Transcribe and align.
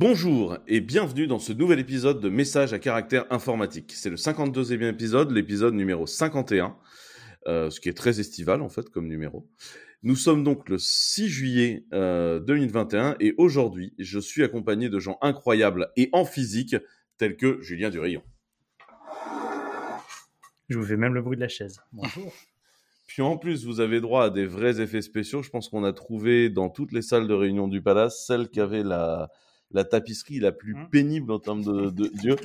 Bonjour 0.00 0.58
et 0.68 0.80
bienvenue 0.80 1.26
dans 1.26 1.40
ce 1.40 1.52
nouvel 1.52 1.80
épisode 1.80 2.20
de 2.20 2.28
Messages 2.28 2.72
à 2.72 2.78
caractère 2.78 3.24
informatique. 3.30 3.90
C'est 3.96 4.10
le 4.10 4.14
52e 4.14 4.88
épisode, 4.88 5.32
l'épisode 5.32 5.74
numéro 5.74 6.06
51, 6.06 6.76
euh, 7.48 7.68
ce 7.68 7.80
qui 7.80 7.88
est 7.88 7.96
très 7.96 8.20
estival 8.20 8.62
en 8.62 8.68
fait 8.68 8.88
comme 8.90 9.08
numéro. 9.08 9.50
Nous 10.04 10.14
sommes 10.14 10.44
donc 10.44 10.68
le 10.68 10.78
6 10.78 11.28
juillet 11.28 11.84
euh, 11.92 12.38
2021 12.38 13.16
et 13.18 13.34
aujourd'hui 13.38 13.92
je 13.98 14.20
suis 14.20 14.44
accompagné 14.44 14.88
de 14.88 15.00
gens 15.00 15.18
incroyables 15.20 15.90
et 15.96 16.10
en 16.12 16.24
physique 16.24 16.76
tels 17.16 17.36
que 17.36 17.60
Julien 17.60 17.90
Durillon. 17.90 18.22
Je 20.68 20.78
vous 20.78 20.86
fais 20.86 20.96
même 20.96 21.14
le 21.14 21.22
bruit 21.22 21.36
de 21.36 21.42
la 21.42 21.48
chaise. 21.48 21.80
Bonjour. 21.92 22.32
Puis 23.08 23.22
en 23.22 23.36
plus, 23.36 23.66
vous 23.66 23.80
avez 23.80 24.00
droit 24.00 24.26
à 24.26 24.30
des 24.30 24.46
vrais 24.46 24.80
effets 24.80 25.02
spéciaux. 25.02 25.42
Je 25.42 25.50
pense 25.50 25.68
qu'on 25.68 25.82
a 25.82 25.92
trouvé 25.92 26.50
dans 26.50 26.68
toutes 26.68 26.92
les 26.92 27.02
salles 27.02 27.26
de 27.26 27.34
réunion 27.34 27.66
du 27.66 27.82
palace 27.82 28.24
celle 28.28 28.48
qui 28.48 28.60
avait 28.60 28.84
la, 28.84 29.28
la 29.70 29.84
tapisserie 29.84 30.40
la 30.40 30.52
plus 30.52 30.76
Hein 30.76 30.88
pénible 30.90 31.32
en 31.32 31.38
termes 31.38 31.62
de, 31.62 31.90
de 31.90 32.08
Dieu. 32.14 32.36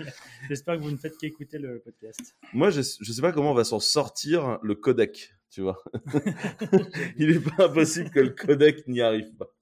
J'espère 0.49 0.77
que 0.77 0.83
vous 0.83 0.91
ne 0.91 0.97
faites 0.97 1.17
qu'écouter 1.17 1.57
le 1.57 1.79
podcast. 1.79 2.35
Moi, 2.53 2.69
je, 2.69 2.81
je 2.81 3.11
sais 3.11 3.21
pas 3.21 3.31
comment 3.31 3.51
on 3.51 3.55
va 3.55 3.63
s'en 3.63 3.79
sortir 3.79 4.59
le 4.61 4.75
codec, 4.75 5.35
tu 5.49 5.61
vois. 5.61 5.83
Il 7.17 7.29
est 7.29 7.39
pas 7.39 7.65
impossible 7.65 8.09
que 8.09 8.19
le 8.19 8.29
codec 8.29 8.87
n'y 8.87 9.01
arrive 9.01 9.33
pas. 9.35 9.53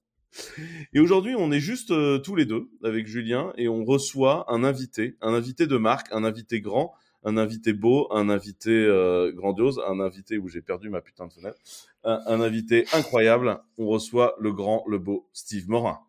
Et 0.94 1.00
aujourd'hui, 1.00 1.34
on 1.36 1.52
est 1.52 1.60
juste 1.60 1.90
euh, 1.90 2.18
tous 2.18 2.36
les 2.36 2.46
deux 2.46 2.70
avec 2.82 3.06
Julien 3.06 3.52
et 3.56 3.68
on 3.68 3.84
reçoit 3.84 4.50
un 4.50 4.64
invité, 4.64 5.16
un 5.20 5.34
invité 5.34 5.66
de 5.66 5.76
marque, 5.76 6.08
un 6.10 6.24
invité 6.24 6.60
grand, 6.60 6.94
un 7.22 7.36
invité 7.36 7.72
beau, 7.74 8.08
un 8.12 8.30
invité 8.30 8.70
euh, 8.70 9.30
grandiose, 9.32 9.80
un 9.86 10.00
invité 10.00 10.38
où 10.38 10.48
j'ai 10.48 10.62
perdu 10.62 10.88
ma 10.88 11.02
putain 11.02 11.26
de 11.26 11.32
fenêtre, 11.32 11.58
un, 12.02 12.20
un 12.26 12.40
invité 12.40 12.86
incroyable. 12.94 13.60
On 13.76 13.86
reçoit 13.86 14.34
le 14.40 14.52
grand, 14.52 14.84
le 14.88 14.98
beau 14.98 15.28
Steve 15.32 15.68
Morin. 15.68 16.00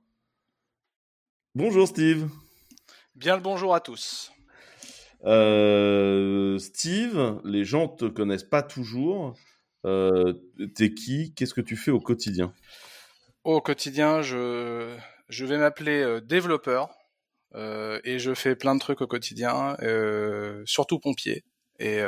Bonjour 1.56 1.88
Steve. 1.88 2.28
Bien 3.16 3.36
le 3.36 3.42
bonjour 3.44 3.76
à 3.76 3.80
tous. 3.80 4.32
Euh, 5.24 6.58
Steve, 6.58 7.40
les 7.44 7.64
gens 7.64 7.88
te 7.88 8.06
connaissent 8.06 8.44
pas 8.44 8.64
toujours. 8.64 9.36
Euh, 9.86 10.34
T'es 10.74 10.96
qui? 10.96 11.32
Qu'est-ce 11.36 11.54
que 11.54 11.62
tu 11.62 11.76
fais 11.76 11.92
au 11.92 12.00
quotidien? 12.00 12.54
Au 13.44 13.62
quotidien, 13.62 14.24
je, 14.24 14.98
je 15.30 15.46
vais 15.46 15.60
m'appeler 15.60 16.02
euh, 16.02 16.22
développeur 16.22 16.90
euh, 17.54 18.00
et 18.04 18.18
je 18.18 18.34
fais 18.34 18.56
plein 18.56 18.74
de 18.74 18.80
trucs 18.80 19.02
au 19.02 19.08
quotidien, 19.08 19.78
surtout 20.66 21.00
pompier. 21.00 21.44
Et 21.78 22.02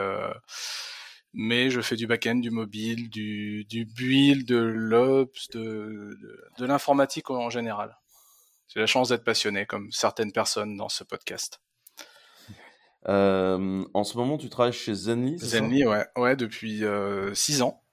mais 1.34 1.70
je 1.70 1.82
fais 1.82 1.98
du 1.98 2.08
back-end, 2.08 2.38
du 2.38 2.50
mobile, 2.50 3.10
du, 3.12 3.66
du 3.66 3.86
build, 3.86 4.48
de 4.48 4.58
l'ops, 4.58 5.50
de, 5.50 5.60
de, 5.60 6.46
de 6.58 6.66
l'informatique 6.66 7.30
en 7.30 7.52
général. 7.52 7.96
J'ai 8.68 8.80
la 8.80 8.88
chance 8.88 9.10
d'être 9.10 9.24
passionné, 9.24 9.66
comme 9.66 9.92
certaines 9.92 10.32
personnes 10.32 10.76
dans 10.78 10.90
ce 10.90 11.04
podcast. 11.04 11.62
Euh, 13.08 13.86
En 13.94 14.04
ce 14.04 14.18
moment, 14.18 14.38
tu 14.38 14.50
travailles 14.50 14.74
chez 14.74 14.94
Zenly 14.94 15.38
Zenly, 15.38 15.86
ouais, 15.86 16.06
ouais, 16.18 16.36
depuis 16.36 16.84
euh, 16.84 17.34
six 17.36 17.62
ans. 17.62 17.84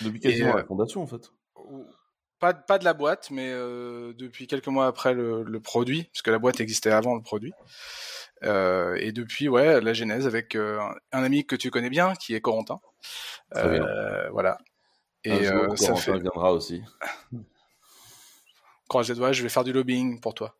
Depuis 0.00 0.20
quasiment 0.20 0.50
Et, 0.50 0.54
euh, 0.54 0.56
la 0.58 0.64
fondation, 0.64 1.02
en 1.02 1.06
fait. 1.06 1.30
Pas, 2.38 2.54
pas 2.54 2.78
de 2.78 2.84
la 2.84 2.94
boîte, 2.94 3.30
mais 3.30 3.50
euh, 3.50 4.14
depuis 4.14 4.46
quelques 4.46 4.68
mois 4.68 4.86
après 4.86 5.12
le, 5.12 5.42
le 5.42 5.60
produit, 5.60 6.04
parce 6.04 6.22
que 6.22 6.30
la 6.30 6.38
boîte 6.38 6.58
existait 6.60 6.90
avant 6.90 7.14
le 7.14 7.20
produit. 7.20 7.52
Euh, 8.44 8.96
et 8.98 9.12
depuis, 9.12 9.48
ouais, 9.50 9.82
la 9.82 9.92
genèse 9.92 10.26
avec 10.26 10.54
euh, 10.56 10.80
un 11.12 11.22
ami 11.22 11.44
que 11.44 11.54
tu 11.54 11.70
connais 11.70 11.90
bien, 11.90 12.14
qui 12.14 12.34
est 12.34 12.40
Corentin. 12.40 12.80
Très 13.50 13.68
bien. 13.68 13.84
Euh, 13.86 14.30
voilà. 14.30 14.56
Et 15.24 15.32
euh, 15.48 15.76
ça 15.76 15.88
Corentin 15.88 15.96
fait. 15.96 16.18
viendra 16.18 16.52
aussi. 16.54 16.82
Croise 18.90 19.08
les 19.08 19.14
doigts, 19.14 19.32
je 19.32 19.42
vais 19.42 19.48
faire 19.48 19.64
du 19.64 19.72
lobbying 19.72 20.20
pour 20.20 20.34
toi. 20.34 20.54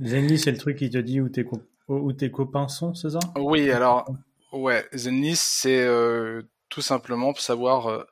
Zenly, 0.00 0.38
c'est 0.38 0.52
le 0.52 0.58
truc 0.58 0.78
qui 0.78 0.90
te 0.90 0.98
dit 0.98 1.20
où 1.20 1.28
tes, 1.28 1.44
co- 1.44 1.62
où 1.88 2.12
tes 2.12 2.30
copains 2.30 2.68
sont, 2.68 2.94
c'est 2.94 3.10
ça? 3.10 3.18
Oui, 3.36 3.70
alors, 3.70 4.08
ouais, 4.52 4.86
Zenlist, 4.94 5.42
c'est 5.42 5.82
euh, 5.84 6.42
tout 6.68 6.82
simplement 6.82 7.32
pour 7.32 7.40
savoir 7.42 7.88
euh, 7.88 8.04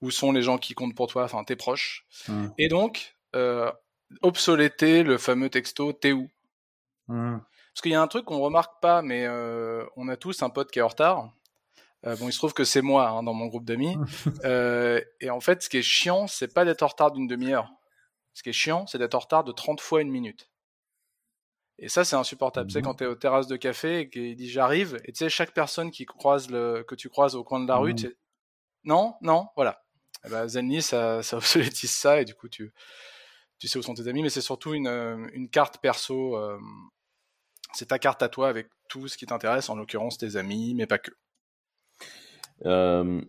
où 0.00 0.10
sont 0.10 0.32
les 0.32 0.42
gens 0.42 0.58
qui 0.58 0.74
comptent 0.74 0.94
pour 0.94 1.08
toi, 1.08 1.24
enfin 1.24 1.44
tes 1.44 1.56
proches. 1.56 2.06
Hum, 2.28 2.52
Et 2.58 2.68
donc, 2.68 3.16
euh, 3.36 3.70
obsoléter 4.22 5.02
le 5.02 5.18
fameux 5.18 5.50
texto 5.50 5.92
t'es 5.92 6.12
où? 6.12 6.28
Hum. 7.08 7.40
Parce 7.72 7.82
qu'il 7.82 7.92
y 7.92 7.94
a 7.94 8.02
un 8.02 8.08
truc 8.08 8.24
qu'on 8.26 8.40
remarque 8.40 8.80
pas, 8.80 9.02
mais 9.02 9.24
euh, 9.26 9.84
on 9.96 10.08
a 10.08 10.16
tous 10.16 10.42
un 10.42 10.50
pote 10.50 10.70
qui 10.70 10.78
est 10.80 10.82
en 10.82 10.88
retard. 10.88 11.32
Euh, 12.06 12.14
bon, 12.16 12.28
il 12.28 12.32
se 12.32 12.38
trouve 12.38 12.54
que 12.54 12.64
c'est 12.64 12.82
moi 12.82 13.08
hein, 13.08 13.22
dans 13.22 13.34
mon 13.34 13.46
groupe 13.46 13.64
d'amis. 13.64 13.96
Euh, 14.44 15.00
et 15.20 15.30
en 15.30 15.40
fait, 15.40 15.62
ce 15.62 15.68
qui 15.68 15.78
est 15.78 15.82
chiant, 15.82 16.26
c'est 16.26 16.52
pas 16.54 16.64
d'être 16.64 16.82
en 16.82 16.86
retard 16.88 17.10
d'une 17.12 17.26
demi-heure. 17.26 17.70
Ce 18.34 18.42
qui 18.42 18.50
est 18.50 18.52
chiant, 18.52 18.86
c'est 18.86 18.98
d'être 18.98 19.14
en 19.16 19.18
retard 19.20 19.42
de 19.44 19.50
30 19.52 19.80
fois 19.80 20.00
une 20.00 20.10
minute. 20.10 20.48
Et 21.80 21.88
ça, 21.88 22.04
c'est 22.04 22.16
insupportable. 22.16 22.68
Tu 22.68 22.72
sais, 22.74 22.78
Mhm. 22.80 22.84
quand 22.84 22.94
t'es 22.94 23.06
aux 23.06 23.14
terrasses 23.14 23.46
de 23.48 23.56
café 23.56 24.00
et 24.00 24.08
qu'il 24.10 24.34
dit 24.36 24.48
j'arrive, 24.50 25.00
et 25.04 25.12
tu 25.12 25.18
sais, 25.18 25.28
chaque 25.28 25.52
personne 25.52 25.90
qui 25.90 26.06
croise 26.06 26.50
le, 26.50 26.82
que 26.86 26.94
tu 26.94 27.08
croises 27.08 27.34
au 27.36 27.44
coin 27.44 27.60
de 27.60 27.66
la 27.68 27.76
rue, 27.76 27.94
tu 27.94 28.06
sais, 28.08 28.16
non, 28.84 29.14
non, 29.22 29.48
voilà. 29.56 29.82
Eh 30.24 30.28
ben, 30.30 30.46
Zenly, 30.48 30.82
ça, 30.82 31.22
ça 31.22 31.36
obsolétise 31.76 31.90
ça, 31.92 32.20
et 32.20 32.24
du 32.24 32.34
coup, 32.34 32.48
tu, 32.48 32.72
tu 33.58 33.68
sais 33.68 33.78
où 33.78 33.82
sont 33.82 33.94
tes 33.94 34.08
amis, 34.08 34.22
mais 34.22 34.30
c'est 34.30 34.40
surtout 34.40 34.74
une, 34.74 34.88
euh, 34.88 35.28
une 35.32 35.48
carte 35.48 35.78
perso. 35.80 36.36
euh, 36.36 36.58
c'est 37.74 37.86
ta 37.86 37.98
carte 37.98 38.22
à 38.22 38.28
toi 38.28 38.48
avec 38.48 38.68
tout 38.88 39.08
ce 39.08 39.16
qui 39.18 39.26
t'intéresse, 39.26 39.68
en 39.68 39.76
l'occurrence 39.76 40.16
tes 40.18 40.36
amis, 40.36 40.74
mais 40.74 40.86
pas 40.86 40.98
que. 40.98 41.10
Euh, 42.66 43.20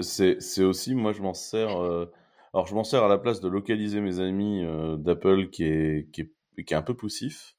c'est 0.00 0.62
aussi, 0.64 0.94
moi, 0.94 1.12
je 1.12 1.22
m'en 1.22 1.34
sers. 1.34 1.80
euh, 1.80 2.10
alors, 2.54 2.66
je 2.66 2.74
m'en 2.74 2.84
sers 2.84 3.02
à 3.02 3.08
la 3.08 3.18
place 3.18 3.40
de 3.40 3.48
localiser 3.48 4.00
mes 4.00 4.20
amis 4.20 4.62
euh, 4.64 4.96
d'Apple 4.96 5.48
qui 5.50 5.64
est, 5.64 6.10
qui, 6.12 6.22
est, 6.22 6.64
qui 6.64 6.74
est 6.74 6.76
un 6.76 6.82
peu 6.82 6.94
poussif. 6.94 7.56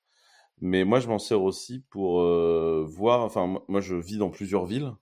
Mais 0.62 0.84
moi, 0.86 1.00
je 1.00 1.08
m'en 1.08 1.20
sers 1.20 1.42
aussi 1.42 1.84
pour 1.90 2.22
voir. 2.86 3.22
Enfin, 3.22 3.60
moi- 3.68 3.82
je 3.82 3.96
vis 3.96 4.18
dans 4.18 4.30
plusieurs 4.30 4.66
villes. 4.66 4.94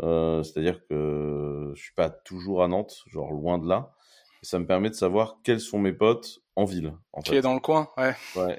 C'est-à-dire 0.00 0.84
que 0.88 1.72
je 1.76 1.80
suis 1.82 1.94
pas 1.94 2.10
toujours 2.10 2.62
à 2.64 2.68
Nantes, 2.68 3.02
genre 3.06 3.30
loin 3.32 3.58
de 3.58 3.68
là. 3.68 3.92
Et 4.42 4.46
ça 4.46 4.58
me 4.58 4.66
permet 4.66 4.88
de 4.88 4.94
savoir 4.94 5.36
quels 5.44 5.60
sont 5.60 5.78
mes 5.78 5.92
potes 5.92 6.40
en 6.56 6.64
ville. 6.64 6.94
En 7.12 7.20
Qui 7.20 7.32
fait. 7.32 7.36
est 7.36 7.42
dans 7.42 7.52
le 7.54 7.60
coin, 7.60 7.88
ouais. 7.98 8.14
Parce 8.34 8.56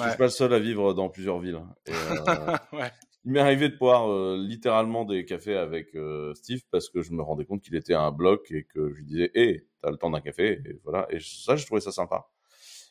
que 0.00 0.04
je 0.04 0.08
suis 0.08 0.18
pas 0.18 0.24
le 0.24 0.30
seul 0.30 0.52
à 0.52 0.58
vivre 0.58 0.92
dans 0.92 1.08
plusieurs 1.08 1.38
villes. 1.38 1.60
Et, 1.86 1.92
ouais. 2.76 2.90
Il 3.24 3.32
m'est 3.32 3.40
arrivé 3.40 3.68
de 3.68 3.76
boire 3.76 4.10
euh, 4.10 4.36
littéralement 4.38 5.04
des 5.04 5.24
cafés 5.24 5.56
avec 5.56 5.94
euh, 5.94 6.34
Steve 6.34 6.62
parce 6.70 6.88
que 6.88 7.02
je 7.02 7.12
me 7.12 7.22
rendais 7.22 7.44
compte 7.44 7.62
qu'il 7.62 7.74
était 7.74 7.94
à 7.94 8.02
un 8.02 8.12
bloc 8.12 8.50
et 8.50 8.64
que 8.64 8.90
je 8.90 8.96
lui 8.96 9.04
disais 9.04 9.30
Hé, 9.34 9.66
t'as 9.82 9.90
le 9.90 9.96
temps 9.96 10.10
d'un 10.10 10.20
café 10.20 10.60
Et 10.66 10.80
voilà. 10.84 11.06
Et 11.10 11.18
ça, 11.20 11.56
je 11.56 11.64
trouvais 11.66 11.80
ça 11.80 11.92
sympa. 11.92 12.28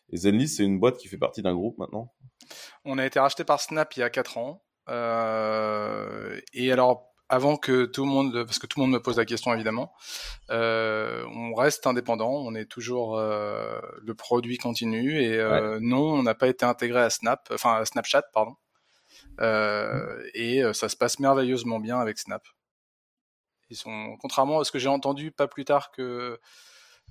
Et 0.10 0.18
Zenly, 0.18 0.48
c'est 0.48 0.64
une 0.64 0.80
boîte 0.80 0.98
qui 0.98 1.08
fait 1.08 1.18
partie 1.18 1.42
d'un 1.42 1.54
groupe 1.54 1.78
maintenant? 1.78 2.14
On 2.86 2.98
a 2.98 3.06
été 3.06 3.20
racheté 3.20 3.44
par 3.44 3.62
Snap 3.62 3.96
il 3.96 4.02
y 4.02 4.04
a 4.04 4.10
4 4.10 4.38
ans. 4.38 4.64
Euh, 4.90 6.40
et 6.54 6.72
alors, 6.72 7.14
avant 7.30 7.58
que 7.58 7.86
tout 7.86 8.04
le 8.04 8.12
monde, 8.12 8.44
parce 8.46 8.60
que 8.60 8.68
tout 8.68 8.80
le 8.80 8.86
monde 8.86 8.94
me 8.94 9.02
pose 9.02 9.18
la 9.18 9.26
question 9.26 9.54
évidemment, 9.54 9.94
euh, 10.52 11.26
on 11.34 11.54
reste 11.56 11.88
indépendant, 11.88 12.32
on 12.32 12.54
est 12.54 12.66
toujours 12.66 13.18
euh, 13.18 13.80
le 14.02 14.14
produit 14.14 14.58
continue 14.58 15.20
et 15.22 15.40
euh, 15.40 15.80
non, 15.82 16.14
on 16.14 16.24
n'a 16.24 16.36
pas 16.36 16.48
été 16.48 16.66
intégré 16.66 17.00
à 17.00 17.10
Snap, 17.10 17.50
enfin 17.52 17.76
à 17.76 17.86
Snapchat, 17.86 18.24
pardon. 18.34 18.56
Euh, 19.40 20.30
et 20.34 20.64
euh, 20.64 20.74
ça 20.74 20.90
se 20.90 20.96
passe 20.96 21.20
merveilleusement 21.20 21.80
bien 21.80 22.00
avec 22.00 22.20
Snap. 22.20 22.44
Ils 23.70 23.76
sont, 23.76 24.18
contrairement 24.22 24.60
à 24.60 24.64
ce 24.64 24.72
que 24.72 24.80
j'ai 24.80 24.90
entendu 24.90 25.32
pas 25.32 25.48
plus 25.48 25.66
tard 25.66 25.92
que 25.92 26.40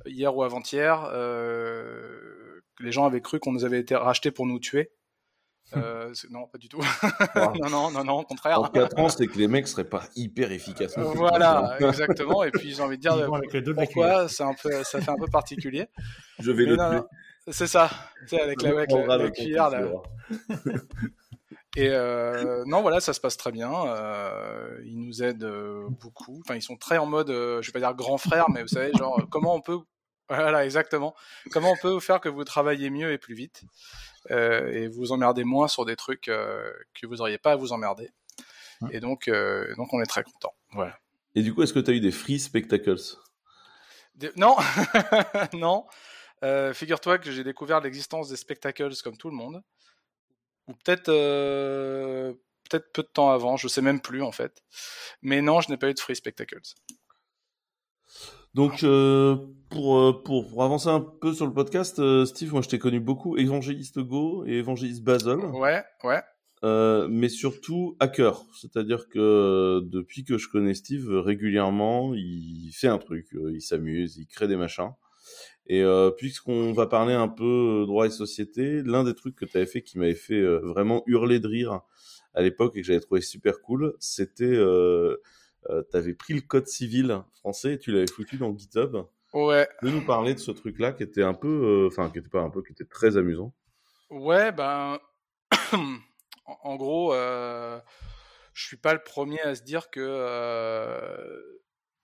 hier 0.07 0.35
ou 0.37 0.43
avant-hier, 0.43 1.09
euh, 1.13 2.61
les 2.81 2.93
gens 2.93 3.05
avaient 3.05 3.21
cru 3.21 3.41
qu'on 3.41 3.53
nous 3.53 3.65
avait 3.65 3.81
été 3.81 3.95
racheté 3.97 4.31
pour 4.31 4.47
nous 4.47 4.61
tuer. 4.61 4.93
Euh, 5.77 6.13
non, 6.29 6.49
pas 6.49 6.59
du 6.59 6.69
tout. 6.69 6.81
Wow. 7.35 7.55
non, 7.63 7.71
non, 7.71 7.91
non, 7.93 8.05
non, 8.05 8.19
au 8.19 8.25
contraire. 8.25 8.61
En 8.61 8.69
4 8.69 8.99
ans, 8.99 9.09
c'est 9.09 9.27
que 9.27 9.39
les 9.39 9.49
mecs 9.49 9.67
seraient 9.67 9.89
pas 9.89 10.03
hyper 10.17 10.53
efficaces. 10.53 10.99
Voilà, 10.99 11.77
exactement. 11.81 12.45
Et 12.45 12.51
puis 12.51 12.75
j'ai 12.75 12.83
envie 12.83 12.99
de 12.99 13.01
dire 13.01 13.15
avec 13.15 13.65
pourquoi 13.75 14.29
c'est 14.29 14.43
un 14.43 14.53
peu, 14.53 14.83
ça 14.83 15.01
fait 15.01 15.11
un 15.11 15.17
peu 15.17 15.29
particulier. 15.29 15.87
Je 16.41 16.53
vais 16.53 16.65
Mais 16.65 16.71
le 16.73 16.77
non, 16.77 16.89
tuer. 16.91 16.97
non, 16.97 17.07
c'est 17.49 17.69
ça. 17.69 17.89
Tu 18.23 18.37
sais, 18.37 18.43
avec 18.43 18.61
la, 18.61 18.71
avec 18.71 18.91
la, 18.91 19.17
la 19.17 19.31
cuillère. 19.31 19.71
Là. 19.71 19.81
Et 21.77 21.89
euh, 21.89 22.65
non, 22.67 22.83
voilà, 22.83 23.01
ça 23.01 23.15
se 23.15 23.21
passe 23.21 23.37
très 23.39 23.51
bien. 23.51 23.73
Euh, 23.87 24.79
ils 24.85 24.99
nous 24.99 25.23
aident 25.23 25.45
euh, 25.45 25.87
beaucoup. 25.89 26.41
Enfin, 26.45 26.55
ils 26.55 26.63
sont 26.63 26.77
très 26.77 26.99
en 26.99 27.07
mode, 27.07 27.29
je 27.29 27.67
vais 27.67 27.73
pas 27.73 27.79
dire 27.79 27.95
grand 27.95 28.19
frère, 28.19 28.51
mais 28.51 28.61
vous 28.63 28.69
savez, 28.69 28.93
genre 28.93 29.27
comment 29.31 29.55
on 29.55 29.63
peut, 29.63 29.79
voilà, 30.29 30.65
exactement, 30.67 31.15
comment 31.51 31.73
on 31.73 31.77
peut 31.77 31.99
faire 31.99 32.21
que 32.21 32.29
vous 32.29 32.45
travaillez 32.45 32.91
mieux 32.91 33.13
et 33.13 33.19
plus 33.19 33.35
vite 33.35 33.63
et 34.31 34.87
vous 34.89 35.11
emmerdez 35.13 35.45
moins 35.45 35.67
sur 35.67 35.85
des 35.85 35.97
trucs 35.97 36.23
que 36.27 37.07
vous 37.07 37.21
auriez 37.21 37.39
pas 37.39 37.53
à 37.53 37.57
vous 37.57 37.73
emmerder. 37.73 38.11
Ouais. 38.83 38.91
Et 38.93 39.01
donc, 39.01 39.29
donc 39.77 39.93
on 39.95 40.01
est 40.03 40.07
très 40.07 40.23
content. 40.23 40.55
Voilà. 40.73 40.97
Et 41.35 41.43
du 41.43 41.53
coup, 41.55 41.63
est-ce 41.63 41.73
que 41.73 41.79
tu 41.81 41.91
as 41.91 41.95
eu 41.95 42.01
des 42.01 42.13
free 42.13 42.39
spectacles? 42.39 42.97
Des- 44.15 44.31
Non, 44.37 44.57
non. 45.55 45.87
Figure-toi 46.75 47.19
que 47.19 47.31
j'ai 47.33 47.45
découvert 47.45 47.81
l'existence 47.81 48.29
des 48.29 48.37
spectacles 48.37 48.91
comme 49.03 49.17
tout 49.17 49.31
le 49.31 49.37
monde, 49.37 49.63
ou 50.69 50.73
peut-être 50.73 51.09
euh, 51.09 52.33
peut-être 52.69 52.93
peu 52.93 53.03
de 53.03 53.09
temps 53.09 53.31
avant, 53.31 53.57
je 53.57 53.69
sais 53.69 53.83
même 53.83 54.01
plus 54.01 54.23
en 54.23 54.33
fait. 54.33 54.63
Mais 55.23 55.43
non, 55.43 55.61
je 55.61 55.71
n'ai 55.71 55.77
pas 55.77 55.91
eu 55.91 55.95
de 55.95 56.01
free 56.01 56.17
spectacles. 56.17 56.61
Donc, 58.55 58.83
euh, 58.85 59.37
pour, 59.71 59.99
euh, 59.99 60.23
pour, 60.25 60.47
pour, 60.47 60.63
avancer 60.63 60.89
un 60.89 61.01
peu 61.01 61.33
sur 61.33 61.47
le 61.47 61.55
podcast, 61.55 61.99
euh, 61.99 62.27
Steve, 62.27 62.53
moi 62.53 62.61
je 62.61 62.69
t'ai 62.69 62.79
connu 62.79 63.01
beaucoup 63.01 63.39
évangéliste 63.39 63.99
Go 63.99 64.45
et 64.47 64.59
évangéliste 64.59 65.03
Basel. 65.03 65.39
Ouais, 65.39 65.83
ouais. 66.05 66.21
Euh, 66.65 67.09
mais 67.11 67.29
surtout 67.29 67.97
hacker. 67.99 68.45
C'est-à-dire 68.61 69.09
que 69.09 69.81
depuis 69.85 70.25
que 70.25 70.37
je 70.37 70.49
connais 70.49 70.75
Steve, 70.75 71.09
régulièrement, 71.09 72.13
il 72.15 72.71
fait 72.73 72.89
un 72.89 72.99
truc, 72.99 73.27
il 73.33 73.63
s'amuse, 73.63 74.19
il 74.19 74.27
crée 74.27 74.49
des 74.49 74.57
machins. 74.57 74.93
Et 75.69 75.83
euh, 75.83 76.11
puisqu'on 76.11 76.73
va 76.73 76.87
parler 76.87 77.15
un 77.15 77.29
peu 77.29 77.85
droit 77.87 78.07
et 78.07 78.11
société, 78.11 78.83
l'un 78.83 79.05
des 79.05 79.15
trucs 79.15 79.37
que 79.37 79.45
tu 79.45 79.57
avais 79.57 79.67
fait 79.67 79.83
qui 79.83 79.99
m'avait 79.99 80.15
fait 80.15 80.43
vraiment 80.43 81.03
hurler 81.07 81.39
de 81.41 81.47
rire 81.47 81.83
à 82.35 82.43
l'époque 82.43 82.77
et 82.77 82.81
que 82.81 82.87
j'avais 82.87 83.01
trouvé 83.01 83.21
super 83.21 83.61
cool, 83.61 83.95
c'était 84.01 84.45
euh, 84.45 85.17
euh, 85.71 85.83
tu 85.91 85.97
avais 85.97 86.15
pris 86.15 86.35
le 86.35 86.41
code 86.41 86.67
civil 86.67 87.23
français 87.35 87.75
et 87.75 87.79
tu 87.79 87.93
l'avais 87.93 88.07
foutu 88.07 88.37
dans 88.37 88.57
GitHub. 88.57 88.97
Ouais. 89.33 89.69
De 89.83 89.91
nous 89.91 90.05
parler 90.05 90.35
de 90.35 90.39
ce 90.39 90.51
truc-là 90.51 90.93
qui 90.93 91.03
était 91.03 91.23
un 91.23 91.35
peu, 91.35 91.49
euh, 91.49 91.87
enfin 91.87 92.11
qui 92.11 92.19
était 92.19 92.29
pas 92.29 92.41
un 92.41 92.51
peu, 92.51 92.63
qui 92.63 92.73
était 92.73 92.85
très 92.85 93.17
amusant? 93.17 93.53
Ouais, 94.11 94.53
ben, 94.53 94.99
en 96.47 96.77
gros, 96.77 97.15
euh, 97.15 97.81
je 98.53 98.67
suis 98.67 98.77
pas 98.77 98.93
le 98.93 99.03
premier 99.03 99.41
à 99.41 99.55
se 99.55 99.63
dire 99.63 99.91
que 99.91 100.01
euh, 100.01 101.41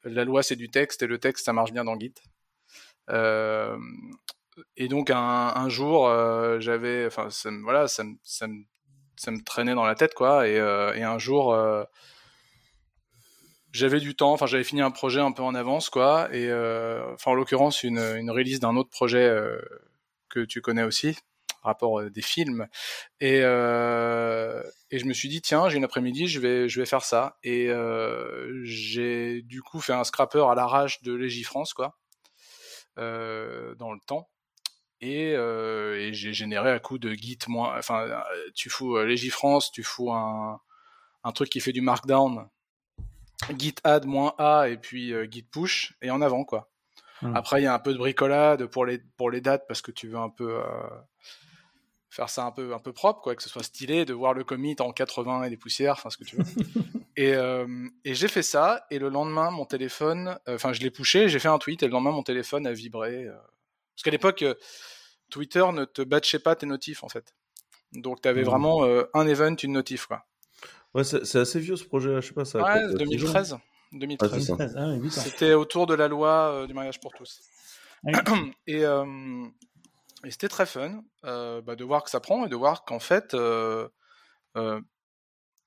la 0.04 0.24
loi 0.24 0.42
c'est 0.42 0.56
du 0.56 0.70
texte 0.70 1.02
et 1.02 1.06
le 1.06 1.18
texte 1.18 1.44
ça 1.44 1.52
marche 1.52 1.72
bien 1.72 1.84
dans 1.84 1.98
Git. 1.98 2.14
Euh, 3.10 3.76
et 4.76 4.88
donc 4.88 5.10
un, 5.10 5.68
jour, 5.68 6.08
euh, 6.08 6.58
j'avais, 6.60 7.06
enfin, 7.06 7.28
voilà, 7.62 7.88
ça, 7.88 8.04
ça, 8.22 8.46
ça, 9.16 9.30
me 9.30 9.42
traînait 9.42 9.74
dans 9.74 9.86
la 9.86 9.94
tête 9.94 10.14
quoi, 10.14 10.48
et, 10.48 10.56
et 10.56 11.02
un 11.02 11.18
jour 11.18 11.54
j'avais 13.72 14.00
du 14.00 14.14
temps, 14.14 14.32
enfin 14.32 14.46
j'avais 14.46 14.64
fini 14.64 14.80
un 14.80 14.90
projet 14.90 15.20
un 15.20 15.32
peu 15.32 15.42
en 15.42 15.54
avance 15.54 15.90
quoi, 15.90 16.28
et 16.32 16.48
euh, 16.48 17.14
en 17.24 17.34
l'occurrence 17.34 17.82
une, 17.82 18.30
release 18.30 18.60
d'un 18.60 18.76
autre 18.76 18.90
projet 18.90 19.24
euh, 19.24 19.60
que 20.28 20.40
tu 20.40 20.60
connais 20.60 20.82
aussi, 20.82 21.16
rapport 21.62 22.00
euh, 22.00 22.10
des 22.10 22.22
films, 22.22 22.66
et 23.20 23.40
euh, 23.42 24.62
je 24.90 25.04
me 25.04 25.12
suis 25.12 25.28
dit 25.28 25.42
tiens 25.42 25.68
j'ai 25.68 25.76
une 25.76 25.84
après-midi 25.84 26.28
je 26.28 26.40
vais 26.40 26.68
je 26.68 26.80
vais 26.80 26.86
faire 26.86 27.04
ça, 27.04 27.36
et 27.42 27.68
euh, 27.68 28.60
j'ai 28.64 29.42
du 29.42 29.62
coup 29.62 29.80
fait 29.80 29.92
un 29.92 30.04
scrapper 30.04 30.44
à 30.48 30.54
l'arrache 30.54 31.02
de 31.02 31.12
Légifrance 31.12 31.74
quoi, 31.74 31.86
euh, 31.86 32.07
dans 32.98 33.92
le 33.92 34.00
temps. 34.06 34.28
Et, 35.00 35.30
et 35.30 36.10
j'ai 36.12 36.32
généré 36.32 36.70
à 36.72 36.80
coup 36.80 36.98
de 36.98 37.12
git 37.12 37.38
moins, 37.46 37.78
enfin 37.78 38.22
tu 38.54 38.68
fous 38.68 38.98
Légifrance, 38.98 39.70
tu 39.70 39.84
fous 39.84 40.12
un, 40.12 40.60
un 41.24 41.32
truc 41.32 41.50
qui 41.50 41.60
fait 41.60 41.72
du 41.72 41.80
markdown 41.80 42.48
git 43.56 43.76
add 43.84 44.06
-a 44.06 44.70
et 44.70 44.76
puis 44.76 45.12
euh, 45.12 45.26
git 45.30 45.42
push 45.42 45.94
et 46.02 46.10
en 46.10 46.20
avant 46.20 46.44
quoi. 46.44 46.70
Mmh. 47.22 47.36
Après 47.36 47.60
il 47.60 47.64
y 47.64 47.66
a 47.66 47.74
un 47.74 47.78
peu 47.78 47.92
de 47.92 47.98
bricolade 47.98 48.66
pour 48.66 48.86
les 48.86 48.98
pour 49.16 49.30
les 49.30 49.40
dates 49.40 49.66
parce 49.66 49.82
que 49.82 49.90
tu 49.90 50.08
veux 50.08 50.18
un 50.18 50.30
peu 50.30 50.58
euh, 50.58 50.64
faire 52.10 52.30
ça 52.30 52.44
un 52.44 52.50
peu 52.50 52.74
un 52.74 52.78
peu 52.78 52.92
propre 52.92 53.20
quoi, 53.20 53.34
que 53.34 53.42
ce 53.42 53.48
soit 53.48 53.62
stylé, 53.62 54.04
de 54.04 54.14
voir 54.14 54.34
le 54.34 54.44
commit 54.44 54.76
en 54.80 54.92
80 54.92 55.44
et 55.44 55.50
des 55.50 55.56
poussières, 55.56 55.92
enfin 55.92 56.10
ce 56.10 56.16
que 56.16 56.24
tu 56.24 56.36
veux. 56.36 56.44
et 57.16 57.34
euh, 57.34 57.66
et 58.04 58.14
j'ai 58.14 58.28
fait 58.28 58.42
ça 58.42 58.86
et 58.90 58.98
le 58.98 59.08
lendemain 59.08 59.50
mon 59.50 59.64
téléphone, 59.64 60.38
euh, 60.48 60.54
enfin 60.54 60.72
je 60.72 60.80
l'ai 60.80 60.90
pushé, 60.90 61.28
j'ai 61.28 61.38
fait 61.38 61.48
un 61.48 61.58
tweet 61.58 61.82
et 61.82 61.86
le 61.86 61.92
lendemain 61.92 62.12
mon 62.12 62.22
téléphone 62.22 62.66
a 62.66 62.72
vibré 62.72 63.24
euh, 63.24 63.32
parce 63.94 64.04
qu'à 64.04 64.10
l'époque 64.10 64.44
Twitter 65.30 65.64
ne 65.72 65.84
te 65.84 66.02
batchait 66.02 66.38
pas 66.38 66.56
tes 66.56 66.66
notifs 66.66 67.04
en 67.04 67.08
fait. 67.08 67.34
Donc 67.92 68.22
tu 68.22 68.28
avais 68.28 68.42
mmh. 68.42 68.46
vraiment 68.46 68.84
un 69.14 69.26
event, 69.26 69.56
une 69.62 69.72
notif 69.72 70.06
quoi. 70.06 70.24
Ouais, 70.94 71.04
c'est 71.04 71.36
assez 71.36 71.60
vieux 71.60 71.76
ce 71.76 71.84
projet-là, 71.84 72.20
je 72.20 72.28
sais 72.28 72.34
pas 72.34 72.44
ça. 72.44 72.62
Ouais, 72.62 72.94
2013. 72.94 73.58
2013. 73.92 74.74
Ah, 74.76 74.96
c'était 75.10 75.54
autour 75.54 75.86
de 75.86 75.94
la 75.94 76.08
loi 76.08 76.52
euh, 76.52 76.66
du 76.66 76.74
mariage 76.74 77.00
pour 77.00 77.12
tous. 77.12 77.40
Ah 78.06 78.22
et, 78.66 78.84
euh, 78.84 79.04
et 80.24 80.30
c'était 80.30 80.48
très 80.48 80.66
fun 80.66 81.02
euh, 81.24 81.60
bah, 81.60 81.76
de 81.76 81.84
voir 81.84 82.02
que 82.02 82.10
ça 82.10 82.20
prend 82.20 82.44
et 82.44 82.48
de 82.48 82.56
voir 82.56 82.84
qu'en 82.84 82.98
fait, 82.98 83.34
euh, 83.34 83.88
euh, 84.56 84.80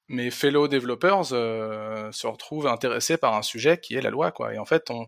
mes 0.09 0.30
fellow 0.30 0.68
développeurs 0.68 1.25
se 1.25 2.27
retrouvent 2.27 2.68
intéressés 2.68 3.18
par 3.18 3.36
un 3.36 3.44
sujet 3.44 3.80
qui 3.80 3.95
est 3.95 4.01
la 4.01 4.09
loi. 4.09 4.31
Quoi. 4.31 4.53
Et 4.53 4.57
en 4.57 4.65
fait, 4.65 4.92
on, 4.92 5.07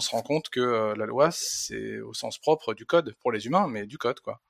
se 0.00 0.10
rend 0.10 0.22
compte 0.22 0.48
que 0.48 0.94
la 0.96 1.06
loi, 1.06 1.30
c'est 1.32 2.00
au 2.00 2.14
sens 2.14 2.38
propre 2.38 2.72
du 2.72 2.86
code, 2.86 3.16
pour 3.20 3.32
les 3.32 3.46
humains, 3.46 3.66
mais 3.66 3.86
du 3.86 3.98
code. 3.98 4.20
Quoi. 4.20 4.40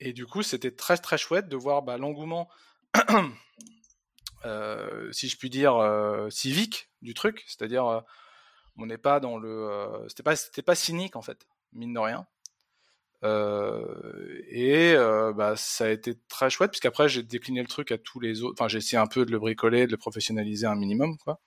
Et, 0.00 0.12
du 0.14 0.26
coup, 0.26 0.42
c'était 0.42 0.74
très 0.74 0.96
très 0.96 1.18
chouette 1.18 1.48
de 1.48 1.56
voir 1.56 1.82
bah, 1.82 1.98
l'engouement 1.98 2.48
si 5.12 5.28
je 5.28 5.36
puis 5.36 5.50
dire, 5.50 5.74
civique 6.30 6.88
du 7.02 7.12
truc, 7.12 7.44
c'est-à-dire 7.46 8.02
on 8.78 8.86
n'est 8.86 8.96
pas 8.96 9.20
dans 9.20 9.36
le, 9.36 10.06
c'était 10.08 10.62
pas 10.62 10.74
cynique 10.74 11.14
en 11.14 11.22
fait, 11.22 11.46
mine 11.72 11.94
de 11.94 11.98
rien. 11.98 12.26
Euh, 13.24 14.42
et 14.48 14.94
bah, 15.34 15.54
ça 15.56 15.84
a 15.84 15.90
été 15.90 16.14
très 16.28 16.50
chouette 16.50 16.72
puisqu'après 16.72 17.08
j'ai 17.08 17.22
décliné 17.22 17.60
le 17.60 17.68
truc 17.68 17.92
à 17.92 17.98
tous 17.98 18.20
les 18.20 18.42
autres. 18.42 18.54
Enfin, 18.58 18.68
j'ai 18.68 18.78
essayé 18.78 18.98
un 18.98 19.06
peu 19.06 19.24
de 19.24 19.30
le 19.30 19.38
bricoler, 19.38 19.86
de 19.86 19.92
le 19.92 19.96
professionnaliser 19.96 20.66
un 20.66 20.74
minimum, 20.74 21.16
quoi. 21.18 21.40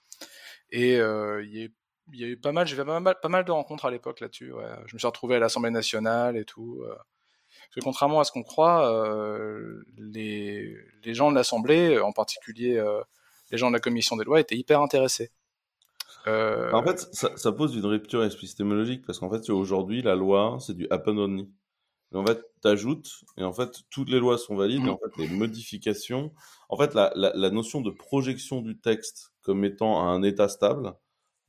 Et 0.72 0.96
il 0.96 1.72
y, 2.14 2.24
a 2.24 2.28
eu 2.28 2.38
pas 2.38 2.52
mal, 2.52 2.68
j'ai 2.68 2.76
fait 2.76 2.86
pas 2.86 3.00
mal, 3.30 3.46
de 3.46 3.52
rencontres 3.52 3.86
à 3.86 3.92
l'époque 3.92 4.20
là-dessus. 4.20 4.54
Je 4.86 4.96
me 4.96 5.00
suis 5.00 5.08
retrouvé 5.08 5.36
à 5.36 5.40
l'Assemblée 5.40 5.72
nationale 5.72 6.38
et 6.38 6.46
tout. 6.46 6.84
Parce 7.68 7.76
que 7.76 7.80
contrairement 7.82 8.20
à 8.20 8.24
ce 8.24 8.32
qu'on 8.32 8.44
croit, 8.44 8.92
euh, 8.92 9.84
les, 9.98 10.76
gens 11.06 11.30
de 11.32 11.36
l'Assemblée, 11.36 12.00
en 12.00 12.12
particulier 12.12 12.78
euh, 12.78 13.02
les 13.52 13.58
gens 13.58 13.70
de 13.70 13.74
la 13.74 13.80
commission 13.80 14.16
des 14.16 14.24
lois, 14.24 14.40
étaient 14.40 14.58
hyper 14.58 14.82
intéressés. 14.82 15.32
Euh... 16.28 16.72
En 16.72 16.84
fait, 16.84 17.00
ça, 17.14 17.32
ça, 17.36 17.52
pose 17.52 17.76
une 17.76 17.86
rupture 17.86 18.24
épistémologique 18.24 19.06
parce 19.06 19.20
qu'en 19.20 19.30
fait, 19.30 19.50
aujourd'hui, 19.50 20.02
la 20.02 20.16
loi, 20.16 20.58
c'est 20.60 20.76
du 20.76 20.88
happen 20.90 21.18
only. 21.18 21.50
Et 22.14 22.18
en 22.18 22.26
fait, 22.26 22.42
t'ajoutes 22.62 23.10
et 23.38 23.44
en 23.44 23.54
fait, 23.54 23.82
toutes 23.90 24.10
les 24.10 24.20
lois 24.20 24.38
sont 24.38 24.56
valides. 24.56 24.86
Et 24.86 24.90
en 24.90 24.98
fait, 24.98 25.22
les 25.22 25.30
modifications, 25.30 26.34
en 26.70 26.78
fait, 26.78 26.94
la, 26.94 27.12
la, 27.16 27.32
la, 27.36 27.50
notion 27.50 27.82
de 27.82 27.92
projection 27.92 28.62
du 28.62 28.80
texte 28.80 29.34
comme 29.42 29.66
étant 29.66 30.02
un 30.08 30.24
état 30.24 30.48
stable, 30.48 30.94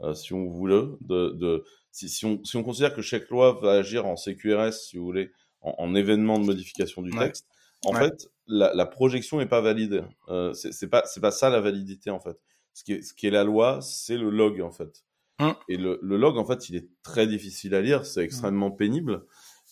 euh, 0.03 0.15
si 0.15 0.33
on 0.33 0.47
voulait, 0.47 0.85
de, 1.01 1.31
de 1.31 1.65
si, 1.91 2.09
si, 2.09 2.27
on, 2.27 2.43
si 2.45 2.57
on 2.57 2.63
considère 2.63 2.95
que 2.95 3.03
chaque 3.03 3.29
loi 3.31 3.59
va 3.63 3.73
agir 3.73 4.07
en 4.07 4.17
CQRS, 4.17 4.73
si 4.73 4.97
vous 4.99 5.05
voulez, 5.05 5.31
en, 5.61 5.75
en 5.79 5.95
événement 5.95 6.39
de 6.39 6.45
modification 6.45 7.03
du 7.03 7.13
ouais. 7.13 7.27
texte, 7.27 7.47
en 7.85 7.95
ouais. 7.95 8.01
fait, 8.01 8.29
la, 8.47 8.75
la, 8.75 8.87
projection 8.87 9.39
n'est 9.39 9.47
pas 9.47 9.61
valide. 9.61 10.05
Euh, 10.29 10.53
c'est 10.53 10.89
pas 10.89 11.05
c'est 11.07 11.21
pas 11.21 11.31
ça 11.31 11.51
la 11.51 11.61
validité 11.61 12.11
en 12.11 12.21
fait. 12.21 12.37
Ce 12.77 12.85
qui 12.85 12.93
est, 12.93 13.01
ce 13.01 13.15
qui 13.15 13.27
est 13.27 13.31
la 13.31 13.43
loi, 13.43 13.81
c'est 13.81 14.19
le 14.19 14.29
log 14.29 14.61
en 14.61 14.71
fait. 14.71 15.03
Mmh. 15.39 15.51
Et 15.71 15.79
le, 15.79 15.99
le, 16.03 16.19
log 16.19 16.37
en 16.37 16.45
fait, 16.45 16.69
il 16.69 16.77
est 16.77 16.87
très 17.03 17.27
difficile 17.27 17.75
à 17.75 17.81
lire, 17.81 18.05
c'est 18.05 18.23
extrêmement 18.23 18.71
pénible. 18.71 19.25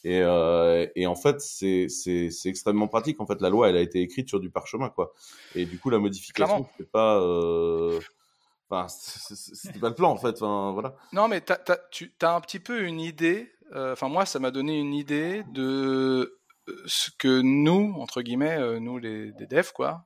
Et, 0.05 0.23
euh, 0.23 0.87
et, 0.97 1.07
en 1.07 1.15
fait, 1.15 1.41
c'est 1.41 1.87
extrêmement 2.47 2.89
pratique. 2.89 3.21
En 3.21 3.27
fait, 3.27 3.43
la 3.43 3.51
loi, 3.51 3.69
elle 3.69 3.77
a 3.77 3.81
été 3.81 4.01
écrite 4.01 4.29
sur 4.29 4.41
du 4.41 4.51
parchemin, 4.51 4.89
quoi. 4.89 5.13
Et 5.55 5.67
du 5.67 5.79
coup, 5.79 5.91
la 5.91 5.99
modification, 5.99 6.67
c'est 6.79 6.91
pas. 6.91 7.21
Euh... 7.21 8.01
Enfin, 8.71 8.89
c'était 8.89 9.79
pas 9.79 9.91
le 9.91 9.95
plan, 9.95 10.11
en 10.11 10.17
fait. 10.17 10.43
Enfin, 10.43 10.73
voilà. 10.73 10.97
Non, 11.13 11.29
mais 11.29 11.43
as, 11.51 11.73
as, 11.73 11.79
tu 11.91 12.13
as 12.23 12.35
un 12.35 12.41
petit 12.41 12.59
peu 12.59 12.85
une 12.85 13.01
idée 13.01 13.51
euh, 13.75 13.93
enfin 13.93 14.09
moi, 14.09 14.27
ça 14.27 14.39
m'a 14.39 14.51
donné 14.51 14.79
une 14.79 14.93
idée 14.93 15.43
de 15.53 16.39
ce 16.85 17.11
que 17.19 17.41
nous, 17.41 17.95
entre 17.99 18.21
guillemets, 18.21 18.79
nous 18.79 18.99
les, 18.99 19.33
les 19.33 19.47
devs, 19.47 19.73
quoi, 19.73 20.05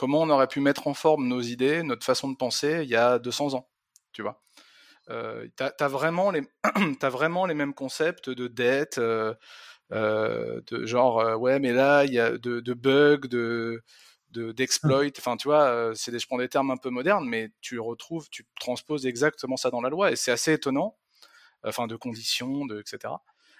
comment 0.00 0.22
on 0.22 0.30
aurait 0.30 0.48
pu 0.48 0.60
mettre 0.60 0.86
en 0.86 0.94
forme 0.94 1.28
nos 1.28 1.42
idées, 1.42 1.82
notre 1.82 2.06
façon 2.06 2.30
de 2.30 2.34
penser 2.34 2.80
il 2.84 2.88
y 2.88 2.96
a 2.96 3.18
200 3.18 3.52
ans, 3.52 3.68
tu 4.12 4.22
vois. 4.22 4.42
Euh, 5.10 5.46
t'as 5.56 5.72
as 5.78 5.88
vraiment 5.88 7.44
les 7.44 7.54
mêmes 7.54 7.74
concepts 7.74 8.30
de 8.30 8.48
dette, 8.48 8.96
euh, 8.96 9.34
de 9.90 10.86
genre 10.86 11.38
ouais 11.38 11.58
mais 11.58 11.74
là 11.74 12.04
il 12.06 12.14
y 12.14 12.18
a 12.18 12.38
de, 12.38 12.72
bugs, 12.72 13.28
de 13.28 13.82
d'exploit, 14.30 15.04
de, 15.04 15.12
enfin 15.18 15.36
tu 15.36 15.48
vois, 15.48 15.92
c'est 15.94 16.18
je 16.18 16.26
prends 16.26 16.38
des 16.38 16.48
termes 16.48 16.70
un 16.70 16.78
peu 16.78 16.88
modernes, 16.88 17.28
mais 17.28 17.50
tu 17.60 17.78
retrouves, 17.78 18.30
tu 18.30 18.46
transposes 18.58 19.04
exactement 19.04 19.58
ça 19.58 19.68
dans 19.68 19.82
la 19.82 19.90
loi 19.90 20.12
et 20.12 20.16
c'est 20.16 20.32
assez 20.32 20.54
étonnant 20.54 20.96
enfin 21.62 21.86
de 21.86 21.96
conditions, 21.96 22.66
etc. 22.78 23.12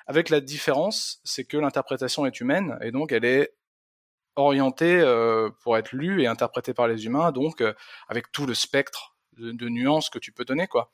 Avec 0.07 0.31
la 0.31 0.41
différence, 0.41 1.21
c'est 1.23 1.45
que 1.45 1.59
l'interprétation 1.59 2.25
est 2.25 2.41
humaine 2.41 2.79
et 2.81 2.93
donc 2.93 3.13
elle 3.13 3.27
est 3.27 3.53
orientée 4.37 5.01
euh, 5.01 5.51
pour 5.63 5.77
être 5.77 5.93
lue 5.93 6.23
et 6.23 6.27
interprétée 6.27 6.75
par 6.75 6.89
les 6.89 7.07
humains, 7.07 7.33
donc 7.33 7.61
euh, 7.61 7.75
avec 8.09 8.33
tout 8.33 8.47
le 8.47 8.55
spectre 8.55 9.17
de, 9.37 9.69
nuances 9.69 10.11
que 10.11 10.19
tu 10.19 10.33
peux 10.33 10.45
donner, 10.45 10.67
quoi. 10.67 10.91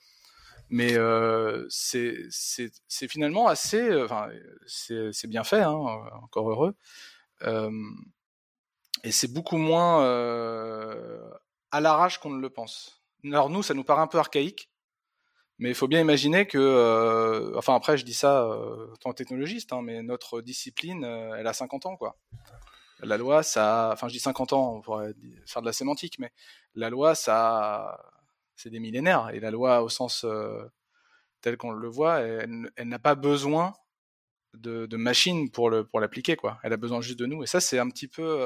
Mais 0.68 0.96
euh, 0.96 1.66
c'est 1.68 2.28
finalement 3.08 3.46
assez, 3.48 4.02
enfin 4.02 4.28
c'est 4.66 5.28
bien 5.28 5.44
fait, 5.44 5.62
hein, 5.62 5.74
encore 6.22 6.50
heureux. 6.50 6.74
Et 9.04 9.12
c'est 9.12 9.32
beaucoup 9.32 9.58
moins 9.58 10.02
à 11.70 11.80
l'arrache 11.80 12.18
qu'on 12.18 12.30
ne 12.30 12.40
le 12.40 12.50
pense. 12.50 13.02
Alors 13.24 13.50
nous, 13.50 13.62
ça 13.62 13.74
nous 13.74 13.84
paraît 13.84 14.02
un 14.02 14.06
peu 14.08 14.18
archaïque, 14.18 14.70
mais 15.58 15.68
il 15.68 15.74
faut 15.74 15.88
bien 15.88 16.00
imaginer 16.00 16.46
que, 16.46 17.52
enfin 17.56 17.74
après 17.76 17.96
je 17.96 18.04
dis 18.04 18.14
ça 18.14 18.44
en 18.46 18.96
tant 18.96 19.10
que 19.10 19.16
technologiste, 19.16 19.72
hein, 19.72 19.82
mais 19.82 20.02
notre 20.02 20.40
discipline, 20.40 21.04
elle 21.04 21.46
a 21.46 21.52
50 21.52 21.86
ans 21.86 21.96
quoi. 21.96 22.16
La 23.00 23.16
loi, 23.18 23.42
ça, 23.42 23.90
enfin 23.92 24.08
je 24.08 24.14
dis 24.14 24.20
50 24.20 24.52
ans, 24.52 24.76
on 24.76 24.80
pourrait 24.80 25.14
faire 25.46 25.62
de 25.62 25.66
la 25.66 25.72
sémantique, 25.72 26.18
mais 26.18 26.32
la 26.74 26.90
loi, 26.90 27.14
ça, 27.14 28.00
c'est 28.54 28.70
des 28.70 28.80
millénaires. 28.80 29.30
Et 29.34 29.40
la 29.40 29.50
loi, 29.50 29.82
au 29.82 29.88
sens 29.88 30.24
tel 31.42 31.56
qu'on 31.56 31.72
le 31.72 31.88
voit, 31.88 32.20
elle, 32.20 32.70
n'a 32.84 32.98
pas 32.98 33.14
besoin 33.14 33.74
de, 34.54 34.86
de 34.86 34.96
machines 34.96 35.50
pour 35.50 35.68
le 35.68 35.84
pour 35.84 36.00
l'appliquer 36.00 36.36
quoi. 36.36 36.58
Elle 36.62 36.72
a 36.72 36.78
besoin 36.78 37.02
juste 37.02 37.18
de 37.18 37.26
nous. 37.26 37.42
Et 37.42 37.46
ça, 37.46 37.60
c'est 37.60 37.78
un 37.78 37.88
petit 37.90 38.08
peu, 38.08 38.40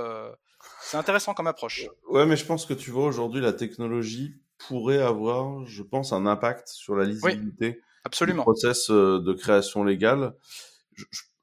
c'est 0.80 0.97
intéressant 0.97 1.35
comme 1.35 1.47
approche. 1.47 1.87
Ouais, 2.09 2.26
mais 2.26 2.37
je 2.37 2.45
pense 2.45 2.66
que 2.66 2.75
tu 2.75 2.90
vois 2.90 3.07
aujourd'hui 3.07 3.40
la 3.40 3.52
technologie 3.52 4.35
pourrait 4.59 5.00
avoir, 5.00 5.64
je 5.66 5.83
pense, 5.83 6.12
un 6.12 6.26
impact 6.26 6.69
sur 6.69 6.95
la 6.95 7.04
lisibilité 7.04 7.80
absolument. 8.04 8.42
du 8.42 8.45
process 8.45 8.90
de 8.90 9.33
création 9.33 9.85
légale. 9.85 10.35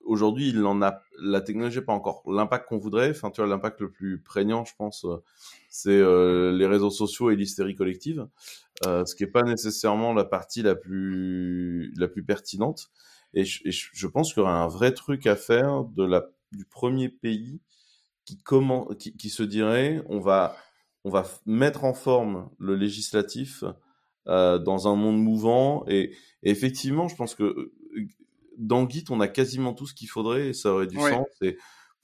Aujourd'hui, 0.07 0.49
il 0.49 0.65
en 0.65 0.81
a, 0.81 1.01
la 1.19 1.41
technologie 1.41 1.77
n'a 1.77 1.83
pas 1.83 1.93
encore 1.93 2.23
l'impact 2.25 2.67
qu'on 2.67 2.77
voudrait. 2.77 3.11
Enfin, 3.11 3.29
tu 3.29 3.41
vois, 3.41 3.49
l'impact 3.49 3.81
le 3.81 3.91
plus 3.91 4.19
prégnant, 4.19 4.65
je 4.65 4.73
pense, 4.75 5.05
c'est 5.69 5.89
euh, 5.89 6.51
les 6.51 6.65
réseaux 6.65 6.89
sociaux 6.89 7.29
et 7.29 7.35
l'hystérie 7.35 7.75
collective, 7.75 8.27
euh, 8.85 9.05
ce 9.05 9.15
qui 9.15 9.23
n'est 9.23 9.31
pas 9.31 9.43
nécessairement 9.43 10.13
la 10.13 10.25
partie 10.25 10.63
la 10.63 10.75
plus, 10.75 11.93
la 11.97 12.07
plus 12.07 12.23
pertinente. 12.23 12.89
Et 13.33 13.43
je, 13.45 14.07
pense 14.07 14.33
qu'il 14.33 14.41
y 14.41 14.43
aura 14.43 14.63
un 14.63 14.67
vrai 14.67 14.93
truc 14.93 15.27
à 15.27 15.35
faire 15.35 15.83
de 15.83 16.03
la, 16.03 16.25
du 16.53 16.65
premier 16.65 17.09
pays 17.09 17.61
qui, 18.25 18.37
comment, 18.37 18.85
qui, 18.87 19.15
qui 19.15 19.29
se 19.29 19.43
dirait 19.43 20.01
on 20.07 20.19
va, 20.19 20.55
on 21.03 21.09
va 21.09 21.25
mettre 21.45 21.83
en 21.83 21.93
forme 21.93 22.49
le 22.57 22.75
législatif 22.75 23.63
euh, 24.27 24.59
dans 24.59 24.89
un 24.89 24.95
monde 24.95 25.21
mouvant. 25.21 25.85
Et, 25.87 26.11
effectivement, 26.43 27.07
je 27.07 27.15
pense 27.15 27.33
que 27.33 27.43
euh, 27.43 27.71
dans 28.57 28.87
Git, 28.89 29.05
on 29.09 29.19
a 29.21 29.27
quasiment 29.27 29.73
tout 29.73 29.87
ce 29.87 29.93
qu'il 29.93 30.09
faudrait 30.09 30.47
et 30.47 30.53
ça 30.53 30.73
aurait 30.73 30.87
du 30.87 30.97
sens. 30.97 31.27
Et 31.41 31.57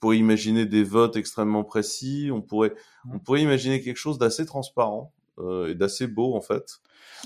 pourrait 0.04 0.18
imaginer 0.18 0.66
des 0.66 0.84
votes 0.84 1.16
extrêmement 1.16 1.64
précis. 1.64 2.28
On 2.30 2.42
pourrait, 2.42 2.74
on 3.10 3.18
pourrait 3.18 3.40
imaginer 3.40 3.80
quelque 3.80 3.96
chose 3.96 4.18
d'assez 4.18 4.44
transparent 4.44 5.14
euh, 5.38 5.68
et 5.68 5.74
d'assez 5.74 6.06
beau 6.06 6.34
en 6.34 6.42
fait. 6.42 6.80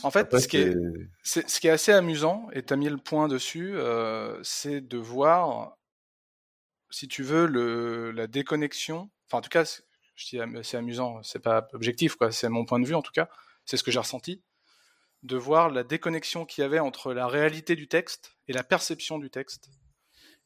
En 0.05 0.13
fait, 0.13 0.39
ce, 0.39 0.47
qui 0.47 0.59
est, 0.59 0.77
ce, 1.25 1.41
qui 1.59 1.67
est, 1.67 1.71
assez 1.71 1.91
amusant, 1.91 2.49
et 2.53 2.63
tu 2.63 2.73
as 2.73 2.77
mis 2.77 2.89
le 2.89 2.99
point 2.99 3.27
dessus, 3.27 3.73
euh, 3.75 4.39
c'est 4.45 4.81
de 4.81 4.97
voir, 4.97 5.77
si 6.91 7.09
tu 7.09 7.25
veux, 7.25 7.47
le, 7.47 8.13
la 8.13 8.29
déconnexion. 8.29 9.11
Enfin, 9.27 9.39
en 9.39 9.41
tout 9.41 9.49
cas, 9.49 9.65
je 10.15 10.25
dis 10.25 10.41
c'est 10.63 10.77
amusant, 10.77 11.21
c'est 11.25 11.41
pas 11.41 11.67
objectif, 11.73 12.15
quoi. 12.15 12.31
C'est 12.31 12.49
mon 12.49 12.65
point 12.65 12.79
de 12.79 12.87
vue, 12.87 12.95
en 12.95 13.03
tout 13.03 13.11
cas. 13.13 13.29
C'est 13.65 13.77
ce 13.77 13.83
que 13.83 13.91
j'ai 13.91 13.99
ressenti. 13.99 14.41
De 15.23 15.37
voir 15.37 15.71
la 15.71 15.83
déconnexion 15.83 16.45
qu'il 16.45 16.63
y 16.63 16.65
avait 16.65 16.79
entre 16.79 17.13
la 17.13 17.27
réalité 17.27 17.75
du 17.77 17.89
texte 17.89 18.37
et 18.47 18.53
la 18.53 18.63
perception 18.63 19.19
du 19.19 19.31
texte. 19.31 19.71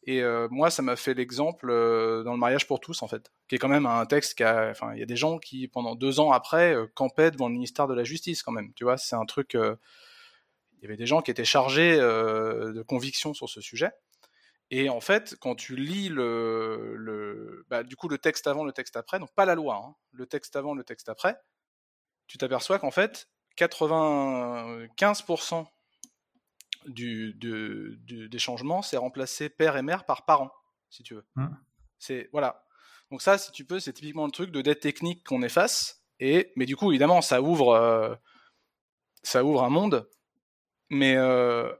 Et 0.04 0.22
euh, 0.22 0.48
moi, 0.50 0.70
ça 0.70 0.82
m'a 0.82 0.96
fait 0.96 1.14
l'exemple 1.14 1.70
euh, 1.70 2.24
dans 2.24 2.32
le 2.32 2.38
mariage 2.38 2.66
pour 2.66 2.80
tous, 2.80 3.02
en 3.02 3.08
fait, 3.08 3.30
qui 3.48 3.54
est 3.54 3.58
quand 3.58 3.68
même 3.68 3.86
un 3.86 4.04
texte 4.04 4.34
qui 4.34 4.42
a, 4.42 4.70
enfin, 4.70 4.94
il 4.94 4.98
y 4.98 5.02
a 5.02 5.06
des 5.06 5.16
gens 5.16 5.38
qui 5.38 5.68
pendant 5.68 5.94
deux 5.94 6.18
ans 6.18 6.32
après 6.32 6.74
euh, 6.74 6.86
campaient 6.94 7.30
devant 7.30 7.46
le 7.46 7.54
ministère 7.54 7.86
de 7.86 7.94
la 7.94 8.02
Justice, 8.02 8.42
quand 8.42 8.50
même. 8.50 8.72
Tu 8.74 8.82
vois, 8.82 8.96
c'est 8.96 9.14
un 9.14 9.26
truc. 9.26 9.54
il 9.54 10.82
y 10.82 10.86
avait 10.86 10.96
des 10.96 11.06
gens 11.06 11.22
qui 11.22 11.30
étaient 11.30 11.44
chargés 11.44 11.96
de 11.98 12.82
conviction 12.82 13.32
sur 13.34 13.48
ce 13.48 13.60
sujet. 13.60 13.92
Et 14.70 14.88
en 14.88 15.00
fait, 15.00 15.36
quand 15.38 15.54
tu 15.54 15.76
lis 15.76 16.08
le, 16.08 16.94
le 16.96 17.66
bah, 17.68 17.82
du 17.84 17.94
coup, 17.94 18.08
le 18.08 18.18
texte 18.18 18.46
avant, 18.46 18.64
le 18.64 18.72
texte 18.72 18.96
après, 18.96 19.18
donc 19.18 19.32
pas 19.34 19.44
la 19.44 19.54
loi, 19.54 19.76
hein, 19.76 19.94
le 20.12 20.26
texte 20.26 20.56
avant, 20.56 20.74
le 20.74 20.82
texte 20.82 21.10
après, 21.10 21.36
tu 22.26 22.38
t'aperçois 22.38 22.78
qu'en 22.78 22.90
fait, 22.90 23.28
95% 23.56 25.66
du, 26.86 27.34
des 27.34 28.38
changements, 28.38 28.82
c'est 28.82 28.96
remplacer 28.96 29.48
père 29.48 29.76
et 29.76 29.82
mère 29.82 30.04
par 30.04 30.24
parent, 30.24 30.50
si 30.90 31.02
tu 31.02 31.14
veux. 31.14 31.24
Mmh. 31.36 31.46
C'est 31.98 32.28
voilà. 32.32 32.64
Donc 33.10 33.22
ça, 33.22 33.38
si 33.38 33.52
tu 33.52 33.64
peux, 33.64 33.78
c'est 33.78 33.92
typiquement 33.92 34.26
le 34.26 34.32
truc 34.32 34.50
de 34.50 34.62
dette 34.62 34.80
technique 34.80 35.24
qu'on 35.24 35.42
efface. 35.42 36.02
Et 36.18 36.52
mais 36.56 36.66
du 36.66 36.76
coup, 36.76 36.90
évidemment, 36.90 37.20
ça 37.20 37.42
ouvre, 37.42 37.74
euh, 37.74 38.14
ça 39.22 39.44
ouvre 39.44 39.62
un 39.62 39.68
monde. 39.68 40.08
Mais 40.88 41.16
euh, 41.16 41.72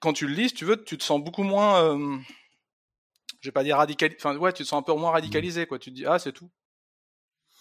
quand 0.00 0.12
tu 0.12 0.26
le 0.26 0.34
lis, 0.34 0.48
si 0.48 0.54
tu 0.54 0.64
veux, 0.64 0.82
tu 0.82 0.98
te 0.98 1.04
sens 1.04 1.22
beaucoup 1.22 1.44
moins, 1.44 1.82
euh, 1.82 2.18
je 3.40 3.48
vais 3.48 3.52
pas 3.52 3.64
dire 3.64 3.76
radical, 3.76 4.12
enfin 4.16 4.36
ouais, 4.36 4.52
tu 4.52 4.64
te 4.64 4.68
sens 4.68 4.80
un 4.80 4.82
peu 4.82 4.94
moins 4.94 5.12
radicalisé, 5.12 5.66
quoi. 5.66 5.78
Tu 5.78 5.90
te 5.90 5.96
dis 5.96 6.06
ah 6.06 6.18
c'est 6.18 6.32
tout. 6.32 6.50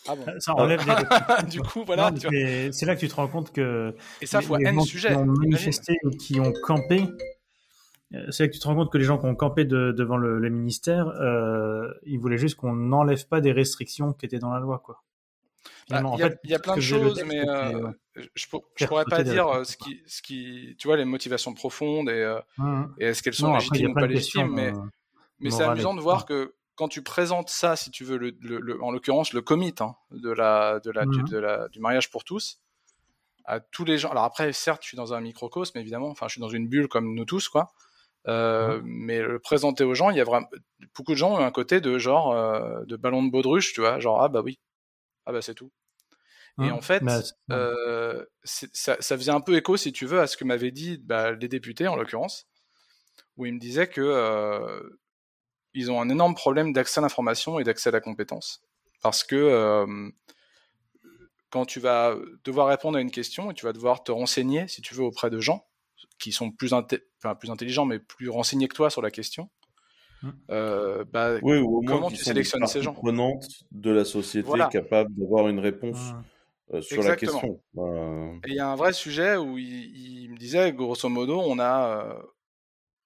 Ah 0.07 0.15
Ça 0.39 0.53
enlève 0.55 0.81
du 1.49 1.61
coup, 1.61 1.83
voilà. 1.85 2.11
C'est 2.71 2.85
là 2.85 2.95
que 2.95 2.99
tu 2.99 3.07
te 3.07 3.15
rends 3.15 3.27
compte 3.27 3.51
que. 3.51 3.95
Et 4.21 4.25
ça, 4.25 4.41
faut 4.41 4.55
un 4.55 4.79
sujet. 4.81 5.09
Qui 5.09 5.15
ont 5.15 5.25
manifesté 5.25 5.97
ou 6.03 6.09
qui 6.09 6.39
ont 6.39 6.53
campé. 6.63 7.03
Euh, 8.13 8.29
c'est 8.29 8.43
là 8.43 8.49
que 8.49 8.53
tu 8.53 8.59
te 8.59 8.67
rends 8.67 8.75
compte 8.75 8.91
que 8.91 8.97
les 8.97 9.05
gens 9.05 9.17
qui 9.17 9.25
ont 9.25 9.35
campé 9.35 9.63
devant 9.63 10.17
le, 10.17 10.49
ministère, 10.49 11.07
euh, 11.07 11.91
ils 12.03 12.19
voulaient 12.19 12.37
juste 12.37 12.55
qu'on 12.55 12.73
n'enlève 12.73 13.27
pas 13.27 13.41
des 13.41 13.51
restrictions 13.51 14.13
qui 14.13 14.25
étaient 14.25 14.39
dans 14.39 14.51
la 14.51 14.59
loi, 14.59 14.79
quoi. 14.83 15.03
Bah, 15.89 16.01
il 16.13 16.49
y, 16.49 16.53
a 16.53 16.59
plein 16.59 16.75
de 16.75 16.81
choses, 16.81 17.21
mais 17.25 17.47
euh, 17.47 17.91
je, 18.15 18.47
ne 18.81 18.87
pourrais 18.87 19.05
pas 19.05 19.23
dire 19.23 19.65
ce 19.65 19.75
qui, 19.77 20.01
ce 20.07 20.21
qui, 20.21 20.75
tu 20.79 20.87
vois, 20.87 20.97
les 20.97 21.05
motivations 21.05 21.53
profondes 21.53 22.09
et, 22.09 22.35
mmh. 22.57 22.83
et 22.97 23.05
est-ce 23.07 23.21
qu'elles 23.21 23.33
sont 23.33 23.53
légitimes 23.53 23.91
ou 23.91 23.93
pas 23.93 24.07
légitimes, 24.07 24.53
mais, 24.53 24.71
mais 25.39 25.51
c'est 25.51 25.63
amusant 25.63 25.93
de 25.93 26.01
voir 26.01 26.25
que 26.25 26.53
quand 26.75 26.87
tu 26.87 27.01
présentes 27.01 27.49
ça, 27.49 27.75
si 27.75 27.91
tu 27.91 28.03
veux, 28.03 28.17
le, 28.17 28.83
en 28.83 28.91
l'occurrence 28.91 29.33
le 29.33 29.41
commit 29.41 29.75
hein, 29.79 29.95
de 30.11 30.31
la, 30.31 30.79
de 30.79 30.91
la, 30.91 31.05
du, 31.05 31.19
mhm. 31.19 31.69
du 31.71 31.79
mariage 31.79 32.09
pour 32.09 32.23
tous, 32.23 32.61
à 33.45 33.59
tous 33.59 33.85
les 33.85 33.97
gens. 33.97 34.09
Alors 34.09 34.23
après, 34.23 34.53
certes, 34.53 34.81
je 34.83 34.89
suis 34.89 34.97
dans 34.97 35.13
un 35.13 35.21
microcosme, 35.21 35.77
évidemment. 35.77 36.09
Enfin, 36.09 36.27
je 36.27 36.33
suis 36.33 36.41
dans 36.41 36.49
une 36.49 36.67
bulle 36.67 36.87
comme 36.87 37.13
nous 37.13 37.25
tous, 37.25 37.49
quoi. 37.49 37.71
Euh, 38.27 38.77
mhm. 38.77 38.83
Mais 38.85 39.21
le 39.21 39.39
présenter 39.39 39.83
aux 39.83 39.93
gens, 39.93 40.09
il 40.09 40.17
y 40.17 40.21
a 40.21 40.23
vraiment 40.23 40.47
beaucoup 40.95 41.11
de 41.11 41.17
gens 41.17 41.33
ont 41.33 41.39
un 41.39 41.51
côté 41.51 41.81
de 41.81 41.97
genre 41.97 42.31
euh, 42.31 42.83
de 42.85 42.95
ballon 42.95 43.23
de 43.23 43.31
baudruche, 43.31 43.73
tu 43.73 43.81
vois, 43.81 43.99
genre 43.99 44.21
ah 44.21 44.29
bah 44.29 44.41
oui, 44.43 44.59
ah 45.25 45.31
bah 45.31 45.41
c'est 45.41 45.55
tout. 45.55 45.71
Et 46.59 46.65
mhm. 46.65 46.73
en 46.73 46.81
fait, 46.81 47.03
bah, 47.03 47.21
euh, 47.51 48.23
ça, 48.43 48.97
ça, 48.99 49.17
faisait 49.17 49.31
un 49.31 49.41
peu 49.41 49.55
écho, 49.55 49.77
si 49.77 49.91
tu 49.93 50.05
veux, 50.05 50.19
à 50.19 50.27
ce 50.27 50.37
que 50.37 50.43
m'avaient 50.43 50.71
dit 50.71 50.97
bah, 50.97 51.31
les 51.31 51.47
députés, 51.47 51.87
en 51.87 51.95
l'occurrence, 51.95 52.47
où 53.37 53.45
ils 53.45 53.53
me 53.53 53.59
disaient 53.59 53.87
que 53.87 54.81
ils 55.73 55.91
ont 55.91 56.01
un 56.01 56.09
énorme 56.09 56.35
problème 56.35 56.73
d'accès 56.73 56.99
à 56.99 57.01
l'information 57.01 57.59
et 57.59 57.63
d'accès 57.63 57.89
à 57.89 57.91
la 57.91 58.01
compétence. 58.01 58.61
Parce 59.01 59.23
que 59.23 59.35
euh, 59.35 60.09
quand 61.49 61.65
tu 61.65 61.79
vas 61.79 62.15
devoir 62.43 62.67
répondre 62.67 62.97
à 62.97 63.01
une 63.01 63.11
question 63.11 63.51
et 63.51 63.53
tu 63.53 63.65
vas 63.65 63.73
devoir 63.73 64.03
te 64.03 64.11
renseigner, 64.11 64.67
si 64.67 64.81
tu 64.81 64.93
veux, 64.93 65.03
auprès 65.03 65.29
de 65.29 65.39
gens 65.39 65.65
qui 66.19 66.31
sont 66.31 66.51
plus, 66.51 66.73
enfin, 66.73 67.35
plus 67.35 67.49
intelligents, 67.49 67.85
mais 67.85 67.99
plus 67.99 68.29
renseignés 68.29 68.67
que 68.67 68.75
toi 68.75 68.89
sur 68.89 69.01
la 69.01 69.11
question, 69.11 69.49
mmh. 70.21 70.29
euh, 70.51 71.03
bah, 71.11 71.37
oui, 71.41 71.57
ou 71.57 71.77
au 71.77 71.81
moins 71.81 71.95
comment 71.95 72.09
tu 72.09 72.17
sélectionnes 72.17 72.65
ces 72.67 72.81
gens? 72.81 72.93
prenantes 72.93 73.47
de 73.71 73.91
la 73.91 74.05
société 74.05 74.51
capable 74.71 75.13
d'avoir 75.15 75.47
une 75.47 75.59
réponse 75.59 76.11
mmh. 76.11 76.75
euh, 76.75 76.81
sur 76.81 77.03
la 77.03 77.15
question. 77.15 77.59
Et 78.45 78.49
il 78.49 78.55
y 78.55 78.59
a 78.59 78.67
un 78.67 78.75
vrai 78.75 78.93
sujet 78.93 79.35
où 79.35 79.57
il, 79.57 80.21
il, 80.23 80.29
me 80.31 80.37
disait, 80.37 80.71
grosso 80.73 81.09
modo, 81.09 81.39
on 81.39 81.59
a 81.59 82.21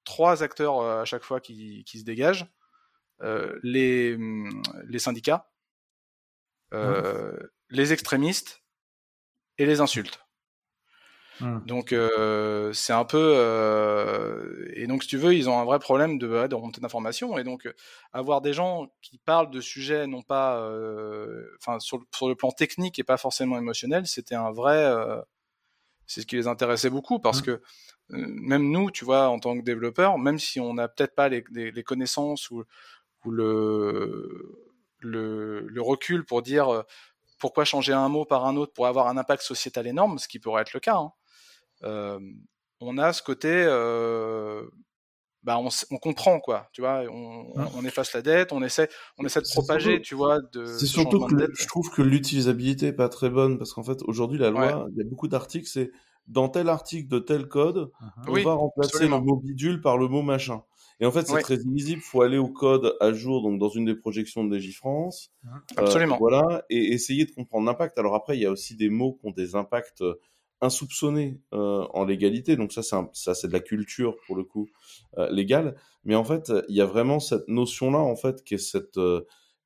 trois 0.04 0.44
acteurs 0.44 0.82
à 0.82 1.06
chaque 1.06 1.24
fois 1.24 1.40
qui, 1.40 1.84
qui 1.86 2.00
se 2.00 2.04
dégagent. 2.04 2.46
Euh, 3.22 3.58
les, 3.64 4.18
mm, 4.18 4.62
les 4.90 5.00
syndicats, 5.00 5.50
euh, 6.74 7.32
mmh. 7.32 7.48
les 7.70 7.94
extrémistes 7.94 8.62
et 9.58 9.66
les 9.66 9.80
insultes. 9.80 10.20
Mmh. 11.40 11.60
Donc 11.66 11.94
euh, 11.94 12.74
c'est 12.74 12.92
un 12.92 13.06
peu 13.06 14.72
et 14.74 14.88
donc 14.88 15.04
si 15.04 15.10
tu 15.10 15.18
veux 15.18 15.34
ils 15.34 15.50
ont 15.50 15.60
un 15.60 15.66
vrai 15.66 15.80
problème 15.80 16.18
de, 16.18 16.48
de 16.48 16.56
remontée 16.56 16.80
d'informations 16.80 17.38
et 17.38 17.44
donc 17.44 17.74
avoir 18.14 18.42
des 18.42 18.54
gens 18.54 18.88
qui 19.02 19.18
parlent 19.18 19.50
de 19.50 19.60
sujets 19.60 20.08
non 20.08 20.22
pas 20.22 20.62
enfin 21.60 21.80
sur, 21.80 22.00
sur, 22.16 22.30
le 22.30 22.36
plan 22.36 22.52
technique 22.52 23.00
et 23.00 23.04
pas 23.04 23.18
forcément 23.18 23.58
émotionnel 23.58 24.08
c'était 24.08 24.36
un 24.36 24.52
vrai 24.52 24.90
c'est 26.08 26.22
ce 26.22 26.26
qui 26.26 26.38
les 26.38 26.48
intéressait 26.48 26.90
beaucoup 26.90 27.20
parce 27.20 27.42
mmh. 27.42 27.46
que 27.46 27.62
même 28.12 28.72
nous 28.72 28.90
tu 28.90 29.04
vois 29.04 29.28
en 29.28 29.40
tant 29.40 29.58
que 29.58 29.64
développeurs 29.64 30.18
même 30.18 30.40
si 30.40 30.62
on 30.62 30.74
n'a 30.74 30.88
peut-être 30.88 31.16
pas 31.16 31.28
les, 31.28 31.44
les, 31.52 31.84
connaissances 31.84 32.50
ou 32.50 32.64
le, 33.32 34.66
le, 35.00 35.82
recul 35.82 36.26
pour 36.26 36.42
dire 36.42 36.70
euh, 36.70 36.84
pourquoi 37.40 37.66
changer 37.66 37.94
un 37.94 38.10
mot 38.10 38.26
par 38.26 38.46
un 38.46 38.56
autre 38.56 38.74
pour 38.74 38.88
avoir 38.88 39.08
un 39.08 39.18
impact 39.18 39.44
sociétal 39.44 39.88
énorme, 39.88 40.18
ce 40.18 40.28
qui 40.28 40.40
pourrait 40.40 40.62
être 40.62 40.74
le 40.74 40.80
cas. 40.80 40.98
Hein. 40.98 41.12
Euh, 41.84 42.20
on 42.80 42.98
a 42.98 43.14
ce 43.14 43.22
côté, 43.22 43.50
euh, 43.52 44.64
bah 45.44 45.58
on, 45.60 45.98
comprend 45.98 46.40
quoi, 46.40 46.70
tu 46.74 46.82
vois, 46.82 47.04
on, 47.10 47.54
on, 47.56 47.86
efface 47.86 48.14
la 48.14 48.22
dette, 48.22 48.52
on 48.52 48.64
essaie, 48.64 48.90
on 49.18 49.26
essaie 49.26 49.42
de 49.42 49.48
propager, 49.48 50.02
tu 50.02 50.16
vois, 50.16 50.40
de. 50.54 50.66
C'est 50.66 50.86
surtout 50.86 51.26
que 51.28 51.36
je 51.54 51.68
trouve 51.68 51.90
que 51.92 52.02
l'utilisabilité 52.02 52.88
est 52.88 52.94
pas 52.94 53.10
très 53.10 53.30
bonne 53.30 53.58
parce 53.58 53.74
qu'en 53.74 53.84
fait 53.84 54.02
aujourd'hui 54.04 54.40
la 54.40 54.50
loi, 54.50 54.88
il 54.92 54.98
y 54.98 55.02
a 55.02 55.10
beaucoup 55.10 55.28
d'articles, 55.28 55.68
c'est 55.68 55.92
dans 56.28 56.50
tel 56.50 56.70
article 56.70 57.08
de 57.08 57.20
tel 57.20 57.48
code, 57.48 57.92
uh-huh. 58.02 58.30
on 58.30 58.44
va 58.44 58.54
remplacer 58.54 59.08
le 59.08 59.20
mot 59.20 59.38
bidule 59.38 59.82
par 59.82 59.98
le 59.98 60.08
mot 60.08 60.24
machin. 60.24 60.64
Et 61.00 61.06
en 61.06 61.12
fait, 61.12 61.28
c'est 61.28 61.42
très 61.42 61.56
illisible. 61.56 62.00
Il 62.00 62.10
faut 62.10 62.22
aller 62.22 62.38
au 62.38 62.48
code 62.48 62.96
à 63.02 63.12
jour, 63.12 63.42
donc 63.42 63.60
dans 63.60 63.70
une 63.70 63.86
des 63.86 63.96
projections 63.96 64.44
de 64.46 64.54
Légifrance. 64.54 65.32
Mmh. 65.44 65.50
Absolument. 65.78 66.16
Euh, 66.16 66.20
voilà, 66.20 66.64
et 66.70 66.94
essayer 66.94 67.26
de 67.26 67.32
comprendre 67.32 67.66
l'impact. 67.66 67.98
Alors 67.98 68.16
après, 68.16 68.38
il 68.38 68.42
y 68.42 68.46
a 68.46 68.52
aussi 68.52 68.76
des 68.76 68.90
mots 68.90 69.14
qui 69.14 69.28
ont 69.28 69.32
des 69.32 69.56
impacts 69.56 70.02
euh, 70.02 70.16
insoupçonnés 70.62 71.42
euh, 71.54 71.86
en 71.94 72.06
légalité. 72.06 72.56
Donc 72.56 72.72
ça, 72.72 72.82
c'est 72.82 72.96
ça, 73.14 73.36
c'est 73.36 73.48
de 73.48 73.54
la 73.54 73.60
culture 73.60 74.16
pour 74.26 74.36
le 74.36 74.44
coup 74.44 74.70
euh, 75.18 75.30
légale. 75.32 75.76
Mais 76.06 76.16
en 76.16 76.24
fait, 76.24 76.52
il 76.70 76.76
y 76.76 76.82
a 76.82 76.86
vraiment 76.86 77.20
cette 77.20 77.48
notion-là, 77.48 78.00
en 78.00 78.16
fait, 78.16 78.44
qui 78.44 78.56
est 78.56 78.58
cette 78.58 79.00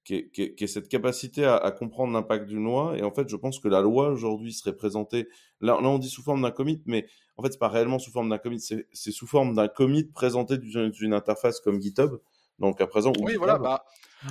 qui 0.03 0.31
est, 0.37 0.67
cette 0.67 0.89
capacité 0.89 1.45
à, 1.45 1.69
comprendre 1.71 2.13
l'impact 2.13 2.47
d'une 2.47 2.63
loi. 2.63 2.97
Et 2.97 3.03
en 3.03 3.11
fait, 3.11 3.29
je 3.29 3.35
pense 3.35 3.59
que 3.59 3.67
la 3.67 3.81
loi 3.81 4.09
aujourd'hui 4.09 4.53
serait 4.53 4.75
présentée. 4.75 5.27
Là, 5.61 5.79
là, 5.79 5.87
on 5.87 5.99
dit 5.99 6.09
sous 6.09 6.23
forme 6.23 6.41
d'un 6.41 6.51
commit, 6.51 6.81
mais 6.87 7.05
en 7.39 7.41
fait, 7.41 7.53
c'est 7.53 7.57
pas 7.59 7.69
réellement 7.69 7.99
sous 7.99 8.11
forme 8.11 8.29
d'un 8.29 8.37
commit, 8.37 8.59
c'est 8.59 9.11
sous 9.11 9.25
forme 9.25 9.55
d'un 9.55 9.69
commit 9.69 10.03
présenté 10.03 10.57
d'une 10.57 11.13
interface 11.13 11.61
comme 11.61 11.81
GitHub. 11.81 12.19
Donc 12.59 12.81
à 12.81 12.87
présent. 12.87 13.13
Oui, 13.21 13.35
voilà. 13.37 13.57
Bah, 13.57 13.85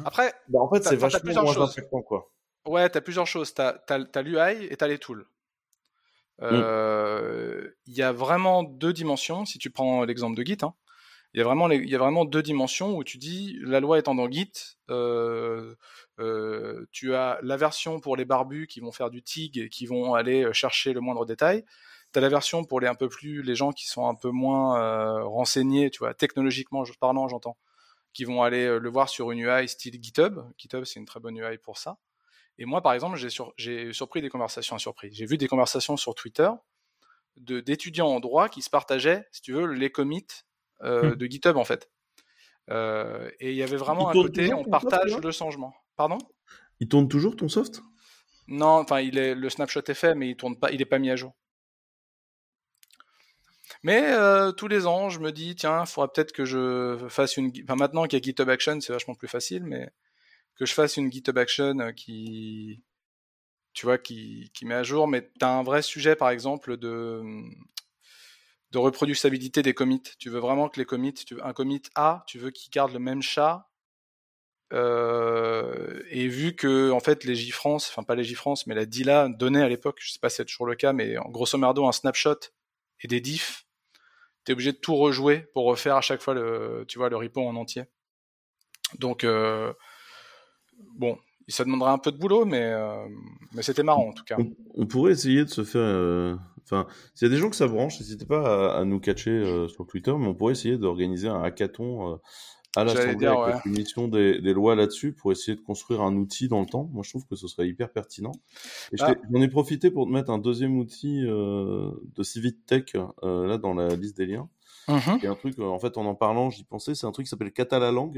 après, 0.05 0.35
bah, 0.49 0.61
en 0.61 0.69
fait, 0.69 0.85
c'est 0.85 0.97
vachement 0.97 1.43
moins 1.43 1.59
impactant, 1.59 2.03
quoi. 2.03 2.31
Ouais, 2.67 2.91
tu 2.91 2.99
as 2.99 3.01
plusieurs 3.01 3.27
choses. 3.27 3.55
Tu 3.55 3.63
as, 3.63 4.23
l'UI 4.23 4.67
et 4.67 4.77
tu 4.77 4.85
as 4.85 4.89
les 4.89 4.99
tools. 4.99 5.27
Euh, 6.43 7.71
il 7.87 7.95
y 7.95 8.03
a 8.03 8.13
vraiment 8.13 8.63
deux 8.63 8.93
dimensions, 8.93 9.47
si 9.47 9.59
tu 9.59 9.71
prends 9.71 10.05
l'exemple 10.05 10.37
de 10.37 10.45
Git. 10.45 10.59
Hein. 10.61 10.75
Il 11.33 11.39
y, 11.39 11.41
a 11.41 11.45
vraiment 11.45 11.71
il 11.71 11.89
y 11.89 11.95
a 11.95 11.99
vraiment 11.99 12.27
deux 12.27 12.43
dimensions 12.43 12.95
où 12.95 13.05
tu 13.05 13.17
dis, 13.17 13.57
la 13.63 13.81
loi 13.81 13.99
étant 13.99 14.15
dans 14.15 14.31
Git, 14.31 14.77
euh, 14.91 15.75
euh, 16.21 16.87
tu 16.93 17.15
as 17.15 17.39
la 17.43 17.57
version 17.57 18.01
pour 18.01 18.17
les 18.17 18.27
barbus 18.27 18.67
qui 18.67 18.81
vont 18.81 18.93
faire 18.93 19.09
du 19.09 19.23
TIG 19.23 19.57
et 19.57 19.69
qui 19.71 19.87
vont 19.87 20.13
aller 20.13 20.53
chercher 20.53 20.93
le 20.93 21.01
moindre 21.01 21.25
détail. 21.25 21.65
Tu 22.13 22.19
as 22.19 22.23
la 22.23 22.29
version 22.29 22.65
pour 22.65 22.81
les 22.81 22.89
un 22.89 22.95
peu 22.95 23.09
plus, 23.09 23.43
les 23.43 23.55
gens 23.55 23.73
qui 23.73 23.87
sont 23.87 24.07
un 24.07 24.15
peu 24.15 24.31
moins 24.31 25.23
renseignés, 25.25 25.91
tu 25.91 25.99
vois, 25.99 26.15
technologiquement 26.15 26.85
parlant, 27.01 27.29
j'entends, 27.29 27.59
qui 28.15 28.25
vont 28.25 28.43
aller 28.43 28.79
le 28.79 28.91
voir 28.91 29.09
sur 29.09 29.31
une 29.31 29.41
UI 29.41 29.69
style 29.69 30.03
GitHub. 30.03 30.41
GitHub, 30.57 30.85
c'est 30.85 31.01
une 31.01 31.07
très 31.07 31.21
bonne 31.21 31.37
UI 31.37 31.59
pour 31.59 31.77
ça. 31.79 31.99
Et 32.59 32.65
moi, 32.65 32.83
par 32.83 32.93
exemple, 32.93 33.17
j'ai 33.57 33.93
surpris 33.93 34.21
des 34.21 34.29
conversations, 34.29 34.79
surpris. 34.79 35.11
J'ai 35.13 35.27
vu 35.27 35.39
des 35.39 35.47
conversations 35.47 35.97
sur 35.97 36.15
Twitter 36.15 36.51
d'étudiants 37.37 38.09
en 38.09 38.21
droit 38.21 38.49
qui 38.49 38.63
se 38.63 38.71
partageaient, 38.71 39.25
si 39.31 39.41
tu 39.43 39.53
veux, 39.53 39.67
les 39.67 39.91
commits 39.91 40.27
euh, 40.83 41.13
hmm. 41.13 41.15
de 41.15 41.27
GitHub, 41.27 41.57
en 41.57 41.65
fait. 41.65 41.89
Euh, 42.71 43.31
et 43.41 43.51
il 43.51 43.57
y 43.57 43.63
avait 43.63 43.77
vraiment 43.77 44.09
un 44.11 44.13
côté, 44.13 44.53
on 44.53 44.65
partage 44.65 45.17
le 45.17 45.31
changement. 45.31 45.75
Pardon? 45.97 46.19
Il 46.81 46.89
tourne 46.89 47.09
toujours 47.09 47.37
ton 47.37 47.49
soft? 47.49 47.81
Non, 48.49 48.79
enfin, 48.79 49.01
il 49.01 49.19
est, 49.19 49.35
le 49.35 49.51
snapshot 49.51 49.83
est 49.87 49.95
fait, 49.95 50.15
mais 50.15 50.31
il 50.31 50.37
tourne 50.37 50.59
pas, 50.59 50.71
il 50.71 50.79
n'est 50.79 50.85
pas 50.85 50.99
mis 50.99 51.11
à 51.11 51.17
jour. 51.17 51.35
Mais 53.83 54.03
euh, 54.13 54.53
tous 54.53 54.69
les 54.69 54.87
ans, 54.87 55.09
je 55.09 55.21
me 55.21 55.33
dis, 55.33 55.55
tiens, 55.55 55.83
il 55.85 55.87
faudrait 55.87 56.11
peut-être 56.15 56.33
que 56.33 56.45
je 56.45 56.99
fasse 57.09 57.37
une. 57.37 57.53
Enfin, 57.65 57.77
maintenant 57.77 58.05
qu'il 58.05 58.19
y 58.19 58.23
a 58.23 58.25
GitHub 58.25 58.49
Action, 58.49 58.81
c'est 58.81 58.93
vachement 58.93 59.15
plus 59.15 59.29
facile, 59.29 59.65
mais 59.65 59.91
que 60.57 60.67
je 60.67 60.75
fasse 60.75 60.97
une 60.97 61.13
GitHub 61.13 61.39
Action 61.39 61.79
euh, 61.81 61.93
qui, 61.93 62.83
tu 63.75 63.87
vois, 63.87 63.99
qui, 63.99 64.51
qui 64.55 64.67
met 64.67 64.75
à 64.75 64.83
jour, 64.83 65.09
mais 65.09 65.31
tu 65.39 65.45
as 65.45 65.51
un 65.51 65.63
vrai 65.63 65.83
sujet, 65.83 66.17
par 66.17 66.31
exemple, 66.31 66.77
de, 66.77 67.23
de 68.73 68.79
reproducibilité 68.79 69.63
des 69.63 69.75
commits. 69.75 70.03
Tu 70.19 70.31
veux 70.31 70.41
vraiment 70.41 70.69
que 70.69 70.81
les 70.81 70.87
commits, 70.87 71.15
un 71.43 71.53
commit 71.53 71.83
A, 71.95 72.25
tu 72.27 72.39
veux 72.39 72.51
qu'il 72.51 72.71
garde 72.71 72.93
le 72.93 72.99
même 72.99 73.23
chat. 73.23 73.69
Euh, 74.75 76.03
et 76.11 76.29
vu 76.29 76.55
que 76.55 76.91
en 76.91 77.01
fait 77.01 77.25
les 77.25 77.35
JFrance, 77.35 77.89
enfin 77.89 78.03
pas 78.03 78.15
les 78.15 78.25
JFrance, 78.25 78.67
mais 78.67 78.75
la 78.75 78.85
DILA 78.85 79.31
donnait 79.31 79.63
à 79.63 79.69
l'époque, 79.69 79.97
je 80.01 80.13
sais 80.13 80.19
pas 80.19 80.29
si 80.29 80.37
c'est 80.37 80.45
toujours 80.45 80.67
le 80.67 80.75
cas, 80.75 80.93
mais 80.93 81.17
en 81.17 81.31
grosso 81.31 81.57
merdo 81.57 81.87
un 81.87 81.93
snapshot 81.93 82.39
et 83.01 83.09
des 83.09 83.21
diffs, 83.21 83.68
obligé 84.53 84.73
de 84.73 84.79
tout 84.79 84.97
rejouer 84.97 85.47
pour 85.55 85.65
refaire 85.65 85.97
à 85.97 86.01
chaque 86.01 86.23
fois 86.23 86.35
le, 86.35 86.85
tu 86.89 86.99
vois, 86.99 87.09
le 87.09 87.17
repo 87.17 87.41
en 87.41 87.57
entier. 87.57 87.85
Donc 88.99 89.25
euh, 89.25 89.73
bon, 90.97 91.19
ça 91.49 91.65
demanderait 91.65 91.91
un 91.91 91.99
peu 91.99 92.13
de 92.13 92.19
boulot, 92.19 92.45
mais, 92.45 92.63
euh, 92.63 93.07
mais 93.55 93.63
c'était 93.63 93.83
marrant 93.83 94.09
en 94.09 94.13
tout 94.13 94.25
cas. 94.25 94.37
On, 94.75 94.87
pourrait 94.87 95.13
essayer 95.13 95.45
de 95.45 95.51
se 95.51 95.65
faire. 95.65 95.81
Euh, 95.81 96.37
enfin, 96.65 96.87
s'il 97.15 97.29
y 97.29 97.31
a 97.31 97.35
des 97.35 97.41
gens 97.41 97.51
que 97.51 97.57
ça 97.57 97.67
branche, 97.67 97.99
n'hésitez 98.01 98.27
pas 98.27 98.77
à, 98.77 98.85
nous 98.85 99.01
catcher 99.01 99.67
sur 99.69 99.87
Twitter, 99.87 100.15
mais 100.19 100.27
on 100.27 100.35
pourrait 100.35 100.53
essayer 100.53 100.79
d'organiser 100.79 101.29
un 101.29 101.43
hackathon 101.43 102.19
à 102.77 102.85
l'Assemblée 102.85 103.27
avec 103.27 103.65
une 103.65 103.73
mission 103.73 104.09
des, 104.09 104.41
des 104.41 104.53
lois 104.53 104.75
là-dessus 104.75 105.13
pour 105.13 105.33
essayer 105.33 105.57
de 105.57 105.61
construire 105.61 106.03
un 106.03 106.15
outil 106.17 106.49
dans 106.49 106.61
le 106.61 106.67
temps. 106.67 106.89
Moi, 106.93 107.03
je 107.05 107.11
trouve 107.11 107.27
que 107.27 107.37
ce 107.37 107.49
serait 107.49 107.69
hyper 107.69 107.91
pertinent. 107.91 108.33
Et 108.93 108.97
ah. 109.01 109.15
j'en 109.33 109.41
ai 109.41 109.49
profité 109.49 109.91
pour 109.91 110.07
te 110.07 110.13
mettre 110.13 110.31
un 110.31 110.39
deuxième 110.39 110.79
outil 110.79 111.23
de 111.23 112.23
CivicTech 112.23 112.95
là 113.23 113.59
dans 113.59 113.75
la 113.75 113.97
liste 113.97 114.17
des 114.17 114.27
liens. 114.27 114.49
Mm 114.89 115.27
un 115.27 115.35
truc, 115.35 115.59
en 115.59 115.79
fait, 115.79 115.99
en 115.99 116.07
en 116.07 116.15
parlant, 116.15 116.51
j'y 116.51 116.65
pensais, 116.65 116.95
c'est 116.95 117.07
un 117.07 117.13
truc 117.13 117.27
qui 117.27 117.31
s'appelle 117.31 117.53
Catalalang. 117.53 118.13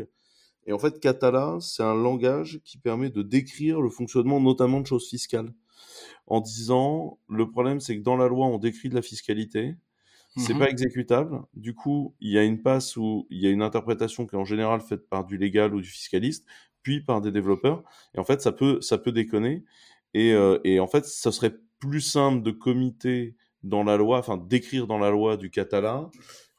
Et 0.67 0.73
en 0.73 0.79
fait, 0.79 1.01
Catala, 1.01 1.59
c'est 1.61 1.83
un 1.83 1.95
langage 1.95 2.61
qui 2.65 2.79
permet 2.79 3.11
de 3.11 3.23
décrire 3.23 3.81
le 3.81 3.91
fonctionnement 3.91 4.41
notamment 4.41 4.81
de 4.81 4.87
choses 4.87 5.09
fiscales. 5.09 5.53
En 6.27 6.41
disant, 6.41 7.19
le 7.29 7.51
problème, 7.51 7.81
c'est 7.81 7.97
que 7.97 8.03
dans 8.03 8.17
la 8.17 8.29
loi, 8.29 8.47
on 8.47 8.59
décrit 8.59 8.89
de 8.89 8.95
la 8.95 9.03
fiscalité. 9.03 9.75
C'est 10.37 10.55
mhm. 10.55 10.61
pas 10.61 10.71
exécutable. 10.71 11.43
Du 11.55 11.75
coup, 11.75 12.15
il 12.21 12.31
y 12.31 12.39
a 12.39 12.45
une 12.45 12.63
passe 12.63 12.97
où 12.97 13.27
il 13.31 13.41
y 13.41 13.47
a 13.47 13.51
une 13.51 13.63
interprétation 13.63 14.27
qui 14.27 14.37
est 14.37 14.39
en 14.39 14.45
général 14.45 14.81
faite 14.81 15.09
par 15.09 15.25
du 15.25 15.37
légal 15.37 15.75
ou 15.75 15.81
du 15.81 15.89
fiscaliste, 15.89 16.47
puis 16.83 17.01
par 17.01 17.21
des 17.21 17.33
développeurs. 17.33 17.83
Et 18.15 18.21
en 18.21 18.25
fait, 18.25 18.41
ça 18.41 18.53
peut, 18.53 18.81
ça 18.81 18.99
peut 18.99 19.13
déconner. 19.13 19.65
Et, 20.15 20.33
euh, 20.33 20.59
et 20.65 20.81
en 20.81 20.87
fait, 20.87 21.05
ça 21.05 21.33
serait 21.33 21.55
plus 21.79 22.01
simple 22.01 22.43
de 22.43 22.51
comiter 22.51 23.37
dans 23.63 23.83
la 23.83 23.97
loi, 23.97 24.19
enfin 24.19 24.37
d'écrire 24.37 24.87
dans 24.87 24.99
la 24.99 25.11
loi 25.11 25.37
du 25.37 25.51
Catala, 25.51 26.11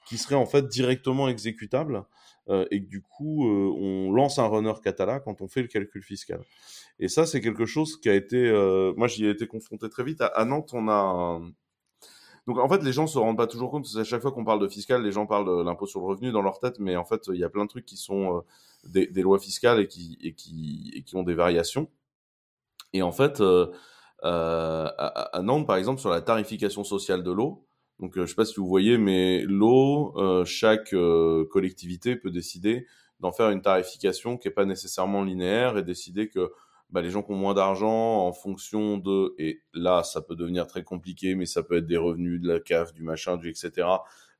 qui 0.05 0.17
serait 0.17 0.35
en 0.35 0.45
fait 0.45 0.67
directement 0.67 1.29
exécutable 1.29 2.03
euh, 2.49 2.65
et 2.71 2.83
que 2.83 2.87
du 2.87 3.01
coup, 3.01 3.47
euh, 3.47 3.73
on 3.77 4.11
lance 4.11 4.37
un 4.37 4.47
runner 4.47 4.73
Catala 4.83 5.19
quand 5.19 5.41
on 5.41 5.47
fait 5.47 5.61
le 5.61 5.67
calcul 5.67 6.03
fiscal. 6.03 6.41
Et 6.99 7.07
ça, 7.07 7.25
c'est 7.25 7.41
quelque 7.41 7.65
chose 7.65 7.99
qui 7.99 8.09
a 8.09 8.15
été, 8.15 8.51
moi, 8.97 9.07
j'y 9.07 9.25
ai 9.25 9.29
été 9.29 9.47
confronté 9.47 9.89
très 9.89 10.03
vite. 10.03 10.21
À, 10.21 10.45
Nantes, 10.45 10.71
on 10.73 10.87
a 10.87 11.41
Donc 12.47 12.57
en 12.57 12.67
fait, 12.67 12.83
les 12.83 12.91
gens 12.91 13.07
se 13.07 13.17
rendent 13.17 13.37
pas 13.37 13.47
toujours 13.47 13.69
compte, 13.71 13.83
parce 13.83 13.95
qu'à 13.95 14.03
chaque 14.03 14.21
fois 14.21 14.31
qu'on 14.31 14.43
parle 14.43 14.59
de 14.59 14.67
fiscal, 14.67 15.03
les 15.03 15.11
gens 15.11 15.25
parlent 15.27 15.45
de 15.45 15.63
l'impôt 15.63 15.85
sur 15.85 15.99
le 15.99 16.07
revenu 16.07 16.31
dans 16.31 16.41
leur 16.41 16.59
tête, 16.59 16.79
mais 16.79 16.95
en 16.95 17.05
fait, 17.05 17.27
il 17.27 17.39
y 17.39 17.43
a 17.43 17.49
plein 17.49 17.65
de 17.65 17.69
trucs 17.69 17.85
qui 17.85 17.97
sont 17.97 18.43
des, 18.83 19.07
lois 19.21 19.39
fiscales 19.39 19.79
et 19.79 19.87
qui, 19.87 21.05
ont 21.13 21.23
des 21.23 21.35
variations. 21.35 21.89
Et 22.93 23.03
en 23.03 23.11
fait, 23.11 23.43
à, 24.23 25.41
Nantes, 25.43 25.67
par 25.67 25.77
exemple, 25.77 26.01
sur 26.01 26.09
la 26.09 26.21
tarification 26.21 26.83
sociale 26.83 27.23
de 27.23 27.31
l'eau, 27.31 27.67
donc, 28.01 28.17
euh, 28.17 28.21
je 28.21 28.21
ne 28.21 28.25
sais 28.27 28.35
pas 28.35 28.45
si 28.45 28.55
vous 28.55 28.67
voyez, 28.67 28.97
mais 28.97 29.43
l'eau, 29.43 30.13
euh, 30.17 30.43
chaque 30.43 30.93
euh, 30.93 31.45
collectivité 31.51 32.15
peut 32.15 32.31
décider 32.31 32.87
d'en 33.19 33.31
faire 33.31 33.51
une 33.51 33.61
tarification 33.61 34.37
qui 34.37 34.47
n'est 34.47 34.53
pas 34.53 34.65
nécessairement 34.65 35.23
linéaire 35.23 35.77
et 35.77 35.83
décider 35.83 36.27
que 36.27 36.51
bah, 36.91 37.01
les 37.01 37.09
gens 37.09 37.23
qui 37.23 37.31
ont 37.31 37.35
moins 37.35 37.53
d'argent 37.53 38.27
en 38.27 38.33
fonction 38.33 38.97
de, 38.97 39.33
et 39.37 39.61
là, 39.73 40.03
ça 40.03 40.21
peut 40.21 40.35
devenir 40.35 40.67
très 40.67 40.83
compliqué, 40.83 41.35
mais 41.35 41.45
ça 41.45 41.63
peut 41.63 41.77
être 41.77 41.87
des 41.87 41.97
revenus 41.97 42.41
de 42.41 42.47
la 42.47 42.59
CAF, 42.59 42.93
du 42.93 43.03
machin, 43.03 43.37
du 43.37 43.49
etc., 43.49 43.87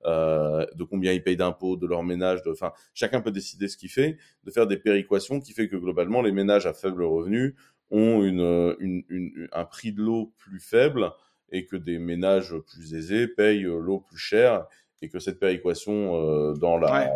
de 0.04 0.84
combien 0.84 1.14
ils 1.14 1.24
payent 1.24 1.38
d'impôts, 1.38 1.78
de 1.78 1.86
leur 1.86 2.02
ménage, 2.02 2.42
de, 2.42 2.50
enfin, 2.50 2.72
chacun 2.96 3.22
peut 3.22 3.32
décider 3.32 3.68
ce 3.68 3.78
qu'il 3.78 3.90
fait, 3.90 4.18
de 4.44 4.50
faire 4.50 4.66
des 4.66 4.78
péréquations 4.78 5.40
qui 5.40 5.54
fait 5.54 5.70
que 5.70 5.76
globalement, 5.76 6.24
les 6.24 6.32
ménages 6.32 6.66
à 6.66 6.74
faible 6.74 7.04
revenu 7.04 7.56
ont 7.92 8.24
une, 8.24 9.50
un 9.52 9.66
prix 9.66 9.92
de 9.92 10.02
l'eau 10.02 10.34
plus 10.38 10.60
faible 10.60 11.12
et 11.52 11.66
que 11.66 11.76
des 11.76 12.00
ménages 12.00 12.56
plus 12.58 12.94
aisés 12.94 13.28
payent 13.28 13.66
euh, 13.66 13.80
l'eau 13.80 14.00
plus 14.00 14.18
cher 14.18 14.66
et 15.02 15.10
que 15.10 15.20
cette 15.20 15.40
péréquation 15.40 16.16
euh, 16.16 16.54
dans, 16.54 16.78
la, 16.78 17.12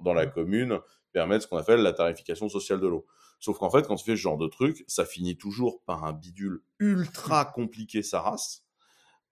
dans, 0.00 0.14
la 0.14 0.26
commune 0.26 0.78
permet 1.12 1.40
ce 1.40 1.46
qu'on 1.46 1.56
appelle 1.56 1.80
la 1.80 1.92
tarification 1.92 2.48
sociale 2.48 2.80
de 2.80 2.86
l'eau. 2.86 3.06
Sauf 3.40 3.58
qu'en 3.58 3.70
fait, 3.70 3.86
quand 3.86 3.96
tu 3.96 4.04
fais 4.04 4.16
ce 4.16 4.20
genre 4.20 4.36
de 4.36 4.48
truc, 4.48 4.84
ça 4.86 5.04
finit 5.04 5.36
toujours 5.36 5.82
par 5.82 6.04
un 6.04 6.12
bidule 6.12 6.60
ultra 6.78 7.44
compliqué 7.44 8.02
sa 8.02 8.20
race 8.20 8.64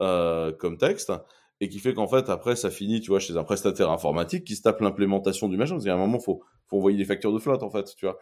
euh, 0.00 0.52
comme 0.52 0.78
texte 0.78 1.12
et 1.60 1.68
qui 1.68 1.78
fait 1.78 1.94
qu'en 1.94 2.06
fait 2.06 2.28
après 2.28 2.54
ça 2.54 2.70
finit 2.70 3.00
tu 3.00 3.08
vois 3.08 3.18
chez 3.18 3.34
un 3.38 3.42
prestataire 3.42 3.90
informatique 3.90 4.44
qui 4.44 4.56
se 4.56 4.60
tape 4.60 4.82
l'implémentation 4.82 5.48
du 5.48 5.56
machin 5.56 5.76
parce 5.76 5.86
qu'à 5.86 5.94
un 5.94 5.96
moment 5.96 6.20
faut 6.20 6.42
faut 6.66 6.76
envoyer 6.76 6.98
des 6.98 7.06
factures 7.06 7.32
de 7.32 7.38
flotte 7.38 7.62
en 7.62 7.70
fait 7.70 7.94
tu 7.96 8.04
vois 8.04 8.18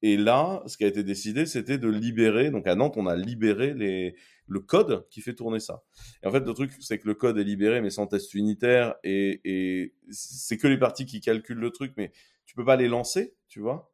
et 0.00 0.16
là 0.16 0.62
ce 0.64 0.78
qui 0.78 0.84
a 0.84 0.86
été 0.86 1.02
décidé 1.02 1.44
c'était 1.44 1.76
de 1.76 1.88
libérer 1.88 2.50
donc 2.50 2.66
à 2.66 2.74
Nantes 2.74 2.94
on 2.96 3.06
a 3.06 3.14
libéré 3.14 3.74
les 3.74 4.14
le 4.48 4.60
code 4.60 5.06
qui 5.10 5.20
fait 5.20 5.34
tourner 5.34 5.60
ça. 5.60 5.82
Et 6.22 6.26
en 6.26 6.32
fait, 6.32 6.40
le 6.40 6.52
truc, 6.54 6.72
c'est 6.80 6.98
que 6.98 7.06
le 7.06 7.14
code 7.14 7.38
est 7.38 7.44
libéré, 7.44 7.80
mais 7.80 7.90
sans 7.90 8.06
test 8.06 8.34
unitaire, 8.34 8.94
et, 9.04 9.94
c'est 10.10 10.56
que 10.56 10.66
les 10.66 10.78
parties 10.78 11.06
qui 11.06 11.20
calculent 11.20 11.58
le 11.58 11.70
truc, 11.70 11.92
mais 11.96 12.12
tu 12.46 12.54
peux 12.54 12.64
pas 12.64 12.76
les 12.76 12.88
lancer, 12.88 13.34
tu 13.46 13.60
vois. 13.60 13.92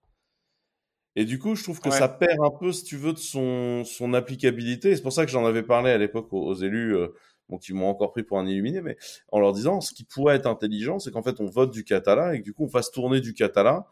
Et 1.16 1.24
du 1.24 1.38
coup, 1.38 1.55
je 1.55 1.62
trouve 1.62 1.81
que 1.81 1.90
ça 1.90 2.09
perd 2.09 2.40
un 2.42 2.50
peu, 2.50 2.72
si 2.72 2.85
tu 2.85 2.96
veux, 2.96 3.12
de 3.12 3.18
son, 3.18 3.85
son 3.85 4.14
applicabilité. 4.14 4.96
C'est 4.96 5.03
pour 5.03 5.12
ça 5.12 5.24
que 5.24 5.31
j'en 5.31 5.46
avais 5.46 5.62
parlé 5.62 5.90
à 5.90 5.98
l'époque 5.98 6.33
aux, 6.33 6.55
élus, 6.55 6.96
euh, 6.96 7.09
bon, 7.48 7.59
qui 7.59 7.72
m'ont 7.72 7.88
encore 7.88 8.11
pris 8.11 8.24
pour 8.24 8.38
un 8.38 8.46
illuminé, 8.46 8.81
mais 8.81 8.96
en 9.31 9.38
leur 9.38 9.53
disant, 9.53 9.81
ce 9.81 9.92
qui 9.92 10.05
pourrait 10.05 10.37
être 10.37 10.46
intelligent, 10.46 10.98
c'est 10.98 11.12
qu'en 11.12 11.22
fait, 11.22 11.40
on 11.40 11.46
vote 11.46 11.70
du 11.70 11.85
Catala 11.85 12.35
et 12.35 12.40
que 12.40 12.44
du 12.44 12.53
coup, 12.53 12.64
on 12.64 12.68
fasse 12.68 12.90
tourner 12.90 13.20
du 13.20 13.33
Catala, 13.33 13.87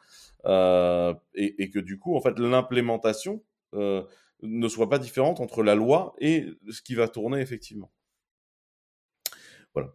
euh, 0.47 1.15
et, 1.35 1.71
que 1.71 1.79
du 1.79 1.99
coup, 1.99 2.17
en 2.17 2.21
fait, 2.21 2.39
l'implémentation, 2.39 3.43
euh, 3.75 4.03
ne 4.43 4.69
soit 4.69 4.89
pas 4.89 4.99
différente 4.99 5.41
entre 5.41 5.63
la 5.63 5.75
loi 5.75 6.15
et 6.19 6.47
ce 6.71 6.83
qui 6.83 6.95
va 6.95 7.09
tourner 7.09 7.41
effectivement. 7.41 7.93
Voilà. 9.75 9.95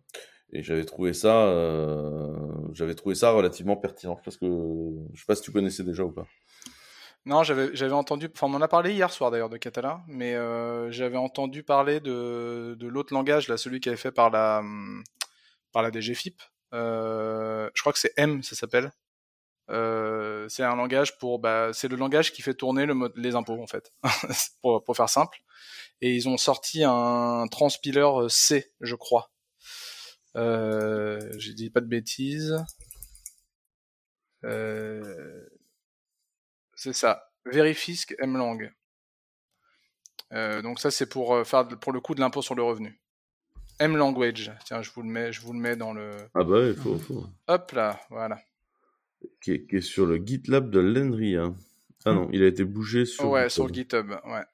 Et 0.54 0.64
j'avais 0.64 0.86
trouvé 0.86 1.14
ça, 1.14 1.48
euh, 1.48 2.34
j'avais 2.72 2.96
trouvé 2.96 3.16
ça 3.16 3.32
relativement 3.32 3.76
pertinent 3.76 4.18
parce 4.24 4.38
que 4.38 4.46
je 5.14 5.20
sais 5.20 5.26
pas 5.26 5.36
si 5.36 5.42
tu 5.42 5.52
connaissais 5.52 5.84
déjà 5.84 6.04
ou 6.04 6.12
pas. 6.12 6.26
Non, 7.28 7.44
j'avais 7.44 7.92
entendu, 7.92 8.30
enfin 8.34 8.48
on 8.48 8.54
en 8.54 8.62
a 8.62 8.70
parlé 8.70 8.94
hier 8.94 9.12
soir 9.12 9.32
d'ailleurs 9.32 9.50
de 9.50 9.58
Catala, 9.58 10.02
mais 10.08 10.36
euh, 10.36 10.90
j'avais 10.92 11.18
entendu 11.18 11.62
parler 11.62 12.00
de, 12.00 12.78
l'autre 12.80 13.14
langage, 13.14 13.50
là, 13.50 13.58
celui 13.58 13.82
qui 13.82 13.90
avait 13.90 13.98
fait 13.98 14.14
par 14.14 14.30
la 14.30 14.64
par 15.74 15.84
la 15.84 15.92
DGFIP. 15.92 16.42
Euh, 16.74 17.70
je 17.74 17.82
crois 17.82 17.92
que 17.92 18.00
c'est 18.00 18.14
M, 18.16 18.44
ça 18.44 18.56
s'appelle. 18.56 18.94
Euh, 19.70 20.48
c'est 20.48 20.64
un 20.64 20.78
langage 20.78 21.18
pour, 21.18 21.40
bah, 21.40 21.72
c'est 21.74 21.90
le 21.90 21.98
langage 21.98 22.32
qui 22.32 22.42
fait 22.42 22.54
tourner 22.54 22.88
les 23.18 23.36
impôts 23.36 23.62
en 23.62 23.68
fait, 23.68 23.92
pour, 24.62 24.96
faire 24.96 25.10
simple. 25.10 25.40
Et 26.00 26.16
ils 26.16 26.30
ont 26.30 26.38
sorti 26.38 26.86
un 26.86 27.46
transpiler 27.52 28.10
C, 28.30 28.72
je 28.80 28.96
crois. 28.96 29.32
J'ai 30.34 31.54
dit 31.54 31.70
pas 31.72 31.82
de 31.82 31.88
bêtises. 31.88 32.56
C'est 36.78 36.94
ça, 36.94 37.32
Verifisk 37.46 38.16
Mlang. 38.22 38.72
Euh, 40.32 40.62
donc 40.62 40.80
ça 40.80 40.92
c'est 40.92 41.10
pour 41.10 41.34
euh, 41.34 41.44
faire 41.44 41.68
pour 41.68 41.92
le 41.92 42.00
coup 42.00 42.14
de 42.14 42.20
l'impôt 42.20 42.42
sur 42.42 42.54
le 42.54 42.62
revenu. 42.62 43.02
M 43.80 43.98
language. 43.98 44.52
Tiens, 44.66 44.82
je 44.82 44.92
vous 44.92 45.02
le 45.02 45.10
mets, 45.10 45.32
je 45.32 45.42
vous 45.42 45.54
le 45.54 45.60
mets 45.60 45.76
dans 45.76 45.94
le. 45.94 46.12
Ah 46.36 46.44
bah 46.44 46.68
il 46.68 46.76
faut, 46.76 46.98
faut. 47.00 47.26
Hop 47.48 47.72
là, 47.72 48.00
voilà. 48.10 48.40
Qui 49.42 49.54
est, 49.54 49.68
qui 49.68 49.78
est 49.78 49.82
sur 49.82 50.06
le 50.06 50.18
GitLab 50.18 50.70
de. 50.70 51.38
Hein. 51.38 51.56
Ah 52.06 52.14
non, 52.14 52.30
il 52.32 52.44
a 52.44 52.48
été 52.48 52.64
bougé 52.64 53.06
sur. 53.06 53.30
Ouais, 53.30 53.50
sur 53.50 53.68
le 53.68 53.74
GitHub, 53.74 54.10
ouais. 54.10 54.46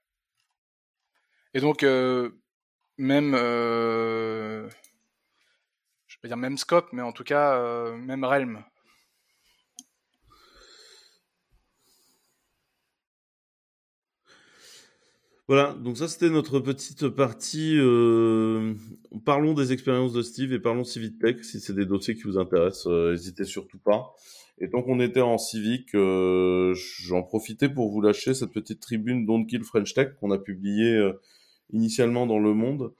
Et 1.53 1.59
donc 1.59 1.83
euh, 1.83 2.31
même, 2.97 3.33
euh... 3.35 4.69
je 6.07 6.17
vais 6.23 6.29
dire 6.29 6.37
même 6.37 6.57
scope, 6.57 6.89
mais 6.93 7.01
en 7.01 7.11
tout 7.11 7.25
cas 7.25 7.91
même 7.97 8.23
realm. 8.23 8.63
Voilà, 15.55 15.73
donc 15.73 15.97
ça 15.97 16.07
c'était 16.07 16.31
notre 16.31 16.59
petite 16.59 17.09
partie. 17.09 17.77
Euh, 17.77 18.73
parlons 19.23 19.53
des 19.53 19.71
expériences 19.71 20.11
de 20.11 20.23
Steve 20.23 20.51
et 20.51 20.57
parlons 20.57 20.83
Civic 20.83 21.19
Tech. 21.19 21.43
Si 21.43 21.59
c'est 21.59 21.75
des 21.75 21.85
dossiers 21.85 22.15
qui 22.15 22.23
vous 22.23 22.39
intéressent, 22.39 22.87
euh, 22.87 23.11
n'hésitez 23.11 23.43
surtout 23.43 23.77
pas. 23.77 24.15
Et 24.57 24.71
tant 24.71 24.81
qu'on 24.81 24.99
était 24.99 25.21
en 25.21 25.37
Civic, 25.37 25.93
euh, 25.93 26.73
j'en 26.75 27.21
profitais 27.21 27.69
pour 27.69 27.91
vous 27.91 28.01
lâcher 28.01 28.33
cette 28.33 28.51
petite 28.51 28.79
tribune 28.79 29.27
Don't 29.27 29.45
Kill 29.45 29.63
French 29.63 29.93
Tech 29.93 30.15
qu'on 30.19 30.31
a 30.31 30.39
publiée 30.39 30.95
euh, 30.95 31.21
initialement 31.71 32.25
dans 32.25 32.39
Le 32.39 32.55
Monde. 32.55 32.91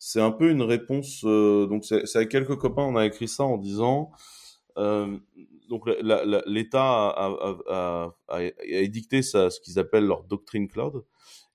C'est 0.00 0.20
un 0.20 0.32
peu 0.32 0.50
une 0.50 0.62
réponse. 0.62 1.22
Donc 1.22 1.84
c'est 1.84 2.16
avec 2.16 2.28
quelques 2.28 2.56
copains, 2.56 2.82
on 2.82 2.96
a 2.96 3.06
écrit 3.06 3.28
ça 3.28 3.44
en 3.44 3.56
disant. 3.56 4.10
donc 4.76 5.88
l'État 6.46 7.14
a, 7.16 8.50
édicté 8.64 9.22
ce 9.22 9.60
qu'ils 9.60 9.78
appellent 9.78 10.06
leur 10.06 10.24
doctrine 10.24 10.66
cloud. 10.66 11.04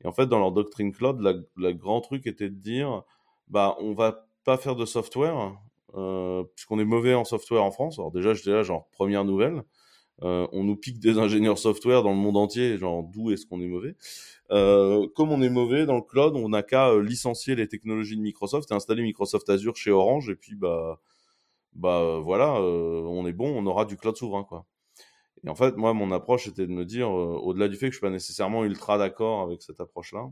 Et 0.05 0.07
en 0.07 0.11
fait, 0.11 0.27
dans 0.27 0.37
leur 0.37 0.51
doctrine 0.51 0.91
cloud, 0.91 1.19
le 1.55 1.73
grand 1.73 1.99
truc 1.99 2.27
était 2.27 2.49
de 2.49 2.55
dire, 2.55 3.01
bah, 3.47 3.75
on 3.79 3.93
va 3.95 4.27
pas 4.43 4.55
faire 4.55 4.75
de 4.75 4.85
software, 4.85 5.57
euh, 5.95 6.43
puisqu'on 6.55 6.77
est 6.79 6.85
mauvais 6.85 7.15
en 7.15 7.23
software 7.25 7.63
en 7.63 7.71
France. 7.71 7.97
Alors 7.97 8.11
déjà, 8.11 8.35
j'étais 8.35 8.51
là, 8.51 8.61
genre, 8.61 8.87
première 8.91 9.25
nouvelle. 9.25 9.63
Euh, 10.21 10.47
on 10.51 10.63
nous 10.63 10.75
pique 10.75 10.99
des 10.99 11.17
ingénieurs 11.17 11.57
software 11.57 12.03
dans 12.03 12.11
le 12.11 12.17
monde 12.17 12.37
entier, 12.37 12.77
genre, 12.77 13.03
d'où 13.03 13.31
est-ce 13.31 13.47
qu'on 13.47 13.59
est 13.61 13.67
mauvais? 13.67 13.95
Euh, 14.51 15.07
Comme 15.15 15.31
on 15.31 15.41
est 15.41 15.49
mauvais 15.49 15.87
dans 15.87 15.95
le 15.95 16.03
cloud, 16.03 16.35
on 16.35 16.49
n'a 16.49 16.61
qu'à 16.61 16.95
licencier 16.99 17.55
les 17.55 17.67
technologies 17.67 18.15
de 18.15 18.21
Microsoft 18.21 18.69
et 18.69 18.75
installer 18.75 19.01
Microsoft 19.01 19.49
Azure 19.49 19.75
chez 19.75 19.89
Orange, 19.89 20.29
et 20.29 20.35
puis, 20.35 20.53
bah, 20.55 20.99
bah 21.73 22.19
voilà, 22.19 22.61
on 22.61 23.25
est 23.27 23.33
bon, 23.33 23.49
on 23.57 23.65
aura 23.65 23.85
du 23.85 23.97
cloud 23.97 24.15
souverain, 24.15 24.43
quoi. 24.43 24.67
Et 25.45 25.49
en 25.49 25.55
fait, 25.55 25.77
moi, 25.77 25.93
mon 25.93 26.11
approche 26.11 26.47
était 26.47 26.65
de 26.65 26.71
me 26.71 26.85
dire, 26.85 27.07
euh, 27.07 27.37
au-delà 27.37 27.67
du 27.67 27.75
fait 27.75 27.87
que 27.87 27.91
je 27.91 27.97
suis 27.97 28.05
pas 28.05 28.09
nécessairement 28.09 28.63
ultra 28.65 28.97
d'accord 28.97 29.41
avec 29.41 29.61
cette 29.61 29.79
approche-là, 29.79 30.31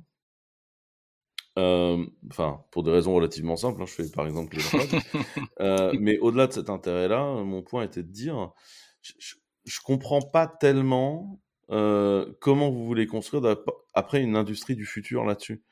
euh, 1.59 2.03
enfin, 2.31 2.63
pour 2.71 2.81
des 2.81 2.89
raisons 2.89 3.13
relativement 3.13 3.55
simples, 3.55 3.81
hein, 3.83 3.85
je 3.85 3.93
fais 3.93 4.09
par 4.09 4.25
exemple 4.25 4.57
les 4.57 4.63
euh, 5.61 5.93
mais 5.99 6.17
au-delà 6.17 6.47
de 6.47 6.53
cet 6.53 6.69
intérêt-là, 6.71 7.43
mon 7.43 7.61
point 7.61 7.83
était 7.83 8.01
de 8.01 8.11
dire, 8.11 8.51
je, 9.01 9.13
je, 9.19 9.35
je 9.65 9.79
comprends 9.81 10.21
pas 10.21 10.47
tellement 10.47 11.39
comment 12.39 12.69
vous 12.69 12.85
voulez 12.85 13.07
construire 13.07 13.55
après 13.95 14.21
une 14.21 14.35
industrie 14.35 14.75
du 14.75 14.85
futur 14.85 15.25
là-dessus. 15.25 15.63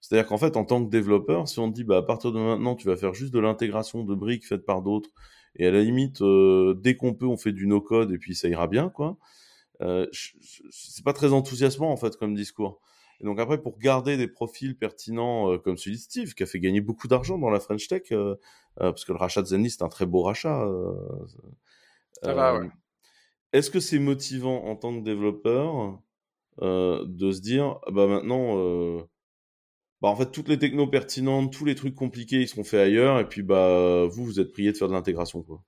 C'est-à-dire 0.00 0.28
qu'en 0.28 0.36
fait, 0.38 0.56
en 0.56 0.64
tant 0.64 0.84
que 0.84 0.90
développeur, 0.90 1.48
si 1.48 1.58
on 1.58 1.70
te 1.70 1.74
dit, 1.74 1.84
bah, 1.84 1.96
à 1.98 2.02
partir 2.02 2.30
de 2.30 2.38
maintenant, 2.38 2.74
tu 2.76 2.86
vas 2.86 2.96
faire 2.96 3.14
juste 3.14 3.32
de 3.32 3.38
l'intégration 3.38 4.04
de 4.04 4.14
briques 4.14 4.46
faites 4.46 4.66
par 4.66 4.82
d'autres, 4.82 5.10
et 5.56 5.66
à 5.66 5.70
la 5.70 5.82
limite, 5.82 6.22
euh, 6.22 6.74
dès 6.74 6.96
qu'on 6.96 7.14
peut, 7.14 7.26
on 7.26 7.36
fait 7.36 7.52
du 7.52 7.66
no-code 7.66 8.12
et 8.12 8.18
puis 8.18 8.34
ça 8.34 8.48
ira 8.48 8.66
bien, 8.66 8.88
quoi. 8.88 9.16
Euh, 9.82 10.06
c'est 10.70 11.04
pas 11.04 11.12
très 11.12 11.32
enthousiasmant 11.32 11.92
en 11.92 11.96
fait 11.96 12.16
comme 12.16 12.34
discours. 12.34 12.80
Et 13.20 13.24
donc 13.24 13.38
après, 13.40 13.60
pour 13.60 13.78
garder 13.78 14.16
des 14.16 14.28
profils 14.28 14.76
pertinents 14.76 15.52
euh, 15.52 15.58
comme 15.58 15.76
celui 15.76 15.96
de 15.96 16.00
Steve, 16.00 16.34
qui 16.34 16.42
a 16.42 16.46
fait 16.46 16.60
gagner 16.60 16.80
beaucoup 16.80 17.08
d'argent 17.08 17.38
dans 17.38 17.50
la 17.50 17.60
French 17.60 17.88
Tech, 17.88 18.02
euh, 18.12 18.36
euh, 18.80 18.90
parce 18.92 19.04
que 19.04 19.12
le 19.12 19.18
rachat 19.18 19.42
de 19.42 19.46
Zenly, 19.46 19.70
c'est 19.70 19.82
un 19.82 19.88
très 19.88 20.06
beau 20.06 20.22
rachat. 20.22 20.66
Ça 22.22 22.34
va, 22.34 22.58
ouais. 22.58 22.68
Est-ce 23.52 23.70
que 23.70 23.80
c'est 23.80 23.98
motivant 23.98 24.64
en 24.64 24.76
tant 24.76 24.94
que 24.98 25.02
développeur 25.04 25.98
de 26.60 27.32
se 27.32 27.40
dire, 27.40 27.78
bah 27.90 28.06
maintenant, 28.06 29.06
bah 30.02 30.08
en 30.08 30.16
fait 30.16 30.30
toutes 30.30 30.48
les 30.48 30.58
technos 30.58 30.86
pertinentes, 30.88 31.52
tous 31.52 31.64
les 31.64 31.74
trucs 31.74 31.94
compliqués, 31.94 32.40
ils 32.42 32.48
seront 32.48 32.64
faits 32.64 32.80
ailleurs, 32.80 33.18
et 33.20 33.28
puis 33.28 33.42
bah 33.42 34.04
vous, 34.06 34.24
vous 34.24 34.40
êtes 34.40 34.52
prié 34.52 34.72
de 34.72 34.76
faire 34.76 34.88
de 34.88 34.94
l'intégration, 34.94 35.42
quoi. 35.42 35.62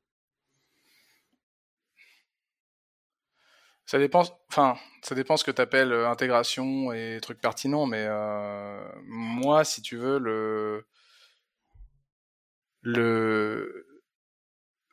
Ça 3.87 3.99
dépend, 3.99 4.23
enfin, 4.51 4.77
ça 5.03 5.15
dépend 5.15 5.39
ce 5.39 5.45
que 5.45 5.51
tu 5.51 5.63
appelles 5.63 5.93
intégration 5.95 6.93
et 6.93 7.19
trucs 7.23 7.41
pertinents, 7.41 7.87
mais 7.87 8.05
euh, 8.07 8.87
moi, 9.07 9.65
si 9.65 9.81
tu 9.81 9.97
veux, 9.97 10.19
le, 10.19 10.87
le, 12.83 13.87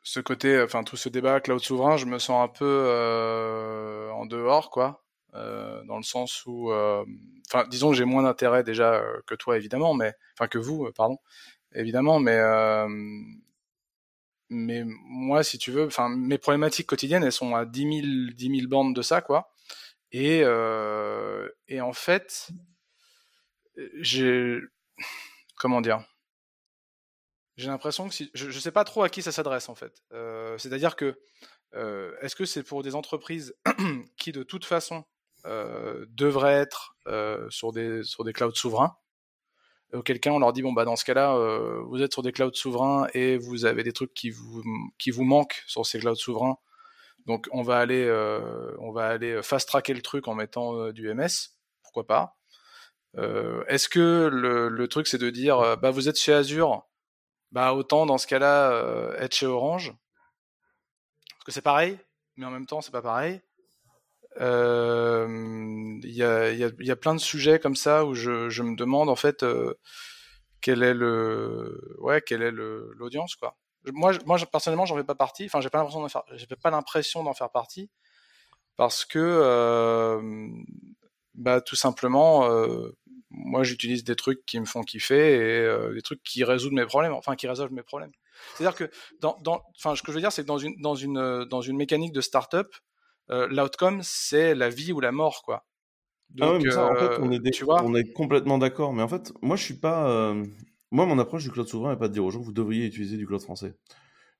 ce 0.02 0.20
côté, 0.20 0.62
enfin, 0.62 0.82
tout 0.82 0.96
ce 0.96 1.08
débat 1.10 1.40
cloud 1.40 1.60
souverain, 1.60 1.96
je 1.98 2.06
me 2.06 2.18
sens 2.18 2.42
un 2.42 2.48
peu 2.48 2.64
euh, 2.64 4.10
en 4.12 4.24
dehors, 4.24 4.70
quoi, 4.70 5.05
euh, 5.36 5.82
dans 5.84 5.96
le 5.96 6.02
sens 6.02 6.44
où, 6.46 6.72
enfin, 6.72 7.66
disons 7.68 7.90
que 7.90 7.96
j'ai 7.96 8.04
moins 8.04 8.22
d'intérêt 8.22 8.64
déjà 8.64 9.02
que 9.26 9.34
toi, 9.34 9.56
évidemment, 9.56 9.94
mais, 9.94 10.14
enfin, 10.34 10.48
que 10.48 10.58
vous, 10.58 10.90
pardon, 10.94 11.18
évidemment, 11.74 12.18
mais 12.20 12.40
mais 14.48 14.84
moi, 14.84 15.42
si 15.42 15.58
tu 15.58 15.72
veux, 15.72 15.86
enfin, 15.86 16.08
mes 16.08 16.38
problématiques 16.38 16.86
quotidiennes, 16.86 17.24
elles 17.24 17.32
sont 17.32 17.54
à 17.56 17.64
10 17.64 17.80
000, 17.80 18.32
10 18.34 18.58
000 18.60 18.68
bandes 18.68 18.94
de 18.94 19.02
ça, 19.02 19.20
quoi. 19.20 19.52
Et, 20.12 20.42
euh, 20.44 21.48
et 21.68 21.80
en 21.80 21.92
fait, 21.92 22.50
j'ai, 24.00 24.60
comment 25.56 25.80
dire, 25.80 26.04
j'ai 27.56 27.68
l'impression 27.68 28.08
que 28.08 28.14
si, 28.14 28.30
je, 28.34 28.50
je 28.50 28.60
sais 28.60 28.70
pas 28.70 28.84
trop 28.84 29.02
à 29.02 29.08
qui 29.08 29.22
ça 29.22 29.32
s'adresse 29.32 29.68
en 29.68 29.74
fait. 29.74 30.02
Euh, 30.12 30.56
C'est-à-dire 30.58 30.94
que 30.96 31.18
euh, 31.74 32.14
est-ce 32.20 32.36
que 32.36 32.44
c'est 32.44 32.62
pour 32.62 32.82
des 32.82 32.94
entreprises 32.94 33.54
qui 34.16 34.32
de 34.32 34.42
toute 34.42 34.64
façon 34.64 34.98
euh, 34.98 35.15
devraient 36.08 36.54
être 36.54 36.96
euh, 37.06 37.48
sur 37.50 37.72
des 37.72 38.02
sur 38.02 38.24
des 38.24 38.32
clouds 38.32 38.54
souverains. 38.54 38.96
Cas 40.04 40.30
on 40.30 40.40
leur 40.40 40.52
dit 40.52 40.62
bon 40.62 40.72
bah 40.72 40.84
dans 40.84 40.96
ce 40.96 41.04
cas-là 41.04 41.36
euh, 41.36 41.80
vous 41.86 42.02
êtes 42.02 42.12
sur 42.12 42.22
des 42.22 42.32
clouds 42.32 42.52
souverains 42.52 43.06
et 43.14 43.38
vous 43.38 43.64
avez 43.64 43.82
des 43.82 43.92
trucs 43.92 44.12
qui 44.12 44.30
vous 44.30 44.62
qui 44.98 45.10
vous 45.10 45.24
manquent 45.24 45.62
sur 45.66 45.86
ces 45.86 46.00
clouds 46.00 46.16
souverains. 46.16 46.58
Donc 47.26 47.48
on 47.52 47.62
va 47.62 47.78
aller 47.78 48.04
euh, 48.04 48.74
on 48.78 48.92
va 48.92 49.06
aller 49.06 49.42
fast 49.42 49.68
tracker 49.68 49.94
le 49.94 50.02
truc 50.02 50.28
en 50.28 50.34
mettant 50.34 50.76
euh, 50.76 50.92
du 50.92 51.12
MS 51.14 51.54
pourquoi 51.82 52.06
pas. 52.06 52.36
Euh, 53.16 53.64
est-ce 53.68 53.88
que 53.88 54.28
le, 54.30 54.88
truc 54.88 55.06
c'est 55.06 55.18
de 55.18 55.30
dire 55.30 55.60
euh, 55.60 55.76
bah 55.76 55.90
vous 55.90 56.08
êtes 56.08 56.18
chez 56.18 56.34
Azure. 56.34 56.86
Bah 57.52 57.72
autant 57.72 58.04
dans 58.04 58.18
ce 58.18 58.26
cas-là 58.26 58.72
euh, 58.72 59.16
être 59.18 59.34
chez 59.34 59.46
Orange. 59.46 59.94
Parce 61.30 61.44
que 61.44 61.52
c'est 61.52 61.62
pareil 61.62 61.98
mais 62.36 62.44
en 62.44 62.50
même 62.50 62.66
temps 62.66 62.80
c'est 62.80 62.90
pas 62.90 63.02
pareil 63.02 63.40
il 64.38 64.42
euh, 64.42 65.98
y, 66.02 66.22
a, 66.22 66.52
y, 66.52 66.74
y, 66.80 66.90
a, 66.90 66.96
plein 66.96 67.14
de 67.14 67.20
sujets 67.20 67.58
comme 67.58 67.76
ça 67.76 68.04
où 68.04 68.14
je, 68.14 68.50
je 68.50 68.62
me 68.62 68.76
demande 68.76 69.08
en 69.08 69.16
fait 69.16 69.42
euh, 69.42 69.74
quel 70.60 70.82
est 70.82 70.92
le 70.92 71.96
ouais 72.00 72.20
quelle 72.20 72.42
est 72.42 72.50
l'audience 72.50 73.34
quoi. 73.36 73.56
Moi 73.92 74.12
moi 74.26 74.36
personnellement 74.52 74.84
j'en 74.84 74.96
fais 74.96 75.04
pas 75.04 75.14
partie. 75.14 75.46
Enfin 75.46 75.62
j'ai 75.62 75.70
pas 75.70 75.78
l'impression 75.78 76.02
d'en 76.02 76.08
faire 76.08 76.24
pas 76.62 76.70
l'impression 76.70 77.24
d'en 77.24 77.32
faire 77.32 77.50
partie 77.50 77.90
parce 78.76 79.06
que 79.06 79.18
euh, 79.18 80.50
bah 81.34 81.62
tout 81.62 81.76
simplement 81.76 82.46
moi 83.30 83.62
j'utilise 83.62 84.04
des 84.04 84.16
trucs 84.16 84.44
qui 84.44 84.60
me 84.60 84.66
font 84.66 84.82
kiffer 84.82 85.34
et 85.34 85.94
des 85.94 86.02
trucs 86.02 86.22
qui 86.22 86.44
résolvent 86.44 86.74
mes 86.74 86.84
problèmes 86.84 87.14
enfin 87.14 87.36
qui 87.36 87.48
résolvent 87.48 87.72
mes 87.72 87.82
problèmes. 87.82 88.12
C'est 88.54 88.66
à 88.66 88.70
dire 88.70 88.76
que 88.76 88.90
dans 89.20 89.38
enfin 89.78 89.94
ce 89.96 90.02
que 90.02 90.12
je 90.12 90.16
veux 90.16 90.20
dire 90.20 90.32
c'est 90.32 90.42
que 90.42 90.46
dans 90.46 90.58
une 90.58 90.78
dans 90.82 90.94
une 90.94 91.46
dans 91.46 91.62
une 91.62 91.78
mécanique 91.78 92.12
de 92.12 92.20
start-up 92.20 92.68
euh, 93.30 93.46
l'outcome 93.48 94.00
c'est 94.02 94.54
la 94.54 94.68
vie 94.68 94.92
ou 94.92 95.00
la 95.00 95.12
mort 95.12 95.42
quoi. 95.42 95.66
Donc, 96.30 96.48
ah 96.48 96.52
ouais, 96.52 96.64
mais 96.64 96.70
ça, 96.70 96.90
en 96.90 96.94
fait, 96.96 97.20
on 97.20 97.30
est, 97.30 97.38
des, 97.38 97.50
tu 97.50 97.64
vois? 97.64 97.82
on 97.84 97.94
est 97.94 98.12
complètement 98.12 98.58
d'accord. 98.58 98.92
Mais 98.92 99.02
en 99.02 99.08
fait, 99.08 99.32
moi, 99.42 99.54
je 99.54 99.62
suis 99.62 99.78
pas. 99.78 100.10
Euh... 100.10 100.44
Moi, 100.90 101.06
mon 101.06 101.18
approche 101.18 101.44
du 101.44 101.50
cloud 101.50 101.68
souverain 101.68 101.92
n'est 101.92 101.98
pas 101.98 102.08
de 102.08 102.12
dire 102.12 102.24
aux 102.24 102.30
gens 102.30 102.40
vous 102.40 102.52
devriez 102.52 102.86
utiliser 102.86 103.16
du 103.16 103.26
cloud 103.26 103.40
français. 103.40 103.76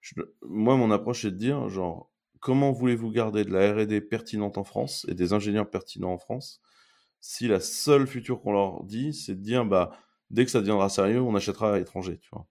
Je... 0.01 0.14
Moi, 0.42 0.77
mon 0.77 0.90
approche 0.90 1.25
est 1.25 1.31
de 1.31 1.37
dire 1.37 1.68
genre 1.68 2.11
comment 2.40 2.72
voulez-vous 2.72 3.11
garder 3.11 3.44
de 3.44 3.53
la 3.53 3.72
R&D 3.72 4.01
pertinente 4.01 4.59
en 4.59 4.64
France 4.64 5.07
et 5.09 5.14
des 5.14 5.33
ingénieurs 5.33 5.68
pertinents 5.68 6.12
en 6.12 6.18
France 6.18 6.61
si 7.20 7.49
la 7.49 7.61
seule 7.61 8.07
future 8.07 8.40
qu'on 8.40 8.53
leur 8.53 8.85
dit 8.85 9.12
c'est 9.14 9.35
de 9.35 9.40
dire 9.40 9.64
bah 9.64 9.90
dès 10.31 10.44
que 10.44 10.51
ça 10.51 10.61
deviendra 10.61 10.88
sérieux 10.88 11.20
on 11.20 11.35
achètera 11.35 11.75
à 11.75 11.79
l'étranger 11.79 12.18
tu 12.20 12.29
vois? 12.33 12.46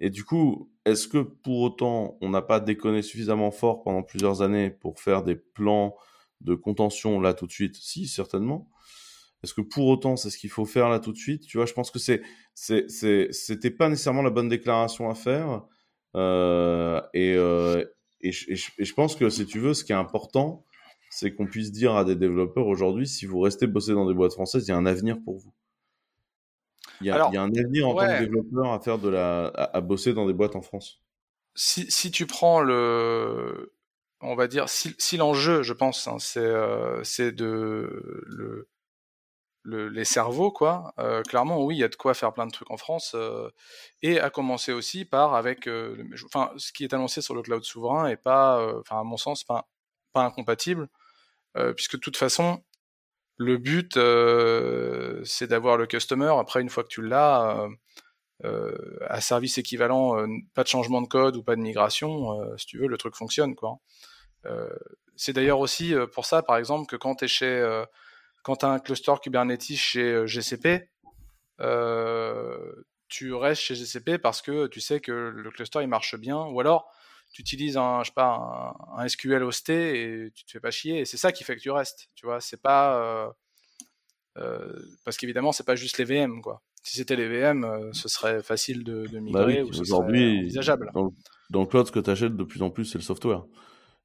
Et 0.00 0.10
du 0.10 0.24
coup, 0.24 0.70
est-ce 0.84 1.08
que 1.08 1.18
pour 1.18 1.60
autant, 1.60 2.16
on 2.20 2.28
n'a 2.28 2.42
pas 2.42 2.60
déconné 2.60 3.02
suffisamment 3.02 3.50
fort 3.50 3.82
pendant 3.82 4.02
plusieurs 4.02 4.42
années 4.42 4.70
pour 4.70 5.00
faire 5.00 5.22
des 5.22 5.34
plans 5.34 5.96
de 6.40 6.54
contention 6.54 7.20
là 7.20 7.34
tout 7.34 7.46
de 7.46 7.52
suite? 7.52 7.76
Si, 7.76 8.06
certainement. 8.06 8.68
Est-ce 9.42 9.54
que 9.54 9.60
pour 9.60 9.86
autant, 9.86 10.16
c'est 10.16 10.30
ce 10.30 10.38
qu'il 10.38 10.50
faut 10.50 10.64
faire 10.64 10.88
là 10.88 10.98
tout 10.98 11.12
de 11.12 11.18
suite? 11.18 11.46
Tu 11.46 11.58
vois, 11.58 11.66
je 11.66 11.72
pense 11.72 11.90
que 11.90 11.98
c'est, 11.98 12.22
c'était 12.54 13.70
pas 13.70 13.88
nécessairement 13.88 14.22
la 14.22 14.30
bonne 14.30 14.48
déclaration 14.48 15.10
à 15.10 15.14
faire. 15.14 15.64
Euh, 16.16 17.00
et, 17.14 17.34
euh, 17.34 17.84
et, 18.20 18.32
je, 18.32 18.50
et, 18.50 18.84
je, 18.84 18.94
pense 18.94 19.14
que 19.14 19.28
si 19.30 19.46
tu 19.46 19.60
veux, 19.60 19.74
ce 19.74 19.84
qui 19.84 19.92
est 19.92 19.96
important, 19.96 20.64
c'est 21.10 21.34
qu'on 21.34 21.46
puisse 21.46 21.70
dire 21.70 21.94
à 21.94 22.04
des 22.04 22.16
développeurs 22.16 22.66
aujourd'hui, 22.66 23.06
si 23.06 23.26
vous 23.26 23.40
restez 23.40 23.66
bosser 23.66 23.92
dans 23.92 24.06
des 24.06 24.14
boîtes 24.14 24.32
françaises, 24.32 24.66
il 24.66 24.70
y 24.70 24.74
a 24.74 24.76
un 24.76 24.86
avenir 24.86 25.18
pour 25.22 25.38
vous. 25.38 25.52
Il 27.00 27.06
y 27.06 27.10
a, 27.10 27.28
il 27.30 27.34
y 27.34 27.36
a 27.36 27.42
un 27.42 27.54
avenir 27.54 27.88
en 27.88 27.94
tant 27.94 28.06
que 28.06 28.20
développeur 28.20 28.72
à 28.72 28.80
faire 28.80 28.98
de 28.98 29.08
la, 29.08 29.46
à, 29.46 29.80
bosser 29.80 30.14
dans 30.14 30.26
des 30.26 30.32
boîtes 30.32 30.56
en 30.56 30.62
France. 30.62 31.00
Si, 31.54 31.90
si 31.90 32.10
tu 32.10 32.26
prends 32.26 32.60
le, 32.60 33.72
on 34.20 34.34
va 34.34 34.48
dire, 34.48 34.68
si, 34.68 34.94
si 34.98 35.16
l'enjeu, 35.16 35.62
je 35.62 35.72
pense, 35.72 36.08
hein, 36.08 36.18
c'est, 36.18 36.40
euh, 36.40 37.02
de 37.32 38.66
le, 39.64 39.88
les 39.88 40.04
cerveaux, 40.04 40.50
quoi. 40.50 40.94
Euh, 40.98 41.22
clairement, 41.22 41.62
oui, 41.62 41.76
il 41.76 41.78
y 41.80 41.84
a 41.84 41.88
de 41.88 41.96
quoi 41.96 42.14
faire 42.14 42.32
plein 42.32 42.46
de 42.46 42.52
trucs 42.52 42.70
en 42.70 42.78
France. 42.78 43.12
Euh, 43.14 43.50
et 44.02 44.18
à 44.18 44.30
commencer 44.30 44.72
aussi 44.72 45.04
par 45.04 45.34
avec, 45.34 45.68
enfin, 46.24 46.52
ce 46.56 46.72
qui 46.72 46.84
est 46.84 46.94
annoncé 46.94 47.20
sur 47.20 47.34
le 47.34 47.42
cloud 47.42 47.62
souverain 47.64 48.08
est 48.08 48.16
pas, 48.16 48.78
enfin, 48.80 49.00
à 49.00 49.04
mon 49.04 49.16
sens, 49.16 49.44
pas, 49.44 49.68
pas 50.12 50.24
incompatible, 50.24 50.88
puisque 51.76 51.96
de 51.96 52.00
toute 52.00 52.16
façon, 52.16 52.62
le 53.38 53.56
but, 53.56 53.94
c'est 55.24 55.46
d'avoir 55.46 55.76
le 55.76 55.86
customer. 55.86 56.34
Après, 56.38 56.60
une 56.60 56.68
fois 56.68 56.82
que 56.82 56.88
tu 56.88 57.02
l'as, 57.02 57.66
à 58.44 59.20
service 59.20 59.58
équivalent, 59.58 60.16
pas 60.54 60.62
de 60.62 60.68
changement 60.68 61.00
de 61.00 61.08
code 61.08 61.36
ou 61.36 61.42
pas 61.42 61.56
de 61.56 61.60
migration, 61.60 62.38
si 62.56 62.66
tu 62.66 62.78
veux, 62.78 62.88
le 62.88 62.98
truc 62.98 63.14
fonctionne, 63.14 63.54
quoi. 63.54 63.78
c'est 65.16 65.32
d'ailleurs 65.32 65.60
aussi 65.60 65.94
pour 66.12 66.26
ça, 66.26 66.42
par 66.42 66.56
exemple, 66.56 66.86
que 66.86 66.96
quand 66.96 67.16
tu 67.16 67.28
chez 67.28 67.84
quand 68.42 68.64
as 68.64 68.68
un 68.68 68.78
cluster 68.78 69.12
Kubernetes 69.22 69.76
chez 69.76 70.12
euh, 70.12 70.26
GCP, 70.26 70.88
euh, 71.60 72.72
tu 73.08 73.34
restes 73.34 73.62
chez 73.62 73.74
GCP 73.74 74.18
parce 74.18 74.42
que 74.42 74.66
tu 74.68 74.80
sais 74.80 75.00
que 75.00 75.12
le 75.12 75.50
cluster 75.50 75.80
il 75.82 75.88
marche 75.88 76.16
bien, 76.16 76.38
ou 76.38 76.60
alors 76.60 76.90
tu 77.30 77.42
utilises 77.42 77.76
un, 77.76 78.02
je 78.02 78.08
sais 78.08 78.14
pas, 78.14 78.74
un, 78.96 79.08
SQL 79.08 79.42
hosté 79.42 80.02
et 80.02 80.30
tu 80.32 80.44
te 80.44 80.50
fais 80.50 80.60
pas 80.60 80.70
chier, 80.70 81.00
et 81.00 81.04
c'est 81.04 81.16
ça 81.16 81.32
qui 81.32 81.44
fait 81.44 81.56
que 81.56 81.60
tu 81.60 81.70
restes. 81.70 82.08
Tu 82.14 82.26
vois, 82.26 82.40
c'est 82.40 82.60
pas 82.60 83.34
euh, 84.38 84.72
parce 85.04 85.16
qu'évidemment 85.16 85.52
c'est 85.52 85.66
pas 85.66 85.76
juste 85.76 85.98
les 85.98 86.04
VM 86.04 86.40
quoi. 86.42 86.62
Si 86.82 86.96
c'était 86.96 87.16
les 87.16 87.28
VM, 87.28 87.90
ce 87.92 88.08
serait 88.08 88.42
facile 88.42 88.82
de, 88.84 89.06
de 89.06 89.18
bah 89.18 89.20
migrer 89.20 89.62
ou 89.62 89.68
aujourd'hui 89.68 90.38
envisageable. 90.40 90.90
Dans, 90.94 91.12
dans, 91.50 91.60
le 91.60 91.66
cloud, 91.66 91.86
ce 91.86 91.92
que 91.92 91.98
tu 91.98 92.08
achètes 92.08 92.36
de 92.36 92.44
plus 92.44 92.62
en 92.62 92.70
plus, 92.70 92.86
c'est 92.86 92.98
le 92.98 93.04
software. 93.04 93.44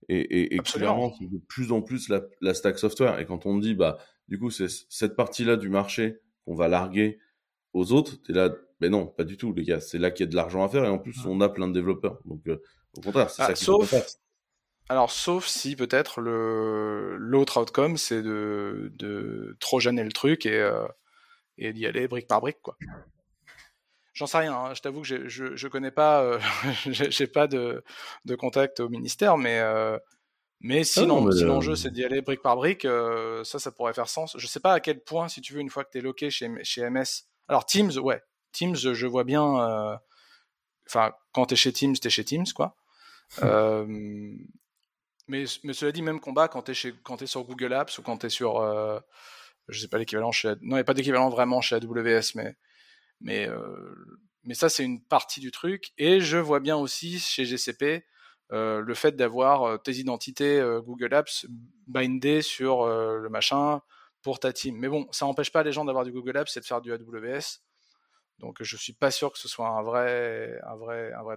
Et, 0.09 0.19
et, 0.19 0.55
et 0.55 0.59
clairement, 0.59 1.13
c'est 1.17 1.29
de 1.29 1.37
plus 1.47 1.71
en 1.71 1.81
plus 1.81 2.09
la, 2.09 2.21
la, 2.41 2.53
stack 2.53 2.77
software. 2.77 3.19
Et 3.19 3.25
quand 3.25 3.45
on 3.45 3.57
dit, 3.57 3.73
bah, 3.73 3.97
du 4.27 4.39
coup, 4.39 4.49
c'est 4.49 4.67
cette 4.89 5.15
partie-là 5.15 5.55
du 5.55 5.69
marché 5.69 6.19
qu'on 6.45 6.55
va 6.55 6.67
larguer 6.67 7.19
aux 7.73 7.91
autres. 7.91 8.17
es 8.29 8.33
là, 8.33 8.53
mais 8.81 8.89
non, 8.89 9.07
pas 9.07 9.23
du 9.23 9.37
tout, 9.37 9.53
les 9.53 9.63
gars. 9.63 9.79
C'est 9.79 9.99
là 9.99 10.11
qu'il 10.11 10.25
y 10.25 10.27
a 10.27 10.31
de 10.31 10.35
l'argent 10.35 10.63
à 10.63 10.69
faire 10.69 10.83
et 10.85 10.89
en 10.89 10.99
plus, 10.99 11.25
on 11.25 11.41
a 11.41 11.49
plein 11.49 11.67
de 11.67 11.73
développeurs. 11.73 12.19
Donc, 12.25 12.47
euh, 12.47 12.61
au 12.97 13.01
contraire, 13.01 13.29
c'est 13.29 13.41
ah, 13.41 13.47
ça 13.47 13.53
qui 13.53 13.63
sauf, 13.63 13.93
Alors, 14.89 15.11
sauf 15.11 15.47
si 15.47 15.75
peut-être 15.75 16.21
le 16.21 17.15
l'autre 17.17 17.61
outcome, 17.61 17.97
c'est 17.97 18.21
de, 18.21 18.91
de 18.95 19.55
trop 19.59 19.79
gêner 19.79 20.03
le 20.03 20.11
truc 20.11 20.45
et, 20.45 20.59
euh, 20.59 20.87
et 21.57 21.73
d'y 21.73 21.85
aller 21.85 22.07
brique 22.07 22.27
par 22.27 22.41
brique, 22.41 22.61
quoi. 22.61 22.77
J'en 24.13 24.27
sais 24.27 24.37
rien. 24.37 24.53
Hein. 24.53 24.73
Je 24.75 24.81
t'avoue 24.81 25.01
que 25.01 25.07
je, 25.07 25.27
je 25.27 25.67
connais 25.67 25.89
pas, 25.89 26.21
euh, 26.21 26.39
j'ai 26.91 27.27
pas 27.27 27.47
de, 27.47 27.83
de 28.25 28.35
contact 28.35 28.79
au 28.79 28.89
ministère, 28.89 29.37
mais 29.37 29.59
mais 30.63 30.85
sinon, 30.85 31.29
si 31.29 31.43
l'enjeu 31.43 31.75
c'est 31.75 31.91
d'y 31.91 32.05
aller 32.05 32.21
brique 32.21 32.41
par 32.41 32.55
brique, 32.55 32.85
euh, 32.85 33.43
ça, 33.43 33.59
ça 33.59 33.69
pourrait 33.69 33.93
faire 33.93 34.07
sens. 34.07 34.33
Je 34.39 34.47
sais 34.47 34.61
pas 34.61 34.73
à 34.73 34.79
quel 34.79 35.03
point, 35.03 35.27
si 35.27 35.41
tu 35.41 35.53
veux, 35.53 35.59
une 35.59 35.69
fois 35.69 35.83
que 35.83 35.91
tu 35.91 35.97
es 35.97 36.01
loqué 36.01 36.29
chez, 36.29 36.49
chez 36.63 36.89
MS. 36.89 37.27
Alors 37.49 37.65
Teams, 37.65 37.91
ouais, 37.97 38.21
Teams, 38.53 38.75
je 38.77 39.05
vois 39.05 39.25
bien. 39.25 39.59
Euh, 39.59 39.97
enfin, 40.87 41.11
quand 41.33 41.47
tu 41.47 41.55
es 41.55 41.57
chez 41.57 41.73
Teams, 41.73 41.93
tu 41.93 42.07
es 42.07 42.09
chez 42.09 42.23
Teams, 42.23 42.45
quoi. 42.55 42.77
Euh, 43.41 43.85
mais, 45.27 45.45
cela 45.45 45.91
dit, 45.91 46.01
même 46.01 46.19
combat 46.19 46.47
quand 46.47 46.63
tu 46.63 46.71
es, 46.71 47.25
sur 47.25 47.43
Google 47.43 47.73
Apps 47.73 47.97
ou 47.97 48.01
quand 48.01 48.17
tu 48.17 48.27
es 48.27 48.29
sur. 48.29 48.57
Euh, 48.57 48.99
je 49.69 49.79
sais 49.79 49.87
pas 49.87 49.97
l'équivalent 49.97 50.31
chez. 50.31 50.53
Non, 50.61 50.77
il 50.77 50.81
a 50.81 50.83
pas 50.83 50.93
d'équivalent 50.93 51.29
vraiment 51.29 51.61
chez 51.61 51.75
AWS, 51.75 52.35
mais. 52.35 52.55
Mais, 53.21 53.47
ça, 54.55 54.67
c'est 54.69 54.83
une 54.83 55.01
partie 55.01 55.39
du 55.39 55.51
truc. 55.51 55.93
Et 55.97 56.19
je 56.19 56.37
vois 56.37 56.59
bien 56.59 56.75
aussi 56.75 57.19
chez 57.19 57.45
GCP 57.45 58.05
euh, 58.53 58.81
le 58.81 58.93
fait 58.93 59.13
d'avoir 59.13 59.63
euh, 59.63 59.77
tes 59.77 59.93
identités 59.93 60.59
euh, 60.59 60.79
Google 60.81 61.13
Apps 61.15 61.47
bindées 61.87 62.43
sur 62.43 62.85
le 62.85 63.27
machin 63.29 63.81
pour 64.21 64.39
ta 64.39 64.53
team. 64.53 64.77
Mais 64.77 64.87
bon, 64.87 65.07
ça 65.11 65.25
n'empêche 65.25 65.51
pas 65.51 65.63
les 65.63 65.71
gens 65.71 65.85
d'avoir 65.85 66.05
du 66.05 66.11
Google 66.11 66.37
Apps 66.37 66.55
et 66.55 66.59
de 66.59 66.65
faire 66.65 66.81
du 66.81 66.93
AWS. 66.93 67.61
Donc 68.39 68.61
je 68.61 68.77
suis 68.77 68.93
pas 68.93 69.11
sûr 69.11 69.31
que 69.31 69.39
ce 69.39 69.47
soit 69.47 69.67
un 69.67 69.81
vrai 69.81 70.59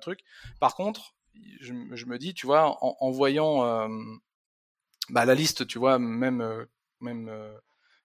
truc. 0.00 0.20
Par 0.60 0.74
contre, 0.74 1.15
je, 1.60 1.72
me 1.72 2.18
dis, 2.18 2.34
tu 2.34 2.46
vois, 2.46 2.78
en, 2.80 3.10
voyant 3.10 3.88
bah, 5.08 5.24
la 5.24 5.34
liste, 5.34 5.66
tu 5.66 5.78
vois, 5.78 5.98
même, 5.98 6.66
même, 7.00 7.30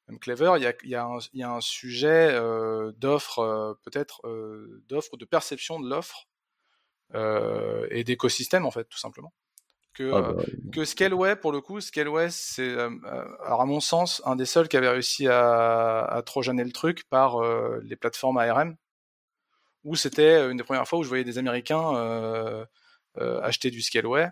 même 0.07 0.19
Clever, 0.19 0.53
il 0.57 0.63
y 0.63 0.67
a, 0.67 0.73
y, 0.83 0.95
a 0.95 1.19
y 1.33 1.43
a, 1.43 1.51
un 1.51 1.61
sujet 1.61 2.33
d'offre, 2.97 3.77
peut-être 3.83 4.21
d'offre, 4.87 5.17
de 5.17 5.25
perception 5.25 5.79
de 5.79 5.89
l'offre 5.89 6.27
euh, 7.13 7.87
et 7.89 8.03
d'écosystème 8.03 8.65
en 8.65 8.71
fait, 8.71 8.85
tout 8.85 8.97
simplement. 8.97 9.33
Que, 9.93 10.11
ah 10.13 10.21
bah, 10.21 10.35
euh, 10.39 10.71
que 10.71 10.85
Scaleway, 10.85 11.35
pour 11.35 11.51
le 11.51 11.59
coup, 11.59 11.81
Scaleway, 11.81 12.29
c'est, 12.29 12.61
euh, 12.61 12.89
alors 13.43 13.61
à 13.61 13.65
mon 13.65 13.81
sens, 13.81 14.21
un 14.25 14.37
des 14.37 14.45
seuls 14.45 14.69
qui 14.69 14.77
avait 14.77 14.87
réussi 14.87 15.27
à, 15.27 16.03
à 16.03 16.21
trojaner 16.21 16.63
le 16.63 16.71
truc 16.71 17.03
par 17.09 17.41
les 17.81 17.95
plateformes 17.97 18.37
ARM, 18.37 18.77
où 19.83 19.95
c'était 19.95 20.49
une 20.49 20.57
des 20.57 20.63
premières 20.63 20.87
fois 20.87 20.99
où 20.99 21.03
je 21.03 21.09
voyais 21.09 21.25
des 21.25 21.37
Américains 21.37 22.65
acheter 23.17 23.71
du 23.71 23.81
Scaleway. 23.81 24.29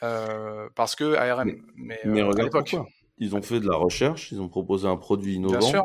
parce 0.00 0.96
que 0.96 1.14
ARM. 1.14 1.52
Mais, 1.76 2.00
mais, 2.04 2.22
regarde 2.22 2.50
pourquoi. 2.50 2.86
Ils 3.18 3.36
ont 3.36 3.42
fait 3.42 3.60
de 3.60 3.68
la 3.68 3.76
recherche, 3.76 4.32
ils 4.32 4.40
ont 4.40 4.48
proposé 4.48 4.88
un 4.88 4.96
produit 4.96 5.34
innovant. 5.34 5.58
Bien 5.58 5.68
sûr. 5.68 5.84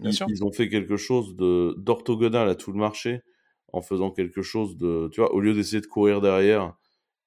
Bien 0.00 0.10
ils, 0.10 0.14
sûr. 0.14 0.26
ils, 0.28 0.44
ont 0.44 0.50
fait 0.50 0.68
quelque 0.68 0.96
chose 0.96 1.36
d'orthogonal 1.36 2.48
à 2.48 2.56
tout 2.56 2.72
le 2.72 2.78
marché 2.78 3.20
en 3.72 3.80
faisant 3.82 4.10
quelque 4.10 4.42
chose 4.42 4.76
de, 4.76 5.08
tu 5.12 5.20
vois, 5.20 5.32
au 5.32 5.40
lieu 5.40 5.54
d'essayer 5.54 5.80
de 5.80 5.86
courir 5.86 6.20
derrière, 6.20 6.74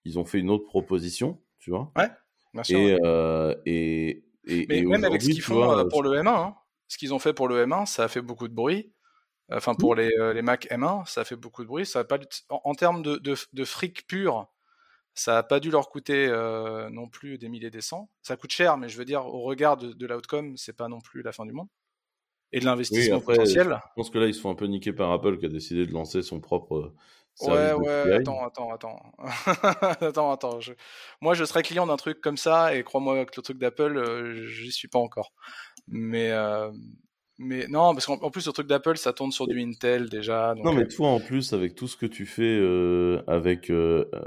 ils 0.03 0.19
ont 0.19 0.25
fait 0.25 0.39
une 0.39 0.49
autre 0.49 0.65
proposition, 0.65 1.41
tu 1.59 1.71
vois. 1.71 1.91
Ouais, 1.95 2.09
bien 2.53 2.63
sûr. 2.63 2.79
Et, 2.79 2.99
euh, 3.03 3.55
et, 3.65 4.23
et, 4.45 4.65
Mais 4.69 4.81
même 4.83 5.03
avec 5.03 5.21
ce 5.21 5.29
qu'ils 5.29 5.41
font 5.41 5.71
euh, 5.71 5.85
pour 5.85 6.03
le 6.03 6.11
M1, 6.11 6.27
hein, 6.27 6.55
ce 6.87 6.97
qu'ils 6.97 7.13
ont 7.13 7.19
fait 7.19 7.33
pour 7.33 7.47
le 7.47 7.65
M1, 7.65 7.85
ça 7.85 8.03
a 8.03 8.07
fait 8.07 8.21
beaucoup 8.21 8.47
de 8.47 8.53
bruit. 8.53 8.93
Enfin, 9.51 9.75
pour 9.75 9.95
les, 9.95 10.11
euh, 10.17 10.33
les, 10.33 10.41
Mac 10.41 10.67
M1, 10.71 11.05
ça 11.05 11.23
fait 11.23 11.35
beaucoup 11.35 11.63
de 11.63 11.67
bruit. 11.67 11.85
Ça 11.85 11.99
a 11.99 12.03
pas, 12.03 12.17
en, 12.49 12.73
termes 12.73 13.03
de, 13.03 13.17
de, 13.17 13.35
de, 13.53 13.65
fric 13.65 14.07
pur, 14.07 14.47
ça 15.13 15.33
n'a 15.33 15.43
pas 15.43 15.59
dû 15.59 15.69
leur 15.69 15.89
coûter 15.89 16.27
euh, 16.27 16.89
non 16.89 17.07
plus 17.07 17.37
des 17.37 17.47
milliers 17.47 17.69
des 17.69 17.81
cents. 17.81 18.09
Ça 18.21 18.37
coûte 18.37 18.51
cher, 18.51 18.77
mais 18.77 18.89
je 18.89 18.97
veux 18.97 19.05
dire, 19.05 19.25
au 19.25 19.41
regard 19.41 19.77
de, 19.77 19.93
de 19.93 20.07
l'outcome, 20.07 20.57
c'est 20.57 20.75
pas 20.75 20.87
non 20.87 20.99
plus 20.99 21.21
la 21.21 21.31
fin 21.31 21.45
du 21.45 21.51
monde 21.51 21.67
et 22.51 22.59
de 22.59 22.65
l'investissement 22.65 23.19
potentiel. 23.19 23.79
Je 23.89 23.93
pense 23.95 24.09
que 24.09 24.17
là, 24.17 24.27
ils 24.27 24.33
se 24.33 24.41
font 24.41 24.49
un 24.49 24.55
peu 24.55 24.65
niquer 24.65 24.93
par 24.93 25.11
Apple 25.11 25.37
qui 25.37 25.45
a 25.45 25.49
décidé 25.49 25.85
de 25.85 25.91
lancer 25.91 26.21
son 26.21 26.39
propre. 26.39 26.93
Ouais, 27.41 27.73
ouais, 27.73 28.13
attends, 28.13 28.45
attends, 28.45 28.73
attends. 28.73 29.13
attends, 30.01 30.31
attends. 30.31 30.59
Moi, 31.19 31.33
je 31.33 31.43
serais 31.43 31.63
client 31.63 31.85
d'un 31.85 31.97
truc 31.97 32.21
comme 32.21 32.37
ça, 32.37 32.73
et 32.73 32.83
crois-moi 32.83 33.25
que 33.25 33.33
le 33.35 33.41
truc 33.41 33.57
d'Apple, 33.57 33.97
euh, 33.97 34.47
j'y 34.47 34.71
suis 34.71 34.87
pas 34.87 34.99
encore. 34.99 35.33
Mais, 35.87 36.31
euh, 36.31 36.71
mais 37.37 37.67
non, 37.67 37.93
parce 37.93 38.05
qu'en 38.05 38.29
plus, 38.29 38.47
le 38.47 38.53
truc 38.53 38.67
d'Apple, 38.67 38.97
ça 38.97 39.13
tourne 39.13 39.31
sur 39.31 39.47
du 39.47 39.61
Intel 39.61 40.09
déjà. 40.09 40.53
non, 40.63 40.73
mais 40.73 40.83
euh, 40.83 40.87
toi, 40.87 41.09
en 41.09 41.19
plus, 41.19 41.53
avec 41.53 41.75
tout 41.75 41.87
ce 41.87 41.97
que 41.97 42.05
tu 42.05 42.25
fais 42.25 42.59
avec, 43.27 43.71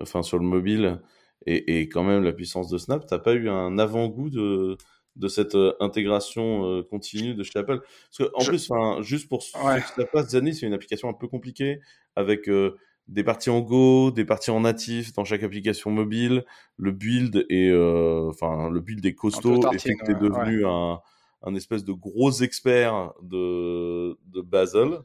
enfin, 0.00 0.22
sur 0.22 0.38
le 0.38 0.44
mobile, 0.44 1.00
et, 1.46 1.80
et, 1.80 1.88
quand 1.88 2.02
même 2.02 2.24
la 2.24 2.32
puissance 2.32 2.68
de 2.68 2.78
Snap, 2.78 3.06
t'as 3.06 3.18
pas 3.18 3.32
eu 3.32 3.48
un 3.48 3.78
avant-goût 3.78 4.28
de 4.28 4.76
de 5.18 5.28
cette 5.28 5.54
euh, 5.54 5.74
intégration 5.80 6.64
euh, 6.64 6.82
continue 6.82 7.34
de 7.34 7.42
chez 7.42 7.58
Apple? 7.58 7.80
Parce 7.80 8.30
que, 8.30 8.34
en 8.34 8.44
plus, 8.44 8.70
juste 9.04 9.28
pour 9.28 9.42
ouais. 9.64 9.80
ce 9.80 10.00
qui 10.00 10.08
passe, 10.12 10.28
c'est 10.28 10.66
une 10.66 10.72
application 10.72 11.08
un 11.08 11.12
peu 11.12 11.28
compliquée 11.28 11.80
avec 12.16 12.48
euh, 12.48 12.76
des 13.08 13.24
parties 13.24 13.50
en 13.50 13.60
Go, 13.60 14.10
des 14.10 14.24
parties 14.24 14.50
en 14.50 14.60
natif 14.60 15.12
dans 15.12 15.24
chaque 15.24 15.42
application 15.42 15.90
mobile. 15.90 16.44
Le 16.76 16.92
build 16.92 17.46
est, 17.48 17.72
enfin, 17.72 18.70
le 18.70 18.80
build 18.80 19.04
est 19.06 19.14
costaud 19.14 19.60
et 19.72 19.78
fait 19.78 19.94
que 19.94 20.04
tu 20.04 20.10
es 20.12 20.14
devenu 20.14 20.66
un, 20.66 21.00
un, 21.42 21.54
espèce 21.54 21.84
de 21.84 21.92
gros 21.92 22.32
expert 22.42 23.12
de, 23.22 24.18
de 24.26 24.40
Basel. 24.40 25.00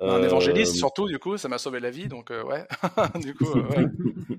Un 0.00 0.22
évangéliste 0.22 0.74
surtout, 0.74 1.06
du 1.06 1.18
coup, 1.18 1.36
ça 1.36 1.48
m'a 1.48 1.58
sauvé 1.58 1.78
la 1.80 1.90
vie, 1.90 2.08
donc 2.08 2.30
ouais. 2.30 2.66
du 3.20 3.34
coup, 3.34 3.52
ouais. 3.52 3.86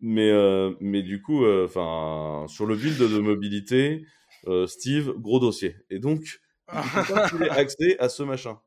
Mais, 0.00 0.30
euh, 0.30 0.74
mais 0.80 1.02
du 1.02 1.22
coup, 1.22 1.44
euh, 1.44 1.64
enfin, 1.64 2.46
sur 2.48 2.66
le 2.66 2.76
build 2.76 2.98
de 2.98 3.18
mobilité, 3.18 4.06
euh, 4.46 4.66
Steve, 4.66 5.12
gros 5.18 5.40
dossier. 5.40 5.76
Et 5.90 5.98
donc, 5.98 6.40
pas 6.66 7.28
accès 7.50 7.98
à 7.98 8.08
ce 8.08 8.22
machin. 8.22 8.60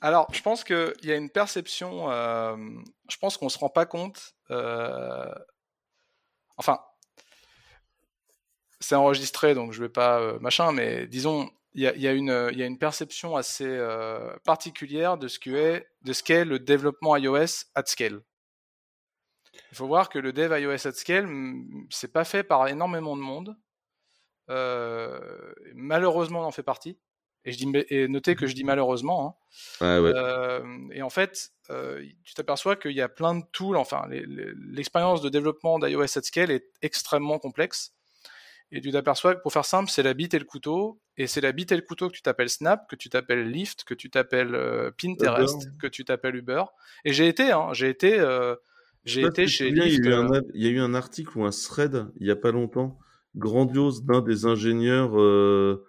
Alors, 0.00 0.28
je 0.32 0.42
pense 0.42 0.64
qu'il 0.64 0.94
y 1.02 1.12
a 1.12 1.16
une 1.16 1.30
perception. 1.30 2.10
Euh, 2.10 2.56
je 3.08 3.16
pense 3.16 3.36
qu'on 3.36 3.48
se 3.48 3.58
rend 3.58 3.68
pas 3.68 3.86
compte. 3.86 4.34
Euh, 4.50 5.32
enfin, 6.56 6.80
c'est 8.80 8.94
enregistré, 8.94 9.54
donc 9.54 9.72
je 9.72 9.82
vais 9.82 9.88
pas 9.88 10.20
euh, 10.20 10.38
machin, 10.40 10.72
mais 10.72 11.06
disons, 11.06 11.50
il 11.74 11.82
y 11.82 11.86
a, 11.86 11.96
y, 11.96 12.06
a 12.06 12.12
une, 12.12 12.50
y 12.54 12.62
a 12.62 12.66
une 12.66 12.78
perception 12.78 13.36
assez 13.36 13.66
euh, 13.66 14.36
particulière 14.44 15.18
de 15.18 15.28
ce 15.28 15.38
qu'est 15.38 15.88
de 16.02 16.12
ce 16.12 16.22
qu'est 16.22 16.44
le 16.44 16.58
développement 16.58 17.16
iOS 17.16 17.66
at 17.74 17.86
scale. 17.86 18.20
Il 19.72 19.76
faut 19.76 19.86
voir 19.86 20.08
que 20.08 20.18
le 20.18 20.32
dev 20.32 20.58
iOS 20.58 20.86
at 20.86 20.92
scale, 20.92 21.28
c'est 21.90 22.12
pas 22.12 22.24
fait 22.24 22.42
par 22.42 22.66
énormément 22.68 23.16
de 23.16 23.22
monde. 23.22 23.56
Euh, 24.50 25.52
malheureusement, 25.74 26.40
on 26.40 26.44
en 26.44 26.50
fait 26.52 26.62
partie. 26.62 26.98
Et, 27.44 27.52
je 27.52 27.58
dis, 27.58 27.70
et 27.88 28.08
notez 28.08 28.34
que 28.34 28.46
je 28.46 28.54
dis 28.54 28.64
malheureusement. 28.64 29.38
Hein. 29.80 30.00
Ouais, 30.00 30.10
ouais. 30.10 30.96
Et 30.96 31.02
en 31.02 31.10
fait, 31.10 31.52
tu 32.24 32.34
t'aperçois 32.34 32.76
qu'il 32.76 32.92
y 32.92 33.02
a 33.02 33.08
plein 33.08 33.34
de 33.34 33.44
tools. 33.52 33.76
Enfin, 33.76 34.06
l'expérience 34.08 35.20
de 35.20 35.28
développement 35.28 35.78
d'iOS 35.78 36.18
at 36.18 36.22
scale 36.22 36.50
est 36.50 36.70
extrêmement 36.80 37.38
complexe. 37.38 37.97
Et 38.70 38.80
tu 38.80 38.90
t'aperçois 38.90 39.34
que 39.34 39.40
pour 39.40 39.52
faire 39.52 39.64
simple, 39.64 39.90
c'est 39.90 40.02
la 40.02 40.12
bite 40.12 40.34
et 40.34 40.38
le 40.38 40.44
couteau. 40.44 41.00
Et 41.16 41.26
c'est 41.26 41.40
la 41.40 41.52
bite 41.52 41.72
et 41.72 41.76
le 41.76 41.82
couteau 41.82 42.08
que 42.08 42.14
tu 42.14 42.22
t'appelles 42.22 42.50
Snap, 42.50 42.88
que 42.88 42.96
tu 42.96 43.08
t'appelles 43.08 43.50
Lyft, 43.50 43.84
que 43.84 43.94
tu 43.94 44.10
t'appelles 44.10 44.54
euh, 44.54 44.90
Pinterest, 45.00 45.64
Uber. 45.64 45.76
que 45.80 45.86
tu 45.86 46.04
t'appelles 46.04 46.36
Uber. 46.36 46.64
Et 47.04 47.12
j'ai 47.12 47.28
été, 47.28 47.50
hein, 47.50 47.72
j'ai 47.72 47.88
été, 47.88 48.20
euh, 48.20 48.54
j'ai 49.04 49.22
été 49.22 49.46
chez 49.46 49.70
Lyft. 49.70 49.86
Il 49.86 50.04
y, 50.04 50.08
a 50.08 50.10
eu 50.10 50.14
un, 50.14 50.30
euh, 50.32 50.42
il 50.54 50.62
y 50.62 50.66
a 50.66 50.70
eu 50.70 50.80
un 50.80 50.94
article 50.94 51.38
ou 51.38 51.44
un 51.44 51.50
thread 51.50 52.08
il 52.16 52.26
y 52.26 52.30
a 52.30 52.36
pas 52.36 52.50
longtemps, 52.50 52.98
grandiose 53.36 54.04
d'un 54.04 54.20
des 54.20 54.44
ingénieurs 54.44 55.18
euh, 55.18 55.82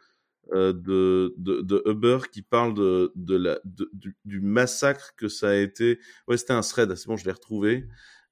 de, 0.54 1.36
de, 1.38 1.62
de, 1.62 1.84
Uber 1.86 2.20
qui 2.32 2.42
parle 2.42 2.74
de, 2.74 3.12
de 3.16 3.36
la, 3.36 3.60
de, 3.66 3.90
du, 3.92 4.16
du, 4.24 4.40
massacre 4.40 5.16
que 5.18 5.28
ça 5.28 5.50
a 5.50 5.56
été. 5.56 6.00
Ouais, 6.30 6.38
c'était 6.38 6.54
un 6.54 6.62
thread, 6.62 6.96
c'est 6.96 7.08
bon, 7.08 7.18
je 7.18 7.26
l'ai 7.26 7.34
retrouvé. 7.34 7.90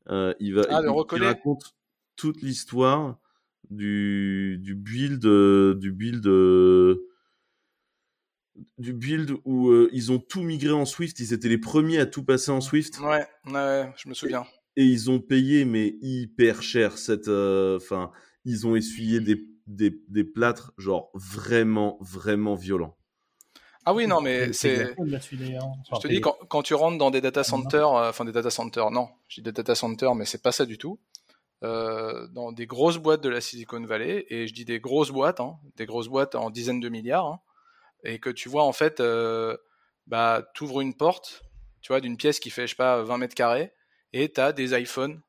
Il 0.09 0.55
va, 0.55 0.61
ah, 0.69 0.81
il, 0.81 1.17
il, 1.17 1.23
raconte 1.23 1.75
toute 2.15 2.41
l'histoire 2.41 3.19
du, 3.69 4.57
du 4.61 4.75
build, 4.75 5.21
du 5.21 5.91
build, 5.91 6.23
du 8.77 8.93
build 8.93 9.31
où 9.45 9.69
euh, 9.69 9.89
ils 9.93 10.11
ont 10.11 10.19
tout 10.19 10.43
migré 10.43 10.71
en 10.71 10.85
Swift. 10.85 11.19
Ils 11.19 11.33
étaient 11.33 11.49
les 11.49 11.57
premiers 11.57 11.99
à 11.99 12.05
tout 12.05 12.23
passer 12.23 12.51
en 12.51 12.61
Swift. 12.61 12.99
Ouais, 12.99 13.25
ouais, 13.51 13.91
je 13.97 14.09
me 14.09 14.13
souviens. 14.13 14.45
Et, 14.75 14.83
et 14.83 14.85
ils 14.85 15.09
ont 15.09 15.19
payé 15.19 15.65
mais 15.65 15.95
hyper 16.01 16.61
cher 16.61 16.97
cette, 16.97 17.27
enfin, 17.27 18.11
ils 18.45 18.67
ont 18.67 18.75
essuyé 18.75 19.19
des 19.19 19.47
des, 19.67 20.01
des 20.07 20.23
plâtres 20.23 20.71
genre 20.77 21.11
vraiment, 21.13 21.97
vraiment 22.01 22.55
violents. 22.55 22.97
Ah 23.85 23.93
oui, 23.93 24.07
non, 24.07 24.19
mais 24.19 24.51
c'est. 24.51 24.95
Je 24.97 25.99
te 26.01 26.07
dis, 26.07 26.19
quand, 26.19 26.35
quand, 26.49 26.61
tu 26.61 26.73
rentres 26.73 26.97
dans 26.97 27.11
des 27.11 27.21
data 27.21 27.43
centers, 27.43 27.93
euh, 27.93 28.09
enfin 28.09 28.25
des 28.25 28.33
data 28.33 28.49
centers, 28.49 28.91
non, 28.91 29.07
je 29.29 29.35
dis 29.35 29.43
des 29.43 29.53
data 29.53 29.75
centers, 29.75 30.13
mais 30.13 30.25
c'est 30.25 30.41
pas 30.41 30.51
ça 30.51 30.65
du 30.65 30.77
tout. 30.77 30.99
Euh, 31.63 32.27
dans 32.27 32.51
des 32.51 32.67
grosses 32.67 32.97
boîtes 32.97 33.21
de 33.21 33.29
la 33.29 33.41
Silicon 33.41 33.83
Valley, 33.83 34.27
et 34.29 34.47
je 34.47 34.53
dis 34.53 34.63
des 34.63 34.79
grosses 34.79 35.09
boîtes, 35.09 35.39
hein, 35.39 35.57
des 35.75 35.87
grosses 35.87 36.07
boîtes 36.07 36.35
en 36.35 36.51
dizaines 36.51 36.79
de 36.79 36.87
milliards, 36.87 37.25
hein, 37.25 37.39
et 38.03 38.19
que 38.19 38.29
tu 38.29 38.47
vois 38.47 38.63
en 38.63 38.73
fait, 38.73 38.99
euh, 38.99 39.57
bah, 40.05 40.43
t'ouvres 40.53 40.81
une 40.81 40.93
porte, 40.93 41.41
tu 41.81 41.91
vois, 41.91 41.99
d'une 41.99 42.15
pièce 42.15 42.39
qui 42.39 42.51
fait, 42.51 42.67
je 42.67 42.73
sais 42.73 42.75
pas, 42.75 43.01
20 43.01 43.17
mètres 43.17 43.33
carrés, 43.33 43.73
et 44.13 44.29
t'as 44.29 44.51
des 44.51 44.79
iPhones, 44.79 45.19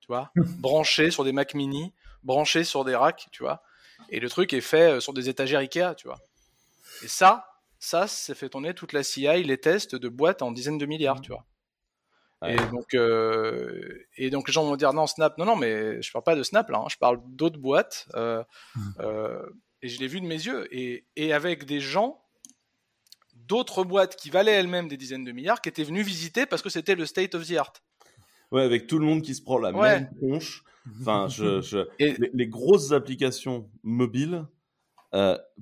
tu 0.00 0.06
vois, 0.08 0.30
branchés 0.58 1.10
sur 1.10 1.24
des 1.24 1.32
Mac 1.32 1.54
mini, 1.54 1.94
branché 2.22 2.62
sur 2.62 2.84
des 2.84 2.94
racks, 2.94 3.28
tu 3.32 3.42
vois. 3.42 3.62
Et 4.10 4.20
le 4.20 4.28
truc 4.28 4.52
est 4.52 4.60
fait 4.60 5.00
sur 5.00 5.14
des 5.14 5.30
étagères 5.30 5.60
Ikea, 5.60 5.94
tu 5.96 6.08
vois. 6.08 6.18
Et 7.02 7.08
ça, 7.08 7.46
ça, 7.78 8.06
ça 8.06 8.34
fait 8.34 8.50
tourner 8.50 8.74
toute 8.74 8.92
la 8.92 9.02
CI, 9.02 9.42
les 9.42 9.58
tests 9.58 9.94
de 9.94 10.08
boîtes 10.10 10.42
en 10.42 10.52
dizaines 10.52 10.78
de 10.78 10.84
milliards, 10.84 11.22
tu 11.22 11.32
vois. 11.32 11.46
Ouais. 12.44 12.54
Et 12.54 12.70
donc, 12.70 12.94
euh, 12.94 14.06
et 14.16 14.30
donc 14.30 14.48
les 14.48 14.52
gens 14.52 14.64
vont 14.64 14.76
dire 14.76 14.92
non 14.92 15.06
Snap, 15.06 15.38
non 15.38 15.44
non 15.44 15.56
mais 15.56 16.00
je 16.02 16.12
parle 16.12 16.24
pas 16.24 16.36
de 16.36 16.42
Snap 16.42 16.68
là, 16.70 16.78
hein, 16.78 16.86
je 16.90 16.96
parle 16.96 17.20
d'autres 17.26 17.58
boîtes. 17.58 18.08
Euh, 18.14 18.42
mmh. 18.74 18.80
euh, 19.00 19.42
et 19.82 19.88
je 19.88 20.00
l'ai 20.00 20.06
vu 20.06 20.20
de 20.20 20.26
mes 20.26 20.34
yeux 20.34 20.66
et, 20.70 21.04
et 21.16 21.32
avec 21.32 21.64
des 21.64 21.80
gens 21.80 22.22
d'autres 23.34 23.84
boîtes 23.84 24.16
qui 24.16 24.30
valaient 24.30 24.52
elles-mêmes 24.52 24.88
des 24.88 24.96
dizaines 24.96 25.24
de 25.24 25.32
milliards 25.32 25.60
qui 25.60 25.68
étaient 25.68 25.84
venus 25.84 26.06
visiter 26.06 26.46
parce 26.46 26.62
que 26.62 26.70
c'était 26.70 26.94
le 26.94 27.06
state 27.06 27.34
of 27.34 27.46
the 27.46 27.56
art. 27.56 27.72
Ouais, 28.50 28.62
avec 28.62 28.86
tout 28.86 28.98
le 28.98 29.04
monde 29.04 29.22
qui 29.22 29.34
se 29.34 29.42
prend 29.42 29.58
la 29.58 29.72
ouais. 29.72 30.00
même 30.00 30.10
tronche. 30.16 30.64
Enfin, 31.00 31.26
je, 31.30 31.60
je... 31.60 31.78
Et... 31.98 32.14
Les, 32.14 32.30
les, 32.32 32.46
grosses 32.46 32.92
applications 32.92 33.68
mobiles 33.82 34.46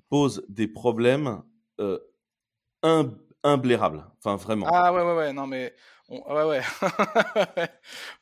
posent 0.08 0.44
des 0.48 0.68
problèmes 0.68 1.42
im 2.82 3.10
imblérables. 3.44 4.04
Enfin, 4.18 4.36
vraiment. 4.36 4.66
Ah 4.70 4.92
ouais, 4.92 5.02
ouais, 5.02 5.16
ouais. 5.16 5.32
Non, 5.32 5.46
mais 5.46 5.74
on... 6.12 6.34
ouais, 6.34 6.44
ouais. 7.56 7.68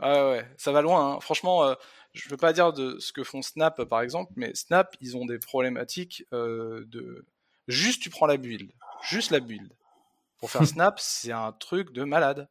ouais, 0.00 0.31
ouais. 0.31 0.48
Ça 0.57 0.72
va 0.72 0.83
loin. 0.83 1.14
Hein. 1.14 1.20
Franchement, 1.20 1.64
euh, 1.64 1.74
je 2.12 2.29
veux 2.29 2.37
pas 2.37 2.53
dire 2.53 2.72
de 2.72 2.98
ce 2.98 3.12
que 3.12 3.24
font 3.24 3.42
Snap, 3.42 3.85
par 3.85 4.00
exemple, 4.00 4.33
mais 4.37 4.55
Snap, 4.55 4.96
ils 5.00 5.16
ont 5.16 5.26
des 5.26 5.38
problématiques 5.38 6.24
euh, 6.33 6.85
de. 6.87 7.24
Juste, 7.68 8.03
tu 8.03 8.11
prends 8.11 8.26
la 8.26 8.37
build. 8.37 8.70
Juste 9.03 9.31
la 9.31 9.40
build. 9.40 9.72
Pour 10.38 10.50
faire 10.50 10.66
Snap, 10.66 10.98
c'est 11.00 11.33
un 11.33 11.53
truc 11.53 11.92
de 11.92 12.05
malade. 12.05 12.48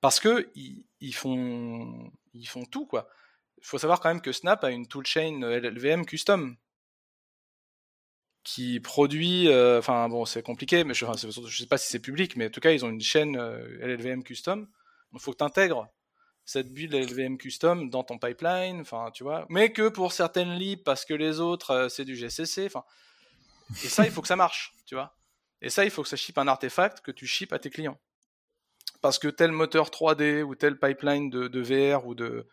Parce 0.00 0.20
que 0.20 0.50
ils, 0.54 0.84
ils 1.00 1.14
font, 1.14 2.10
ils 2.34 2.46
font 2.46 2.64
tout, 2.64 2.86
quoi 2.86 3.08
il 3.64 3.66
faut 3.66 3.78
savoir 3.78 3.98
quand 4.00 4.10
même 4.10 4.20
que 4.20 4.30
Snap 4.30 4.62
a 4.62 4.70
une 4.70 4.86
toolchain 4.86 5.40
LLVM 5.40 6.04
custom 6.04 6.56
qui 8.44 8.78
produit, 8.78 9.48
enfin 9.48 10.04
euh, 10.04 10.08
bon 10.08 10.26
c'est 10.26 10.42
compliqué, 10.42 10.84
mais 10.84 10.94
je, 10.94 11.06
enfin, 11.06 11.28
je 11.46 11.56
sais 11.56 11.66
pas 11.66 11.78
si 11.78 11.88
c'est 11.88 11.98
public, 11.98 12.36
mais 12.36 12.46
en 12.46 12.50
tout 12.50 12.60
cas 12.60 12.70
ils 12.70 12.84
ont 12.84 12.90
une 12.90 13.00
chaîne 13.00 13.36
euh, 13.36 13.78
LLVM 13.80 14.22
custom. 14.22 14.68
Il 15.14 15.20
faut 15.20 15.32
que 15.32 15.38
tu 15.38 15.44
intègres 15.44 15.88
cette 16.44 16.72
build 16.72 16.92
LLVM 16.92 17.38
custom 17.38 17.88
dans 17.88 18.04
ton 18.04 18.18
pipeline, 18.18 18.82
enfin 18.82 19.10
tu 19.12 19.24
vois, 19.24 19.46
mais 19.48 19.72
que 19.72 19.88
pour 19.88 20.12
certaines 20.12 20.54
libs 20.54 20.82
parce 20.82 21.06
que 21.06 21.14
les 21.14 21.40
autres 21.40 21.70
euh, 21.70 21.88
c'est 21.88 22.04
du 22.04 22.14
GCC, 22.14 22.66
enfin 22.66 22.84
et 23.82 23.88
ça 23.88 24.04
il 24.04 24.12
faut 24.12 24.20
que 24.20 24.28
ça 24.28 24.36
marche, 24.36 24.74
tu 24.84 24.94
vois. 24.94 25.16
Et 25.62 25.70
ça 25.70 25.84
il 25.84 25.90
faut 25.90 26.02
que 26.02 26.08
ça 26.08 26.16
ship 26.16 26.36
un 26.36 26.46
artefact 26.46 27.00
que 27.00 27.10
tu 27.10 27.26
ship 27.26 27.52
à 27.54 27.58
tes 27.58 27.70
clients. 27.70 27.98
Parce 29.00 29.18
que 29.18 29.28
tel 29.28 29.52
moteur 29.52 29.88
3D 29.88 30.42
ou 30.42 30.54
tel 30.54 30.78
pipeline 30.78 31.30
de 31.30 31.60
VR 31.60 32.06
ou 32.06 32.14
de 32.14 32.46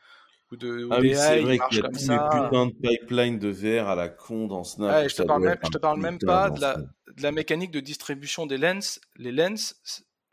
ou 0.52 0.58
de 0.58 0.88
ah 0.92 1.00
oui, 1.00 1.16
c'est 1.16 1.42
vrai 1.42 1.60
qu'il 1.70 1.80
y 1.80 1.86
a 1.86 1.90
tous 1.90 2.00
ça. 2.00 2.14
les 2.14 2.42
putains 2.42 2.66
de 2.68 2.74
pipeline 2.74 3.40
de 3.40 3.50
VR 3.50 3.88
à 3.88 3.96
la 3.96 4.10
con 4.10 4.48
dans 4.48 4.64
Snap. 4.64 5.08
Je 5.08 5.16
te 5.16 5.24
parle 5.24 5.44
même, 5.44 5.58
je 5.64 5.70
te 5.70 5.78
parle 5.78 6.00
même 6.00 6.20
pas 6.20 6.50
de 6.50 6.60
la, 6.60 6.78
de 6.78 7.22
la 7.24 7.32
mécanique 7.32 7.72
de 7.72 7.80
distribution 7.80 8.46
des 8.46 8.58
lens. 8.58 9.00
Les 9.16 9.32
lens, 9.32 9.82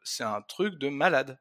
c'est 0.02 0.24
un 0.24 0.42
truc 0.42 0.78
de 0.78 0.88
malade. 0.88 1.38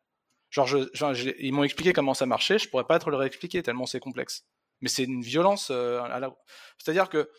Genre, 0.49 0.67
je, 0.67 0.77
genre 0.93 1.13
je, 1.13 1.31
ils 1.39 1.51
m'ont 1.53 1.63
expliqué 1.63 1.91
comment 1.91 2.13
ça 2.13 2.25
marchait, 2.25 2.57
je 2.57 2.69
pourrais 2.69 2.85
pas 2.85 2.99
te 2.99 3.09
le 3.09 3.17
réexpliquer 3.17 3.63
tellement 3.63 3.85
c'est 3.85 3.99
complexe. 3.99 4.45
Mais 4.81 4.89
c'est 4.89 5.03
une 5.03 5.21
violence. 5.21 5.69
Euh, 5.71 6.07
la... 6.07 6.31
C'est-à-dire 6.77 7.09
que 7.09 7.29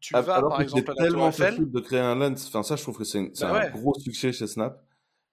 tu 0.00 0.14
vas, 0.14 0.36
alors 0.36 0.50
par 0.50 0.60
exemple, 0.62 0.90
à 0.90 0.94
la 0.94 1.04
tellement 1.04 1.30
facile 1.30 1.70
de 1.70 1.80
créer 1.80 2.00
un 2.00 2.16
lens. 2.16 2.46
Enfin, 2.48 2.62
ça, 2.62 2.76
je 2.76 2.82
trouve 2.82 2.98
que 2.98 3.04
c'est 3.04 3.20
bah 3.40 3.52
ouais. 3.52 3.66
un 3.66 3.70
gros 3.70 3.94
succès 3.98 4.32
chez 4.32 4.46
Snap. 4.46 4.82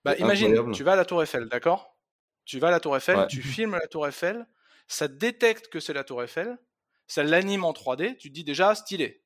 Bah, 0.06 0.16
imagine, 0.18 0.48
incroyable. 0.48 0.76
tu 0.76 0.84
vas 0.84 0.94
à 0.94 0.96
la 0.96 1.06
Tour 1.06 1.24
Eiffel, 1.24 1.48
d'accord? 1.50 1.98
Tu 2.46 2.60
vas 2.60 2.68
à 2.68 2.72
la 2.72 2.80
Tour 2.80 2.96
Eiffel, 2.96 3.18
ouais. 3.18 3.28
tu 3.28 3.42
filmes 3.42 3.72
la 3.72 3.88
Tour 3.88 4.08
Eiffel, 4.08 4.46
ça 4.90 5.08
détecte 5.08 5.70
que 5.70 5.80
c'est 5.80 5.94
la 5.94 6.04
tour 6.04 6.22
Eiffel, 6.22 6.58
ça 7.08 7.24
l'anime 7.24 7.64
en 7.64 7.72
3D, 7.72 8.18
tu 8.18 8.30
te 8.30 8.34
dis 8.34 8.44
déjà 8.44 8.76
stylé. 8.76 9.24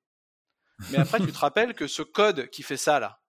Mais 0.92 1.00
après, 1.00 1.20
tu 1.20 1.32
te 1.32 1.38
rappelles 1.40 1.74
que 1.74 1.88
ce 1.88 2.04
code 2.04 2.50
qui 2.50 2.62
fait 2.62 2.78
ça 2.78 3.00
là, 3.00 3.22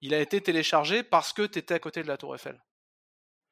il 0.00 0.12
a 0.14 0.20
été 0.20 0.40
téléchargé 0.40 1.02
parce 1.02 1.32
que 1.32 1.42
tu 1.46 1.58
étais 1.58 1.74
à 1.74 1.78
côté 1.78 2.02
de 2.02 2.08
la 2.08 2.16
tour 2.16 2.34
Eiffel. 2.34 2.60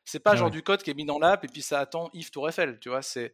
C'est 0.05 0.21
pas 0.21 0.33
ouais. 0.33 0.37
genre 0.39 0.51
du 0.51 0.63
code 0.63 0.83
qui 0.83 0.91
est 0.91 0.95
mis 0.95 1.07
dans 1.07 1.19
l'app 1.19 1.45
et 1.45 1.49
puis 1.49 1.63
ça 1.63 1.81
attend 1.81 2.11
if 2.13 2.31
tour 2.31 2.49
Eiffel, 2.49 2.79
tu 2.81 2.89
vois, 2.89 3.03
c'est 3.03 3.33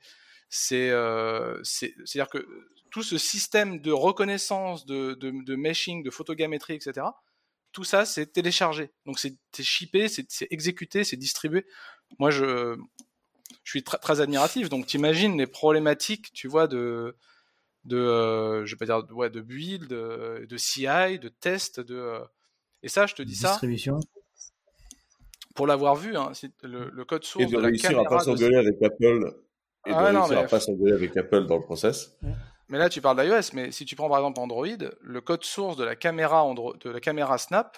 c'est 0.50 0.90
euh, 0.90 1.60
c'est 1.62 1.94
à 1.96 2.04
dire 2.12 2.28
que 2.28 2.46
tout 2.90 3.04
ce 3.04 3.18
système 3.18 3.80
de 3.80 3.92
reconnaissance 3.92 4.84
de, 4.84 5.14
de, 5.14 5.32
de 5.44 5.54
meshing 5.54 6.02
de 6.02 6.10
photogrammétrie 6.10 6.74
etc 6.74 7.06
tout 7.70 7.84
ça 7.84 8.04
c'est 8.04 8.26
téléchargé 8.26 8.90
donc 9.06 9.20
c'est 9.20 9.38
shippé 9.60 10.08
c'est 10.08 10.26
exécuté 10.50 11.04
c'est 11.04 11.16
distribué 11.16 11.64
moi 12.18 12.30
je 12.30 12.76
je 13.62 13.70
suis 13.70 13.82
très, 13.82 13.98
très 13.98 14.20
admiratif. 14.20 14.68
Donc, 14.68 14.86
t'imagines 14.86 15.36
les 15.38 15.46
problématiques, 15.46 16.32
tu 16.32 16.48
vois, 16.48 16.66
de, 16.66 17.16
de, 17.84 17.96
euh, 17.96 18.66
je 18.66 18.74
vais 18.74 18.78
pas 18.78 18.86
dire, 18.86 19.02
de, 19.04 19.12
ouais, 19.12 19.30
de 19.30 19.40
build, 19.40 19.88
de, 19.88 20.46
de, 20.48 20.56
CI, 20.56 21.18
de 21.18 21.28
test, 21.28 21.80
de, 21.80 21.94
euh, 21.94 22.20
et 22.82 22.88
ça, 22.88 23.06
je 23.06 23.14
te 23.14 23.22
dis 23.22 23.36
ça. 23.36 23.60
Pour 25.54 25.66
l'avoir 25.66 25.96
vu, 25.96 26.16
hein, 26.16 26.32
le, 26.62 26.90
le, 26.90 27.04
code 27.04 27.24
source 27.24 27.44
et 27.44 27.48
de, 27.48 27.56
de 27.56 27.62
réussir 27.62 27.92
la 27.92 28.00
à 28.00 28.04
pas 28.04 28.20
s'engueuler 28.20 28.56
avec 28.56 28.80
Apple 28.82 29.34
et 29.86 29.90
de 29.90 29.94
ah, 29.94 30.04
réussir 30.04 30.20
non, 30.20 30.28
mais... 30.28 30.36
à 30.36 30.44
pas 30.44 30.60
s'engueuler 30.60 30.92
avec 30.92 31.16
Apple 31.16 31.46
dans 31.46 31.56
le 31.56 31.62
process. 31.62 32.16
Mais 32.68 32.78
là, 32.78 32.88
tu 32.88 33.00
parles 33.00 33.20
d'iOS, 33.20 33.52
mais 33.52 33.72
si 33.72 33.84
tu 33.84 33.96
prends 33.96 34.08
par 34.08 34.18
exemple 34.18 34.38
Android, 34.38 34.66
le 35.00 35.20
code 35.20 35.44
source 35.44 35.76
de 35.76 35.84
la 35.84 35.96
caméra 35.96 36.46
de 36.54 36.90
la 36.90 37.00
caméra 37.00 37.36
Snap, 37.36 37.76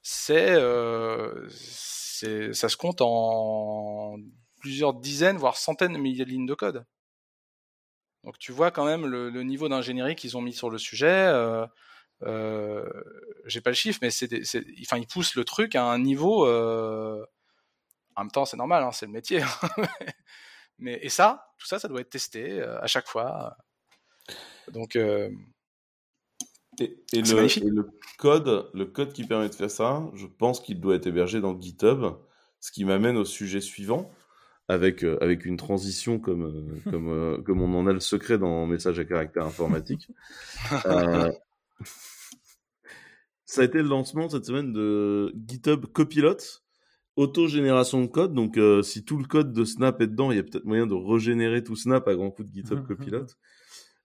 c'est, 0.00 0.52
euh, 0.52 1.48
ça 1.50 2.68
se 2.68 2.76
compte 2.76 3.00
en 3.00 4.16
plusieurs 4.62 4.94
dizaines, 4.94 5.36
voire 5.36 5.56
centaines 5.56 5.92
de 5.92 5.98
milliers 5.98 6.24
de 6.24 6.30
lignes 6.30 6.46
de 6.46 6.54
code. 6.54 6.86
Donc 8.24 8.38
tu 8.38 8.52
vois 8.52 8.70
quand 8.70 8.84
même 8.84 9.06
le, 9.06 9.28
le 9.28 9.42
niveau 9.42 9.68
d'ingénierie 9.68 10.14
qu'ils 10.14 10.36
ont 10.36 10.40
mis 10.40 10.54
sur 10.54 10.70
le 10.70 10.78
sujet. 10.78 11.08
Euh, 11.08 11.66
euh, 12.22 12.88
j'ai 13.46 13.60
pas 13.60 13.70
le 13.70 13.74
chiffre, 13.74 13.98
mais 14.00 14.10
c'est, 14.10 14.30
enfin, 14.80 14.98
ils 14.98 15.06
poussent 15.06 15.34
le 15.34 15.44
truc 15.44 15.74
à 15.74 15.84
un 15.84 15.98
niveau. 15.98 16.46
Euh, 16.46 17.24
en 18.14 18.22
même 18.22 18.30
temps, 18.30 18.44
c'est 18.44 18.56
normal, 18.56 18.84
hein, 18.84 18.92
c'est 18.92 19.06
le 19.06 19.12
métier. 19.12 19.42
mais 20.78 21.00
et 21.02 21.08
ça, 21.08 21.52
tout 21.58 21.66
ça, 21.66 21.80
ça 21.80 21.88
doit 21.88 22.00
être 22.00 22.10
testé 22.10 22.60
euh, 22.60 22.80
à 22.80 22.86
chaque 22.86 23.08
fois. 23.08 23.56
Donc 24.68 24.94
et, 24.94 25.26
le, 27.12 27.68
le, 27.68 27.90
code, 28.18 28.70
le 28.72 28.84
code 28.86 29.12
qui 29.12 29.24
permet 29.24 29.48
de 29.48 29.54
faire 29.54 29.70
ça, 29.70 30.08
je 30.14 30.26
pense 30.26 30.60
qu'il 30.60 30.80
doit 30.80 30.94
être 30.94 31.08
hébergé 31.08 31.40
dans 31.40 31.60
GitHub, 31.60 32.04
ce 32.60 32.70
qui 32.70 32.84
m'amène 32.84 33.16
au 33.16 33.24
sujet 33.24 33.60
suivant, 33.60 34.10
avec, 34.72 35.02
avec 35.02 35.44
une 35.44 35.56
transition 35.56 36.18
comme, 36.18 36.80
comme, 36.90 37.42
comme 37.44 37.62
on 37.62 37.78
en 37.78 37.86
a 37.86 37.92
le 37.92 38.00
secret 38.00 38.38
dans 38.38 38.66
Message 38.66 38.98
à 38.98 39.04
caractère 39.04 39.46
informatique. 39.46 40.08
ça 43.44 43.60
a 43.60 43.64
été 43.64 43.78
le 43.78 43.88
lancement 43.88 44.28
cette 44.28 44.46
semaine 44.46 44.72
de 44.72 45.34
GitHub 45.46 45.86
Copilot, 45.86 46.38
auto-génération 47.16 48.00
de 48.00 48.06
code. 48.06 48.34
Donc, 48.34 48.56
euh, 48.56 48.82
si 48.82 49.04
tout 49.04 49.18
le 49.18 49.24
code 49.24 49.52
de 49.52 49.64
Snap 49.64 50.00
est 50.00 50.06
dedans, 50.06 50.30
il 50.30 50.36
y 50.36 50.40
a 50.40 50.42
peut-être 50.42 50.64
moyen 50.64 50.86
de 50.86 50.94
régénérer 50.94 51.62
tout 51.62 51.76
Snap 51.76 52.08
à 52.08 52.14
grand 52.14 52.30
coup 52.30 52.44
de 52.44 52.52
GitHub 52.52 52.86
Copilot. 52.88 53.26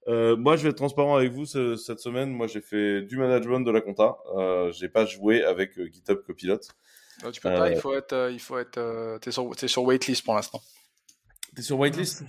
Euh, 0.08 0.38
moi, 0.38 0.56
je 0.56 0.64
vais 0.64 0.70
être 0.70 0.78
transparent 0.78 1.18
avec 1.18 1.32
vous 1.32 1.46
cette 1.46 2.00
semaine. 2.00 2.32
Moi, 2.32 2.48
j'ai 2.48 2.62
fait 2.62 3.02
du 3.02 3.18
management 3.18 3.60
de 3.62 3.72
la 3.72 3.82
compta. 3.82 4.18
Euh, 4.38 4.72
j'ai 4.72 4.88
pas 4.88 5.06
joué 5.06 5.44
avec 5.44 5.78
euh, 5.78 5.88
GitHub 5.92 6.20
Copilot. 6.26 6.60
Non, 7.24 7.32
tu 7.32 7.42
peux 7.42 7.50
pas. 7.50 7.72
Il 7.72 7.78
faut 7.78 7.96
être, 7.96 8.30
il 8.32 8.40
faut 8.40 8.58
être. 8.58 9.20
T'es 9.20 9.32
sur, 9.32 9.84
waitlist 9.84 10.24
pour 10.24 10.36
l'instant. 10.36 10.62
T'es 11.56 11.62
sur 11.62 11.80
waitlist. 11.80 12.24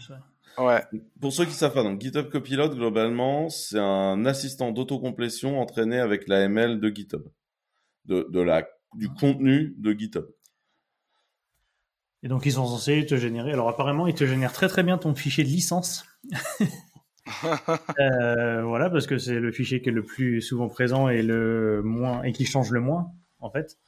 Ouais. 0.58 0.82
Pour 1.20 1.32
ceux 1.32 1.44
qui 1.44 1.52
savent 1.52 1.74
pas, 1.74 1.84
donc 1.84 2.00
GitHub 2.00 2.28
Copilot, 2.30 2.70
globalement, 2.70 3.48
c'est 3.48 3.78
un 3.78 4.24
assistant 4.26 4.72
d'autocomplétion 4.72 5.60
entraîné 5.60 6.00
avec 6.00 6.26
l'AML 6.26 6.80
de 6.80 6.88
GitHub. 6.88 7.22
De, 8.06 8.26
de 8.30 8.40
la, 8.40 8.66
du 8.94 9.08
contenu 9.08 9.74
de 9.78 9.92
GitHub. 9.92 10.26
Et 12.22 12.28
donc, 12.28 12.46
ils 12.46 12.52
sont 12.52 12.66
censés 12.66 13.06
te 13.06 13.16
générer. 13.16 13.52
Alors, 13.52 13.68
apparemment, 13.68 14.06
ils 14.06 14.14
te 14.14 14.26
génèrent 14.26 14.52
très 14.52 14.68
très 14.68 14.82
bien 14.82 14.98
ton 14.98 15.14
fichier 15.14 15.44
de 15.44 15.48
licence. 15.48 16.04
euh, 18.00 18.62
voilà, 18.62 18.90
parce 18.90 19.06
que 19.06 19.18
c'est 19.18 19.38
le 19.38 19.52
fichier 19.52 19.80
qui 19.80 19.90
est 19.90 19.92
le 19.92 20.02
plus 20.02 20.42
souvent 20.42 20.68
présent 20.68 21.08
et 21.08 21.22
le 21.22 21.82
moins 21.82 22.22
et 22.24 22.32
qui 22.32 22.44
change 22.44 22.70
le 22.70 22.80
moins, 22.80 23.12
en 23.38 23.50
fait. 23.50 23.78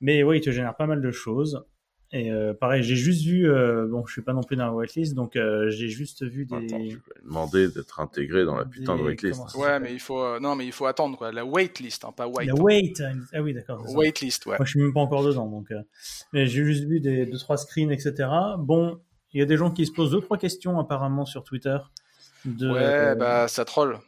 Mais 0.00 0.22
ouais, 0.22 0.38
ils 0.38 0.42
te 0.42 0.50
génèrent 0.50 0.76
pas 0.76 0.86
mal 0.86 1.02
de 1.02 1.10
choses. 1.10 1.64
Et 2.12 2.32
euh, 2.32 2.54
pareil, 2.54 2.82
j'ai 2.82 2.96
juste 2.96 3.24
vu, 3.24 3.48
euh, 3.48 3.86
bon, 3.86 4.04
je 4.04 4.12
suis 4.12 4.22
pas 4.22 4.32
non 4.32 4.42
plus 4.42 4.56
dans 4.56 4.66
la 4.66 4.72
whitelist, 4.72 5.14
donc 5.14 5.36
euh, 5.36 5.70
j'ai 5.70 5.88
juste 5.88 6.24
vu 6.24 6.44
des. 6.44 6.56
Attends, 6.56 6.84
tu 6.84 6.98
peux 6.98 7.12
demander 7.24 7.68
d'être 7.68 8.00
intégré 8.00 8.44
dans 8.44 8.56
la 8.56 8.64
putain 8.64 8.96
de 8.96 9.02
whitelist. 9.02 9.54
Ouais, 9.54 9.78
mais 9.78 9.92
il 9.92 10.00
faut, 10.00 10.20
euh, 10.20 10.40
non, 10.40 10.56
mais 10.56 10.66
il 10.66 10.72
faut 10.72 10.86
attendre 10.86 11.16
quoi, 11.16 11.30
la 11.30 11.44
waitlist, 11.44 12.04
hein, 12.04 12.10
pas 12.10 12.26
white. 12.26 12.48
La 12.48 12.54
wait, 12.60 12.94
ah 13.32 13.40
oui, 13.40 13.54
d'accord. 13.54 13.84
Waitlist, 13.94 14.46
ouais. 14.46 14.56
Moi, 14.58 14.64
je 14.64 14.70
suis 14.70 14.80
même 14.80 14.92
pas 14.92 15.00
encore 15.00 15.22
dedans, 15.22 15.46
donc. 15.46 15.70
Euh, 15.70 15.82
mais 16.32 16.46
j'ai 16.46 16.64
juste 16.64 16.84
vu 16.84 16.98
des 16.98 17.26
deux 17.26 17.38
trois 17.38 17.56
screens, 17.56 17.92
etc. 17.92 18.28
Bon, 18.58 19.00
il 19.32 19.38
y 19.38 19.42
a 19.42 19.46
des 19.46 19.56
gens 19.56 19.70
qui 19.70 19.86
se 19.86 19.92
posent 19.92 20.10
deux 20.10 20.20
trois 20.20 20.36
questions 20.36 20.80
apparemment 20.80 21.26
sur 21.26 21.44
Twitter. 21.44 21.78
De, 22.44 22.72
ouais, 22.72 23.14
bah 23.14 23.46
ça 23.46 23.64
troll. 23.64 23.98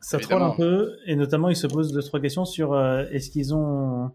Ça 0.00 0.16
évidemment. 0.16 0.52
troll 0.52 0.66
un 0.66 0.70
peu, 0.70 0.96
et 1.04 1.16
notamment 1.16 1.50
ils 1.50 1.56
se 1.56 1.66
posent 1.66 1.92
deux 1.92 2.02
trois 2.02 2.20
questions 2.20 2.46
sur 2.46 2.80
est-ce 2.80 3.30
qu'ils 3.30 3.54
ont 3.54 4.12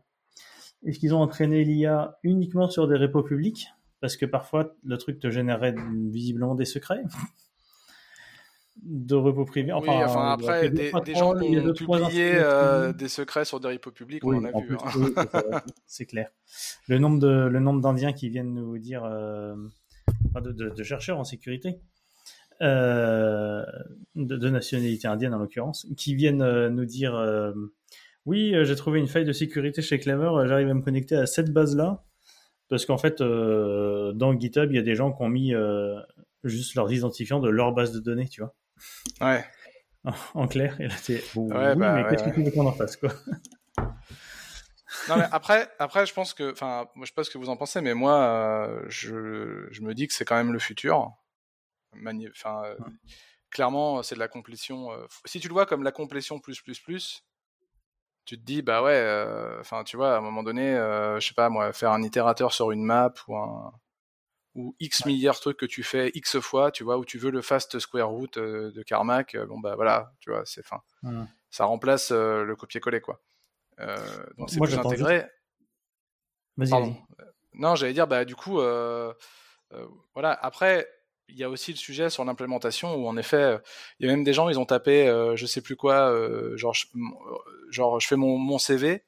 est-ce 0.85 0.99
qu'ils 0.99 1.13
ont 1.13 1.21
entraîné 1.21 1.63
l'IA 1.63 2.17
uniquement 2.23 2.69
sur 2.69 2.87
des 2.87 2.97
repos 2.97 3.23
publics? 3.23 3.67
Parce 3.99 4.15
que 4.15 4.25
parfois, 4.25 4.75
le 4.83 4.97
truc 4.97 5.19
te 5.19 5.29
générait 5.29 5.75
visiblement 6.11 6.55
des 6.55 6.65
secrets 6.65 7.03
de 8.83 9.15
repos 9.15 9.45
privés. 9.45 9.71
Enfin, 9.71 9.97
oui, 9.97 10.03
enfin 10.03 10.31
après, 10.31 10.69
des, 10.69 10.91
des, 11.05 11.15
gens 11.15 11.33
qui 11.35 11.57
ont 11.57 11.73
publié 11.73 12.33
euh, 12.35 12.93
des 12.93 13.07
secrets 13.07 13.45
sur 13.45 13.59
des 13.59 13.69
repos 13.69 13.91
publics, 13.91 14.23
oui, 14.23 14.37
on 14.37 14.45
en 14.45 14.59
a 14.59 14.61
vu. 14.61 14.77
Hein. 14.83 15.61
c'est 15.87 16.05
clair. 16.05 16.29
Le 16.87 16.99
nombre 16.99 17.19
de 17.19 17.47
le 17.47 17.59
nombre 17.59 17.81
d'Indiens 17.81 18.13
qui 18.13 18.29
viennent 18.29 18.53
nous 18.53 18.77
dire, 18.77 19.03
euh, 19.03 19.55
de, 20.35 20.51
de, 20.51 20.69
de, 20.69 20.83
chercheurs 20.83 21.19
en 21.19 21.23
sécurité, 21.23 21.79
euh, 22.61 23.63
de, 24.15 24.35
de, 24.35 24.49
nationalité 24.49 25.07
indienne 25.07 25.33
en 25.33 25.39
l'occurrence, 25.39 25.87
qui 25.97 26.15
viennent 26.15 26.41
euh, 26.41 26.69
nous 26.69 26.85
dire 26.85 27.13
oui, 28.27 28.53
euh, 28.53 28.65
j'ai 28.65 28.75
trouvé 28.75 28.99
une 28.99 29.07
faille 29.07 29.23
de 29.25 29.31
sécurité 29.31 29.81
chez 29.81 29.99
Clever, 29.99 30.27
euh, 30.27 30.47
j'arrive 30.47 30.67
à 30.67 30.73
me 30.73 30.81
connecter 30.81 31.15
à 31.15 31.25
cette 31.25 31.51
base-là. 31.51 32.03
Parce 32.69 32.85
qu'en 32.85 32.97
fait, 32.97 33.21
euh, 33.21 34.11
dans 34.11 34.37
GitHub, 34.37 34.69
il 34.69 34.75
y 34.75 34.79
a 34.79 34.83
des 34.83 34.95
gens 34.95 35.13
qui 35.13 35.23
ont 35.23 35.29
mis 35.29 35.55
euh, 35.55 35.97
juste 36.43 36.75
leurs 36.75 36.91
identifiants 36.91 37.39
de 37.39 37.47
leur 37.47 37.71
base 37.71 37.93
de 37.93 38.01
données, 38.01 38.27
tu 38.27 38.41
vois. 38.41 38.53
Ouais. 39.21 39.45
En 40.33 40.47
clair, 40.47 40.79
et 40.79 40.87
là, 40.87 40.95
c'est. 40.97 41.23
ouais, 41.35 41.47
bah, 41.47 41.75
mais 41.75 42.03
ouais, 42.03 42.09
qu'est-ce 42.09 42.23
que 42.23 42.29
tu 42.29 42.43
veux 42.43 42.51
qu'on 42.51 42.65
en 42.65 42.73
fasse, 42.73 42.97
quoi? 42.97 43.13
Non 45.09 45.17
mais 45.17 45.25
après, 45.31 45.69
après 45.79 46.05
je 46.05 46.13
pense 46.13 46.33
que, 46.33 46.51
enfin, 46.51 46.87
moi 46.95 47.05
je 47.05 47.11
sais 47.11 47.15
pas 47.15 47.23
ce 47.23 47.29
que 47.29 47.37
vous 47.37 47.49
en 47.49 47.55
pensez, 47.55 47.81
mais 47.81 47.93
moi, 47.93 48.17
euh, 48.17 48.85
je, 48.87 49.67
je 49.69 49.81
me 49.81 49.93
dis 49.93 50.07
que 50.07 50.13
c'est 50.13 50.25
quand 50.25 50.35
même 50.35 50.51
le 50.51 50.59
futur. 50.59 51.13
Enfin, 52.31 52.63
clairement, 53.49 54.03
c'est 54.03 54.15
de 54.15 54.19
la 54.19 54.27
complétion. 54.27 54.89
Si 55.25 55.39
tu 55.39 55.47
le 55.47 55.53
vois 55.53 55.65
comme 55.65 55.83
la 55.83 55.91
complétion 55.91 56.39
plus 56.39 56.61
plus 56.61 56.79
plus, 56.79 57.26
tu 58.27 58.37
te 58.37 58.43
dis 58.43 58.61
bah 58.61 58.83
ouais 58.83 58.99
enfin 59.61 59.79
euh, 59.79 59.83
tu 59.83 59.95
vois 59.95 60.15
à 60.15 60.17
un 60.17 60.21
moment 60.21 60.43
donné 60.43 60.75
euh, 60.75 61.17
je 61.19 61.27
sais 61.29 61.33
pas 61.33 61.47
moi 61.49 61.71
faire 61.71 61.93
un 61.93 62.03
itérateur 62.03 62.51
sur 62.51 62.71
une 62.71 62.83
map 62.83 63.13
ou 63.27 63.37
un 63.37 63.73
ou 64.53 64.75
x 64.81 65.05
milliards 65.05 65.39
trucs 65.39 65.57
que 65.57 65.65
tu 65.65 65.81
fais 65.81 66.11
x 66.13 66.39
fois 66.41 66.71
tu 66.71 66.83
vois 66.83 66.97
où 66.97 67.05
tu 67.05 67.17
veux 67.17 67.31
le 67.31 67.41
fast 67.41 67.79
square 67.79 68.09
root 68.09 68.27
euh, 68.35 68.71
de 68.73 68.83
Carmack 68.83 69.37
bon 69.47 69.59
bah 69.59 69.75
voilà 69.75 70.11
tu 70.19 70.29
vois 70.29 70.43
c'est 70.45 70.61
fin 70.61 70.81
mmh. 71.03 71.23
ça 71.49 71.65
remplace 71.65 72.11
le 72.11 72.53
copier-coller 72.55 72.99
quoi. 72.99 73.21
Donc 74.37 74.49
c'est 74.49 74.59
plus 74.59 74.77
intégré. 74.77 75.25
vas-y 76.57 76.95
non 77.53 77.75
j'allais 77.75 77.93
dire 77.93 78.07
bah 78.07 78.25
du 78.25 78.35
coup 78.35 78.59
voilà. 80.13 80.33
Après 80.41 80.85
il 81.29 81.37
y 81.37 81.43
a 81.43 81.49
aussi 81.49 81.71
le 81.71 81.77
sujet 81.77 82.09
sur 82.09 82.23
l'implémentation 82.25 82.95
où 82.95 83.07
en 83.07 83.17
effet, 83.17 83.59
il 83.99 84.07
y 84.07 84.09
a 84.09 84.11
même 84.13 84.23
des 84.23 84.33
gens, 84.33 84.49
ils 84.49 84.59
ont 84.59 84.65
tapé, 84.65 85.07
euh, 85.07 85.35
je 85.35 85.45
sais 85.45 85.61
plus 85.61 85.75
quoi, 85.75 86.11
euh, 86.11 86.55
genre, 86.57 86.73
je, 86.73 86.85
genre, 87.69 87.99
je 87.99 88.07
fais 88.07 88.15
mon, 88.15 88.37
mon 88.37 88.57
CV 88.57 89.03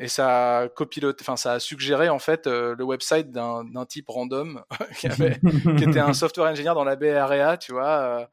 et 0.00 0.08
ça 0.08 0.58
a 0.58 0.68
copiloté, 0.68 1.22
enfin, 1.22 1.36
ça 1.36 1.52
a 1.52 1.60
suggéré 1.60 2.08
en 2.08 2.18
fait 2.18 2.46
euh, 2.46 2.74
le 2.76 2.84
website 2.84 3.30
d'un 3.30 3.86
type 3.86 4.08
random 4.08 4.64
qui, 4.98 5.06
avait, 5.06 5.38
qui 5.76 5.84
était 5.84 6.00
un 6.00 6.14
software 6.14 6.50
engineer 6.50 6.74
dans 6.74 6.84
la 6.84 6.96
BREA, 6.96 7.58
tu 7.58 7.72
vois. 7.72 8.28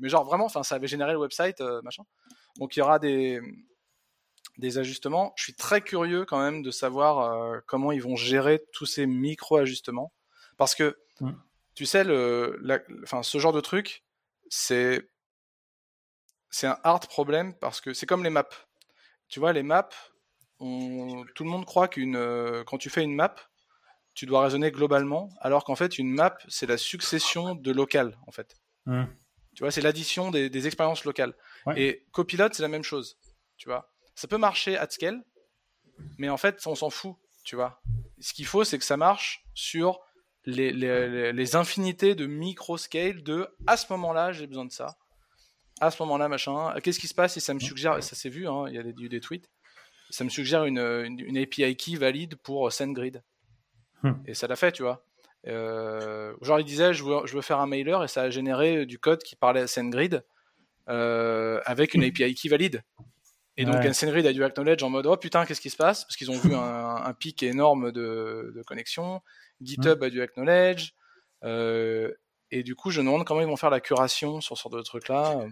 mais 0.00 0.08
genre 0.08 0.24
vraiment, 0.24 0.46
enfin, 0.46 0.62
ça 0.62 0.76
avait 0.76 0.86
généré 0.86 1.12
le 1.12 1.18
website, 1.18 1.60
machin. 1.82 2.04
Donc 2.58 2.76
il 2.76 2.80
y 2.80 2.82
aura 2.82 2.98
des 2.98 3.40
des 4.56 4.78
ajustements. 4.78 5.34
Je 5.36 5.42
suis 5.42 5.54
très 5.54 5.82
curieux 5.82 6.24
quand 6.24 6.40
même 6.40 6.62
de 6.62 6.70
savoir 6.70 7.60
comment 7.66 7.92
ils 7.92 8.02
vont 8.02 8.16
gérer 8.16 8.64
tous 8.72 8.86
ces 8.86 9.04
micro 9.04 9.58
ajustements 9.58 10.12
parce 10.56 10.74
que 10.74 10.96
tu 11.76 11.84
sais, 11.86 12.02
le, 12.02 12.58
la, 12.62 12.80
enfin, 13.04 13.22
ce 13.22 13.38
genre 13.38 13.52
de 13.52 13.60
truc, 13.60 14.02
c'est 14.48 15.08
c'est 16.50 16.66
un 16.66 16.78
hard 16.82 17.06
problème 17.06 17.54
parce 17.54 17.80
que 17.82 17.92
c'est 17.92 18.06
comme 18.06 18.24
les 18.24 18.30
maps. 18.30 18.48
Tu 19.28 19.40
vois, 19.40 19.52
les 19.52 19.62
maps, 19.62 19.90
on, 20.58 21.24
tout 21.34 21.44
le 21.44 21.50
monde 21.50 21.66
croit 21.66 21.86
qu'une 21.86 22.16
euh, 22.16 22.64
quand 22.64 22.78
tu 22.78 22.88
fais 22.88 23.02
une 23.02 23.14
map, 23.14 23.34
tu 24.14 24.24
dois 24.24 24.42
raisonner 24.42 24.70
globalement, 24.70 25.28
alors 25.40 25.64
qu'en 25.64 25.76
fait, 25.76 25.98
une 25.98 26.10
map, 26.10 26.38
c'est 26.48 26.66
la 26.66 26.78
succession 26.78 27.54
de 27.54 27.70
locales, 27.70 28.16
en 28.26 28.32
fait. 28.32 28.56
Mmh. 28.86 29.04
Tu 29.54 29.62
vois, 29.62 29.70
c'est 29.70 29.82
l'addition 29.82 30.30
des, 30.30 30.48
des, 30.48 30.66
expériences 30.66 31.04
locales. 31.04 31.34
Ouais. 31.66 31.78
Et 31.78 32.06
Copilot, 32.12 32.48
c'est 32.52 32.62
la 32.62 32.68
même 32.68 32.84
chose. 32.84 33.18
Tu 33.58 33.68
vois, 33.68 33.92
ça 34.14 34.28
peut 34.28 34.38
marcher 34.38 34.78
at 34.78 34.88
scale, 34.88 35.22
mais 36.16 36.30
en 36.30 36.38
fait, 36.38 36.66
on 36.66 36.74
s'en 36.74 36.88
fout. 36.88 37.16
Tu 37.44 37.54
vois, 37.54 37.82
ce 38.18 38.32
qu'il 38.32 38.46
faut, 38.46 38.64
c'est 38.64 38.78
que 38.78 38.84
ça 38.84 38.96
marche 38.96 39.44
sur 39.52 40.00
les, 40.46 40.72
les, 40.72 41.32
les 41.32 41.56
infinités 41.56 42.14
de 42.14 42.26
micro-scale 42.26 43.22
de 43.22 43.48
à 43.66 43.76
ce 43.76 43.92
moment-là, 43.92 44.32
j'ai 44.32 44.46
besoin 44.46 44.64
de 44.64 44.72
ça. 44.72 44.96
À 45.80 45.90
ce 45.90 46.02
moment-là, 46.04 46.28
machin. 46.28 46.74
Qu'est-ce 46.82 46.98
qui 46.98 47.08
se 47.08 47.14
passe 47.14 47.34
si 47.34 47.40
ça 47.40 47.52
me 47.52 47.60
suggère, 47.60 48.02
ça 48.02 48.16
s'est 48.16 48.30
vu, 48.30 48.48
hein, 48.48 48.64
il 48.68 48.74
y 48.74 48.78
a 48.78 48.82
des, 48.82 48.92
des 48.92 49.20
tweets, 49.20 49.50
ça 50.10 50.24
me 50.24 50.30
suggère 50.30 50.64
une, 50.64 50.78
une, 50.78 51.20
une 51.20 51.38
API 51.38 51.76
key 51.76 51.96
valide 51.96 52.36
pour 52.36 52.72
SendGrid. 52.72 53.22
Hmm. 54.02 54.12
Et 54.26 54.34
ça 54.34 54.46
l'a 54.46 54.56
fait, 54.56 54.72
tu 54.72 54.82
vois. 54.82 55.04
Euh, 55.46 56.34
genre, 56.42 56.60
il 56.60 56.64
disait, 56.64 56.92
je 56.92 57.04
veux, 57.04 57.26
je 57.26 57.34
veux, 57.34 57.42
faire 57.42 57.60
un 57.60 57.66
mailer 57.66 58.02
et 58.02 58.08
ça 58.08 58.22
a 58.22 58.30
généré 58.30 58.86
du 58.86 58.98
code 58.98 59.22
qui 59.22 59.36
parlait 59.36 59.60
à 59.60 59.66
SendGrid 59.66 60.24
euh, 60.88 61.60
avec 61.64 61.94
une 61.94 62.04
API 62.04 62.34
key 62.34 62.48
valide. 62.48 62.82
Et 63.56 63.64
donc, 63.64 63.76
ouais. 63.76 63.92
SendGrid 63.92 64.26
a 64.26 64.32
dû 64.32 64.44
acknowledge 64.44 64.82
en 64.82 64.90
mode, 64.90 65.06
oh 65.06 65.16
putain, 65.16 65.46
qu'est-ce 65.46 65.60
qui 65.60 65.70
se 65.70 65.76
passe? 65.76 66.04
Parce 66.04 66.16
qu'ils 66.16 66.30
ont 66.30 66.38
vu 66.38 66.54
un, 66.54 66.96
un, 66.96 67.12
pic 67.14 67.42
énorme 67.42 67.90
de, 67.90 68.52
de 68.54 68.62
connexion. 68.62 69.22
GitHub 69.60 70.02
a 70.02 70.10
du 70.10 70.20
acknowledge. 70.20 70.94
Euh, 71.44 72.12
et 72.50 72.62
du 72.62 72.74
coup, 72.74 72.90
je 72.90 73.00
me 73.00 73.06
demande 73.06 73.24
comment 73.24 73.40
ils 73.40 73.46
vont 73.46 73.56
faire 73.56 73.70
la 73.70 73.80
curation 73.80 74.40
sur 74.40 74.56
ce 74.56 74.62
genre 74.62 74.72
de 74.72 74.82
trucs-là. 74.82 75.46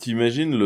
T'imagines 0.00 0.56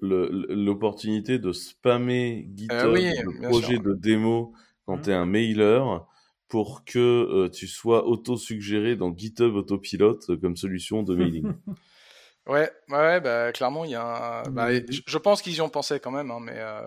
l'opportunité 0.00 1.38
de 1.38 1.52
spammer 1.52 2.48
GitHub, 2.54 2.78
euh, 2.78 2.92
oui, 2.92 3.12
le 3.22 3.48
projet 3.48 3.74
sûr. 3.74 3.82
de 3.82 3.94
démo, 3.94 4.54
quand 4.86 4.96
mmh. 4.96 5.02
tu 5.02 5.10
es 5.10 5.14
un 5.14 5.26
mailer, 5.26 6.06
pour 6.48 6.84
que 6.84 6.98
euh, 6.98 7.48
tu 7.50 7.66
sois 7.66 8.06
auto-suggéré 8.06 8.96
dans 8.96 9.14
GitHub 9.14 9.54
Autopilot 9.54 10.18
comme 10.40 10.56
solution 10.56 11.02
de 11.02 11.14
mailing? 11.14 11.52
Ouais, 12.46 12.68
ouais, 12.88 13.20
bah, 13.20 13.52
clairement, 13.52 13.84
il 13.84 13.92
y 13.92 13.94
a 13.94 14.42
un... 14.44 14.50
bah, 14.50 14.70
je, 14.72 15.18
pense 15.18 15.42
qu'ils 15.42 15.54
y 15.54 15.60
ont 15.60 15.68
pensé 15.68 16.00
quand 16.00 16.10
même, 16.10 16.32
hein, 16.32 16.40
mais, 16.40 16.56
euh, 16.56 16.80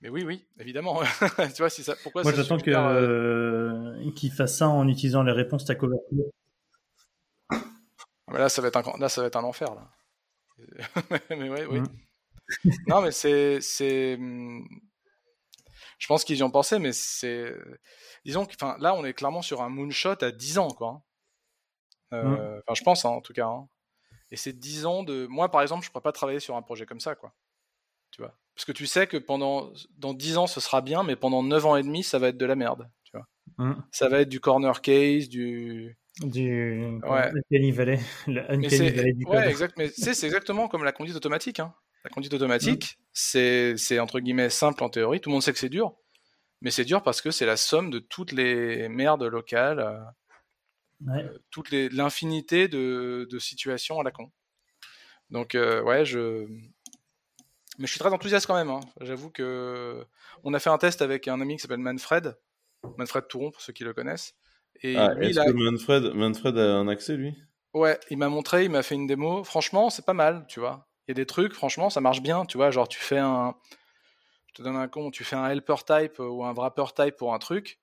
mais 0.00 0.08
oui, 0.08 0.24
oui, 0.24 0.46
évidemment. 0.58 1.00
tu 1.54 1.58
vois, 1.58 1.70
si 1.70 1.82
ça... 1.82 1.94
Pourquoi 2.02 2.22
Moi, 2.22 2.32
j'attends 2.32 2.58
euh, 2.66 4.10
qu'ils 4.12 4.32
fassent 4.32 4.58
ça 4.58 4.68
en 4.68 4.86
utilisant 4.88 5.22
les 5.22 5.32
réponses 5.32 5.64
ta 5.64 5.74
couverture. 5.74 6.26
Mais 8.30 8.38
là, 8.38 8.48
ça 8.48 8.60
va 8.60 8.68
être 8.68 8.76
un, 8.76 8.98
là, 8.98 9.08
ça 9.08 9.20
va 9.20 9.28
être 9.28 9.36
un 9.36 9.44
enfer, 9.44 9.68
là. 9.74 9.90
mais 11.30 11.48
ouais, 11.48 11.66
oui. 11.66 11.80
Mm. 11.80 12.70
non, 12.88 13.00
mais 13.00 13.12
c'est, 13.12 13.60
c'est, 13.60 14.18
je 15.98 16.06
pense 16.06 16.24
qu'ils 16.24 16.38
y 16.38 16.42
ont 16.42 16.50
pensé, 16.50 16.78
mais 16.78 16.92
c'est, 16.92 17.54
disons 18.24 18.46
que, 18.46 18.54
là, 18.80 18.94
on 18.94 19.04
est 19.04 19.14
clairement 19.14 19.42
sur 19.42 19.62
un 19.62 19.68
moonshot 19.68 20.22
à 20.22 20.30
10 20.30 20.58
ans, 20.58 20.70
quoi. 20.70 21.02
Hein. 22.10 22.22
Mm. 22.22 22.34
Euh, 22.34 22.60
enfin, 22.66 22.74
je 22.74 22.82
pense, 22.82 23.04
hein, 23.04 23.10
en 23.10 23.20
tout 23.20 23.32
cas. 23.32 23.46
Hein. 23.46 23.68
Et 24.30 24.36
c'est 24.36 24.52
10 24.52 24.86
ans 24.86 25.02
de, 25.02 25.26
moi, 25.26 25.50
par 25.50 25.62
exemple, 25.62 25.84
je 25.84 25.90
pourrais 25.90 26.02
pas 26.02 26.12
travailler 26.12 26.40
sur 26.40 26.56
un 26.56 26.62
projet 26.62 26.84
comme 26.84 27.00
ça, 27.00 27.14
quoi. 27.14 27.32
Tu 28.16 28.22
vois. 28.22 28.34
Parce 28.54 28.64
que 28.64 28.72
tu 28.72 28.86
sais 28.86 29.06
que 29.06 29.18
pendant, 29.18 29.70
dans 29.98 30.14
10 30.14 30.38
ans, 30.38 30.46
ce 30.46 30.60
sera 30.60 30.80
bien, 30.80 31.02
mais 31.02 31.14
pendant 31.14 31.42
9 31.42 31.66
ans 31.66 31.76
et 31.76 31.82
demi, 31.82 32.02
ça 32.02 32.18
va 32.18 32.28
être 32.28 32.38
de 32.38 32.46
la 32.46 32.56
merde, 32.56 32.88
tu 33.04 33.12
vois. 33.12 33.26
Mm. 33.58 33.82
Ça 33.92 34.08
va 34.08 34.20
être 34.20 34.30
du 34.30 34.40
corner 34.40 34.80
case, 34.80 35.28
du, 35.28 35.98
du 36.22 36.98
ouais. 37.02 37.30
Uncanny 37.50 37.70
Valley, 37.72 38.00
le 38.26 38.50
Uncanny 38.50 38.90
Valley 38.90 39.12
du 39.12 39.24
code. 39.26 39.34
Ouais, 39.34 39.50
exact, 39.50 39.74
mais 39.76 39.88
c'est 39.88 40.24
exactement 40.24 40.68
comme 40.68 40.84
la 40.84 40.92
conduite 40.92 41.16
automatique. 41.16 41.60
Hein. 41.60 41.74
La 42.02 42.10
conduite 42.10 42.32
automatique, 42.32 42.98
mm. 42.98 43.76
c'est 43.76 43.98
entre 43.98 44.20
guillemets 44.20 44.48
simple 44.48 44.82
en 44.82 44.88
théorie. 44.88 45.20
Tout 45.20 45.28
le 45.28 45.34
monde 45.34 45.42
sait 45.42 45.52
que 45.52 45.58
c'est 45.58 45.68
dur, 45.68 45.94
mais 46.62 46.70
c'est 46.70 46.86
dur 46.86 47.02
parce 47.02 47.20
que 47.20 47.30
c'est 47.30 47.46
la 47.46 47.58
somme 47.58 47.90
de 47.90 47.98
toutes 47.98 48.32
les 48.32 48.88
merdes 48.88 49.24
locales, 49.24 49.80
euh, 49.80 51.12
ouais. 51.12 51.24
euh, 51.24 51.38
toute 51.50 51.70
l'infinité 51.70 52.68
de, 52.68 53.28
de, 53.30 53.38
situations 53.38 54.00
à 54.00 54.02
la 54.02 54.10
con. 54.10 54.32
Donc 55.28 55.54
euh, 55.54 55.82
ouais, 55.82 56.06
je 56.06 56.46
mais 57.78 57.86
je 57.86 57.92
suis 57.92 58.00
très 58.00 58.12
enthousiaste 58.12 58.46
quand 58.46 58.54
même. 58.54 58.70
Hein. 58.70 58.80
J'avoue 59.00 59.30
que 59.30 60.04
on 60.44 60.54
a 60.54 60.58
fait 60.58 60.70
un 60.70 60.78
test 60.78 61.02
avec 61.02 61.28
un 61.28 61.40
ami 61.40 61.56
qui 61.56 61.62
s'appelle 61.62 61.78
Manfred, 61.78 62.36
Manfred 62.96 63.28
Touron 63.28 63.50
pour 63.50 63.60
ceux 63.60 63.72
qui 63.72 63.84
le 63.84 63.92
connaissent. 63.92 64.34
Et 64.82 64.96
ah, 64.96 65.14
est-ce 65.20 65.40
que 65.40 65.52
Manfred, 65.52 66.14
Manfred 66.14 66.58
a 66.58 66.76
un 66.76 66.88
accès, 66.88 67.16
lui? 67.16 67.34
Ouais, 67.72 67.98
il 68.10 68.18
m'a 68.18 68.28
montré, 68.28 68.64
il 68.64 68.70
m'a 68.70 68.82
fait 68.82 68.94
une 68.94 69.06
démo. 69.06 69.44
Franchement, 69.44 69.90
c'est 69.90 70.04
pas 70.04 70.14
mal, 70.14 70.46
tu 70.48 70.60
vois. 70.60 70.86
Il 71.06 71.10
y 71.10 71.12
a 71.12 71.14
des 71.14 71.26
trucs, 71.26 71.52
franchement, 71.52 71.90
ça 71.90 72.00
marche 72.00 72.22
bien, 72.22 72.44
tu 72.46 72.56
vois. 72.56 72.70
Genre, 72.70 72.88
tu 72.88 72.98
fais 72.98 73.18
un. 73.18 73.54
Je 74.48 74.54
te 74.54 74.62
donne 74.62 74.76
un 74.76 74.88
con, 74.88 75.10
tu 75.10 75.24
fais 75.24 75.36
un 75.36 75.46
helper 75.48 75.76
type 75.86 76.18
ou 76.18 76.44
un 76.44 76.52
wrapper 76.52 76.86
type 76.94 77.16
pour 77.16 77.34
un 77.34 77.38
truc. 77.38 77.78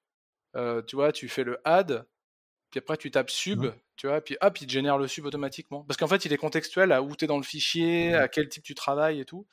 Euh, 0.55 0.81
tu 0.81 0.95
vois, 0.95 1.11
tu 1.11 1.27
fais 1.29 1.43
le 1.43 1.59
add, 1.63 2.05
puis 2.69 2.79
après 2.79 2.97
tu 2.97 3.11
tapes 3.11 3.29
sub, 3.29 3.65
tu 3.95 4.07
vois, 4.07 4.21
puis 4.21 4.37
hop, 4.41 4.59
il 4.61 4.67
te 4.67 4.71
génère 4.71 4.97
le 4.97 5.07
sub 5.07 5.25
automatiquement. 5.25 5.83
Parce 5.83 5.97
qu'en 5.97 6.07
fait, 6.07 6.25
il 6.25 6.33
est 6.33 6.37
contextuel 6.37 6.91
à 6.91 7.01
où 7.01 7.15
tu 7.15 7.25
es 7.25 7.27
dans 7.27 7.37
le 7.37 7.43
fichier, 7.43 8.13
à 8.13 8.27
quel 8.27 8.49
type 8.49 8.63
tu 8.63 8.75
travailles 8.75 9.19
et 9.19 9.25
tout. 9.25 9.47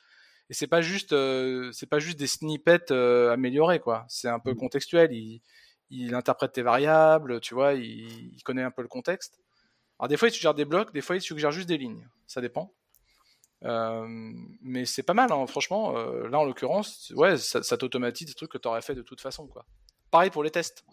Et 0.51 0.53
c'est 0.53 0.67
pas 0.67 0.81
juste, 0.81 1.13
euh, 1.13 1.71
c'est 1.71 1.85
pas 1.85 1.99
juste 1.99 2.19
des 2.19 2.27
snippets 2.27 2.91
euh, 2.91 3.31
améliorés, 3.31 3.79
quoi. 3.79 4.03
C'est 4.09 4.27
un 4.27 4.37
peu 4.37 4.53
contextuel. 4.53 5.13
Il, 5.13 5.41
il 5.89 6.13
interprète 6.13 6.51
tes 6.51 6.61
variables, 6.61 7.39
tu 7.39 7.53
vois, 7.53 7.73
il, 7.73 8.37
connaît 8.43 8.61
un 8.61 8.69
peu 8.69 8.81
le 8.81 8.89
contexte. 8.89 9.39
Alors 9.97 10.09
des 10.09 10.17
fois 10.17 10.27
il 10.27 10.31
suggère 10.31 10.53
des 10.53 10.65
blocs, 10.65 10.91
des 10.93 10.99
fois 10.99 11.15
il 11.15 11.21
suggère 11.21 11.51
juste 11.51 11.69
des 11.69 11.77
lignes, 11.77 12.05
ça 12.27 12.41
dépend. 12.41 12.73
Euh, 13.63 14.05
mais 14.61 14.85
c'est 14.85 15.03
pas 15.03 15.13
mal, 15.13 15.31
hein, 15.31 15.47
franchement. 15.47 15.93
Là 15.93 16.39
en 16.39 16.43
l'occurrence, 16.43 17.13
ouais, 17.15 17.37
ça, 17.37 17.77
t'automatise 17.77 18.27
des 18.27 18.33
trucs 18.33 18.51
que 18.51 18.57
tu 18.57 18.67
aurais 18.67 18.81
fait 18.81 18.95
de 18.95 19.03
toute 19.03 19.21
façon, 19.21 19.47
quoi. 19.47 19.65
Pareil 20.11 20.31
pour 20.31 20.43
les 20.43 20.51
tests. 20.51 20.83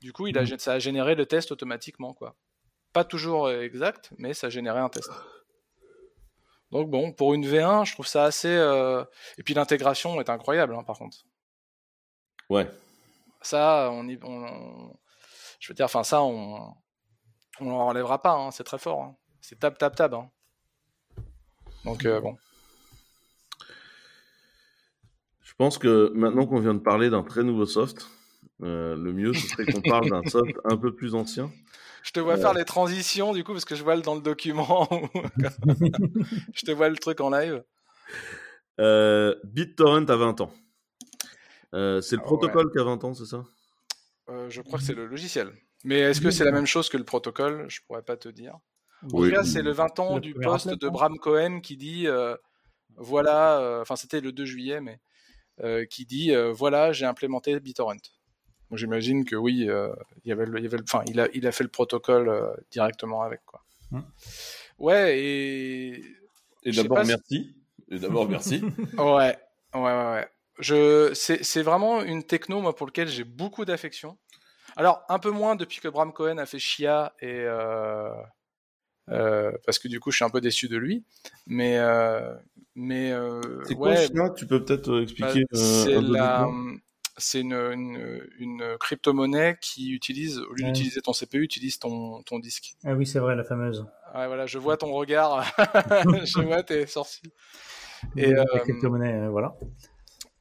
Du 0.00 0.14
coup, 0.14 0.28
il 0.28 0.38
a, 0.38 0.44
mm. 0.44 0.58
ça 0.58 0.72
a 0.72 0.78
généré 0.78 1.14
le 1.14 1.26
test 1.26 1.52
automatiquement, 1.52 2.14
quoi. 2.14 2.36
Pas 2.94 3.04
toujours 3.04 3.50
exact, 3.50 4.12
mais 4.16 4.32
ça 4.32 4.46
a 4.46 4.50
généré 4.50 4.78
un 4.78 4.88
test. 4.88 5.10
Donc 6.74 6.90
bon, 6.90 7.12
pour 7.12 7.32
une 7.32 7.46
V1, 7.46 7.86
je 7.86 7.92
trouve 7.92 8.06
ça 8.06 8.24
assez. 8.24 8.50
Et 9.38 9.42
puis 9.42 9.54
l'intégration 9.54 10.20
est 10.20 10.28
incroyable, 10.28 10.74
hein, 10.74 10.82
par 10.82 10.98
contre. 10.98 11.24
Ouais, 12.50 12.68
ça, 13.44 13.90
on, 13.92 14.08
y, 14.08 14.18
je 15.60 15.68
veux 15.68 15.74
dire, 15.74 15.84
enfin 15.84 16.02
ça, 16.02 16.22
on, 16.22 16.74
on 17.60 17.70
enlèvera 17.70 18.20
pas. 18.22 18.32
Hein, 18.32 18.50
c'est 18.50 18.64
très 18.64 18.78
fort. 18.78 19.02
Hein. 19.02 19.16
C'est 19.40 19.58
tab 19.58 19.76
tab 19.78 19.94
tab. 19.94 20.16
Donc 21.84 22.04
euh, 22.06 22.20
bon. 22.20 22.36
Je 25.42 25.52
pense 25.56 25.78
que 25.78 26.10
maintenant 26.14 26.46
qu'on 26.46 26.60
vient 26.60 26.74
de 26.74 26.80
parler 26.80 27.10
d'un 27.10 27.22
très 27.22 27.44
nouveau 27.44 27.66
soft, 27.66 28.08
euh, 28.62 28.96
le 28.96 29.12
mieux 29.12 29.34
ce 29.34 29.46
serait 29.46 29.66
qu'on 29.66 29.82
parle 29.82 30.10
d'un 30.10 30.24
soft 30.24 30.54
un 30.64 30.76
peu 30.76 30.94
plus 30.94 31.14
ancien. 31.14 31.52
Je 32.04 32.12
te 32.12 32.20
vois 32.20 32.36
faire 32.36 32.50
euh. 32.50 32.58
les 32.58 32.66
transitions 32.66 33.32
du 33.32 33.44
coup 33.44 33.52
parce 33.52 33.64
que 33.64 33.74
je 33.74 33.82
vois 33.82 33.96
dans 33.96 34.14
le 34.14 34.20
document. 34.20 34.86
je 36.54 36.66
te 36.66 36.70
vois 36.70 36.90
le 36.90 36.96
truc 36.96 37.20
en 37.20 37.30
live. 37.30 37.64
BitTorrent 39.44 40.10
a 40.10 40.16
20 40.16 40.42
ans. 40.42 40.52
Euh, 41.74 42.02
c'est 42.02 42.16
le 42.16 42.22
ah 42.22 42.26
protocole 42.26 42.70
qui 42.70 42.78
a 42.78 42.84
20 42.84 43.02
ans, 43.04 43.14
c'est 43.14 43.24
ça? 43.24 43.42
Euh, 44.28 44.48
Je 44.50 44.60
crois 44.60 44.78
que 44.78 44.84
c'est 44.84 44.94
le 44.94 45.06
logiciel. 45.06 45.50
Mais 45.82 45.98
est-ce 45.98 46.20
que 46.20 46.30
c'est 46.30 46.44
la 46.44 46.52
même 46.52 46.66
chose 46.66 46.90
que 46.90 46.98
le 46.98 47.04
protocole? 47.04 47.66
Je 47.68 47.80
pourrais 47.86 48.02
pas 48.02 48.18
te 48.18 48.28
dire. 48.28 48.58
En 49.02 49.08
tout 49.08 49.30
cas, 49.30 49.42
c'est 49.42 49.62
le 49.62 49.72
20 49.72 49.98
ans 49.98 50.18
du 50.18 50.34
poste 50.34 50.68
de 50.68 50.88
Bram 50.88 51.18
Cohen 51.18 51.60
qui 51.60 51.76
dit 51.76 52.06
euh, 52.06 52.36
voilà, 52.96 53.80
enfin 53.80 53.96
c'était 53.96 54.20
le 54.20 54.32
2 54.32 54.44
juillet, 54.44 54.80
mais 54.80 55.00
qui 55.88 56.04
dit 56.04 56.32
voilà, 56.52 56.92
j'ai 56.92 57.06
implémenté 57.06 57.58
BitTorrent. 57.60 57.96
Donc 58.74 58.78
j'imagine 58.78 59.24
que 59.24 59.36
oui, 59.36 59.58
il 59.58 59.66
y 60.24 60.32
avait, 60.32 60.46
il, 60.56 60.62
y 60.64 60.66
avait 60.66 60.80
enfin, 60.82 61.04
il, 61.06 61.20
a, 61.20 61.28
il 61.32 61.46
a 61.46 61.52
fait 61.52 61.62
le 61.62 61.70
protocole 61.70 62.56
directement 62.72 63.22
avec 63.22 63.44
quoi. 63.46 63.62
Mmh. 63.92 64.00
Ouais 64.80 65.16
et. 65.16 66.04
Et 66.64 66.72
d'abord 66.72 67.04
merci. 67.04 67.54
Et 67.88 68.00
d'abord 68.00 68.28
merci. 68.28 68.64
ouais, 68.98 69.38
ouais, 69.74 69.80
ouais. 69.80 70.26
ouais 70.60 71.14
c'est 71.14 71.62
vraiment 71.62 72.02
une 72.02 72.24
techno 72.24 72.60
moi 72.60 72.74
pour 72.74 72.88
laquelle 72.88 73.06
j'ai 73.06 73.22
beaucoup 73.22 73.64
d'affection. 73.64 74.18
Alors 74.74 75.04
un 75.08 75.20
peu 75.20 75.30
moins 75.30 75.54
depuis 75.54 75.78
que 75.78 75.86
Bram 75.86 76.12
Cohen 76.12 76.38
a 76.38 76.46
fait 76.46 76.58
Chia 76.58 77.14
et 77.20 77.44
euh, 77.44 78.10
euh, 79.08 79.52
parce 79.66 79.78
que 79.78 79.86
du 79.86 80.00
coup 80.00 80.10
je 80.10 80.16
suis 80.16 80.24
un 80.24 80.30
peu 80.30 80.40
déçu 80.40 80.66
de 80.66 80.76
lui, 80.76 81.04
mais 81.46 81.78
euh, 81.78 82.34
mais 82.74 83.14
c'est 83.68 83.76
quoi 83.76 83.94
Chia 83.94 84.30
Tu 84.30 84.48
peux 84.48 84.64
peut-être 84.64 85.00
expliquer 85.00 85.44
bah, 85.52 85.58
C'est 85.60 86.00
une, 87.34 87.52
une, 87.52 88.26
une 88.38 88.76
crypto-monnaie 88.78 89.56
qui 89.60 89.92
utilise, 89.92 90.38
au 90.38 90.52
lieu 90.52 90.64
d'utiliser 90.64 91.00
ton 91.00 91.12
CPU, 91.12 91.42
utilise 91.42 91.78
ton, 91.78 92.22
ton 92.22 92.38
disque. 92.38 92.74
Ah 92.84 92.94
oui, 92.94 93.06
c'est 93.06 93.20
vrai, 93.20 93.36
la 93.36 93.44
fameuse. 93.44 93.86
Ouais, 94.14 94.26
voilà, 94.26 94.46
je 94.46 94.58
vois 94.58 94.76
ton 94.76 94.92
regard, 94.92 95.44
je 96.24 96.40
vois 96.40 96.62
tes 96.62 96.86
sourcils. 96.86 97.32
Et, 98.16 98.32
la 98.32 98.44
crypto-monnaie, 98.60 99.28
voilà. 99.28 99.56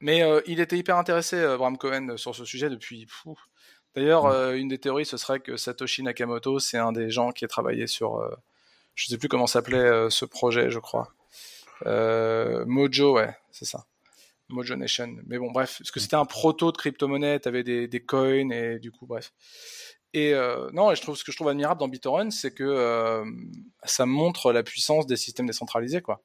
Mais 0.03 0.21
euh, 0.21 0.41
il 0.47 0.59
était 0.59 0.77
hyper 0.77 0.97
intéressé, 0.97 1.37
euh, 1.37 1.57
Bram 1.57 1.77
Cohen, 1.77 2.17
sur 2.17 2.35
ce 2.35 2.43
sujet 2.43 2.69
depuis. 2.69 3.07
D'ailleurs, 3.95 4.25
euh, 4.25 4.53
une 4.53 4.67
des 4.67 4.77
théories, 4.77 5.05
ce 5.05 5.15
serait 5.15 5.39
que 5.39 5.55
Satoshi 5.55 6.03
Nakamoto, 6.03 6.59
c'est 6.59 6.77
un 6.77 6.91
des 6.91 7.09
gens 7.09 7.31
qui 7.31 7.45
a 7.45 7.47
travaillé 7.47 7.87
sur. 7.87 8.21
je 8.95 9.05
ne 9.05 9.09
sais 9.11 9.17
plus 9.17 9.29
comment 9.29 9.47
s'appelait 9.47 10.09
ce 10.09 10.25
projet, 10.25 10.69
je 10.69 10.79
crois. 10.79 11.13
Mojo, 11.85 13.13
ouais, 13.13 13.33
c'est 13.51 13.65
ça. 13.65 13.85
Mojo 14.49 14.75
Nation. 14.75 15.15
Mais 15.25 15.37
bon, 15.37 15.51
bref, 15.51 15.77
parce 15.79 15.91
que 15.91 15.99
c'était 15.99 16.15
un 16.15 16.25
proto 16.25 16.71
de 16.71 16.77
crypto-monnaie, 16.77 17.39
tu 17.39 17.47
avais 17.47 17.63
des, 17.63 17.87
des, 17.87 18.03
coins 18.03 18.49
et 18.51 18.79
du 18.79 18.91
coup, 18.91 19.05
bref. 19.05 19.31
Et 20.13 20.33
non, 20.73 20.91
et 20.91 20.95
je 20.95 21.01
trouve 21.01 21.17
ce 21.17 21.23
que 21.23 21.31
je 21.31 21.37
trouve 21.37 21.49
admirable 21.49 21.79
dans 21.79 21.87
BitTorrent, 21.87 22.31
c'est 22.31 22.53
que 22.53 23.23
ça 23.83 24.05
montre 24.05 24.51
la 24.51 24.61
puissance 24.61 25.07
des 25.07 25.17
systèmes 25.17 25.47
décentralisés, 25.47 26.01
quoi. 26.01 26.23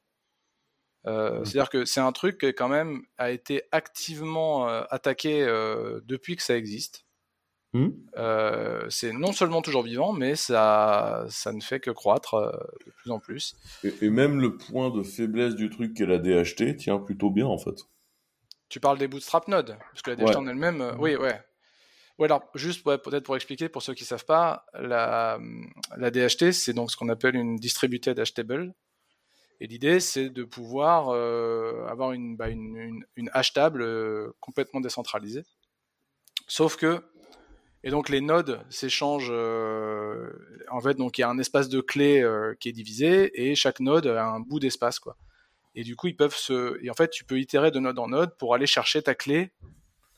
Euh, 1.07 1.41
mmh. 1.41 1.45
C'est-à-dire 1.45 1.71
que 1.71 1.85
c'est 1.85 2.01
un 2.01 2.13
truc 2.13 2.39
qui 2.39 2.47
quand 2.49 2.69
même 2.69 3.03
a 3.19 3.31
été 3.31 3.63
activement 3.73 4.69
euh, 4.69 4.83
attaqué 4.91 5.43
euh, 5.43 6.01
depuis 6.05 6.37
que 6.37 6.43
ça 6.43 6.57
existe. 6.57 7.05
Mmh. 7.75 7.89
c'est 8.89 9.13
non 9.13 9.33
seulement 9.33 9.61
toujours 9.61 9.83
vivant, 9.83 10.15
mais 10.15 10.37
ça, 10.37 11.27
ça 11.29 11.53
ne 11.53 11.61
fait 11.61 11.81
que 11.81 11.91
croître 11.91 12.35
de 12.87 12.91
plus 12.93 13.11
en 13.11 13.21
plus. 13.21 13.57
Et, 13.85 14.09
même 14.09 14.41
le 14.41 14.57
point 14.57 14.89
de 14.91 15.03
faiblesse 15.03 15.55
du 15.55 15.69
truc 15.69 15.93
qu'est 15.93 16.07
la 16.07 16.19
DHT 16.19 16.77
tient 16.79 16.99
plutôt 16.99 17.29
bien 17.29 17.45
en 17.45 17.59
fait. 17.59 17.85
Tu 18.69 18.81
parles 18.81 18.99
des 18.99 19.09
bootstrap 19.09 19.49
nodes, 19.49 19.79
parce 19.93 20.03
que 20.03 20.11
la 20.11 20.17
DHT 20.17 20.37
en 20.37 20.47
elle-même, 20.47 20.97
oui, 20.99 21.17
ouais. 21.17 21.41
Ou 22.19 22.25
alors, 22.25 22.43
juste 22.55 22.85
peut-être 22.85 23.25
pour 23.25 23.37
expliquer 23.37 23.69
pour 23.69 23.83
ceux 23.83 23.95
qui 23.95 24.05
savent 24.05 24.25
pas, 24.25 24.67
la, 24.75 25.39
la 25.97 26.11
DHT, 26.11 26.53
c'est 26.53 26.73
donc 26.73 26.91
ce 26.91 26.97
qu'on 26.97 27.09
appelle 27.09 27.37
une 27.37 27.57
distributed 27.57 28.19
hashtable. 28.19 28.75
Et 29.61 29.67
l'idée, 29.67 30.01
c'est 30.01 30.29
de 30.29 30.45
pouvoir 30.45 31.09
euh, 31.09 31.87
avoir 31.89 32.13
une, 32.13 32.37
bah, 32.37 32.49
une, 32.49 33.05
une, 33.17 33.31
hash 33.33 33.53
table 33.53 33.83
euh, 33.83 34.33
complètement 34.41 34.81
décentralisée. 34.81 35.45
Sauf 36.47 36.77
que, 36.77 37.03
et 37.85 37.91
donc 37.91 38.09
les 38.09 38.21
nodes 38.21 38.65
s'échangent, 38.71 39.31
euh, 39.31 40.31
en 40.71 40.81
fait, 40.81 40.95
donc 40.95 41.19
il 41.19 41.23
y 41.23 41.25
a 41.25 41.29
un 41.29 41.39
espace 41.39 41.69
de 41.69 41.81
clé 41.81 42.25
qui 42.61 42.69
est 42.69 42.73
divisé 42.73 43.31
et 43.35 43.55
chaque 43.55 43.81
node 43.81 44.07
a 44.07 44.27
un 44.27 44.41
bout 44.41 44.61
d'espace, 44.61 44.99
quoi. 44.99 45.17
Et 45.75 45.83
du 45.85 45.97
coup, 45.97 46.07
ils 46.09 46.17
peuvent 46.17 46.35
se, 46.37 46.79
et 46.85 46.91
en 46.91 46.95
fait, 46.95 47.11
tu 47.11 47.25
peux 47.25 47.39
itérer 47.39 47.71
de 47.71 47.79
node 47.79 47.99
en 47.99 48.09
node 48.09 48.37
pour 48.37 48.55
aller 48.55 48.67
chercher 48.67 49.03
ta 49.03 49.15
clé, 49.15 49.53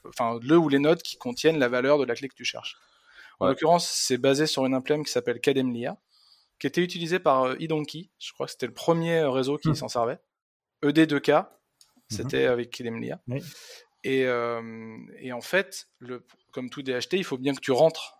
enfin, 0.09 0.39
le 0.43 0.57
ou 0.57 0.69
les 0.69 0.79
nodes 0.79 1.03
qui 1.03 1.17
contiennent 1.19 1.59
la 1.59 1.69
valeur 1.69 1.99
de 1.99 2.05
la 2.05 2.15
clé 2.15 2.29
que 2.29 2.35
tu 2.35 2.45
cherches. 2.45 2.77
En 3.41 3.47
l'occurrence, 3.49 3.89
c'est 3.91 4.19
basé 4.19 4.47
sur 4.47 4.67
une 4.67 4.75
implème 4.75 5.05
qui 5.05 5.11
s'appelle 5.13 5.41
Kademlia 5.41 5.97
qui 6.59 6.67
était 6.67 6.83
utilisé 6.83 7.19
par 7.19 7.45
euh, 7.45 7.57
eDonkey. 7.59 8.11
Je 8.19 8.33
crois 8.35 8.45
que 8.45 8.53
c'était 8.53 8.67
le 8.67 8.75
premier 8.75 9.23
réseau 9.23 9.57
qui 9.57 9.71
Hmm. 9.71 9.75
s'en 9.75 9.89
servait. 9.89 10.19
E 10.85 10.89
ED2K, 10.93 11.31
Mhm. 11.31 11.47
c'était 12.11 12.45
avec. 12.45 12.83
Oui. 13.29 13.43
Et, 14.05 14.27
euh, 14.27 14.97
et 15.19 15.33
en 15.33 15.41
fait, 15.41 15.89
le, 16.01 16.23
comme 16.53 16.69
tout 16.69 16.83
DHT, 16.83 17.15
il 17.15 17.25
faut 17.25 17.39
bien 17.39 17.55
que 17.55 17.61
tu 17.61 17.73
rentres. 17.73 18.19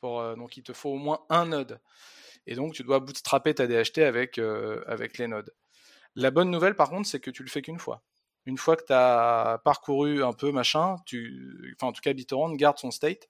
Pour, 0.00 0.20
euh, 0.20 0.36
donc 0.36 0.56
il 0.56 0.62
te 0.62 0.72
faut 0.72 0.90
au 0.90 0.96
moins 0.96 1.20
un 1.28 1.46
node. 1.46 1.80
Et 2.46 2.54
donc 2.54 2.72
tu 2.74 2.82
dois 2.82 3.00
bootstrapper 3.00 3.54
ta 3.54 3.66
DHT 3.66 3.98
avec, 3.98 4.38
euh, 4.38 4.82
avec 4.86 5.18
les 5.18 5.26
nodes. 5.26 5.52
La 6.16 6.30
bonne 6.30 6.50
nouvelle 6.50 6.74
par 6.74 6.90
contre, 6.90 7.06
c'est 7.08 7.20
que 7.20 7.30
tu 7.30 7.42
le 7.44 7.48
fais 7.48 7.62
qu'une 7.62 7.78
fois. 7.78 8.02
Une 8.46 8.58
fois 8.58 8.76
que 8.76 8.84
tu 8.84 8.92
as 8.92 9.60
parcouru 9.64 10.22
un 10.24 10.32
peu 10.32 10.50
machin, 10.52 10.96
tu, 11.06 11.74
enfin 11.76 11.88
en 11.88 11.92
tout 11.92 12.00
cas 12.00 12.12
BitTorrent 12.12 12.54
garde 12.56 12.78
son 12.78 12.90
state. 12.90 13.28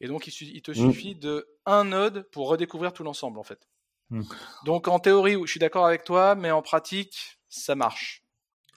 Et 0.00 0.08
donc 0.08 0.26
il, 0.26 0.62
te 0.62 0.70
Mm. 0.72 0.74
suffit 0.74 1.14
de 1.14 1.48
un 1.64 1.84
node 1.84 2.28
pour 2.30 2.48
redécouvrir 2.48 2.92
tout 2.92 3.02
l'ensemble 3.04 3.38
en 3.38 3.44
fait. 3.44 3.66
Mm. 4.10 4.22
Donc 4.64 4.88
en 4.88 4.98
théorie, 4.98 5.36
je 5.44 5.50
suis 5.50 5.60
d'accord 5.60 5.86
avec 5.86 6.04
toi, 6.04 6.34
mais 6.34 6.50
en 6.50 6.60
pratique, 6.62 7.38
ça 7.48 7.74
marche. 7.74 8.22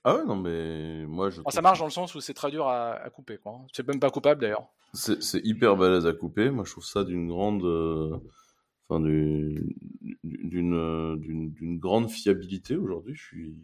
Ah 0.05 0.15
ouais, 0.15 0.23
non, 0.25 0.37
mais 0.37 1.05
moi, 1.07 1.29
je. 1.29 1.41
Enfin, 1.41 1.49
ça 1.51 1.61
marche 1.61 1.79
dans 1.79 1.85
le 1.85 1.91
sens 1.91 2.15
où 2.15 2.21
c'est 2.21 2.33
très 2.33 2.49
dur 2.51 2.67
à, 2.67 2.93
à 2.93 3.09
couper. 3.09 3.37
quoi. 3.37 3.59
C'est 3.73 3.85
même 3.85 3.99
pas 3.99 4.09
coupable 4.09 4.39
d'ailleurs. 4.41 4.65
C'est 4.93 5.21
c'est 5.21 5.41
hyper 5.43 5.75
balèze 5.75 6.07
à 6.07 6.13
couper. 6.13 6.49
Moi, 6.51 6.63
je 6.65 6.71
trouve 6.71 6.85
ça 6.85 7.03
d'une 7.03 7.27
grande, 7.27 7.63
euh, 7.65 8.17
enfin, 8.89 8.99
d'une, 9.01 10.73
euh, 10.73 11.15
d'une, 11.17 11.77
grande 11.79 12.09
fiabilité 12.09 12.75
aujourd'hui. 12.75 13.15
Je 13.15 13.23
suis, 13.23 13.55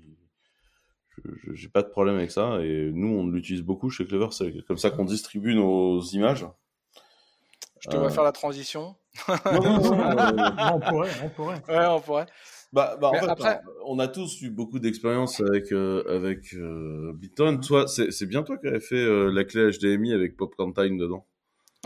j'ai 1.53 1.69
pas 1.69 1.81
de 1.81 1.89
problème 1.89 2.15
avec 2.15 2.31
ça. 2.31 2.59
Et 2.63 2.91
nous, 2.93 3.07
on 3.07 3.27
l'utilise 3.27 3.63
beaucoup 3.63 3.89
chez 3.89 4.05
Clever. 4.05 4.27
C'est 4.31 4.65
comme 4.65 4.77
ça 4.77 4.91
qu'on 4.91 5.05
distribue 5.05 5.55
nos 5.55 5.99
images. 6.01 6.45
Je 7.81 7.89
te 7.89 7.95
Euh. 7.95 7.99
vois 7.99 8.09
faire 8.09 8.23
la 8.23 8.31
transition. 8.31 8.95
Non, 9.29 9.61
non, 9.61 9.79
non, 9.79 10.01
euh, 10.01 10.31
Non, 10.31 10.73
on 10.75 10.79
pourrait, 10.79 11.11
on 11.23 11.29
pourrait. 11.29 11.61
Ouais, 11.69 11.85
on 11.87 12.01
pourrait. 12.01 12.25
Bah, 12.73 12.97
bah, 12.99 13.09
en 13.09 13.13
fait, 13.13 13.29
après- 13.29 13.61
on 13.85 13.99
a 13.99 14.07
tous 14.09 14.41
eu 14.41 14.49
beaucoup 14.49 14.79
d'expérience 14.79 15.39
avec 15.39 15.71
euh, 15.71 16.03
avec 16.13 16.53
euh, 16.53 17.13
BitTorrent. 17.13 17.59
Toi, 17.61 17.87
c'est 17.87 18.11
c'est 18.11 18.25
bien 18.25 18.43
toi 18.43 18.57
qui 18.57 18.67
avais 18.67 18.81
fait 18.81 18.95
euh, 18.95 19.31
la 19.31 19.45
clé 19.45 19.69
HDMI 19.71 20.11
avec 20.13 20.35
Popcorn 20.35 20.73
Time 20.73 20.97
dedans? 20.97 21.25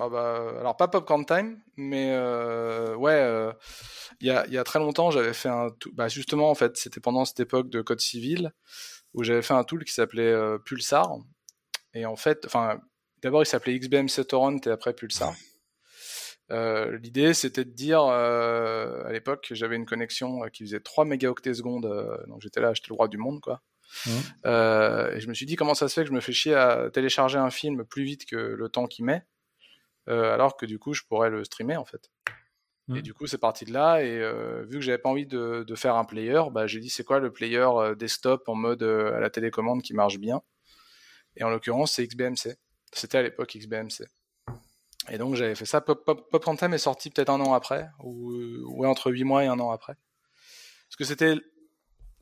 Ah 0.02 0.08
bah, 0.08 0.54
alors 0.60 0.78
pas 0.78 0.88
Popcorn 0.88 1.26
Time, 1.26 1.60
mais 1.76 2.12
euh, 2.14 2.96
ouais, 2.96 3.12
euh, 3.12 3.52
il 4.22 4.28
y, 4.28 4.32
a, 4.32 4.46
il 4.48 4.54
y 4.54 4.58
a 4.58 4.64
très 4.64 4.80
longtemps, 4.80 5.12
j'avais 5.12 5.34
fait 5.34 5.50
un, 5.50 5.68
bah 5.94 6.08
justement 6.08 6.50
en 6.50 6.56
fait, 6.56 6.78
c'était 6.78 7.02
pendant 7.02 7.26
cette 7.26 7.40
époque 7.42 7.70
de 7.70 7.82
code 7.82 8.00
civil 8.00 8.54
où 9.14 9.24
j'avais 9.24 9.42
fait 9.42 9.54
un 9.56 9.64
tool 9.64 9.84
qui 9.84 9.94
s'appelait 9.94 10.22
euh, 10.32 10.58
Pulsar. 10.58 11.18
Et 11.94 12.06
en 12.06 12.16
fait, 12.16 12.46
enfin, 12.46 12.80
d'abord 13.22 13.42
il 13.44 13.46
s'appelait 13.46 13.78
XBMC 13.78 14.26
Torrent 14.28 14.58
et 14.66 14.70
après 14.70 14.94
Pulsar. 14.94 15.34
Euh, 16.52 16.98
L'idée 16.98 17.34
c'était 17.34 17.66
de 17.66 17.72
dire, 17.72 18.04
euh, 18.04 19.04
à 19.06 19.12
l'époque, 19.12 19.50
j'avais 19.52 19.76
une 19.76 19.86
connexion 19.86 20.44
euh, 20.44 20.48
qui 20.48 20.64
faisait 20.64 20.80
3 20.80 21.06
mégaoctets 21.06 21.54
secondes, 21.56 21.86
euh, 21.86 22.18
donc 22.28 22.42
j'étais 22.42 22.62
là, 22.62 22.74
j'étais 22.74 22.88
le 22.90 22.96
roi 22.96 23.08
du 23.08 23.18
monde 23.18 23.42
quoi. 23.42 23.62
Euh, 24.46 25.16
et 25.16 25.20
je 25.20 25.28
me 25.28 25.34
suis 25.34 25.46
dit 25.46 25.56
comment 25.56 25.74
ça 25.74 25.88
se 25.90 25.94
fait 25.96 26.02
que 26.04 26.10
je 26.10 26.14
me 26.14 26.22
fais 26.22 26.32
chier 26.32 26.54
à 26.56 26.90
télécharger 26.92 27.38
un 27.40 27.50
film 27.50 27.86
plus 27.86 28.04
vite 28.04 28.26
que 28.26 28.36
le 28.36 28.70
temps 28.70 28.86
qu'il 28.88 29.06
met, 29.06 29.16
euh, 29.16 29.22
alors 30.10 30.58
que 30.58 30.66
du 30.66 30.80
coup 30.80 30.94
je 30.94 31.04
pourrais 31.04 31.30
le 31.30 31.44
streamer 31.44 31.78
en 31.78 31.86
fait. 31.86 32.10
Et 32.96 33.04
du 33.04 33.14
coup 33.14 33.28
c'est 33.28 33.38
parti 33.38 33.66
de 33.66 33.74
là 33.74 34.02
et 34.02 34.18
euh, 34.18 34.64
vu 34.64 34.80
que 34.80 34.82
j'avais 34.82 34.98
pas 34.98 35.10
envie 35.10 35.28
de, 35.28 35.64
de 35.68 35.76
faire 35.76 35.96
un 35.96 36.06
player, 36.06 36.42
bah, 36.52 36.66
j'ai 36.66 36.80
dit 36.80 36.90
c'est 36.90 37.04
quoi 37.04 37.20
le 37.20 37.32
player 37.32 37.58
euh, 37.60 37.94
desktop 37.94 38.50
en 38.50 38.56
mode 38.56 38.82
euh, 38.82 39.16
à 39.16 39.20
la 39.20 39.30
télécommande 39.30 39.84
qui 39.84 39.94
marche 39.94 40.18
bien? 40.18 40.42
Et 41.36 41.44
en 41.44 41.50
l'occurrence 41.50 41.92
c'est 41.94 42.08
XBMC. 42.08 42.58
C'était 42.92 43.20
à 43.20 43.22
l'époque 43.22 43.56
XBMC. 43.56 44.08
Et 45.10 45.20
donc 45.20 45.36
j'avais 45.36 45.54
fait 45.54 45.66
ça. 45.66 45.82
Pop, 45.82 46.04
Pop, 46.04 46.64
est 46.74 46.78
sorti 46.80 47.12
peut-être 47.12 47.30
un 47.30 47.40
an 47.42 47.54
après, 47.54 47.90
ou 48.00 48.34
ouais, 48.80 48.88
entre 48.88 49.12
8 49.12 49.24
mois 49.24 49.44
et 49.44 49.48
un 49.48 49.60
an 49.60 49.70
après. 49.70 49.96
Parce 50.90 50.96
que 50.98 51.04
c'était 51.04 51.36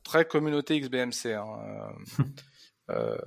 très 0.04 0.26
communauté 0.26 0.80
XBMC. 0.80 1.32
Hein. 1.34 1.92
euh, 2.20 2.24
euh, 2.90 3.18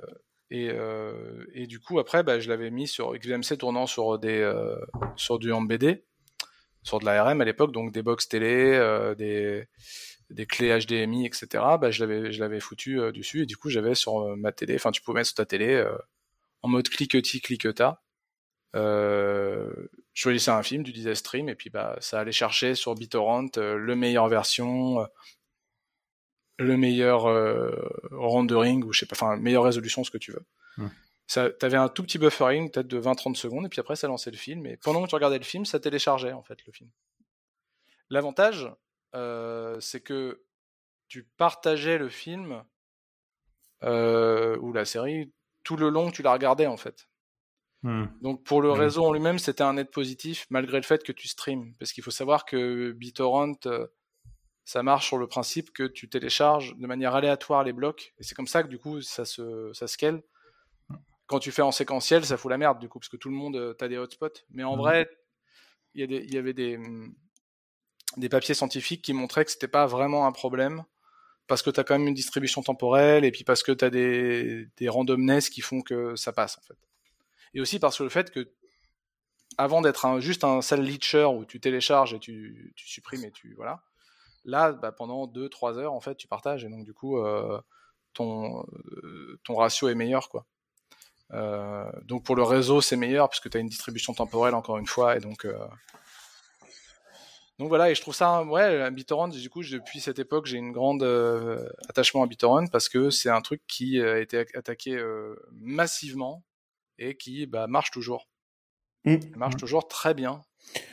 et, 0.51 0.69
euh, 0.69 1.45
et 1.53 1.65
du 1.65 1.79
coup, 1.79 1.97
après, 1.97 2.23
bah, 2.23 2.41
je 2.41 2.49
l'avais 2.49 2.71
mis 2.71 2.85
sur 2.85 3.13
XBMC 3.17 3.57
tournant 3.57 3.87
sur, 3.87 4.19
des, 4.19 4.39
euh, 4.39 4.75
sur 5.15 5.39
du 5.39 5.53
MBD, 5.53 6.03
sur 6.83 6.99
de 6.99 7.05
l'ARM 7.05 7.39
à 7.39 7.45
l'époque, 7.45 7.71
donc 7.71 7.93
des 7.93 8.03
box 8.03 8.27
télé, 8.27 8.73
euh, 8.73 9.15
des, 9.15 10.45
clés 10.47 10.77
HDMI, 10.77 11.25
etc. 11.25 11.47
Bah, 11.79 11.89
je 11.89 12.03
l'avais 12.05 12.59
foutu 12.59 12.97
dessus 13.13 13.43
et 13.43 13.45
du 13.45 13.55
coup, 13.55 13.69
j'avais 13.69 13.95
sur 13.95 14.35
ma 14.35 14.51
télé, 14.51 14.75
enfin, 14.75 14.91
tu 14.91 15.01
pouvais 15.01 15.19
mettre 15.19 15.29
sur 15.29 15.35
ta 15.35 15.45
télé 15.45 15.81
en 16.61 16.67
mode 16.67 16.89
cliquetis, 16.89 17.39
cliqueta. 17.39 18.01
Euh, 18.75 19.71
je 20.13 20.21
choisissais 20.21 20.51
un 20.51 20.63
film, 20.63 20.83
tu 20.83 20.91
disais 20.91 21.15
stream, 21.15 21.47
et 21.47 21.55
puis 21.55 21.69
bah, 21.69 21.95
ça 22.01 22.19
allait 22.19 22.31
chercher 22.33 22.75
sur 22.75 22.95
BitTorrent 22.95 23.57
le 23.57 23.95
meilleure 23.95 24.27
version, 24.27 25.05
le 26.61 26.77
meilleur 26.77 27.25
euh, 27.27 27.71
rendering, 28.11 28.83
ou 28.83 28.93
je 28.93 28.99
sais 28.99 29.05
pas, 29.05 29.15
enfin, 29.15 29.35
meilleure 29.37 29.63
résolution, 29.63 30.03
ce 30.03 30.11
que 30.11 30.17
tu 30.17 30.31
veux. 30.31 30.45
Hmm. 30.77 30.87
Ça, 31.27 31.49
t'avais 31.49 31.77
un 31.77 31.87
tout 31.87 32.03
petit 32.03 32.17
buffering, 32.17 32.71
peut-être 32.71 32.87
de 32.87 32.99
20-30 32.99 33.35
secondes, 33.35 33.65
et 33.65 33.69
puis 33.69 33.79
après, 33.79 33.95
ça 33.95 34.07
lançait 34.07 34.31
le 34.31 34.37
film, 34.37 34.65
et 34.65 34.77
pendant 34.77 35.03
que 35.03 35.07
tu 35.09 35.15
regardais 35.15 35.37
le 35.37 35.43
film, 35.45 35.65
ça 35.65 35.79
téléchargeait, 35.79 36.33
en 36.33 36.43
fait, 36.43 36.65
le 36.65 36.71
film. 36.73 36.89
L'avantage, 38.09 38.69
euh, 39.15 39.79
c'est 39.79 40.01
que 40.01 40.43
tu 41.07 41.23
partageais 41.37 41.97
le 41.97 42.09
film, 42.09 42.63
euh, 43.83 44.57
ou 44.59 44.73
la 44.73 44.85
série, 44.85 45.31
tout 45.63 45.75
le 45.77 45.89
long 45.89 46.09
que 46.11 46.15
tu 46.15 46.21
la 46.21 46.33
regardais, 46.33 46.67
en 46.67 46.77
fait. 46.77 47.07
Hmm. 47.83 48.05
Donc 48.21 48.43
pour 48.43 48.61
le 48.61 48.69
Mhm. 48.69 48.79
réseau 48.79 49.05
en 49.05 49.11
lui-même, 49.11 49.39
c'était 49.39 49.63
un 49.63 49.73
net 49.73 49.89
positif 49.89 50.45
malgré 50.51 50.77
le 50.77 50.83
fait 50.83 51.03
que 51.03 51.11
tu 51.11 51.27
streames. 51.27 51.73
Parce 51.79 51.93
qu'il 51.93 52.03
faut 52.03 52.11
savoir 52.11 52.45
que 52.45 52.91
BitTorrent, 52.91 53.55
ça 54.71 54.83
marche 54.83 55.07
sur 55.07 55.17
le 55.17 55.27
principe 55.27 55.73
que 55.73 55.83
tu 55.83 56.07
télécharges 56.07 56.77
de 56.77 56.87
manière 56.87 57.13
aléatoire 57.13 57.65
les 57.65 57.73
blocs. 57.73 58.13
Et 58.19 58.23
c'est 58.23 58.35
comme 58.35 58.47
ça 58.47 58.63
que 58.63 58.69
du 58.69 58.79
coup, 58.79 59.01
ça 59.01 59.25
se 59.25 59.73
ça 59.73 59.85
scale. 59.85 60.23
Quand 61.27 61.39
tu 61.39 61.51
fais 61.51 61.61
en 61.61 61.73
séquentiel, 61.73 62.23
ça 62.25 62.37
fout 62.37 62.49
la 62.49 62.57
merde 62.57 62.79
du 62.79 62.87
coup, 62.87 62.97
parce 62.97 63.09
que 63.09 63.17
tout 63.17 63.27
le 63.27 63.35
monde, 63.35 63.57
euh, 63.57 63.73
t'as 63.73 63.89
des 63.89 63.97
hotspots. 63.97 64.45
Mais 64.49 64.63
en 64.63 64.77
Mhm. 64.77 64.81
vrai, 64.81 65.09
il 65.93 66.33
y, 66.33 66.37
avait 66.37 66.53
des, 66.53 66.77
hum, 66.77 67.13
des 68.15 68.29
papiers 68.29 68.53
scientifiques 68.53 69.01
qui 69.01 69.11
montraient 69.11 69.43
que 69.43 69.51
c'était 69.51 69.67
pas 69.67 69.87
vraiment 69.87 70.25
un 70.25 70.31
problème. 70.31 70.85
Parce 71.47 71.61
que 71.63 71.69
tu 71.69 71.79
as 71.81 71.83
quand 71.83 71.97
même 71.99 72.07
une 72.07 72.13
distribution 72.13 72.63
temporelle 72.63 73.25
et 73.25 73.31
puis 73.31 73.43
parce 73.43 73.63
que 73.63 73.73
tu 73.73 73.83
as 73.83 73.89
des, 73.89 74.67
des 74.77 74.87
randomness 74.87 75.49
qui 75.49 75.59
font 75.59 75.81
que 75.81 76.15
ça 76.15 76.31
passe 76.31 76.57
en 76.57 76.61
fait 76.61 76.77
et 77.53 77.59
aussi 77.59 77.77
parce 77.77 77.97
que 77.97 78.03
le 78.03 78.09
fait 78.09 78.31
que 78.31 78.53
avant 79.57 79.81
d'être 79.81 80.21
juste 80.21 80.45
un 80.45 80.61
sale 80.61 80.81
leacher 80.81 81.25
où 81.25 81.43
tu 81.43 81.59
télécharges 81.59 82.13
et 82.13 82.19
tu, 82.19 82.71
tu 82.77 82.87
supprimes 82.87 83.25
et 83.25 83.31
tu 83.31 83.53
voilà 83.55 83.83
là 84.43 84.71
bah, 84.71 84.91
pendant 84.91 85.27
2-3 85.27 85.77
heures 85.77 85.93
en 85.93 86.01
fait 86.01 86.15
tu 86.15 86.27
partages 86.27 86.63
et 86.63 86.69
donc 86.69 86.83
du 86.85 86.93
coup 86.93 87.19
euh, 87.19 87.59
ton, 88.13 88.63
euh, 88.63 89.39
ton 89.43 89.55
ratio 89.55 89.89
est 89.89 89.95
meilleur 89.95 90.29
quoi 90.29 90.45
Euh, 91.33 91.89
donc 92.03 92.25
pour 92.25 92.35
le 92.35 92.43
réseau 92.43 92.81
c'est 92.81 92.97
meilleur 92.97 93.29
puisque 93.29 93.49
tu 93.49 93.57
as 93.57 93.61
une 93.61 93.69
distribution 93.69 94.13
temporelle 94.13 94.53
encore 94.53 94.77
une 94.77 94.85
fois 94.85 95.15
et 95.15 95.21
donc 95.21 95.47
donc 97.61 97.69
voilà 97.69 97.91
et 97.91 97.95
je 97.95 98.01
trouve 98.01 98.15
ça 98.15 98.43
ouais 98.43 98.89
BitTorrent 98.89 99.29
du 99.29 99.49
coup 99.51 99.61
depuis 99.63 99.99
cette 99.99 100.17
époque 100.17 100.47
j'ai 100.47 100.57
une 100.57 100.71
grande 100.71 101.03
euh, 101.03 101.69
attachement 101.87 102.23
à 102.23 102.25
BitTorrent 102.25 102.71
parce 102.71 102.89
que 102.89 103.11
c'est 103.11 103.29
un 103.29 103.41
truc 103.41 103.61
qui 103.67 104.01
a 104.01 104.17
été 104.17 104.45
attaqué 104.55 104.95
euh, 104.95 105.35
massivement 105.51 106.43
et 106.97 107.15
qui 107.15 107.45
bah, 107.45 107.67
marche 107.67 107.91
toujours. 107.91 108.27
Mm. 109.05 109.17
Il 109.21 109.37
marche 109.37 109.57
toujours 109.57 109.87
très 109.87 110.15
bien. 110.15 110.41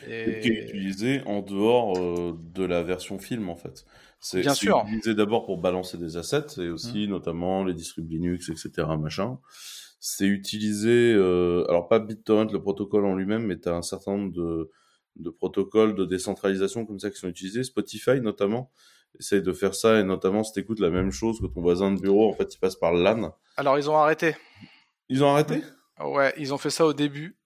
Et 0.07 0.39
qui 0.41 0.49
est 0.49 0.63
utilisé 0.65 1.21
en 1.25 1.41
dehors 1.41 1.97
euh, 1.97 2.37
de 2.53 2.65
la 2.65 2.83
version 2.83 3.19
film 3.19 3.49
en 3.49 3.55
fait. 3.55 3.85
C'est 4.19 4.41
utilisé 4.41 5.15
d'abord 5.15 5.45
pour 5.45 5.57
balancer 5.59 5.97
des 5.97 6.17
assets 6.17 6.61
et 6.61 6.69
aussi 6.69 7.07
notamment 7.07 7.63
les 7.63 7.73
distribs 7.73 8.09
Linux, 8.09 8.49
etc. 8.49 8.87
Machin. 8.99 9.39
C'est 10.01 10.27
utilisé, 10.27 11.13
euh, 11.13 11.65
alors 11.69 11.87
pas 11.87 11.99
BitTorrent, 11.99 12.51
le 12.51 12.61
protocole 12.61 13.05
en 13.05 13.15
lui-même, 13.15 13.45
mais 13.45 13.59
tu 13.59 13.69
as 13.69 13.75
un 13.75 13.81
certain 13.81 14.17
nombre 14.17 14.33
de, 14.33 14.69
de 15.17 15.29
protocoles 15.29 15.95
de 15.95 16.05
décentralisation 16.05 16.85
comme 16.85 16.99
ça 16.99 17.09
qui 17.09 17.17
sont 17.17 17.27
utilisés. 17.27 17.63
Spotify 17.63 18.19
notamment 18.21 18.71
essaye 19.19 19.41
de 19.41 19.53
faire 19.53 19.75
ça 19.75 19.99
et 19.99 20.03
notamment 20.03 20.43
si 20.43 20.53
t'écoutes 20.53 20.79
la 20.79 20.89
même 20.89 21.11
chose 21.11 21.39
que 21.39 21.47
ton 21.47 21.61
voisin 21.61 21.91
de 21.91 21.99
bureau, 21.99 22.29
en 22.29 22.33
fait 22.33 22.53
il 22.53 22.57
passe 22.59 22.75
par 22.75 22.93
LAN. 22.93 23.33
Alors 23.57 23.77
ils 23.77 23.89
ont 23.89 23.97
arrêté. 23.97 24.35
Ils 25.09 25.23
ont 25.23 25.29
arrêté? 25.29 25.61
Ouais, 25.99 26.33
ils 26.37 26.53
ont 26.53 26.57
fait 26.57 26.69
ça 26.69 26.85
au 26.85 26.93
début 26.93 27.38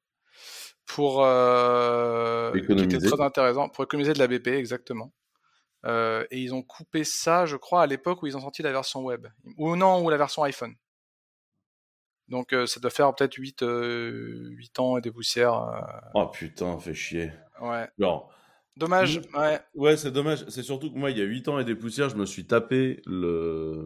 pour 0.85 1.23
euh, 1.23 2.51
qui 2.51 2.59
Économiser. 2.59 2.97
était 2.97 3.07
très 3.15 3.23
intéressant 3.23 3.69
pour 3.69 3.83
économiser 3.83 4.13
de 4.13 4.19
la 4.19 4.27
BP 4.27 4.47
exactement. 4.47 5.13
Euh, 5.85 6.25
et 6.31 6.39
ils 6.39 6.53
ont 6.53 6.61
coupé 6.61 7.03
ça, 7.03 7.45
je 7.45 7.57
crois, 7.57 7.81
à 7.83 7.87
l'époque 7.87 8.23
où 8.23 8.27
ils 8.27 8.37
ont 8.37 8.41
sorti 8.41 8.61
la 8.61 8.71
version 8.71 9.01
web 9.03 9.27
ou 9.57 9.75
non 9.75 10.03
ou 10.03 10.09
la 10.09 10.17
version 10.17 10.43
iPhone. 10.43 10.75
Donc 12.29 12.53
euh, 12.53 12.65
ça 12.65 12.79
doit 12.79 12.89
faire 12.89 13.13
peut-être 13.13 13.35
8, 13.35 13.63
euh, 13.63 14.47
8 14.51 14.79
ans 14.79 14.97
et 14.97 15.01
des 15.01 15.11
poussières. 15.11 16.09
Oh 16.13 16.27
putain, 16.27 16.79
fait 16.79 16.93
chier. 16.93 17.31
ouais. 17.61 17.89
Genre, 17.99 18.31
Dommage. 18.75 19.21
Ouais. 19.35 19.59
Ouais, 19.75 19.97
c'est 19.97 20.11
dommage. 20.11 20.45
C'est 20.49 20.63
surtout 20.63 20.91
que 20.91 20.97
moi, 20.97 21.11
il 21.11 21.17
y 21.17 21.21
a 21.21 21.25
8 21.25 21.47
ans 21.47 21.59
et 21.59 21.65
des 21.65 21.75
poussières, 21.75 22.09
je 22.09 22.15
me 22.15 22.25
suis 22.25 22.47
tapé 22.47 23.01
le, 23.05 23.85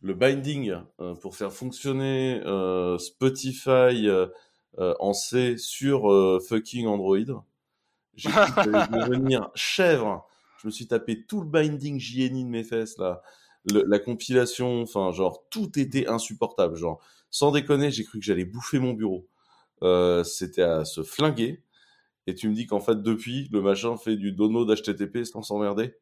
le 0.00 0.14
binding 0.14 0.76
euh, 1.00 1.14
pour 1.16 1.34
faire 1.34 1.52
fonctionner 1.52 2.40
euh, 2.46 2.98
Spotify 2.98 4.08
euh, 4.08 4.28
en 4.78 5.12
C 5.12 5.56
sur 5.58 6.10
euh, 6.10 6.40
fucking 6.40 6.86
Android. 6.86 7.44
J'ai 8.14 8.28
devenir 8.90 9.50
chèvre. 9.54 10.26
Je 10.58 10.66
me 10.66 10.70
suis 10.70 10.86
tapé 10.86 11.24
tout 11.24 11.40
le 11.40 11.46
binding 11.46 11.98
JNI 11.98 12.44
de 12.44 12.48
mes 12.48 12.64
fesses 12.64 12.96
là, 12.98 13.22
la 13.64 13.98
compilation, 13.98 14.82
enfin 14.82 15.12
genre 15.12 15.44
tout 15.50 15.78
était 15.78 16.06
insupportable. 16.06 16.76
Genre 16.76 17.02
sans 17.30 17.50
déconner, 17.52 17.90
j'ai 17.90 18.04
cru 18.04 18.18
que 18.18 18.24
j'allais 18.24 18.44
bouffer 18.44 18.78
mon 18.78 18.92
bureau. 18.92 19.26
Euh, 19.82 20.22
c'était 20.24 20.62
à 20.62 20.84
se 20.84 21.02
flinguer. 21.02 21.62
Et 22.26 22.34
tu 22.34 22.48
me 22.48 22.54
dis 22.54 22.66
qu'en 22.66 22.80
fait 22.80 23.02
depuis 23.02 23.48
le 23.50 23.60
machin 23.60 23.96
fait 23.96 24.16
du 24.16 24.32
dono 24.32 24.64
d'HTTP 24.64 25.24
sans 25.24 25.42
s'emmerder. 25.42 25.96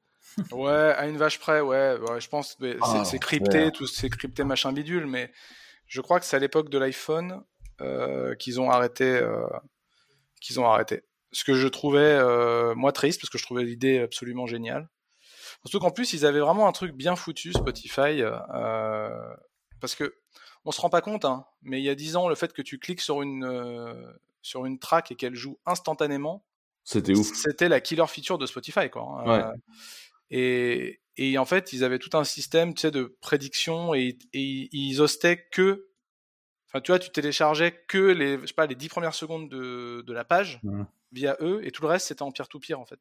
ouais, 0.53 0.71
à 0.71 1.09
une 1.09 1.17
vache 1.17 1.39
près, 1.39 1.63
ouais. 1.63 1.97
je 2.19 2.29
pense 2.29 2.57
que 2.57 2.77
ah, 2.83 3.05
c'est 3.07 3.19
crypté, 3.19 3.71
tout 3.73 3.87
c'est 3.87 4.11
crypté 4.11 4.45
machin 4.45 4.71
bidule, 4.73 5.07
mais 5.07 5.33
je 5.87 6.03
crois 6.03 6.21
que 6.21 6.27
c'est 6.27 6.37
à 6.37 6.39
l'époque 6.39 6.69
de 6.69 6.77
l'iPhone 6.77 7.33
euh, 7.33 7.37
qu'ils 8.39 8.61
ont 8.61 8.71
arrêté, 8.71 9.05
euh, 9.05 9.47
qu'ils 10.41 10.61
ont 10.61 10.67
arrêté. 10.67 11.03
Ce 11.33 11.45
que 11.45 11.55
je 11.55 11.69
trouvais 11.69 12.01
euh, 12.01 12.75
moi 12.75 12.93
triste 12.93 13.21
parce 13.21 13.31
que 13.31 13.39
je 13.39 13.45
trouvais 13.45 13.65
l'idée 13.65 14.01
absolument 14.01 14.47
géniale. 14.47 14.89
Surtout 15.65 15.81
qu'en 15.81 15.91
plus 15.91 16.13
ils 16.13 16.27
avaient 16.27 16.41
vraiment 16.41 16.67
un 16.67 16.73
truc 16.73 16.93
bien 16.93 17.17
foutu 17.17 17.53
Spotify, 17.53 18.23
parce 19.81 19.95
que 19.95 20.15
on 20.65 20.73
se 20.73 20.81
rend 20.81 20.91
pas 20.91 21.01
compte, 21.01 21.25
hein, 21.25 21.47
mais 21.63 21.81
il 21.81 21.85
y 21.85 21.89
a 21.89 21.95
dix 21.95 22.17
ans 22.17 22.29
le 22.29 22.35
fait 22.35 22.53
que 22.53 22.63
tu 22.63 22.79
cliques 22.79 23.01
sur 23.01 23.23
une 23.23 24.19
sur 24.43 24.67
une 24.67 24.79
track 24.79 25.13
et 25.13 25.17
qu'elle 25.17 25.35
joue 25.35 25.59
instantanément, 25.67 26.45
c'était 26.85 27.17
ouf. 27.17 27.35
C'était 27.35 27.69
la 27.69 27.81
killer 27.81 28.07
feature 28.07 28.39
de 28.39 28.47
Spotify, 28.47 28.91
quoi. 28.91 29.23
Hein. 29.27 29.53
et, 30.31 31.01
et 31.17 31.39
en 31.39 31.45
fait, 31.45 31.73
ils 31.73 31.85
avaient 31.85 31.99
tout 31.99 32.17
un 32.17 32.25
système, 32.25 32.75
tu 32.75 32.83
sais, 32.83 32.91
de 32.91 33.17
prédiction 33.21 33.95
et, 33.95 34.19
et 34.33 34.69
ils 34.73 35.01
hostaient 35.01 35.47
que 35.53 35.90
Enfin, 36.73 36.81
tu 36.81 36.93
vois, 36.93 37.01
tu 37.01 37.11
téléchargeais 37.11 37.73
que 37.89 37.99
les, 37.99 38.39
je 38.41 38.47
sais 38.47 38.55
pas, 38.55 38.67
les 38.67 38.77
10 38.77 38.89
premières 38.89 39.15
secondes 39.15 39.49
de, 39.49 40.03
de 40.07 40.13
la 40.13 40.25
page 40.25 40.61
via 41.13 41.37
eux, 41.41 41.61
et 41.65 41.73
tout 41.73 41.83
le 41.83 41.89
reste, 41.89 42.07
c'était 42.07 42.23
en 42.23 42.31
peer-to-peer, 42.31 42.79
en 42.79 42.85
fait. 42.87 43.01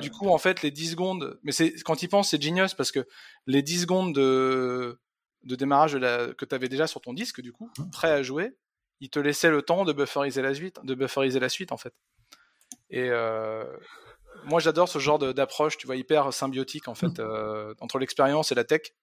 Du 0.00 0.10
coup, 0.10 0.28
en 0.28 0.38
fait, 0.38 0.62
les 0.62 0.70
10 0.70 0.92
secondes, 0.92 1.38
mais 1.42 1.52
c'est, 1.52 1.74
quand 1.82 2.02
ils 2.02 2.08
pensent, 2.08 2.30
c'est 2.30 2.40
genius 2.42 2.72
parce 2.72 2.90
que 2.90 3.06
les 3.46 3.62
10 3.62 3.82
secondes 3.82 4.14
de, 4.14 4.98
de 5.44 5.56
démarrage 5.56 5.92
de 5.92 5.98
la, 5.98 6.32
que 6.32 6.44
tu 6.44 6.54
avais 6.54 6.68
déjà 6.68 6.86
sur 6.86 7.00
ton 7.02 7.12
disque, 7.12 7.42
du 7.42 7.52
coup, 7.52 7.70
prêt 7.90 8.10
à 8.10 8.22
jouer, 8.22 8.56
ils 9.00 9.10
te 9.10 9.18
laissaient 9.18 9.50
le 9.50 9.60
temps 9.60 9.84
de 9.84 9.92
bufferiser 9.92 10.40
la 10.40 10.54
suite, 10.54 10.78
de 10.82 10.94
bufferiser 10.94 11.40
la 11.40 11.48
suite, 11.50 11.72
en 11.72 11.76
fait. 11.76 11.92
Et, 12.88 13.08
euh, 13.10 13.64
moi, 14.44 14.60
j'adore 14.60 14.88
ce 14.88 14.98
genre 14.98 15.18
d'approche, 15.18 15.76
tu 15.76 15.86
vois, 15.86 15.96
hyper 15.96 16.32
symbiotique, 16.32 16.88
en 16.88 16.94
fait, 16.94 17.18
euh, 17.18 17.74
entre 17.80 17.98
l'expérience 17.98 18.52
et 18.52 18.54
la 18.54 18.64
tech 18.64 18.94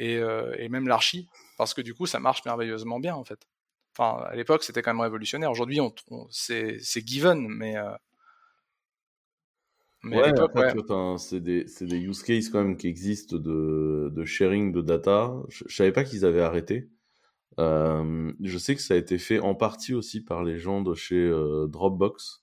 et, 0.00 0.16
euh, 0.16 0.54
et 0.58 0.68
même 0.68 0.88
l'archi, 0.88 1.28
parce 1.58 1.74
que 1.74 1.82
du 1.82 1.94
coup, 1.94 2.06
ça 2.06 2.20
marche 2.20 2.44
merveilleusement 2.44 2.98
bien 2.98 3.14
en 3.14 3.24
fait. 3.24 3.46
Enfin, 3.96 4.22
à 4.24 4.34
l'époque, 4.34 4.62
c'était 4.62 4.82
quand 4.82 4.94
même 4.94 5.00
révolutionnaire. 5.00 5.50
Aujourd'hui, 5.50 5.80
on, 5.80 5.92
c'est, 6.30 6.80
given, 7.06 7.46
mais. 7.48 7.76
Euh, 7.76 7.90
mais 10.02 10.16
ouais, 10.16 10.32
ouais. 10.32 11.18
c'est 11.18 11.40
des, 11.40 11.66
des, 11.82 11.98
use 11.98 12.22
cases 12.22 12.48
quand 12.48 12.62
même 12.62 12.78
qui 12.78 12.86
existent 12.86 13.36
de, 13.36 14.10
de 14.10 14.24
sharing 14.24 14.72
de 14.72 14.80
data. 14.80 15.34
Je, 15.50 15.64
je 15.66 15.76
savais 15.76 15.92
pas 15.92 16.04
qu'ils 16.04 16.24
avaient 16.24 16.40
arrêté. 16.40 16.88
Euh, 17.58 18.32
je 18.40 18.56
sais 18.56 18.74
que 18.74 18.80
ça 18.80 18.94
a 18.94 18.96
été 18.96 19.18
fait 19.18 19.40
en 19.40 19.54
partie 19.54 19.92
aussi 19.92 20.22
par 20.22 20.42
les 20.42 20.58
gens 20.58 20.80
de 20.80 20.94
chez 20.94 21.16
euh, 21.16 21.66
Dropbox, 21.66 22.42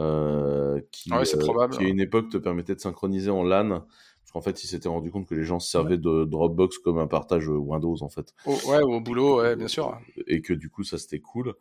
euh, 0.00 0.82
qui, 0.92 1.08
ah 1.12 1.20
ouais, 1.20 1.38
probable, 1.38 1.78
qui 1.78 1.84
à 1.84 1.88
une 1.88 2.00
époque 2.00 2.28
te 2.28 2.36
permettait 2.36 2.74
de 2.74 2.80
synchroniser 2.80 3.30
en 3.30 3.42
LAN 3.42 3.86
en 4.34 4.40
fait, 4.40 4.62
il 4.64 4.66
s'était 4.66 4.88
rendu 4.88 5.10
compte 5.10 5.26
que 5.26 5.34
les 5.34 5.44
gens 5.44 5.60
se 5.60 5.70
servaient 5.70 5.98
de 5.98 6.24
Dropbox 6.24 6.78
comme 6.78 6.98
un 6.98 7.06
partage 7.06 7.48
Windows, 7.48 7.96
en 8.02 8.08
fait. 8.08 8.34
ouais, 8.46 8.82
au 8.82 9.00
boulot, 9.00 9.40
ouais, 9.40 9.56
bien 9.56 9.68
sûr. 9.68 9.98
Et 10.26 10.42
que 10.42 10.52
du 10.52 10.68
coup, 10.68 10.84
ça 10.84 10.98
c'était 10.98 11.20
cool. 11.20 11.54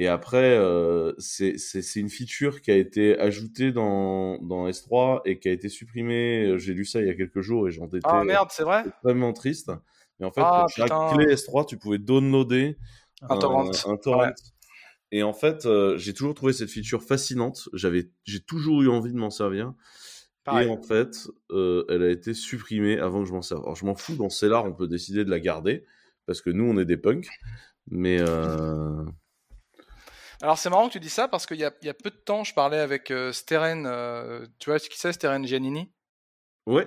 Et 0.00 0.06
après, 0.06 0.56
euh, 0.56 1.12
c'est 1.18 1.56
une 1.96 2.08
feature 2.08 2.60
qui 2.60 2.70
a 2.70 2.76
été 2.76 3.18
ajoutée 3.18 3.72
dans, 3.72 4.38
dans 4.38 4.68
S3 4.68 5.22
et 5.24 5.40
qui 5.40 5.48
a 5.48 5.52
été 5.52 5.68
supprimée. 5.68 6.56
J'ai 6.56 6.72
lu 6.72 6.84
ça 6.84 7.00
il 7.00 7.08
y 7.08 7.10
a 7.10 7.14
quelques 7.14 7.40
jours 7.40 7.66
et 7.66 7.72
j'en 7.72 7.86
étais 7.86 7.98
ah, 8.04 8.22
merde, 8.22 8.48
c'est 8.52 8.62
vrai? 8.62 8.84
extrêmement 8.86 9.32
triste. 9.32 9.72
Mais 10.20 10.26
en 10.26 10.30
fait, 10.30 10.40
ah, 10.44 10.66
pour 10.66 10.68
chaque 10.68 11.14
clé 11.14 11.34
S3, 11.34 11.66
tu 11.66 11.78
pouvais 11.78 11.98
downloader 11.98 12.78
un, 13.22 13.38
torrent. 13.38 13.70
Un 13.86 13.96
torrent. 13.96 14.30
Et 15.10 15.24
en 15.24 15.32
fait, 15.32 15.66
euh, 15.66 15.98
j'ai 15.98 16.14
toujours 16.14 16.34
trouvé 16.34 16.52
cette 16.52 16.70
feature 16.70 17.02
fascinante. 17.02 17.68
J'avais, 17.72 18.10
j'ai 18.24 18.40
toujours 18.40 18.82
eu 18.82 18.88
envie 18.88 19.12
de 19.12 19.18
m'en 19.18 19.30
servir. 19.30 19.72
Et 20.56 20.68
en 20.68 20.80
fait, 20.80 21.28
euh, 21.50 21.84
elle 21.88 22.02
a 22.02 22.10
été 22.10 22.34
supprimée 22.34 22.98
avant 22.98 23.22
que 23.22 23.28
je 23.28 23.32
m'en 23.32 23.42
serve. 23.42 23.62
Alors 23.62 23.76
je 23.76 23.84
m'en 23.84 23.94
fous, 23.94 24.16
dans 24.16 24.30
Cellar, 24.30 24.64
on 24.64 24.72
peut 24.72 24.88
décider 24.88 25.24
de 25.24 25.30
la 25.30 25.40
garder, 25.40 25.84
parce 26.26 26.40
que 26.40 26.50
nous, 26.50 26.64
on 26.64 26.78
est 26.78 26.84
des 26.84 26.96
punks. 26.96 27.28
Mais... 27.90 28.18
Euh... 28.20 29.04
Alors 30.40 30.58
c'est 30.58 30.70
marrant 30.70 30.86
que 30.86 30.92
tu 30.92 31.00
dis 31.00 31.08
ça, 31.08 31.26
parce 31.28 31.46
qu'il 31.46 31.58
y 31.58 31.64
a, 31.64 31.72
y 31.82 31.88
a, 31.88 31.94
peu 31.94 32.10
de 32.10 32.16
temps, 32.16 32.44
je 32.44 32.54
parlais 32.54 32.78
avec 32.78 33.10
euh, 33.10 33.32
Steren, 33.32 33.86
euh, 33.86 34.46
tu 34.58 34.70
vois 34.70 34.78
qui 34.78 34.98
c'est, 34.98 35.12
Steren 35.12 35.44
Giannini? 35.46 35.90
Ouais, 36.66 36.86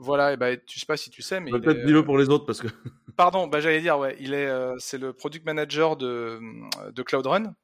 voilà, 0.00 0.32
et 0.32 0.36
bah, 0.38 0.56
tu 0.56 0.80
sais 0.80 0.86
pas 0.86 0.96
si 0.96 1.10
tu 1.10 1.20
sais, 1.20 1.38
mais. 1.38 1.50
Peut-être 1.50 1.84
dis-le 1.84 2.02
pour 2.02 2.16
les 2.16 2.30
autres 2.30 2.46
parce 2.46 2.60
que. 2.60 2.68
Pardon, 3.16 3.46
bah, 3.46 3.60
j'allais 3.60 3.82
dire, 3.82 3.98
ouais, 3.98 4.16
il 4.18 4.32
est, 4.32 4.50
c'est 4.78 4.96
le 4.96 5.12
product 5.12 5.44
manager 5.44 5.96
de, 5.96 6.40
de 6.90 7.02
Cloud 7.02 7.26
Run 7.26 7.54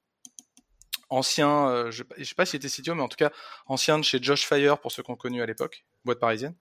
ancien, 1.10 1.68
euh, 1.68 1.90
je, 1.90 2.04
ne 2.18 2.24
sais 2.24 2.34
pas 2.34 2.46
s'il 2.46 2.58
était 2.58 2.68
CTO, 2.68 2.94
mais 2.94 3.02
en 3.02 3.08
tout 3.08 3.16
cas 3.16 3.30
ancien 3.66 3.98
de 3.98 4.04
chez 4.04 4.22
Josh 4.22 4.46
Fire 4.46 4.78
pour 4.78 4.92
ceux 4.92 5.02
qu'on 5.02 5.16
connu 5.16 5.42
à 5.42 5.46
l'époque, 5.46 5.84
boîte 6.04 6.20
parisienne. 6.20 6.54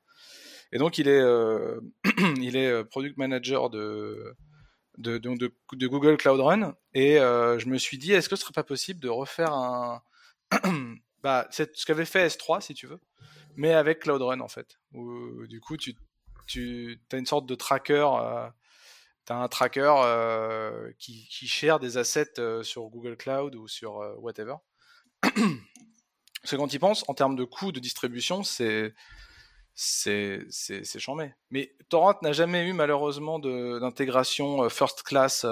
Et 0.72 0.78
donc 0.78 0.98
il 0.98 1.08
est, 1.08 1.20
euh, 1.20 1.80
il 2.42 2.56
est 2.56 2.70
euh, 2.70 2.84
product 2.84 3.18
manager 3.18 3.70
de 3.70 4.36
de, 4.98 5.20
de, 5.20 5.88
Google 5.88 6.18
Cloud 6.18 6.40
Run. 6.40 6.76
Et 6.96 7.18
je 7.18 7.66
me 7.68 7.78
suis 7.78 8.00
dit, 8.00 8.14
est-ce 8.14 8.30
que 8.30 8.36
ce 8.36 8.42
serait 8.42 8.54
pas 8.54 8.64
possible 8.64 9.00
de 9.00 9.10
refaire 9.10 9.54
un, 9.54 10.02
bah, 11.22 11.48
c'est 11.52 11.76
ce 11.76 11.86
qu'avait 11.86 12.06
fait 12.06 12.26
S3 12.26 12.62
si 12.62 12.74
tu 12.74 12.88
veux, 12.88 13.00
mais 13.56 13.74
avec 13.74 14.00
Cloud 14.00 14.24
Run 14.24 14.40
en 14.40 14.48
fait. 14.48 14.80
Où, 14.94 15.46
du 15.46 15.62
coup 15.62 15.78
tu 15.78 15.96
tu 16.48 17.00
as 17.12 17.18
une 17.18 17.26
sorte 17.26 17.46
de 17.46 17.54
tracker 17.54 18.08
tu 19.28 19.34
un 19.34 19.48
tracker 19.48 19.94
euh, 20.04 20.92
qui, 20.98 21.28
qui 21.28 21.48
des 21.80 21.98
assets 21.98 22.40
euh, 22.40 22.64
sur 22.64 22.88
Google 22.90 23.18
Cloud 23.18 23.56
ou 23.56 23.68
sur 23.68 24.00
euh, 24.02 24.16
whatever. 24.20 24.56
Parce 25.22 26.52
que 26.52 26.56
quand 26.56 26.68
tu 26.68 26.80
penses, 26.80 27.04
en 27.10 27.14
termes 27.14 27.36
de 27.36 27.44
coût 27.44 27.72
de 27.72 27.80
distribution, 27.80 28.44
c'est 28.44 28.94
c'est 29.76 30.48
chambé. 30.98 31.34
Mais 31.52 31.76
Torrent 31.90 32.16
n'a 32.22 32.32
jamais 32.32 32.68
eu 32.68 32.74
malheureusement 32.74 33.38
d'intégration 33.38 34.68
first 34.70 35.04
class 35.04 35.46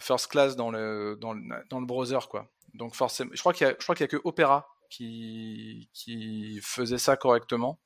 first 0.00 0.28
class 0.28 0.56
dans 0.56 0.70
le 0.70 1.16
dans 1.20 1.34
le, 1.34 1.42
dans 1.68 1.78
le 1.78 1.86
browser 1.86 2.18
quoi. 2.28 2.50
Donc 2.74 2.94
forcément, 2.94 3.30
je 3.34 3.40
crois 3.40 3.52
qu'il 3.52 3.66
y 3.66 3.70
a 3.70 3.76
je 3.78 3.92
a 3.92 4.08
que 4.08 4.20
Opera 4.24 4.68
qui 4.90 5.90
qui 5.92 6.60
faisait 6.62 6.98
ça 6.98 7.16
correctement. 7.16 7.78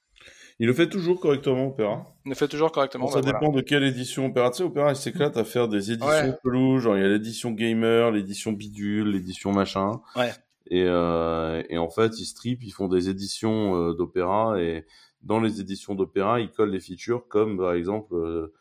Il 0.63 0.69
le 0.69 0.75
fait 0.75 0.89
toujours 0.89 1.19
correctement, 1.19 1.67
Opera. 1.67 2.05
Il 2.25 2.29
le 2.29 2.37
fait 2.37 2.47
toujours 2.47 2.71
correctement. 2.71 3.09
ça 3.09 3.21
bah, 3.21 3.33
dépend 3.33 3.51
de 3.51 3.61
quelle 3.63 3.83
édition 3.83 4.27
Opera. 4.27 4.49
Tu 4.53 4.59
sais, 4.59 4.63
Opera, 4.63 4.93
il 4.93 4.97
s'éclate 4.97 5.37
à 5.37 5.43
faire 5.43 5.67
des 5.67 5.91
éditions 5.91 6.39
ouais. 6.45 6.79
genre 6.79 6.97
il 6.97 7.03
y 7.03 7.05
a 7.05 7.09
l'édition 7.09 7.51
gamer, 7.51 8.13
l'édition 8.13 8.53
bidule, 8.53 9.11
l'édition 9.11 9.51
machin. 9.51 10.01
Ouais. 10.15 10.31
Et, 10.69 10.85
euh, 10.87 11.65
et 11.69 11.79
en 11.79 11.91
fait, 11.91 12.17
ils 12.21 12.27
strip, 12.27 12.63
ils 12.63 12.71
font 12.71 12.87
des 12.87 13.09
éditions 13.09 13.75
euh, 13.75 13.95
d'Opera 13.95 14.61
et 14.61 14.87
dans 15.23 15.41
les 15.41 15.59
éditions 15.59 15.97
d'Opera, 15.97 16.39
ils 16.39 16.53
collent 16.53 16.71
des 16.71 16.79
features 16.79 17.27
comme 17.27 17.59
par 17.59 17.73
exemple 17.73 18.15
euh, 18.15 18.55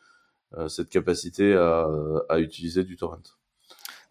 euh 0.54 0.66
cette 0.66 0.88
capacité 0.88 1.54
à, 1.54 1.86
à 2.28 2.40
utiliser 2.40 2.82
du 2.82 2.96
torrent. 2.96 3.22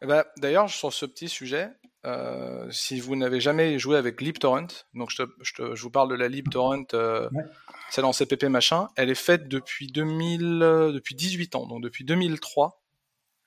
Ben, 0.02 0.24
D'ailleurs, 0.38 0.70
sur 0.70 0.94
ce 0.94 1.06
petit 1.06 1.28
sujet, 1.28 1.72
euh, 2.06 2.68
si 2.72 3.00
vous 3.00 3.16
n'avez 3.16 3.40
jamais 3.40 3.78
joué 3.78 3.98
avec 3.98 4.22
LibTorrent, 4.22 4.86
donc 4.96 5.12
je, 5.12 5.24
je, 5.42 5.76
je, 5.76 5.82
vous 5.84 5.92
parle 5.92 6.10
de 6.10 6.16
la 6.16 6.28
LibTorrent, 6.28 6.88
euh, 6.96 7.30
ouais. 7.32 7.44
Celle 7.92 8.06
en 8.06 8.14
CPP 8.14 8.46
machin, 8.46 8.88
elle 8.96 9.10
est 9.10 9.16
faite 9.16 9.50
depuis 9.50 9.88
2000, 9.88 10.64
euh, 10.64 10.92
depuis 10.94 11.14
18 11.14 11.56
ans, 11.56 11.68
donc 11.68 11.84
depuis 11.84 12.06
2003, 12.06 12.82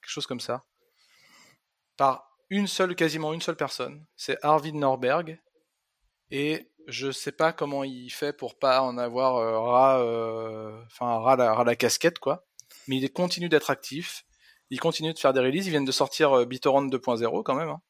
quelque 0.03 0.11
chose 0.11 0.27
comme 0.27 0.39
ça, 0.39 0.65
par 1.97 2.31
une 2.51 2.67
seule, 2.67 2.95
quasiment 2.95 3.33
une 3.33 3.41
seule 3.41 3.57
personne, 3.57 4.05
c'est 4.17 4.37
Arvid 4.45 4.75
Norberg, 4.75 5.41
et 6.31 6.71
je 6.87 7.11
sais 7.11 7.33
pas 7.33 7.55
comment 7.55 7.85
il 7.85 8.11
fait 8.11 8.35
pour 8.35 8.59
pas 8.59 8.83
en 8.83 8.99
avoir 8.99 9.37
euh, 9.37 9.59
ras, 9.59 10.01
euh, 10.01 11.65
la, 11.65 11.77
casquette 11.77 12.19
quoi, 12.19 12.45
mais 12.87 12.99
il 12.99 13.11
continue 13.11 13.49
d'être 13.49 13.71
actif, 13.71 14.27
il 14.69 14.79
continue 14.79 15.15
de 15.15 15.19
faire 15.19 15.33
des 15.33 15.41
releases, 15.41 15.69
ils 15.69 15.71
viennent 15.71 15.87
de 15.87 15.93
sortir 15.93 16.45
BitTorrent 16.45 16.83
2.0 16.83 17.43
quand 17.45 17.55
même. 17.55 17.71
Hein. 17.71 17.81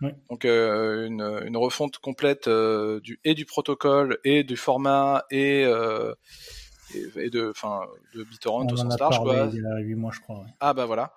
Donc 0.00 0.44
euh, 0.44 1.06
une, 1.06 1.22
une, 1.46 1.56
refonte 1.56 1.98
complète 1.98 2.48
euh, 2.48 3.00
du 3.00 3.20
et 3.24 3.34
du 3.34 3.44
protocole 3.44 4.18
et 4.24 4.44
du 4.44 4.56
format 4.56 5.24
et 5.30 5.64
euh, 5.64 6.14
et, 7.16 7.30
de 7.30 7.50
enfin 7.50 7.82
de 8.14 8.24
BitTorrent 8.24 8.66
au 8.70 8.76
sens 8.76 8.98
large 8.98 9.18
quoi. 9.20 9.48
Il 9.52 9.62
y 9.62 9.66
a 9.66 9.78
8 9.78 9.94
mois 9.94 10.12
je 10.12 10.20
crois. 10.20 10.40
Ouais. 10.40 10.50
Ah 10.60 10.74
bah 10.74 10.86
voilà. 10.86 11.14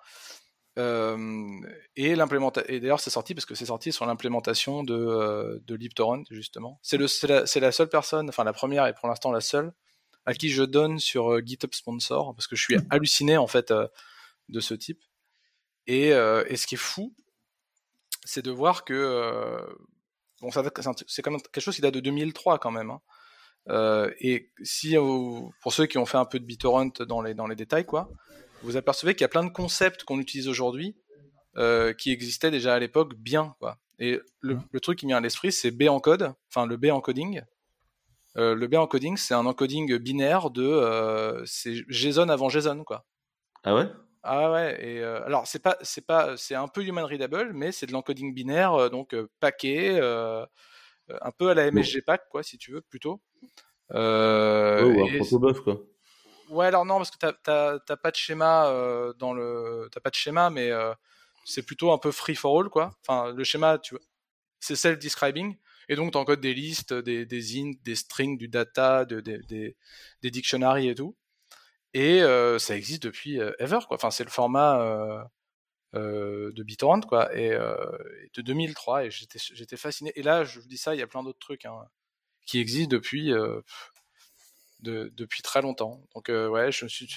Et 1.96 2.14
l'implémentation 2.14 2.72
et 2.72 2.78
d'ailleurs 2.78 3.00
c'est 3.00 3.10
sorti 3.10 3.34
parce 3.34 3.46
que 3.46 3.56
c'est 3.56 3.66
sorti 3.66 3.90
sur 3.92 4.06
l'implémentation 4.06 4.84
de 4.84 5.60
de 5.66 5.74
LibTorrent 5.74 6.24
justement. 6.30 6.78
C'est 6.82 6.96
le 6.96 7.08
c'est 7.08 7.26
la, 7.26 7.44
la, 7.60 7.72
seule 7.72 7.88
personne, 7.88 8.28
enfin 8.28 8.44
la 8.44 8.52
première 8.52 8.86
et 8.86 8.94
pour 8.94 9.08
l'instant 9.08 9.32
la 9.32 9.40
seule 9.40 9.72
à 10.24 10.34
qui 10.34 10.50
je 10.50 10.62
donne 10.62 10.98
sur 10.98 11.44
GitHub 11.44 11.74
Sponsor 11.74 12.34
parce 12.34 12.46
que 12.46 12.54
je 12.54 12.62
suis 12.62 12.76
halluciné 12.90 13.36
en 13.36 13.48
fait 13.48 13.72
de 14.48 14.60
ce 14.60 14.74
type. 14.74 15.02
Et, 15.88 16.08
et 16.10 16.56
ce 16.56 16.66
qui 16.66 16.76
est 16.76 16.78
fou, 16.78 17.12
c'est 18.24 18.44
de 18.44 18.50
voir 18.50 18.84
que 18.84 18.94
euh, 18.94 19.60
bon, 20.40 20.50
c'est 20.50 21.22
quand 21.22 21.30
même 21.30 21.40
quelque 21.40 21.60
chose 21.60 21.76
qui 21.76 21.82
date 21.82 21.94
de 21.94 22.00
2003 22.00 22.58
quand 22.58 22.70
même. 22.70 22.90
Hein. 22.90 23.00
Euh, 23.68 24.10
et 24.20 24.50
si, 24.62 24.96
pour 24.96 25.72
ceux 25.72 25.86
qui 25.86 25.98
ont 25.98 26.06
fait 26.06 26.16
un 26.16 26.24
peu 26.24 26.38
de 26.38 26.44
BitTorrent 26.44 26.92
dans 27.06 27.20
les, 27.20 27.34
dans 27.34 27.46
les 27.46 27.56
détails, 27.56 27.84
quoi, 27.84 28.10
vous 28.62 28.76
apercevez 28.76 29.14
qu'il 29.14 29.22
y 29.22 29.24
a 29.24 29.28
plein 29.28 29.44
de 29.44 29.50
concepts 29.50 30.04
qu'on 30.04 30.18
utilise 30.18 30.48
aujourd'hui 30.48 30.96
euh, 31.56 31.92
qui 31.92 32.10
existaient 32.10 32.50
déjà 32.50 32.74
à 32.74 32.78
l'époque 32.78 33.14
bien, 33.14 33.54
quoi. 33.58 33.78
Et 33.98 34.20
le, 34.40 34.54
mmh. 34.54 34.64
le, 34.70 34.80
truc 34.80 34.98
qui 34.98 35.06
me 35.06 35.10
vient 35.10 35.16
à 35.16 35.20
l'esprit, 35.20 35.50
c'est 35.50 35.72
B 35.72 35.88
encode, 35.88 36.32
enfin 36.48 36.66
le 36.66 36.76
B 36.76 36.86
encoding. 36.86 37.42
Euh, 38.36 38.54
le 38.54 38.68
B 38.68 38.74
encoding, 38.74 39.16
c'est 39.16 39.34
un 39.34 39.44
encoding 39.44 39.98
binaire 39.98 40.50
de 40.50 41.42
c'est 41.44 41.74
JSON 41.88 42.28
avant 42.28 42.48
JSON, 42.48 42.84
quoi. 42.84 43.04
Ah 43.64 43.74
ouais? 43.74 43.88
Ah 44.22 44.50
ouais, 44.50 44.84
et 44.84 45.00
euh, 45.00 45.24
alors 45.24 45.46
c'est 45.46 45.60
pas 45.60 45.76
c'est 45.82 46.06
pas 46.06 46.36
c'est 46.36 46.54
un 46.54 46.68
peu 46.68 46.84
human 46.84 47.04
readable, 47.04 47.52
mais 47.52 47.72
c'est 47.72 47.86
de 47.86 47.92
l'encoding 47.92 48.34
binaire, 48.34 48.74
euh, 48.74 48.88
donc 48.88 49.14
euh, 49.14 49.28
paquet, 49.40 50.00
un 50.00 51.30
peu 51.36 51.50
à 51.50 51.54
la 51.54 51.70
MSG 51.70 52.02
pack 52.02 52.28
quoi, 52.28 52.42
si 52.42 52.58
tu 52.58 52.72
veux 52.72 52.80
plutôt. 52.82 53.20
Euh, 53.94 54.84
ouais, 54.84 55.00
ou 55.00 55.04
un 55.04 55.18
protobuf 55.18 55.60
quoi. 55.60 55.80
Ouais, 56.50 56.66
alors 56.66 56.84
non, 56.84 56.96
parce 56.96 57.10
que 57.10 57.18
t'as 57.18 57.78
t'as 57.78 57.96
pas 57.96 58.10
de 58.10 58.16
schéma 58.16 58.72
dans 59.18 59.32
le 59.32 59.88
t'as 59.92 60.00
pas 60.00 60.10
de 60.10 60.14
schéma, 60.14 60.50
mais 60.50 60.70
c'est 61.44 61.62
plutôt 61.62 61.92
un 61.92 61.98
peu 61.98 62.10
free 62.10 62.34
for 62.34 62.60
all 62.60 62.68
quoi. 62.68 62.90
Enfin, 63.06 63.32
le 63.32 63.44
schéma, 63.44 63.78
tu 63.78 63.94
vois, 63.94 64.04
c'est 64.60 64.76
self 64.76 64.98
describing. 64.98 65.56
Et 65.88 65.96
donc, 65.96 66.12
tu 66.12 66.18
encodes 66.18 66.40
des 66.40 66.52
listes, 66.52 66.92
des, 66.92 67.24
des 67.24 67.58
ints, 67.58 67.72
des 67.82 67.94
strings, 67.94 68.36
du 68.36 68.48
data, 68.48 69.06
de, 69.06 69.20
des, 69.20 69.38
des, 69.48 69.76
des 70.22 70.30
dictionaries 70.30 70.88
et 70.90 70.94
tout. 70.94 71.16
Et 71.94 72.20
ça 72.58 72.76
existe 72.76 73.02
depuis 73.02 73.38
ever, 73.58 73.80
quoi. 73.86 73.96
Enfin, 73.96 74.10
c'est 74.10 74.24
le 74.24 74.30
format 74.30 75.28
de 75.94 76.62
BitTorrent, 76.62 77.00
quoi, 77.00 77.34
et 77.36 77.50
de 77.50 78.42
2003. 78.42 79.06
Et 79.06 79.10
j'étais, 79.10 79.76
fasciné. 79.76 80.12
Et 80.16 80.22
là, 80.22 80.44
je 80.44 80.60
vous 80.60 80.68
dis 80.68 80.78
ça, 80.78 80.94
il 80.94 80.98
y 80.98 81.02
a 81.02 81.06
plein 81.06 81.22
d'autres 81.22 81.38
trucs 81.38 81.64
hein, 81.64 81.86
qui 82.46 82.60
existent 82.60 82.90
depuis, 82.90 83.32
de, 84.80 85.12
depuis 85.14 85.42
très 85.42 85.62
longtemps. 85.62 86.02
Donc, 86.14 86.28
ouais, 86.28 86.72
je 86.72 86.84
me 86.84 86.88
suis, 86.88 87.08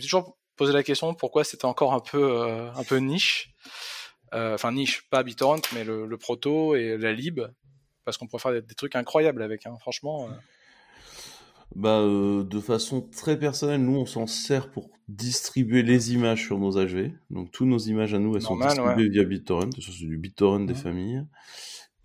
toujours 0.00 0.36
posé 0.56 0.72
la 0.72 0.82
question 0.82 1.14
pourquoi 1.14 1.44
c'était 1.44 1.66
encore 1.66 1.94
un 1.94 2.00
peu, 2.00 2.70
un 2.74 2.84
peu 2.84 2.96
niche. 2.96 3.54
Enfin, 4.32 4.72
niche, 4.72 5.08
pas 5.08 5.22
BitTorrent, 5.22 5.62
mais 5.72 5.84
le, 5.84 6.06
le, 6.06 6.18
proto 6.18 6.76
et 6.76 6.98
la 6.98 7.12
lib, 7.12 7.40
parce 8.04 8.18
qu'on 8.18 8.26
pourrait 8.26 8.42
faire 8.42 8.62
des, 8.62 8.74
trucs 8.74 8.94
incroyables 8.94 9.42
avec. 9.42 9.66
Hein, 9.66 9.76
franchement 9.80 10.28
bah, 11.74 12.00
euh, 12.00 12.44
de 12.44 12.60
façon 12.60 13.02
très 13.02 13.38
personnelle, 13.38 13.82
nous, 13.82 13.96
on 13.96 14.06
s'en 14.06 14.26
sert 14.26 14.70
pour 14.70 14.90
distribuer 15.08 15.82
les 15.82 16.12
images 16.12 16.44
sur 16.44 16.58
nos 16.58 16.72
HV. 16.72 17.12
Donc, 17.30 17.50
toutes 17.50 17.68
nos 17.68 17.78
images 17.78 18.14
à 18.14 18.18
nous, 18.18 18.36
elles 18.36 18.42
sont 18.42 18.58
distribuées 18.58 19.08
via 19.08 19.24
BitTorrent. 19.24 19.70
C'est 19.80 20.06
du 20.06 20.16
BitTorrent 20.16 20.66
des 20.66 20.74
familles. 20.74 21.24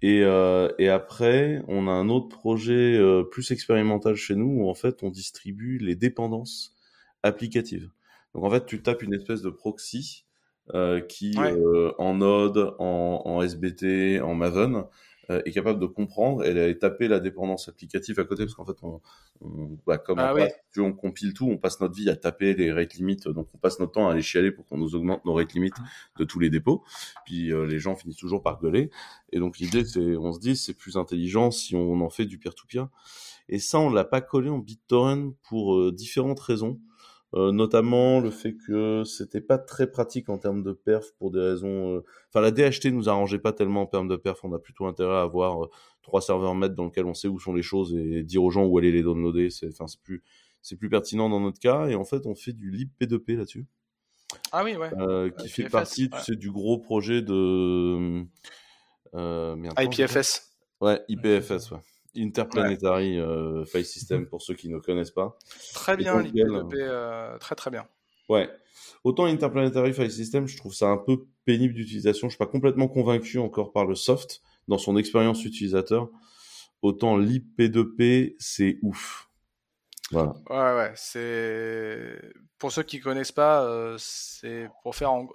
Et, 0.02 0.22
euh, 0.24 0.70
et 0.80 0.90
après, 0.90 1.64
on 1.68 1.88
a 1.88 1.92
un 1.92 2.10
autre 2.10 2.28
projet 2.28 2.98
euh, 2.98 3.24
plus 3.24 3.52
expérimental 3.52 4.16
chez 4.16 4.36
nous 4.36 4.64
où 4.64 4.70
en 4.70 4.74
fait, 4.74 5.02
on 5.02 5.10
distribue 5.10 5.78
les 5.78 5.96
dépendances 5.96 6.76
applicatives. 7.24 7.90
Donc, 8.36 8.44
en 8.44 8.50
fait, 8.50 8.66
tu 8.66 8.82
tapes 8.82 9.02
une 9.02 9.14
espèce 9.14 9.42
de 9.42 9.50
proxy 9.50 10.26
euh, 10.74 11.02
qui, 11.02 11.36
euh, 11.38 11.92
en 11.98 12.16
Node, 12.16 12.76
en, 12.80 13.22
en, 13.26 13.42
SBT, 13.42 14.22
en 14.22 14.34
Maven, 14.34 14.86
est 15.30 15.52
capable 15.52 15.80
de 15.80 15.86
comprendre. 15.86 16.44
Elle 16.44 16.58
a 16.58 16.74
tapé 16.74 17.08
la 17.08 17.20
dépendance 17.20 17.70
applicative 17.70 18.20
à 18.20 18.26
côté 18.26 18.44
parce 18.44 18.56
qu'en 18.56 18.66
fait, 18.66 18.78
on, 18.84 19.02
on 19.42 19.78
bah, 19.86 19.98
comme 19.98 20.20
ah 20.20 20.34
on, 20.78 20.82
on, 20.82 20.94
compile 20.94 21.34
tout, 21.34 21.48
on 21.48 21.58
passe 21.58 21.80
notre 21.80 21.96
vie 21.96 22.10
à 22.10 22.16
taper 22.16 22.54
les 22.54 22.72
rate 22.72 22.96
limits, 22.96 23.18
donc 23.26 23.48
on 23.54 23.58
passe 23.58 23.80
notre 23.80 23.94
temps 23.94 24.08
à 24.08 24.12
aller 24.14 24.22
chialer 24.22 24.52
pour 24.52 24.66
qu'on 24.66 24.78
nous 24.78 24.96
augmente 24.96 25.24
nos 25.26 25.34
rate 25.34 25.54
limits 25.54 25.72
ah. 25.78 25.84
de 26.20 26.24
tous 26.26 26.40
les 26.40 26.50
dépôts. 26.50 26.84
Puis 27.26 27.52
euh, 27.52 27.66
les 27.66 27.80
gens 27.80 27.96
finissent 27.96 28.18
toujours 28.18 28.42
par 28.42 28.60
gueuler. 28.60 28.90
Et 29.32 29.40
donc 29.40 29.60
l'idée, 29.60 29.86
c'est, 29.86 30.18
on 30.18 30.34
se 30.34 30.40
dit, 30.40 30.56
c'est 30.56 30.74
plus 30.74 30.98
intelligent 30.98 31.52
si 31.52 31.76
on 31.76 32.02
en 32.02 32.10
fait 32.10 32.26
du 32.26 32.38
peer-to-peer. 32.38 32.88
Et 33.50 33.60
ça, 33.60 33.80
on 33.80 33.90
l'a 33.90 34.06
pas 34.06 34.22
collé 34.22 34.50
en 34.50 34.60
BitTorrent 34.60 35.34
pour 35.44 35.76
euh, 35.76 35.92
différentes 35.92 36.40
raisons. 36.40 36.80
Euh, 37.36 37.52
notamment 37.52 38.20
le 38.20 38.30
fait 38.30 38.56
que 38.56 39.04
c'était 39.06 39.42
pas 39.42 39.58
très 39.58 39.90
pratique 39.90 40.30
en 40.30 40.38
termes 40.38 40.62
de 40.62 40.72
perf 40.72 41.14
pour 41.18 41.32
des 41.32 41.40
raisons. 41.40 41.96
Euh, 41.96 42.04
enfin, 42.30 42.42
la 42.42 42.52
DHT 42.52 42.92
nous 42.92 43.10
arrangeait 43.10 43.40
pas 43.40 43.54
tellement 43.54 43.82
en 43.82 43.86
termes 43.88 44.08
de 44.08 44.16
perf. 44.16 44.44
On 44.44 44.54
a 44.54 44.60
plutôt 44.60 44.86
intérêt 44.86 45.16
à 45.16 45.22
avoir 45.22 45.64
euh, 45.64 45.70
trois 46.04 46.22
serveurs 46.22 46.54
maîtres 46.54 46.76
dans 46.76 46.86
lesquels 46.86 47.06
on 47.06 47.16
sait 47.16 47.28
où 47.28 47.40
sont 47.40 47.54
les 47.54 47.64
choses 47.64 47.96
et 47.96 48.24
dire 48.24 48.44
aux 48.44 48.52
gens 48.52 48.66
où 48.66 48.78
aller 48.78 48.92
les 48.92 49.02
downloader. 49.02 49.50
C'est, 49.50 49.70
enfin, 49.70 49.88
c'est 49.88 50.00
plus, 50.02 50.24
c'est 50.62 50.76
plus 50.76 50.90
pertinent 50.90 51.28
dans 51.28 51.40
notre 51.40 51.60
cas. 51.60 51.88
Et 51.88 51.96
en 51.96 52.06
fait, 52.06 52.28
on 52.28 52.36
fait 52.36 52.54
du 52.54 52.72
libp2p 52.72 53.38
là-dessus. 53.38 53.66
Ah 54.52 54.64
oui, 54.64 54.76
ouais. 54.76 55.32
qui 55.40 55.50
fait 55.50 55.70
partie, 55.70 56.10
tu 56.12 56.20
sais, 56.20 56.36
du 56.36 56.52
gros 56.52 56.78
projet 56.78 57.24
de. 57.24 58.26
IPFS. 59.16 60.52
Ouais, 60.82 61.02
IPFS, 61.08 61.72
ouais. 61.72 61.80
Interplanetary 62.16 63.20
euh, 63.20 63.66
File 63.66 63.86
System 63.86 64.28
pour 64.28 64.42
ceux 64.42 64.54
qui 64.54 64.70
ne 64.70 64.78
connaissent 64.80 65.12
pas. 65.12 65.38
Très 65.74 65.98
bien, 65.98 66.22
l'IP2P, 66.22 66.76
euh, 66.76 67.38
très 67.38 67.56
très 67.56 67.72
bien. 67.72 67.88
Ouais. 68.30 68.50
Autant 69.04 69.26
Interplanetary 69.26 69.94
File 69.94 70.12
System, 70.12 70.48
je 70.48 70.58
trouve 70.58 70.74
ça 70.74 70.88
un 70.88 70.98
peu 70.98 71.26
pénible 71.46 71.74
d'utilisation. 71.74 72.30
Je 72.30 72.34
suis 72.34 72.38
pas 72.38 72.48
complètement 72.48 72.88
convaincu 72.88 73.40
encore 73.40 73.72
par 73.72 73.86
le 73.86 73.96
soft 73.96 74.42
dans 74.68 74.78
son 74.78 74.98
expérience 74.98 75.44
utilisateur. 75.46 76.10
Autant 76.82 77.18
l'IP2P, 77.18 78.36
c'est 78.40 78.80
ouf. 78.82 79.30
Voilà. 80.12 80.34
Ouais, 80.50 80.76
ouais, 80.76 80.92
c'est 80.96 82.20
pour 82.60 82.72
ceux 82.72 82.84
qui 82.84 83.00
connaissent 83.00 83.32
pas, 83.32 83.64
euh, 83.64 83.96
c'est 83.98 84.70
pour 84.84 84.96
faire. 84.96 85.12
En... 85.12 85.28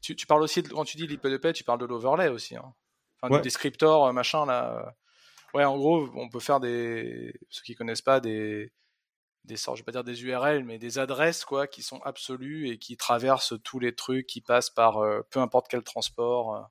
Tu, 0.00 0.14
tu, 0.14 0.26
parles 0.26 0.42
aussi 0.42 0.62
de... 0.62 0.68
quand 0.68 0.84
tu 0.84 0.96
dis 0.96 1.06
l'IP2P, 1.06 1.52
tu 1.52 1.64
parles 1.64 1.80
de 1.80 1.86
l'overlay 1.86 2.28
aussi, 2.28 2.54
hein. 2.54 2.72
enfin, 3.20 3.34
du 3.36 3.42
descriptor 3.42 4.12
machin 4.12 4.46
là. 4.46 4.94
Ouais, 5.54 5.64
en 5.64 5.76
gros, 5.76 6.08
on 6.14 6.28
peut 6.28 6.40
faire 6.40 6.60
des, 6.60 7.32
ceux 7.48 7.62
qui 7.62 7.74
connaissent 7.74 8.02
pas, 8.02 8.20
des, 8.20 8.72
des 9.44 9.56
sortes, 9.56 9.76
je 9.76 9.82
vais 9.82 9.84
pas 9.84 9.92
dire 9.92 10.04
des 10.04 10.24
URL, 10.24 10.64
mais 10.64 10.78
des 10.78 10.98
adresses, 10.98 11.44
quoi, 11.44 11.66
qui 11.66 11.82
sont 11.82 12.00
absolues 12.02 12.68
et 12.68 12.78
qui 12.78 12.96
traversent 12.96 13.54
tous 13.62 13.78
les 13.78 13.94
trucs, 13.94 14.26
qui 14.26 14.40
passent 14.40 14.70
par 14.70 14.98
euh, 14.98 15.20
peu 15.30 15.40
importe 15.40 15.66
quel 15.68 15.82
transport. 15.82 16.68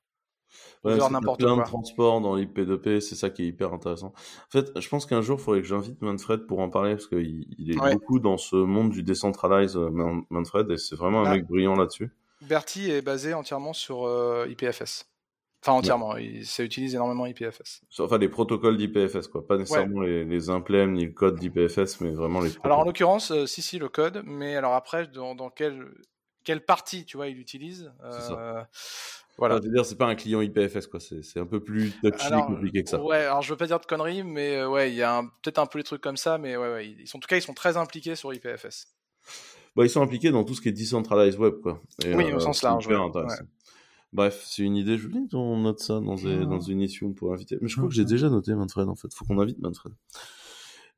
Euh, 0.85 0.97
ouais, 0.97 1.09
n'importe 1.09 1.39
plein 1.39 1.57
de 1.57 1.63
transports 1.63 2.19
dans 2.19 2.35
l'IP2P, 2.35 2.99
c'est 2.99 3.15
ça 3.15 3.29
qui 3.29 3.43
est 3.43 3.47
hyper 3.47 3.73
intéressant. 3.73 4.07
En 4.07 4.51
fait, 4.51 4.77
je 4.79 4.89
pense 4.89 5.05
qu'un 5.05 5.21
jour, 5.21 5.39
il 5.39 5.43
faudrait 5.43 5.61
que 5.61 5.67
j'invite 5.67 6.01
Manfred 6.01 6.45
pour 6.45 6.59
en 6.59 6.69
parler, 6.69 6.95
parce 6.95 7.07
qu'il 7.07 7.45
il 7.57 7.71
est 7.71 7.93
beaucoup 7.93 8.19
dans 8.19 8.37
ce 8.37 8.55
monde 8.55 8.91
du 8.91 9.01
decentralize, 9.01 9.77
euh, 9.77 9.89
Manfred, 10.29 10.69
et 10.71 10.77
c'est 10.77 10.95
vraiment 10.95 11.21
un 11.21 11.31
ah. 11.31 11.35
mec 11.35 11.47
brillant 11.47 11.75
là-dessus. 11.75 12.11
Bertie 12.41 12.91
est 12.91 13.01
basé 13.01 13.33
entièrement 13.33 13.73
sur 13.73 14.05
euh, 14.05 14.47
IPFS. 14.49 15.05
Enfin, 15.63 15.71
entièrement. 15.71 16.15
Ça 16.43 16.63
utilise 16.63 16.93
énormément 16.93 17.25
IPFS. 17.25 17.83
Enfin, 17.99 18.17
les 18.17 18.27
protocoles 18.27 18.75
d'IPFS, 18.75 19.29
quoi. 19.29 19.47
Pas 19.47 19.57
nécessairement 19.57 20.01
les, 20.01 20.25
les 20.25 20.49
implèmes 20.49 20.91
ni 20.91 21.05
le 21.05 21.13
code 21.13 21.39
d'IPFS, 21.39 22.01
mais 22.01 22.11
vraiment 22.11 22.41
les 22.41 22.51
Alors, 22.63 22.79
en 22.79 22.83
l'occurrence, 22.83 23.31
euh, 23.31 23.45
si, 23.45 23.61
si, 23.61 23.79
le 23.79 23.87
code. 23.87 24.23
Mais 24.25 24.57
alors 24.57 24.73
après, 24.73 25.07
dans, 25.07 25.35
dans 25.35 25.49
quelle, 25.49 25.87
quelle 26.43 26.65
partie, 26.65 27.05
tu 27.05 27.15
vois, 27.15 27.29
il 27.29 27.39
utilise 27.39 27.93
euh, 28.03 28.61
Voilà. 29.37 29.55
Enfin, 29.55 29.69
dire, 29.69 29.85
c'est 29.85 29.97
pas 29.97 30.07
un 30.07 30.15
client 30.15 30.41
IPFS, 30.41 30.87
quoi. 30.87 30.99
C'est 30.99 31.39
un 31.39 31.45
peu 31.45 31.63
plus 31.63 31.93
touchy 32.01 32.29
compliqué 32.45 32.83
que 32.83 32.89
ça. 32.89 33.01
Ouais, 33.01 33.23
alors 33.23 33.41
je 33.41 33.49
veux 33.49 33.57
pas 33.57 33.67
dire 33.67 33.79
de 33.79 33.85
conneries, 33.85 34.23
mais 34.23 34.57
euh, 34.57 34.67
ouais, 34.67 34.91
il 34.91 34.95
y 34.95 35.01
a 35.01 35.23
peut-être 35.43 35.59
un 35.59 35.65
peu 35.65 35.77
les 35.77 35.85
trucs 35.85 36.01
comme 36.01 36.17
ça, 36.17 36.37
mais 36.37 36.57
ouais, 36.57 36.73
ouais, 36.73 36.89
ils 36.89 37.07
sont, 37.07 37.19
en 37.19 37.21
tout 37.21 37.27
cas, 37.27 37.37
ils 37.37 37.41
sont 37.41 37.53
très 37.53 37.77
impliqués 37.77 38.17
sur 38.17 38.33
IPFS. 38.33 38.87
Bah, 39.77 39.85
ils 39.85 39.89
sont 39.89 40.01
impliqués 40.01 40.29
dans 40.29 40.43
tout 40.43 40.55
ce 40.55 40.61
qui 40.61 40.67
est 40.67 40.73
decentralized 40.73 41.39
web, 41.39 41.53
quoi. 41.63 41.81
oui, 42.03 42.33
au 42.33 42.39
sens 42.41 42.61
large. 42.63 42.85
Ouais. 42.85 42.97
Bref, 44.13 44.43
c'est 44.45 44.63
une 44.63 44.75
idée. 44.75 44.97
Je 44.97 45.07
voulais 45.07 45.27
qu'on 45.29 45.57
note 45.57 45.79
ça 45.79 45.99
dans, 45.99 46.15
ah. 46.25 46.45
dans 46.45 46.61
une 46.61 46.77
émission 46.77 47.13
pour 47.13 47.33
inviter. 47.33 47.57
Mais 47.61 47.67
je 47.67 47.75
crois 47.75 47.89
que 47.89 47.95
j'ai 47.95 48.05
déjà 48.05 48.29
noté 48.29 48.53
Manfred, 48.53 48.87
en 48.87 48.95
fait. 48.95 49.11
Faut 49.13 49.25
qu'on 49.25 49.39
invite 49.39 49.59
Manfred. 49.59 49.93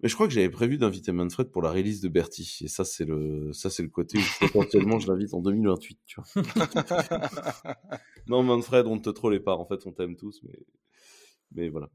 Mais 0.02 0.10
je 0.10 0.16
crois 0.16 0.28
que 0.28 0.34
j'avais 0.34 0.50
prévu 0.50 0.78
d'inviter 0.78 1.14
Manfred 1.14 1.50
pour 1.50 1.62
la 1.62 1.72
release 1.72 2.02
de 2.02 2.10
Bertie. 2.10 2.58
Et 2.62 2.68
ça, 2.68 2.84
c'est 2.84 3.06
le, 3.06 3.54
ça, 3.54 3.70
c'est 3.70 3.84
le 3.84 3.90
côté 3.90 4.18
où 4.18 4.48
potentiellement 4.48 5.00
je 5.00 5.08
l'invite 5.10 5.34
en 5.34 5.40
2028, 5.40 6.00
tu 6.06 6.20
vois. 6.20 6.44
non, 8.28 8.44
Manfred, 8.44 8.86
on 8.86 8.98
ne 8.98 9.02
te 9.02 9.10
trollait 9.10 9.40
pas. 9.40 9.56
En 9.56 9.66
fait, 9.66 9.88
on 9.88 9.94
t'aime 9.94 10.18
tous, 10.18 10.42
mais 10.44 10.60
mais 11.56 11.70
voilà. 11.70 11.90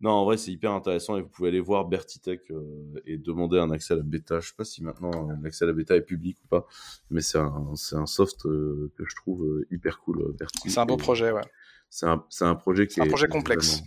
Non, 0.00 0.10
en 0.10 0.24
vrai, 0.24 0.36
c'est 0.36 0.50
hyper 0.50 0.72
intéressant 0.72 1.16
et 1.16 1.22
vous 1.22 1.28
pouvez 1.28 1.50
aller 1.50 1.60
voir 1.60 1.84
Bertitech 1.84 2.50
euh, 2.50 3.00
et 3.06 3.18
demander 3.18 3.58
un 3.58 3.70
accès 3.70 3.94
à 3.94 3.96
la 3.96 4.02
bêta. 4.02 4.40
Je 4.40 4.48
sais 4.48 4.54
pas 4.56 4.64
si 4.64 4.82
maintenant 4.82 5.30
euh, 5.30 5.34
l'accès 5.42 5.64
à 5.64 5.68
la 5.68 5.74
bêta 5.74 5.94
est 5.96 6.02
public 6.02 6.38
ou 6.44 6.48
pas, 6.48 6.66
mais 7.10 7.20
c'est 7.20 7.38
un, 7.38 7.72
c'est 7.76 7.96
un 7.96 8.06
soft 8.06 8.46
euh, 8.46 8.92
que 8.96 9.04
je 9.06 9.14
trouve 9.14 9.64
hyper 9.70 10.00
cool. 10.00 10.34
C'est 10.66 10.78
un 10.78 10.86
beau 10.86 10.96
projet, 10.96 11.30
ouais. 11.30 11.44
C'est 11.88 12.06
un, 12.06 12.24
c'est 12.30 12.44
un 12.44 12.54
projet 12.54 12.86
qui 12.86 13.00
est 13.00 13.02
un 13.04 13.06
projet 13.06 13.28
complexe. 13.28 13.82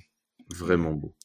Vraiment, 0.55 0.93
beau. 0.93 1.15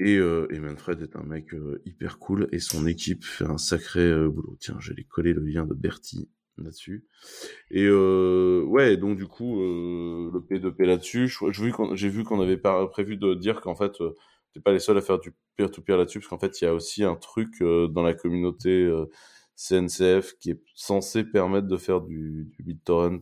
Et, 0.00 0.14
et 0.14 0.60
Manfred 0.60 1.02
est 1.02 1.16
un 1.16 1.24
mec 1.24 1.50
hyper 1.84 2.20
cool 2.20 2.48
et 2.52 2.60
son 2.60 2.86
équipe 2.86 3.24
fait 3.24 3.46
un 3.46 3.58
sacré 3.58 4.28
boulot. 4.28 4.56
Tiens, 4.60 4.76
j'allais 4.78 5.02
coller 5.02 5.32
le 5.32 5.42
lien 5.42 5.66
de 5.66 5.74
Bertie 5.74 6.30
là-dessus. 6.62 7.06
Et 7.70 7.84
euh, 7.84 8.62
ouais, 8.66 8.96
donc 8.96 9.16
du 9.16 9.26
coup, 9.26 9.60
euh, 9.60 10.30
le 10.32 10.40
P2P 10.40 10.84
là-dessus, 10.84 11.32
j'ai 11.52 12.08
vu 12.08 12.24
qu'on 12.24 12.40
avait 12.40 12.56
prévu 12.56 13.16
de 13.16 13.34
dire 13.34 13.60
qu'en 13.60 13.74
fait, 13.74 14.00
euh, 14.00 14.16
t'es 14.52 14.60
pas 14.60 14.72
les 14.72 14.78
seuls 14.78 14.98
à 14.98 15.00
faire 15.00 15.18
du 15.18 15.34
peer-to-peer 15.56 15.96
là-dessus, 15.96 16.20
parce 16.20 16.28
qu'en 16.28 16.38
fait, 16.38 16.60
il 16.60 16.64
y 16.64 16.68
a 16.68 16.74
aussi 16.74 17.04
un 17.04 17.16
truc 17.16 17.60
euh, 17.60 17.88
dans 17.88 18.02
la 18.02 18.14
communauté 18.14 18.90
CNCF 19.56 20.34
qui 20.38 20.50
est 20.52 20.62
censé 20.74 21.24
permettre 21.24 21.66
de 21.66 21.76
faire 21.76 22.00
du, 22.00 22.50
BitTorrent 22.60 23.20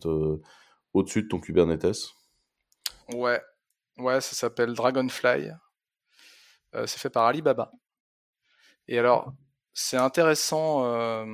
au-dessus 0.93 1.23
de 1.23 1.27
ton 1.27 1.39
Kubernetes. 1.39 2.13
Ouais. 3.13 3.41
Ouais, 3.97 4.21
ça 4.21 4.35
s'appelle 4.35 4.73
Dragonfly. 4.73 5.49
C'est 6.85 6.99
fait 6.99 7.09
par 7.09 7.25
Alibaba. 7.25 7.71
Et 8.87 8.99
alors, 8.99 9.33
c'est 9.73 9.97
intéressant. 9.97 11.25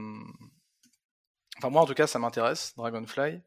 Enfin, 1.57 1.69
moi, 1.69 1.81
en 1.81 1.85
tout 1.85 1.93
cas, 1.93 2.07
ça 2.07 2.19
m'intéresse, 2.19 2.73
Dragonfly, 2.77 3.41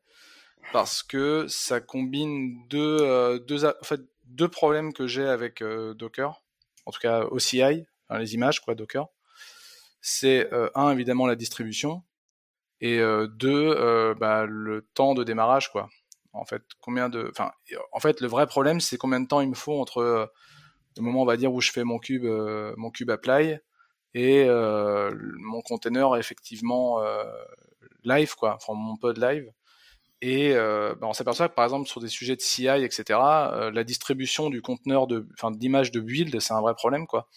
parce 0.72 1.02
que 1.02 1.46
ça 1.48 1.80
combine 1.80 2.66
deux, 2.68 2.98
euh, 3.02 4.48
problèmes 4.50 4.92
que 4.92 5.07
j'ai 5.07 5.26
avec 5.26 5.62
euh, 5.62 5.94
Docker. 5.94 6.42
En 6.86 6.92
tout 6.92 7.00
cas, 7.00 7.24
OCI, 7.24 7.84
les 8.11 8.34
images, 8.34 8.61
quoi, 8.61 8.74
Docker. 8.74 9.09
C'est, 10.00 10.52
euh, 10.52 10.70
un, 10.74 10.90
évidemment, 10.90 11.26
la 11.26 11.36
distribution. 11.36 12.02
Et 12.80 13.00
deux, 13.38 14.14
bah, 14.20 14.44
le 14.44 14.86
temps 14.92 15.14
de 15.14 15.24
démarrage, 15.24 15.72
quoi. 15.72 15.88
En 16.34 16.44
fait, 16.44 16.62
combien 16.82 17.09
de, 17.09 17.30
enfin, 17.30 17.50
en 17.90 18.00
fait, 18.00 18.20
le 18.20 18.28
vrai 18.28 18.46
problème, 18.46 18.80
c'est 18.80 18.98
combien 18.98 19.18
de 19.18 19.26
temps 19.26 19.40
il 19.40 19.48
me 19.48 19.54
faut 19.54 19.80
entre 19.80 20.30
le 20.96 21.02
moment, 21.02 21.22
où 21.22 21.61
je 21.62 21.72
fais 21.72 21.84
mon 21.84 21.98
cube, 21.98 22.26
mon 22.76 22.90
cube 22.90 23.11
apply 23.11 23.59
et 24.12 24.46
mon 24.46 25.62
container 25.62 26.16
effectivement 26.16 27.02
live, 28.07 28.34
quoi, 28.36 28.57
enfin 28.57 28.74
mon 28.74 28.96
pod 28.96 29.18
live. 29.18 29.50
Et 30.22 30.52
euh, 30.54 30.94
bah, 30.94 31.07
on 31.09 31.12
s'aperçoit 31.12 31.48
que 31.48 31.54
par 31.54 31.64
exemple 31.64 31.88
sur 31.88 32.00
des 32.00 32.09
sujets 32.09 32.36
de 32.36 32.40
CI, 32.40 32.68
etc., 32.68 33.04
euh, 33.20 33.70
la 33.70 33.84
distribution 33.84 34.48
du 34.50 34.62
conteneur 34.62 35.07
de, 35.07 35.28
enfin 35.34 35.50
d'image 35.50 35.92
de 35.92 36.00
build, 36.00 36.40
c'est 36.40 36.54
un 36.54 36.61
vrai 36.61 36.74
problème, 36.74 37.07
quoi. 37.07 37.28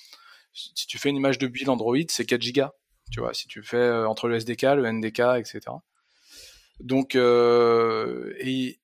Si 0.53 0.87
tu 0.87 0.97
fais 0.97 1.09
une 1.09 1.17
image 1.17 1.37
de 1.37 1.47
build 1.47 1.69
Android, 1.69 1.97
c'est 2.07 2.25
4 2.25 2.41
gigas, 2.41 2.71
tu 3.11 3.19
vois. 3.19 3.33
Si 3.33 3.47
tu 3.47 3.63
fais 3.63 3.77
euh, 3.77 4.07
entre 4.07 4.27
le 4.27 4.35
SDK, 4.35 4.63
le 4.63 4.91
NDK, 4.91 5.19
etc. 5.39 5.61
Donc 6.79 7.15
et 7.15 8.79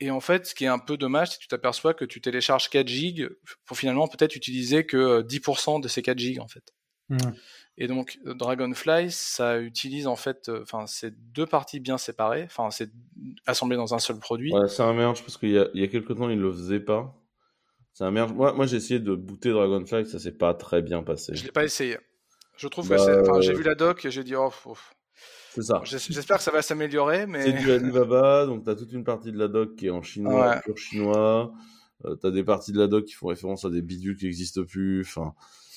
et 0.00 0.10
en 0.10 0.20
fait, 0.20 0.46
ce 0.46 0.54
qui 0.54 0.64
est 0.64 0.68
un 0.68 0.78
peu 0.78 0.96
dommage, 0.96 1.30
c'est 1.30 1.36
que 1.36 1.42
tu 1.42 1.48
t'aperçois 1.48 1.92
que 1.92 2.06
tu 2.06 2.22
télécharges 2.22 2.70
4 2.70 2.88
gigs 2.88 3.28
pour 3.66 3.76
finalement 3.76 4.08
peut-être 4.08 4.34
utiliser 4.34 4.86
que 4.86 4.96
euh, 4.96 5.22
10% 5.22 5.80
de 5.80 5.88
ces 5.88 6.00
4 6.00 6.18
gigs, 6.18 6.40
en 6.40 6.48
fait. 6.48 6.72
Mm. 7.10 7.16
Et 7.78 7.86
donc, 7.86 8.18
Dragonfly, 8.24 9.10
ça 9.10 9.58
utilise 9.58 10.06
en 10.06 10.16
fait, 10.16 10.48
euh, 10.48 10.62
enfin, 10.62 10.86
c'est 10.86 11.12
deux 11.32 11.46
parties 11.46 11.80
bien 11.80 11.98
séparées, 11.98 12.44
enfin, 12.44 12.70
c'est 12.70 12.90
assemblé 13.46 13.76
dans 13.76 13.94
un 13.94 13.98
seul 13.98 14.18
produit. 14.18 14.52
Ouais, 14.52 14.68
c'est 14.68 14.82
un 14.82 14.92
merge 14.94 15.20
parce 15.22 15.36
qu'il 15.36 15.50
y 15.50 15.58
a, 15.58 15.66
il 15.74 15.80
y 15.80 15.84
a 15.84 15.88
quelques 15.88 16.16
temps, 16.16 16.28
ils 16.30 16.38
le 16.40 16.52
faisaient 16.52 16.80
pas. 16.80 17.14
C'est 17.92 18.04
un 18.04 18.10
merge. 18.10 18.32
Moi, 18.32 18.52
moi 18.52 18.66
j'ai 18.66 18.76
essayé 18.76 19.00
de 19.00 19.14
booter 19.14 19.50
Dragonfly, 19.50 20.06
ça 20.06 20.18
s'est 20.18 20.32
pas 20.36 20.54
très 20.54 20.82
bien 20.82 21.02
passé. 21.02 21.34
Je 21.34 21.44
l'ai 21.44 21.52
pas 21.52 21.64
essayé. 21.64 21.98
Je 22.56 22.68
trouve 22.68 22.88
Bah, 22.88 22.96
que 22.96 23.02
c'est, 23.02 23.20
enfin, 23.20 23.40
j'ai 23.40 23.52
euh, 23.52 23.56
vu 23.56 23.62
la 23.62 23.74
doc 23.74 24.04
et 24.04 24.10
j'ai 24.10 24.22
dit, 24.24 24.34
oh, 24.36 24.50
oh. 24.66 24.76
C'est 25.52 25.62
ça. 25.62 25.80
J'es- 25.84 25.98
j'espère 26.10 26.36
que 26.36 26.42
ça 26.42 26.52
va 26.52 26.62
s'améliorer, 26.62 27.26
mais 27.26 27.42
C'est 27.42 27.52
du 27.54 27.72
Alibaba, 27.72 28.46
donc 28.46 28.64
t'as 28.64 28.74
toute 28.76 28.92
une 28.92 29.02
partie 29.04 29.32
de 29.32 29.38
la 29.38 29.48
doc 29.48 29.74
qui 29.76 29.86
est 29.86 29.90
en 29.90 30.02
chinois, 30.02 30.50
Ouais. 30.50 30.60
pur 30.64 30.76
chinois. 30.78 31.52
Euh, 32.04 32.14
t'as 32.16 32.30
des 32.30 32.44
parties 32.44 32.72
de 32.72 32.78
la 32.78 32.86
doc 32.86 33.04
qui 33.06 33.14
font 33.14 33.26
référence 33.28 33.64
à 33.64 33.70
des 33.70 33.82
bidules 33.82 34.16
qui 34.16 34.26
n'existent 34.26 34.64
plus. 34.64 35.00
Enfin, 35.02 35.34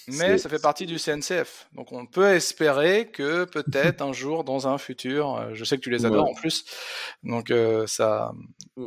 mais 0.08 0.38
ça 0.38 0.50
fait 0.50 0.62
partie 0.62 0.86
du 0.86 0.98
CNCF. 0.98 1.68
Donc, 1.74 1.92
on 1.92 2.06
peut 2.06 2.28
espérer 2.28 3.10
que 3.12 3.46
peut-être 3.46 4.02
un 4.02 4.14
jour, 4.14 4.44
dans 4.44 4.68
un 4.68 4.78
futur, 4.78 5.36
euh, 5.38 5.50
je 5.54 5.64
sais 5.64 5.78
que 5.78 5.82
tu 5.82 5.90
les 5.90 6.06
adores 6.06 6.26
Ouais. 6.26 6.32
en 6.32 6.34
plus, 6.36 6.66
donc 7.24 7.52
euh, 7.52 7.88
ça, 7.88 8.34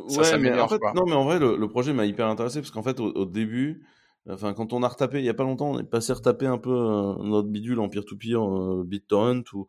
Ça 0.09 0.21
ouais, 0.33 0.37
mais 0.39 0.59
en 0.59 0.67
fait, 0.67 0.79
quoi. 0.79 0.93
non, 0.93 1.05
mais 1.05 1.13
en 1.13 1.23
vrai, 1.25 1.39
le, 1.39 1.55
le 1.57 1.67
projet 1.67 1.93
m'a 1.93 2.05
hyper 2.05 2.27
intéressé 2.27 2.59
parce 2.61 2.71
qu'en 2.71 2.83
fait, 2.83 2.99
au, 2.99 3.11
au 3.13 3.25
début, 3.25 3.85
enfin, 4.29 4.53
quand 4.53 4.73
on 4.73 4.83
a 4.83 4.87
retapé, 4.87 5.19
il 5.19 5.25
y 5.25 5.29
a 5.29 5.33
pas 5.33 5.43
longtemps, 5.43 5.71
on 5.71 5.79
est 5.79 5.83
passé 5.83 6.13
retaper 6.13 6.45
un 6.47 6.57
peu 6.57 6.71
euh, 6.71 7.13
notre 7.23 7.47
bidule 7.47 7.79
en 7.79 7.89
peer-to-peer, 7.89 8.41
euh, 8.41 8.83
BitTorrent 8.85 9.43
ou. 9.53 9.65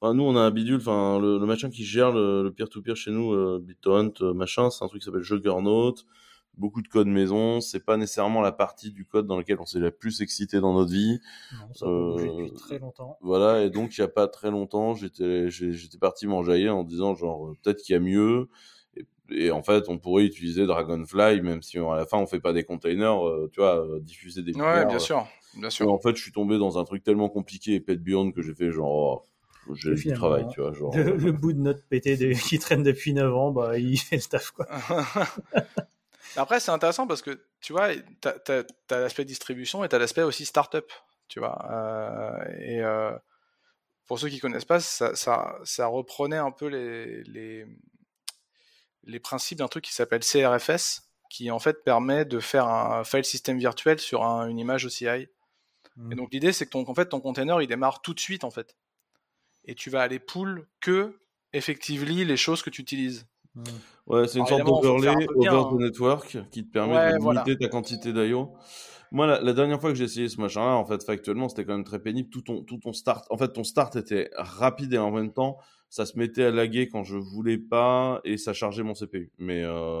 Enfin, 0.00 0.12
nous, 0.14 0.24
on 0.24 0.36
a 0.36 0.40
un 0.40 0.50
bidule, 0.50 0.76
enfin, 0.76 1.18
le, 1.18 1.38
le 1.38 1.46
machin 1.46 1.70
qui 1.70 1.84
gère 1.84 2.12
le, 2.12 2.50
peer-to-peer 2.50 2.94
chez 2.96 3.10
nous, 3.10 3.58
BitTorrent, 3.60 4.12
machin, 4.34 4.68
c'est 4.68 4.84
un 4.84 4.88
truc 4.88 5.00
qui 5.00 5.06
s'appelle 5.06 5.22
Juggernaut. 5.22 5.94
Beaucoup 6.56 6.82
de 6.82 6.88
code 6.88 7.08
maison, 7.08 7.60
c'est 7.60 7.84
pas 7.84 7.96
nécessairement 7.96 8.40
la 8.40 8.52
partie 8.52 8.90
du 8.92 9.04
code 9.04 9.26
dans 9.26 9.36
laquelle 9.36 9.58
on 9.60 9.66
s'est 9.66 9.80
la 9.80 9.90
plus 9.90 10.20
excité 10.20 10.60
dans 10.60 10.72
notre 10.72 10.92
vie. 10.92 11.20
Non, 11.52 11.74
ça 11.74 11.86
Euh, 11.86 12.14
depuis 12.16 12.52
très 12.52 12.78
longtemps. 12.78 13.18
Voilà, 13.20 13.62
et 13.62 13.70
donc 13.70 13.96
il 13.96 14.00
y 14.00 14.04
a 14.04 14.08
pas 14.08 14.28
très 14.28 14.50
longtemps, 14.50 14.94
j'étais 14.94 15.48
parti 16.00 16.26
m'enjailler 16.26 16.68
en 16.70 16.84
disant 16.84 17.14
genre 17.14 17.48
euh, 17.48 17.56
peut-être 17.62 17.82
qu'il 17.82 17.94
y 17.94 17.96
a 17.96 18.00
mieux. 18.00 18.48
Et, 18.96 19.06
et 19.46 19.50
en 19.50 19.62
fait, 19.62 19.88
on 19.88 19.98
pourrait 19.98 20.24
utiliser 20.24 20.66
Dragonfly, 20.66 21.40
même 21.42 21.62
si 21.62 21.78
on- 21.80 21.90
à 21.92 21.96
la 21.96 22.06
fin 22.06 22.18
on 22.18 22.26
fait 22.26 22.40
pas 22.40 22.52
des 22.52 22.64
containers, 22.64 23.26
euh, 23.26 23.50
tu 23.52 23.60
vois, 23.60 23.84
euh, 23.84 24.00
diffuser 24.00 24.42
des 24.42 24.52
ouais, 24.52 24.86
bien 24.86 24.98
sûr, 24.98 25.26
bien 25.56 25.68
Et 25.68 25.72
sûr. 25.72 25.90
en 25.92 25.98
fait, 25.98 26.14
je 26.16 26.22
suis 26.22 26.32
tombé 26.32 26.58
dans 26.58 26.78
un 26.78 26.84
truc 26.84 27.02
tellement 27.02 27.28
compliqué 27.28 27.74
et 27.74 27.80
pet 27.80 27.96
beyond 27.96 28.30
que 28.30 28.42
j'ai 28.42 28.54
fait 28.54 28.70
genre 28.70 29.26
oh, 29.66 29.74
j'ai 29.74 29.94
du 29.94 30.12
travail, 30.12 30.46
tu 30.52 30.60
vois, 30.60 30.72
genre. 30.72 30.94
Le, 30.96 31.12
euh, 31.12 31.16
le 31.16 31.32
bout 31.32 31.52
de 31.52 31.58
notre 31.60 31.82
PT 31.88 32.16
de- 32.16 32.32
qui 32.48 32.58
traîne 32.58 32.82
depuis 32.82 33.12
9 33.14 33.34
ans, 33.34 33.50
bah, 33.50 33.78
il 33.78 33.96
fait 33.98 34.16
le 34.16 34.22
taf, 34.22 34.50
quoi. 34.52 34.66
Après, 36.36 36.60
c'est 36.60 36.70
intéressant 36.70 37.06
parce 37.06 37.22
que 37.22 37.46
tu 37.60 37.72
vois, 37.72 37.88
t'as 38.20 38.34
as, 38.90 38.98
l'aspect 38.98 39.24
distribution 39.24 39.84
et 39.84 39.88
t'as 39.88 39.98
l'aspect 39.98 40.22
aussi 40.22 40.44
startup, 40.44 40.90
tu 41.28 41.38
vois. 41.38 41.58
Euh, 41.70 42.44
et 42.58 42.80
euh, 42.82 43.16
pour 44.06 44.18
ceux 44.18 44.28
qui 44.28 44.40
connaissent 44.40 44.64
pas, 44.64 44.80
ça, 44.80 45.14
ça, 45.14 45.58
ça 45.64 45.86
reprenait 45.86 46.36
un 46.36 46.50
peu 46.50 46.66
les, 46.66 47.22
les, 47.24 47.66
les 49.04 49.20
principes 49.20 49.58
d'un 49.58 49.68
truc 49.68 49.84
qui 49.84 49.92
s'appelle 49.94 50.20
CRFS, 50.20 51.02
qui 51.30 51.50
en 51.50 51.58
fait 51.58 51.84
permet 51.84 52.24
de 52.24 52.40
faire 52.40 52.66
un 52.68 53.04
file 53.04 53.24
system 53.24 53.58
virtuel 53.58 53.98
sur 53.98 54.24
un- 54.24 54.48
une 54.48 54.58
image 54.58 54.86
OCI. 54.86 55.28
Mm. 55.96 56.12
Et 56.12 56.14
donc 56.16 56.32
l'idée, 56.32 56.52
c'est 56.52 56.66
que 56.66 56.70
ton, 56.70 56.88
en 56.88 56.94
fait, 56.94 57.06
ton 57.06 57.20
container, 57.20 57.60
il 57.62 57.68
démarre 57.68 58.02
tout 58.02 58.14
de 58.14 58.20
suite, 58.20 58.44
en 58.44 58.50
fait. 58.50 58.76
Et 59.64 59.74
tu 59.74 59.90
vas 59.90 60.02
aller 60.02 60.18
pull 60.18 60.66
que, 60.80 61.18
effectively, 61.52 62.24
les 62.24 62.36
choses 62.36 62.62
que 62.62 62.70
tu 62.70 62.82
utilises. 62.82 63.26
Ouais, 64.06 64.26
c'est 64.28 64.38
une 64.38 64.46
Alors, 64.46 64.58
sorte 64.66 64.82
d'overlay 64.82 65.26
over 65.36 65.48
hein. 65.48 65.68
the 65.70 65.80
network 65.80 66.36
qui 66.50 66.66
te 66.66 66.70
permet 66.72 66.94
Ouais, 66.94 67.12
de 67.14 67.18
voilà. 67.22 67.42
limiter 67.44 67.64
ta 67.64 67.70
quantité 67.70 68.12
d'IO. 68.12 68.52
Moi, 69.12 69.26
la, 69.26 69.40
la 69.40 69.52
dernière 69.52 69.80
fois 69.80 69.90
que 69.90 69.96
j'ai 69.96 70.04
essayé 70.04 70.28
ce 70.28 70.40
machin-là, 70.40 70.72
en 70.76 70.84
fait, 70.84 71.04
factuellement, 71.04 71.48
c'était 71.48 71.64
quand 71.64 71.74
même 71.74 71.84
très 71.84 72.00
pénible. 72.00 72.28
Tout 72.30 72.42
ton, 72.42 72.62
tout 72.64 72.78
ton 72.78 72.92
start, 72.92 73.24
en 73.30 73.36
fait, 73.36 73.52
ton 73.52 73.62
start 73.62 73.94
était 73.96 74.28
rapide 74.36 74.92
et 74.92 74.98
en 74.98 75.12
même 75.12 75.32
temps, 75.32 75.56
ça 75.88 76.04
se 76.04 76.18
mettait 76.18 76.44
à 76.44 76.50
laguer 76.50 76.88
quand 76.88 77.04
je 77.04 77.16
voulais 77.16 77.58
pas 77.58 78.20
et 78.24 78.36
ça 78.38 78.52
chargeait 78.52 78.82
mon 78.82 78.94
CPU. 78.94 79.30
Mais, 79.38 79.62
euh, 79.62 80.00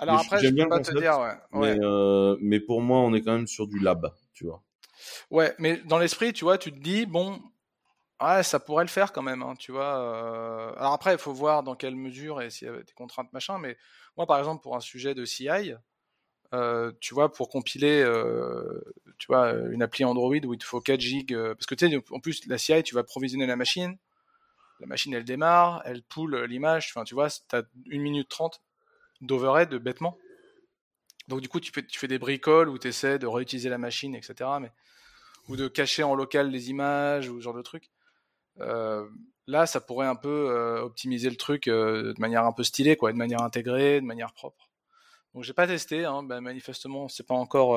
Alors 0.00 0.16
Mais 0.16 0.20
après, 0.24 0.40
je 0.44 0.50
bien 0.50 0.64
peux 0.64 0.70
pas 0.70 0.80
te 0.80 0.86
concept, 0.90 0.98
dire, 1.00 1.18
ouais. 1.20 1.58
ouais. 1.60 1.76
mais, 1.76 1.84
euh, 1.84 2.36
mais 2.40 2.58
pour 2.58 2.80
moi, 2.80 2.98
on 2.98 3.14
est 3.14 3.22
quand 3.22 3.32
même 3.32 3.46
sur 3.46 3.68
du 3.68 3.78
lab, 3.78 4.12
tu 4.34 4.44
vois. 4.46 4.62
Ouais, 5.30 5.54
mais 5.60 5.80
dans 5.86 5.98
l'esprit, 5.98 6.32
tu 6.32 6.44
vois, 6.44 6.58
tu 6.58 6.72
te 6.72 6.80
dis, 6.80 7.06
bon, 7.06 7.38
ouais, 8.22 8.42
ça 8.42 8.60
pourrait 8.60 8.84
le 8.84 8.88
faire 8.90 9.12
quand 9.12 9.22
même, 9.22 9.42
hein, 9.42 9.54
tu 9.58 9.72
vois. 9.72 9.98
euh. 9.98 10.72
Alors 10.76 10.92
après, 10.92 11.12
il 11.12 11.18
faut 11.18 11.32
voir 11.32 11.62
dans 11.62 11.74
quelle 11.76 11.96
mesure 11.96 12.42
et 12.42 12.50
s'il 12.50 12.66
y 12.66 12.70
avait 12.70 12.84
des 12.84 12.92
contraintes, 12.92 13.32
machin. 13.32 13.58
Mais 13.58 13.76
moi, 14.16 14.26
par 14.26 14.38
exemple, 14.38 14.62
pour 14.62 14.76
un 14.76 14.80
sujet 14.80 15.14
de 15.14 15.24
CI, 15.24 15.74
euh, 16.54 16.92
tu 17.00 17.14
vois, 17.14 17.32
pour 17.32 17.48
compiler, 17.50 18.02
euh, 18.02 18.80
tu 19.18 19.26
vois, 19.28 19.52
une 19.52 19.82
appli 19.82 20.04
Android 20.04 20.36
où 20.44 20.54
il 20.54 20.58
te 20.58 20.64
faut 20.64 20.80
4 20.80 21.00
gigs, 21.00 21.36
parce 21.54 21.66
que 21.66 21.74
tu 21.74 21.88
sais, 21.88 22.02
en 22.10 22.20
plus, 22.20 22.46
la 22.46 22.58
CI, 22.58 22.82
tu 22.82 22.94
vas 22.94 23.04
provisionner 23.04 23.46
la 23.46 23.56
machine. 23.56 23.98
La 24.80 24.86
machine, 24.86 25.12
elle 25.14 25.24
démarre, 25.24 25.82
elle 25.84 26.02
poule 26.02 26.44
l'image. 26.44 26.90
Enfin, 26.94 27.04
tu 27.04 27.14
vois, 27.14 27.28
t'as 27.48 27.62
1 27.90 28.00
minute 28.00 28.28
30 28.28 28.62
d'overhead 29.20 29.74
bêtement. 29.74 30.16
Donc 31.28 31.40
du 31.40 31.48
coup, 31.48 31.60
tu 31.60 31.72
fais, 31.72 31.84
tu 31.84 31.98
fais 31.98 32.08
des 32.08 32.18
bricoles 32.18 32.68
où 32.68 32.78
tu 32.78 32.88
essaies 32.88 33.18
de 33.18 33.26
réutiliser 33.26 33.68
la 33.68 33.78
machine, 33.78 34.14
etc. 34.14 34.34
Mais, 34.60 34.72
ou 35.48 35.56
de 35.56 35.68
cacher 35.68 36.02
en 36.02 36.14
local 36.14 36.50
les 36.50 36.70
images 36.70 37.28
ou 37.28 37.38
ce 37.38 37.44
genre 37.44 37.54
de 37.54 37.62
trucs. 37.62 37.90
Euh, 38.60 39.06
là, 39.46 39.66
ça 39.66 39.80
pourrait 39.80 40.06
un 40.06 40.16
peu 40.16 40.50
euh, 40.50 40.82
optimiser 40.82 41.30
le 41.30 41.36
truc 41.36 41.68
euh, 41.68 42.12
de 42.14 42.20
manière 42.20 42.44
un 42.44 42.52
peu 42.52 42.64
stylée, 42.64 42.96
quoi, 42.96 43.12
de 43.12 43.18
manière 43.18 43.42
intégrée, 43.42 44.00
de 44.00 44.06
manière 44.06 44.32
propre. 44.32 44.68
Donc 45.34 45.44
j'ai 45.44 45.52
pas 45.52 45.66
testé, 45.66 46.04
hein, 46.04 46.22
ben, 46.22 46.40
manifestement, 46.40 47.08
c'est 47.08 47.26
pas 47.26 47.34
encore 47.34 47.76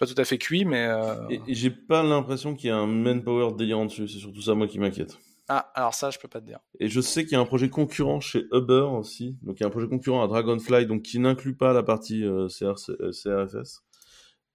pas 0.00 0.06
tout 0.06 0.14
à 0.16 0.24
fait 0.24 0.38
cuit, 0.38 0.64
mais 0.64 0.86
euh, 0.86 1.28
Et, 1.28 1.42
et 1.46 1.54
j'ai 1.54 1.70
pas 1.70 2.02
l'impression 2.02 2.56
qu'il 2.56 2.68
y 2.68 2.70
a 2.70 2.76
un 2.76 2.86
manpower 2.86 3.52
délirant 3.54 3.84
dessus. 3.84 4.08
C'est 4.08 4.18
surtout 4.18 4.40
ça, 4.40 4.54
moi, 4.54 4.66
qui 4.66 4.78
m'inquiète. 4.78 5.18
ah, 5.48 5.70
alors 5.74 5.92
ça, 5.92 6.08
je 6.08 6.18
peux 6.18 6.26
pas 6.26 6.40
te 6.40 6.46
dire. 6.46 6.58
Et 6.80 6.88
je 6.88 7.02
sais 7.02 7.24
qu'il 7.24 7.32
y 7.32 7.36
a 7.36 7.40
un 7.40 7.44
projet 7.44 7.68
concurrent 7.68 8.18
chez 8.18 8.46
Uber 8.50 8.88
aussi. 8.98 9.36
Donc 9.42 9.60
il 9.60 9.62
y 9.62 9.64
a 9.64 9.66
un 9.66 9.70
projet 9.70 9.88
concurrent 9.88 10.22
à 10.22 10.26
Dragonfly, 10.26 10.86
donc 10.86 11.02
qui 11.02 11.18
n'inclut 11.18 11.54
pas 11.54 11.74
la 11.74 11.82
partie 11.82 12.24
euh, 12.24 12.48
CRC, 12.48 12.92
euh, 12.98 13.10
CRFS. 13.12 13.82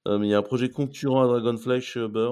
Mais 0.07 0.27
il 0.27 0.29
y 0.29 0.33
a 0.33 0.39
un 0.39 0.43
projet 0.43 0.69
concurrent 0.69 1.21
à 1.23 1.27
Dragonfly 1.27 1.79
chez 1.81 1.99
Uber. 1.99 2.31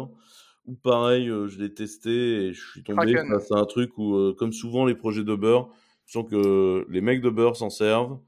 Où 0.66 0.76
pareil, 0.76 1.28
je 1.28 1.58
l'ai 1.60 1.74
testé 1.74 2.10
et 2.48 2.54
je 2.54 2.62
suis 2.72 2.84
tombé 2.84 3.14
Kraken. 3.14 3.28
face 3.28 3.52
à 3.52 3.56
un 3.56 3.66
truc 3.66 3.98
où, 3.98 4.34
comme 4.38 4.54
souvent 4.54 4.86
les 4.86 4.96
projets 4.96 5.24
d'Uber, 5.24 5.60
je 6.06 6.14
sens 6.14 6.30
que 6.30 6.86
les 6.90 7.02
mecs 7.02 7.22
d'Uber 7.22 7.52
s'en 7.56 7.70
servent. 7.70 8.20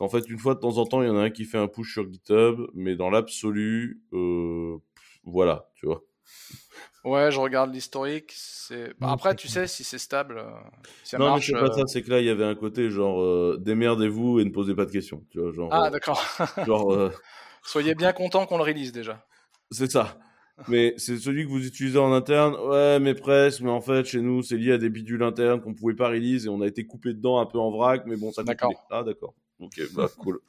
En 0.00 0.08
fait, 0.08 0.28
une 0.28 0.38
fois 0.38 0.54
de 0.54 0.60
temps 0.60 0.78
en 0.78 0.84
temps, 0.84 1.02
il 1.02 1.08
y 1.08 1.10
en 1.10 1.16
a 1.16 1.22
un 1.22 1.30
qui 1.30 1.44
fait 1.44 1.58
un 1.58 1.66
push 1.66 1.92
sur 1.94 2.10
GitHub, 2.10 2.60
mais 2.74 2.94
dans 2.94 3.10
l'absolu, 3.10 4.00
euh, 4.12 4.76
voilà, 5.24 5.68
tu 5.74 5.86
vois. 5.86 6.04
Ouais, 7.04 7.30
je 7.32 7.40
regarde 7.40 7.72
l'historique. 7.72 8.32
C'est 8.34 8.88
bah, 9.00 9.06
Non, 9.08 9.12
après, 9.14 9.34
tu 9.34 9.48
sais 9.48 9.66
si 9.66 9.82
c'est 9.82 9.98
stable, 9.98 10.44
si 11.02 11.10
ça 11.10 11.18
non, 11.18 11.26
marche. 11.26 11.50
mais 11.52 11.58
c'est 11.58 11.66
pas 11.66 11.72
ça, 11.72 11.86
c'est 11.86 12.02
que 12.02 12.10
là, 12.10 12.20
il 12.20 12.26
y 12.26 12.30
avait 12.30 12.44
un 12.44 12.54
côté 12.54 12.90
genre, 12.90 13.20
euh, 13.22 13.56
démerdez-vous 13.60 14.40
et 14.40 14.44
ne 14.44 14.50
posez 14.50 14.74
pas 14.74 14.84
de 14.84 14.90
questions, 14.92 15.24
tu 15.30 15.40
vois, 15.40 15.52
genre, 15.52 15.70
Ah, 15.72 15.86
euh, 15.86 15.90
d'accord. 15.90 16.22
genre 16.66 17.10
Soyez 17.64 17.94
bien 17.96 18.12
content 18.12 18.46
qu'on 18.46 18.58
le 18.58 18.64
release 18.64 18.92
déjà. 18.92 19.26
C'est 19.70 19.90
ça. 19.90 20.18
Mais 20.66 20.94
c'est 20.96 21.18
celui 21.18 21.44
que 21.44 21.50
vous 21.50 21.64
utilisez 21.64 21.98
en 21.98 22.12
interne. 22.12 22.56
Ouais, 22.68 22.98
mais 22.98 23.14
presque. 23.14 23.60
Mais 23.60 23.70
en 23.70 23.80
fait, 23.80 24.04
chez 24.04 24.20
nous, 24.20 24.42
c'est 24.42 24.56
lié 24.56 24.72
à 24.72 24.78
des 24.78 24.90
bidules 24.90 25.22
internes 25.22 25.60
qu'on 25.60 25.74
pouvait 25.74 25.94
pas 25.94 26.08
release 26.08 26.46
et 26.46 26.48
on 26.48 26.60
a 26.60 26.66
été 26.66 26.84
coupé 26.84 27.14
dedans 27.14 27.38
un 27.38 27.46
peu 27.46 27.58
en 27.58 27.70
vrac. 27.70 28.04
Mais 28.06 28.16
bon, 28.16 28.32
ça 28.32 28.42
D'accord. 28.42 28.72
Ah, 28.90 29.02
d'accord. 29.04 29.34
Ok, 29.60 29.80
bah 29.94 30.08
cool. 30.18 30.40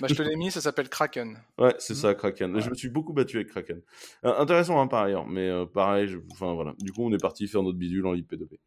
Bah, 0.00 0.08
je 0.08 0.14
te 0.14 0.22
l'ai 0.22 0.36
mis, 0.36 0.50
ça 0.50 0.60
s'appelle 0.60 0.88
Kraken. 0.88 1.38
Ouais, 1.58 1.74
c'est 1.78 1.94
ça, 1.94 2.14
Kraken. 2.14 2.60
Je 2.60 2.68
me 2.68 2.74
suis 2.74 2.88
beaucoup 2.88 3.12
battu 3.12 3.36
avec 3.36 3.48
Kraken. 3.48 3.80
Euh, 4.24 4.38
intéressant, 4.38 4.80
hein, 4.80 4.86
par 4.86 5.04
ailleurs, 5.04 5.26
mais 5.26 5.48
euh, 5.48 5.64
pareil, 5.64 6.08
je... 6.08 6.18
enfin 6.32 6.52
voilà. 6.52 6.74
Du 6.80 6.92
coup, 6.92 7.02
on 7.02 7.12
est 7.12 7.20
parti 7.20 7.48
faire 7.48 7.62
notre 7.62 7.78
bidule 7.78 8.06
en 8.06 8.14
IP2P. 8.14 8.58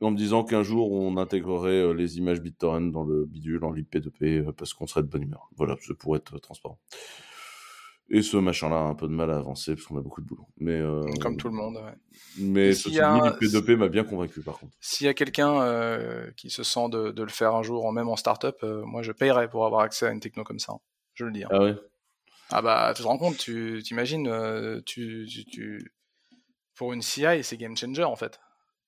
En 0.00 0.10
me 0.10 0.16
disant 0.16 0.42
qu'un 0.42 0.64
jour, 0.64 0.90
on 0.90 1.16
intégrerait 1.16 1.70
euh, 1.70 1.92
les 1.92 2.18
images 2.18 2.40
BitTorrent 2.40 2.90
dans 2.90 3.04
le 3.04 3.24
bidule 3.24 3.64
en 3.64 3.72
IP2P 3.74 4.50
parce 4.52 4.74
qu'on 4.74 4.88
serait 4.88 5.02
de 5.02 5.08
bonne 5.08 5.22
humeur. 5.22 5.48
Voilà, 5.56 5.76
c'est 5.80 5.96
pour 5.96 6.16
être 6.16 6.38
transparent. 6.40 6.80
Et 8.14 8.20
ce 8.22 8.36
machin-là 8.36 8.76
a 8.76 8.82
un 8.84 8.94
peu 8.94 9.08
de 9.08 9.12
mal 9.12 9.30
à 9.30 9.38
avancer 9.38 9.74
parce 9.74 9.86
qu'on 9.86 9.96
a 9.96 10.02
beaucoup 10.02 10.20
de 10.20 10.26
boulot. 10.26 10.46
Mais 10.58 10.78
euh, 10.78 11.00
Comme 11.20 11.36
tout 11.38 11.48
le 11.48 11.54
monde, 11.54 11.76
ouais. 11.78 11.94
Mais 12.38 12.74
ce 12.74 12.88
a 13.00 13.10
un- 13.10 13.30
P2P 13.32 13.74
m'a 13.76 13.88
bien 13.88 14.04
convaincu 14.04 14.42
par 14.42 14.58
contre. 14.58 14.76
S'il 14.80 15.06
y 15.06 15.08
a 15.10 15.14
quelqu'un 15.14 15.62
euh, 15.62 16.30
qui 16.36 16.50
se 16.50 16.62
sent 16.62 16.90
de, 16.90 17.10
de 17.10 17.22
le 17.22 17.30
faire 17.30 17.54
un 17.54 17.62
jour, 17.62 17.90
même 17.90 18.08
en 18.08 18.16
startup, 18.16 18.56
euh, 18.64 18.84
moi 18.84 19.02
je 19.02 19.12
payerais 19.12 19.48
pour 19.48 19.64
avoir 19.64 19.80
accès 19.80 20.06
à 20.06 20.10
une 20.10 20.20
techno 20.20 20.44
comme 20.44 20.58
ça. 20.58 20.72
hein. 20.74 20.80
Je 21.14 21.24
le 21.24 21.32
dis. 21.32 21.42
hein. 21.44 21.48
Ah 21.50 21.60
ouais? 21.62 21.74
Ah 22.50 22.60
bah, 22.60 22.92
tu 22.94 23.02
te 23.02 23.08
rends 23.08 23.16
compte, 23.16 23.38
tu 23.38 23.80
t'imagines, 23.82 24.28
euh, 24.28 24.82
tu, 24.84 25.26
tu, 25.26 25.44
tu- 25.46 25.92
pour 26.74 26.92
une 26.92 27.00
CI, 27.02 27.42
c'est 27.42 27.56
game 27.56 27.76
changer 27.76 28.04
en 28.04 28.16
fait. 28.16 28.40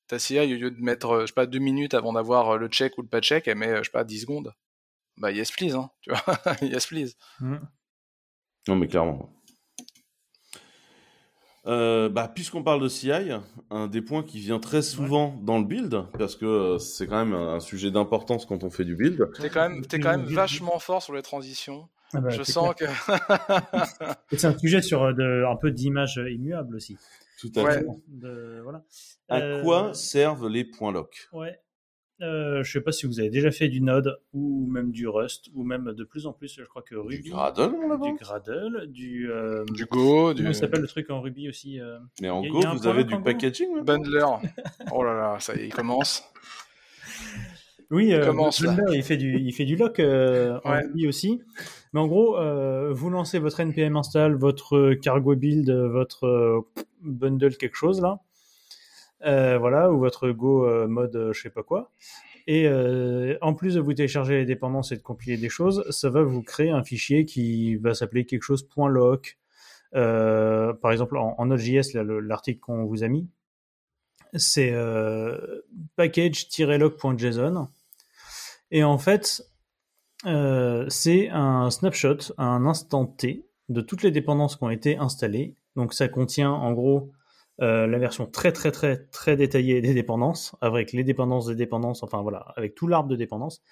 Ta 0.07 0.19
CI, 0.19 0.39
au 0.41 0.59
lieu 0.59 0.71
de 0.71 0.81
mettre, 0.83 1.23
je 1.23 1.27
sais 1.29 1.33
pas, 1.33 1.47
deux 1.47 1.61
minutes 1.61 1.95
avant 1.95 2.13
d'avoir 2.13 2.59
le 2.59 2.69
check 2.69 2.99
ou 2.99 3.03
le 3.03 3.09
pas 3.09 3.23
check, 3.23 3.49
elle 3.49 3.57
met, 3.57 3.79
je 3.79 3.85
sais 3.85 3.91
pas, 3.91 4.05
10 4.05 4.21
secondes. 4.21 4.53
Bah, 5.17 5.31
yes 5.33 5.51
please, 5.51 5.75
hein, 5.75 5.91
tu 6.03 6.11
vois, 6.11 6.23
yes 6.63 6.87
please. 6.87 7.15
Mm. 7.41 7.57
Non, 8.69 8.77
mais 8.77 8.89
clairement. 8.89 9.31
Euh, 11.67 12.11
bah, 12.11 12.31
puisqu'on 12.35 12.63
parle 12.63 12.83
de 12.83 12.89
CI, 12.89 13.11
un 13.71 13.87
des 13.87 14.03
points 14.03 14.23
qui 14.23 14.39
vient 14.39 14.59
très 14.59 14.83
souvent 14.83 15.35
dans 15.43 15.59
le 15.59 15.65
build, 15.65 16.05
parce 16.19 16.37
que 16.37 16.45
euh, 16.45 16.79
c'est 16.79 17.07
quand 17.07 17.25
même 17.25 17.35
un, 17.35 17.59
sujet 17.61 17.91
d'importance 17.91 18.45
quand 18.45 18.65
on 18.65 18.71
fait 18.71 18.85
du 18.85 18.95
build. 18.97 19.31
T'es 19.41 19.49
quand 19.49 19.69
même, 19.71 19.87
t'es 19.87 19.99
quand 19.99 20.11
même 20.11 20.27
vachement 20.27 20.79
fort 20.79 21.03
sur 21.03 21.15
les 21.15 21.23
transitions. 21.23 21.89
Ah 22.13 22.21
bah, 22.21 22.29
je 22.29 22.43
sens 22.43 22.75
clair. 22.75 22.91
que. 24.31 24.37
C'est 24.37 24.47
un 24.47 24.59
sujet 24.59 24.83
sur 24.83 25.03
euh, 25.03 25.13
de, 25.15 25.45
un 25.51 25.57
peu 25.57 25.71
d'image 25.71 26.21
immuable 26.31 26.77
aussi. 26.77 26.99
Tout 27.41 27.51
à 27.57 27.63
Ouais. 27.63 27.73
fait. 27.79 27.87
De, 28.09 28.61
voilà. 28.63 28.83
À 29.29 29.39
Euh, 29.39 29.63
quoi 29.63 29.95
servent 29.95 30.49
les 30.49 30.65
points 30.65 30.93
lock? 30.93 31.29
Ouais. 31.33 31.59
Euh, 32.23 32.63
je 32.63 32.71
sais 32.71 32.81
pas 32.81 32.93
si 32.93 33.07
vous 33.07 33.19
avez 33.19 33.29
déjà 33.29 33.51
fait 33.51 33.69
du 33.69 33.81
Node 33.81 34.21
ou 34.33 34.69
même 34.71 34.93
du 34.93 35.09
Rust 35.09 35.47
ou 35.55 35.65
même 35.65 35.93
de 35.93 36.05
plus 36.05 36.27
en 36.27 36.33
plus, 36.33 36.55
je 36.57 36.65
crois 36.65 36.83
que 36.83 36.95
Du 36.95 37.01
Ruby, 37.01 37.31
Gradle, 37.31 37.73
mon 37.73 37.89
là-bas 37.89 38.07
du 38.07 38.15
Gradle, 38.15 38.87
du, 38.87 39.31
euh, 39.33 39.65
du 39.73 39.85
Go, 39.87 40.33
du 40.33 40.39
comment 40.43 40.51
il 40.51 40.55
s'appelle 40.55 40.81
le 40.83 40.87
truc 40.87 41.11
en 41.11 41.21
Ruby 41.21 41.49
aussi 41.49 41.81
euh, 41.81 41.99
Mais 42.23 42.31
en 42.31 42.43
a- 42.45 42.49
Go, 42.49 42.61
vous 42.73 42.87
avez 42.87 43.03
du 43.05 43.21
packaging 43.21 43.75
maintenant 43.75 43.99
Bundler. 43.99 44.27
Oh 44.93 45.03
là 45.03 45.15
là, 45.15 45.41
ça 45.41 45.57
y 45.57 45.61
est, 45.61 45.67
il 45.67 45.75
commence. 45.75 46.23
Oui, 47.91 48.13
euh, 48.13 48.25
commence, 48.27 48.61
là. 48.61 48.73
Blender, 48.73 48.97
il 48.97 49.03
fait 49.03 49.17
du, 49.17 49.39
il 49.39 49.53
fait 49.53 49.65
du 49.65 49.77
lock 49.77 49.99
euh, 50.01 50.59
en. 50.65 50.73
Ruby 50.81 51.07
aussi. 51.09 51.43
Mais 51.93 52.01
en 52.01 52.07
gros, 52.07 52.39
euh, 52.39 52.93
vous 52.93 53.11
lancez 53.11 53.39
votre 53.39 53.61
npm 53.61 53.97
install, 53.97 54.35
votre 54.37 54.95
cargo 54.95 55.35
build, 55.37 55.71
votre 55.71 56.25
euh, 56.27 56.61
bundle 57.03 57.57
quelque 57.57 57.77
chose 57.77 58.01
là, 58.01 58.21
Euh, 58.21 58.34
voilà, 59.25 59.93
ou 59.93 59.99
votre 59.99 60.31
Go 60.31 60.67
euh, 60.67 60.87
mode 60.87 61.17
euh, 61.17 61.33
je 61.33 61.41
sais 61.41 61.51
pas 61.51 61.63
quoi. 61.63 61.91
Et 62.47 62.69
euh, 62.69 63.39
en 63.41 63.55
plus 63.55 63.75
de 63.75 63.81
vous 63.81 63.95
télécharger 63.95 64.37
les 64.37 64.45
dépendances 64.45 64.93
et 64.93 64.97
de 64.97 65.03
compiler 65.03 65.37
des 65.37 65.49
choses, 65.49 65.85
ça 65.91 66.11
va 66.11 66.23
vous 66.23 66.43
créer 66.43 66.71
un 66.71 66.85
fichier 66.85 67.25
qui 67.25 67.77
va 67.77 67.95
s'appeler 67.95 68.27
quelque 68.27 68.43
chose. 68.43 68.69
Euh, 69.95 70.73
par 70.75 70.93
exemple, 70.93 71.17
en, 71.17 71.35
en 71.39 71.47
Node.js, 71.47 71.95
l'article 71.95 72.61
qu'on 72.61 72.85
vous 72.85 73.03
a 73.03 73.09
mis, 73.09 73.29
c'est 74.35 74.73
euh, 74.73 75.63
package-log.json. 75.97 77.69
Et 78.71 78.85
en 78.85 78.99
fait, 78.99 79.43
euh, 80.27 80.87
c'est 80.89 81.29
un 81.31 81.71
snapshot, 81.71 82.33
un 82.39 82.67
instant 82.67 83.07
T 83.07 83.47
de 83.69 83.81
toutes 83.81 84.03
les 84.03 84.11
dépendances 84.11 84.57
qui 84.57 84.65
ont 84.65 84.71
été 84.71 84.97
installées. 84.99 85.55
Donc 85.77 85.95
ça 85.95 86.09
contient 86.09 86.51
en 86.51 86.73
gros 86.73 87.13
euh, 87.63 87.87
la 87.87 87.99
version 87.99 88.27
très 88.27 88.51
très 88.53 88.71
très 88.73 88.97
très 89.07 89.37
détaillée 89.37 89.81
des 89.81 89.95
dépendances, 89.95 90.57
avec 90.61 90.93
les 90.93 91.05
dépendances 91.05 91.47
des 91.47 91.55
dépendances, 91.55 92.03
enfin 92.03 92.21
voilà, 92.23 92.53
avec 92.57 92.75
tout 92.75 92.87
l'arbre 92.89 93.09
de 93.09 93.17
dépendances, 93.17 93.63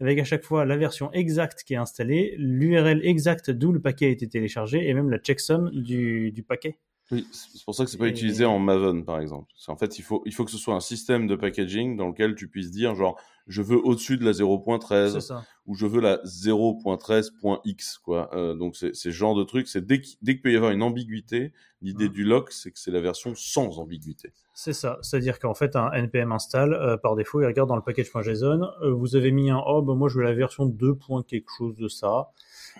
avec 0.00 0.18
à 0.18 0.24
chaque 0.24 0.44
fois 0.44 0.64
la 0.64 0.76
version 0.76 1.10
exacte 1.12 1.64
qui 1.64 1.74
est 1.74 1.78
installée, 1.78 2.34
l'URL 2.38 3.00
exacte 3.04 3.50
d'où 3.50 3.72
le 3.72 3.80
paquet 3.80 4.06
a 4.06 4.10
été 4.10 4.28
téléchargé, 4.28 4.88
et 4.88 4.94
même 4.94 5.10
la 5.10 5.18
checksum 5.18 5.70
du, 5.72 6.30
du 6.32 6.42
paquet. 6.42 6.78
Oui, 7.10 7.26
c'est 7.30 7.64
pour 7.64 7.74
ça 7.74 7.84
que 7.84 7.90
c'est 7.90 7.98
pas 7.98 8.06
Et- 8.06 8.10
utilisé 8.10 8.44
en 8.46 8.58
Maven, 8.58 9.04
par 9.04 9.20
exemple. 9.20 9.52
Qu'en 9.66 9.76
fait, 9.76 9.98
il 9.98 10.02
faut, 10.02 10.22
il 10.24 10.32
faut 10.32 10.44
que 10.46 10.50
ce 10.50 10.56
soit 10.56 10.74
un 10.74 10.80
système 10.80 11.26
de 11.26 11.36
packaging 11.36 11.96
dans 11.96 12.08
lequel 12.08 12.34
tu 12.34 12.48
puisses 12.48 12.70
dire, 12.70 12.94
genre, 12.94 13.20
je 13.46 13.62
veux 13.62 13.78
au-dessus 13.78 14.16
de 14.16 14.24
la 14.24 14.32
C'est 14.32 14.42
0.13 14.42 15.20
ça. 15.20 15.44
ou 15.66 15.74
je 15.74 15.86
veux 15.86 16.00
la 16.00 16.18
0.13.x, 16.24 17.98
quoi. 17.98 18.30
Euh, 18.34 18.54
donc, 18.54 18.76
c'est 18.76 18.94
ce 18.94 19.10
genre 19.10 19.34
de 19.34 19.44
truc. 19.44 19.68
C'est 19.68 19.84
dès 19.84 20.00
qu'il 20.00 20.16
dès 20.22 20.34
peut 20.34 20.52
y 20.52 20.56
avoir 20.56 20.70
une 20.72 20.82
ambiguïté, 20.82 21.52
l'idée 21.80 22.08
Mhm. 22.08 22.12
du 22.12 22.24
lock, 22.24 22.52
c'est 22.52 22.70
que 22.70 22.78
c'est 22.78 22.90
la 22.90 23.00
version 23.00 23.34
sans 23.34 23.78
ambiguïté. 23.78 24.32
C'est 24.54 24.72
ça. 24.72 24.98
C'est-à-dire 25.02 25.38
qu'en 25.38 25.54
fait, 25.54 25.76
un 25.76 25.90
npm 25.92 26.32
install, 26.32 26.74
euh, 26.74 26.96
par 26.96 27.16
défaut, 27.16 27.40
il 27.40 27.46
regarde 27.46 27.68
dans 27.68 27.76
le 27.76 27.82
package.json, 27.82 28.68
euh, 28.82 28.92
vous 28.92 29.16
avez 29.16 29.30
mis 29.30 29.50
un, 29.50 29.60
oh, 29.66 29.82
bah, 29.82 29.94
moi, 29.94 30.08
je 30.08 30.18
veux 30.18 30.24
la 30.24 30.34
version 30.34 30.66
2. 30.66 30.94
quelque 31.26 31.50
chose 31.56 31.74
de 31.76 31.88
ça. 31.88 32.30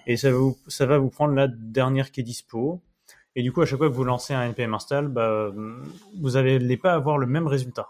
Et 0.06 0.16
ça 0.16 0.30
va 0.30 0.36
vous, 0.38 0.56
ça 0.68 0.86
va 0.86 0.98
vous 0.98 1.10
prendre 1.10 1.34
la 1.34 1.48
dernière 1.48 2.10
qui 2.12 2.20
est 2.20 2.24
dispo. 2.24 2.80
Et 3.34 3.42
du 3.42 3.50
coup, 3.52 3.62
à 3.62 3.66
chaque 3.66 3.78
fois 3.78 3.88
que 3.88 3.94
vous 3.94 4.04
lancez 4.04 4.34
un 4.34 4.42
npm 4.50 4.74
install, 4.74 5.08
bah, 5.08 5.50
vous 6.20 6.30
n'allez 6.32 6.76
pas 6.76 6.92
avoir 6.92 7.16
le 7.18 7.26
même 7.26 7.46
résultat. 7.46 7.88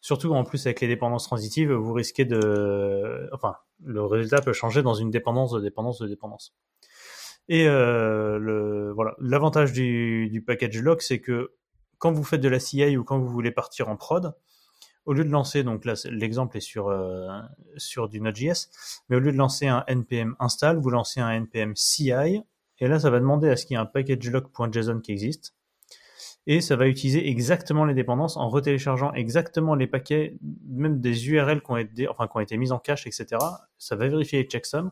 Surtout, 0.00 0.32
en 0.32 0.44
plus, 0.44 0.66
avec 0.66 0.80
les 0.80 0.88
dépendances 0.88 1.24
transitives, 1.24 1.72
vous 1.72 1.92
risquez 1.92 2.24
de, 2.24 3.28
enfin, 3.32 3.56
le 3.84 4.02
résultat 4.04 4.40
peut 4.40 4.52
changer 4.52 4.82
dans 4.82 4.94
une 4.94 5.10
dépendance 5.10 5.52
de 5.52 5.60
dépendance 5.60 5.98
de 5.98 6.08
dépendance. 6.08 6.54
Et 7.48 7.66
euh, 7.66 8.38
le, 8.38 8.92
voilà, 8.92 9.14
l'avantage 9.18 9.72
du, 9.72 10.42
package 10.46 10.80
lock, 10.80 11.02
c'est 11.02 11.20
que 11.20 11.52
quand 11.98 12.12
vous 12.12 12.24
faites 12.24 12.40
de 12.40 12.48
la 12.48 12.60
CI 12.60 12.96
ou 12.96 13.04
quand 13.04 13.18
vous 13.18 13.28
voulez 13.28 13.50
partir 13.50 13.88
en 13.88 13.96
prod, 13.96 14.34
au 15.04 15.12
lieu 15.12 15.24
de 15.24 15.30
lancer, 15.30 15.64
donc 15.64 15.84
là 15.84 15.94
l'exemple 16.10 16.56
est 16.56 16.60
sur, 16.60 16.88
euh, 16.88 17.28
sur 17.76 18.08
du 18.08 18.20
Node.js, 18.20 18.68
mais 19.08 19.16
au 19.16 19.18
lieu 19.18 19.32
de 19.32 19.36
lancer 19.36 19.66
un 19.66 19.84
npm 19.88 20.36
install, 20.38 20.78
vous 20.78 20.90
lancez 20.90 21.20
un 21.20 21.30
npm 21.40 21.74
CI, 21.74 22.42
et 22.78 22.86
là 22.86 23.00
ça 23.00 23.10
va 23.10 23.18
demander 23.18 23.48
à 23.48 23.56
ce 23.56 23.66
qu'il 23.66 23.74
y 23.74 23.78
ait 23.78 23.82
un 23.82 23.86
packagelock.json 23.86 25.00
qui 25.00 25.10
existe, 25.12 25.54
et 26.46 26.60
ça 26.60 26.76
va 26.76 26.88
utiliser 26.88 27.28
exactement 27.28 27.84
les 27.84 27.94
dépendances 27.94 28.36
en 28.36 28.48
retéléchargeant 28.48 29.12
exactement 29.12 29.74
les 29.74 29.86
paquets, 29.86 30.38
même 30.66 31.00
des 31.00 31.28
URL 31.28 31.62
qui 31.62 31.70
ont 31.70 31.76
été, 31.76 32.08
enfin, 32.08 32.26
qui 32.26 32.36
ont 32.36 32.40
été 32.40 32.56
mises 32.56 32.72
en 32.72 32.78
cache, 32.78 33.06
etc. 33.06 33.26
Ça 33.78 33.96
va 33.96 34.08
vérifier 34.08 34.42
les 34.42 34.48
checksums, 34.48 34.90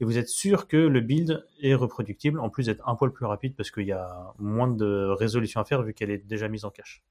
et 0.00 0.04
vous 0.04 0.18
êtes 0.18 0.28
sûr 0.28 0.68
que 0.68 0.76
le 0.76 1.00
build 1.00 1.44
est 1.62 1.74
reproductible, 1.74 2.40
en 2.40 2.50
plus 2.50 2.66
d'être 2.66 2.86
un 2.88 2.94
poil 2.96 3.12
plus 3.12 3.24
rapide 3.26 3.54
parce 3.56 3.70
qu'il 3.70 3.86
y 3.86 3.92
a 3.92 4.34
moins 4.38 4.68
de 4.68 5.08
résolution 5.10 5.60
à 5.60 5.64
faire 5.64 5.82
vu 5.82 5.94
qu'elle 5.94 6.10
est 6.10 6.26
déjà 6.26 6.48
mise 6.48 6.64
en 6.64 6.70
cache. 6.70 7.02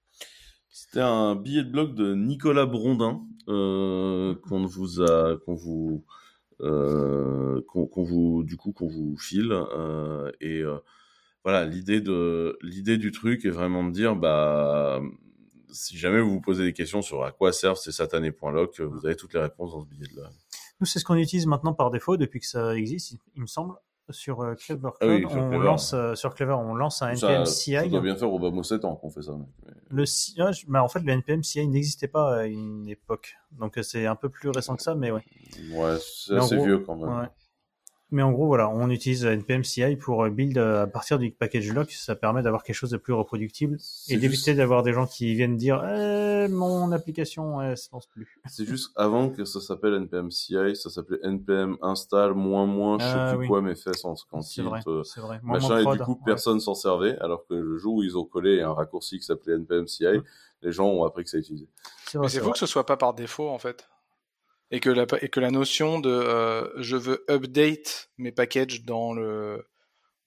C'était 0.70 1.02
un 1.02 1.36
billet 1.36 1.64
de 1.64 1.70
blog 1.72 1.96
de 1.96 2.14
Nicolas 2.14 2.66
Brondin 2.66 3.22
euh, 3.48 4.36
qu'on 4.48 4.66
vous 4.66 5.02
a, 5.02 5.38
qu'on 5.38 5.56
vous, 5.56 6.04
euh, 6.62 7.62
qu'on 7.68 8.04
vous, 8.04 8.44
du 8.44 8.58
coup, 8.58 8.74
qu'on 8.74 8.88
vous 8.88 9.16
file. 9.18 9.52
euh, 9.52 10.32
et 10.42 10.60
euh, 10.60 10.78
voilà, 11.46 11.64
l'idée 11.64 12.02
de, 12.02 12.58
l'idée 12.62 12.98
du 12.98 13.12
truc 13.14 13.46
est 13.46 13.50
vraiment 13.50 13.84
de 13.86 13.92
dire, 13.92 14.16
bah, 14.18 15.00
si 15.72 15.98
jamais 15.98 16.20
vous 16.20 16.32
vous 16.32 16.42
posez 16.42 16.64
des 16.64 16.74
questions 16.74 17.02
sur 17.02 17.24
à 17.24 17.32
quoi 17.32 17.54
servent 17.54 17.78
ces 17.78 17.92
satanés 17.94 18.32
points 18.32 18.52
lock, 18.52 18.80
vous 18.82 19.06
avez 19.06 19.16
toutes 19.16 19.34
les 19.34 19.40
réponses 19.40 19.72
dans 19.72 19.82
ce 19.82 19.88
billet 19.88 20.08
de 20.14 20.22
là. 20.22 20.30
Nous, 20.82 20.86
c'est 20.86 21.00
ce 21.00 21.06
qu'on 21.06 21.16
utilise 21.16 21.46
maintenant 21.48 21.74
par 21.74 21.90
défaut 21.92 22.18
depuis 22.18 22.40
que 22.42 22.48
ça 22.48 22.76
existe, 22.76 23.12
il- 23.36 23.42
me 23.42 23.48
semble. 23.48 23.76
Sur 24.12 24.42
euh, 24.42 24.54
Clever 24.54 24.90
Ah 25.02 25.08
oui, 25.08 25.24
Code, 25.24 25.32
sur 25.32 25.42
on 25.42 25.50
Clever. 25.50 25.66
lance 25.66 25.94
euh, 25.96 26.14
sur 26.14 26.36
Clever, 26.36 26.54
on 26.54 26.76
lance 26.76 27.02
un 27.02 27.16
Ça, 27.16 27.28
npm 27.28 27.46
ça 27.48 27.52
CI. 27.52 27.90
doit 27.90 28.02
bien 28.02 28.16
faire 28.16 28.32
au 28.32 28.38
Bamo 28.38 28.62
7 28.62 28.86
ans 28.86 28.96
qu'on 28.96 29.10
fait 29.10 29.24
ça. 29.24 29.32
Mais- 29.36 29.74
Le 29.90 30.06
CI, 30.06 30.36
ah, 30.40 30.52
bah, 30.68 30.84
en 30.84 30.88
fait, 30.88 31.00
le 31.00 31.12
npm 31.12 31.42
CI 31.44 31.68
n'existait 31.68 32.08
pas 32.08 32.42
à 32.42 32.46
une 32.46 32.88
époque, 32.88 33.34
donc 33.52 33.80
euh, 33.80 33.82
c'est 33.82 34.06
un 34.06 34.16
peu 34.16 34.30
plus 34.30 34.50
récent 34.50 34.76
que 34.76 34.84
ça, 34.84 34.94
mais 34.94 35.10
ouais. 35.10 35.24
Ouais, 35.74 35.96
c'est 36.00 36.34
Mais 36.34 36.40
assez 36.40 36.56
gros, 36.56 36.66
vieux 36.66 36.80
quand 36.80 36.96
même. 36.98 37.18
Ouais. 37.22 37.26
Mais 38.12 38.22
en 38.22 38.32
gros, 38.32 38.46
voilà, 38.46 38.70
on 38.70 38.90
utilise 38.92 39.26
npm 39.26 39.64
CI 39.64 39.96
pour 39.96 40.24
euh, 40.24 40.30
build 40.30 40.58
euh, 40.60 40.84
à 40.84 40.88
partir 40.88 41.18
du 41.18 41.32
package 41.32 41.72
lock. 41.74 41.92
Ça 41.92 42.16
permet 42.16 42.44
d'avoir 42.44 42.64
quelque 42.64 42.76
chose 42.76 42.92
de 42.92 42.98
plus 42.98 43.14
reproductible 43.14 43.78
et 44.10 44.18
d'éviter 44.18 44.52
juste- 44.52 44.58
d'avoir 44.58 44.84
des 44.84 44.94
gens 44.94 45.08
qui 45.08 45.34
viennent 45.34 45.58
dire 45.58 45.84
eh, 45.84 46.48
mon 46.48 46.92
application 46.92 47.62
elle 47.64 47.76
se 47.78 47.90
lance 47.92 48.06
plus. 48.06 48.40
C'est 48.48 48.66
juste 48.66 48.92
avant 48.96 49.30
que 49.32 49.44
ça 49.44 49.60
s'appelle 49.60 49.96
npm 49.96 50.30
CI, 50.30 50.76
ça 50.76 50.90
s'appelait 50.92 51.20
npm 51.24 51.78
install 51.82 52.36
moins 52.36 52.68
moins, 52.68 53.00
je 53.00 53.06
sais 53.06 53.12
Ah, 53.16 53.30
plus 53.32 53.40
oui. 53.42 53.48
quoi, 53.48 53.62
mais 53.64 53.74
fait 53.76 53.94
sans 53.96 54.16
C'est 54.42 54.62
vrai, 54.62 54.82
euh, 54.88 55.04
c'est 55.04 55.22
vrai. 55.22 55.40
Moi, 55.42 55.58
mon 55.60 55.68
machin, 55.68 55.80
et 55.80 55.84
prod, 55.84 55.98
du 55.98 56.04
coup, 56.04 56.12
ouais. 56.12 56.18
personne 56.26 56.60
s'en 56.60 56.76
servait, 56.76 57.18
alors 57.20 57.46
que 57.48 57.56
le 57.56 57.78
jour 57.78 57.96
où 57.96 58.04
ils 58.04 58.18
ont 58.18 58.26
collé 58.26 58.62
un 58.62 58.72
raccourci 58.74 59.18
qui 59.18 59.26
s'appelait 59.26 59.56
npm 59.58 59.88
CI, 59.88 60.06
les 60.62 60.72
gens 60.72 60.88
ont 60.88 61.04
appris 61.06 61.24
que 61.24 61.30
ça 61.32 61.38
utilisait. 61.40 61.68
C'est 62.06 62.18
vrai, 62.20 62.26
Mais 62.26 62.30
c'est 62.30 62.36
c'est 62.36 62.40
fou 62.42 62.46
vrai. 62.46 62.54
que 62.54 62.60
ce 62.60 62.66
soit 62.68 62.86
pas 62.86 62.98
par 62.98 63.14
défaut 63.16 63.50
en 63.50 63.58
fait. 63.58 63.88
Et 64.72 64.80
que 64.80 64.90
la, 64.90 65.06
et 65.22 65.30
que 65.30 65.40
la 65.40 65.52
notion 65.52 66.00
de 66.00 66.10
euh, 66.10 66.68
je 66.82 66.96
veux 66.96 67.24
update 67.30 68.10
mes 68.18 68.32
packages 68.32 68.84
dans, 68.84 69.14
le, 69.14 69.64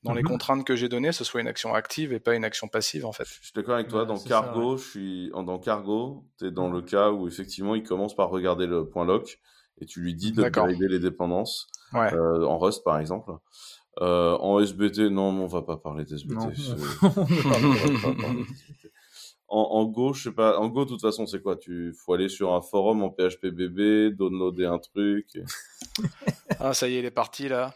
dans 0.05 0.15
les 0.15 0.23
Mhm. 0.23 0.29
contraintes 0.29 0.65
que 0.67 0.77
j'ai 0.77 0.89
données, 0.89 1.11
ce 1.13 1.25
soit 1.25 1.41
une 1.41 1.49
action 1.49 1.75
active 1.75 2.13
et 2.13 2.21
pas 2.21 2.35
une 2.37 2.45
action 2.45 2.69
passive 2.69 3.05
en 3.05 3.13
fait. 3.13 3.25
Je 3.27 3.45
suis 3.47 3.53
d'accord 3.55 3.75
avec 3.75 3.89
toi, 3.89 4.03
Ouais, 4.03 4.07
dans 4.07 4.17
c'est 4.17 4.29
ça, 4.29 4.41
Cargo, 4.41 4.77
je 4.77 4.85
suis, 4.85 5.31
dans 5.31 5.59
Cargo, 5.59 6.25
t'es 6.39 6.51
dans 6.53 6.71
le 6.71 6.83
cas 6.83 7.11
où 7.11 7.27
effectivement 7.27 7.75
il 7.75 7.83
commence 7.83 8.15
par 8.15 8.31
regarder 8.31 8.67
le 8.67 8.89
point 8.89 9.05
lock, 9.05 9.41
et 9.81 9.87
tu 9.87 10.01
lui 10.01 10.15
dis 10.15 10.33
D'accord. 10.33 10.67
d'upgrader 10.67 10.89
les 10.89 11.01
dépendances. 11.01 11.67
Ouais. 11.93 12.13
euh, 12.15 12.45
en 12.45 12.59
Rust 12.59 12.85
par 12.85 12.99
exemple. 13.01 13.33
Euh, 14.01 14.37
en 14.39 14.61
SBT, 14.61 15.11
non, 15.11 15.31
on 15.31 15.47
va 15.49 15.63
pas 15.63 15.77
parler 15.77 16.05
d'SBT. 16.05 16.37
En, 19.49 19.61
en 19.61 19.85
Go, 19.87 20.13
je 20.13 20.25
sais 20.25 20.33
pas. 20.33 20.59
En 20.59 20.69
Go, 20.69 20.85
de 20.85 20.91
toute 20.91 21.01
façon, 21.01 21.27
c'est 21.27 21.41
quoi? 21.43 21.57
Tu 21.57 21.95
faut 21.95 22.13
aller 22.13 22.29
sur 22.29 22.53
un 22.53 22.61
forum 22.61 23.03
en 23.03 23.09
PHPBB, 23.11 24.11
downloader 24.15 24.67
un 24.67 24.79
truc. 24.79 25.27
et- 25.37 25.45
Ah, 26.61 26.75
ça 26.75 26.89
y 26.89 26.97
est, 26.97 26.99
il 27.01 27.05
est 27.05 27.11
parti 27.11 27.49
là. 27.49 27.75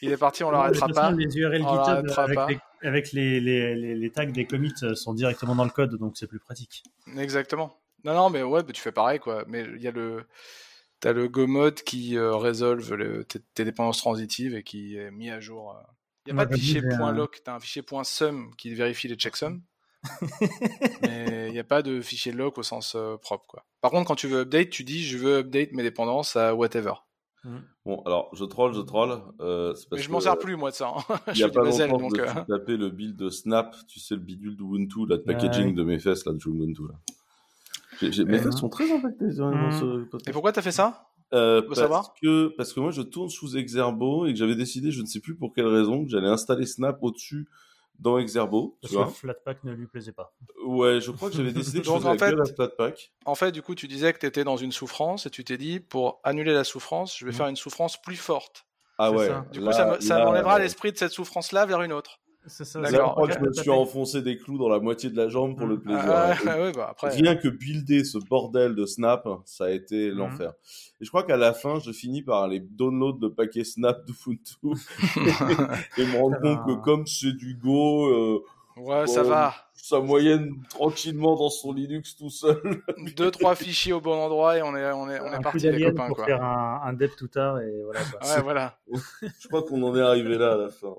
Il 0.00 0.10
est 0.10 0.16
parti, 0.16 0.42
on 0.44 0.50
l'arrêtera 0.50 0.88
pas. 0.88 1.10
Les 1.12 1.36
URL 1.36 1.62
On 1.64 1.68
GitHub 1.84 2.18
avec, 2.18 2.34
pas. 2.36 2.46
les, 2.48 2.58
avec 2.82 3.12
les, 3.12 3.40
les, 3.40 3.74
les, 3.76 3.94
les 3.94 4.10
tags 4.10 4.26
des 4.26 4.46
commits 4.46 4.72
euh, 4.82 4.94
sont 4.94 5.14
directement 5.14 5.54
dans 5.54 5.64
le 5.64 5.70
code, 5.70 5.94
donc 5.96 6.16
c'est 6.16 6.26
plus 6.26 6.40
pratique. 6.40 6.82
Exactement. 7.16 7.78
Non, 8.04 8.14
non, 8.14 8.28
mais 8.30 8.42
ouais, 8.42 8.62
bah, 8.64 8.72
tu 8.72 8.80
fais 8.82 8.90
pareil, 8.92 9.20
quoi. 9.20 9.44
Mais 9.46 9.62
il 9.76 9.80
y 9.82 9.86
a 9.88 9.92
le. 9.92 10.24
T'as 11.00 11.12
le 11.12 11.28
Go 11.28 11.46
mode 11.48 11.82
qui 11.82 12.16
euh, 12.16 12.36
résolve 12.36 12.94
le- 12.94 13.24
tes, 13.24 13.40
tes 13.54 13.64
dépendances 13.64 13.98
transitives 13.98 14.54
et 14.54 14.62
qui 14.62 14.96
est 14.96 15.10
mis 15.10 15.30
à 15.30 15.40
jour. 15.40 15.76
Il 16.26 16.32
n'y 16.34 16.40
a 16.40 16.44
pas 16.44 16.50
de 16.50 16.56
fichier 16.56 16.80
un- 16.84 17.12
.loc, 17.12 17.40
t'as 17.44 17.54
un 17.54 17.60
fichier 17.60 17.82
.sum 18.04 18.54
qui 18.56 18.74
vérifie 18.74 19.08
les 19.08 19.16
checksums. 19.16 19.60
Mais 21.02 21.48
il 21.48 21.52
n'y 21.52 21.58
a 21.58 21.64
pas 21.64 21.82
de 21.82 22.00
fichier 22.00 22.32
loc 22.32 22.58
au 22.58 22.62
sens 22.62 22.94
euh, 22.96 23.16
propre, 23.16 23.44
quoi. 23.46 23.64
Par 23.80 23.90
contre, 23.90 24.06
quand 24.08 24.14
tu 24.14 24.28
veux 24.28 24.40
update, 24.40 24.70
tu 24.70 24.84
dis 24.84 25.02
je 25.04 25.18
veux 25.18 25.38
update 25.38 25.72
mes 25.72 25.82
dépendances 25.82 26.36
à 26.36 26.54
whatever. 26.54 26.94
Bon, 27.84 28.00
alors, 28.06 28.30
je 28.34 28.44
troll, 28.44 28.72
je 28.72 28.80
troll. 28.80 29.20
Euh, 29.40 29.72
parce 29.72 29.86
Mais 29.90 29.98
je 29.98 30.10
m'en 30.10 30.20
sers 30.20 30.38
plus, 30.38 30.54
moi, 30.56 30.70
de 30.70 30.76
ça. 30.76 30.92
hein. 30.96 31.02
Il 31.28 31.34
je 31.34 31.40
y 31.40 31.44
a 31.44 31.48
pas 31.48 31.62
longtemps, 31.62 31.98
donc. 31.98 32.18
euh, 32.20 32.26
tapé 32.48 32.76
le 32.76 32.90
build 32.90 33.16
de 33.16 33.30
Snap, 33.30 33.74
tu 33.88 33.98
sais, 33.98 34.14
le 34.14 34.20
bidule 34.20 34.56
d'Ubuntu, 34.56 35.06
là, 35.08 35.16
de 35.16 35.22
packaging 35.22 35.66
Ouais. 35.68 35.72
de 35.72 35.82
mes 35.82 35.98
fesses, 35.98 36.24
là, 36.24 36.32
de 36.32 36.38
Ubuntu, 36.48 36.82
là. 36.88 36.94
J'ai- 38.00 38.12
j'ai- 38.12 38.24
mes 38.24 38.34
Ouais. 38.38 38.42
fesses 38.44 38.56
sont 38.58 38.68
très 38.68 38.90
impactées 38.92 39.34
dans 39.36 39.68
Mm. 39.68 39.72
ce 39.72 40.28
Et 40.28 40.32
pourquoi 40.32 40.52
t'as 40.52 40.62
fait 40.62 40.70
ça? 40.72 41.08
Euh, 41.34 41.62
parce 41.62 41.80
savoir 41.80 42.14
que, 42.22 42.48
parce 42.56 42.72
que 42.72 42.78
moi, 42.80 42.90
je 42.92 43.02
tourne 43.02 43.28
sous 43.30 43.56
Exerbo 43.56 44.26
et 44.26 44.32
que 44.32 44.38
j'avais 44.38 44.54
décidé, 44.54 44.92
je 44.92 45.00
ne 45.00 45.06
sais 45.06 45.18
plus 45.20 45.34
pour 45.34 45.52
quelle 45.54 45.66
raison, 45.66 46.04
que 46.04 46.10
j'allais 46.10 46.28
installer 46.28 46.66
Snap 46.66 46.98
au-dessus 47.02 47.48
dans 47.98 48.18
Exerbo, 48.18 48.74
tu 48.74 48.80
Parce 48.82 48.92
que 48.92 48.96
vois. 48.98 49.06
Flatpak 49.08 49.64
ne 49.64 49.72
lui 49.72 49.86
plaisait 49.86 50.12
pas. 50.12 50.34
Ouais, 50.66 51.00
je 51.00 51.10
crois 51.12 51.30
que 51.30 51.36
j'avais 51.36 51.52
décidé 51.52 51.78
que 51.80 51.84
je 51.84 51.90
Donc, 51.90 51.98
faisais 52.00 52.08
en 52.08 52.12
la 52.36 52.44
fait- 52.46 52.54
Flatpak. 52.54 53.12
En 53.26 53.34
fait, 53.34 53.52
du 53.52 53.62
coup, 53.62 53.74
tu 53.74 53.86
disais 53.88 54.12
que 54.12 54.18
tu 54.18 54.26
étais 54.26 54.44
dans 54.44 54.56
une 54.56 54.72
souffrance 54.72 55.26
et 55.26 55.30
tu 55.30 55.44
t'es 55.44 55.56
dit, 55.58 55.78
pour 55.80 56.20
annuler 56.24 56.52
la 56.52 56.64
souffrance, 56.64 57.16
je 57.16 57.24
vais 57.24 57.30
Mhm. 57.32 57.36
faire 57.36 57.46
une 57.48 57.56
souffrance 57.56 58.00
plus 58.00 58.16
forte. 58.16 58.66
Ah 58.98 59.10
ouais. 59.10 59.26
ça. 59.28 59.46
Du 59.52 59.58
coup, 59.60 59.66
là- 59.66 59.72
ça, 59.72 59.86
me- 59.90 60.00
ça 60.00 60.18
là, 60.18 60.24
m'enlèvera 60.26 60.58
l'esprit 60.58 60.92
de 60.92 60.96
cette 60.98 61.12
souffrance-là 61.12 61.64
vers 61.66 61.82
une 61.82 61.92
autre. 61.92 62.20
C'est 62.46 62.64
ça. 62.64 62.80
Là, 62.80 62.88
je 62.88 62.92
D'accord, 62.92 63.12
crois 63.12 63.28
que 63.28 63.34
je 63.34 63.38
me 63.40 63.52
suis 63.52 63.70
enfoncé 63.70 64.20
des 64.20 64.36
clous 64.36 64.58
dans 64.58 64.68
la 64.68 64.80
moitié 64.80 65.10
de 65.10 65.16
la 65.16 65.28
jambe 65.28 65.56
pour 65.56 65.66
le 65.66 65.78
plaisir. 65.80 66.02
Ah, 66.06 66.34
ouais, 66.58 66.72
bah 66.72 66.88
après. 66.90 67.10
Rien 67.10 67.36
que 67.36 67.48
builder 67.48 68.02
ce 68.04 68.18
bordel 68.18 68.74
de 68.74 68.84
Snap, 68.84 69.28
ça 69.44 69.66
a 69.66 69.70
été 69.70 70.10
Mhm. 70.10 70.16
l'enfer. 70.18 70.52
Et 71.00 71.04
je 71.04 71.08
crois 71.08 71.22
qu'à 71.22 71.36
la 71.36 71.52
fin, 71.52 71.78
je 71.78 71.92
finis 71.92 72.22
par 72.22 72.42
aller 72.42 72.60
download 72.60 73.20
de 73.20 73.28
paquets 73.28 73.64
Snap 73.64 74.04
d'Ubuntu 74.04 74.56
et 75.98 76.04
me 76.06 76.18
rendre 76.20 76.40
compte 76.40 76.66
que 76.66 76.82
comme 76.82 77.06
c'est 77.06 77.32
du 77.32 77.54
Go, 77.54 78.06
euh, 78.08 78.42
ouais, 78.76 79.06
ça 79.06 79.22
Bon. 79.22 79.28
va. 79.30 79.54
ça 79.74 80.00
moyenne 80.00 80.54
tranquillement 80.68 81.36
dans 81.36 81.50
son 81.50 81.72
Linux 81.72 82.16
tout 82.16 82.30
seul. 82.30 82.60
Deux, 83.16 83.30
trois 83.30 83.54
fichiers 83.54 83.92
au 83.92 84.00
bon 84.00 84.14
endroit 84.14 84.58
et 84.58 84.62
on 84.62 84.74
est, 84.76 84.90
on 84.92 85.08
est, 85.08 85.20
on 85.20 85.26
est 85.32 85.36
un 85.36 85.40
parti, 85.40 85.70
les 85.70 85.84
copains, 85.84 86.06
pour 86.08 86.16
quoi. 86.16 86.26
faire 86.26 86.42
un, 86.42 86.80
un 86.84 86.92
dev 86.92 87.10
tout 87.16 87.28
tard 87.28 87.60
et 87.60 87.82
voilà. 87.84 88.00
Quoi. 88.00 88.28
Ouais, 88.36 88.42
voilà. 88.42 88.78
je 89.40 89.48
crois 89.48 89.62
qu'on 89.62 89.82
en 89.82 89.96
est 89.96 90.00
arrivé 90.02 90.36
là 90.38 90.54
à 90.54 90.56
la 90.56 90.68
fin. 90.70 90.94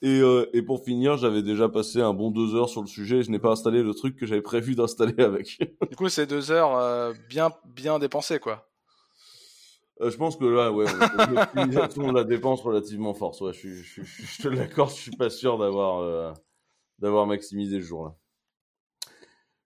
Et, 0.00 0.20
euh, 0.20 0.48
et 0.52 0.62
pour 0.62 0.84
finir, 0.84 1.16
j'avais 1.16 1.42
déjà 1.42 1.68
passé 1.68 2.00
un 2.00 2.14
bon 2.14 2.30
deux 2.30 2.54
heures 2.54 2.68
sur 2.68 2.80
le 2.82 2.86
sujet 2.86 3.16
et 3.18 3.22
je 3.24 3.30
n'ai 3.32 3.40
pas 3.40 3.50
installé 3.50 3.82
le 3.82 3.92
truc 3.94 4.16
que 4.16 4.26
j'avais 4.26 4.42
prévu 4.42 4.74
d'installer 4.76 5.20
avec. 5.22 5.58
Du 5.90 5.96
coup, 5.96 6.08
c'est 6.08 6.26
deux 6.26 6.50
heures 6.52 6.76
euh, 6.76 7.12
bien, 7.28 7.50
bien 7.66 7.98
dépensées, 7.98 8.38
quoi. 8.38 8.68
Euh, 10.00 10.10
je 10.10 10.16
pense 10.16 10.36
que 10.36 10.44
là, 10.44 10.70
ouais, 10.70 10.84
on- 10.88 11.32
l'optimisation 11.32 12.06
de 12.08 12.14
la 12.14 12.22
dépense 12.22 12.60
relativement 12.62 13.12
forte. 13.14 13.40
Ouais, 13.40 13.52
je, 13.52 13.58
suis, 13.58 13.74
je, 13.82 14.02
je 14.04 14.42
te 14.42 14.46
l'accorde, 14.48 14.90
je 14.90 14.94
suis 14.94 15.16
pas 15.16 15.30
sûr 15.30 15.58
d'avoir 15.58 15.98
euh, 16.02 16.32
d'avoir 17.00 17.26
maximisé 17.26 17.80
ce 17.80 17.86
jour-là. 17.86 18.14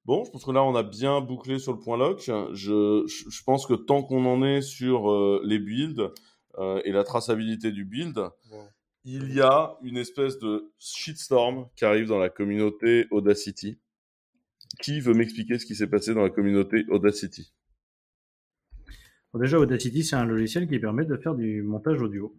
Bon, 0.06 0.24
je 0.24 0.30
pense 0.30 0.44
que 0.44 0.50
là, 0.50 0.64
on 0.64 0.74
a 0.74 0.82
bien 0.82 1.20
bouclé 1.20 1.58
sur 1.58 1.72
le 1.72 1.78
point 1.78 1.96
lock. 1.96 2.20
Je, 2.20 2.54
je, 2.54 3.04
je 3.06 3.42
pense 3.44 3.66
que 3.66 3.74
tant 3.74 4.02
qu'on 4.02 4.24
en 4.24 4.42
est 4.42 4.62
sur 4.62 5.10
euh, 5.10 5.40
les 5.44 5.58
builds 5.58 6.10
euh, 6.58 6.80
et 6.84 6.90
la 6.92 7.04
traçabilité 7.04 7.70
du 7.70 7.84
build, 7.84 8.18
il 9.04 9.32
y 9.34 9.40
a 9.40 9.76
une 9.82 9.96
espèce 9.96 10.38
de 10.38 10.72
shitstorm 10.78 11.68
qui 11.76 11.84
arrive 11.84 12.06
dans 12.06 12.18
la 12.18 12.28
communauté 12.30 13.06
Audacity. 13.10 13.78
Qui 14.80 15.00
veut 15.00 15.12
m'expliquer 15.14 15.58
ce 15.58 15.66
qui 15.66 15.74
s'est 15.74 15.86
passé 15.88 16.14
dans 16.14 16.22
la 16.22 16.30
communauté 16.30 16.84
Audacity? 16.88 17.52
Bon, 19.32 19.40
déjà, 19.40 19.58
Audacity, 19.58 20.04
c'est 20.04 20.16
un 20.16 20.24
logiciel 20.24 20.68
qui 20.68 20.78
permet 20.78 21.04
de 21.04 21.16
faire 21.16 21.34
du 21.34 21.62
montage 21.62 22.00
audio. 22.00 22.34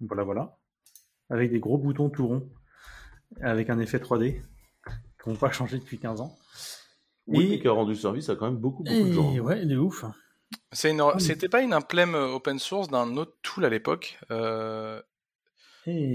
Voilà, 0.00 0.24
voilà. 0.24 0.58
Avec 1.30 1.50
des 1.50 1.60
gros 1.60 1.78
boutons 1.78 2.08
tout 2.10 2.26
ronds. 2.26 2.48
Avec 3.40 3.68
un 3.70 3.78
effet 3.78 3.98
3D. 3.98 4.40
Qui 5.22 5.28
n'ont 5.28 5.36
pas 5.36 5.50
changé 5.50 5.78
depuis 5.78 5.98
15 5.98 6.20
ans. 6.20 6.36
Oui, 7.26 7.52
Et- 7.52 7.60
qui 7.60 7.68
a 7.68 7.72
rendu 7.72 7.94
service 7.94 8.28
à 8.30 8.36
quand 8.36 8.46
même 8.46 8.58
beaucoup, 8.58 8.82
beaucoup 8.82 9.08
de 9.08 9.12
gens. 9.12 9.38
Ouais, 9.38 9.64
de 9.66 9.76
ouf. 9.76 10.04
Une... 10.84 11.02
C'était 11.18 11.48
pas 11.48 11.60
une 11.62 11.74
implème 11.74 12.14
open 12.14 12.58
source 12.58 12.88
d'un 12.88 13.16
autre 13.16 13.36
tool 13.42 13.64
à 13.64 13.68
l'époque. 13.68 14.18
Euh... 14.30 15.02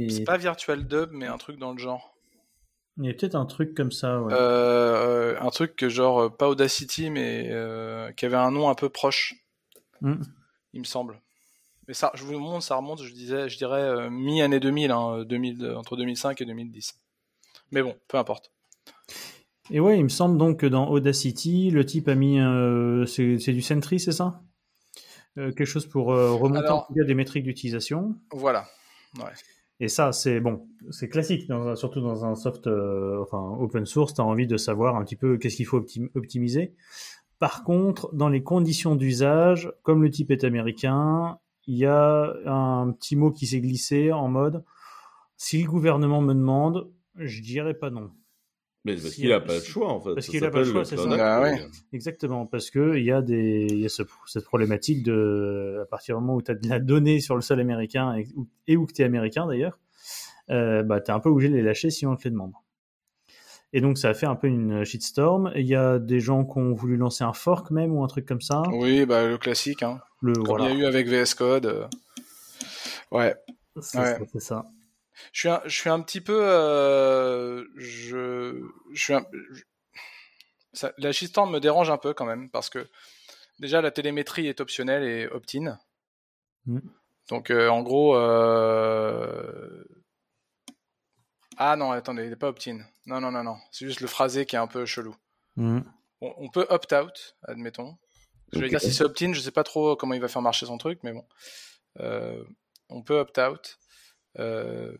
C'est 0.10 0.24
pas 0.24 0.38
Virtual 0.38 0.86
Dub, 0.86 1.10
mais 1.12 1.28
un 1.28 1.38
truc 1.38 1.58
dans 1.58 1.72
le 1.72 1.78
genre. 1.80 2.16
il 2.98 3.06
y 3.06 3.10
a 3.10 3.14
peut-être 3.14 3.36
un 3.36 3.46
truc 3.46 3.74
comme 3.76 3.92
ça, 3.92 4.22
ouais. 4.22 4.34
Euh, 4.34 5.36
un 5.40 5.50
truc 5.50 5.76
que 5.76 5.90
genre, 5.90 6.20
euh, 6.24 6.30
pas 6.30 6.48
Audacity, 6.50 7.10
mais 7.10 7.48
euh, 7.52 8.12
qui 8.12 8.26
avait 8.26 8.36
un 8.38 8.52
nom 8.52 8.70
un 8.70 8.76
peu 8.76 8.90
proche, 8.90 9.36
Hmm. 10.02 10.22
il 10.74 10.82
me 10.82 10.86
semble. 10.86 11.22
Mais 11.88 11.94
ça, 11.94 12.12
je 12.14 12.24
vous 12.24 12.38
montre, 12.40 12.64
ça 12.64 12.76
remonte, 12.76 13.02
je 13.04 13.14
disais, 13.14 13.50
je 13.50 13.58
dirais 13.58 13.82
euh, 13.82 14.10
mi-année 14.10 14.60
2000, 14.60 14.92
hein, 14.92 15.24
2000, 15.26 15.64
euh, 15.66 15.78
entre 15.78 15.96
2005 15.98 16.40
et 16.42 16.46
2010. 16.46 16.94
Mais 17.72 17.82
bon, 17.82 17.96
peu 18.08 18.18
importe. 18.18 18.52
Et 19.72 19.80
ouais, 19.80 19.98
il 19.98 20.04
me 20.04 20.10
semble 20.10 20.38
donc 20.38 20.60
que 20.60 20.66
dans 20.66 20.90
Audacity, 20.90 21.72
le 21.72 21.86
type 21.86 22.08
a 22.10 22.16
mis. 22.16 22.40
euh, 22.40 23.06
c'est 23.06 23.38
du 23.54 23.62
Sentry, 23.62 24.00
c'est 24.00 24.12
ça? 24.12 24.42
Euh, 25.38 25.48
Quelque 25.52 25.66
chose 25.66 25.88
pour 25.88 26.14
euh, 26.14 26.32
remonter 26.34 26.66
Alors- 26.68 26.84
en 26.84 26.86
tout 26.86 26.94
cas 26.94 27.04
des 27.06 27.16
métriques 27.16 27.44
d'utilisation. 27.46 28.16
Voilà. 28.32 28.68
Et 29.84 29.90
ça, 29.90 30.14
c'est 30.14 30.40
bon, 30.40 30.66
c'est 30.92 31.10
classique, 31.10 31.52
surtout 31.76 32.00
dans 32.00 32.24
un 32.24 32.36
soft, 32.36 32.68
euh, 32.68 33.26
open 33.60 33.86
source, 33.86 34.14
tu 34.14 34.22
as 34.22 34.24
envie 34.24 34.48
de 34.48 34.56
savoir 34.56 34.96
un 34.96 35.04
petit 35.04 35.18
peu 35.18 35.38
qu'est-ce 35.38 35.58
qu'il 35.58 35.66
faut 35.66 35.82
optim- 35.82 36.10
optimiser. 36.16 36.74
Par 37.38 37.66
contre, 37.66 38.10
dans 38.16 38.30
les 38.30 38.44
conditions 38.44 38.96
d'usage, 38.96 39.74
comme 39.82 40.02
le 40.02 40.10
type 40.10 40.32
est 40.32 40.46
américain, 40.46 41.38
il 41.68 41.76
y 41.76 41.86
a 41.86 42.34
un 42.46 42.94
petit 42.94 43.18
mot 43.18 43.30
qui 43.30 43.46
s'est 43.46 43.60
glissé 43.60 44.14
en 44.14 44.30
mode 44.30 44.64
si 45.36 45.62
le 45.62 45.70
gouvernement 45.70 46.22
me 46.22 46.34
demande, 46.34 46.90
je 47.18 47.42
dirais 47.42 47.74
pas 47.74 47.90
non. 47.90 48.10
Mais 48.86 48.96
parce 48.96 49.10
Si- 49.10 49.22
qu'il 49.22 49.32
a 49.32 49.40
pas 49.40 49.56
le 49.56 49.62
choix, 49.62 49.90
en 49.94 50.02
fait. 50.02 50.14
parce 50.14 50.28
qu'il 50.28 50.44
a 50.44 50.52
pas 50.52 50.60
le 50.60 50.66
choix, 50.66 50.84
c'est 50.84 50.98
ça. 50.98 51.06
Bah 51.06 51.40
euh, 51.40 51.44
ouais. 51.44 51.66
Exactement, 51.94 52.46
parce 52.46 52.70
que 52.70 52.98
il 52.98 53.06
y 53.06 53.12
a 53.12 53.22
des, 53.22 53.68
y 53.72 53.86
a 53.86 53.90
ce- 53.90 54.04
cette 54.26 54.44
problématique 54.44 55.04
de, 55.04 55.80
à 55.84 55.86
partir 55.86 56.18
du 56.18 56.22
moment 56.22 56.36
où 56.36 56.42
tu 56.42 56.52
as 56.52 56.56
de 56.56 56.68
la 56.68 56.80
donnée 56.80 57.22
sur 57.22 57.36
le 57.36 57.42
sol 57.42 57.60
américain 57.62 58.14
et, 58.16 58.28
où- 58.36 58.48
et 58.68 58.76
où 58.76 58.86
tu 58.86 59.02
es 59.02 59.06
américain 59.06 59.48
d'ailleurs, 59.48 59.80
euh, 60.50 60.84
bah, 60.84 61.00
tu 61.00 61.12
es 61.12 61.14
un 61.14 61.22
peu 61.22 61.30
obligé 61.30 61.50
de 61.50 61.56
les 61.56 61.62
lâcher 61.62 61.90
si 61.92 62.06
on 62.06 62.16
te 62.18 62.26
les 62.26 62.32
demande. 62.32 62.52
Et 63.72 63.80
donc 63.82 63.98
ça 63.98 64.10
a 64.10 64.14
fait 64.14 64.26
un 64.28 64.36
peu 64.36 64.48
une 64.48 64.84
shitstorm. 64.84 65.52
Il 65.56 65.66
y 65.66 65.76
a 65.76 65.98
des 65.98 66.20
gens 66.20 66.44
qui 66.46 66.60
ont 66.60 66.74
voulu 66.74 66.98
lancer 66.98 67.24
un 67.24 67.34
fork 67.34 67.72
même 67.72 67.92
ou 67.96 68.04
un 68.04 68.08
truc 68.08 68.26
comme 68.28 68.42
ça. 68.42 68.62
Oui, 68.74 69.06
bah, 69.06 69.26
le 69.26 69.38
classique, 69.38 69.82
hein. 69.82 70.00
Le, 70.22 70.34
Comme 70.34 70.44
voilà. 70.46 70.70
il 70.70 70.78
y 70.78 70.82
a 70.82 70.84
eu 70.84 70.86
avec 70.88 71.08
VS 71.08 71.34
Code. 71.36 71.66
euh. 71.68 71.88
Ouais. 73.12 73.34
C'est 73.82 73.98
Ouais. 73.98 74.06
ça, 74.06 74.20
c'est 74.32 74.40
ça. 74.42 74.66
Je 75.32 75.40
suis 75.40 75.50
un, 75.50 75.62
je 75.66 75.76
suis 75.80 75.90
un 75.90 76.02
petit 76.02 76.22
peu, 76.22 76.40
euh, 76.44 77.66
je, 77.76 78.62
je 78.94 79.02
suis 79.04 79.14
un, 79.14 79.26
je- 79.52 79.64
ça, 80.74 80.92
la 80.98 81.12
shitstorm 81.12 81.52
me 81.52 81.60
dérange 81.60 81.90
un 81.92 81.98
peu 81.98 82.14
quand 82.14 82.26
même 82.26 82.50
parce 82.50 82.70
que 82.70 82.88
déjà 83.60 83.82
la 83.82 83.92
télémétrie 83.92 84.48
est 84.48 84.60
optionnelle 84.60 85.04
et 85.04 85.28
opt-in. 85.28 85.78
Mm. 86.66 86.80
Donc 87.30 87.52
euh, 87.52 87.70
en 87.70 87.84
gros, 87.84 88.16
euh... 88.16 89.84
ah 91.58 91.76
non, 91.76 91.92
attendez, 91.92 92.24
il 92.24 92.30
n'est 92.30 92.36
pas 92.36 92.50
opt-in. 92.50 92.80
Non, 93.06 93.22
non, 93.22 93.32
non, 93.32 93.44
non. 93.44 93.58
C'est 93.72 93.86
juste 93.86 94.02
le 94.02 94.08
phrasé 94.08 94.46
qui 94.46 94.56
est 94.56 94.60
un 94.60 94.68
peu 94.68 94.86
chelou. 94.86 95.16
Mhm. 95.56 95.84
On, 96.22 96.34
on 96.38 96.50
peut 96.50 96.66
opt-out, 96.70 97.36
admettons. 97.44 97.98
Je 98.52 98.60
vais 98.60 98.70
dire 98.70 98.80
si 98.82 98.94
c'est 98.94 99.04
opt-in, 99.04 99.34
je 99.34 99.40
sais 99.42 99.52
pas 99.52 99.64
trop 99.64 99.96
comment 99.96 100.14
il 100.14 100.22
va 100.22 100.28
faire 100.28 100.42
marcher 100.42 100.66
son 100.66 100.78
truc, 100.78 101.00
mais 101.04 101.12
bon. 101.12 101.26
Euh, 102.00 102.44
on 102.90 103.02
peut 103.02 103.20
opt-out. 103.20 103.78
Euh, 104.40 104.94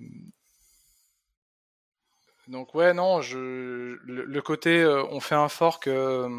Donc 2.48 2.76
ouais, 2.76 2.94
non, 2.94 3.22
je 3.22 3.38
le, 3.38 4.26
le 4.26 4.42
côté 4.42 4.82
euh, 4.82 5.04
on 5.12 5.20
fait 5.20 5.36
un 5.36 5.50
fork, 5.50 5.88
euh, 5.88 6.30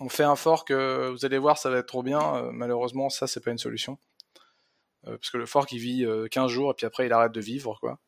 on 0.00 0.08
fait 0.08 0.24
un 0.24 0.36
fork, 0.36 0.70
vous 0.70 1.24
allez 1.24 1.38
voir, 1.38 1.58
ça 1.58 1.70
va 1.70 1.78
être 1.78 1.86
trop 1.86 2.02
bien. 2.02 2.50
malheureusement, 2.52 3.10
ça 3.10 3.26
c'est 3.26 3.40
pas 3.40 3.50
une 3.50 3.58
solution. 3.58 3.98
Parce 5.04 5.30
que 5.30 5.38
le 5.38 5.46
fork 5.46 5.72
il 5.72 5.78
vit 5.78 6.04
euh, 6.04 6.26
15 6.28 6.50
jours 6.50 6.72
et 6.72 6.74
puis 6.74 6.84
après 6.84 7.06
il 7.06 7.12
arrête 7.12 7.32
de 7.32 7.40
vivre 7.40 7.78
quoi. 7.80 7.98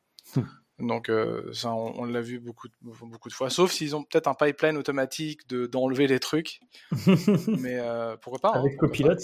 Donc 0.79 1.11
ça, 1.53 1.75
on, 1.75 2.05
l'a 2.05 2.23
vu 2.23 2.41
beaucoup, 2.41 2.69
beaucoup 2.81 3.29
de 3.29 3.35
fois. 3.35 3.51
Sauf 3.51 3.71
s'ils 3.71 3.95
ont 3.95 4.03
peut-être 4.03 4.29
un 4.29 4.35
pipeline 4.35 4.79
automatique 4.79 5.47
de 5.47 5.67
d'enlever 5.67 6.07
les 6.07 6.21
trucs. 6.21 6.61
Mais 7.49 7.79
pourquoi 8.23 8.39
pas 8.39 8.53
hein, 8.57 8.61
Avec 8.61 8.79
copilote. 8.79 9.21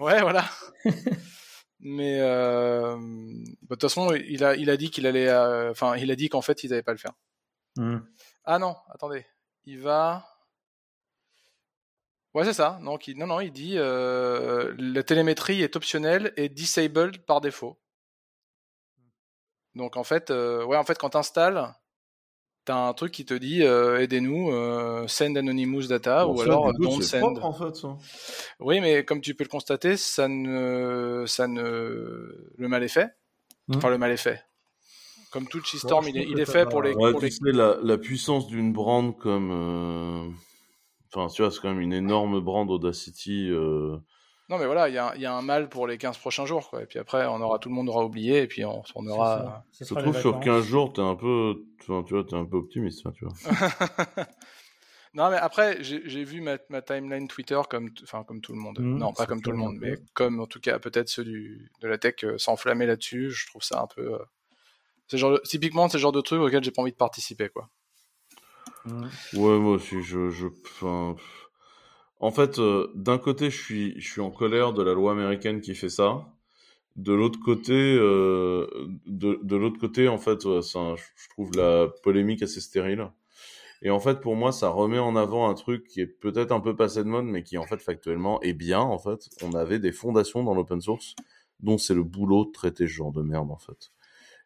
Ouais, 0.00 0.20
voilà. 0.22 0.44
Mais 1.80 2.20
bah, 2.20 2.96
de 2.96 3.68
toute 3.68 3.82
façon, 3.82 4.12
il 4.14 4.44
a, 4.44 4.56
il 4.56 4.70
a 4.70 4.76
dit 4.76 4.90
qu'il 4.90 5.06
allait, 5.06 5.32
enfin, 5.70 5.96
il 5.96 6.10
a 6.10 6.16
dit 6.16 6.28
qu'en 6.28 6.42
fait, 6.42 6.64
ils 6.64 6.70
n'allaient 6.70 6.82
pas 6.82 6.92
le 6.92 6.98
faire. 6.98 7.14
Hmm. 7.76 7.98
Ah 8.44 8.58
non, 8.58 8.76
attendez, 8.90 9.24
il 9.64 9.80
va. 9.80 10.26
Ouais, 12.34 12.44
c'est 12.44 12.52
ça. 12.52 12.78
Donc, 12.82 13.08
il... 13.08 13.16
non, 13.16 13.26
non, 13.26 13.40
il 13.40 13.52
dit 13.52 13.74
la 13.76 15.02
télémétrie 15.02 15.62
est 15.62 15.76
optionnelle 15.76 16.32
et 16.36 16.48
disabled 16.48 17.24
par 17.24 17.40
défaut. 17.40 17.78
Donc 19.78 19.96
en 19.96 20.04
fait, 20.04 20.30
euh, 20.30 20.64
ouais, 20.64 20.76
en 20.76 20.84
fait, 20.84 20.98
quand 20.98 21.10
t'installes, 21.10 21.72
t'as 22.68 22.76
un 22.76 22.92
truc 22.92 23.12
qui 23.12 23.24
te 23.24 23.32
dit 23.32 23.62
euh, 23.62 23.98
aidez-nous, 23.98 24.50
euh, 24.52 25.06
send 25.08 25.34
anonymous 25.36 25.86
data 25.86 26.28
ou 26.28 26.42
alors 26.42 26.70
don't 26.74 27.00
send. 27.00 27.38
en 27.42 27.52
fait, 27.52 27.74
ça. 27.74 27.96
Oui, 28.60 28.80
mais 28.80 29.06
comme 29.06 29.22
tu 29.22 29.34
peux 29.34 29.44
le 29.44 29.48
constater, 29.48 29.96
ça 29.96 30.28
ne, 30.28 31.24
ça 31.26 31.48
ne, 31.48 31.62
le 31.62 32.68
mal 32.68 32.82
est 32.82 32.88
fait. 32.88 33.08
Hmm. 33.68 33.76
Enfin, 33.76 33.88
le 33.88 33.96
mal 33.96 34.10
est 34.10 34.18
fait. 34.18 34.44
Comme 35.32 35.46
tout 35.46 35.62
il, 35.72 36.18
est, 36.18 36.26
il 36.28 36.40
est 36.40 36.50
fait 36.50 36.68
pour 36.68 36.82
les. 36.82 36.92
Ouais, 36.92 37.12
pour 37.12 37.20
tu 37.20 37.30
sais, 37.30 37.52
la, 37.52 37.78
la, 37.82 37.96
puissance 37.96 38.46
d'une 38.46 38.74
brand 38.74 39.16
comme. 39.16 40.34
Enfin, 41.10 41.32
tu 41.32 41.40
vois, 41.40 41.50
c'est 41.50 41.60
quand 41.60 41.70
même 41.70 41.80
une 41.80 41.94
énorme 41.94 42.40
brand 42.40 42.70
Audacity. 42.70 43.50
Non, 44.48 44.56
mais 44.56 44.64
voilà, 44.64 44.88
il 44.88 44.92
y, 44.92 45.20
y, 45.22 45.26
a 45.26 45.34
un 45.34 45.42
mal 45.42 45.68
pour 45.68 45.86
les 45.86 45.98
15 45.98 46.16
prochains 46.16 46.46
jours, 46.46 46.70
quoi. 46.70 46.82
Et 46.82 46.86
puis 46.86 46.98
après, 46.98 47.26
on 47.26 47.40
aura, 47.42 47.58
tout 47.58 47.68
le 47.68 47.74
monde 47.74 47.90
aura 47.90 48.04
oublié, 48.04 48.42
et 48.42 48.46
puis 48.46 48.64
on, 48.64 48.82
on 48.94 49.06
aura. 49.06 49.64
Je 49.78 49.94
trouve 49.94 50.18
sur 50.18 50.40
15 50.40 50.64
jours, 50.64 50.92
t'es 50.94 51.02
un 51.02 51.16
peu, 51.16 51.66
tu 51.80 51.92
vois, 51.92 52.02
es 52.02 52.34
un 52.34 52.46
peu 52.46 52.56
optimiste, 52.56 53.04
hein, 53.04 53.12
tu 53.14 53.26
vois. 53.26 53.34
non, 55.14 55.30
mais 55.30 55.36
après, 55.36 55.82
j'ai 55.82 56.24
vu 56.24 56.40
ma, 56.40 56.56
ma, 56.70 56.80
timeline 56.80 57.28
Twitter 57.28 57.60
comme, 57.68 57.90
enfin, 58.02 58.24
comme 58.24 58.40
tout 58.40 58.54
le 58.54 58.58
monde. 58.58 58.78
Mmh, 58.80 58.96
non, 58.96 59.12
pas 59.12 59.26
comme 59.26 59.42
tout 59.42 59.50
le 59.50 59.58
monde, 59.58 59.76
mais 59.80 59.96
comme 60.14 60.40
en 60.40 60.46
tout 60.46 60.60
cas 60.60 60.78
peut-être 60.78 61.10
ceux 61.10 61.24
du, 61.24 61.70
de 61.82 61.88
la 61.88 61.98
tech 61.98 62.14
euh, 62.24 62.38
s'enflammer 62.38 62.86
là-dessus. 62.86 63.30
Je 63.30 63.46
trouve 63.48 63.62
ça 63.62 63.82
un 63.82 63.86
peu. 63.86 64.14
Euh... 64.14 64.18
Genre 65.12 65.40
typiquement, 65.42 65.88
c'est 65.88 65.98
le 65.98 66.02
genre 66.02 66.12
de 66.12 66.20
truc 66.22 66.40
auquel 66.40 66.64
j'ai 66.64 66.70
pas 66.70 66.80
envie 66.80 66.92
de 66.92 66.96
participer, 66.96 67.50
quoi. 67.50 67.68
Mmh. 68.86 69.08
Ouais, 69.34 69.58
moi 69.58 69.72
aussi, 69.72 70.02
je, 70.02 70.30
je, 70.30 70.46
en 72.20 72.30
fait, 72.30 72.58
euh, 72.58 72.90
d'un 72.94 73.18
côté, 73.18 73.50
je 73.50 73.98
suis, 74.00 74.20
en 74.20 74.30
colère 74.30 74.72
de 74.72 74.82
la 74.82 74.94
loi 74.94 75.12
américaine 75.12 75.60
qui 75.60 75.74
fait 75.74 75.88
ça. 75.88 76.26
De 76.96 77.12
l'autre 77.12 77.38
côté, 77.44 77.72
euh, 77.74 78.66
de, 79.06 79.38
de 79.42 79.56
l'autre 79.56 79.78
côté, 79.78 80.08
en 80.08 80.18
fait, 80.18 80.42
je 80.42 81.28
trouve 81.30 81.50
la 81.56 81.88
polémique 82.02 82.42
assez 82.42 82.60
stérile. 82.60 83.08
Et 83.82 83.90
en 83.90 84.00
fait, 84.00 84.20
pour 84.20 84.34
moi, 84.34 84.50
ça 84.50 84.70
remet 84.70 84.98
en 84.98 85.14
avant 85.14 85.48
un 85.48 85.54
truc 85.54 85.84
qui 85.86 86.00
est 86.00 86.06
peut-être 86.06 86.50
un 86.50 86.60
peu 86.60 86.74
passé 86.74 87.04
de 87.04 87.08
mode, 87.08 87.26
mais 87.26 87.44
qui 87.44 87.58
en 87.58 87.64
fait 87.64 87.80
factuellement 87.80 88.40
est 88.42 88.54
bien. 88.54 88.80
En 88.80 88.98
fait, 88.98 89.28
on 89.42 89.52
avait 89.52 89.78
des 89.78 89.92
fondations 89.92 90.42
dans 90.42 90.54
l'open 90.54 90.80
source 90.80 91.14
dont 91.60 91.78
c'est 91.78 91.94
le 91.94 92.02
boulot 92.02 92.46
de 92.46 92.52
traiter 92.52 92.86
ce 92.88 92.92
genre 92.92 93.12
de 93.12 93.22
merde, 93.22 93.50
en 93.50 93.58
fait 93.58 93.92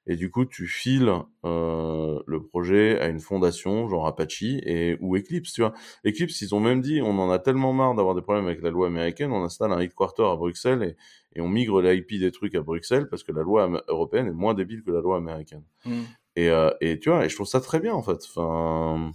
et 0.07 0.16
du 0.16 0.31
coup 0.31 0.45
tu 0.45 0.66
files 0.66 1.12
euh, 1.45 2.20
le 2.27 2.43
projet 2.43 2.99
à 3.01 3.09
une 3.09 3.20
fondation 3.20 3.89
genre 3.89 4.07
Apache 4.07 4.43
et 4.43 4.97
ou 5.01 5.16
Eclipse 5.16 5.53
tu 5.53 5.61
vois. 5.61 5.73
Eclipse 6.05 6.41
ils 6.41 6.55
ont 6.55 6.61
même 6.61 6.81
dit 6.81 7.01
on 7.03 7.19
en 7.19 7.31
a 7.31 7.39
tellement 7.39 7.73
marre 7.73 7.95
d'avoir 7.95 8.15
des 8.15 8.23
problèmes 8.23 8.47
avec 8.47 8.62
la 8.62 8.70
loi 8.70 8.89
américaine 8.89 9.33
on 9.33 9.45
installe 9.45 9.73
un 9.73 9.79
headquarter 9.79 10.24
à 10.24 10.37
Bruxelles 10.37 10.83
et, 10.83 11.39
et 11.39 11.41
on 11.41 11.49
migre 11.49 11.81
l'IP 11.81 12.19
des 12.19 12.33
trucs 12.33 12.55
à 12.55 12.62
Bruxelles 12.62 13.09
parce 13.09 13.23
que 13.23 13.33
la 13.33 13.43
loi 13.43 13.70
européenne 13.89 14.27
est 14.27 14.33
moins 14.33 14.55
débile 14.55 14.83
que 14.83 14.91
la 14.91 15.01
loi 15.01 15.16
américaine. 15.16 15.65
Mm. 15.85 16.03
et, 16.37 16.49
euh, 16.51 16.70
et 16.81 16.99
tu 16.99 17.11
vois 17.11 17.24
et 17.24 17.29
je 17.29 17.35
trouve 17.35 17.47
ça 17.47 17.61
très 17.61 17.79
bien 17.79 17.95
en 17.95 18.03
fait. 18.03 18.24
Enfin 18.24 19.12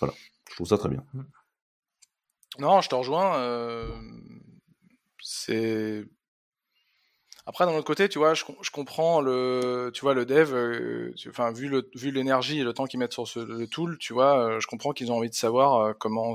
voilà. 0.00 0.14
Je 0.50 0.54
trouve 0.56 0.66
ça 0.66 0.78
très 0.78 0.88
bien. 0.88 1.04
Mm. 1.14 1.22
non 2.58 2.80
je 2.80 2.88
te 2.88 2.94
rejoins 2.96 3.36
euh... 3.38 3.88
c'est 5.22 6.04
après, 7.48 7.64
d'un 7.64 7.72
autre 7.74 7.86
côté, 7.86 8.08
tu 8.08 8.18
vois, 8.18 8.34
je, 8.34 8.44
je, 8.60 8.70
comprends 8.72 9.20
le, 9.20 9.92
tu 9.94 10.00
vois, 10.00 10.14
le 10.14 10.26
dev, 10.26 10.52
euh, 10.52 11.14
enfin, 11.28 11.52
vu 11.52 11.68
le, 11.68 11.88
vu 11.94 12.10
l'énergie 12.10 12.58
et 12.58 12.64
le 12.64 12.72
temps 12.72 12.86
qu'ils 12.86 12.98
mettent 12.98 13.12
sur 13.12 13.28
ce, 13.28 13.38
le 13.38 13.68
tool, 13.68 13.98
tu 13.98 14.12
vois, 14.12 14.38
euh, 14.38 14.60
je 14.60 14.66
comprends 14.66 14.92
qu'ils 14.92 15.12
ont 15.12 15.16
envie 15.18 15.30
de 15.30 15.34
savoir 15.34 15.80
euh, 15.80 15.92
comment, 15.92 16.34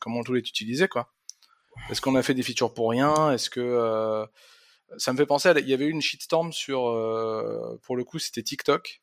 comment 0.00 0.18
le 0.18 0.24
tool 0.24 0.36
est 0.36 0.48
utilisé, 0.48 0.86
quoi. 0.86 1.10
Est-ce 1.88 2.02
qu'on 2.02 2.14
a 2.14 2.22
fait 2.22 2.34
des 2.34 2.42
features 2.42 2.74
pour 2.74 2.90
rien? 2.90 3.32
Est-ce 3.32 3.48
que 3.48 4.26
ça 4.98 5.12
me 5.12 5.16
fait 5.16 5.24
penser, 5.24 5.48
à, 5.48 5.58
il 5.58 5.68
y 5.68 5.72
avait 5.72 5.86
eu 5.86 5.90
une 5.90 6.02
shitstorm 6.02 6.52
sur, 6.52 6.80
pour 7.82 7.96
le 7.96 8.04
coup, 8.04 8.18
c'était 8.18 8.42
TikTok, 8.42 9.00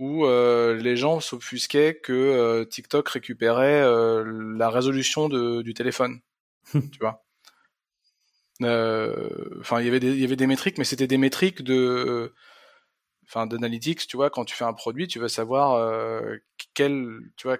où 0.00 0.26
les 0.26 0.96
gens 0.96 1.20
s'offusquaient 1.20 2.00
que 2.02 2.64
TikTok 2.64 3.08
récupérait 3.08 3.84
la 4.24 4.68
résolution 4.68 5.28
de, 5.28 5.62
du 5.62 5.74
téléphone, 5.74 6.20
tu 6.72 6.98
vois. 7.00 7.25
Euh, 8.62 9.58
enfin, 9.60 9.80
il 9.80 9.86
y 9.86 9.88
avait 9.88 10.00
des, 10.00 10.12
il 10.12 10.20
y 10.20 10.24
avait 10.24 10.36
des 10.36 10.46
métriques, 10.46 10.78
mais 10.78 10.84
c'était 10.84 11.06
des 11.06 11.18
métriques 11.18 11.62
de, 11.62 12.34
enfin, 13.24 13.46
d'analytics. 13.46 14.06
Tu 14.06 14.16
vois, 14.16 14.30
quand 14.30 14.44
tu 14.44 14.54
fais 14.54 14.64
un 14.64 14.72
produit, 14.72 15.08
tu 15.08 15.18
veux 15.18 15.28
savoir 15.28 15.74
euh, 15.74 16.36
quel, 16.74 17.20
tu 17.36 17.48
vois, 17.48 17.58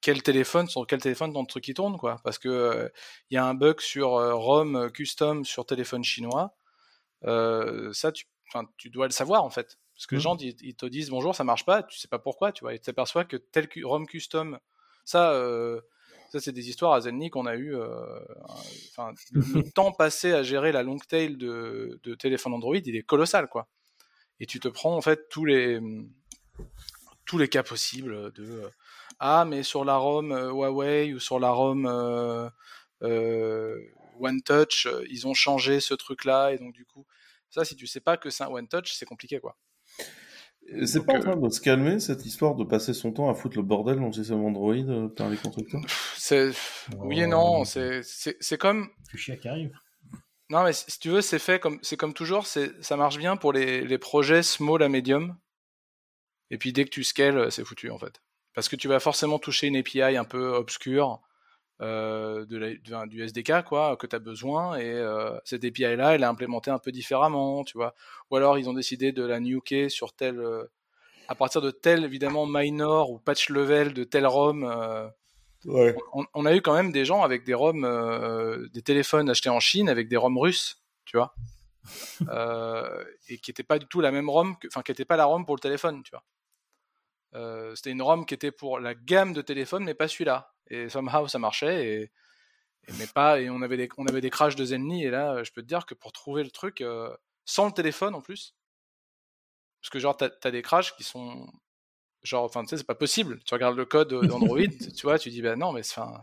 quel 0.00 0.22
téléphone 0.22 0.68
sur 0.68 0.86
quel 0.86 1.00
téléphone 1.00 1.32
ton 1.32 1.44
truc 1.44 1.64
qui 1.64 1.74
tourne, 1.74 1.98
quoi. 1.98 2.20
Parce 2.24 2.38
que 2.38 2.48
euh, 2.48 2.88
il 3.30 3.34
y 3.34 3.38
a 3.38 3.44
un 3.44 3.54
bug 3.54 3.80
sur 3.80 4.10
ROM 4.10 4.90
custom 4.92 5.44
sur 5.44 5.66
téléphone 5.66 6.04
chinois. 6.04 6.54
ça, 7.22 8.12
tu, 8.12 8.26
enfin, 8.48 8.68
tu 8.76 8.90
dois 8.90 9.06
le 9.06 9.12
savoir 9.12 9.44
en 9.44 9.50
fait. 9.50 9.78
Parce 9.94 10.06
que 10.06 10.14
les 10.14 10.20
mmh. 10.20 10.22
gens 10.22 10.36
ils, 10.36 10.76
te 10.76 10.86
disent 10.86 11.10
bonjour, 11.10 11.34
ça 11.34 11.42
marche 11.42 11.64
pas, 11.64 11.82
tu 11.82 11.98
sais 11.98 12.06
pas 12.06 12.20
pourquoi, 12.20 12.52
tu 12.52 12.62
vois, 12.62 12.72
et 12.72 12.78
tu 12.78 12.84
t'aperçois 12.84 13.24
que 13.24 13.36
tel 13.36 13.68
ROM 13.82 14.06
custom, 14.06 14.60
ça, 15.04 15.32
ça, 16.28 16.40
c'est 16.40 16.52
des 16.52 16.68
histoires 16.68 16.92
à 16.92 17.00
Zenny 17.00 17.30
qu'on 17.30 17.46
a 17.46 17.56
eu. 17.56 17.74
Euh, 17.74 18.18
enfin, 18.90 19.12
le, 19.32 19.62
temps 19.74 19.92
passé 19.92 20.32
à 20.32 20.42
gérer 20.42 20.72
la 20.72 20.82
long 20.82 20.98
tail 20.98 21.36
de, 21.36 21.98
de, 22.02 22.14
téléphone 22.14 22.52
Android, 22.54 22.76
il 22.76 22.96
est 22.96 23.02
colossal, 23.02 23.48
quoi. 23.48 23.68
Et 24.40 24.46
tu 24.46 24.60
te 24.60 24.68
prends 24.68 24.94
en 24.94 25.00
fait 25.00 25.28
tous 25.28 25.44
les 25.44 25.80
tous 27.24 27.38
les 27.38 27.48
cas 27.48 27.62
possibles 27.62 28.32
de 28.32 28.44
euh, 28.44 28.68
ah 29.20 29.44
mais 29.44 29.62
sur 29.62 29.84
la 29.84 29.96
ROM 29.96 30.32
euh, 30.32 30.50
Huawei 30.50 31.12
ou 31.12 31.18
sur 31.18 31.38
la 31.40 31.50
ROM 31.50 31.86
One 34.20 34.42
Touch, 34.42 34.88
ils 35.10 35.26
ont 35.26 35.34
changé 35.34 35.80
ce 35.80 35.94
truc-là 35.94 36.52
et 36.52 36.58
donc 36.58 36.72
du 36.72 36.84
coup, 36.84 37.06
ça, 37.50 37.64
si 37.64 37.74
tu 37.74 37.86
sais 37.86 38.00
pas 38.00 38.16
que 38.16 38.30
c'est 38.30 38.44
un 38.44 38.48
One 38.48 38.68
Touch, 38.68 38.92
c'est 38.92 39.06
compliqué, 39.06 39.40
quoi. 39.40 39.56
C'est 40.84 41.06
pas 41.06 41.14
en 41.14 41.20
train 41.20 41.36
de 41.36 41.48
se 41.48 41.60
calmer 41.60 41.98
cette 41.98 42.26
histoire 42.26 42.54
de 42.54 42.64
passer 42.64 42.92
son 42.92 43.12
temps 43.12 43.30
à 43.30 43.34
foutre 43.34 43.56
le 43.56 43.62
bordel 43.62 43.96
dans 43.96 44.08
le 44.08 44.12
système 44.12 44.44
Android 44.44 45.08
par 45.16 45.30
les 45.30 45.38
constructeurs? 45.38 45.80
C'est 46.28 46.50
oui 46.98 47.22
et 47.22 47.26
non, 47.26 47.64
c'est 47.64 48.02
c'est 48.02 48.58
comme. 48.58 48.90
qui 49.16 49.48
arrive. 49.48 49.72
Non 50.50 50.62
mais 50.62 50.74
si 50.74 50.98
tu 50.98 51.08
veux, 51.08 51.22
c'est 51.22 51.38
fait 51.38 51.58
comme 51.58 51.78
c'est 51.80 51.96
comme 51.96 52.12
toujours, 52.12 52.46
c'est 52.46 52.70
ça 52.84 52.96
marche 52.96 53.16
bien 53.16 53.38
pour 53.38 53.54
les, 53.54 53.80
les 53.80 53.96
projets 53.96 54.42
small 54.42 54.82
à 54.82 54.90
medium. 54.90 55.38
Et 56.50 56.58
puis 56.58 56.74
dès 56.74 56.84
que 56.84 56.90
tu 56.90 57.02
scales, 57.02 57.50
c'est 57.50 57.64
foutu 57.64 57.90
en 57.90 57.98
fait, 57.98 58.20
parce 58.54 58.68
que 58.68 58.76
tu 58.76 58.88
vas 58.88 59.00
forcément 59.00 59.38
toucher 59.38 59.68
une 59.68 59.76
API 59.76 60.18
un 60.18 60.24
peu 60.24 60.48
obscure 60.48 61.22
euh, 61.80 62.44
de 62.44 62.78
du 63.06 63.22
SDK 63.22 63.64
quoi 63.64 63.96
que 63.96 64.06
tu 64.06 64.14
as 64.14 64.18
besoin 64.18 64.76
et 64.76 64.92
euh, 64.92 65.30
cette 65.44 65.64
API 65.64 65.96
là 65.96 66.14
elle 66.14 66.22
est 66.22 66.26
implémentée 66.26 66.70
un 66.70 66.78
peu 66.78 66.92
différemment 66.92 67.64
tu 67.64 67.78
vois 67.78 67.94
ou 68.30 68.36
alors 68.36 68.58
ils 68.58 68.68
ont 68.68 68.74
décidé 68.74 69.12
de 69.12 69.24
la 69.24 69.40
nuker 69.40 69.88
sur 69.88 70.12
tel 70.12 70.40
euh, 70.40 70.64
à 71.28 71.34
partir 71.34 71.60
de 71.62 71.70
tel 71.70 72.04
évidemment 72.04 72.46
minor 72.46 73.12
ou 73.12 73.18
patch 73.18 73.48
level 73.48 73.94
de 73.94 74.04
tel 74.04 74.26
ROM 74.26 74.64
ouais. 75.64 75.96
on, 76.34 76.46
a 76.46 76.54
eu 76.54 76.62
quand 76.62 76.74
même 76.74 76.92
des 76.92 77.04
gens 77.04 77.22
avec 77.22 77.44
des 77.44 77.54
ROM 77.54 78.68
des 78.72 78.82
téléphones 78.82 79.30
achetés 79.30 79.50
en 79.50 79.60
Chine 79.60 79.88
avec 79.88 80.08
des 80.08 80.16
ROM 80.16 80.38
russes 80.38 80.82
tu 81.04 81.16
vois. 81.16 81.34
Et 83.28 83.38
qui 83.38 83.50
n'étaient 83.50 83.62
pas 83.62 83.78
du 83.78 83.86
tout 83.86 84.00
la 84.00 84.10
même 84.10 84.28
ROM 84.28 84.56
enfin 84.66 84.82
qui 84.82 84.90
n'était 84.90 85.04
pas 85.04 85.16
la 85.16 85.24
ROM 85.24 85.44
pour 85.44 85.56
le 85.56 85.60
téléphone 85.60 86.02
tu 86.02 86.12
vois. 86.12 86.24
C'était 87.74 87.90
une 87.90 88.02
ROM 88.02 88.26
qui 88.26 88.34
était 88.34 88.52
pour 88.52 88.78
la 88.78 88.94
gamme 88.94 89.32
de 89.32 89.42
téléphone 89.42 89.84
mais 89.84 89.94
pas 89.94 90.08
celui-là. 90.08 90.52
Et 90.70 90.88
somehow 90.88 91.28
ça 91.28 91.38
marchait 91.38 91.86
et, 91.86 92.12
mais 92.98 93.06
pas 93.06 93.40
et 93.40 93.50
on 93.50 93.62
avait 93.62 93.76
des 93.76 93.88
on 93.98 94.06
avait 94.06 94.20
des 94.20 94.30
crashs 94.30 94.56
de 94.56 94.64
Zenly 94.64 95.04
et 95.04 95.10
là 95.10 95.42
je 95.44 95.50
peux 95.50 95.62
te 95.62 95.66
dire 95.66 95.86
que 95.86 95.94
pour 95.94 96.12
trouver 96.12 96.42
le 96.42 96.50
truc 96.50 96.80
euh, 96.80 97.14
sans 97.44 97.66
le 97.66 97.72
téléphone 97.72 98.14
en 98.14 98.20
plus 98.20 98.54
parce 99.80 99.90
que 99.90 99.98
genre 99.98 100.16
t'as 100.16 100.30
as 100.42 100.50
des 100.50 100.62
crashs 100.62 100.96
qui 100.96 101.04
sont 101.04 101.46
genre 102.22 102.44
enfin 102.44 102.62
tu 102.62 102.70
sais 102.70 102.78
c'est 102.78 102.86
pas 102.86 102.94
possible 102.94 103.38
tu 103.44 103.54
regardes 103.54 103.76
le 103.76 103.84
code 103.84 104.12
d'Android 104.26 104.58
tu 104.96 105.02
vois 105.02 105.18
tu 105.18 105.30
dis 105.30 105.42
ben 105.42 105.58
non 105.58 105.72
mais 105.72 105.80
enfin 105.80 106.22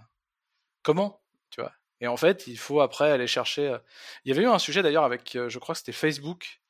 comment 0.84 1.22
tu 1.50 1.62
vois? 1.62 1.74
Et 2.02 2.08
en 2.08 2.18
fait 2.18 2.48
il 2.48 2.58
faut 2.58 2.82
après 2.82 3.12
aller 3.12 3.28
chercher 3.28 3.70
euh, 3.70 3.78
il 4.24 4.30
y 4.30 4.32
avait 4.34 4.44
eu 4.44 4.50
un 4.50 4.60
sujet 4.60 4.84
d'ailleurs 4.84 5.06
avec 5.06 5.36
euh, 5.36 5.50
je 5.50 5.60
crois 5.60 5.74
que 5.74 5.80
c'était 5.80 5.92
Facebook 5.92 6.62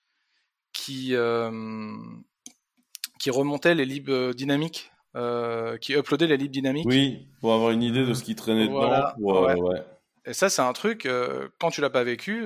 qui 0.73 1.15
qui 3.19 3.29
remontait 3.31 3.75
les 3.75 3.85
libs 3.85 4.11
dynamiques 4.35 4.91
euh, 5.15 5.77
qui 5.77 5.93
uploadait 5.93 6.27
les 6.27 6.35
libres 6.35 6.51
dynamiques. 6.51 6.85
Oui, 6.85 7.29
pour 7.39 7.53
avoir 7.53 7.71
une 7.71 7.83
idée 7.83 8.05
de 8.05 8.13
ce 8.13 8.21
qui 8.21 8.35
traînait 8.35 8.67
dedans. 8.67 9.13
Euh, 9.21 9.77
Et 10.25 10.33
ça, 10.33 10.49
c'est 10.49 10.61
un 10.61 10.73
truc, 10.73 11.05
euh, 11.05 11.47
quand 11.57 11.69
tu 11.71 11.79
l'as 11.79 11.89
pas 11.89 12.03
vécu, 12.03 12.43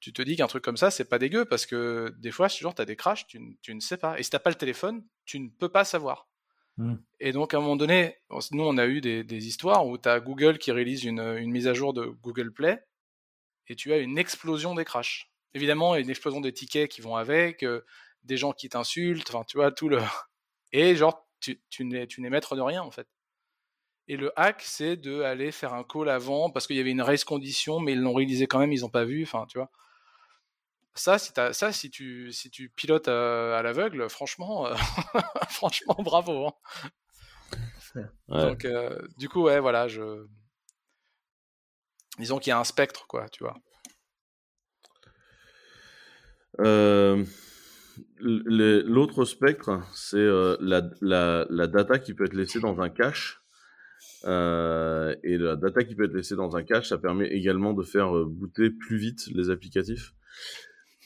tu 0.00 0.12
te 0.12 0.22
dis 0.22 0.36
qu'un 0.36 0.46
truc 0.46 0.64
comme 0.64 0.76
ça, 0.76 0.90
c'est 0.90 1.04
pas 1.04 1.18
dégueu 1.18 1.44
parce 1.44 1.66
que 1.66 2.14
des 2.18 2.30
fois, 2.30 2.48
genre, 2.48 2.74
tu 2.74 2.82
as 2.82 2.86
des 2.86 2.96
crashs, 2.96 3.26
tu, 3.26 3.58
tu, 3.62 3.74
ne 3.74 3.80
sais 3.80 3.98
pas. 3.98 4.18
Et 4.18 4.22
si 4.22 4.30
t'as 4.30 4.38
pas 4.38 4.50
le 4.50 4.56
téléphone, 4.56 5.04
tu 5.26 5.38
ne 5.38 5.48
peux 5.48 5.68
pas 5.68 5.84
savoir. 5.84 6.28
Hmm. 6.78 6.96
Et 7.20 7.32
donc, 7.32 7.52
à 7.52 7.58
un 7.58 7.60
moment 7.60 7.76
donné, 7.76 8.16
nous, 8.52 8.64
on 8.64 8.78
a 8.78 8.86
eu 8.86 9.00
des, 9.00 9.24
des 9.24 9.46
histoires 9.46 9.86
où 9.86 9.98
tu 9.98 10.08
as 10.08 10.20
Google 10.20 10.58
qui 10.58 10.72
réalise 10.72 11.04
une, 11.04 11.20
une, 11.20 11.50
mise 11.50 11.68
à 11.68 11.74
jour 11.74 11.92
de 11.92 12.06
Google 12.06 12.52
Play 12.52 12.82
et 13.68 13.76
tu 13.76 13.92
as 13.92 13.98
une 13.98 14.18
explosion 14.18 14.74
des 14.74 14.84
crashs. 14.84 15.30
Évidemment, 15.52 15.94
une 15.96 16.10
explosion 16.10 16.40
des 16.40 16.52
tickets 16.52 16.90
qui 16.90 17.02
vont 17.02 17.16
avec, 17.16 17.62
euh, 17.62 17.82
des 18.24 18.36
gens 18.36 18.52
qui 18.52 18.68
t'insultent, 18.68 19.28
enfin, 19.28 19.44
tu 19.44 19.58
vois, 19.58 19.70
tout 19.70 19.88
le. 19.88 19.98
Et 20.72 20.96
genre, 20.96 21.26
tu, 21.40 21.60
tu 21.68 21.84
n'es 21.84 22.30
maître 22.30 22.56
de 22.56 22.60
rien, 22.60 22.82
en 22.82 22.90
fait. 22.90 23.08
Et 24.08 24.16
le 24.16 24.32
hack, 24.34 24.62
c'est 24.62 24.96
de 24.96 25.22
aller 25.22 25.52
faire 25.52 25.74
un 25.74 25.84
call 25.84 26.08
avant 26.08 26.50
parce 26.50 26.66
qu'il 26.66 26.76
y 26.76 26.80
avait 26.80 26.90
une 26.90 27.02
race 27.02 27.24
condition, 27.24 27.78
mais 27.78 27.92
ils 27.92 28.00
l'ont 28.00 28.14
réalisé 28.14 28.46
quand 28.46 28.58
même, 28.58 28.72
ils 28.72 28.80
n'ont 28.80 28.88
pas 28.88 29.04
vu. 29.04 29.22
Enfin, 29.22 29.46
tu 29.48 29.58
vois. 29.58 29.70
Ça, 30.94 31.18
si, 31.18 31.32
ça, 31.52 31.72
si 31.72 31.90
tu, 31.90 32.32
si 32.32 32.50
tu 32.50 32.68
pilotes 32.68 33.08
à, 33.08 33.58
à 33.58 33.62
l'aveugle, 33.62 34.08
franchement, 34.10 34.66
euh, 34.66 34.74
franchement, 35.48 35.96
bravo. 35.98 36.48
Hein. 36.48 36.52
Ouais. 37.94 38.04
Donc, 38.28 38.64
euh, 38.64 38.98
du 39.16 39.28
coup, 39.28 39.42
ouais, 39.42 39.60
voilà, 39.60 39.88
je. 39.88 40.26
Disons 42.18 42.38
qu'il 42.38 42.50
y 42.50 42.52
a 42.52 42.58
un 42.58 42.64
spectre, 42.64 43.06
quoi, 43.06 43.28
tu 43.28 43.44
vois. 43.44 43.56
Euh, 46.60 47.24
L'autre 48.18 49.24
spectre, 49.24 49.80
c'est 49.94 50.18
euh, 50.18 50.56
la, 50.60 50.82
la, 51.00 51.46
la 51.48 51.66
data 51.66 51.98
qui 51.98 52.14
peut 52.14 52.24
être 52.24 52.34
laissée 52.34 52.60
dans 52.60 52.80
un 52.80 52.90
cache. 52.90 53.42
Euh, 54.24 55.14
et 55.22 55.38
la 55.38 55.56
data 55.56 55.82
qui 55.84 55.94
peut 55.94 56.04
être 56.04 56.14
laissée 56.14 56.36
dans 56.36 56.56
un 56.56 56.62
cache, 56.62 56.88
ça 56.88 56.98
permet 56.98 57.28
également 57.28 57.72
de 57.72 57.82
faire 57.82 58.12
booter 58.26 58.70
plus 58.70 58.98
vite 58.98 59.26
les 59.34 59.50
applicatifs. 59.50 60.12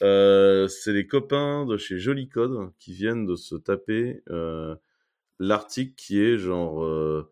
Euh, 0.01 0.67
c'est 0.67 0.91
les 0.91 1.07
copains 1.07 1.65
de 1.65 1.77
chez 1.77 1.97
Jolly 1.99 2.27
Code 2.27 2.71
qui 2.79 2.93
viennent 2.93 3.25
de 3.25 3.35
se 3.35 3.55
taper 3.55 4.23
euh, 4.29 4.75
l'article 5.39 5.95
qui 5.95 6.19
est 6.19 6.37
genre 6.37 6.83
euh, 6.83 7.31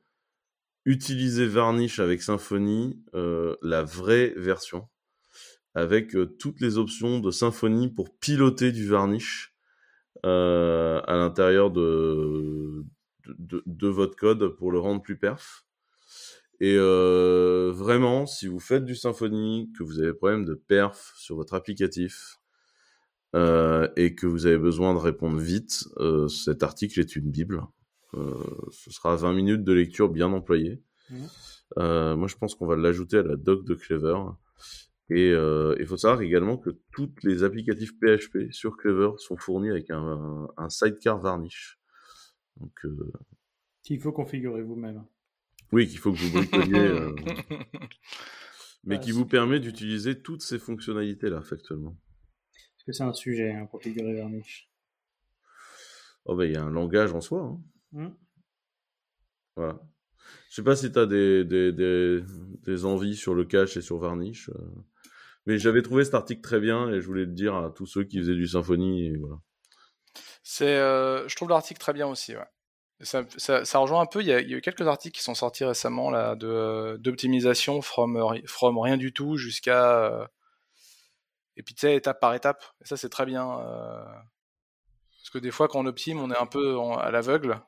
utiliser 0.85 1.45
Varnish 1.45 1.99
avec 1.99 2.21
Symfony, 2.21 3.03
euh, 3.15 3.57
la 3.61 3.83
vraie 3.83 4.33
version, 4.37 4.87
avec 5.75 6.15
euh, 6.15 6.25
toutes 6.25 6.61
les 6.61 6.77
options 6.77 7.19
de 7.19 7.31
Symfony 7.31 7.89
pour 7.89 8.17
piloter 8.17 8.71
du 8.71 8.87
Varnish 8.87 9.49
à 10.25 11.03
l'intérieur 11.09 11.69
de, 11.69 12.85
de, 13.27 13.61
de 13.65 13.87
votre 13.89 14.15
code 14.15 14.55
pour 14.55 14.71
le 14.71 14.79
rendre 14.79 15.01
plus 15.01 15.17
perf. 15.17 15.65
Et 16.61 16.77
vraiment, 16.77 18.25
si 18.25 18.47
vous 18.47 18.61
faites 18.61 18.85
du 18.85 18.95
Symfony, 18.95 19.69
que 19.77 19.83
vous 19.83 19.99
avez 19.99 20.11
des 20.11 20.17
problèmes 20.17 20.45
de 20.45 20.53
perf 20.53 21.13
sur 21.17 21.35
votre 21.35 21.55
applicatif, 21.55 22.39
euh, 23.35 23.87
et 23.95 24.15
que 24.15 24.27
vous 24.27 24.45
avez 24.45 24.57
besoin 24.57 24.93
de 24.93 24.99
répondre 24.99 25.39
vite, 25.39 25.85
euh, 25.97 26.27
cet 26.27 26.63
article 26.63 26.99
est 26.99 27.15
une 27.15 27.29
bible. 27.31 27.63
Euh, 28.13 28.35
ce 28.71 28.91
sera 28.91 29.15
20 29.15 29.33
minutes 29.33 29.63
de 29.63 29.73
lecture 29.73 30.09
bien 30.09 30.31
employée. 30.31 30.81
Mhm. 31.09 31.27
Euh, 31.79 32.15
moi, 32.15 32.27
je 32.27 32.35
pense 32.35 32.53
qu'on 32.55 32.67
va 32.67 32.75
l'ajouter 32.75 33.17
à 33.17 33.23
la 33.23 33.35
doc 33.35 33.65
de 33.65 33.73
Clever. 33.73 34.17
Et 35.09 35.29
il 35.31 35.85
faut 35.85 35.97
savoir 35.97 36.21
également 36.21 36.57
que 36.57 36.71
toutes 36.91 37.23
les 37.23 37.43
applicatifs 37.43 37.91
PHP 37.99 38.51
sur 38.51 38.77
Clever 38.77 39.11
sont 39.17 39.37
fournis 39.37 39.69
avec 39.69 39.89
un, 39.91 40.47
un 40.57 40.69
sidecar 40.69 41.19
varnish. 41.19 41.79
Donc, 42.57 42.71
Qu'il 43.83 43.99
faut 43.99 44.11
configurer 44.13 44.61
vous-même. 44.63 45.03
oui, 45.71 45.87
qu'il 45.87 45.99
faut 45.99 46.13
que 46.13 46.17
vous 46.17 46.31
bricoliez, 46.31 46.79
euh, 46.79 47.15
mais 48.85 48.95
Ah, 48.95 48.99
qui 48.99 49.11
vous 49.11 49.25
permet 49.25 49.59
d'utiliser 49.59 50.21
toutes 50.21 50.41
ces 50.41 50.57
fonctionnalités-là, 50.59 51.41
factuellement. 51.41 51.97
Parce 52.85 52.97
que 52.97 53.03
c'est 53.03 53.03
un 53.03 53.13
sujet, 53.13 53.51
hein, 53.51 53.65
configurer 53.67 54.13
Varnish. 54.19 54.69
Oh, 56.25 56.35
bah, 56.35 56.45
il 56.45 56.53
y 56.53 56.57
a 56.57 56.63
un 56.63 56.69
langage 56.69 57.13
en 57.13 57.21
soi. 57.21 57.41
hein. 57.41 57.61
Hmm. 57.91 58.09
Voilà. 59.55 59.79
Je 60.49 60.55
sais 60.55 60.63
pas 60.63 60.75
si 60.75 60.91
tu 60.91 60.99
as 60.99 61.05
des, 61.05 61.43
des, 61.45 61.71
des, 61.71 62.23
des 62.63 62.85
envies 62.85 63.15
sur 63.15 63.33
le 63.35 63.45
cache 63.45 63.77
et 63.77 63.81
sur 63.81 63.97
Varnish. 63.99 64.49
euh, 64.49 64.53
Mais 65.45 65.57
j'avais 65.57 65.81
trouvé 65.81 66.05
cet 66.05 66.13
article 66.15 66.41
très 66.41 66.59
bien 66.59 66.89
et 66.89 67.01
je 67.01 67.05
voulais 67.07 67.25
le 67.25 67.31
dire 67.33 67.55
à 67.55 67.69
tous 67.69 67.85
ceux 67.85 68.03
qui 68.03 68.19
faisaient 68.19 68.33
du 68.35 68.47
Symfony. 68.47 69.07
Et 69.07 69.17
voilà. 69.17 69.35
C'est, 70.43 70.75
euh, 70.77 71.27
je 71.27 71.35
trouve 71.35 71.49
l'article 71.49 71.79
très 71.79 71.93
bien 71.93 72.07
aussi. 72.07 72.35
Ouais. 72.35 72.45
Ça, 73.01 73.23
ça, 73.37 73.65
ça 73.65 73.79
rejoint 73.79 74.01
un 74.01 74.05
peu. 74.05 74.21
Il 74.21 74.27
y, 74.27 74.33
a, 74.33 74.39
il 74.39 74.49
y 74.49 74.53
a 74.53 74.57
eu 74.57 74.61
quelques 74.61 74.87
articles 74.87 75.15
qui 75.17 75.23
sont 75.23 75.35
sortis 75.35 75.65
récemment 75.65 76.09
là 76.09 76.35
de 76.35 76.97
d'optimisation 77.01 77.81
from 77.81 78.41
from 78.45 78.79
rien 78.79 78.97
du 78.97 79.11
tout 79.13 79.35
jusqu'à 79.35 80.05
euh, 80.05 80.25
et 81.57 81.63
puis 81.63 81.73
tu 81.75 81.81
sais 81.81 81.95
étape 81.95 82.19
par 82.19 82.33
étape. 82.33 82.63
Et 82.81 82.85
ça 82.85 82.97
c'est 82.97 83.09
très 83.09 83.25
bien 83.25 83.59
euh, 83.59 84.03
parce 85.17 85.29
que 85.31 85.37
des 85.39 85.51
fois 85.51 85.67
quand 85.67 85.79
on 85.79 85.85
optime, 85.85 86.19
on 86.19 86.31
est 86.31 86.37
un 86.37 86.45
peu 86.47 86.77
en- 86.77 86.97
à 86.97 87.11
l'aveugle 87.11 87.59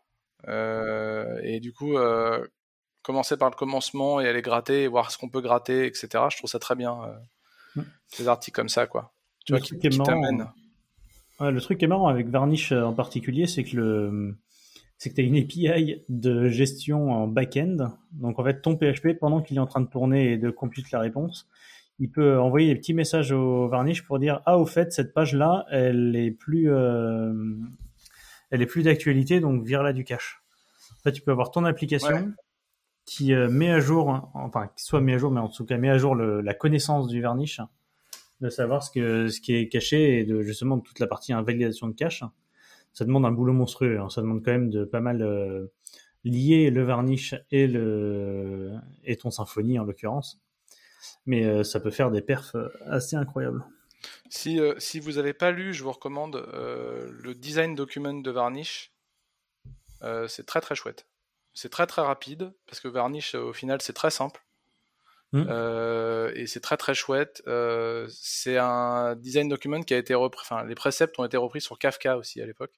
Euh, 0.48 1.40
et 1.44 1.60
du 1.60 1.74
coup 1.74 1.98
euh, 1.98 2.46
commencer 3.02 3.36
par 3.38 3.50
le 3.50 3.56
commencement 3.56 4.20
et 4.20 4.28
aller 4.28 4.42
gratter 4.44 4.84
et 4.84 4.88
voir 4.88 5.10
ce 5.12 5.18
qu'on 5.18 5.30
peut 5.30 5.42
gratter, 5.42 5.86
etc. 5.88 6.08
Je 6.30 6.38
trouve 6.38 6.50
ça 6.50 6.60
très 6.60 6.76
bien. 6.76 7.04
Euh, 7.04 7.14
Mm. 7.78 7.82
Des 8.20 8.28
articles 8.30 8.56
comme 8.56 8.70
ça 8.70 8.88
quoi. 8.88 9.12
Tu 9.46 9.52
Le 9.52 9.58
vois 9.58 9.62
qui, 9.64 9.68
truc 9.72 9.82
qui 9.82 9.88
est 9.88 9.90
qui 9.90 10.00
t'amènent. 10.00 10.48
Ouais, 11.42 11.52
le 11.52 11.60
truc 11.60 11.78
qui 11.78 11.84
est 11.84 11.90
marrant 11.90 12.08
avec 12.08 12.28
Varnish 12.30 12.72
en 12.72 12.94
particulier, 12.94 13.48
c'est 13.48 13.66
que 13.66 13.76
le 13.76 14.38
c'est 14.98 15.10
que 15.10 15.16
tu 15.16 15.20
as 15.22 15.26
une 15.26 15.36
API 15.36 16.02
de 16.08 16.48
gestion 16.48 17.12
en 17.12 17.28
back-end. 17.28 17.98
Donc 18.14 18.40
en 18.40 18.46
fait, 18.46 18.62
ton 18.62 18.78
PHP, 18.78 19.20
pendant 19.20 19.42
qu'il 19.42 19.58
est 19.58 19.60
en 19.60 19.66
train 19.68 19.82
de 19.82 19.90
tourner 19.90 20.32
et 20.32 20.38
de 20.38 20.50
compute 20.52 20.90
la 20.92 21.02
réponse, 21.02 21.50
il 22.00 22.12
peut 22.12 22.38
envoyer 22.40 22.74
des 22.74 22.80
petits 22.80 22.94
messages 22.94 23.32
au 23.32 23.68
Varnish 23.68 24.04
pour 24.06 24.20
dire 24.20 24.42
ah 24.46 24.58
au 24.58 24.66
fait 24.66 24.92
cette 24.92 25.14
page 25.14 25.34
là, 25.34 25.66
elle 25.72 26.16
est 26.16 26.32
plus 26.32 26.70
euh, 26.72 27.34
elle 28.52 28.62
est 28.62 28.66
plus 28.66 28.84
d'actualité, 28.84 29.40
donc 29.40 29.64
vire-la 29.64 29.94
du 29.94 30.04
cache. 30.04 30.42
En 31.00 31.02
fait, 31.04 31.12
tu 31.14 31.22
peux 31.22 31.32
avoir 31.32 31.52
ton 31.52 31.64
application 31.66 32.16
Ouais. 32.16 32.26
qui 33.06 33.34
euh, 33.34 33.50
met 33.50 33.70
à 33.72 33.80
jour, 33.80 34.30
enfin 34.34 34.70
qui 34.76 34.84
soit 34.84 35.02
met 35.02 35.14
à 35.14 35.18
jour, 35.18 35.32
mais 35.32 35.40
en 35.40 35.50
tout 35.50 35.66
cas 35.66 35.78
met 35.78 35.90
à 35.90 35.98
jour 35.98 36.16
le- 36.16 36.42
la 36.42 36.54
connaissance 36.54 37.08
du 37.08 37.22
Varnish 37.22 37.60
de 38.42 38.50
savoir 38.50 38.84
ce, 38.84 38.92
que, 38.92 39.28
ce 39.30 39.40
qui 39.40 39.56
est 39.56 39.70
caché 39.70 40.20
et 40.20 40.26
de 40.26 40.42
justement 40.42 40.78
de 40.78 40.82
toute 40.84 41.00
la 41.00 41.08
partie 41.08 41.32
invalidation 41.34 41.88
de 41.88 41.94
cache. 41.94 42.24
Ça 42.94 43.06
demande 43.06 43.26
un 43.26 43.32
boulot 43.32 43.54
monstrueux. 43.54 44.00
hein. 44.00 44.10
Ça 44.10 44.22
demande 44.22 44.44
quand 44.44 44.52
même 44.52 44.70
de 44.70 44.84
pas 44.86 45.00
mal 45.02 45.22
euh, 45.22 45.68
lier 46.24 46.70
le 46.72 46.84
varnish 46.84 47.36
et 47.52 47.68
le 47.68 48.72
et 49.04 49.16
ton 49.16 49.32
symphonie 49.32 49.80
en 49.80 49.84
l'occurrence. 49.86 50.42
Mais 51.26 51.46
euh, 51.46 51.64
ça 51.64 51.80
peut 51.80 51.92
faire 51.92 52.12
des 52.12 52.22
perfs 52.22 52.56
euh, 52.56 52.70
assez 52.88 53.16
incroyables. 53.16 53.64
Si, 54.30 54.60
euh, 54.60 54.76
si 54.78 55.00
vous 55.00 55.14
n'avez 55.14 55.34
pas 55.34 55.52
lu, 55.52 55.74
je 55.74 55.84
vous 55.84 55.92
recommande 55.92 56.36
le 56.36 57.34
design 57.34 57.76
document 57.76 58.14
de 58.14 58.32
Varnish. 58.32 58.92
C'est 60.28 60.46
très 60.46 60.62
très 60.62 60.76
chouette. 60.76 61.08
C'est 61.54 61.70
très 61.70 61.88
très 61.88 62.04
rapide 62.04 62.54
parce 62.68 62.80
que 62.80 62.88
Varnish, 62.88 63.34
au 63.34 63.54
final, 63.54 63.82
c'est 63.82 63.94
très 63.94 64.12
simple. 64.12 64.46
Mm. 65.36 65.48
Euh, 65.50 66.32
et 66.36 66.48
c'est 66.48 66.62
très 66.62 66.78
très 66.78 66.94
chouette. 66.94 67.44
Euh, 67.48 68.08
c'est 68.10 68.58
un 68.58 69.16
design 69.16 69.50
document 69.50 69.82
qui 69.82 69.94
a 69.94 69.98
été 69.98 70.14
repris. 70.14 70.42
Enfin, 70.44 70.64
les 70.64 70.76
préceptes 70.76 71.20
ont 71.20 71.26
été 71.26 71.38
repris 71.38 71.62
sur 71.62 71.78
Kafka 71.78 72.18
aussi 72.18 72.42
à 72.42 72.46
l'époque. 72.46 72.74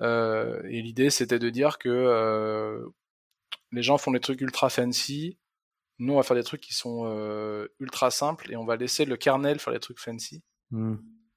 Euh, 0.00 0.60
et 0.68 0.82
l'idée, 0.82 1.10
c'était 1.10 1.38
de 1.38 1.50
dire 1.50 1.78
que 1.78 2.84
les 3.72 3.82
gens 3.82 3.98
font 3.98 4.12
des 4.12 4.20
trucs 4.20 4.40
ultra 4.40 4.70
fancy. 4.70 5.38
Nous, 5.98 6.12
on 6.12 6.16
va 6.16 6.22
faire 6.22 6.36
des 6.36 6.42
trucs 6.42 6.60
qui 6.60 6.74
sont 6.74 7.04
euh, 7.06 7.68
ultra 7.78 8.10
simples 8.10 8.50
et 8.50 8.56
on 8.56 8.64
va 8.64 8.76
laisser 8.76 9.04
le 9.04 9.16
kernel 9.16 9.58
faire 9.58 9.72
des 9.72 9.80
trucs 9.80 10.00
fancy. 10.00 10.42
Hmm. 10.70 10.96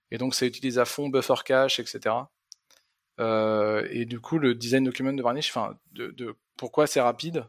Et 0.10 0.18
donc, 0.18 0.34
ça 0.36 0.46
utilise 0.46 0.80
à 0.80 0.86
fond 0.86 1.10
buffer 1.10 1.36
cache, 1.46 1.80
etc. 1.80 2.16
Euh, 3.20 3.88
et 3.92 4.06
du 4.06 4.20
coup, 4.20 4.40
le 4.40 4.56
design 4.56 4.84
document 4.84 5.14
de 5.14 5.22
Varnish, 5.22 5.50
enfin, 5.50 5.78
de, 5.92 6.08
de 6.08 6.36
pourquoi 6.56 6.88
c'est 6.88 7.02
rapide, 7.02 7.46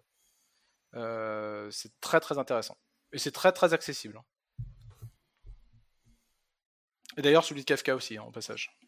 euh, 0.94 1.70
c'est 1.70 1.98
très 2.00 2.20
très 2.20 2.38
intéressant. 2.38 2.76
Et 3.12 3.18
c'est 3.18 3.32
très 3.32 3.52
très 3.52 3.72
accessible. 3.72 4.20
Et 7.16 7.22
d'ailleurs, 7.22 7.44
celui 7.44 7.62
de 7.62 7.66
Kafka 7.66 7.94
aussi, 7.94 8.16
hein, 8.16 8.24
au 8.26 8.30
passage. 8.30 8.78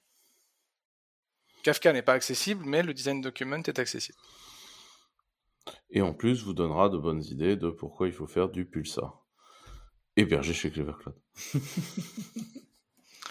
Kafka 1.62 1.92
n'est 1.92 2.02
pas 2.02 2.14
accessible, 2.14 2.64
mais 2.64 2.82
le 2.82 2.94
design 2.94 3.20
document 3.20 3.62
est 3.62 3.78
accessible. 3.78 4.18
Et 5.90 6.02
en 6.02 6.12
plus, 6.12 6.44
vous 6.44 6.52
donnera 6.52 6.88
de 6.88 6.98
bonnes 6.98 7.22
idées 7.24 7.56
de 7.56 7.70
pourquoi 7.70 8.06
il 8.06 8.12
faut 8.12 8.26
faire 8.26 8.48
du 8.48 8.64
pulsar. 8.64 9.24
Hébergé 10.16 10.52
chez 10.52 10.70
Clever 10.70 10.92
Cloud. 10.98 11.16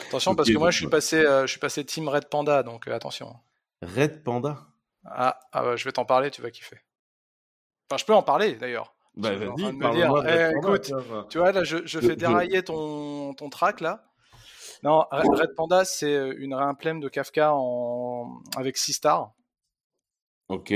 Attention, 0.08 0.36
parce 0.36 0.50
que 0.50 0.58
moi, 0.58 0.72
je 0.72 0.78
suis 0.78 0.88
passé, 0.88 1.18
euh, 1.18 1.42
je 1.42 1.52
suis 1.52 1.60
passé 1.60 1.86
Team 1.86 2.08
Red 2.08 2.30
Panda, 2.30 2.64
donc 2.64 2.88
euh, 2.88 2.96
attention. 2.96 3.36
Red 3.82 4.24
Panda? 4.24 4.68
Ah, 5.06 5.40
ah 5.52 5.62
bah, 5.62 5.76
je 5.76 5.86
vais 5.86 5.92
t'en 5.92 6.06
parler, 6.06 6.32
tu 6.32 6.42
vas 6.42 6.52
kiffer. 6.52 6.78
Enfin, 7.90 7.98
je 7.98 8.06
peux 8.06 8.14
en 8.14 8.24
parler 8.24 8.54
d'ailleurs. 8.54 8.96
Bah 9.16 9.36
vas-y, 9.36 9.78
parle-moi 9.78 10.24
eh, 10.28 10.58
écoute. 10.58 10.92
Tu 11.30 11.38
vois, 11.38 11.52
là, 11.52 11.64
je, 11.64 12.00
fais 12.00 12.16
dérailler 12.16 12.64
ton, 12.64 13.34
ton 13.34 13.50
track, 13.50 13.82
là. 13.82 14.10
Non, 14.84 15.04
Red 15.12 15.56
Panda, 15.56 15.84
c'est 15.84 16.14
euh, 16.14 16.34
une 16.38 16.54
réimplème 16.54 17.02
de 17.02 17.10
Kafka 17.10 17.52
en... 17.54 18.42
avec 18.56 18.78
Seastar. 18.78 19.34
Ok. 20.48 20.74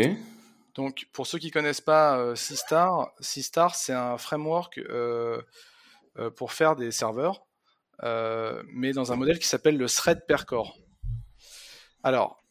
Donc, 0.75 1.07
pour 1.13 1.27
ceux 1.27 1.37
qui 1.37 1.51
connaissent 1.51 1.81
pas 1.81 2.17
euh, 2.17 2.35
Seastar, 2.35 3.11
Seastar, 3.19 3.75
c'est 3.75 3.93
un 3.93 4.17
framework 4.17 4.79
euh, 4.79 5.41
euh, 6.17 6.31
pour 6.31 6.51
faire 6.51 6.75
des 6.75 6.91
serveurs. 6.91 7.45
mais 8.01 8.91
dans 8.93 9.11
un 9.11 9.15
modèle 9.15 9.39
qui 9.39 9.47
s'appelle 9.47 9.77
le 9.77 9.87
thread 9.87 10.25
per 10.25 10.45
core. 10.47 10.77
Alors, 12.01 12.41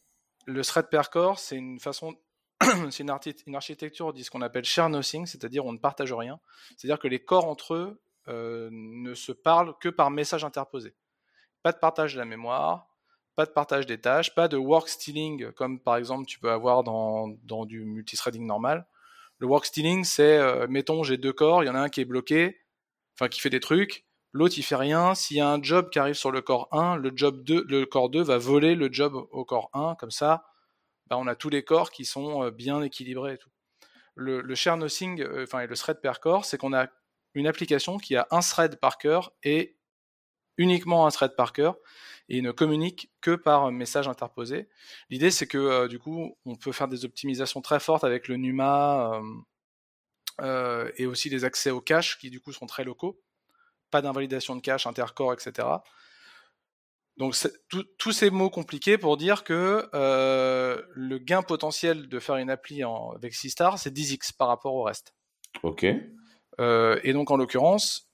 le 0.45 0.63
thread 0.63 0.89
per 0.89 1.03
core, 1.11 1.37
c'est 1.37 1.57
une 1.57 1.79
façon, 1.79 2.15
c'est 2.89 3.03
une, 3.03 3.13
une, 3.47 3.55
architecture 3.55 4.13
dit 4.13 4.23
ce 4.23 4.31
qu'on 4.31 4.41
appelle 4.41 4.65
share 4.65 4.89
nothing, 4.89 5.25
c'est-à-dire 5.25 5.65
on 5.65 5.73
ne 5.73 5.77
partage 5.77 6.13
rien. 6.13 6.39
C'est-à-dire 6.77 6.99
que 6.99 7.07
les 7.07 7.23
corps 7.23 7.45
entre 7.45 7.73
eux 7.73 8.01
ne 8.27 9.13
se 9.15 9.33
parlent 9.33 9.77
que 9.79 9.89
par 9.89 10.09
message 10.09 10.45
interposé. 10.45 10.95
Pas 11.61 11.73
de 11.73 11.77
partage 11.77 12.13
de 12.13 12.19
la 12.19 12.25
mémoire, 12.25 12.92
pas 13.35 13.45
de 13.45 13.51
partage 13.51 13.85
des 13.85 13.99
tâches, 13.99 14.35
pas 14.35 14.47
de 14.47 14.57
work 14.57 14.87
stealing 14.87 15.51
comme 15.53 15.79
par 15.79 15.97
exemple 15.97 16.25
tu 16.25 16.39
peux 16.39 16.51
avoir 16.51 16.83
dans, 16.83 17.29
dans 17.43 17.65
du 17.65 17.85
multithreading 17.85 18.45
normal. 18.45 18.87
Le 19.39 19.47
work 19.47 19.65
stealing, 19.65 20.03
c'est, 20.03 20.37
euh, 20.37 20.67
mettons, 20.69 21.03
j'ai 21.03 21.17
deux 21.17 21.33
corps, 21.33 21.63
il 21.63 21.67
y 21.67 21.69
en 21.69 21.75
a 21.75 21.79
un 21.79 21.89
qui 21.89 22.01
est 22.01 22.05
bloqué, 22.05 22.61
enfin 23.15 23.27
qui 23.27 23.41
fait 23.41 23.49
des 23.49 23.59
trucs, 23.59 24.05
l'autre 24.31 24.55
il 24.57 24.63
fait 24.63 24.75
rien. 24.75 25.15
S'il 25.15 25.37
y 25.37 25.41
a 25.41 25.49
un 25.49 25.61
job 25.61 25.89
qui 25.89 25.99
arrive 25.99 26.15
sur 26.15 26.31
le 26.31 26.41
corps 26.41 26.67
1, 26.71 26.97
le 26.97 27.11
job 27.15 27.43
2, 27.43 27.65
le 27.67 27.85
corps 27.85 28.09
2 28.09 28.21
va 28.21 28.37
voler 28.37 28.75
le 28.75 28.91
job 28.91 29.13
au 29.31 29.45
corps 29.45 29.69
1, 29.73 29.95
comme 29.95 30.11
ça, 30.11 30.45
bah, 31.07 31.17
on 31.17 31.27
a 31.27 31.35
tous 31.35 31.49
les 31.49 31.63
corps 31.63 31.91
qui 31.91 32.05
sont 32.05 32.43
euh, 32.43 32.51
bien 32.51 32.81
équilibrés 32.81 33.33
et 33.33 33.37
tout. 33.37 33.49
Le, 34.15 34.41
le 34.41 34.55
share 34.55 34.77
nothing, 34.77 35.21
euh, 35.21 35.43
enfin, 35.43 35.65
le 35.65 35.75
thread 35.75 35.99
per 36.01 36.13
core, 36.21 36.45
c'est 36.45 36.57
qu'on 36.57 36.73
a 36.73 36.87
une 37.33 37.47
application 37.47 37.97
qui 37.97 38.15
a 38.15 38.27
un 38.31 38.41
thread 38.41 38.79
par 38.79 38.97
cœur 38.97 39.33
et 39.43 39.75
uniquement 40.57 41.05
un 41.05 41.11
thread 41.11 41.35
par 41.35 41.53
cœur 41.53 41.77
et 42.29 42.41
ne 42.41 42.51
communique 42.51 43.11
que 43.21 43.35
par 43.35 43.71
message 43.71 44.07
interposé. 44.07 44.69
L'idée, 45.09 45.31
c'est 45.31 45.47
que 45.47 45.57
euh, 45.57 45.87
du 45.87 45.99
coup, 45.99 46.37
on 46.45 46.55
peut 46.55 46.71
faire 46.71 46.87
des 46.87 47.05
optimisations 47.05 47.61
très 47.61 47.79
fortes 47.79 48.03
avec 48.03 48.27
le 48.27 48.37
NUMA 48.37 49.13
euh, 49.13 49.21
euh, 50.41 50.91
et 50.97 51.05
aussi 51.05 51.29
des 51.29 51.43
accès 51.43 51.69
au 51.69 51.81
cache 51.81 52.17
qui 52.17 52.29
du 52.29 52.39
coup 52.39 52.53
sont 52.53 52.65
très 52.65 52.83
locaux. 52.83 53.19
Pas 53.91 54.01
d'invalidation 54.01 54.55
de 54.55 54.61
cache, 54.61 54.87
intercore, 54.87 55.33
etc. 55.33 55.67
Donc 57.17 57.35
tous 57.99 58.11
ces 58.11 58.31
mots 58.31 58.49
compliqués 58.49 58.97
pour 58.97 59.17
dire 59.17 59.43
que 59.43 59.87
le 59.93 61.17
gain 61.19 61.43
potentiel 61.43 62.09
de 62.09 62.19
faire 62.19 62.37
une 62.37 62.49
appli 62.49 62.83
en, 62.83 63.11
avec 63.11 63.35
Seastar, 63.35 63.77
c'est 63.77 63.95
10x 63.95 64.35
par 64.35 64.47
rapport 64.47 64.73
au 64.73 64.81
reste. 64.81 65.13
Ok. 65.61 65.83
et 65.83 67.13
donc 67.13 67.29
en 67.29 67.37
l'occurrence, 67.37 68.11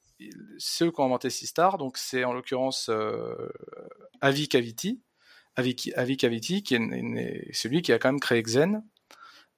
ceux 0.57 0.91
qui 0.91 0.99
ont 0.99 1.05
inventé 1.05 1.29
Seastar, 1.29 1.77
donc 1.77 1.97
c'est 1.97 2.23
en 2.23 2.33
l'occurrence 2.33 2.89
euh, 2.89 3.49
Avi 4.21 4.47
Caviti, 4.47 5.01
Avi, 5.55 5.75
Caviti, 5.75 6.63
qui 6.63 6.75
est, 6.75 7.53
celui 7.53 7.81
qui 7.81 7.91
a 7.91 7.99
quand 7.99 8.09
même 8.09 8.19
créé 8.19 8.41
Xen. 8.41 8.83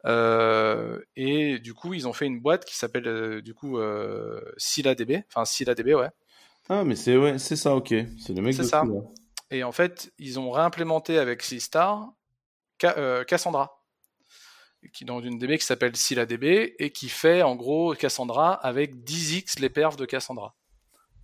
Euh, 0.05 0.99
et 1.15 1.59
du 1.59 1.75
coup, 1.75 1.93
ils 1.93 2.07
ont 2.07 2.13
fait 2.13 2.25
une 2.25 2.39
boîte 2.39 2.65
qui 2.65 2.75
s'appelle 2.75 3.07
euh, 3.07 3.41
du 3.41 3.53
coup 3.53 3.79
ScyllaDB, 4.57 5.23
enfin 5.27 5.45
ScyllaDB, 5.45 5.93
ouais. 5.93 6.09
Ah, 6.69 6.83
mais 6.83 6.95
c'est 6.95 7.17
ouais, 7.17 7.37
c'est 7.37 7.55
ça, 7.55 7.75
ok. 7.75 7.93
C'est 8.19 8.33
le 8.33 8.41
mec 8.41 8.57
de 8.57 8.63
ça. 8.63 8.83
Et 9.51 9.63
en 9.63 9.71
fait, 9.71 10.11
ils 10.17 10.39
ont 10.39 10.49
réimplémenté 10.51 11.17
avec 11.17 11.43
Seastar 11.43 12.13
Cassandra 12.79 13.80
qui 14.93 15.05
dans 15.05 15.21
une 15.21 15.37
DB 15.37 15.57
qui 15.57 15.65
s'appelle 15.65 15.95
ScyllaDB 15.95 16.75
et 16.79 16.89
qui 16.91 17.09
fait 17.09 17.41
en 17.43 17.55
gros 17.55 17.93
Cassandra 17.93 18.53
avec 18.53 18.95
10x 18.95 19.59
les 19.59 19.69
perfs 19.69 19.97
de 19.97 20.05
Cassandra 20.05 20.55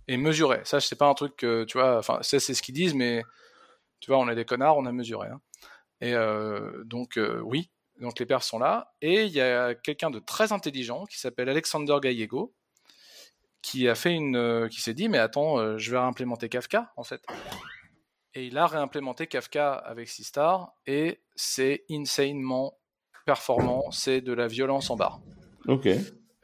et 0.08 0.16
mesuré. 0.16 0.60
Ça, 0.64 0.80
c'est 0.80 0.96
pas 0.96 1.06
un 1.06 1.14
truc 1.14 1.36
que 1.36 1.64
tu 1.64 1.78
vois. 1.78 1.98
Enfin, 1.98 2.18
c'est 2.22 2.40
ce 2.40 2.62
qu'ils 2.62 2.74
disent, 2.74 2.94
mais 2.94 3.22
tu 4.00 4.10
vois, 4.10 4.18
on 4.18 4.28
est 4.28 4.34
des 4.34 4.44
connards, 4.44 4.78
on 4.78 4.86
a 4.86 4.92
mesuré. 4.92 5.28
Hein. 5.28 5.40
Et 6.00 6.14
euh, 6.14 6.82
donc 6.84 7.18
euh, 7.18 7.40
oui, 7.40 7.70
donc 8.00 8.18
les 8.18 8.26
perfs 8.26 8.44
sont 8.44 8.58
là. 8.58 8.94
Et 9.02 9.24
il 9.24 9.32
y 9.32 9.40
a 9.40 9.74
quelqu'un 9.74 10.10
de 10.10 10.18
très 10.18 10.52
intelligent 10.52 11.04
qui 11.06 11.18
s'appelle 11.18 11.48
Alexander 11.48 11.96
Gallego 12.00 12.54
qui 13.60 13.88
a 13.88 13.96
fait 13.96 14.12
une, 14.12 14.36
euh, 14.36 14.68
qui 14.68 14.80
s'est 14.80 14.94
dit 14.94 15.08
mais 15.08 15.18
attends, 15.18 15.76
je 15.78 15.90
vais 15.90 15.98
réimplémenter 15.98 16.48
Kafka 16.48 16.92
en 16.96 17.04
fait. 17.04 17.22
Et 18.34 18.46
il 18.46 18.56
a 18.56 18.66
réimplémenté 18.66 19.26
Kafka 19.26 19.72
avec 19.72 20.08
Seastar 20.08 20.74
et 20.86 21.20
c'est 21.34 21.84
insanement 21.90 22.77
performant, 23.28 23.90
c'est 23.90 24.22
de 24.22 24.32
la 24.32 24.46
violence 24.46 24.88
en 24.88 24.96
barre. 24.96 25.20
Ok. 25.66 25.86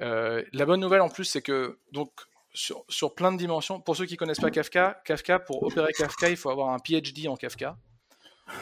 Euh, 0.02 0.42
la 0.52 0.66
bonne 0.66 0.80
nouvelle 0.80 1.00
en 1.00 1.08
plus, 1.08 1.24
c'est 1.24 1.40
que 1.40 1.78
donc 1.92 2.10
sur, 2.52 2.84
sur, 2.90 3.14
plein 3.14 3.32
de 3.32 3.38
dimensions, 3.38 3.80
pour 3.80 3.96
ceux 3.96 4.04
qui 4.04 4.18
connaissent 4.18 4.38
pas 4.38 4.50
Kafka, 4.50 5.00
Kafka 5.06 5.38
pour 5.38 5.62
opérer 5.62 5.94
Kafka, 5.94 6.28
il 6.28 6.36
faut 6.36 6.50
avoir 6.50 6.74
un 6.74 6.78
PhD 6.78 7.26
en 7.26 7.36
Kafka. 7.36 7.78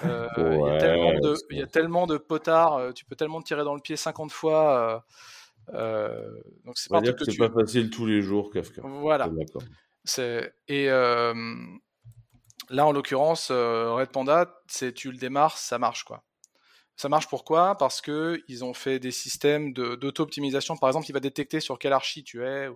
Euh, 0.04 0.28
il, 0.36 0.42
y 0.44 0.70
a 0.70 0.78
tellement 0.78 1.18
de, 1.18 1.34
il 1.50 1.58
y 1.58 1.62
a 1.62 1.66
tellement 1.66 2.06
de 2.06 2.16
potards, 2.16 2.74
euh, 2.74 2.92
tu 2.92 3.04
peux 3.04 3.16
tellement 3.16 3.40
te 3.40 3.46
tirer 3.48 3.64
dans 3.64 3.74
le 3.74 3.80
pied 3.80 3.96
50 3.96 4.30
fois. 4.30 5.04
donc 5.72 6.78
c'est 6.78 6.90
pas, 6.90 7.00
dire 7.00 7.16
que, 7.16 7.24
c'est 7.24 7.36
pas 7.36 7.50
facile 7.50 7.90
tous 7.90 8.06
les 8.06 8.22
jours 8.22 8.50
Kafka. 8.52 8.82
Voilà. 8.84 9.28
C'est 10.04 10.54
et 10.68 10.86
là 10.86 11.34
en 12.70 12.92
l'occurrence 12.92 13.50
Red 13.50 14.10
Panda, 14.10 14.62
c'est 14.68 14.92
tu 14.92 15.10
le 15.10 15.18
démarres, 15.18 15.58
ça 15.58 15.80
marche 15.80 16.04
quoi. 16.04 16.22
Ça 17.02 17.08
marche 17.08 17.26
pourquoi? 17.26 17.76
Parce 17.76 18.00
que 18.00 18.44
ils 18.46 18.62
ont 18.64 18.74
fait 18.74 19.00
des 19.00 19.10
systèmes 19.10 19.72
d'auto-optimisation. 19.72 20.76
Par 20.76 20.88
exemple, 20.88 21.06
il 21.08 21.12
va 21.12 21.18
détecter 21.18 21.58
sur 21.58 21.76
quelle 21.80 21.92
archi 21.92 22.22
tu 22.22 22.44
es. 22.44 22.68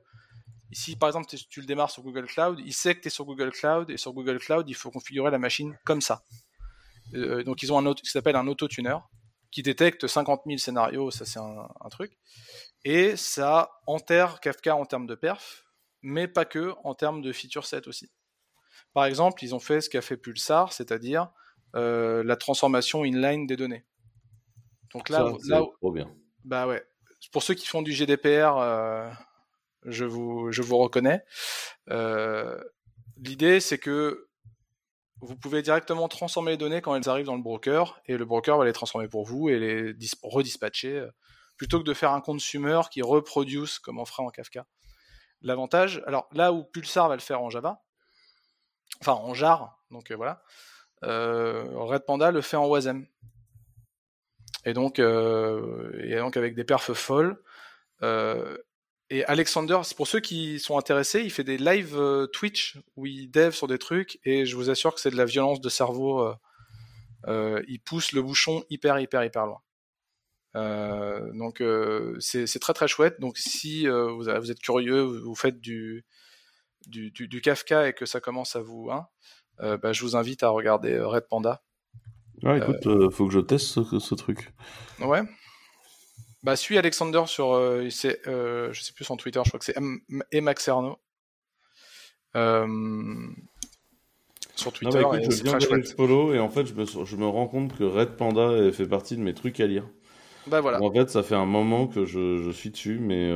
Ici, 0.73 0.97
par 0.97 1.09
exemple, 1.09 1.28
tu 1.48 1.61
le 1.61 1.66
démarres 1.66 1.93
sur 1.93 2.03
Google 2.03 2.27
Cloud, 2.27 2.59
il 2.59 2.73
sait 2.73 2.97
que 2.97 3.03
tu 3.03 3.07
es 3.07 3.11
sur 3.12 3.24
Google 3.24 3.53
Cloud, 3.53 3.89
et 3.89 3.97
sur 3.97 4.12
Google 4.12 4.40
Cloud, 4.40 4.69
il 4.69 4.74
faut 4.74 4.90
configurer 4.90 5.31
la 5.31 5.39
machine 5.39 5.78
comme 5.85 6.01
ça. 6.01 6.24
Euh, 7.15 7.44
donc, 7.44 7.62
ils 7.62 7.73
ont 7.73 7.78
un 7.78 7.86
autre 7.86 8.03
qui 8.03 8.11
s'appelle 8.11 8.35
un 8.35 8.48
auto-tuner, 8.48 8.97
qui 9.53 9.62
détecte 9.62 10.09
50 10.09 10.43
000 10.44 10.59
scénarios, 10.59 11.12
ça 11.12 11.24
c'est 11.24 11.39
un, 11.39 11.69
un, 11.81 11.89
truc. 11.89 12.19
Et 12.85 13.15
ça 13.15 13.78
enterre 13.86 14.40
Kafka 14.40 14.74
en 14.74 14.86
termes 14.86 15.07
de 15.07 15.15
perf, 15.15 15.66
mais 16.03 16.27
pas 16.27 16.44
que, 16.44 16.74
en 16.82 16.97
termes 16.97 17.23
de 17.23 17.32
feature 17.32 17.65
set 17.65 17.86
aussi. 17.86 18.11
Par 18.93 19.05
exemple, 19.05 19.44
ils 19.44 19.55
ont 19.55 19.61
fait 19.61 19.81
ce 19.81 19.89
qu'a 19.89 20.03
fait 20.03 20.16
Pulsar, 20.16 20.73
c'est-à-dire 20.73 21.31
euh, 21.77 22.24
la 22.24 22.35
transformation 22.35 23.05
inline 23.05 23.47
des 23.47 23.57
données. 23.57 23.85
Donc 24.93 25.09
là, 25.09 25.33
là 25.47 25.63
trop 25.81 25.93
bien. 25.93 26.13
Bah 26.45 26.67
ouais. 26.67 26.85
Pour 27.33 27.43
ceux 27.43 27.55
qui 27.55 27.67
font 27.67 27.83
du 27.83 27.93
GDPR, 27.93 28.57
euh, 28.59 29.11
je 29.85 30.05
vous 30.05 30.53
je 30.53 30.63
vous 30.63 30.79
reconnais. 30.79 31.25
Euh, 31.91 32.59
L'idée, 33.19 33.61
c'est 33.61 33.79
que 33.79 34.29
vous 35.23 35.37
pouvez 35.37 35.63
directement 35.63 36.07
transformer 36.09 36.53
les 36.53 36.57
données 36.59 36.83
quand 36.83 36.95
elles 36.95 37.09
arrivent 37.09 37.27
dans 37.27 37.37
le 37.37 37.43
broker, 37.43 38.01
et 38.05 38.19
le 38.19 38.25
broker 38.27 38.59
va 38.59 38.67
les 38.67 38.75
transformer 38.75 39.09
pour 39.09 39.25
vous 39.25 39.49
et 39.49 39.59
les 39.59 39.95
redispatcher, 40.23 40.99
euh, 40.99 41.11
plutôt 41.57 41.79
que 41.79 41.85
de 41.85 41.95
faire 41.95 42.13
un 42.13 42.21
consumer 42.21 42.83
qui 42.91 43.01
reproduce 43.01 43.79
comme 43.79 43.99
on 43.99 44.05
fera 44.05 44.23
en 44.23 44.29
Kafka. 44.29 44.67
L'avantage, 45.41 46.03
alors 46.07 46.29
là 46.33 46.53
où 46.53 46.65
Pulsar 46.65 47.09
va 47.09 47.15
le 47.15 47.23
faire 47.23 47.41
en 47.41 47.49
Java, 47.49 47.83
enfin 49.01 49.15
en 49.15 49.33
jar, 49.33 49.83
donc 49.91 50.11
euh, 50.11 50.17
voilà, 50.17 50.43
Red 51.03 52.05
Panda 52.05 52.31
le 52.31 52.43
fait 52.43 52.59
en 52.59 52.67
Wasm. 52.67 53.07
Et 54.66 54.74
donc, 54.74 54.98
euh, 54.98 55.93
et 56.02 56.16
donc 56.16 56.36
avec 56.36 56.55
des 56.56 56.64
perfs 56.64 56.93
folles. 56.93 57.40
Euh, 58.02 58.59
et 59.09 59.24
Alexander, 59.26 59.78
pour 59.97 60.09
ceux 60.09 60.18
qui 60.18 60.59
sont 60.59 60.76
intéressés, 60.76 61.20
il 61.22 61.30
fait 61.30 61.44
des 61.44 61.56
live 61.56 61.97
euh, 61.97 62.26
Twitch 62.26 62.76
où 62.97 63.06
il 63.06 63.30
dev 63.30 63.52
sur 63.52 63.68
des 63.68 63.78
trucs 63.78 64.18
et 64.24 64.44
je 64.44 64.56
vous 64.56 64.68
assure 64.68 64.93
que 64.93 65.01
c'est 65.01 65.12
de 65.12 65.16
la 65.16 65.24
violence 65.24 65.60
de 65.60 65.68
cerveau. 65.68 66.34
Il 67.28 67.80
pousse 67.84 68.12
le 68.12 68.22
bouchon 68.22 68.64
hyper 68.68 68.98
hyper 68.98 69.24
hyper 69.24 69.47
loin. 69.47 69.62
Donc 71.34 71.62
c'est 72.18 72.59
très 72.59 72.72
très 72.72 72.88
chouette. 72.88 73.20
Donc 73.20 73.38
si 73.38 73.86
vous, 73.86 74.28
êtes 74.28 74.59
curieux, 74.59 75.02
vous, 75.02 75.36
faites 75.36 75.60
du, 75.60 76.05
du, 76.88 77.40
Kafka 77.40 77.88
et 77.88 77.93
que 77.93 78.06
ça 78.06 78.20
commence 78.20 78.56
à 78.56 78.60
vous, 78.60 78.90
hein, 78.90 79.06
bah, 79.60 79.93
je 79.93 80.02
vous 80.02 80.16
invite 80.16 80.43
à 80.43 80.48
regarder 80.48 80.98
Red 80.98 81.28
Panda. 81.28 81.62
Ouais, 82.43 82.59
écoute, 82.59 82.87
euh, 82.87 83.11
faut 83.11 83.27
que 83.27 83.33
je 83.33 83.41
teste 83.41 83.67
ce, 83.67 83.99
ce, 83.99 84.15
truc. 84.15 84.53
Ouais. 85.01 85.23
Bah, 86.43 86.55
suis 86.55 86.79
Alexander 86.79 87.23
sur, 87.27 87.55
euh, 87.55 87.89
c'est, 87.91 88.27
euh, 88.29 88.73
je 88.73 88.83
sais 88.83 88.93
plus 88.93 89.05
son 89.05 89.17
Twitter, 89.17 89.41
je 89.45 89.51
crois 89.51 89.59
que 89.59 89.65
c'est 89.65 89.77
Euh, 92.37 92.67
sur 94.55 94.73
Twitter, 94.73 95.01
non, 95.01 95.11
bah, 95.11 95.21
écoute, 95.21 95.33
je 95.33 95.43
viens 95.43 95.79
de 95.79 95.85
follow 95.85 96.35
et 96.35 96.39
en 96.39 96.51
fait, 96.51 96.67
je 96.67 96.75
me, 96.75 96.85
je 96.85 97.17
me 97.17 97.27
rends 97.27 97.49
compte 97.49 97.77
que 97.77 97.85
Red 97.85 98.17
Panda 98.17 98.71
fait 98.73 98.87
partie 98.87 99.17
de 99.17 99.23
mes 99.23 99.35
trucs 99.35 99.59
à 99.61 99.67
lire. 99.67 99.89
Bah 100.47 100.61
voilà. 100.61 100.81
En 100.83 100.93
fait, 100.93 101.11
ça 101.11 101.23
fait 101.23 101.35
un 101.35 101.47
moment 101.47 101.89
que 101.89 102.05
je, 102.05 102.43
je 102.43 102.51
suis 102.51 102.71
dessus, 102.71 102.99
mais 103.01 103.31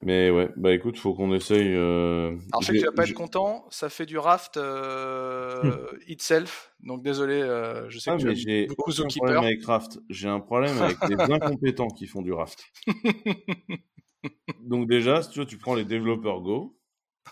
mais 0.00 0.30
ouais, 0.30 0.48
bah 0.56 0.72
écoute, 0.72 0.96
faut 0.96 1.12
qu'on 1.12 1.34
essaye. 1.34 1.74
Euh... 1.74 2.36
Alors 2.52 2.62
je 2.62 2.66
sais 2.66 2.72
que 2.74 2.78
tu 2.78 2.84
vas 2.84 2.92
pas 2.92 3.02
être 3.02 3.14
content, 3.14 3.66
ça 3.70 3.90
fait 3.90 4.06
du 4.06 4.16
raft 4.16 4.56
euh, 4.56 5.64
hmm. 5.64 5.98
itself, 6.06 6.72
donc 6.80 7.02
désolé, 7.02 7.34
euh, 7.34 7.90
je 7.90 7.98
sais 7.98 8.12
ah, 8.12 8.16
que 8.16 8.28
as 8.28 8.66
beaucoup 8.68 8.92
de 8.92 9.02
problème 9.02 9.38
avec 9.38 9.64
raft. 9.64 9.98
J'ai 10.08 10.28
un 10.28 10.38
problème 10.38 10.80
avec 10.80 10.98
les 11.08 11.16
incompétents 11.20 11.88
qui 11.88 12.06
font 12.06 12.22
du 12.22 12.32
raft. 12.32 12.62
donc 14.60 14.88
déjà, 14.88 15.20
si 15.22 15.30
tu 15.30 15.40
veux, 15.40 15.46
tu 15.46 15.58
prends 15.58 15.74
les 15.74 15.84
développeurs 15.84 16.42
Go. 16.42 16.78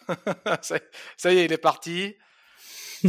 ça, 0.60 0.80
ça, 1.16 1.32
y 1.32 1.38
est, 1.38 1.44
il 1.44 1.52
est 1.52 1.58
parti. 1.58 2.16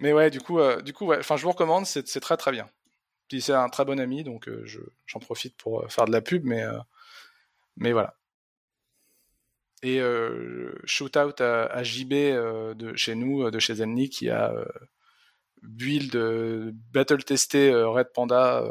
Mais 0.00 0.12
ouais, 0.12 0.28
du 0.28 0.42
coup, 0.42 0.58
du 0.84 0.92
coup, 0.92 1.06
ouais, 1.06 1.16
enfin, 1.20 1.38
je 1.38 1.42
vous 1.44 1.52
recommande, 1.52 1.86
c'est 1.86 2.20
très 2.20 2.36
très 2.36 2.50
bien. 2.52 2.68
Puis 3.28 3.40
c'est 3.40 3.52
un 3.52 3.68
très 3.68 3.84
bon 3.84 3.98
ami, 3.98 4.22
donc 4.22 4.48
euh, 4.48 4.64
j'en 5.06 5.18
profite 5.18 5.56
pour 5.56 5.82
euh, 5.82 5.88
faire 5.88 6.04
de 6.04 6.12
la 6.12 6.20
pub, 6.20 6.44
mais, 6.44 6.62
euh, 6.62 6.78
mais 7.76 7.92
voilà. 7.92 8.14
Et 9.82 10.00
shoot 10.84 11.16
out 11.16 11.40
à, 11.40 11.82
JB 11.84 12.10
de 12.10 12.96
chez 12.96 13.14
nous, 13.14 13.50
de 13.50 13.58
chez 13.60 13.74
Zenly, 13.76 14.08
qui 14.08 14.30
a 14.30 14.52
build, 15.62 16.72
battle 16.92 17.22
testé 17.22 17.72
Red 17.72 18.10
Panda. 18.12 18.64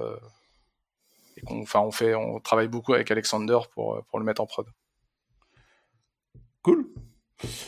et 1.38 1.42
qu'on, 1.42 1.62
enfin, 1.62 1.80
on 1.82 1.92
fait, 1.92 2.16
on 2.16 2.42
travaille 2.42 2.68
beaucoup 2.68 2.94
avec 2.94 3.12
Alexander 3.12 3.60
pour, 3.72 4.04
pour 4.08 4.20
le 4.20 4.26
mettre 4.26 4.42
en 4.42 4.46
prod. 4.46 4.66
Cool. 6.64 6.86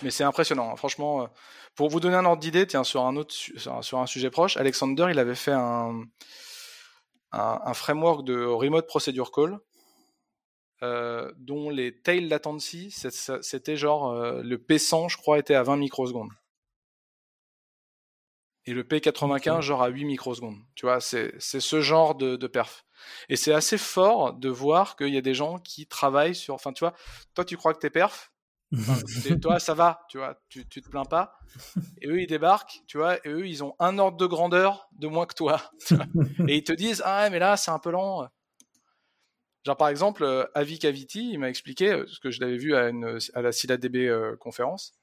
Mais 0.01 0.11
c'est 0.11 0.25
impressionnant, 0.25 0.73
hein. 0.73 0.75
franchement. 0.75 1.29
Pour 1.75 1.89
vous 1.89 1.99
donner 1.99 2.15
un 2.15 2.25
ordre 2.25 2.41
d'idée, 2.41 2.67
tiens, 2.67 2.83
sur 2.83 3.05
un 3.05 3.15
autre, 3.15 3.33
sur 3.35 3.99
un 3.99 4.07
sujet 4.07 4.31
proche, 4.31 4.57
Alexander, 4.57 5.07
il 5.11 5.19
avait 5.19 5.35
fait 5.35 5.53
un, 5.53 6.01
un, 7.31 7.73
framework 7.73 8.23
de 8.23 8.43
remote 8.43 8.87
procedure 8.87 9.31
call 9.31 9.59
euh, 10.83 11.31
dont 11.37 11.69
les 11.69 11.99
tail 12.01 12.27
latency, 12.27 12.91
c'était 12.91 13.77
genre 13.77 14.11
euh, 14.11 14.41
le 14.43 14.57
P100, 14.57 15.09
je 15.09 15.17
crois, 15.17 15.39
était 15.39 15.55
à 15.55 15.63
20 15.63 15.77
microsecondes. 15.77 16.31
Et 18.65 18.73
le 18.73 18.83
P95, 18.83 19.61
genre 19.61 19.81
à 19.81 19.87
8 19.87 20.05
microsecondes. 20.05 20.57
Tu 20.75 20.85
vois, 20.85 20.99
c'est 20.99 21.39
ce 21.39 21.81
genre 21.81 22.15
de, 22.15 22.35
de 22.35 22.47
perf. 22.47 22.85
Et 23.29 23.37
c'est 23.37 23.53
assez 23.53 23.77
fort 23.77 24.33
de 24.33 24.49
voir 24.49 24.95
qu'il 24.97 25.13
y 25.13 25.17
a 25.17 25.21
des 25.21 25.33
gens 25.33 25.57
qui 25.59 25.87
travaillent 25.87 26.35
sur. 26.35 26.53
Enfin, 26.53 26.73
tu 26.73 26.81
vois, 26.81 26.93
toi, 27.33 27.45
tu 27.45 27.55
crois 27.55 27.73
que 27.73 27.79
t'es 27.79 27.89
toi, 29.41 29.59
ça 29.59 29.73
va, 29.73 30.01
tu 30.09 30.17
vois, 30.17 30.39
tu, 30.49 30.65
te 30.67 30.89
plains 30.89 31.05
pas. 31.05 31.39
Et 32.01 32.07
eux, 32.07 32.21
ils 32.21 32.27
débarquent, 32.27 32.81
tu 32.87 32.97
vois, 32.97 33.17
et 33.25 33.29
eux, 33.29 33.47
ils 33.47 33.63
ont 33.63 33.75
un 33.79 33.97
ordre 33.97 34.17
de 34.17 34.25
grandeur 34.25 34.89
de 34.93 35.07
moins 35.07 35.25
que 35.25 35.35
toi. 35.35 35.61
et 36.47 36.57
ils 36.57 36.63
te 36.63 36.73
disent, 36.73 37.01
ah, 37.05 37.29
mais 37.29 37.39
là, 37.39 37.57
c'est 37.57 37.71
un 37.71 37.79
peu 37.79 37.91
lent. 37.91 38.27
Genre, 39.67 39.75
par 39.75 39.89
exemple, 39.89 40.23
euh, 40.23 40.45
Avi 40.55 40.79
Cavity, 40.79 41.31
il 41.33 41.39
m'a 41.39 41.49
expliqué, 41.49 41.91
euh, 41.91 42.05
ce 42.07 42.21
que 42.21 42.31
je 42.31 42.39
l'avais 42.39 42.55
vu 42.55 42.73
à 42.73 42.91
la 43.41 43.51
SILADB 43.51 43.97
euh, 43.97 44.37
conférence, 44.37 44.93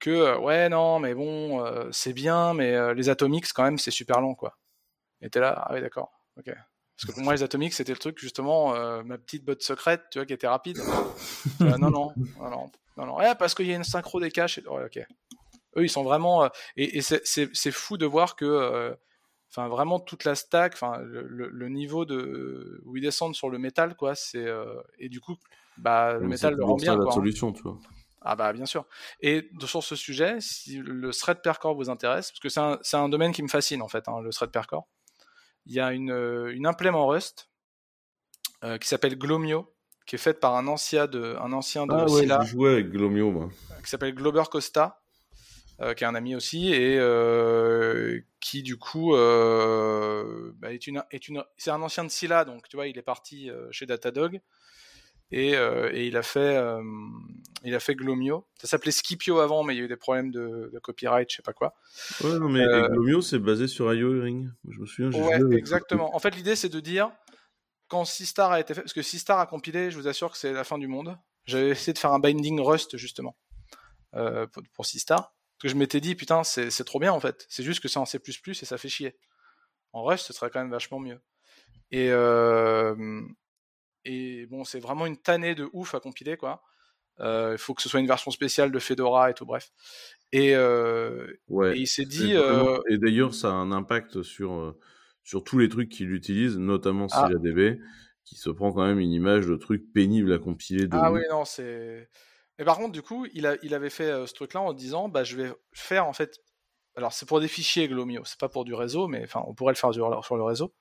que, 0.00 0.36
ouais, 0.38 0.68
non, 0.68 0.98
mais 0.98 1.14
bon, 1.14 1.64
c'est 1.92 2.12
bien, 2.12 2.52
mais 2.52 2.94
les 2.94 3.08
Atomics, 3.08 3.50
quand 3.54 3.64
même, 3.64 3.78
c'est 3.78 3.90
super 3.90 4.20
lent, 4.20 4.34
quoi. 4.34 4.58
Et 5.22 5.30
t'es 5.30 5.40
là, 5.40 5.64
ah 5.66 5.72
oui, 5.72 5.80
d'accord, 5.80 6.12
ok. 6.38 6.50
Parce 6.96 7.10
que 7.10 7.12
pour 7.12 7.22
moi, 7.22 7.34
les 7.34 7.42
Atomics, 7.42 7.74
c'était 7.74 7.92
le 7.92 7.98
truc, 7.98 8.18
justement, 8.18 8.72
ma 9.04 9.18
petite 9.18 9.44
botte 9.44 9.62
secrète, 9.62 10.02
tu 10.10 10.18
vois, 10.18 10.26
qui 10.26 10.32
était 10.32 10.48
rapide. 10.48 10.78
non, 11.60 11.78
non, 11.78 11.90
non, 11.90 12.12
non, 12.40 12.70
non, 12.96 13.06
non. 13.06 13.34
parce 13.38 13.54
qu'il 13.54 13.66
y 13.66 13.72
a 13.72 13.76
une 13.76 13.84
synchro 13.84 14.20
des 14.20 14.30
caches. 14.30 14.58
Et... 14.58 14.66
ok. 14.66 15.06
Eux, 15.76 15.84
ils 15.84 15.90
sont 15.90 16.02
vraiment. 16.02 16.44
Euh, 16.44 16.48
et, 16.76 17.02
c'est 17.02 17.70
fou 17.70 17.96
de 17.96 18.06
voir 18.06 18.36
que. 18.36 18.44
Euh, 18.44 18.94
enfin, 19.50 19.68
vraiment 19.68 20.00
toute 20.00 20.24
la 20.24 20.34
stack, 20.34 20.72
enfin, 20.74 20.98
le, 21.00 21.68
niveau 21.68 22.04
de 22.04 22.82
où 22.84 22.96
ils 22.96 23.02
descendent 23.02 23.34
sur 23.34 23.50
le 23.50 23.58
métal, 23.58 23.94
quoi. 23.94 24.14
C'est 24.14 24.46
euh, 24.46 24.80
et 24.98 25.08
du 25.08 25.20
coup, 25.20 25.36
bah, 25.76 26.14
le 26.14 26.26
métal 26.26 26.54
le 26.54 26.64
rend 26.64 26.76
bien. 26.76 26.96
la 26.96 27.02
quoi, 27.02 27.12
hein. 27.12 27.14
solution, 27.14 27.52
tu 27.52 27.62
vois. 27.62 27.78
Ah 28.28 28.34
bah 28.34 28.52
bien 28.52 28.66
sûr. 28.66 28.86
Et 29.20 29.50
sur 29.64 29.84
ce 29.84 29.94
sujet, 29.94 30.38
si 30.40 30.78
le 30.78 31.12
thread 31.12 31.42
percore 31.42 31.76
vous 31.76 31.90
intéresse, 31.90 32.32
parce 32.32 32.40
que 32.40 32.48
c'est 32.48 32.58
un, 32.60 32.80
un, 33.04 33.08
domaine 33.08 33.30
qui 33.30 33.42
me 33.42 33.48
fascine 33.48 33.82
en 33.82 33.88
fait, 33.88 34.08
hein, 34.08 34.20
le 34.20 34.30
thread 34.30 34.50
percore, 34.50 34.88
il 35.66 35.74
y 35.74 35.80
a 35.80 35.92
une, 35.92 36.10
une 36.10 36.66
implément 36.66 37.06
Rust 37.06 37.50
qui 38.80 38.88
s'appelle 38.88 39.16
Glomio, 39.16 39.76
qui 40.06 40.14
est 40.14 40.18
faite 40.18 40.40
par 40.40 40.54
un 40.54 40.66
ancien 40.68 41.06
de, 41.06 41.36
un 41.40 41.52
ancien 41.52 41.86
de 41.86 41.92
ah 41.92 42.06
ouais, 42.06 42.46
jouais 42.46 42.72
avec 42.72 42.90
Glomio, 42.90 43.30
moi. 43.30 43.48
Qui 43.82 43.90
s'appelle 43.90 44.14
Glober 44.14 44.44
Costa, 44.50 45.00
euh, 45.80 45.94
qui 45.94 46.04
est 46.04 46.06
un 46.06 46.14
ami 46.14 46.36
aussi, 46.36 46.72
et 46.72 46.96
euh, 46.98 48.20
qui 48.40 48.62
du 48.62 48.78
coup 48.78 49.14
euh, 49.14 50.52
bah, 50.56 50.72
est 50.72 50.86
une, 50.86 51.02
est 51.10 51.28
une, 51.28 51.44
c'est 51.56 51.70
un 51.70 51.82
ancien 51.82 52.04
de 52.04 52.08
Scylla, 52.08 52.44
donc 52.44 52.68
tu 52.68 52.76
vois, 52.76 52.86
il 52.86 52.96
est 52.96 53.02
parti 53.02 53.50
chez 53.72 53.84
Datadog. 53.84 54.40
Et, 55.32 55.52
et, 55.52 56.06
il 56.06 56.16
a 56.16 56.22
fait 56.22 56.56
il 57.64 57.74
a 57.74 57.80
fait 57.80 57.96
Glomio 57.96 58.46
ça 58.60 58.68
s'appelait 58.68 58.92
Skipio 58.92 59.40
avant 59.40 59.64
mais 59.64 59.74
il 59.74 59.78
y 59.78 59.80
a 59.80 59.84
eu 59.84 59.88
des 59.88 59.96
problèmes 59.96 60.30
de, 60.30 60.70
de 60.72 60.78
copyright 60.78 61.28
je 61.28 61.36
sais 61.36 61.42
pas 61.42 61.52
quoi 61.52 61.74
ouais 62.22 62.38
non 62.38 62.48
mais 62.48 62.64
Glomio 62.90 63.20
c'est 63.22 63.40
basé 63.40 63.66
sur 63.66 63.92
IO 63.92 64.22
Ring 64.22 64.48
je 64.68 64.78
me 64.78 64.86
souviens 64.86 65.10
ouais 65.10 65.56
exactement 65.56 66.14
en 66.14 66.20
fait 66.20 66.36
l'idée 66.36 66.54
c'est 66.54 66.68
de 66.68 66.78
dire 66.78 67.10
quand 67.88 68.04
Sistar 68.04 68.52
a 68.52 68.60
été 68.60 68.74
fait, 68.74 68.82
parce 68.82 68.92
que 68.92 69.02
Sistar 69.02 69.38
a 69.38 69.46
compilé, 69.46 69.90
je 69.90 69.96
vous 69.96 70.08
assure 70.08 70.32
que 70.32 70.38
c'est 70.38 70.52
la 70.52 70.64
fin 70.64 70.78
du 70.78 70.88
monde. 70.88 71.16
J'avais 71.44 71.70
essayé 71.70 71.92
de 71.92 71.98
faire 71.98 72.12
un 72.12 72.18
binding 72.18 72.60
Rust 72.60 72.96
justement 72.96 73.36
euh, 74.14 74.46
pour, 74.46 74.62
pour 74.74 74.86
Sistar, 74.86 75.20
parce 75.20 75.62
que 75.62 75.68
je 75.68 75.76
m'étais 75.76 76.00
dit 76.00 76.14
putain 76.14 76.42
c'est 76.44 76.84
trop 76.84 76.98
bien 76.98 77.12
en 77.12 77.20
fait. 77.20 77.46
C'est 77.48 77.62
juste 77.62 77.80
que 77.80 77.88
c'est 77.88 77.98
en 77.98 78.06
C++ 78.06 78.18
et 78.18 78.54
ça 78.54 78.78
fait 78.78 78.88
chier. 78.88 79.16
En 79.92 80.02
Rust, 80.04 80.26
ce 80.26 80.32
serait 80.32 80.50
quand 80.50 80.60
même 80.60 80.70
vachement 80.70 80.98
mieux. 80.98 81.20
Et 81.92 82.10
euh, 82.10 83.22
et 84.06 84.46
bon, 84.46 84.64
c'est 84.64 84.80
vraiment 84.80 85.06
une 85.06 85.16
tannée 85.16 85.54
de 85.54 85.68
ouf 85.72 85.94
à 85.94 86.00
compiler 86.00 86.36
quoi. 86.36 86.62
Euh, 87.20 87.52
il 87.52 87.58
faut 87.58 87.74
que 87.74 87.82
ce 87.82 87.88
soit 87.88 88.00
une 88.00 88.06
version 88.06 88.30
spéciale 88.30 88.70
de 88.70 88.78
Fedora 88.78 89.30
et 89.30 89.34
tout 89.34 89.46
bref. 89.46 89.70
Et, 90.32 90.56
ouais. 91.48 91.76
et 91.76 91.80
il 91.80 91.86
s'est 91.86 92.04
dit. 92.04 92.34
Et 92.88 92.98
d'ailleurs, 92.98 93.34
ça 93.34 93.48
a 93.48 93.52
un 93.52 93.72
impact 93.72 94.22
sur 94.22 94.74
sur 95.26 95.42
tous 95.42 95.58
les 95.58 95.68
trucs 95.68 95.88
qu'il 95.88 96.12
utilise, 96.12 96.56
notamment 96.56 97.08
ah. 97.10 97.28
Qui 98.24 98.36
se 98.36 98.50
prend 98.50 98.72
quand 98.72 98.84
même 98.84 98.98
une 98.98 99.12
image 99.12 99.46
de 99.46 99.54
truc 99.54 99.92
pénible 99.92 100.32
à 100.32 100.38
compiler. 100.38 100.88
De 100.88 100.96
ah 100.96 101.12
oui, 101.12 101.20
non, 101.30 101.44
c'est. 101.44 102.08
Mais 102.58 102.64
par 102.64 102.76
contre, 102.76 102.92
du 102.92 103.02
coup, 103.02 103.26
il, 103.34 103.46
a, 103.46 103.56
il 103.62 103.72
avait 103.74 103.90
fait 103.90 104.10
euh, 104.10 104.26
ce 104.26 104.34
truc-là 104.34 104.62
en 104.62 104.72
disant, 104.72 105.08
bah, 105.08 105.22
je 105.22 105.36
vais 105.36 105.52
faire 105.72 106.06
en 106.06 106.12
fait. 106.12 106.40
Alors, 106.96 107.12
c'est 107.12 107.26
pour 107.26 107.40
des 107.40 107.46
fichiers 107.46 107.86
Glomio, 107.86 108.22
c'est 108.24 108.38
pas 108.38 108.48
pour 108.48 108.64
du 108.64 108.74
réseau, 108.74 109.06
mais 109.06 109.22
enfin, 109.22 109.44
on 109.46 109.54
pourrait 109.54 109.74
le 109.74 109.78
faire 109.78 109.92
sur 109.92 110.36
le 110.36 110.42
réseau. 110.42 110.74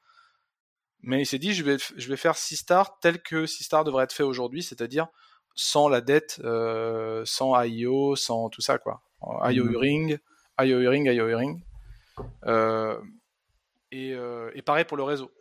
Mais 1.06 1.22
il 1.22 1.26
s'est 1.26 1.40
dit, 1.40 1.53
je 1.53 1.64
vais, 1.64 1.77
je 1.77 2.10
vais 2.10 2.18
faire 2.18 2.36
Sistar 2.36 2.99
tel 2.99 3.22
que 3.22 3.45
Sistar 3.45 3.84
devrait 3.84 4.03
être 4.03 4.14
fait 4.14 4.23
aujourd'hui, 4.23 4.64
c'est-à-dire 4.64 5.07
sans 5.56 5.88
la 5.88 6.02
dette, 6.02 6.41
euh, 6.44 7.23
sans 7.26 7.61
IO, 7.64 8.15
sans 8.15 8.49
tout 8.49 8.61
ça, 8.61 8.77
quoi. 8.77 9.02
IO 9.22 9.64
mmh. 9.64 9.77
ring, 9.77 10.19
IO 10.60 10.90
ring, 10.90 11.07
IO 11.07 11.38
ring. 11.38 11.64
Euh, 12.45 12.99
euh, 13.94 14.52
et, 14.53 14.61
pareil 14.61 14.86
pour 14.86 14.98
le 14.98 15.03
réseau. 15.03 15.32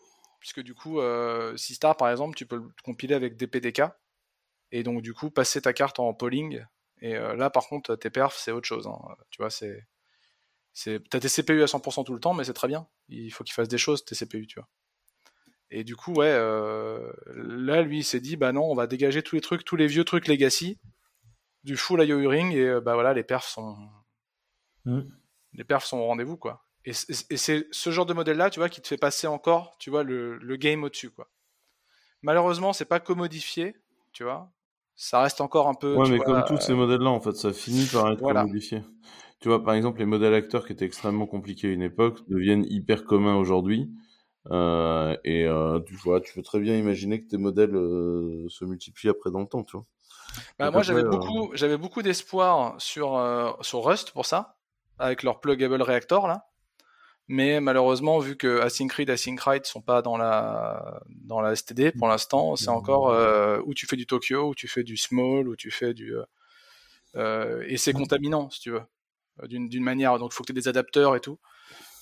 Puisque 0.40 0.60
du 0.60 0.74
coup, 0.74 1.00
euh, 1.00 1.56
Sistar, 1.56 1.96
par 1.96 2.10
exemple, 2.10 2.36
tu 2.36 2.46
peux 2.46 2.56
le 2.56 2.68
compiler 2.84 3.14
avec 3.14 3.36
des 3.36 3.46
PDK. 3.46 3.82
Et 4.72 4.82
donc, 4.82 5.02
du 5.02 5.14
coup, 5.14 5.30
passer 5.30 5.62
ta 5.62 5.72
carte 5.72 5.98
en 5.98 6.12
polling. 6.14 6.64
Et 7.00 7.16
euh, 7.16 7.34
là, 7.34 7.50
par 7.50 7.66
contre, 7.66 7.96
tes 7.96 8.10
perfs, 8.10 8.36
c'est 8.38 8.52
autre 8.52 8.66
chose. 8.66 8.86
Hein. 8.86 8.98
Tu 9.30 9.42
vois, 9.42 9.50
c'est. 9.50 9.86
T'as 11.08 11.20
tes 11.20 11.28
CPU 11.28 11.62
à 11.62 11.66
100% 11.66 12.04
tout 12.04 12.14
le 12.14 12.20
temps, 12.20 12.34
mais 12.34 12.44
c'est 12.44 12.52
très 12.52 12.68
bien. 12.68 12.86
Il 13.08 13.30
faut 13.30 13.44
qu'ils 13.44 13.54
fassent 13.54 13.68
des 13.68 13.78
choses, 13.78 14.04
tes 14.04 14.16
CPU, 14.16 14.46
tu 14.46 14.58
vois. 14.58 14.68
Et 15.70 15.84
du 15.84 15.96
coup, 15.96 16.12
ouais, 16.14 16.32
là, 17.34 17.82
lui, 17.82 17.98
il 17.98 18.04
s'est 18.04 18.20
dit, 18.20 18.36
bah 18.36 18.52
non, 18.52 18.64
on 18.70 18.74
va 18.74 18.86
dégager 18.86 19.22
tous 19.22 19.34
les 19.34 19.40
trucs, 19.40 19.64
tous 19.64 19.76
les 19.76 19.86
vieux 19.86 20.04
trucs 20.04 20.28
legacy, 20.28 20.78
du 21.64 21.76
full 21.76 22.02
IO 22.04 22.28
ring, 22.28 22.54
et 22.54 22.80
bah 22.80 22.94
voilà, 22.94 23.12
les 23.12 23.24
perfs 23.24 23.48
sont. 23.48 23.76
Mm. 24.84 25.00
Les 25.54 25.64
perfs 25.64 25.86
sont 25.86 25.98
au 25.98 26.06
rendez-vous, 26.06 26.36
quoi. 26.36 26.64
Et 26.84 26.92
c'est 26.92 27.66
ce 27.70 27.90
genre 27.90 28.06
de 28.06 28.12
modèle-là, 28.12 28.50
tu 28.50 28.60
vois, 28.60 28.68
qui 28.68 28.82
te 28.82 28.88
fait 28.88 28.98
passer 28.98 29.26
encore, 29.26 29.76
tu 29.78 29.90
vois, 29.90 30.02
le, 30.02 30.36
le 30.36 30.56
game 30.56 30.84
au-dessus, 30.84 31.10
quoi. 31.10 31.30
Malheureusement, 32.24 32.72
c'est 32.72 32.84
pas 32.86 33.00
commodifié, 33.00 33.76
tu 34.12 34.24
vois. 34.24 34.50
Ça 34.96 35.20
reste 35.20 35.40
encore 35.40 35.68
un 35.68 35.74
peu. 35.74 35.94
Ouais, 35.94 36.08
mais 36.08 36.18
comme 36.18 36.42
tous 36.46 36.58
ces 36.58 36.72
euh, 36.72 36.76
modèles-là, 36.76 37.10
en 37.10 37.20
fait, 37.20 37.32
ça 37.32 37.52
finit 37.52 37.86
par 37.86 38.10
être 38.10 38.20
commodifié. 38.20 38.82
Tu 39.40 39.48
vois, 39.48 39.62
par 39.62 39.74
exemple, 39.74 39.98
les 39.98 40.06
modèles 40.06 40.32
acteurs 40.32 40.66
qui 40.66 40.72
étaient 40.72 40.86
extrêmement 40.86 41.26
compliqués 41.26 41.68
à 41.68 41.72
une 41.72 41.82
époque 41.82 42.26
deviennent 42.28 42.64
hyper 42.66 43.04
communs 43.04 43.36
aujourd'hui. 43.36 43.90
Euh, 44.50 45.16
et 45.24 45.44
euh, 45.44 45.80
tu 45.80 45.94
vois, 45.94 46.20
tu 46.20 46.34
peux 46.34 46.42
très 46.42 46.60
bien 46.60 46.76
imaginer 46.76 47.22
que 47.22 47.28
tes 47.28 47.38
modèles 47.38 47.74
euh, 47.74 48.46
se 48.48 48.64
multiplient 48.64 49.08
après 49.08 49.30
dans 49.30 49.40
le 49.40 49.46
temps, 49.46 49.64
tu 49.64 49.76
vois. 49.76 49.86
Bah, 50.58 50.70
moi, 50.70 50.82
j'avais 50.82 51.04
beaucoup, 51.04 51.50
j'avais 51.54 51.78
beaucoup 51.78 52.02
d'espoir 52.02 52.74
sur 52.80 53.56
sur 53.60 53.84
Rust 53.84 54.10
pour 54.10 54.26
ça, 54.26 54.56
avec 54.98 55.22
leur 55.22 55.40
pluggable 55.40 55.80
reactor 55.80 56.28
là. 56.28 56.46
Mais 57.26 57.60
malheureusement, 57.60 58.18
vu 58.18 58.36
que 58.36 58.60
Async 58.60 58.92
Read, 58.92 59.64
sont 59.64 59.80
pas 59.80 60.02
dans 60.02 60.18
la 60.18 61.00
dans 61.08 61.40
la 61.40 61.56
STD 61.56 61.92
pour 61.92 62.08
l'instant, 62.08 62.56
c'est 62.56 62.68
encore 62.68 63.10
euh, 63.10 63.60
où 63.64 63.72
tu 63.72 63.86
fais 63.86 63.96
du 63.96 64.06
Tokyo, 64.06 64.50
où 64.50 64.54
tu 64.54 64.68
fais 64.68 64.82
du 64.82 64.96
small, 64.96 65.48
où 65.48 65.56
tu 65.56 65.70
fais 65.70 65.94
du 65.94 66.14
et 67.16 67.76
c'est 67.76 67.92
contaminant 67.92 68.50
si 68.50 68.60
tu 68.60 68.70
veux 68.72 68.82
d'une 69.44 69.68
d'une 69.68 69.84
manière. 69.84 70.18
Donc 70.18 70.32
il 70.32 70.34
faut 70.34 70.42
que 70.42 70.52
tu 70.52 70.52
aies 70.52 70.60
des 70.60 70.68
adapteurs 70.68 71.16
et 71.16 71.20
tout. 71.20 71.38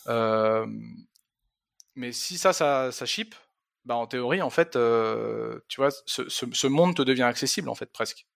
Euh, 0.09 0.67
mais 1.95 2.13
si 2.13 2.39
ça 2.39 2.53
ça 2.53 2.93
ça 2.93 3.07
ship, 3.07 3.35
bah 3.85 3.97
en 3.97 4.07
théorie 4.07 4.43
en 4.43 4.51
fait, 4.51 4.79
tu 5.69 5.81
vois, 5.81 5.91
ce, 6.07 6.29
ce, 6.29 6.47
ce, 6.53 6.67
monde 6.67 6.97
te 6.97 7.03
devient 7.03 7.23
accessible 7.23 7.69
en 7.69 7.75
fait 7.75 7.93
presque, 7.93 8.27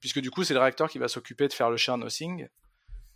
puisque 0.00 0.20
du 0.20 0.30
coup 0.30 0.44
c'est 0.44 0.54
le 0.54 0.60
réacteur 0.60 0.88
qui 0.88 0.98
va 0.98 1.08
s'occuper 1.08 1.48
de 1.48 1.52
faire 1.52 1.70
le 1.70 1.76
share 1.76 1.98
nothing 1.98 2.48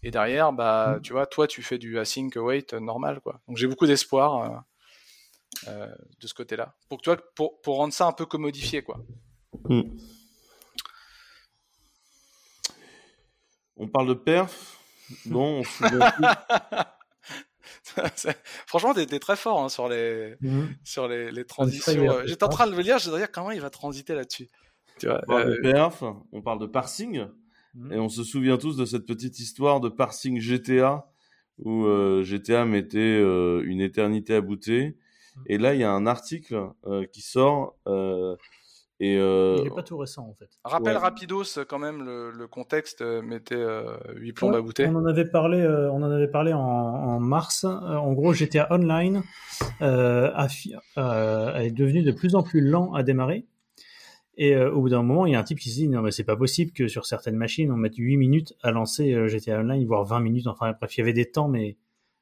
et 0.02 0.10
derrière, 0.10 0.52
bah, 0.52 0.96
mmh. 0.96 1.02
tu 1.02 1.12
vois, 1.12 1.26
toi, 1.26 1.46
tu 1.46 1.62
fais 1.62 1.78
du 1.78 1.98
async 1.98 2.36
await 2.36 2.64
normal, 2.80 3.20
quoi. 3.20 3.40
Donc 3.48 3.56
j'ai 3.56 3.66
beaucoup 3.66 3.86
d'espoir 3.86 4.66
euh, 5.66 5.68
euh, 5.68 5.94
de 6.20 6.26
ce 6.26 6.34
côté-là. 6.34 6.74
Pour, 6.88 7.00
toi, 7.00 7.16
pour, 7.34 7.60
pour 7.60 7.76
rendre 7.76 7.92
ça 7.92 8.06
un 8.06 8.12
peu 8.12 8.26
commodifié, 8.26 8.82
quoi. 8.82 9.00
Mmh. 9.68 9.82
On 13.76 13.88
parle 13.88 14.08
de 14.08 14.14
perf? 14.14 14.78
Bon, 15.24 15.62
Franchement, 18.66 18.94
t'es, 18.94 19.02
es 19.02 19.18
très 19.18 19.36
fort 19.36 19.62
hein, 19.62 19.68
sur 19.68 19.88
les, 19.88 20.36
mmh. 20.40 20.62
sur 20.84 21.08
les, 21.08 21.30
les 21.30 21.44
transitions. 21.44 22.26
J'étais 22.26 22.44
en 22.44 22.48
train 22.48 22.66
de 22.66 22.74
me 22.74 22.82
dire, 22.82 22.98
je 22.98 23.10
dire 23.10 23.30
comment 23.30 23.50
il 23.50 23.60
va 23.60 23.70
transiter 23.70 24.14
là-dessus. 24.14 24.48
on 25.04 25.18
parle 25.26 25.50
de 25.50 25.60
perf, 25.60 26.04
on 26.32 26.42
parle 26.42 26.60
de 26.60 26.66
parsing, 26.66 27.26
mmh. 27.74 27.92
et 27.92 27.98
on 27.98 28.08
se 28.08 28.24
souvient 28.24 28.58
tous 28.58 28.76
de 28.76 28.84
cette 28.84 29.06
petite 29.06 29.38
histoire 29.38 29.80
de 29.80 29.88
parsing 29.88 30.40
GTA 30.40 31.10
où 31.64 31.86
GTA 32.22 32.64
mettait 32.64 33.20
une 33.20 33.80
éternité 33.80 34.34
à 34.34 34.40
booter. 34.40 34.88
Mmh. 34.88 35.40
Et 35.46 35.58
là, 35.58 35.74
il 35.74 35.80
y 35.80 35.84
a 35.84 35.90
un 35.90 36.06
article 36.06 36.70
qui 37.12 37.22
sort 37.22 37.76
et 39.00 39.14
Il 39.14 39.62
n'est 39.62 39.70
pas 39.70 39.82
tout 39.82 39.96
récent 39.96 40.26
en 40.28 40.34
fait. 40.34 40.48
Rappel 40.64 40.96
rapidos 40.96 41.58
quand 41.68 41.78
même 41.78 42.04
le, 42.04 42.46
contexte 42.48 43.02
mettait 43.02 43.54
euh, 43.54 43.96
8 44.16 44.32
plombs 44.32 44.54
à 44.54 44.60
bouter. 44.60 44.86
On 44.86 44.96
en 44.96 45.06
avait 45.06 45.24
parlé, 45.24 45.64
on 45.64 46.02
en 46.02 46.10
avait 46.10 46.28
parlé 46.28 46.52
en, 46.52 47.20
mars. 47.20 47.64
en 47.64 48.12
gros, 48.12 48.32
GTA 48.32 48.66
Online 48.70 49.22
euh, 49.82 50.32
est 50.96 51.70
devenu 51.70 52.02
de 52.02 52.12
plus 52.12 52.34
en 52.34 52.42
plus 52.42 52.60
lent 52.60 52.92
à 52.94 53.02
démarrer. 53.02 53.46
Et 54.40 54.56
au 54.56 54.82
bout 54.82 54.88
d'un 54.88 55.02
moment, 55.02 55.26
il 55.26 55.32
y 55.32 55.36
a 55.36 55.40
un 55.40 55.44
type 55.44 55.58
qui 55.58 55.70
se 55.70 55.76
dit 55.76 55.88
non 55.88 56.00
mais 56.00 56.12
c'est 56.12 56.24
pas 56.24 56.36
possible 56.36 56.70
que 56.72 56.86
sur 56.86 57.06
certaines 57.06 57.36
machines 57.36 57.72
on 57.72 57.76
mette 57.76 57.96
8 57.96 58.16
minutes 58.16 58.54
à 58.62 58.70
lancer 58.70 59.28
GTA 59.28 59.60
Online, 59.60 59.84
voire 59.86 60.04
20 60.04 60.20
minutes. 60.20 60.46
Enfin 60.46 60.74
bref, 60.78 60.96
il 60.96 61.00
y 61.00 61.02
avait 61.02 61.12
des 61.12 61.30
temps 61.30 61.48
mais 61.48 61.76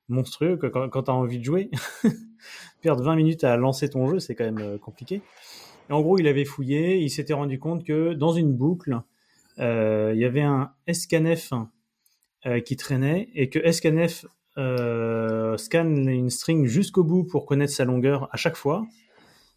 monstrueux 0.08 0.56
que 0.56 0.66
quand, 0.66 0.88
quand 0.88 1.04
tu 1.04 1.10
as 1.10 1.14
envie 1.14 1.38
de 1.38 1.44
jouer, 1.44 1.70
perdre 2.80 3.02
20 3.02 3.16
minutes 3.16 3.44
à 3.44 3.56
lancer 3.56 3.88
ton 3.88 4.08
jeu, 4.08 4.18
c'est 4.18 4.34
quand 4.34 4.50
même 4.50 4.78
compliqué 4.78 5.22
en 5.90 6.00
gros, 6.00 6.18
il 6.18 6.26
avait 6.26 6.44
fouillé, 6.44 6.98
il 6.98 7.10
s'était 7.10 7.32
rendu 7.32 7.58
compte 7.58 7.84
que 7.84 8.12
dans 8.12 8.32
une 8.32 8.52
boucle, 8.52 9.00
euh, 9.58 10.12
il 10.14 10.20
y 10.20 10.24
avait 10.24 10.42
un 10.42 10.72
scanf 10.92 11.52
euh, 12.46 12.60
qui 12.60 12.76
traînait 12.76 13.28
et 13.34 13.48
que 13.48 13.70
scanf 13.70 14.26
euh, 14.58 15.56
scanne 15.56 16.08
une 16.08 16.30
string 16.30 16.66
jusqu'au 16.66 17.04
bout 17.04 17.24
pour 17.24 17.46
connaître 17.46 17.72
sa 17.72 17.84
longueur 17.84 18.28
à 18.32 18.36
chaque 18.36 18.56
fois. 18.56 18.84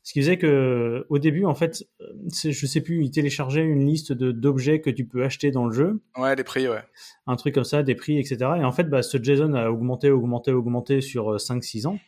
Ce 0.03 0.13
qui 0.13 0.21
faisait 0.21 0.37
que 0.37 1.05
au 1.09 1.19
début, 1.19 1.45
en 1.45 1.55
fait, 1.55 1.83
je 2.33 2.65
sais 2.65 2.81
plus, 2.81 3.03
il 3.03 3.11
téléchargeait 3.11 3.63
une 3.63 3.85
liste 3.85 4.13
d'objets 4.13 4.79
que 4.81 4.89
tu 4.89 5.05
peux 5.05 5.23
acheter 5.23 5.51
dans 5.51 5.65
le 5.65 5.73
jeu. 5.73 6.01
Ouais, 6.17 6.35
des 6.35 6.43
prix, 6.43 6.67
ouais. 6.67 6.81
Un 7.27 7.35
truc 7.35 7.53
comme 7.53 7.65
ça, 7.65 7.83
des 7.83 7.95
prix, 7.95 8.17
etc. 8.17 8.37
Et 8.57 8.63
en 8.63 8.71
fait, 8.71 8.85
bah, 8.85 9.03
ce 9.03 9.21
JSON 9.21 9.53
a 9.53 9.69
augmenté, 9.69 10.09
augmenté, 10.09 10.51
augmenté 10.51 11.01
sur 11.01 11.35
5-6 11.35 11.85
ans. 11.85 11.99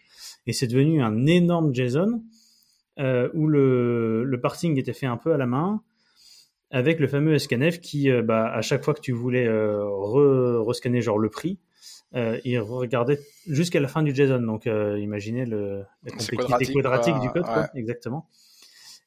Et 0.48 0.54
c'est 0.54 0.68
devenu 0.68 1.04
un 1.04 1.26
énorme 1.28 1.76
JSON 1.76 2.24
euh, 3.00 3.30
où 3.34 3.48
le, 3.48 4.24
le, 4.24 4.42
parsing 4.42 4.78
était 4.78 4.94
fait 4.94 5.06
un 5.06 5.18
peu 5.18 5.34
à 5.34 5.38
la 5.38 5.46
main, 5.46 5.82
avec 6.72 7.00
le 7.00 7.08
fameux 7.08 7.38
scanf 7.40 7.80
qui, 7.80 8.10
euh, 8.10 8.22
bah, 8.22 8.52
à 8.52 8.62
chaque 8.62 8.84
fois 8.84 8.94
que 8.94 9.00
tu 9.02 9.14
voulais 9.14 9.48
euh, 9.48 10.62
rescanner 10.62 11.02
genre 11.02 11.18
le 11.18 11.30
prix, 11.30 11.60
il 12.14 12.60
regardait 12.60 13.20
jusqu'à 13.48 13.80
la 13.80 13.88
fin 13.88 14.04
du 14.04 14.14
JSON. 14.14 14.42
Donc, 14.42 14.66
imaginez 14.66 15.46
le, 15.46 15.84
la 16.04 16.12
complexité 16.12 16.74
quadratique, 16.74 17.18
du 17.22 17.30
code, 17.30 17.44
quoi. 17.44 17.70
exactement. 17.74 18.28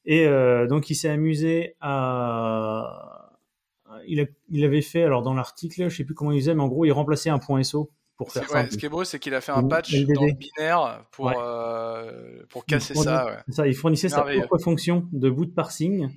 Et 0.06 0.26
donc, 0.68 0.88
il 0.88 0.94
s'est 0.94 1.10
amusé 1.10 1.76
à. 1.80 3.20
Il, 4.06 4.26
il, 4.48 4.64
avait 4.64 4.82
fait, 4.82 5.02
alors 5.04 5.22
dans 5.22 5.34
l'article, 5.34 5.88
je 5.88 5.96
sais 5.96 6.04
plus 6.04 6.14
comment 6.14 6.32
il 6.32 6.40
faisait, 6.40 6.54
mais 6.54 6.62
en 6.62 6.68
gros, 6.68 6.84
il 6.84 6.92
remplaçait 6.92 7.30
un 7.30 7.38
point 7.38 7.62
SO 7.62 7.90
pour 8.16 8.32
faire 8.32 8.48
ça. 8.48 8.70
ce 8.70 8.76
qui 8.76 8.86
est 8.86 8.88
beau, 8.88 9.04
c'est 9.04 9.18
qu'il 9.18 9.34
a 9.34 9.40
fait 9.40 9.52
un 9.52 9.66
patch 9.66 9.92
dans 9.92 10.24
le 10.24 10.32
binaire 10.32 11.04
pour, 11.10 11.32
euh, 11.36 12.42
pour 12.48 12.64
casser 12.64 12.94
ça, 12.94 13.42
ça. 13.48 13.66
Il 13.66 13.74
fournissait 13.74 14.08
sa 14.08 14.22
propre 14.22 14.58
fonction 14.58 15.08
de 15.12 15.30
boot 15.30 15.54
parsing 15.54 16.10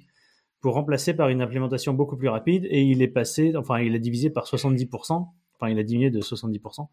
pour 0.61 0.73
remplacer 0.73 1.13
par 1.13 1.29
une 1.29 1.41
implémentation 1.41 1.93
beaucoup 1.93 2.17
plus 2.17 2.29
rapide 2.29 2.65
et 2.69 2.81
il 2.81 3.01
est 3.01 3.07
passé, 3.07 3.53
enfin, 3.55 3.79
il 3.79 3.95
a 3.95 3.99
divisé 3.99 4.29
par 4.29 4.45
70%, 4.45 5.27
enfin, 5.55 5.69
il 5.69 5.79
a 5.79 5.83
diminué 5.83 6.09
de 6.09 6.21
70% 6.21 6.87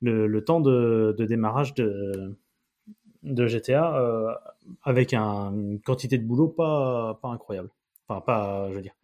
le, 0.00 0.26
le 0.26 0.44
temps 0.44 0.60
de, 0.60 1.14
de, 1.16 1.24
démarrage 1.24 1.74
de, 1.74 2.36
de 3.22 3.46
GTA 3.46 3.96
euh, 3.96 4.32
avec 4.82 5.14
un, 5.14 5.52
une 5.52 5.80
quantité 5.80 6.18
de 6.18 6.24
boulot 6.24 6.48
pas, 6.48 7.18
pas 7.22 7.28
incroyable. 7.28 7.70
Enfin, 8.08 8.20
pas, 8.20 8.68
je 8.70 8.74
veux 8.74 8.82
dire, 8.82 8.94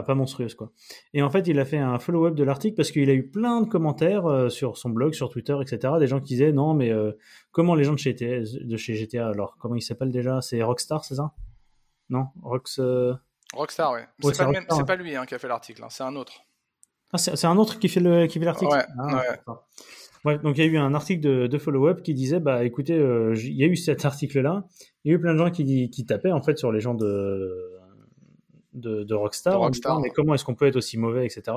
pas, 0.00 0.14
monstrueuse 0.14 0.54
quoi. 0.54 0.72
Et 1.12 1.22
en 1.22 1.28
fait, 1.28 1.46
il 1.46 1.58
a 1.60 1.66
fait 1.66 1.78
un 1.78 1.98
follow-up 1.98 2.34
de 2.34 2.44
l'article 2.44 2.76
parce 2.76 2.90
qu'il 2.90 3.10
a 3.10 3.12
eu 3.12 3.28
plein 3.28 3.60
de 3.60 3.68
commentaires 3.68 4.26
euh, 4.26 4.48
sur 4.48 4.78
son 4.78 4.88
blog, 4.88 5.12
sur 5.12 5.28
Twitter, 5.28 5.56
etc. 5.60 5.94
Des 5.98 6.06
gens 6.06 6.18
qui 6.18 6.28
disaient 6.28 6.52
non, 6.52 6.72
mais 6.72 6.90
euh, 6.90 7.12
comment 7.50 7.74
les 7.74 7.84
gens 7.84 7.92
de 7.92 7.98
chez, 7.98 8.12
GTA, 8.12 8.40
de 8.64 8.76
chez 8.76 8.94
GTA, 8.94 9.28
alors 9.28 9.58
comment 9.58 9.74
il 9.74 9.82
s'appelle 9.82 10.10
déjà? 10.10 10.40
C'est 10.40 10.62
Rockstar, 10.62 11.04
c'est 11.04 11.16
ça? 11.16 11.32
Non, 12.08 12.28
Rox. 12.42 12.78
Euh, 12.78 13.12
Rockstar, 13.52 13.92
ouais. 13.92 14.06
c'est 14.22 14.86
pas, 14.86 14.96
lui 14.96 15.14
hein, 15.14 15.26
qui 15.26 15.34
a 15.34 15.38
fait 15.38 15.48
l'article, 15.48 15.84
hein, 15.84 15.88
c'est 15.90 16.04
un 16.04 16.16
autre. 16.16 16.32
Ah, 17.12 17.18
c'est 17.18 17.44
un 17.44 17.58
autre 17.58 17.78
qui 17.78 17.90
fait 17.90 18.00
l'article? 18.00 18.72
Ouais, 18.72 18.86
ah, 18.98 19.22
ouais. 20.24 20.38
donc 20.38 20.56
il 20.56 20.64
y 20.64 20.66
a 20.66 20.70
eu 20.70 20.78
un 20.78 20.94
article 20.94 21.20
de, 21.20 21.46
de 21.46 21.58
follow-up 21.58 22.02
qui 22.02 22.14
disait 22.14 22.40
bah 22.40 22.64
écoutez, 22.64 22.94
il 22.94 23.54
y 23.54 23.64
a 23.64 23.66
eu 23.66 23.76
cet 23.76 24.06
article-là, 24.06 24.64
il 25.04 25.10
y 25.10 25.14
a 25.14 25.18
eu 25.18 25.20
plein 25.20 25.34
de 25.34 25.38
gens 25.38 25.50
qui, 25.50 25.90
qui 25.90 26.06
tapaient 26.06 26.32
en 26.32 26.40
fait 26.40 26.56
sur 26.56 26.72
les 26.72 26.80
gens 26.80 26.94
de 26.94 27.81
de, 28.74 29.14
Rockstar, 29.14 29.60
mais 30.00 30.10
comment 30.10 30.34
est-ce 30.34 30.44
qu'on 30.44 30.54
peut 30.54 30.66
être 30.66 30.76
aussi 30.76 30.98
mauvais, 30.98 31.26
etc. 31.26 31.56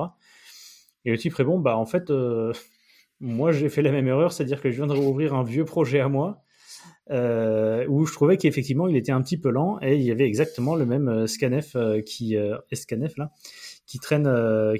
Et 1.04 1.10
le 1.10 1.18
type 1.18 1.34
répond, 1.34 1.58
bah 1.58 1.76
en 1.76 1.86
fait, 1.86 2.10
euh, 2.10 2.52
moi 3.20 3.52
j'ai 3.52 3.68
fait 3.68 3.82
la 3.82 3.92
même 3.92 4.08
erreur, 4.08 4.32
c'est-à-dire 4.32 4.60
que 4.60 4.70
je 4.70 4.76
viens 4.76 4.86
de 4.86 4.92
rouvrir 4.92 5.34
un 5.34 5.44
vieux 5.44 5.64
projet 5.64 6.00
à 6.00 6.08
moi, 6.08 6.42
euh, 7.10 7.86
où 7.88 8.04
je 8.04 8.12
trouvais 8.12 8.36
qu'effectivement 8.36 8.88
il 8.88 8.96
était 8.96 9.12
un 9.12 9.22
petit 9.22 9.38
peu 9.38 9.50
lent, 9.50 9.78
et 9.82 9.96
il 9.96 10.02
y 10.02 10.10
avait 10.10 10.26
exactement 10.26 10.74
le 10.74 10.84
même 10.84 11.08
euh, 11.08 11.26
scanf 11.26 11.76
qui, 12.04 12.36
scanf 12.72 13.16
là, 13.16 13.30
qui 13.86 13.98
traîne, 13.98 14.28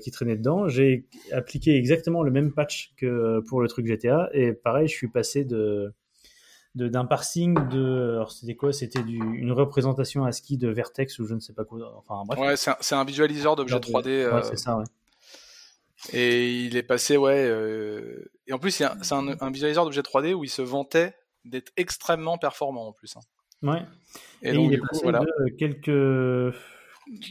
qui 0.00 0.10
traînait 0.10 0.36
dedans. 0.36 0.68
J'ai 0.68 1.06
appliqué 1.32 1.76
exactement 1.76 2.22
le 2.22 2.30
même 2.30 2.52
patch 2.52 2.92
que 2.96 3.40
pour 3.48 3.60
le 3.60 3.68
truc 3.68 3.86
GTA, 3.86 4.28
et 4.32 4.52
pareil, 4.52 4.88
je 4.88 4.94
suis 4.94 5.08
passé 5.08 5.44
de 5.44 5.94
d'un 6.76 7.06
parsing 7.06 7.54
de 7.68 8.20
c'était 8.28 8.54
quoi? 8.54 8.72
C'était 8.72 9.00
une 9.00 9.52
représentation 9.52 10.24
ASCII 10.24 10.58
de 10.58 10.68
vertex 10.68 11.18
ou 11.18 11.26
je 11.26 11.34
ne 11.34 11.40
sais 11.40 11.54
pas 11.54 11.64
quoi 11.64 11.94
enfin 11.96 12.22
bref 12.26 12.38
ouais 12.38 12.56
c'est 12.56 12.94
un, 12.94 13.04
visualiseur 13.04 13.56
d'objets 13.56 13.78
3D 13.78 14.06
ouais, 14.06 14.24
euh, 14.24 14.42
c'est 14.42 14.58
ça 14.58 14.76
ouais. 14.76 14.84
et 16.12 16.52
il 16.64 16.76
est 16.76 16.82
passé 16.82 17.16
ouais 17.16 17.46
euh, 17.48 18.30
et 18.46 18.52
en 18.52 18.58
plus 18.58 18.72
c'est 18.72 18.84
un, 18.84 19.28
un, 19.40 19.50
visualiseur 19.50 19.84
d'objets 19.84 20.02
3D 20.02 20.34
où 20.34 20.44
il 20.44 20.50
se 20.50 20.60
vantait 20.60 21.14
d'être 21.46 21.72
extrêmement 21.78 22.36
performant 22.36 22.88
en 22.88 22.92
plus 22.92 23.16
hein. 23.16 23.20
ouais 23.62 23.82
et, 24.42 24.52
donc 24.52 24.70
il 24.70 24.74
est 24.74 24.80
passé 24.80 25.00
voilà. 25.02 25.20
de 25.20 25.48
quelques 25.56 26.54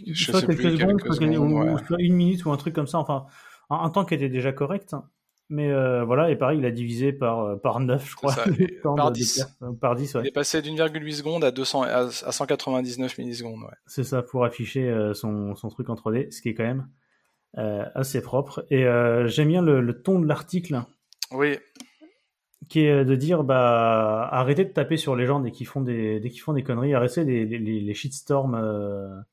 je 0.08 0.32
soit 0.32 0.42
quelques 0.42 0.72
secondes, 0.72 1.02
ou, 1.38 1.78
soit 1.86 2.00
une 2.00 2.16
minute 2.16 2.46
ou 2.46 2.52
un 2.52 2.58
truc 2.58 2.74
comme 2.74 2.88
ça 2.88 2.98
enfin 2.98 3.28
un, 3.70 3.90
temps 3.92 4.06
qui 4.06 4.16
était 4.16 4.30
déjà 4.30 4.54
correct 4.54 4.96
hein. 4.96 5.08
Mais 5.50 5.72
euh, 5.72 6.04
voilà, 6.04 6.32
et 6.32 6.36
pareil, 6.36 6.58
il 6.58 6.66
a 6.66 6.72
divisé 6.72 7.14
par, 7.14 7.42
euh, 7.42 7.56
par 7.56 7.80
9, 7.80 8.10
je 8.10 8.16
crois. 8.16 8.34
par, 8.84 9.12
10. 9.12 9.58
par 9.80 9.96
10. 9.96 10.16
Ouais. 10.16 10.22
Il 10.24 10.28
est 10.28 10.32
passé 10.32 10.62
d'1,8 10.62 11.14
secondes 11.14 11.44
à, 11.44 11.52
200, 11.52 11.84
à, 11.84 12.10
199 12.10 13.18
millisecondes. 13.20 13.62
Ouais. 13.62 13.76
C'est 13.86 14.04
ça, 14.04 14.24
pour 14.24 14.44
afficher 14.44 14.90
euh, 14.90 15.14
son, 15.14 15.54
son, 15.56 15.70
truc 15.70 15.90
en 15.90 15.96
3D, 15.96 16.32
ce 16.32 16.42
qui 16.42 16.50
est 16.50 16.56
quand 16.56 16.64
même 16.64 16.88
assez 17.58 18.22
propre. 18.22 18.66
Et 18.70 18.84
j'aime 19.28 19.48
bien 19.48 19.62
le, 19.62 19.80
le, 19.80 20.02
ton 20.02 20.20
de 20.20 20.28
l'article. 20.28 20.82
Oui. 21.32 21.58
Qui 22.68 22.82
est 22.82 23.06
de 23.06 23.16
dire, 23.16 23.46
bah, 23.46 24.28
arrêtez 24.30 24.66
de 24.66 24.72
taper 24.72 24.98
sur 24.98 25.16
les 25.16 25.26
gens 25.26 25.40
dès 25.40 25.52
qu'ils 25.52 25.68
font 25.68 25.80
des, 25.80 26.20
dès 26.20 26.30
qu'ils 26.30 26.42
font 26.42 26.52
des 26.52 26.64
conneries, 26.64 26.94
arrêtez 26.94 27.24
les, 27.24 27.46
les, 27.46 27.60
les 27.60 27.94
shitstorms 27.94 29.24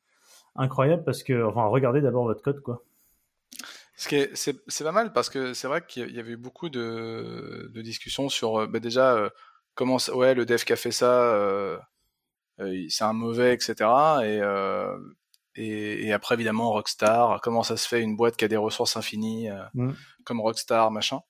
incroyables 0.54 1.02
parce 1.02 1.24
que, 1.24 1.44
enfin, 1.44 1.64
regardez 1.64 2.00
d'abord 2.00 2.22
votre 2.22 2.42
code, 2.42 2.60
quoi. 2.60 2.84
C'est 4.08 4.84
pas 4.84 4.92
mal 4.92 5.12
parce 5.12 5.30
que 5.30 5.54
c'est 5.54 5.68
vrai 5.68 5.84
qu'il 5.86 6.10
y 6.10 6.18
avait 6.18 6.32
eu 6.32 6.36
beaucoup 6.36 6.68
de, 6.68 7.70
de 7.72 7.82
discussions 7.82 8.28
sur 8.28 8.62
euh, 8.62 8.66
bah 8.66 8.80
déjà 8.80 9.14
euh, 9.14 9.30
comment 9.74 9.98
ouais 10.14 10.34
le 10.34 10.44
dev 10.44 10.62
qui 10.64 10.72
a 10.72 10.76
fait 10.76 10.90
ça 10.92 11.34
euh, 11.34 11.78
c'est 12.88 13.04
un 13.04 13.12
mauvais 13.12 13.54
etc 13.54 13.90
et, 14.24 14.40
et, 15.54 16.06
et 16.06 16.12
après 16.12 16.34
évidemment 16.34 16.72
Rockstar 16.72 17.40
comment 17.40 17.62
ça 17.62 17.76
se 17.76 17.88
fait 17.88 18.00
une 18.02 18.16
boîte 18.16 18.36
qui 18.36 18.44
a 18.44 18.48
des 18.48 18.56
ressources 18.56 18.96
infinies 18.96 19.48
mmh. 19.74 19.92
comme 20.24 20.40
Rockstar 20.40 20.90
machin. 20.90 21.20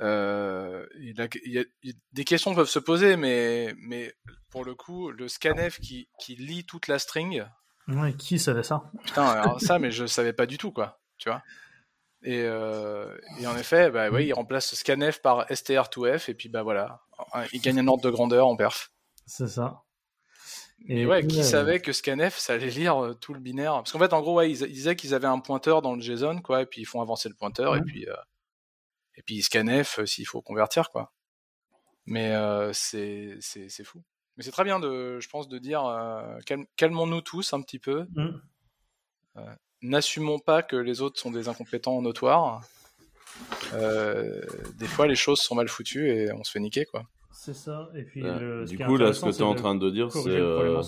Il 0.00 1.14
y, 1.14 1.58
a, 1.58 1.64
des 2.12 2.24
questions 2.24 2.54
peuvent 2.54 2.68
se 2.68 2.78
poser 2.78 3.16
mais 3.16 3.74
mais 3.78 4.14
pour 4.50 4.64
le 4.64 4.74
coup 4.74 5.10
le 5.10 5.28
scanf 5.28 5.78
qui, 5.80 6.08
qui 6.20 6.36
lit 6.36 6.64
toute 6.64 6.88
la 6.88 6.98
string 6.98 7.44
ouais, 7.88 8.14
qui 8.14 8.38
savait 8.38 8.62
ça? 8.62 8.90
Putain 9.04 9.24
alors 9.24 9.60
ça 9.60 9.78
mais 9.78 9.90
je 9.90 10.06
savais 10.06 10.32
pas 10.32 10.46
du 10.46 10.58
tout 10.58 10.72
quoi 10.72 11.00
tu 11.18 11.28
vois 11.28 11.42
et, 12.26 12.42
euh, 12.42 13.16
et, 13.38 13.46
en 13.46 13.56
effet, 13.56 13.88
bah, 13.92 14.10
oui, 14.10 14.26
il 14.26 14.32
remplace 14.32 14.74
scanf 14.74 15.20
par 15.22 15.46
str2f 15.46 16.28
et 16.28 16.34
puis 16.34 16.48
bah 16.48 16.64
voilà, 16.64 17.00
il 17.52 17.60
gagne 17.60 17.78
un 17.78 17.86
ordre 17.86 18.02
de 18.02 18.10
grandeur 18.10 18.48
en 18.48 18.56
perf. 18.56 18.90
C'est 19.26 19.46
ça. 19.46 19.84
Et 20.88 21.06
ouais, 21.06 21.24
qui 21.24 21.44
savait 21.44 21.78
que 21.78 21.92
scanf 21.92 22.36
ça 22.36 22.54
allait 22.54 22.70
lire 22.70 23.02
euh, 23.02 23.14
tout 23.14 23.32
le 23.32 23.38
binaire? 23.38 23.74
Parce 23.74 23.92
qu'en 23.92 24.00
fait, 24.00 24.12
en 24.12 24.22
gros, 24.22 24.34
ouais, 24.34 24.50
ils, 24.50 24.58
disaient 24.58 24.96
qu'ils 24.96 25.14
avaient 25.14 25.28
un 25.28 25.38
pointeur 25.38 25.82
dans 25.82 25.94
le 25.94 26.00
JSON, 26.00 26.40
quoi, 26.40 26.62
et 26.62 26.66
puis 26.66 26.80
ils 26.80 26.84
font 26.84 27.00
avancer 27.00 27.28
le 27.28 27.36
pointeur, 27.36 27.76
et 27.76 27.80
puis 27.82 28.08
euh, 28.08 28.16
et 29.14 29.22
puis 29.22 29.40
scanf 29.40 30.04
s'il 30.04 30.26
faut 30.26 30.42
convertir, 30.42 30.90
quoi. 30.90 31.12
Mais 32.06 32.34
c'est 32.72 33.38
c'est 33.40 33.84
fou. 33.84 34.02
Mais 34.36 34.42
c'est 34.42 34.50
très 34.50 34.64
bien 34.64 34.80
de, 34.80 35.20
je 35.20 35.28
pense, 35.28 35.48
de 35.48 35.58
dire 35.58 35.82
calmons-nous 36.74 37.20
tous 37.20 37.52
un 37.52 37.62
petit 37.62 37.78
peu. 37.78 38.08
Mm 38.16 38.40
n'assumons 39.88 40.38
pas 40.38 40.62
que 40.62 40.76
les 40.76 41.00
autres 41.00 41.18
sont 41.18 41.30
des 41.30 41.48
incompétents 41.48 42.00
notoires. 42.02 42.62
Euh, 43.74 44.40
des 44.78 44.86
fois, 44.86 45.06
les 45.06 45.14
choses 45.14 45.40
sont 45.40 45.54
mal 45.54 45.68
foutues 45.68 46.08
et 46.08 46.32
on 46.32 46.44
se 46.44 46.50
fait 46.50 46.60
niquer, 46.60 46.84
quoi. 46.84 47.04
C'est 47.32 47.54
ça. 47.54 47.90
Et 47.94 48.02
puis, 48.02 48.22
du 48.66 48.78
coup, 48.78 48.96
là, 48.96 49.12
ce 49.12 49.20
que 49.24 49.30
tu 49.30 49.38
es 49.38 49.42
en 49.42 49.54
train 49.54 49.74
de 49.74 49.90
dire, 49.90 50.10
c'est. 50.10 50.28
Euh, 50.28 50.82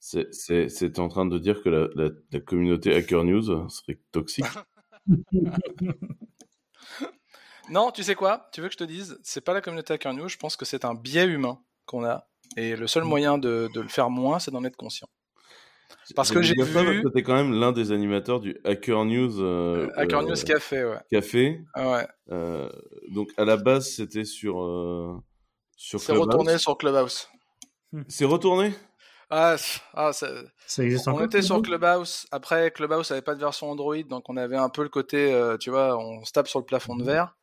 C'est 0.00 0.98
en 0.98 1.08
train 1.08 1.26
de 1.26 1.38
dire 1.38 1.62
que 1.62 1.68
la, 1.68 1.88
la, 1.94 2.10
la, 2.32 2.40
communauté 2.40 2.94
Hacker 2.94 3.24
News 3.24 3.68
serait 3.68 4.00
toxique. 4.10 4.44
non, 7.70 7.90
tu 7.92 8.02
sais 8.02 8.14
quoi? 8.14 8.48
Tu 8.52 8.60
veux 8.60 8.68
que 8.68 8.72
je 8.72 8.78
te 8.78 8.84
dise 8.84 9.18
C'est 9.22 9.42
pas 9.42 9.52
la 9.52 9.60
communauté 9.60 9.94
Hacker 9.94 10.14
News, 10.14 10.28
je 10.28 10.38
pense 10.38 10.56
que 10.56 10.64
c'est 10.64 10.84
un 10.84 10.94
biais 10.94 11.26
humain 11.26 11.60
qu'on 11.86 12.04
a. 12.04 12.26
Et 12.56 12.74
le 12.74 12.86
seul 12.86 13.04
moyen 13.04 13.38
de, 13.38 13.68
de 13.72 13.80
le 13.80 13.88
faire 13.88 14.10
moins, 14.10 14.38
c'est 14.38 14.50
d'en 14.50 14.64
être 14.64 14.76
conscient. 14.76 15.08
Parce 16.14 16.30
que 16.30 16.42
j'ai 16.42 16.54
vu. 16.54 17.02
Tu 17.02 17.18
es 17.18 17.22
quand 17.22 17.34
même 17.34 17.52
l'un 17.52 17.72
des 17.72 17.92
animateurs 17.92 18.40
du 18.40 18.58
Hacker 18.64 19.04
News. 19.04 19.40
Euh, 19.40 19.88
Hacker 19.96 20.20
euh, 20.20 20.28
News 20.28 20.44
Café, 20.44 20.84
ouais. 20.84 20.98
Café. 21.10 21.60
Ouais. 21.76 22.06
Euh, 22.30 22.68
donc 23.10 23.30
à 23.36 23.44
la 23.44 23.56
base, 23.56 23.88
c'était 23.90 24.24
sur. 24.24 24.62
Euh, 24.62 25.16
sur 25.76 26.00
C'est 26.00 26.12
retourné 26.12 26.58
sur 26.58 26.76
Clubhouse. 26.76 27.28
C'est 28.08 28.24
retourné? 28.24 28.72
Ah, 29.28 29.56
ah 29.94 30.12
ça, 30.12 30.28
existe 30.78 31.08
on 31.08 31.24
était 31.24 31.40
sur 31.40 31.62
Clubhouse? 31.62 32.26
Après, 32.30 32.70
Clubhouse 32.70 33.10
avait 33.10 33.22
pas 33.22 33.34
de 33.34 33.40
version 33.40 33.70
Android, 33.70 34.02
donc 34.02 34.28
on 34.28 34.36
avait 34.36 34.58
un 34.58 34.68
peu 34.68 34.82
le 34.82 34.90
côté, 34.90 35.34
tu 35.58 35.70
vois, 35.70 35.96
on 35.98 36.22
se 36.24 36.32
tape 36.32 36.48
sur 36.48 36.58
le 36.58 36.66
plafond 36.66 36.96
de 36.96 37.04
verre. 37.04 37.34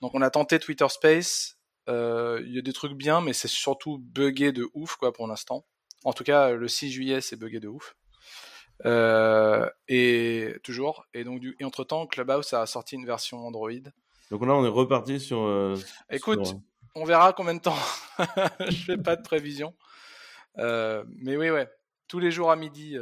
Donc 0.00 0.14
on 0.14 0.22
a 0.22 0.30
tenté 0.30 0.58
Twitter 0.58 0.88
Space. 0.88 1.58
Il 1.88 2.48
y 2.48 2.58
a 2.58 2.62
des 2.62 2.72
trucs 2.72 2.94
bien, 2.94 3.20
mais 3.20 3.34
c'est 3.34 3.48
surtout 3.48 3.98
buggé 3.98 4.52
de 4.52 4.66
ouf, 4.74 4.96
quoi, 4.96 5.12
pour 5.12 5.28
l'instant. 5.28 5.66
En 6.06 6.12
tout 6.12 6.22
cas, 6.22 6.52
le 6.52 6.68
6 6.68 6.92
juillet, 6.92 7.20
c'est 7.20 7.34
buggé 7.34 7.58
de 7.58 7.66
ouf. 7.66 7.96
Euh, 8.84 9.68
et 9.88 10.54
toujours. 10.62 11.04
Et 11.14 11.24
donc, 11.24 11.40
du, 11.40 11.56
et 11.58 11.64
entre 11.64 11.82
temps, 11.82 12.06
Clubhouse 12.06 12.52
a 12.52 12.64
sorti 12.66 12.94
une 12.94 13.04
version 13.04 13.44
Android. 13.44 13.72
Donc 14.30 14.46
là, 14.46 14.54
on 14.54 14.64
est 14.64 14.68
reparti 14.68 15.18
sur. 15.18 15.40
Euh, 15.40 15.74
Écoute, 16.08 16.54
on 16.94 17.04
verra 17.04 17.32
combien 17.32 17.54
de 17.54 17.60
temps. 17.60 17.74
Je 18.68 18.84
fais 18.84 18.96
pas 18.96 19.16
de 19.16 19.22
prévision. 19.22 19.74
Euh, 20.58 21.02
mais 21.08 21.36
oui, 21.36 21.50
ouais. 21.50 21.68
Tous 22.06 22.20
les 22.20 22.30
jours 22.30 22.52
à 22.52 22.56
midi. 22.56 22.96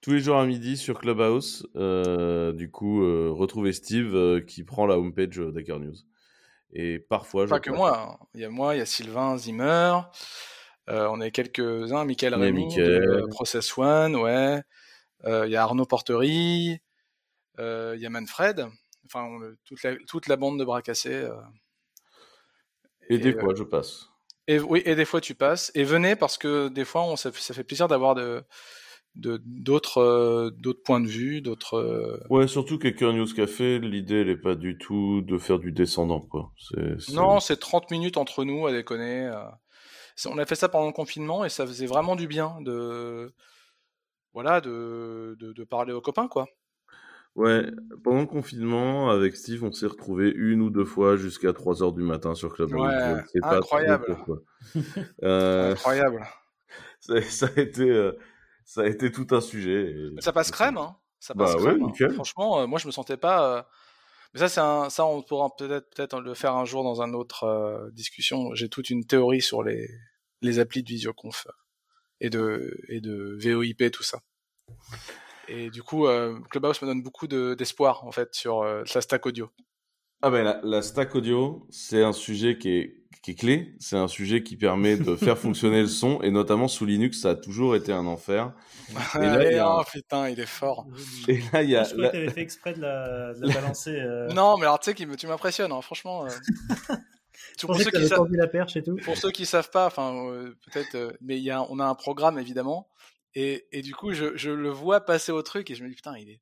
Tous 0.00 0.10
les 0.10 0.18
jours 0.18 0.38
à 0.38 0.44
midi 0.44 0.76
sur 0.76 0.98
Clubhouse. 0.98 1.64
du 1.76 2.70
coup, 2.72 3.02
retrouvez 3.32 3.72
Steve 3.72 4.44
qui 4.46 4.64
prend 4.64 4.84
la 4.86 4.98
homepage 4.98 5.38
d'Hacker 5.38 5.78
News. 5.78 5.94
Et 6.72 6.98
parfois. 6.98 7.46
Pas 7.46 7.60
que 7.60 7.70
moi. 7.70 8.18
Hein. 8.20 8.26
Il 8.34 8.40
y 8.40 8.44
a 8.44 8.50
moi, 8.50 8.74
il 8.74 8.78
y 8.78 8.82
a 8.82 8.86
Sylvain 8.86 9.36
Zimmer. 9.36 10.00
Euh, 10.90 11.08
on 11.10 11.20
est 11.20 11.30
quelques-uns, 11.30 12.04
Michael 12.04 12.34
Rémy, 12.34 12.68
Process 13.30 13.76
One, 13.78 14.16
ouais. 14.16 14.60
Euh, 15.24 15.46
il 15.46 15.52
y 15.52 15.56
a 15.56 15.62
Arnaud 15.62 15.86
Portery, 15.86 16.80
euh, 17.60 17.94
il 17.96 18.02
y 18.02 18.06
a 18.06 18.10
Manfred, 18.10 18.66
enfin 19.06 19.28
toute, 19.64 19.82
la, 19.84 19.94
toute 20.08 20.26
la 20.26 20.36
bande 20.36 20.58
de 20.58 20.64
bras 20.64 20.82
cassés. 20.82 21.28
Et, 23.08 23.18
des 23.18 23.32
fois, 23.32 23.54
je 23.54 23.62
passe. 23.62 24.08
Et 24.48 24.58
oui, 24.58 24.82
et 24.84 24.96
des 24.96 25.04
fois 25.04 25.20
tu 25.20 25.34
passes. 25.36 25.70
Et 25.76 25.84
venez 25.84 26.16
parce 26.16 26.36
que 26.36 26.68
des 26.68 26.84
fois, 26.84 27.04
on, 27.04 27.14
ça, 27.14 27.30
fait 27.30 27.62
plaisir 27.62 27.86
d'avoir 27.86 28.16
de 28.16 28.44
d'autres 29.14 30.50
d'autres 30.56 30.82
points 30.82 31.00
de 31.00 31.06
vue, 31.06 31.42
d'autres. 31.42 32.20
Ouais, 32.28 32.48
surtout 32.48 32.78
quelqu'un 32.78 33.12
News 33.12 33.32
Café, 33.32 33.78
l'idée 33.78 34.22
elle 34.22 34.30
est 34.30 34.36
pas 34.36 34.56
du 34.56 34.78
tout 34.78 35.20
de 35.20 35.38
faire 35.38 35.60
du 35.60 35.70
descendant 35.70 36.20
quoi. 36.20 36.52
Non, 37.12 37.38
c'est 37.38 37.58
30 37.58 37.92
minutes 37.92 38.16
entre 38.16 38.44
nous 38.44 38.66
à 38.66 38.72
déconner 38.72 39.30
on 40.26 40.38
a 40.38 40.46
fait 40.46 40.54
ça 40.54 40.68
pendant 40.68 40.86
le 40.86 40.92
confinement 40.92 41.44
et 41.44 41.48
ça 41.48 41.66
faisait 41.66 41.86
vraiment 41.86 42.16
du 42.16 42.26
bien 42.26 42.60
de 42.60 43.32
voilà 44.32 44.60
de, 44.60 45.36
de, 45.38 45.64
parler 45.64 45.92
aux 45.92 46.00
copains 46.00 46.28
quoi. 46.28 46.48
Ouais, 47.34 47.64
pendant 48.04 48.20
le 48.20 48.26
confinement, 48.26 49.08
avec 49.08 49.36
Steve, 49.36 49.64
on 49.64 49.72
s'est 49.72 49.86
retrouvé 49.86 50.30
une 50.36 50.60
ou 50.60 50.68
deux 50.68 50.84
fois 50.84 51.16
jusqu'à 51.16 51.54
3 51.54 51.82
heures 51.82 51.92
du 51.92 52.02
matin 52.02 52.34
sur 52.34 52.52
Club 52.52 52.74
ouais, 52.74 53.22
incroyable. 53.42 54.18
euh... 55.22 55.72
Incroyable. 55.72 56.26
Ça, 57.00 57.46
a 57.46 57.60
été, 57.60 57.90
euh, 57.90 58.12
ça 58.64 58.82
a 58.82 58.86
été 58.86 59.10
tout 59.10 59.26
un 59.32 59.40
sujet. 59.40 59.92
ça 60.20 60.32
passe 60.32 60.52
crème, 60.52 60.76
hein. 60.76 60.96
Ça 61.18 61.34
passe 61.34 61.54
bah, 61.54 61.60
crème. 61.60 61.82
Ouais, 61.82 62.04
hein. 62.04 62.10
Franchement, 62.14 62.60
euh, 62.60 62.66
moi, 62.66 62.78
je 62.78 62.86
me 62.86 62.92
sentais 62.92 63.16
pas. 63.16 63.56
Euh, 63.56 63.62
mais 64.34 64.48
ça, 64.48 64.88
ça, 64.90 65.06
on 65.06 65.22
pourra 65.22 65.54
peut-être 65.56 66.20
le 66.20 66.34
faire 66.34 66.54
un 66.54 66.64
jour 66.64 66.84
dans 66.84 67.02
un 67.02 67.12
autre 67.14 67.90
discussion. 67.92 68.54
J'ai 68.54 68.68
toute 68.68 68.90
une 68.90 69.04
théorie 69.04 69.42
sur 69.42 69.62
les 69.62 69.88
les 70.42 70.58
applis 70.58 70.82
de 70.82 70.88
visioconf 70.88 71.46
et 72.20 72.28
de, 72.30 72.78
et 72.88 73.00
VoIP, 73.00 73.90
tout 73.90 74.02
ça. 74.02 74.20
Et 75.48 75.70
du 75.70 75.82
coup, 75.82 76.06
euh, 76.06 76.38
Clubhouse 76.50 76.80
me 76.82 76.86
donne 76.86 77.02
beaucoup 77.02 77.26
d'espoir, 77.26 78.04
en 78.04 78.12
fait, 78.12 78.34
sur 78.34 78.62
euh, 78.62 78.84
la 78.94 79.00
stack 79.00 79.26
audio. 79.26 79.50
Ah 80.20 80.30
ben, 80.30 80.60
la, 80.62 80.82
stack 80.82 81.14
audio, 81.14 81.66
c'est 81.70 82.02
un 82.02 82.12
sujet 82.12 82.58
qui 82.58 82.70
est, 82.70 83.01
qui 83.22 83.30
est 83.30 83.34
clé. 83.34 83.74
C'est 83.78 83.96
un 83.96 84.08
sujet 84.08 84.42
qui 84.42 84.56
permet 84.56 84.96
de 84.96 85.14
faire 85.16 85.38
fonctionner 85.38 85.80
le 85.80 85.86
son, 85.86 86.20
et 86.22 86.30
notamment 86.30 86.68
sous 86.68 86.84
Linux, 86.84 87.20
ça 87.20 87.30
a 87.30 87.34
toujours 87.36 87.76
été 87.76 87.92
un 87.92 88.06
enfer. 88.06 88.52
Et 89.14 89.18
là, 89.18 89.50
il 89.50 89.56
y 89.56 89.58
a... 89.58 89.78
oh, 89.78 89.82
putain, 89.90 90.28
il 90.28 90.38
est 90.40 90.46
fort. 90.46 90.86
Et 91.28 91.40
là, 91.52 91.62
il 91.62 91.70
y 91.70 91.76
a. 91.76 91.84
Je 91.84 91.94
crois 91.94 92.08
que 92.08 92.28
fait 92.28 92.40
exprès 92.40 92.74
de 92.74 92.80
la, 92.80 93.32
de 93.32 93.46
la 93.46 93.54
balancer. 93.54 93.94
Euh. 93.94 94.28
non, 94.34 94.58
mais 94.58 94.66
alors 94.66 94.80
tu 94.80 94.92
sais, 94.92 95.16
tu 95.16 95.26
m'impressionnes, 95.26 95.72
hein, 95.72 95.80
franchement. 95.80 96.26
pour, 97.60 97.76
ceux 97.76 97.90
qui 97.90 98.06
savent, 98.06 98.26
la 98.32 98.48
perche 98.48 98.76
et 98.76 98.82
tout. 98.82 98.96
pour 98.96 99.16
ceux 99.16 99.30
qui 99.30 99.46
savent 99.46 99.70
pas, 99.70 99.86
enfin 99.86 100.14
euh, 100.26 100.54
peut-être, 100.66 100.94
euh, 100.96 101.12
mais 101.20 101.38
il 101.38 101.44
y 101.44 101.50
a, 101.50 101.62
on 101.70 101.78
a 101.78 101.84
un 101.84 101.94
programme 101.94 102.38
évidemment, 102.38 102.88
et, 103.34 103.66
et 103.72 103.82
du 103.82 103.94
coup 103.94 104.12
je, 104.12 104.36
je, 104.36 104.50
le 104.50 104.68
vois 104.68 105.04
passer 105.04 105.32
au 105.32 105.42
truc 105.42 105.70
et 105.70 105.74
je 105.74 105.82
me 105.82 105.88
dis 105.88 105.94
putain 105.94 106.16
il 106.18 106.30
est, 106.30 106.40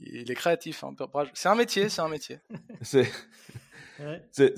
il 0.00 0.30
est 0.30 0.34
créatif. 0.34 0.84
Hein, 0.84 0.94
c'est 1.34 1.48
un 1.48 1.54
métier, 1.54 1.88
c'est 1.88 2.02
un 2.02 2.08
métier. 2.08 2.40
c'est 2.82 3.10
c'est 4.30 4.54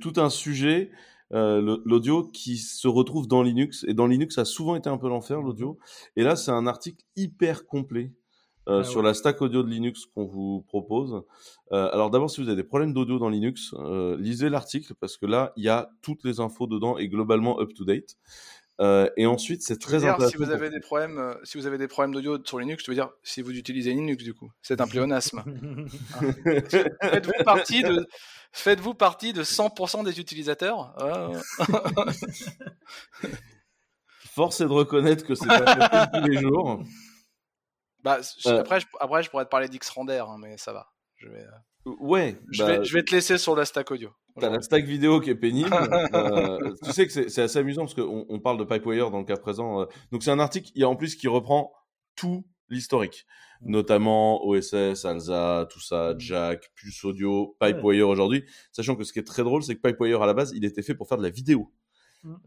tout 0.00 0.12
un 0.16 0.30
sujet. 0.30 0.90
Euh, 1.32 1.78
l'audio 1.84 2.22
qui 2.22 2.58
se 2.58 2.86
retrouve 2.86 3.26
dans 3.26 3.42
Linux 3.42 3.84
et 3.88 3.94
dans 3.94 4.06
Linux 4.06 4.34
ça 4.34 4.42
a 4.42 4.44
souvent 4.44 4.76
été 4.76 4.90
un 4.90 4.98
peu 4.98 5.08
l'enfer 5.08 5.40
l'audio 5.40 5.78
et 6.16 6.22
là 6.22 6.36
c'est 6.36 6.50
un 6.50 6.66
article 6.66 7.02
hyper 7.16 7.66
complet 7.66 8.12
euh, 8.66 8.80
ah 8.80 8.84
sur 8.84 9.02
la 9.02 9.12
stack 9.12 9.42
audio 9.42 9.62
de 9.62 9.68
Linux 9.68 10.06
qu'on 10.06 10.24
vous 10.24 10.62
propose. 10.62 11.22
Euh, 11.72 11.90
alors 11.92 12.10
d'abord, 12.10 12.30
si 12.30 12.40
vous 12.40 12.48
avez 12.48 12.56
des 12.56 12.64
problèmes 12.64 12.94
d'audio 12.94 13.18
dans 13.18 13.28
Linux, 13.28 13.74
euh, 13.78 14.16
lisez 14.18 14.48
l'article 14.48 14.94
parce 14.98 15.18
que 15.18 15.26
là, 15.26 15.52
il 15.56 15.64
y 15.64 15.68
a 15.68 15.90
toutes 16.00 16.24
les 16.24 16.40
infos 16.40 16.66
dedans 16.66 16.96
et 16.96 17.08
globalement 17.08 17.60
up 17.60 17.74
to 17.74 17.84
date. 17.84 18.16
Euh, 18.80 19.08
et 19.16 19.26
ensuite, 19.26 19.62
c'est 19.62 19.78
très 19.78 19.98
dire, 19.98 20.14
intéressant. 20.14 20.32
Si 20.32 20.36
vous 20.36 20.50
avez 20.50 20.68
des 20.68 20.80
problèmes, 20.80 21.18
euh, 21.18 21.34
si 21.44 21.58
vous 21.58 21.66
avez 21.66 21.78
des 21.78 21.86
problèmes 21.86 22.12
d'audio 22.12 22.38
sur 22.44 22.58
Linux, 22.58 22.84
je 22.84 22.90
veux 22.90 22.96
dire 22.96 23.10
si 23.22 23.40
vous 23.40 23.52
utilisez 23.52 23.92
Linux 23.92 24.24
du 24.24 24.34
coup, 24.34 24.50
c'est 24.62 24.80
un 24.80 24.86
pléonasme. 24.88 25.44
Faites-vous 27.02 27.44
partie 27.44 27.82
de, 27.82 28.06
faites-vous 28.52 28.94
partie 28.94 29.32
de 29.32 29.44
100% 29.44 30.04
des 30.04 30.18
utilisateurs. 30.18 30.92
Ah. 30.98 31.30
Force 34.34 34.60
est 34.60 34.64
de 34.64 34.70
reconnaître 34.70 35.24
que 35.24 35.36
c'est 35.36 35.46
pas 35.46 36.08
tous 36.08 36.28
les 36.28 36.40
jours. 36.40 36.82
Bah, 38.04 38.18
euh. 38.46 38.60
après, 38.60 38.80
je, 38.80 38.86
après, 39.00 39.22
je 39.22 39.30
pourrais 39.30 39.46
te 39.46 39.50
parler 39.50 39.68
d'X-Render, 39.68 40.24
hein, 40.28 40.36
mais 40.38 40.58
ça 40.58 40.72
va. 40.72 40.92
Je 41.16 41.28
vais, 41.28 41.40
euh, 41.40 41.50
Ouais. 41.86 42.38
Je, 42.50 42.64
vais, 42.64 42.78
bah, 42.78 42.82
je 42.82 42.94
vais 42.94 43.02
te 43.02 43.14
laisser 43.14 43.38
sur 43.38 43.54
la 43.54 43.64
stack 43.64 43.90
audio. 43.90 44.10
T'as 44.40 44.50
la 44.50 44.62
stack 44.62 44.84
vidéo 44.84 45.20
qui 45.20 45.30
est 45.30 45.34
pénible. 45.34 45.70
euh, 46.14 46.74
tu 46.82 46.92
sais 46.92 47.06
que 47.06 47.28
c'est 47.28 47.42
assez 47.42 47.58
amusant 47.58 47.82
parce 47.82 47.94
qu'on 47.94 48.24
on 48.28 48.40
parle 48.40 48.58
de 48.58 48.64
Pipewire 48.64 49.10
dans 49.10 49.18
le 49.18 49.24
cas 49.24 49.36
présent. 49.36 49.82
Euh. 49.82 49.86
Donc 50.10 50.22
c'est 50.22 50.30
un 50.30 50.38
article, 50.38 50.70
il 50.74 50.80
y 50.80 50.84
a 50.84 50.88
en 50.88 50.96
plus 50.96 51.14
qui 51.14 51.28
reprend 51.28 51.72
tout 52.16 52.44
l'historique, 52.70 53.26
notamment 53.60 54.44
OSS, 54.46 55.04
ALSA, 55.04 55.68
tout 55.70 55.80
ça, 55.80 56.14
mmh. 56.14 56.20
Jack, 56.20 56.70
Pulse 56.74 57.04
Audio, 57.04 57.56
Pipewire 57.60 58.08
aujourd'hui. 58.08 58.44
Sachant 58.72 58.96
que 58.96 59.04
ce 59.04 59.12
qui 59.12 59.18
est 59.18 59.24
très 59.26 59.44
drôle, 59.44 59.62
c'est 59.62 59.76
que 59.76 59.80
Pipewire 59.86 60.22
à 60.22 60.26
la 60.26 60.34
base, 60.34 60.52
il 60.56 60.64
était 60.64 60.82
fait 60.82 60.94
pour 60.94 61.08
faire 61.08 61.18
de 61.18 61.22
la 61.22 61.30
vidéo. 61.30 61.70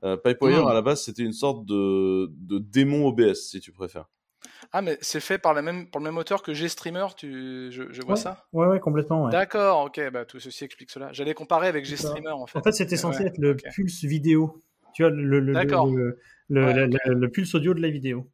Euh, 0.03 0.17
Pipewire 0.17 0.67
à 0.67 0.73
la 0.73 0.81
base, 0.81 1.03
c'était 1.03 1.21
une 1.21 1.33
sorte 1.33 1.65
de, 1.65 2.31
de 2.31 2.57
démon 2.57 3.07
OBS, 3.07 3.35
si 3.35 3.59
tu 3.59 3.71
préfères. 3.71 4.07
Ah, 4.71 4.81
mais 4.81 4.97
c'est 5.01 5.19
fait 5.19 5.37
par, 5.37 5.53
la 5.53 5.61
même, 5.61 5.89
par 5.89 6.01
le 6.01 6.05
même 6.05 6.17
auteur 6.17 6.41
que 6.41 6.53
GStreamer, 6.53 7.07
tu... 7.15 7.71
je, 7.71 7.83
je 7.91 8.01
vois 8.01 8.15
ça? 8.15 8.45
Ouais, 8.53 8.67
ouais, 8.67 8.79
complètement. 8.79 9.29
D'accord, 9.29 9.85
ok, 9.85 10.11
bah, 10.11 10.25
tout 10.25 10.39
ceci 10.39 10.63
explique 10.63 10.91
cela. 10.91 11.09
J'allais 11.13 11.33
comparer 11.33 11.67
avec 11.67 11.85
GStreamer 11.85 12.31
en 12.31 12.47
fait. 12.47 12.59
En 12.59 12.63
fait, 12.63 12.71
c'était 12.71 12.97
censé 12.97 13.23
être 13.23 13.37
le 13.37 13.55
pulse 13.55 14.03
vidéo. 14.03 14.61
Tu 14.93 15.03
vois, 15.03 15.11
le, 15.11 15.39
le, 15.39 15.53
le, 16.49 17.13
le, 17.13 17.29
pulse 17.29 17.53
audio 17.53 17.73
de 17.73 17.81
la 17.81 17.89
vidéo. 17.89 18.27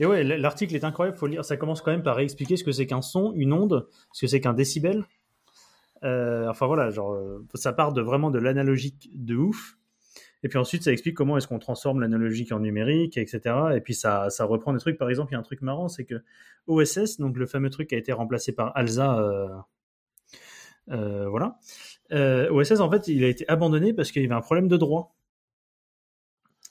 Et 0.00 0.06
ouais, 0.06 0.24
l'article 0.24 0.74
est 0.74 0.84
incroyable, 0.84 1.16
faut 1.16 1.28
lire. 1.28 1.44
Ça 1.44 1.56
commence 1.56 1.82
quand 1.82 1.92
même 1.92 2.02
par 2.02 2.18
expliquer 2.18 2.56
ce 2.56 2.64
que 2.64 2.72
c'est 2.72 2.86
qu'un 2.86 3.02
son, 3.02 3.32
une 3.34 3.52
onde, 3.52 3.88
ce 4.12 4.22
que 4.22 4.26
c'est 4.26 4.40
qu'un 4.40 4.54
décibel. 4.54 5.04
Euh, 6.02 6.48
enfin 6.48 6.66
voilà, 6.66 6.90
genre, 6.90 7.12
euh, 7.12 7.46
ça 7.54 7.72
part 7.72 7.92
de 7.92 8.02
vraiment 8.02 8.30
de 8.30 8.38
l'analogique 8.38 9.08
de 9.14 9.36
ouf. 9.36 9.76
Et 10.44 10.48
puis 10.48 10.58
ensuite, 10.58 10.82
ça 10.82 10.92
explique 10.92 11.16
comment 11.16 11.38
est-ce 11.38 11.48
qu'on 11.48 11.58
transforme 11.58 12.02
l'analogique 12.02 12.52
en 12.52 12.60
numérique, 12.60 13.16
etc. 13.16 13.40
Et 13.74 13.80
puis 13.80 13.94
ça, 13.94 14.28
ça 14.28 14.44
reprend 14.44 14.74
des 14.74 14.78
trucs. 14.78 14.98
Par 14.98 15.08
exemple, 15.08 15.32
il 15.32 15.34
y 15.34 15.36
a 15.36 15.40
un 15.40 15.42
truc 15.42 15.62
marrant, 15.62 15.88
c'est 15.88 16.04
que 16.04 16.22
OSS, 16.66 17.18
donc 17.18 17.38
le 17.38 17.46
fameux 17.46 17.70
truc 17.70 17.88
qui 17.88 17.94
a 17.94 17.98
été 17.98 18.12
remplacé 18.12 18.52
par 18.52 18.76
ALSA, 18.76 19.18
euh, 19.18 19.48
euh, 20.90 21.28
voilà. 21.30 21.58
Euh, 22.12 22.50
OSS, 22.50 22.80
en 22.80 22.90
fait, 22.90 23.08
il 23.08 23.24
a 23.24 23.28
été 23.28 23.48
abandonné 23.48 23.94
parce 23.94 24.12
qu'il 24.12 24.20
y 24.20 24.26
avait 24.26 24.34
un 24.34 24.42
problème 24.42 24.68
de 24.68 24.76
droit. 24.76 25.16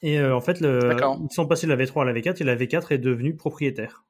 Et 0.04 0.22
en 0.22 0.42
fait, 0.42 0.60
le, 0.60 0.96
ils 1.22 1.34
sont 1.34 1.48
passés 1.48 1.66
de 1.66 1.74
la 1.74 1.84
V3 1.84 2.04
à 2.04 2.06
la 2.06 2.14
V4 2.14 2.42
et 2.42 2.44
la 2.44 2.56
V4 2.56 2.94
est 2.94 3.00
devenue 3.00 3.36
propriétaire. 3.36 4.06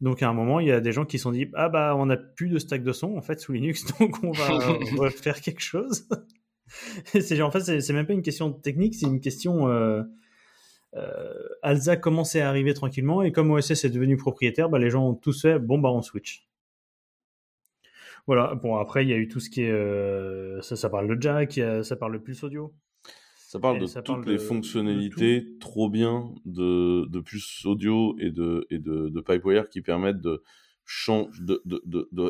Donc 0.00 0.22
à 0.22 0.28
un 0.28 0.32
moment, 0.32 0.60
il 0.60 0.68
y 0.68 0.72
a 0.72 0.80
des 0.80 0.92
gens 0.92 1.04
qui 1.04 1.18
se 1.18 1.24
sont 1.24 1.32
dit 1.32 1.50
ah 1.54 1.68
bah 1.68 1.94
on 1.96 2.06
n'a 2.06 2.16
plus 2.16 2.48
de 2.48 2.58
stack 2.58 2.84
de 2.84 2.92
son 2.92 3.16
en 3.16 3.20
fait 3.20 3.40
sous 3.40 3.52
Linux, 3.52 3.84
donc 3.98 4.16
on 4.22 4.30
va 4.30 5.10
faire 5.10 5.40
quelque 5.40 5.60
chose. 5.60 6.08
c'est 7.04 7.40
en 7.42 7.50
fait 7.50 7.80
c'est 7.80 7.92
même 7.92 8.06
pas 8.06 8.12
une 8.12 8.22
question 8.22 8.52
technique, 8.52 8.94
c'est 8.94 9.06
une 9.06 9.20
question 9.20 9.68
euh, 9.68 10.02
Alza 11.62 11.96
commençait 11.96 12.40
à 12.40 12.48
arriver 12.48 12.74
tranquillement 12.74 13.22
et 13.22 13.32
comme 13.32 13.50
OSS 13.50 13.84
est 13.84 13.90
devenu 13.90 14.16
propriétaire, 14.16 14.68
bah, 14.68 14.78
les 14.78 14.90
gens 14.90 15.08
ont 15.08 15.14
tous 15.14 15.42
fait 15.42 15.58
bon 15.58 15.78
bah 15.78 15.90
on 15.90 16.02
switch. 16.02 16.48
Voilà. 18.26 18.54
Bon 18.54 18.76
après 18.76 19.04
il 19.04 19.08
y 19.08 19.12
a 19.12 19.16
eu 19.16 19.28
tout 19.28 19.40
ce 19.40 19.50
qui 19.50 19.62
est 19.62 20.62
ça, 20.62 20.76
ça 20.76 20.88
parle 20.88 21.14
de 21.14 21.20
jack, 21.20 21.60
ça 21.82 21.96
parle 21.96 22.14
de 22.14 22.18
plus 22.18 22.42
audio. 22.44 22.74
Ça 23.48 23.58
parle 23.58 23.78
de 23.78 24.00
toutes 24.02 24.26
les 24.26 24.36
fonctionnalités 24.36 25.56
trop 25.58 25.88
bien 25.88 26.34
de, 26.44 27.06
de 27.08 27.20
puces 27.20 27.64
audio 27.64 28.14
et 28.18 28.30
de, 28.30 28.66
et 28.68 28.78
de, 28.78 29.08
de 29.08 29.20
Pipewire 29.22 29.70
qui 29.70 29.80
permettent 29.80 30.20
de 30.20 30.42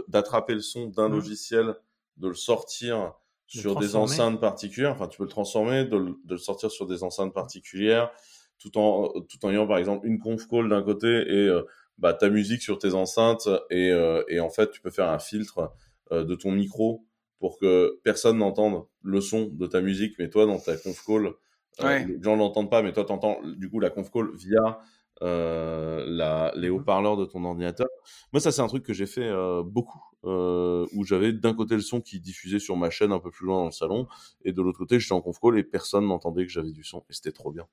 d'attraper 0.07 0.55
le 0.55 0.61
son 0.61 0.87
d'un 0.87 1.09
mmh. 1.09 1.13
logiciel, 1.13 1.75
de 2.19 2.29
le 2.29 2.35
sortir 2.35 3.15
sur 3.49 3.77
des 3.77 3.97
enceintes 3.97 4.41
particulières. 4.41 4.93
Enfin, 4.93 5.09
tu 5.09 5.19
peux 5.19 5.25
le 5.25 5.31
transformer, 5.31 5.85
de, 5.85 5.99
de, 5.99 6.35
le 6.35 6.39
sortir 6.39 6.71
sur 6.71 6.87
des 6.87 7.03
enceintes 7.03 7.35
particulières, 7.35 8.11
tout 8.59 8.79
en, 8.79 9.09
tout 9.29 9.45
en 9.45 9.51
ayant 9.51 9.67
par 9.67 9.79
exemple 9.79 10.07
une 10.07 10.19
conf 10.19 10.47
call 10.47 10.69
d'un 10.69 10.83
côté 10.83 11.09
et 11.09 11.49
euh, 11.49 11.63
bah, 11.99 12.15
ta 12.15 12.29
musique 12.29 12.63
sur 12.63 12.79
tes 12.79 12.95
enceintes. 12.95 13.49
Et, 13.71 13.91
euh, 13.91 14.23
et 14.29 14.41
en 14.41 14.51
fait, 14.51 14.71
tu 14.71 14.81
peux 14.81 14.91
faire 14.91 15.09
un 15.09 15.19
filtre 15.19 15.73
euh, 16.13 16.25
de 16.25 16.35
ton 16.35 16.53
micro 16.53 17.05
pour 17.39 17.59
que 17.59 18.01
personne 18.05 18.39
n'entende 18.39 18.85
le 19.03 19.21
son 19.21 19.47
de 19.47 19.67
ta 19.67 19.81
musique, 19.81 20.15
mais 20.19 20.29
toi, 20.29 20.47
dans 20.47 20.59
ta 20.59 20.77
conf 20.77 21.05
call, 21.05 21.33
euh, 21.81 21.99
les 22.01 22.23
gens 22.23 22.37
l'entendent 22.37 22.71
pas, 22.71 22.83
mais 22.83 22.93
toi, 22.93 23.05
t'entends 23.05 23.39
du 23.45 23.71
coup 23.71 23.81
la 23.81 23.91
conf 23.91 24.11
call 24.11 24.31
via 24.35 24.81
euh, 25.23 26.05
la, 26.07 26.53
les 26.57 26.69
mmh 26.69 26.73
haut-parleurs 26.73 27.17
de 27.17 27.25
ton 27.25 27.45
ordinateur. 27.45 27.89
Moi, 28.33 28.41
ça, 28.41 28.53
c'est 28.53 28.63
un 28.63 28.67
truc 28.67 28.85
que 28.85 28.93
j'ai 28.93 29.07
fait 29.07 29.27
euh, 29.27 29.63
beaucoup, 29.65 30.03
euh, 30.25 30.87
où 30.95 31.05
j'avais 31.05 31.33
d'un 31.33 31.55
côté 31.55 31.75
le 31.75 31.81
son 31.81 32.01
qui 32.01 32.21
diffusait 32.21 32.59
sur 32.59 32.77
ma 32.77 32.91
chaîne 32.91 33.13
un 33.13 33.21
peu 33.21 33.31
plus 33.31 33.47
loin 33.47 33.59
dans 33.61 33.67
le 33.67 33.71
salon, 33.71 34.09
et 34.45 34.53
de 34.53 34.63
l'autre 34.63 34.79
côté, 34.79 34.99
j'étais 34.99 35.15
en 35.15 35.21
conf 35.21 35.39
call 35.41 35.59
et 35.59 35.65
personne 35.65 36.07
n'entendait 36.07 36.47
que 36.47 36.53
j'avais 36.53 36.73
du 36.73 36.85
son, 36.85 37.05
et 37.09 37.13
c'était 37.13 37.33
trop 37.33 37.53
bien. 37.53 37.67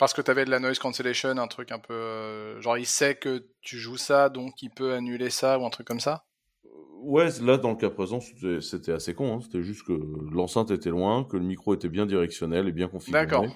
Parce 0.00 0.14
que 0.14 0.22
tu 0.22 0.30
avais 0.30 0.46
de 0.46 0.50
la 0.50 0.60
noise 0.60 0.78
cancellation, 0.78 1.28
un 1.28 1.46
truc 1.46 1.72
un 1.72 1.78
peu. 1.78 1.92
Euh, 1.92 2.60
genre, 2.62 2.78
il 2.78 2.86
sait 2.86 3.16
que 3.16 3.44
tu 3.60 3.76
joues 3.76 3.98
ça, 3.98 4.30
donc 4.30 4.62
il 4.62 4.70
peut 4.70 4.94
annuler 4.94 5.28
ça 5.28 5.58
ou 5.58 5.66
un 5.66 5.68
truc 5.68 5.86
comme 5.86 6.00
ça? 6.00 6.24
Ouais, 7.02 7.28
là, 7.42 7.58
dans 7.58 7.68
le 7.68 7.76
cas 7.76 7.90
présent, 7.90 8.18
c'était 8.20 8.92
assez 8.92 9.12
con. 9.12 9.34
Hein. 9.34 9.40
C'était 9.42 9.62
juste 9.62 9.82
que 9.86 9.92
l'enceinte 10.32 10.70
était 10.70 10.88
loin, 10.88 11.24
que 11.24 11.36
le 11.36 11.44
micro 11.44 11.74
était 11.74 11.90
bien 11.90 12.06
directionnel 12.06 12.66
et 12.66 12.72
bien 12.72 12.88
configuré. 12.88 13.26
D'accord. 13.26 13.46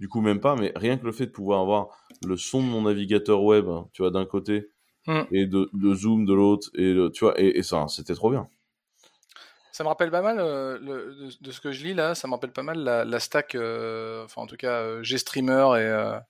Du 0.00 0.08
coup, 0.08 0.20
même 0.20 0.40
pas, 0.40 0.56
mais 0.56 0.72
rien 0.74 0.98
que 0.98 1.04
le 1.04 1.12
fait 1.12 1.26
de 1.26 1.30
pouvoir 1.30 1.60
avoir 1.60 1.88
le 2.26 2.36
son 2.36 2.62
de 2.62 2.66
mon 2.66 2.82
navigateur 2.82 3.40
web, 3.44 3.68
hein, 3.68 3.88
tu 3.92 4.02
vois, 4.02 4.10
d'un 4.10 4.26
côté, 4.26 4.71
hmm. 5.06 5.22
et 5.32 5.46
de, 5.46 5.68
Zoom 5.94 6.24
de 6.24 6.34
l'autre, 6.34 6.68
et 6.74 6.94
tu 7.12 7.24
vois, 7.24 7.40
et, 7.40 7.62
ça, 7.62 7.86
c'était 7.88 8.14
trop 8.14 8.30
bien. 8.30 8.48
Ça 9.72 9.84
me 9.84 9.88
rappelle 9.88 10.10
pas 10.10 10.22
mal, 10.22 10.38
euh, 10.38 11.30
de, 11.40 11.50
ce 11.50 11.60
que 11.60 11.72
je 11.72 11.82
lis 11.82 11.94
là, 11.94 12.14
ça 12.14 12.28
me 12.28 12.34
rappelle 12.34 12.52
pas 12.52 12.62
mal 12.62 12.78
la, 12.78 13.20
stack, 13.20 13.54
euh, 13.54 14.24
enfin 14.24 14.42
en 14.42 14.46
tout 14.46 14.56
cas, 14.56 14.80
euh, 14.80 15.02
G-Streamer 15.02 16.20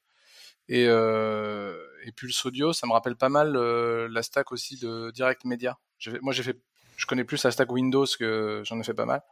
et, 0.69 0.75
et, 0.75 0.85
et 0.85 2.13
Pulse 2.13 2.47
Audio, 2.47 2.73
ça 2.73 2.87
me 2.87 2.93
rappelle 2.93 3.17
pas 3.17 3.29
mal 3.29 3.53
la 3.53 4.23
stack 4.23 4.53
aussi 4.53 4.79
de 4.79 5.11
Direct 5.11 5.45
Media 5.45 5.79
moi, 6.21 6.33
j'ai 6.33 6.43
fait, 6.43 6.59
je 6.97 7.07
connais 7.07 7.25
plus 7.25 7.43
la 7.45 7.51
stack 7.51 7.71
Windows 7.71 8.07
que 8.19 8.63
j'en 8.65 8.79
ai 8.81 8.85
fait 8.85 8.95
pas 8.95 9.07
mal. 9.07 9.23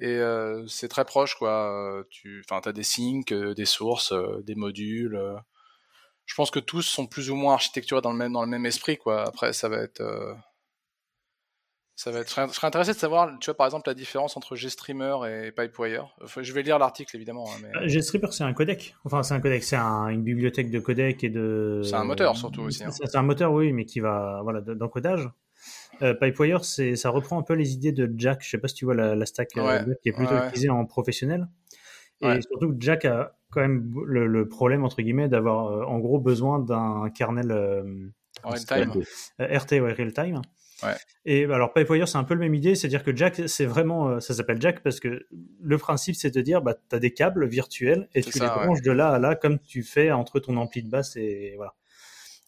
Et 0.00 0.16
euh, 0.18 0.66
c'est 0.68 0.88
très 0.88 1.04
proche, 1.04 1.34
quoi. 1.34 2.04
Tu, 2.10 2.44
enfin, 2.48 2.60
as 2.64 2.72
des 2.72 2.84
syncs, 2.84 3.32
euh, 3.32 3.54
des 3.54 3.64
sources, 3.64 4.12
euh, 4.12 4.42
des 4.44 4.54
modules. 4.54 5.20
Je 6.28 6.34
pense 6.34 6.52
que 6.52 6.60
tous 6.60 6.82
sont 6.82 7.06
plus 7.06 7.30
ou 7.30 7.34
moins 7.34 7.54
architecturés 7.54 8.00
dans 8.00 8.12
le 8.12 8.18
même, 8.18 8.32
dans 8.32 8.42
le 8.42 8.48
même 8.48 8.66
esprit, 8.66 8.96
quoi. 8.96 9.26
Après, 9.26 9.52
ça 9.52 9.68
va 9.68 9.78
être, 9.78 10.36
ça 11.98 12.12
va 12.12 12.20
être. 12.20 12.28
Je 12.28 12.52
serais 12.54 12.66
intéressé 12.68 12.92
de 12.92 12.96
savoir, 12.96 13.36
tu 13.40 13.46
vois, 13.46 13.56
par 13.56 13.66
exemple, 13.66 13.88
la 13.88 13.94
différence 13.94 14.36
entre 14.36 14.54
GStreamer 14.54 15.16
et 15.26 15.50
Pipewire. 15.50 16.14
Enfin, 16.22 16.44
je 16.44 16.52
vais 16.52 16.62
lire 16.62 16.78
l'article, 16.78 17.16
évidemment. 17.16 17.44
Hein, 17.48 17.60
mais... 17.60 17.88
GStreamer, 17.88 18.28
c'est 18.30 18.44
un 18.44 18.52
codec. 18.52 18.94
Enfin, 19.04 19.24
c'est 19.24 19.34
un 19.34 19.40
codec, 19.40 19.64
c'est 19.64 19.74
une 19.74 20.22
bibliothèque 20.22 20.70
de 20.70 20.78
codec 20.78 21.24
et 21.24 21.28
de. 21.28 21.82
C'est 21.84 21.94
un 21.94 22.04
moteur, 22.04 22.36
surtout 22.36 22.62
aussi. 22.62 22.84
Hein. 22.84 22.90
C'est 22.92 23.16
un 23.16 23.22
moteur, 23.22 23.52
oui, 23.52 23.72
mais 23.72 23.84
qui 23.84 23.98
va, 23.98 24.40
voilà, 24.44 24.60
d'encodage. 24.60 25.28
Euh, 26.02 26.14
Pipewire, 26.14 26.64
ça 26.64 27.10
reprend 27.10 27.36
un 27.36 27.42
peu 27.42 27.54
les 27.54 27.72
idées 27.72 27.90
de 27.90 28.08
Jack. 28.16 28.42
Je 28.44 28.50
sais 28.50 28.58
pas 28.58 28.68
si 28.68 28.74
tu 28.74 28.84
vois 28.84 28.94
la, 28.94 29.26
stack 29.26 29.56
euh, 29.56 29.94
qui 30.00 30.10
est 30.10 30.12
plutôt 30.12 30.36
utilisée 30.36 30.70
en 30.70 30.84
professionnel. 30.84 31.48
Et 32.22 32.40
surtout, 32.42 32.74
Jack 32.78 33.04
a 33.04 33.36
quand 33.50 33.60
même 33.60 33.92
le, 34.04 34.48
problème, 34.48 34.84
entre 34.84 35.02
guillemets, 35.02 35.28
d'avoir 35.28 35.68
euh, 35.68 35.84
en 35.84 35.98
gros 35.98 36.18
besoin 36.18 36.58
d'un 36.58 37.10
kernel 37.10 37.52
real 38.44 38.64
time. 38.64 39.02
RT, 39.38 39.72
ouais, 39.80 39.92
real 39.92 40.12
time. 40.12 40.42
Et 41.24 41.44
alors 41.44 41.72
Pipewire, 41.72 42.06
c'est 42.06 42.18
un 42.18 42.24
peu 42.24 42.34
la 42.34 42.40
même 42.40 42.54
idée, 42.54 42.74
c'est-à-dire 42.74 43.02
que 43.02 43.14
Jack, 43.14 43.42
c'est 43.46 43.66
vraiment, 43.66 44.20
ça 44.20 44.34
s'appelle 44.34 44.60
Jack 44.60 44.82
parce 44.82 45.00
que 45.00 45.26
le 45.60 45.78
principe, 45.78 46.14
c'est 46.14 46.30
de 46.30 46.40
dire, 46.40 46.62
bah, 46.62 46.74
tu 46.88 46.94
as 46.94 47.00
des 47.00 47.12
câbles 47.12 47.46
virtuels 47.48 48.08
et 48.14 48.22
tu 48.22 48.38
les 48.38 48.46
branches 48.46 48.82
de 48.82 48.92
là 48.92 49.10
à 49.10 49.18
là 49.18 49.34
comme 49.34 49.58
tu 49.58 49.82
fais 49.82 50.12
entre 50.12 50.38
ton 50.38 50.56
ampli 50.56 50.82
de 50.84 50.88
basse 50.88 51.16
et 51.16 51.54
voilà 51.56 51.74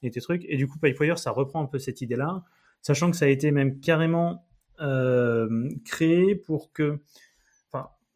et 0.03 0.11
tes 0.11 0.21
trucs. 0.21 0.45
Et 0.49 0.57
du 0.57 0.67
coup, 0.67 0.79
Pipewire, 0.79 1.19
ça 1.19 1.31
reprend 1.31 1.63
un 1.63 1.67
peu 1.67 1.79
cette 1.79 2.01
idée-là 2.01 2.45
sachant 2.83 3.11
que 3.11 3.17
ça 3.17 3.27
a 3.27 3.29
été 3.29 3.51
même 3.51 3.81
carrément 3.81 4.47
euh, 4.81 5.69
créé 5.85 6.35
pour 6.35 6.73
que, 6.73 7.01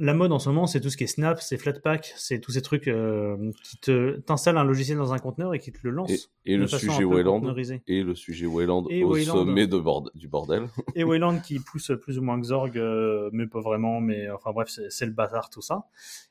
la 0.01 0.13
mode 0.13 0.33
en 0.33 0.41
ce 0.41 0.49
moment, 0.49 0.67
c'est 0.67 0.81
tout 0.81 0.91
ce 0.91 0.97
qui 0.97 1.05
est 1.05 1.09
Snap, 1.09 1.41
c'est 1.41 1.57
Flatpak, 1.57 2.15
c'est 2.17 2.41
tous 2.41 2.53
ces 2.53 2.63
trucs 2.63 2.89
euh, 2.89 3.53
qui 3.63 3.79
te 3.79 4.19
t'installes 4.21 4.59
un 4.59 4.65
logiciel 4.65 4.99
dans 4.99 5.13
un 5.13 5.19
conteneur 5.19 5.55
et 5.55 5.61
qui 5.61 5.71
te 5.71 5.79
le 5.85 5.91
lance. 5.91 6.33
Et, 6.45 6.57
le 6.57 6.67
sujet 6.67 7.05
Wayland. 7.05 7.55
Et 7.87 8.03
le 8.03 8.15
sujet 8.17 8.47
Wayland 8.47 8.87
au 8.87 9.17
sommet 9.19 9.69
de 9.69 9.81
du 10.19 10.27
bordel. 10.27 10.67
Et 10.97 11.05
Wayland 11.05 11.39
qui 11.41 11.61
pousse 11.61 11.93
plus 12.01 12.19
ou 12.19 12.23
moins 12.23 12.39
Xorg, 12.39 12.77
euh, 12.77 13.31
mais 13.33 13.47
pas 13.47 13.61
vraiment, 13.61 14.01
mais 14.01 14.29
enfin 14.31 14.51
bref, 14.53 14.69
c'est 14.89 15.07
le 15.07 15.13
bazar 15.13 15.49
tout 15.49 15.63
ça. 15.63 15.87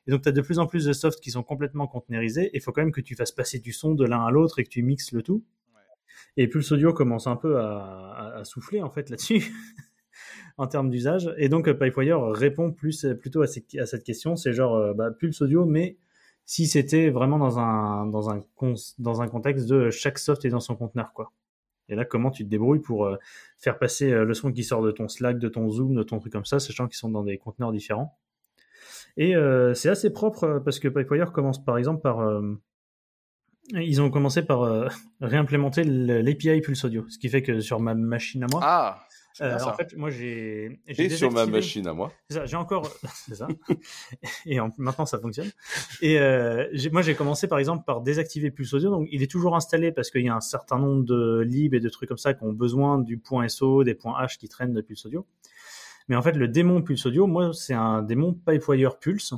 Et 0.06 0.10
donc 0.10 0.22
tu 0.22 0.28
as 0.28 0.32
de 0.32 0.42
plus 0.42 0.58
en 0.58 0.66
plus 0.66 0.84
de 0.84 0.92
softs 0.92 1.20
qui 1.20 1.30
sont 1.30 1.42
complètement 1.42 1.86
conteneurisés. 1.86 2.50
Il 2.52 2.60
faut 2.60 2.72
quand 2.72 2.82
même 2.82 2.92
que 2.92 3.00
tu 3.00 3.14
fasses 3.14 3.32
passer 3.32 3.60
du 3.60 3.72
son 3.72 3.94
de 3.94 4.04
l'un 4.04 4.24
à 4.24 4.30
l'autre 4.30 4.58
et 4.58 4.64
que 4.64 4.70
tu 4.70 4.82
mixes 4.82 5.12
le 5.12 5.22
tout. 5.22 5.42
Et 6.36 6.48
Pulse 6.48 6.70
Audio 6.72 6.92
commence 6.92 7.26
un 7.26 7.36
peu 7.36 7.58
à, 7.58 8.42
souffler 8.44 8.82
en 8.82 8.90
fait 8.90 9.08
là-dessus 9.10 9.52
en 10.56 10.66
termes 10.66 10.90
d'usage. 10.90 11.32
Et 11.36 11.48
donc 11.48 11.70
Pipewire 11.72 12.22
répond 12.30 12.72
plus 12.72 13.06
plutôt 13.20 13.42
à, 13.42 13.46
cette 13.46 14.04
question. 14.04 14.36
C'est 14.36 14.52
genre 14.52 14.76
euh, 14.76 14.94
bah, 14.94 15.10
Pulse 15.10 15.42
Audio, 15.42 15.64
mais 15.64 15.96
si 16.46 16.66
c'était 16.66 17.10
vraiment 17.10 17.38
dans 17.38 17.58
un 17.58 18.06
dans 18.06 18.30
un 18.30 18.44
dans 18.98 19.22
un 19.22 19.28
contexte 19.28 19.66
de 19.66 19.90
chaque 19.90 20.18
soft 20.18 20.44
est 20.44 20.50
dans 20.50 20.60
son 20.60 20.76
conteneur 20.76 21.12
quoi. 21.12 21.32
Et 21.90 21.96
là, 21.96 22.06
comment 22.06 22.30
tu 22.30 22.44
te 22.44 22.48
débrouilles 22.48 22.80
pour 22.80 23.04
euh, 23.04 23.16
faire 23.58 23.78
passer 23.78 24.10
euh, 24.10 24.24
le 24.24 24.32
son 24.32 24.50
qui 24.52 24.64
sort 24.64 24.82
de 24.82 24.90
ton 24.90 25.06
Slack, 25.06 25.38
de 25.38 25.48
ton 25.48 25.68
Zoom, 25.68 25.94
de 25.94 26.02
ton 26.02 26.18
truc 26.18 26.32
comme 26.32 26.46
ça, 26.46 26.58
sachant 26.58 26.86
qu'ils 26.86 26.96
sont 26.96 27.10
dans 27.10 27.24
des 27.24 27.36
conteneurs 27.36 27.72
différents. 27.72 28.16
Et 29.16 29.34
c'est 29.74 29.90
assez 29.90 30.12
propre 30.12 30.60
parce 30.64 30.80
que 30.80 30.88
Pipewire 30.88 31.30
commence 31.30 31.64
par 31.64 31.78
exemple 31.78 32.00
par 32.00 32.18
ils 33.72 34.02
ont 34.02 34.10
commencé 34.10 34.42
par 34.42 34.62
euh, 34.62 34.88
réimplémenter 35.20 35.84
l'API 35.84 36.60
Pulse 36.60 36.84
Audio, 36.84 37.06
ce 37.08 37.18
qui 37.18 37.28
fait 37.28 37.42
que 37.42 37.60
sur 37.60 37.80
ma 37.80 37.94
machine 37.94 38.42
à 38.44 38.46
moi. 38.50 38.60
Ah 38.62 39.04
euh, 39.40 39.58
en 39.64 39.72
fait, 39.74 39.96
moi 39.96 40.10
j'ai. 40.10 40.80
Et 40.86 41.08
sur 41.08 41.32
ma 41.32 41.46
machine 41.46 41.86
à 41.88 41.92
moi. 41.92 42.12
C'est 42.28 42.36
ça, 42.36 42.46
j'ai 42.46 42.56
encore. 42.56 42.88
c'est 43.14 43.34
ça. 43.34 43.48
et 44.46 44.58
maintenant 44.78 45.06
ça 45.06 45.18
fonctionne. 45.18 45.50
Et 46.00 46.18
euh, 46.18 46.68
moi 46.92 47.02
j'ai 47.02 47.14
commencé 47.14 47.48
par 47.48 47.58
exemple 47.58 47.84
par 47.84 48.00
désactiver 48.00 48.50
Pulse 48.50 48.72
Audio. 48.74 48.90
Donc 48.90 49.08
il 49.10 49.22
est 49.22 49.30
toujours 49.30 49.56
installé 49.56 49.90
parce 49.90 50.10
qu'il 50.10 50.22
y 50.22 50.28
a 50.28 50.36
un 50.36 50.40
certain 50.40 50.78
nombre 50.78 51.04
de 51.04 51.40
libs 51.40 51.74
et 51.74 51.80
de 51.80 51.88
trucs 51.88 52.08
comme 52.08 52.18
ça 52.18 52.34
qui 52.34 52.44
ont 52.44 52.52
besoin 52.52 52.98
du 52.98 53.18
point 53.18 53.48
SO, 53.48 53.82
des 53.82 53.94
points 53.94 54.20
H 54.22 54.38
qui 54.38 54.48
traînent 54.48 54.74
de 54.74 54.80
Pulse 54.80 55.06
Audio. 55.06 55.26
Mais 56.08 56.16
en 56.16 56.22
fait, 56.22 56.36
le 56.36 56.48
démon 56.48 56.82
Pulse 56.82 57.06
Audio, 57.06 57.26
moi 57.26 57.52
c'est 57.52 57.74
un 57.74 58.02
démon 58.02 58.34
Pipewire 58.34 58.98
Pulse 58.98 59.34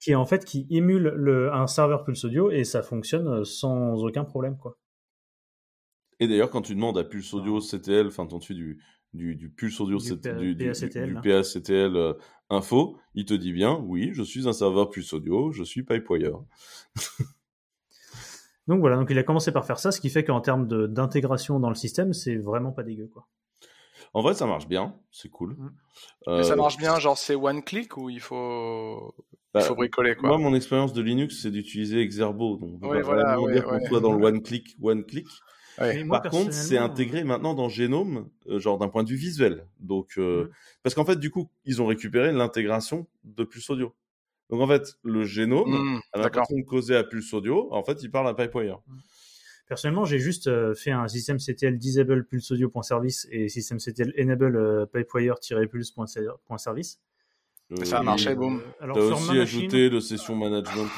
qui 0.00 0.14
en 0.14 0.24
fait 0.24 0.44
qui 0.44 0.66
émule 0.70 1.12
le, 1.16 1.52
un 1.52 1.66
serveur 1.66 2.04
Pulse 2.04 2.24
Audio 2.24 2.50
et 2.50 2.64
ça 2.64 2.82
fonctionne 2.82 3.26
euh, 3.28 3.44
sans 3.44 4.04
aucun 4.04 4.24
problème 4.24 4.56
quoi. 4.56 4.76
Et 6.20 6.28
d'ailleurs 6.28 6.50
quand 6.50 6.62
tu 6.62 6.74
demandes 6.74 6.98
à 6.98 7.04
Pulse 7.04 7.32
Audio 7.34 7.60
CTL, 7.60 8.06
enfin 8.06 8.26
ton 8.26 8.38
du, 8.38 8.78
du, 9.12 9.36
du 9.36 9.50
Pulse 9.50 9.80
Audio 9.80 9.98
du, 9.98 10.54
du, 10.54 11.14
PACTL, 11.22 11.96
euh, 11.96 12.14
info, 12.50 12.98
il 13.14 13.24
te 13.24 13.34
dit 13.34 13.52
bien 13.52 13.78
oui 13.84 14.10
je 14.12 14.22
suis 14.22 14.48
un 14.48 14.52
serveur 14.52 14.90
Pulse 14.90 15.12
Audio, 15.12 15.52
je 15.52 15.62
suis 15.62 15.82
Pipewire. 15.82 16.38
donc 18.66 18.80
voilà, 18.80 18.96
donc 18.96 19.08
il 19.10 19.18
a 19.18 19.22
commencé 19.22 19.52
par 19.52 19.66
faire 19.66 19.78
ça, 19.78 19.92
ce 19.92 20.00
qui 20.00 20.10
fait 20.10 20.24
qu'en 20.24 20.40
termes 20.40 20.66
d'intégration 20.88 21.60
dans 21.60 21.68
le 21.68 21.74
système, 21.74 22.12
c'est 22.12 22.36
vraiment 22.36 22.72
pas 22.72 22.82
dégueu 22.82 23.08
quoi. 23.12 23.26
En 24.14 24.22
vrai, 24.22 24.32
ça 24.32 24.46
marche 24.46 24.66
bien, 24.66 24.94
c'est 25.10 25.28
cool. 25.28 25.56
Mmh. 25.58 25.70
Euh, 26.28 26.42
ça 26.42 26.56
marche 26.56 26.78
bien, 26.78 26.98
genre 26.98 27.18
c'est 27.18 27.34
one 27.34 27.62
click 27.62 27.98
ou 27.98 28.08
il 28.08 28.20
faut, 28.20 29.14
il 29.18 29.36
bah, 29.52 29.60
faut 29.60 29.74
bricoler 29.74 30.14
quoi? 30.14 30.30
Moi, 30.30 30.38
mon 30.38 30.54
expérience 30.54 30.94
de 30.94 31.02
Linux, 31.02 31.42
c'est 31.42 31.50
d'utiliser 31.50 32.00
Exerbo, 32.00 32.56
donc 32.56 32.78
on 32.82 32.88
va 32.88 33.02
voilà, 33.02 33.36
dire 33.52 33.64
qu'on 33.64 33.84
soit 33.84 34.00
dans 34.00 34.12
le 34.12 34.24
one 34.24 34.42
click, 34.42 34.74
one 34.80 35.04
click. 35.04 35.26
Par 35.76 36.22
contre, 36.30 36.52
c'est 36.52 36.78
intégré 36.78 37.24
maintenant 37.24 37.54
dans 37.54 37.68
Genome, 37.68 38.28
euh, 38.48 38.58
genre 38.58 38.78
d'un 38.78 38.88
point 38.88 39.04
de 39.04 39.08
vue 39.08 39.16
visuel. 39.16 39.66
Donc, 39.80 40.14
euh, 40.18 40.44
mmh. 40.44 40.50
parce 40.82 40.94
qu'en 40.94 41.04
fait, 41.04 41.18
du 41.18 41.30
coup, 41.30 41.50
ils 41.64 41.82
ont 41.82 41.86
récupéré 41.86 42.32
l'intégration 42.32 43.06
de 43.24 43.44
Pulse 43.44 43.68
Audio. 43.70 43.94
Donc 44.50 44.60
en 44.60 44.68
fait, 44.68 44.98
le 45.02 45.24
génome, 45.24 45.70
mmh, 45.70 46.00
à 46.12 46.18
l'impression 46.18 46.56
de 46.56 46.62
causer 46.62 46.96
à 46.96 47.04
Pulse 47.04 47.32
Audio, 47.34 47.68
en 47.72 47.82
fait, 47.82 48.02
il 48.02 48.10
parle 48.10 48.28
à 48.28 48.34
Pipewire. 48.34 48.80
Personnellement, 49.66 50.04
j'ai 50.04 50.20
juste 50.20 50.46
euh, 50.46 50.74
fait 50.74 50.92
un 50.92 51.08
système 51.08 51.38
CTL 51.38 51.76
disable 51.76 52.24
pulse 52.24 52.52
audio.service 52.52 53.26
et 53.32 53.48
système 53.48 53.78
CTL 53.78 54.14
enable 54.20 54.56
euh, 54.56 54.86
pipewire-pulse.service. 54.86 57.00
Euh, 57.72 57.84
ça 57.84 57.98
a 57.98 58.02
marché, 58.02 58.34
boum. 58.34 58.62
Alors, 58.80 58.96
T'as 58.96 59.02
aussi 59.02 59.38
ajouté 59.38 59.88
le 59.88 60.00
session 60.00 60.36
management. 60.36 60.88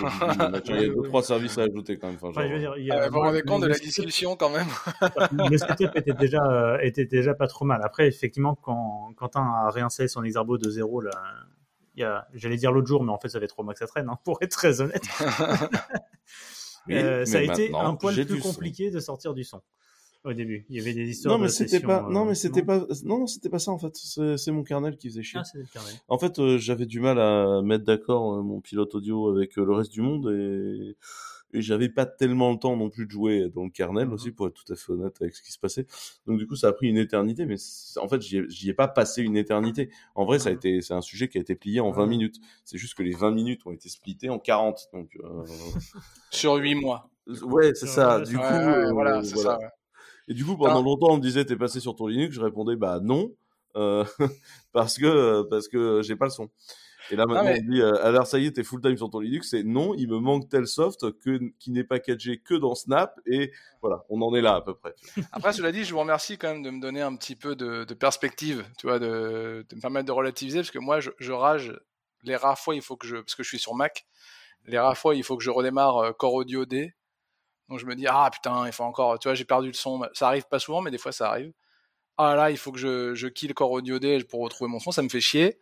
il 0.66 0.74
y 0.74 0.84
a 0.84 0.88
deux, 0.88 1.02
trois 1.02 1.22
services 1.22 1.56
à 1.56 1.62
ajouter 1.62 1.96
quand 1.96 2.08
même. 2.08 2.18
Enfin, 2.20 2.46
je 2.46 2.52
veux 2.52 2.58
dire, 2.58 2.74
il 2.76 2.84
y 2.84 2.90
a... 2.90 3.08
vous 3.08 3.14
vous 3.14 3.20
rendez 3.20 3.42
compte 3.42 3.62
de 3.62 3.68
la 3.68 3.78
discussion 3.78 4.36
quand 4.36 4.50
même 4.50 4.66
Le 5.50 5.56
setup 5.56 5.96
était 5.96 6.12
déjà, 6.12 6.44
euh, 6.44 6.78
était 6.80 7.06
déjà 7.06 7.34
pas 7.34 7.46
trop 7.46 7.64
mal. 7.64 7.80
Après, 7.82 8.06
effectivement, 8.06 8.54
quand 8.54 9.12
Quentin 9.16 9.40
a 9.40 9.70
réinstallé 9.70 10.08
son 10.08 10.22
Exarbo 10.24 10.58
de 10.58 10.68
zéro, 10.68 11.00
là, 11.00 11.10
il 11.94 12.02
y 12.02 12.04
a, 12.04 12.28
j'allais 12.34 12.58
dire 12.58 12.70
l'autre 12.70 12.86
jour, 12.86 13.02
mais 13.02 13.12
en 13.12 13.18
fait, 13.18 13.30
ça 13.30 13.40
fait 13.40 13.46
trois 13.46 13.64
mois 13.64 13.72
que 13.72 13.80
ça 13.80 13.86
traîne, 13.86 14.08
hein, 14.10 14.18
pour 14.24 14.38
être 14.42 14.52
très 14.52 14.82
honnête. 14.82 15.04
euh, 16.90 17.24
ça 17.24 17.38
a 17.38 17.42
été 17.42 17.72
un 17.74 17.94
poil 17.94 18.14
plus 18.26 18.40
compliqué 18.40 18.90
de 18.90 19.00
sortir 19.00 19.32
du 19.32 19.42
son 19.42 19.62
au 20.28 20.34
début. 20.34 20.64
Il 20.68 20.76
y 20.76 20.80
avait 20.80 20.94
des 20.94 21.08
histoires 21.08 21.36
non, 21.36 21.42
mais 21.42 21.48
c'était 21.48 21.80
pas, 21.80 22.04
euh, 22.04 22.10
non, 22.10 22.24
mais 22.24 22.34
c'était 22.34 22.62
pas, 22.62 22.86
non, 23.04 23.20
non, 23.20 23.26
c'était 23.26 23.48
pas 23.48 23.58
ça 23.58 23.72
en 23.72 23.78
fait. 23.78 23.94
C'est 23.96 24.52
mon 24.52 24.62
kernel 24.62 24.96
qui 24.96 25.08
faisait 25.08 25.22
chier. 25.22 25.40
Ah, 25.40 25.44
c'est 25.44 25.58
le 25.58 25.64
kernel. 25.64 25.94
En 26.08 26.18
fait, 26.18 26.38
euh, 26.38 26.58
j'avais 26.58 26.86
du 26.86 27.00
mal 27.00 27.18
à 27.18 27.62
mettre 27.62 27.84
d'accord 27.84 28.34
euh, 28.34 28.42
mon 28.42 28.60
pilote 28.60 28.94
audio 28.94 29.30
avec 29.30 29.56
le 29.56 29.72
reste 29.72 29.92
du 29.92 30.02
monde 30.02 30.30
et, 30.30 30.96
et 31.52 31.62
j'avais 31.62 31.88
pas 31.88 32.06
tellement 32.06 32.52
le 32.52 32.58
temps 32.58 32.76
non 32.76 32.90
plus 32.90 33.06
de 33.06 33.10
jouer 33.10 33.48
dans 33.48 33.64
le 33.64 33.70
kernel 33.70 34.12
aussi 34.12 34.28
mhm. 34.28 34.34
pour 34.34 34.48
être 34.48 34.54
tout 34.54 34.72
à 34.72 34.76
fait 34.76 34.92
honnête 34.92 35.16
avec 35.20 35.34
ce 35.34 35.42
qui 35.42 35.52
se 35.52 35.58
passait. 35.58 35.86
Donc 36.26 36.38
du 36.38 36.46
coup, 36.46 36.56
ça 36.56 36.68
a 36.68 36.72
pris 36.72 36.88
une 36.88 36.98
éternité, 36.98 37.46
mais 37.46 37.56
en 37.96 38.08
fait, 38.08 38.20
j'y 38.20 38.38
ai, 38.38 38.70
ai 38.70 38.74
pas 38.74 38.88
passé 38.88 39.22
une 39.22 39.36
éternité. 39.36 39.90
En 40.14 40.24
vrai, 40.24 40.38
ça 40.38 40.50
a 40.50 40.52
mhm. 40.52 40.58
été, 40.58 40.80
c'est 40.82 40.94
un 40.94 41.00
sujet 41.00 41.28
qui 41.28 41.38
a 41.38 41.40
été 41.40 41.54
plié 41.54 41.80
en 41.80 41.90
20 41.90 42.06
minutes. 42.06 42.36
C'est 42.64 42.78
juste 42.78 42.94
que 42.94 43.02
les 43.02 43.14
20 43.14 43.30
minutes 43.30 43.62
ont 43.66 43.72
été 43.72 43.88
splitées 43.88 44.30
en 44.30 44.38
40. 44.38 44.88
Donc 44.92 45.16
sur 46.30 46.54
8 46.54 46.74
mois. 46.74 47.10
Ouais, 47.42 47.74
c'est 47.74 47.86
ça. 47.86 48.20
Du 48.20 48.36
coup, 48.36 48.92
voilà, 48.92 49.22
c'est 49.22 49.36
ça. 49.36 49.58
Et 50.28 50.34
du 50.34 50.44
coup, 50.44 50.56
pendant 50.56 50.82
longtemps, 50.82 51.08
on 51.10 51.16
me 51.16 51.22
disait, 51.22 51.44
t'es 51.44 51.56
passé 51.56 51.80
sur 51.80 51.96
ton 51.96 52.06
Linux. 52.06 52.34
Je 52.34 52.40
répondais, 52.40 52.76
bah 52.76 53.00
non, 53.02 53.32
euh, 53.76 54.04
parce 54.72 54.98
que 54.98 55.42
parce 55.48 55.68
que 55.68 56.02
j'ai 56.02 56.16
pas 56.16 56.26
le 56.26 56.30
son. 56.30 56.50
Et 57.10 57.16
là 57.16 57.24
maintenant, 57.24 57.50
on 57.50 57.54
me 57.54 57.70
dit, 57.72 57.80
euh, 57.80 58.04
alors 58.04 58.26
ça 58.26 58.38
y 58.38 58.44
est, 58.44 58.52
t'es 58.52 58.64
full 58.64 58.82
time 58.82 58.96
sur 58.96 59.08
ton 59.08 59.20
Linux. 59.20 59.48
C'est 59.50 59.62
non, 59.62 59.94
il 59.94 60.08
me 60.08 60.18
manque 60.18 60.48
tel 60.50 60.66
soft 60.66 61.18
que 61.20 61.40
qui 61.58 61.70
n'est 61.70 61.84
pas 61.84 61.96
4G 61.96 62.42
que 62.42 62.54
dans 62.54 62.74
Snap. 62.74 63.18
Et 63.24 63.52
voilà, 63.80 64.04
on 64.10 64.20
en 64.20 64.34
est 64.34 64.42
là 64.42 64.56
à 64.56 64.60
peu 64.60 64.74
près. 64.74 64.94
Après, 65.32 65.54
cela 65.54 65.72
dit, 65.72 65.84
je 65.84 65.94
vous 65.94 66.00
remercie 66.00 66.36
quand 66.36 66.48
même 66.48 66.62
de 66.62 66.70
me 66.70 66.80
donner 66.80 67.00
un 67.00 67.16
petit 67.16 67.36
peu 67.36 67.56
de, 67.56 67.84
de 67.84 67.94
perspective, 67.94 68.66
tu 68.78 68.86
vois, 68.86 68.98
de, 68.98 69.64
de, 69.68 69.76
me 69.76 69.80
permettre 69.80 70.06
de 70.06 70.12
relativiser, 70.12 70.58
parce 70.58 70.70
que 70.70 70.78
moi, 70.78 71.00
je, 71.00 71.10
je, 71.18 71.32
rage. 71.32 71.78
Les 72.24 72.36
rares 72.36 72.58
fois, 72.58 72.74
il 72.74 72.82
faut 72.82 72.96
que 72.96 73.06
je, 73.06 73.16
parce 73.16 73.36
que 73.36 73.42
je 73.42 73.48
suis 73.48 73.60
sur 73.60 73.74
Mac, 73.74 74.06
les 74.66 74.78
rares 74.78 74.98
fois, 74.98 75.14
il 75.14 75.22
faut 75.22 75.36
que 75.36 75.44
je 75.44 75.50
redémarre 75.50 75.96
euh, 75.98 76.12
Core 76.12 76.34
Audio 76.34 76.66
D 76.66 76.92
donc 77.68 77.78
je 77.78 77.86
me 77.86 77.94
dis 77.94 78.06
ah 78.06 78.30
putain, 78.32 78.66
il 78.66 78.72
faut 78.72 78.84
encore, 78.84 79.18
tu 79.18 79.28
vois, 79.28 79.34
j'ai 79.34 79.44
perdu 79.44 79.68
le 79.68 79.74
son. 79.74 80.02
Ça 80.12 80.28
arrive 80.28 80.46
pas 80.48 80.58
souvent, 80.58 80.80
mais 80.80 80.90
des 80.90 80.98
fois 80.98 81.12
ça 81.12 81.30
arrive. 81.30 81.52
Ah 82.16 82.34
là, 82.34 82.50
il 82.50 82.56
faut 82.58 82.72
que 82.72 82.78
je, 82.78 83.14
je 83.14 83.28
kill 83.28 83.54
Core 83.54 83.70
Audio 83.70 83.98
D 83.98 84.24
pour 84.24 84.40
retrouver 84.40 84.70
mon 84.70 84.80
son, 84.80 84.90
ça 84.90 85.02
me 85.02 85.08
fait 85.08 85.20
chier. 85.20 85.58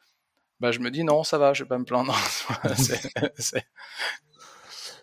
Bah 0.61 0.73
je 0.73 0.81
me 0.81 0.91
dis 0.91 1.05
non, 1.05 1.25
ça 1.25 1.39
va, 1.39 1.53
je 1.53 1.65
vais 1.65 1.69
pas 1.69 1.79
me 1.79 1.85
plaindre. 1.85 2.15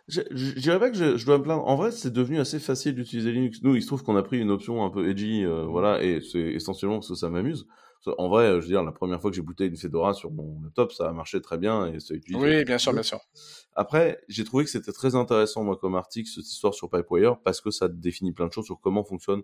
Je, 0.10 0.22
dirais 0.60 0.80
pas 0.80 0.90
que 0.92 0.98
je, 0.98 1.26
dois 1.26 1.38
me 1.38 1.44
plaindre. 1.44 1.66
En 1.66 1.76
vrai, 1.76 1.92
c'est 1.92 2.12
devenu 2.12 2.40
assez 2.40 2.60
facile 2.60 2.96
d'utiliser 2.96 3.32
Linux. 3.32 3.60
Nous, 3.64 3.76
il 3.76 3.82
se 3.82 3.88
trouve 3.88 4.04
qu'on 4.04 4.18
a 4.18 4.24
pris 4.24 4.38
une 4.40 4.52
option 4.52 4.84
un 4.84 4.90
peu 4.90 5.10
edgy, 5.10 5.46
euh, 5.46 5.66
voilà, 5.66 6.04
et 6.04 6.20
c'est 6.20 6.40
essentiellement 6.40 6.98
parce 6.98 7.08
que 7.08 7.16
ça 7.16 7.30
m'amuse. 7.30 7.66
En 8.18 8.30
vrai, 8.30 8.48
je 8.48 8.62
veux 8.62 8.68
dire, 8.68 8.84
la 8.84 8.92
première 8.92 9.22
fois 9.22 9.30
que 9.30 9.36
j'ai 9.36 9.42
booté 9.42 9.66
une 9.66 9.78
Fedora 9.78 10.14
sur 10.14 10.32
mon 10.32 10.62
laptop, 10.62 10.92
ça 10.92 11.10
a 11.10 11.14
marché 11.14 11.42
très 11.42 11.58
bien 11.58 11.88
et 11.88 12.00
c'est 12.00 12.20
Oui, 12.34 12.64
bien 12.66 12.78
sûr, 12.78 12.94
bien 12.94 13.04
sûr. 13.04 13.20
Après, 13.76 14.22
j'ai 14.28 14.44
trouvé 14.44 14.66
que 14.66 14.70
c'était 14.70 14.92
très 14.92 15.16
intéressant, 15.16 15.64
moi, 15.64 15.78
comme 15.78 15.96
article, 15.96 16.30
cette 16.30 16.48
histoire 16.48 16.74
sur 16.74 16.90
Pipewire, 16.90 17.40
parce 17.44 17.62
que 17.62 17.72
ça 17.72 17.88
définit 17.88 18.32
plein 18.32 18.48
de 18.48 18.54
choses 18.54 18.66
sur 18.66 18.80
comment 18.80 19.04
fonctionne 19.04 19.44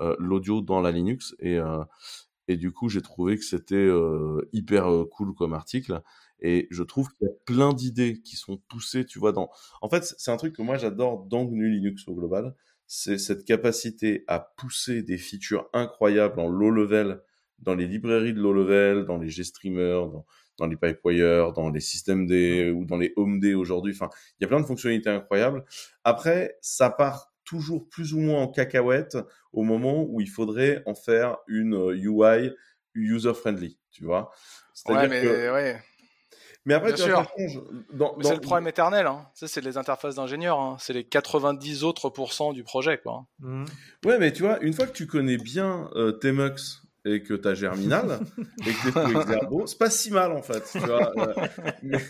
euh, 0.00 0.14
l'audio 0.18 0.60
dans 0.60 0.80
la 0.80 0.92
Linux. 0.92 1.34
Et, 1.40 1.58
euh, 1.58 1.82
et 2.48 2.56
du 2.56 2.72
coup, 2.72 2.88
j'ai 2.88 3.02
trouvé 3.02 3.36
que 3.36 3.44
c'était 3.44 3.74
euh, 3.74 4.48
hyper 4.52 4.86
cool 5.10 5.34
comme 5.34 5.52
article. 5.52 6.00
Et 6.40 6.68
je 6.70 6.82
trouve 6.82 7.08
qu'il 7.08 7.26
y 7.26 7.30
a 7.30 7.34
plein 7.44 7.72
d'idées 7.72 8.20
qui 8.22 8.36
sont 8.36 8.58
poussées, 8.68 9.04
tu 9.04 9.18
vois, 9.18 9.32
dans... 9.32 9.50
En 9.80 9.88
fait, 9.88 10.14
c'est 10.18 10.30
un 10.30 10.36
truc 10.36 10.54
que 10.54 10.62
moi, 10.62 10.76
j'adore 10.76 11.24
dans 11.24 11.44
GNU 11.44 11.70
Linux 11.70 12.06
au 12.08 12.14
global. 12.14 12.54
C'est 12.86 13.18
cette 13.18 13.44
capacité 13.44 14.24
à 14.28 14.38
pousser 14.38 15.02
des 15.02 15.18
features 15.18 15.68
incroyables 15.72 16.38
en 16.38 16.48
low 16.48 16.70
level 16.70 17.20
dans 17.58 17.74
les 17.74 17.86
librairies 17.86 18.34
de 18.34 18.40
low 18.40 18.52
level, 18.52 19.04
dans 19.04 19.18
les 19.18 19.28
GStreamer, 19.28 20.08
dans, 20.12 20.26
dans 20.58 20.66
les 20.66 20.76
Pipewire, 20.76 21.52
dans 21.52 21.70
les 21.70 21.80
systèmes 21.80 22.26
D 22.26 22.70
ou 22.70 22.84
dans 22.84 22.96
les 22.96 23.12
Home 23.16 23.40
D 23.40 23.54
aujourd'hui. 23.54 23.92
Enfin, 23.94 24.10
il 24.38 24.44
y 24.44 24.46
a 24.46 24.48
plein 24.48 24.60
de 24.60 24.66
fonctionnalités 24.66 25.10
incroyables. 25.10 25.64
Après, 26.04 26.56
ça 26.60 26.90
part 26.90 27.32
toujours 27.44 27.88
plus 27.88 28.12
ou 28.12 28.18
moins 28.18 28.42
en 28.42 28.48
cacahuète 28.48 29.16
au 29.52 29.62
moment 29.62 30.04
où 30.08 30.20
il 30.20 30.28
faudrait 30.28 30.82
en 30.86 30.94
faire 30.94 31.38
une 31.46 31.74
UI 31.94 32.48
euh, 32.48 32.54
user-friendly, 32.94 33.78
tu 33.90 34.04
vois. 34.04 34.30
Ouais, 34.88 35.08
mais 35.08 35.50
ouais. 35.50 35.80
Mais 36.66 36.74
après, 36.74 36.92
Bien 36.92 37.04
sûr. 37.04 37.32
c'est 37.36 38.34
le 38.34 38.40
problème 38.40 38.66
éternel. 38.66 39.06
Hein. 39.06 39.28
Ça, 39.34 39.46
c'est 39.46 39.60
les 39.60 39.78
interfaces 39.78 40.16
d'ingénieurs. 40.16 40.58
Hein. 40.58 40.76
C'est 40.80 40.92
les 40.92 41.04
90 41.04 41.84
autres 41.84 42.10
pourcents 42.10 42.52
du 42.52 42.64
projet, 42.64 42.98
quoi. 42.98 43.24
Mmh. 43.38 43.64
Ouais, 44.04 44.18
mais 44.18 44.32
tu 44.32 44.42
vois, 44.42 44.58
une 44.62 44.72
fois 44.72 44.88
que 44.88 44.92
tu 44.92 45.06
connais 45.06 45.36
bien 45.36 45.88
euh, 45.94 46.10
Tmux 46.10 46.82
et 47.06 47.22
que 47.22 47.34
tu 47.34 47.48
as 47.48 47.54
Germinal 47.54 48.20
et 48.60 48.70
que 48.70 48.82
tu 48.82 48.88
es 48.88 49.66
c'est 49.66 49.78
pas 49.78 49.90
si 49.90 50.10
mal 50.10 50.32
en 50.32 50.42
fait. 50.42 50.62
Tu 50.72 50.78
vois, 50.78 51.12
euh, 51.16 51.34
mais... 51.82 52.00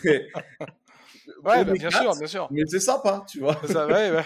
Ouais, 1.43 1.63
bah, 1.63 1.73
bien 1.73 1.89
sûr, 1.89 2.15
bien 2.15 2.27
sûr. 2.27 2.47
Mais 2.51 2.63
c'est 2.67 2.79
sympa, 2.79 3.25
tu 3.29 3.39
vois. 3.39 3.59
Ça, 3.65 3.85
ouais, 3.85 4.11
ouais. 4.11 4.25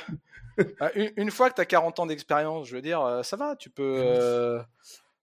Bah, 0.80 0.92
une, 0.96 1.12
une, 1.18 1.32
fois 1.32 1.50
que 1.50 1.56
tu 1.56 1.62
as 1.62 1.66
40 1.66 2.00
ans 2.00 2.06
d'expérience, 2.06 2.68
je 2.68 2.76
veux 2.76 2.82
dire, 2.82 3.02
euh, 3.02 3.24
ça 3.24 3.36
va, 3.36 3.56
tu 3.56 3.70
peux. 3.70 3.96
Euh... 3.98 4.62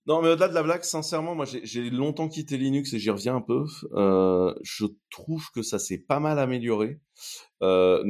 Non, 0.08 0.22
mais 0.22 0.28
au-delà 0.28 0.48
de 0.48 0.54
la 0.54 0.62
blague, 0.62 0.84
sincèrement, 0.84 1.34
moi 1.34 1.44
j'ai 1.44 1.90
longtemps 1.90 2.28
quitté 2.28 2.56
Linux 2.56 2.94
et 2.94 2.98
j'y 2.98 3.10
reviens 3.10 3.36
un 3.36 3.40
peu. 3.42 3.66
Euh, 3.92 4.54
je 4.62 4.86
trouve 5.10 5.50
que 5.54 5.60
ça 5.60 5.78
s'est 5.78 5.98
pas 5.98 6.18
mal 6.18 6.38
amélioré 6.38 6.98
euh, 7.62 8.02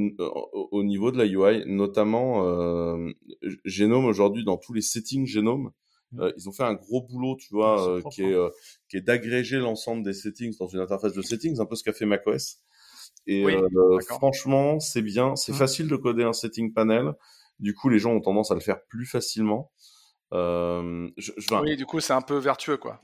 au 0.71 0.85
niveau 0.85 1.11
de 1.11 1.19
la 1.19 1.27
UI, 1.27 1.65
notamment 1.67 2.47
euh, 2.47 3.11
Genome 3.65 4.05
aujourd'hui 4.05 4.45
dans 4.45 4.59
tous 4.59 4.73
les 4.73 4.81
settings 4.81 5.27
Genome. 5.27 5.73
Mmh. 6.13 6.21
Euh, 6.21 6.33
ils 6.37 6.49
ont 6.49 6.53
fait 6.53 6.63
un 6.63 6.75
gros 6.75 7.03
boulot, 7.03 7.37
tu 7.37 7.49
vois, 7.53 7.87
euh, 7.87 8.03
qui 8.11 8.23
est 8.23 8.35
hein. 8.35 8.39
euh, 8.39 8.51
qui 8.89 8.97
est 8.97 9.03
d'agréger 9.03 9.59
l'ensemble 9.59 10.03
des 10.03 10.15
settings 10.15 10.57
dans 10.59 10.69
une 10.69 10.81
interface 10.81 11.13
de 11.13 11.23
settings, 11.23 11.61
un 11.61 11.67
peu 11.67 11.77
ce 11.77 11.85
qu'a 11.85 11.93
fait 11.93 12.07
macOS. 12.07 12.59
Et 13.27 13.45
franchement, 14.07 14.81
c'est 14.81 15.03
bien, 15.03 15.37
c'est 15.37 15.53
mmh. 15.53 15.57
facile 15.57 15.89
de 15.89 15.97
coder 15.97 16.25
un 16.25 16.33
setting 16.33 16.73
panel. 16.73 17.13
Du 17.59 17.75
coup, 17.75 17.89
les 17.91 17.99
gens 17.99 18.13
ont 18.13 18.21
tendance 18.21 18.51
à 18.51 18.55
le 18.55 18.61
faire 18.61 18.83
plus 18.87 19.05
facilement. 19.05 19.71
Je, 20.33 21.11
je 21.17 21.55
Oui, 21.61 21.77
du 21.77 21.85
coup, 21.85 22.01
c'est 22.01 22.15
un 22.15 22.23
peu 22.23 22.39
vertueux, 22.39 22.79
quoi. 22.79 23.03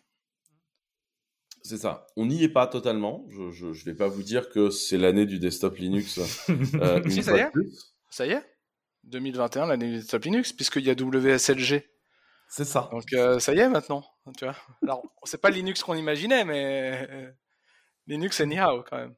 C'est 1.62 1.78
ça. 1.78 2.06
On 2.16 2.26
n'y 2.26 2.42
est 2.42 2.48
pas 2.48 2.66
totalement. 2.66 3.26
Je, 3.30 3.50
je, 3.50 3.84
vais 3.84 3.94
pas 3.94 4.08
vous 4.08 4.22
dire 4.22 4.50
que 4.50 4.70
c'est 4.70 4.98
l'année 4.98 5.24
du 5.26 5.38
desktop 5.38 5.76
Linux. 5.76 6.20
si, 7.08 7.22
ça 7.22 7.36
y 7.36 7.40
est. 7.40 7.50
Ça 8.10 8.26
y 8.26 8.30
est. 8.30 8.42
2021, 9.04 9.66
l'année 9.66 9.88
du 9.88 9.96
desktop 9.96 10.24
Linux, 10.24 10.52
puisqu'il 10.52 10.84
y 10.84 10.90
a 10.90 10.94
WSLG. 10.94 11.84
C'est 12.56 12.64
ça. 12.64 12.88
Donc 12.92 13.12
euh, 13.14 13.40
ça 13.40 13.52
y 13.52 13.58
est 13.58 13.68
maintenant, 13.68 14.04
tu 14.38 14.44
vois. 14.44 14.54
Alors, 14.84 15.02
c'est 15.24 15.40
pas 15.40 15.50
Linux 15.50 15.82
qu'on 15.82 15.96
imaginait, 15.96 16.44
mais 16.44 17.04
euh, 17.10 17.32
Linux 18.06 18.40
anyhow 18.40 18.84
quand 18.88 18.96
même. 18.96 19.14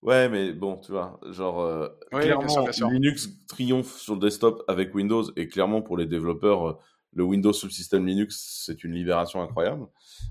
Ouais, 0.00 0.30
mais 0.30 0.54
bon, 0.54 0.78
tu 0.78 0.92
vois, 0.92 1.20
genre 1.28 1.60
euh, 1.60 1.88
clairement 2.10 2.66
Linux 2.90 3.28
triomphe 3.48 3.98
sur 3.98 4.14
le 4.14 4.20
desktop 4.20 4.64
avec 4.66 4.94
Windows 4.94 5.24
et 5.36 5.46
clairement 5.46 5.82
pour 5.82 5.98
les 5.98 6.06
développeurs, 6.06 6.78
le 7.12 7.22
Windows 7.22 7.52
système 7.52 8.06
Linux, 8.06 8.62
c'est 8.64 8.82
une 8.82 8.94
libération 8.94 9.42
incroyable. 9.42 9.86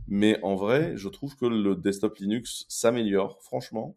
Mais 0.08 0.40
en 0.42 0.56
vrai, 0.56 0.94
je 0.96 1.08
trouve 1.08 1.36
que 1.36 1.46
le 1.46 1.76
desktop 1.76 2.18
Linux 2.18 2.66
s'améliore, 2.68 3.44
franchement. 3.44 3.96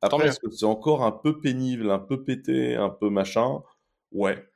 Après, 0.00 0.28
est-ce 0.28 0.38
que 0.38 0.50
c'est 0.52 0.64
encore 0.64 1.02
un 1.02 1.10
peu 1.10 1.40
pénible, 1.40 1.90
un 1.90 1.98
peu 1.98 2.22
pété, 2.22 2.76
un 2.76 2.88
peu 2.88 3.10
machin? 3.10 3.62
Ouais, 4.12 4.48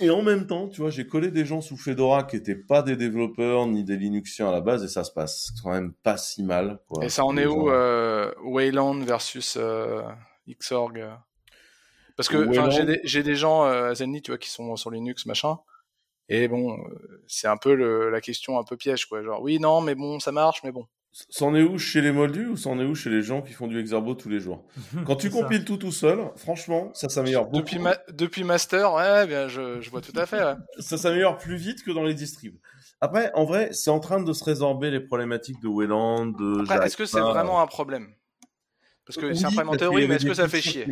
et 0.00 0.10
en 0.10 0.22
même 0.22 0.46
temps, 0.46 0.68
tu 0.68 0.80
vois, 0.80 0.90
j'ai 0.90 1.06
collé 1.06 1.30
des 1.30 1.44
gens 1.44 1.60
sous 1.60 1.76
Fedora 1.76 2.24
qui 2.24 2.36
n'étaient 2.36 2.54
pas 2.54 2.82
des 2.82 2.96
développeurs 2.96 3.66
ni 3.66 3.84
des 3.84 3.96
Linuxiens 3.96 4.48
à 4.48 4.52
la 4.52 4.60
base 4.60 4.84
et 4.84 4.88
ça 4.88 5.04
se 5.04 5.10
passe 5.10 5.52
quand 5.62 5.70
même 5.70 5.92
pas 6.02 6.16
si 6.16 6.42
mal. 6.42 6.80
Quoi. 6.88 7.04
Et 7.04 7.08
ça 7.08 7.24
en 7.24 7.36
est 7.36 7.46
où 7.46 7.70
euh, 7.70 8.32
Wayland 8.44 9.00
versus 9.00 9.56
euh, 9.58 10.02
Xorg 10.48 10.98
euh? 10.98 11.14
Parce 12.16 12.28
que 12.28 12.50
j'ai 12.70 12.84
des, 12.84 13.22
des, 13.22 13.34
gens 13.34 13.64
à 13.64 13.94
Zenly, 13.94 14.22
tu 14.22 14.30
vois, 14.30 14.38
qui 14.38 14.48
sont 14.48 14.74
sur 14.76 14.90
Linux, 14.90 15.26
machin. 15.26 15.58
Et 16.30 16.48
bon, 16.48 16.78
c'est 17.28 17.46
un 17.46 17.58
peu 17.58 17.74
le, 17.74 18.08
la 18.08 18.22
question 18.22 18.58
un 18.58 18.64
peu 18.64 18.76
piège, 18.76 19.04
quoi. 19.04 19.22
Genre, 19.22 19.40
oui, 19.42 19.58
non, 19.58 19.82
mais 19.82 19.94
bon, 19.94 20.18
ça 20.18 20.32
marche, 20.32 20.62
mais 20.64 20.72
bon. 20.72 20.86
C'en 21.30 21.54
est 21.54 21.62
où 21.62 21.78
chez 21.78 22.02
les 22.02 22.12
moldus 22.12 22.46
ou 22.46 22.56
c'en 22.56 22.78
est 22.78 22.84
où 22.84 22.94
chez 22.94 23.08
les 23.08 23.22
gens 23.22 23.40
qui 23.40 23.54
font 23.54 23.66
du 23.66 23.78
Exerbo 23.80 24.14
tous 24.14 24.28
les 24.28 24.38
jours? 24.38 24.66
Quand 25.06 25.16
tu 25.16 25.30
compiles 25.30 25.64
tout 25.64 25.78
tout 25.78 25.92
seul, 25.92 26.18
franchement, 26.36 26.90
ça 26.92 27.08
s'améliore 27.08 27.46
beaucoup. 27.46 27.64
Depuis, 27.64 27.78
depuis 28.12 28.44
Master, 28.44 28.92
ouais, 28.92 29.26
bien, 29.26 29.48
je, 29.48 29.80
je 29.80 29.90
vois 29.90 30.02
tout 30.02 30.12
à 30.14 30.26
fait. 30.26 30.44
Ouais. 30.44 30.54
ça 30.78 30.98
s'améliore 30.98 31.38
plus 31.38 31.56
vite 31.56 31.82
que 31.82 31.90
dans 31.90 32.02
les 32.02 32.12
distribs. 32.12 32.56
Après, 33.00 33.30
en 33.34 33.44
vrai, 33.44 33.70
c'est 33.72 33.90
en 33.90 34.00
train 34.00 34.22
de 34.22 34.32
se 34.32 34.44
résorber 34.44 34.90
les 34.90 35.00
problématiques 35.00 35.60
de 35.62 35.68
Wayland, 35.68 36.26
de. 36.26 36.84
est-ce 36.84 36.96
que 36.96 37.06
c'est 37.06 37.20
vraiment 37.20 37.62
un 37.62 37.66
problème? 37.66 38.08
Parce 39.06 39.18
que 39.18 39.32
c'est 39.34 39.44
un 39.44 39.50
problème 39.50 39.68
en 39.70 39.76
théorie, 39.76 40.08
mais 40.08 40.16
est-ce 40.16 40.26
que 40.26 40.34
ça 40.34 40.48
fait 40.48 40.60
chier? 40.60 40.86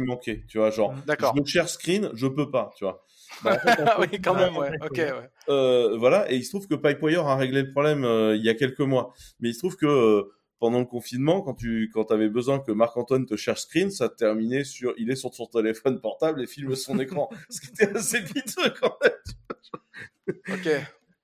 tu 0.49 0.59
vois, 0.59 0.71
genre, 0.71 0.95
D'accord. 1.07 1.35
je 1.37 1.45
share 1.45 1.69
screen, 1.69 2.11
je 2.15 2.27
peux 2.27 2.51
pas, 2.51 2.71
tu 2.77 2.85
vois. 2.85 3.05
Bah, 3.43 3.59
oui, 4.01 4.21
quand 4.23 4.35
même, 4.35 4.57
ouais. 4.57 4.71
Ok, 4.81 4.97
ouais. 4.97 5.31
Euh, 5.49 5.97
voilà, 5.99 6.31
et 6.31 6.37
il 6.37 6.45
se 6.45 6.51
trouve 6.51 6.67
que 6.67 6.75
Pipewire 6.75 7.27
a 7.27 7.37
réglé 7.37 7.63
le 7.63 7.71
problème 7.71 8.05
euh, 8.05 8.37
il 8.37 8.45
y 8.45 8.49
a 8.49 8.55
quelques 8.55 8.81
mois. 8.81 9.13
Mais 9.41 9.51
il 9.51 9.55
se 9.55 9.59
trouve 9.59 9.77
que 9.77 9.87
euh, 9.87 10.33
pendant 10.59 10.79
le 10.79 10.87
confinement, 10.87 11.43
quand 11.43 11.55
tu 11.55 11.91
quand 11.93 12.11
avais 12.11 12.29
besoin 12.29 12.59
que 12.59 12.73
Marc-Antoine 12.73 13.27
te 13.27 13.37
cherche 13.37 13.63
screen, 13.63 13.91
ça 13.91 14.09
terminait 14.09 14.65
sur 14.65 14.95
il 14.97 15.11
est 15.11 15.17
sur 15.17 15.35
son 15.35 15.47
téléphone 15.47 16.01
portable 16.01 16.43
et 16.43 16.47
filme 16.47 16.75
son 16.75 16.99
écran. 16.99 17.29
Ce 17.51 17.61
qui 17.61 17.69
était 17.69 17.97
assez 17.97 18.23
piteux 18.23 18.73
quand 18.81 18.97
même. 19.03 20.37
Ok. 20.49 20.69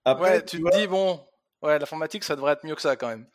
Après, 0.04 0.30
ouais, 0.30 0.44
tu, 0.44 0.62
te 0.62 0.78
dis, 0.78 0.86
bon, 0.86 1.20
ouais, 1.62 1.78
l'informatique, 1.78 2.24
ça 2.24 2.36
devrait 2.36 2.54
être 2.54 2.64
mieux 2.64 2.74
que 2.74 2.82
ça 2.82 2.96
quand 2.96 3.08
même. 3.08 3.26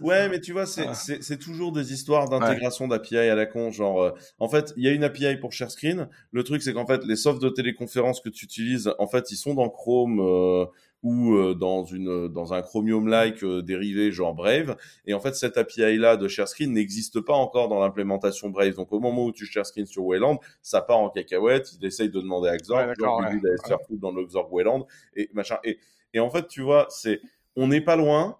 Ouais, 0.00 0.28
mais 0.28 0.40
tu 0.40 0.52
vois, 0.52 0.66
c'est 0.66 1.38
toujours 1.38 1.72
des 1.72 1.92
histoires 1.92 2.28
d'intégration 2.28 2.88
d'API 2.88 3.18
à 3.18 3.34
la 3.34 3.46
con. 3.46 3.70
Genre, 3.70 4.02
euh, 4.02 4.10
en 4.38 4.48
fait, 4.48 4.72
il 4.76 4.84
y 4.84 4.88
a 4.88 4.92
une 4.92 5.04
API 5.04 5.36
pour 5.36 5.52
ShareScreen. 5.52 6.08
Le 6.32 6.44
truc, 6.44 6.62
c'est 6.62 6.72
qu'en 6.72 6.86
fait, 6.86 7.04
les 7.04 7.16
softs 7.16 7.42
de 7.42 7.50
téléconférence 7.50 8.20
que 8.20 8.28
tu 8.28 8.44
utilises, 8.44 8.92
en 8.98 9.06
fait, 9.06 9.30
ils 9.30 9.36
sont 9.36 9.54
dans 9.54 9.68
Chrome 9.68 10.20
euh, 10.20 10.64
ou 11.02 11.34
euh, 11.34 11.54
dans 11.54 11.84
une 11.84 12.28
dans 12.28 12.52
un 12.52 12.62
Chromium-like 12.62 13.44
dérivé 13.44 14.10
genre 14.10 14.34
Brave. 14.34 14.76
Et 15.06 15.14
en 15.14 15.20
fait, 15.20 15.34
cette 15.34 15.58
API-là 15.58 16.16
de 16.16 16.28
ShareScreen 16.28 16.72
n'existe 16.72 17.20
pas 17.20 17.34
encore 17.34 17.68
dans 17.68 17.80
l'implémentation 17.80 18.48
Brave. 18.48 18.74
Donc, 18.74 18.92
au 18.92 19.00
moment 19.00 19.24
où 19.26 19.32
tu 19.32 19.44
ShareScreen 19.44 19.86
sur 19.86 20.04
Wayland, 20.04 20.40
ça 20.62 20.80
part 20.80 20.98
en 20.98 21.10
cacahuète. 21.10 21.72
Il 21.78 21.86
essaye 21.86 22.08
de 22.08 22.20
demander 22.20 22.48
à 22.48 22.56
Xorg, 22.56 22.88
ouais, 22.88 22.94
genre, 22.98 23.20
ouais. 23.20 23.34
il 23.34 23.68
faire 23.68 23.78
dans 23.90 24.12
le 24.12 24.24
Xorg 24.24 24.50
Wayland 24.52 24.86
et 25.14 25.28
machin. 25.34 25.58
Et, 25.64 25.78
et 26.14 26.20
en 26.20 26.30
fait, 26.30 26.48
tu 26.48 26.62
vois, 26.62 26.86
c'est 26.88 27.20
on 27.56 27.68
n'est 27.68 27.80
pas 27.80 27.96
loin. 27.96 28.38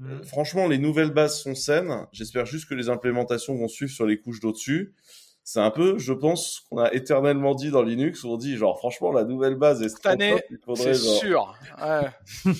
Mmh. 0.00 0.22
Franchement, 0.24 0.66
les 0.66 0.78
nouvelles 0.78 1.10
bases 1.10 1.40
sont 1.40 1.54
saines. 1.54 2.06
J'espère 2.10 2.46
juste 2.46 2.68
que 2.68 2.74
les 2.74 2.88
implémentations 2.88 3.54
vont 3.54 3.68
suivre 3.68 3.92
sur 3.92 4.06
les 4.06 4.18
couches 4.18 4.40
d'au-dessus. 4.40 4.94
C'est 5.44 5.60
un 5.60 5.70
peu, 5.70 5.98
je 5.98 6.12
pense, 6.12 6.54
ce 6.54 6.60
qu'on 6.68 6.78
a 6.78 6.92
éternellement 6.92 7.54
dit 7.54 7.70
dans 7.70 7.82
Linux, 7.82 8.24
où 8.24 8.28
on 8.30 8.36
dit, 8.36 8.56
genre, 8.56 8.78
franchement, 8.78 9.12
la 9.12 9.24
nouvelle 9.24 9.56
base 9.56 9.82
est 9.82 9.90
Cette 9.90 10.06
année, 10.06 10.36
c'est 10.74 10.94
sûr. 10.94 11.54
Ouais. 11.80 12.08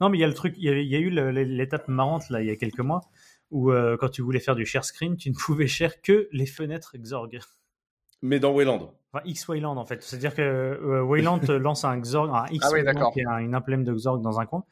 non, 0.00 0.08
mais 0.08 0.18
il 0.18 0.20
y 0.20 0.24
a 0.24 0.26
le 0.26 0.34
truc, 0.34 0.54
il 0.56 0.64
y, 0.64 0.68
a, 0.68 0.78
il 0.78 0.88
y 0.88 0.96
a 0.96 0.98
eu 0.98 1.10
l'étape 1.10 1.88
marrante, 1.88 2.28
là, 2.30 2.42
il 2.42 2.48
y 2.48 2.50
a 2.50 2.56
quelques 2.56 2.80
mois, 2.80 3.02
où 3.50 3.70
euh, 3.70 3.96
quand 3.96 4.08
tu 4.08 4.22
voulais 4.22 4.40
faire 4.40 4.56
du 4.56 4.66
share 4.66 4.84
screen, 4.84 5.16
tu 5.16 5.30
ne 5.30 5.34
pouvais 5.34 5.68
share 5.68 6.00
que 6.00 6.28
les 6.32 6.46
fenêtres 6.46 6.96
Xorg. 6.96 7.38
Mais 8.22 8.40
dans 8.40 8.52
Wayland. 8.52 8.94
Enfin, 9.12 9.22
X 9.24 9.46
Wayland, 9.46 9.76
en 9.76 9.84
fait. 9.84 10.02
C'est-à-dire 10.02 10.34
que 10.34 10.42
euh, 10.42 11.02
Wayland 11.02 11.40
lance 11.48 11.84
un 11.84 11.98
Xorg, 11.98 12.34
un 12.34 12.46
X 12.50 12.66
ah 12.66 12.70
oui, 12.72 12.80
qui 13.12 13.20
est 13.20 13.24
une 13.24 13.54
implème 13.54 13.84
de 13.84 13.92
Xorg 13.92 14.20
dans 14.22 14.40
un 14.40 14.46
coin. 14.46 14.64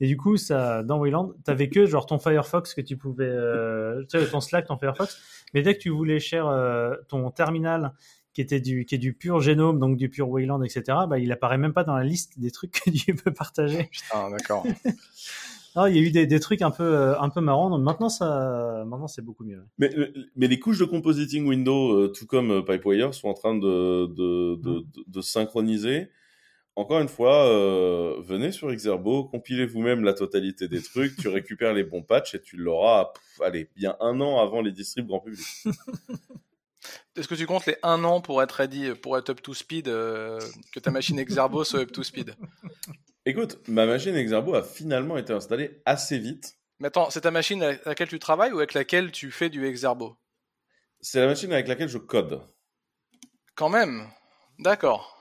Et 0.00 0.06
du 0.06 0.16
coup, 0.16 0.36
ça, 0.36 0.82
dans 0.82 0.98
Wayland, 0.98 1.34
t'avais 1.44 1.68
que 1.68 1.86
genre 1.86 2.06
ton 2.06 2.18
Firefox 2.18 2.74
que 2.74 2.80
tu 2.80 2.96
pouvais, 2.96 3.26
euh, 3.26 4.04
tu 4.10 4.18
sais, 4.18 4.28
ton 4.28 4.40
Slack, 4.40 4.66
ton 4.66 4.76
Firefox. 4.76 5.18
Mais 5.54 5.62
dès 5.62 5.74
que 5.74 5.80
tu 5.80 5.90
voulais 5.90 6.18
share 6.18 6.48
euh, 6.48 6.96
ton 7.08 7.30
terminal 7.30 7.92
qui 8.32 8.40
était 8.40 8.60
du, 8.60 8.84
qui 8.84 8.96
est 8.96 8.98
du 8.98 9.14
pur 9.14 9.40
génome, 9.40 9.78
donc 9.78 9.96
du 9.96 10.08
pur 10.08 10.28
Wayland, 10.28 10.62
etc., 10.62 10.82
bah, 11.08 11.18
il 11.20 11.30
apparaît 11.30 11.58
même 11.58 11.72
pas 11.72 11.84
dans 11.84 11.94
la 11.94 12.02
liste 12.02 12.40
des 12.40 12.50
trucs 12.50 12.72
que 12.84 12.90
tu 12.90 13.14
peux 13.14 13.32
partager. 13.32 13.84
Putain, 13.92 14.30
d'accord. 14.30 14.66
Ah, 15.76 15.90
il 15.90 15.96
y 15.96 15.98
a 15.98 16.02
eu 16.02 16.10
des, 16.12 16.26
des, 16.26 16.38
trucs 16.38 16.62
un 16.62 16.70
peu, 16.70 16.84
euh, 16.84 17.18
un 17.18 17.28
peu 17.30 17.40
marrants. 17.40 17.68
Donc 17.68 17.82
maintenant, 17.82 18.08
ça, 18.08 18.84
maintenant, 18.86 19.08
c'est 19.08 19.22
beaucoup 19.22 19.44
mieux. 19.44 19.60
Mais, 19.78 19.90
mais 20.36 20.46
les 20.46 20.60
couches 20.60 20.78
de 20.78 20.84
compositing 20.84 21.46
window, 21.46 21.96
euh, 21.96 22.12
tout 22.16 22.26
comme 22.26 22.52
euh, 22.52 22.62
Pipewire, 22.62 23.12
sont 23.12 23.26
en 23.28 23.34
train 23.34 23.56
de, 23.56 24.06
de, 24.06 24.54
de, 24.54 24.80
de, 24.80 25.04
de 25.04 25.20
synchroniser. 25.20 26.10
Encore 26.76 27.00
une 27.00 27.08
fois, 27.08 27.46
euh, 27.46 28.20
venez 28.20 28.50
sur 28.50 28.72
Xerbo, 28.74 29.24
compilez 29.24 29.64
vous-même 29.64 30.02
la 30.02 30.12
totalité 30.12 30.66
des 30.66 30.82
trucs, 30.82 31.16
tu 31.16 31.28
récupères 31.28 31.72
les 31.72 31.84
bons 31.84 32.02
patchs 32.02 32.34
et 32.34 32.42
tu 32.42 32.56
l'auras, 32.56 33.12
allez, 33.40 33.70
bien 33.76 33.96
un 34.00 34.20
an 34.20 34.40
avant 34.40 34.60
les 34.60 34.72
distribs 34.72 35.06
grand 35.06 35.20
public. 35.20 35.46
Est-ce 37.16 37.28
que 37.28 37.36
tu 37.36 37.46
comptes 37.46 37.66
les 37.66 37.76
un 37.84 38.02
an 38.02 38.20
pour 38.20 38.42
être 38.42 38.52
ready, 38.52 38.92
pour 38.94 39.16
être 39.16 39.30
up 39.30 39.40
to 39.40 39.54
speed, 39.54 39.86
euh, 39.86 40.40
que 40.72 40.80
ta 40.80 40.90
machine 40.90 41.18
Exerbo 41.18 41.62
soit 41.62 41.80
up 41.80 41.92
to 41.92 42.02
speed? 42.02 42.34
Écoute, 43.24 43.58
ma 43.68 43.86
machine 43.86 44.16
Exerbo 44.16 44.54
a 44.54 44.62
finalement 44.62 45.16
été 45.16 45.32
installée 45.32 45.80
assez 45.86 46.18
vite. 46.18 46.58
Mais 46.80 46.88
attends, 46.88 47.08
c'est 47.10 47.22
ta 47.22 47.30
machine 47.30 47.62
avec 47.62 47.84
laquelle 47.84 48.08
tu 48.08 48.18
travailles 48.18 48.52
ou 48.52 48.58
avec 48.58 48.74
laquelle 48.74 49.12
tu 49.12 49.30
fais 49.30 49.48
du 49.48 49.64
Exerbo 49.64 50.16
C'est 51.00 51.20
la 51.20 51.26
machine 51.28 51.52
avec 51.52 51.68
laquelle 51.68 51.88
je 51.88 51.98
code. 51.98 52.42
Quand 53.54 53.68
même 53.68 54.08
D'accord. 54.58 55.13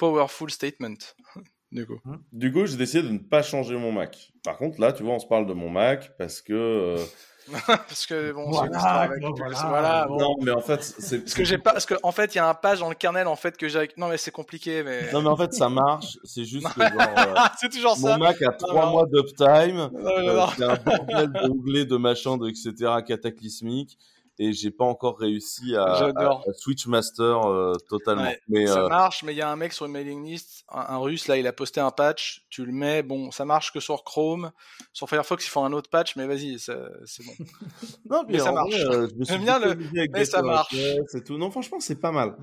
Powerful 0.00 0.50
statement. 0.50 1.14
Du 1.72 1.86
coup. 1.86 2.00
Du 2.32 2.52
coup, 2.52 2.66
j'ai 2.66 2.76
décidé 2.76 3.06
de 3.06 3.12
ne 3.12 3.18
pas 3.18 3.44
changer 3.44 3.76
mon 3.76 3.92
Mac. 3.92 4.32
Par 4.42 4.58
contre, 4.58 4.80
là, 4.80 4.92
tu 4.92 5.04
vois, 5.04 5.14
on 5.14 5.18
se 5.20 5.26
parle 5.28 5.46
de 5.46 5.52
mon 5.52 5.70
Mac 5.70 6.16
parce 6.18 6.40
que. 6.40 6.52
Euh... 6.52 7.04
parce 7.68 8.06
que 8.06 8.32
bon, 8.32 8.50
voilà, 8.50 8.80
avec... 8.80 9.22
voilà. 9.22 9.66
voilà 9.68 10.06
bon. 10.08 10.18
Non, 10.18 10.36
mais 10.42 10.50
en 10.50 10.60
fait, 10.60 10.82
c'est 10.82 11.18
parce 11.22 11.34
que 11.34 11.44
j'ai 11.44 11.58
pas, 11.58 11.70
parce 11.70 11.86
que 11.86 11.94
en 12.02 12.10
fait, 12.10 12.34
il 12.34 12.38
y 12.38 12.40
a 12.40 12.48
un 12.48 12.54
page 12.54 12.80
dans 12.80 12.88
le 12.88 12.96
kernel 12.96 13.28
en 13.28 13.36
fait 13.36 13.56
que 13.56 13.68
j'ai. 13.68 13.88
Non, 13.96 14.08
mais 14.08 14.16
c'est 14.16 14.32
compliqué, 14.32 14.82
mais. 14.82 15.12
Non, 15.12 15.22
mais 15.22 15.28
en 15.28 15.36
fait, 15.36 15.52
ça 15.52 15.68
marche. 15.68 16.18
C'est 16.24 16.44
juste 16.44 16.66
que 16.74 16.80
genre. 16.80 17.00
Euh, 17.00 17.34
c'est 17.60 17.68
toujours 17.68 17.96
mon 18.00 18.08
ça. 18.08 18.18
Mac 18.18 18.42
a 18.42 18.50
trois 18.50 18.86
non. 18.86 18.90
mois 18.90 19.06
d'uptime. 19.06 19.90
Euh, 19.94 20.46
c'est 20.56 20.64
un 20.64 20.74
bordel 20.74 21.32
d'onglets, 21.32 21.84
de 21.84 21.96
machin, 21.96 22.36
de 22.36 22.48
etc. 22.48 22.94
cataclysmique. 23.06 23.96
Et 24.42 24.54
j'ai 24.54 24.70
pas 24.70 24.86
encore 24.86 25.18
réussi 25.18 25.76
à, 25.76 25.84
à, 25.84 26.40
switch 26.56 26.86
master 26.86 27.46
euh, 27.46 27.74
totalement. 27.90 28.22
Ouais, 28.22 28.40
mais 28.48 28.66
ça 28.66 28.84
euh, 28.84 28.88
marche, 28.88 29.22
mais 29.22 29.34
il 29.34 29.36
y 29.36 29.42
a 29.42 29.50
un 29.50 29.56
mec 29.56 29.74
sur 29.74 29.84
une 29.84 29.92
mailing 29.92 30.24
list, 30.24 30.64
un, 30.70 30.80
un 30.80 30.96
russe, 30.96 31.28
là, 31.28 31.36
il 31.36 31.46
a 31.46 31.52
posté 31.52 31.78
un 31.78 31.90
patch, 31.90 32.46
tu 32.48 32.64
le 32.64 32.72
mets, 32.72 33.02
bon, 33.02 33.30
ça 33.30 33.44
marche 33.44 33.70
que 33.70 33.80
sur 33.80 34.02
Chrome, 34.02 34.50
sur 34.94 35.10
Firefox, 35.10 35.44
ils 35.44 35.50
font 35.50 35.62
un 35.66 35.74
autre 35.74 35.90
patch, 35.90 36.16
mais 36.16 36.26
vas-y, 36.26 36.58
c'est 36.58 36.72
bon. 36.74 37.32
non, 38.10 38.24
mais 38.26 38.38
ça 38.38 38.50
marche. 38.52 38.70
vrai, 38.70 38.96
euh, 38.96 39.08
je 39.10 39.14
me 39.14 39.24
suis 39.24 39.34
J'aime 39.34 39.42
bien 39.42 39.58
le- 39.58 39.76
mais 40.10 40.24
ça 40.24 40.40
marche. 40.40 40.74
Et 40.74 41.22
tout. 41.22 41.36
Non, 41.36 41.50
franchement, 41.50 41.78
c'est 41.78 42.00
pas 42.00 42.10
mal. 42.10 42.34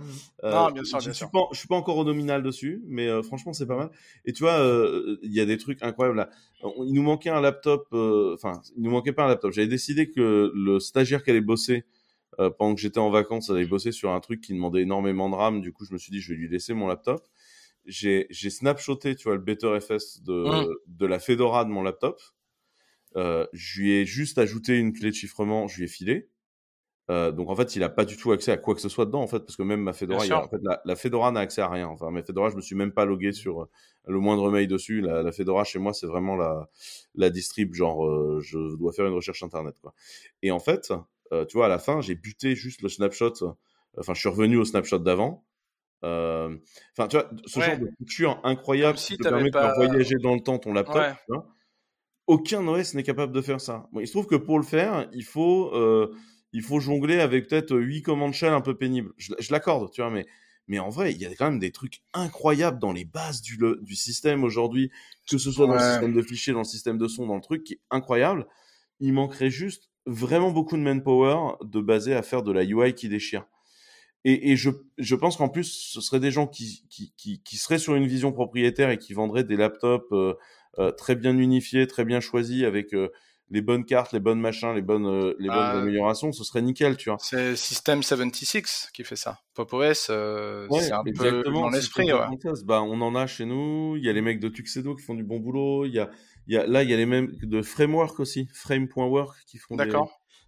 Euh, 0.44 0.52
Non, 0.52 0.70
bien 0.70 0.84
sûr, 0.84 1.00
je 1.00 1.06
bien 1.06 1.14
suis 1.14 1.26
sûr. 1.26 1.32
pas, 1.32 1.48
je 1.52 1.58
suis 1.58 1.68
pas 1.68 1.78
encore 1.78 1.98
au 1.98 2.04
nominal 2.04 2.44
dessus, 2.44 2.84
mais 2.86 3.08
euh, 3.08 3.24
franchement, 3.24 3.54
c'est 3.54 3.66
pas 3.66 3.76
mal. 3.76 3.90
Et 4.24 4.34
tu 4.34 4.44
vois, 4.44 4.60
euh, 4.60 5.18
il 5.24 5.34
y 5.34 5.40
a 5.40 5.46
des 5.46 5.58
trucs 5.58 5.82
incroyables 5.82 6.18
là. 6.18 6.30
Il 6.86 6.94
nous 6.94 7.04
manquait 7.04 7.32
un 7.32 7.42
laptop, 7.42 7.88
euh, 7.94 8.36
enfin, 8.36 8.62
il 8.76 8.84
nous 8.84 8.92
manquait 8.92 9.14
pas 9.14 9.24
un 9.24 9.28
laptop. 9.28 9.52
J'avais 9.52 9.68
décidé 9.68 10.12
que 10.12 10.52
le 10.54 10.80
stagiaire 10.80 11.24
qui 11.24 11.32
allait 11.32 11.42
bosser 11.42 11.86
euh, 12.40 12.50
pendant 12.50 12.76
que 12.76 12.82
j'étais 12.82 13.00
en 13.00 13.10
vacances 13.10 13.50
allait 13.50 13.66
bosser 13.66 13.92
sur 13.92 14.12
un 14.12 14.20
truc 14.20 14.42
qui 14.42 14.54
demandait 14.54 14.82
énormément 14.82 15.30
de 15.30 15.36
RAM. 15.36 15.62
Du 15.62 15.74
coup, 15.74 15.86
je 15.86 15.94
me 15.94 15.98
suis 15.98 16.12
dit, 16.12 16.20
je 16.22 16.34
vais 16.34 16.40
lui 16.40 16.48
laisser 16.50 16.74
mon 16.74 16.88
laptop. 16.88 17.28
J'ai 17.86 18.28
snapshoté, 18.32 19.16
tu 19.16 19.24
vois, 19.30 19.36
le 19.36 19.42
BetterFS 19.42 20.22
de, 20.24 20.34
Mm. 20.34 20.76
de 20.88 21.06
la 21.06 21.20
Fedora 21.20 21.64
de 21.66 21.70
mon 21.70 21.84
laptop. 21.84 22.20
Euh, 23.16 23.48
je 23.54 23.82
lui 23.82 23.92
ai 23.94 24.06
juste 24.06 24.38
ajouté 24.38 24.78
une 24.78 24.94
clé 24.94 25.10
de 25.10 25.16
chiffrement, 25.16 25.68
je 25.68 25.78
lui 25.78 25.86
ai 25.86 25.88
filé. 25.88 26.30
Euh, 27.10 27.32
donc 27.32 27.50
en 27.50 27.56
fait, 27.56 27.78
il 27.78 27.84
a 27.84 27.90
pas 27.90 28.04
du 28.04 28.18
tout 28.18 28.34
accès 28.34 28.52
à 28.52 28.58
quoi 28.58 28.76
que 28.76 28.82
ce 28.82 28.90
soit 28.90 29.06
dedans 29.06 29.22
en 29.22 29.28
fait, 29.28 29.40
parce 29.40 29.56
que 29.56 29.64
même 29.64 29.80
ma 29.82 29.94
Fedora, 29.94 30.26
il 30.26 30.34
a- 30.34 30.44
en 30.44 30.50
fait, 30.50 30.60
la, 30.62 30.82
la 30.84 30.96
Fedora 30.98 31.32
n'a 31.32 31.40
accès 31.40 31.62
à 31.62 31.70
rien. 31.70 31.88
Enfin, 31.88 32.12
ma 32.12 32.22
Fedora, 32.22 32.50
je 32.50 32.58
me 32.58 32.62
suis 32.62 32.76
même 32.76 32.92
pas 32.92 33.06
logué 33.06 33.32
sur 33.32 33.70
le 34.06 34.20
moindre 34.20 34.52
mail 34.52 34.68
dessus. 34.68 35.00
La, 35.00 35.24
la 35.24 35.32
Fedora 35.32 35.64
chez 35.64 35.80
moi, 35.80 35.94
c'est 35.94 36.06
vraiment 36.08 36.36
la 36.36 36.70
la 37.16 37.30
distrib, 37.30 37.74
genre 37.74 38.06
euh, 38.06 38.42
je 38.42 38.76
dois 38.76 38.92
faire 38.92 39.08
une 39.08 39.14
recherche 39.14 39.42
internet 39.42 39.76
quoi. 39.82 39.94
Et 40.42 40.52
en 40.52 40.60
fait, 40.60 40.92
tu 41.48 41.58
vois, 41.58 41.66
à 41.66 41.70
la 41.70 41.80
fin, 41.80 42.02
j'ai 42.02 42.16
buté 42.16 42.56
juste 42.56 42.82
le 42.82 42.90
snapshot. 42.90 43.34
Enfin, 43.98 44.14
je 44.14 44.20
suis 44.20 44.30
revenu 44.30 44.58
au 44.58 44.66
snapshot 44.66 45.00
d'avant. 45.00 45.44
Euh, 46.04 46.56
Enfin, 46.98 47.08
tu 47.08 47.18
vois, 47.18 47.30
ce 47.46 47.60
Ouais. 47.60 47.66
genre 47.66 47.80
de 47.80 47.90
feature 47.98 48.40
incroyable 48.44 48.94
Comme 48.94 48.98
si 48.98 49.14
qui 49.14 49.18
te 49.18 49.24
permet 49.30 49.46
de 49.46 49.50
pas- 49.52 49.74
faire 49.74 49.88
voyager 49.88 50.16
dans 50.22 50.36
le 50.36 50.42
temps 50.42 50.60
ton 50.60 50.74
laptop. 50.74 50.96
Ouais. 50.98 51.12
tu 51.14 51.34
vois. 51.34 51.48
Aucun 52.28 52.68
OS 52.68 52.94
n'est 52.94 53.04
capable 53.04 53.32
de 53.34 53.42
faire 53.42 53.62
ça. 53.62 53.88
Bon, 53.94 54.02
il 54.02 54.08
se 54.08 54.12
trouve 54.12 54.28
que 54.28 54.36
pour 54.36 54.60
le 54.60 54.66
faire, 54.66 55.08
il 55.14 55.24
faut 55.24 55.72
euh, 55.74 56.14
il 56.54 56.62
faut 56.62 56.80
jongler 56.80 57.20
avec 57.20 57.48
peut-être 57.48 57.76
huit 57.78 58.02
commandes 58.02 58.34
shell 58.34 58.54
un 58.54 58.62
peu 58.62 58.76
pénibles. 58.78 59.12
Je, 59.18 59.34
je 59.40 59.52
l'accorde, 59.52 59.92
tu 59.92 60.02
vois, 60.02 60.12
mais 60.12 60.26
mais 60.68 60.80
en 60.80 60.90
vrai, 60.90 61.14
il 61.14 61.18
y 61.18 61.26
a 61.26 61.34
quand 61.36 61.50
même 61.50 61.60
des 61.60 61.72
trucs 61.72 62.02
incroyables 62.14 62.80
dans 62.80 62.92
les 62.92 63.06
bases 63.06 63.42
du, 63.42 63.56
le- 63.56 63.80
du 63.82 63.96
système 63.96 64.44
aujourd'hui, 64.44 64.92
que 65.30 65.38
ce 65.38 65.50
soit 65.52 65.66
dans 65.68 65.74
le 65.76 65.80
système 65.80 66.14
de 66.14 66.22
fichiers, 66.22 66.52
dans 66.52 66.60
le 66.60 66.66
système 66.66 66.98
de 66.98 67.08
son, 67.08 67.26
dans 67.26 67.36
le 67.36 67.42
truc 67.42 67.64
qui 67.64 67.74
est 67.76 67.82
incroyable. 67.90 68.46
Il 69.00 69.14
manquerait 69.14 69.50
juste 69.50 69.90
vraiment 70.08 70.52
beaucoup 70.52 70.78
de 70.78 70.82
manpower 70.82 71.56
de 71.64 71.80
baser 71.82 72.16
à 72.16 72.22
faire 72.24 72.42
de 72.42 72.52
la 72.52 72.64
UI 72.64 72.94
qui 72.94 73.10
déchire. 73.10 73.46
Et, 74.26 74.52
et 74.52 74.56
je, 74.56 74.72
je 74.98 75.16
pense 75.16 75.38
qu'en 75.38 75.48
plus, 75.50 75.66
ce 75.66 76.02
seraient 76.02 76.20
des 76.20 76.32
gens 76.32 76.48
qui, 76.48 76.84
qui, 76.90 77.14
qui, 77.18 77.42
qui 77.44 77.58
seraient 77.58 77.78
sur 77.78 77.96
une 77.96 78.08
vision 78.08 78.32
propriétaire 78.32 78.90
et 78.90 78.98
qui 78.98 79.14
vendraient 79.14 79.44
des 79.44 79.56
laptops 79.56 80.12
euh, 80.12 80.34
euh, 80.80 80.92
très 80.92 81.16
bien 81.16 81.38
unifiés, 81.38 81.88
très 81.88 82.04
bien 82.04 82.20
choisis, 82.20 82.64
avec 82.64 82.94
euh, 82.94 83.10
les 83.50 83.62
bonnes 83.62 83.86
cartes, 83.86 84.12
les 84.12 84.20
bonnes 84.20 84.42
machins, 84.42 84.74
les 84.74 84.82
bonnes, 84.82 85.08
les 85.40 85.48
bonnes 85.48 85.58
Ah. 85.58 85.80
améliorations. 85.80 86.34
Ce 86.34 86.44
serait 86.44 86.62
nickel, 86.62 86.98
tu 86.98 87.10
vois. 87.10 87.18
C'est 87.22 87.56
System 87.56 88.04
76 88.04 88.90
qui 88.94 89.04
fait 89.06 89.16
ça. 89.16 89.40
Pop 89.54 89.72
OS, 89.72 90.10
Ouais, 90.10 90.82
c'est 90.82 90.92
un 90.92 91.04
peu 91.04 91.44
dans 91.44 91.70
l'esprit, 91.70 92.12
ouais. 92.12 92.26
Bah, 92.66 92.82
on 92.82 93.00
en 93.02 93.16
a 93.16 93.28
chez 93.28 93.46
nous. 93.46 93.96
Il 93.98 94.04
y 94.04 94.10
a 94.10 94.14
les 94.14 94.22
mecs 94.22 94.42
de 94.42 94.50
Tuxedo 94.50 94.96
qui 94.96 95.04
font 95.04 95.16
du 95.16 95.24
bon 95.24 95.40
boulot. 95.40 95.86
Il 95.86 95.94
y 95.94 96.00
a, 96.00 96.10
y 96.54 96.58
a, 96.58 96.66
là, 96.68 96.84
il 96.84 96.90
y 96.90 96.94
a 96.94 96.98
les 96.98 97.06
mêmes 97.06 97.32
de 97.42 97.62
Framework 97.62 98.20
aussi, 98.20 98.48
Frame.work 98.54 99.38
qui 99.46 99.58
font 99.58 99.76
des, 99.76 99.92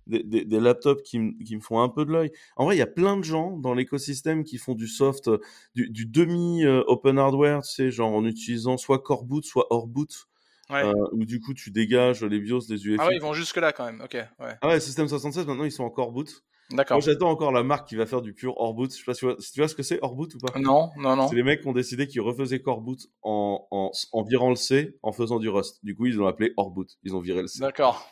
des, 0.08 0.24
des, 0.24 0.46
des 0.46 0.60
laptops 0.60 1.04
qui, 1.04 1.38
qui 1.46 1.56
me 1.56 1.62
font 1.62 1.82
un 1.82 1.90
peu 1.90 2.06
de 2.06 2.12
l'œil. 2.12 2.32
En 2.56 2.66
vrai, 2.66 2.76
il 2.76 2.80
y 2.80 2.84
a 2.84 2.88
plein 2.88 3.18
de 3.18 3.24
gens 3.24 3.58
dans 3.58 3.74
l'écosystème 3.74 4.44
qui 4.44 4.58
font 4.58 4.76
du 4.76 4.88
soft, 4.88 5.28
euh, 5.28 5.40
du, 5.76 5.90
du 5.90 6.06
demi 6.06 6.66
euh, 6.66 6.82
open 6.88 7.18
hardware, 7.20 7.62
tu 7.62 7.70
sais, 7.74 7.92
genre 7.92 8.14
en 8.14 8.26
utilisant 8.26 8.78
soit 8.78 9.00
core 9.00 9.26
boot, 9.26 9.46
soit 9.46 9.68
hors 9.70 9.88
boot, 9.88 10.28
Ouais. 10.72 10.84
euh, 10.84 10.94
où 11.14 11.26
du 11.26 11.40
coup 11.40 11.56
tu 11.56 11.72
dégages 11.72 12.24
les 12.24 12.40
BIOS, 12.40 12.62
les 12.70 12.86
UEFI. 12.86 12.98
Ah 13.02 13.08
ouais, 13.08 13.16
ils 13.16 13.22
vont 13.22 13.34
jusque 13.34 13.58
là 13.58 13.72
quand 13.74 13.86
même. 13.86 14.02
Ok, 14.02 14.14
ouais. 14.14 14.56
Ah 14.62 14.68
ouais, 14.68 14.80
System 14.80 15.08
76, 15.08 15.48
maintenant 15.48 15.64
ils 15.64 15.72
sont 15.72 15.84
en 15.84 15.90
core 15.90 16.12
boot. 16.12 16.44
D'accord. 16.72 16.98
Moi, 16.98 17.06
j'attends 17.06 17.30
encore 17.30 17.52
la 17.52 17.64
marque 17.64 17.88
qui 17.88 17.96
va 17.96 18.06
faire 18.06 18.22
du 18.22 18.34
pur 18.34 18.56
hors 18.58 18.76
boot. 18.76 18.92
Je 18.92 18.98
sais 18.98 19.04
pas 19.04 19.14
si 19.14 19.22
tu 19.22 19.26
vois, 19.26 19.36
si 19.40 19.52
tu 19.52 19.60
vois 19.60 19.68
ce 19.68 19.76
que 19.76 19.82
c'est 19.82 20.00
hors 20.04 20.16
boot 20.16 20.34
ou 20.36 20.38
pas? 20.38 20.60
Non, 20.60 20.92
non, 20.98 21.16
non. 21.16 21.28
C'est 21.28 21.36
les 21.36 21.44
mecs 21.44 21.62
qui 21.62 21.68
ont 21.68 21.74
décidé 21.74 22.08
qu'ils 22.08 22.22
refaisaient 22.22 22.62
core 22.62 22.82
boot 22.82 23.08
en, 23.24 23.68
en, 23.72 23.92
en 24.12 24.24
virant 24.24 24.50
le 24.50 24.56
C, 24.56 24.98
en 25.02 25.12
faisant 25.12 25.40
du 25.40 25.50
Rust. 25.50 25.80
Du 25.84 25.96
coup, 25.96 26.06
ils 26.06 26.16
l'ont 26.16 26.28
appelé 26.28 26.54
hors 26.58 26.70
boot. 26.70 26.98
Ils 27.04 27.16
ont 27.16 27.20
viré 27.20 27.42
le 27.42 27.48
C. 27.48 27.60
D'accord. 27.60 28.08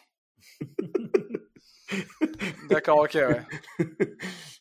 D'accord, 2.70 3.00
ok, 3.00 3.16
ouais. 3.16 3.42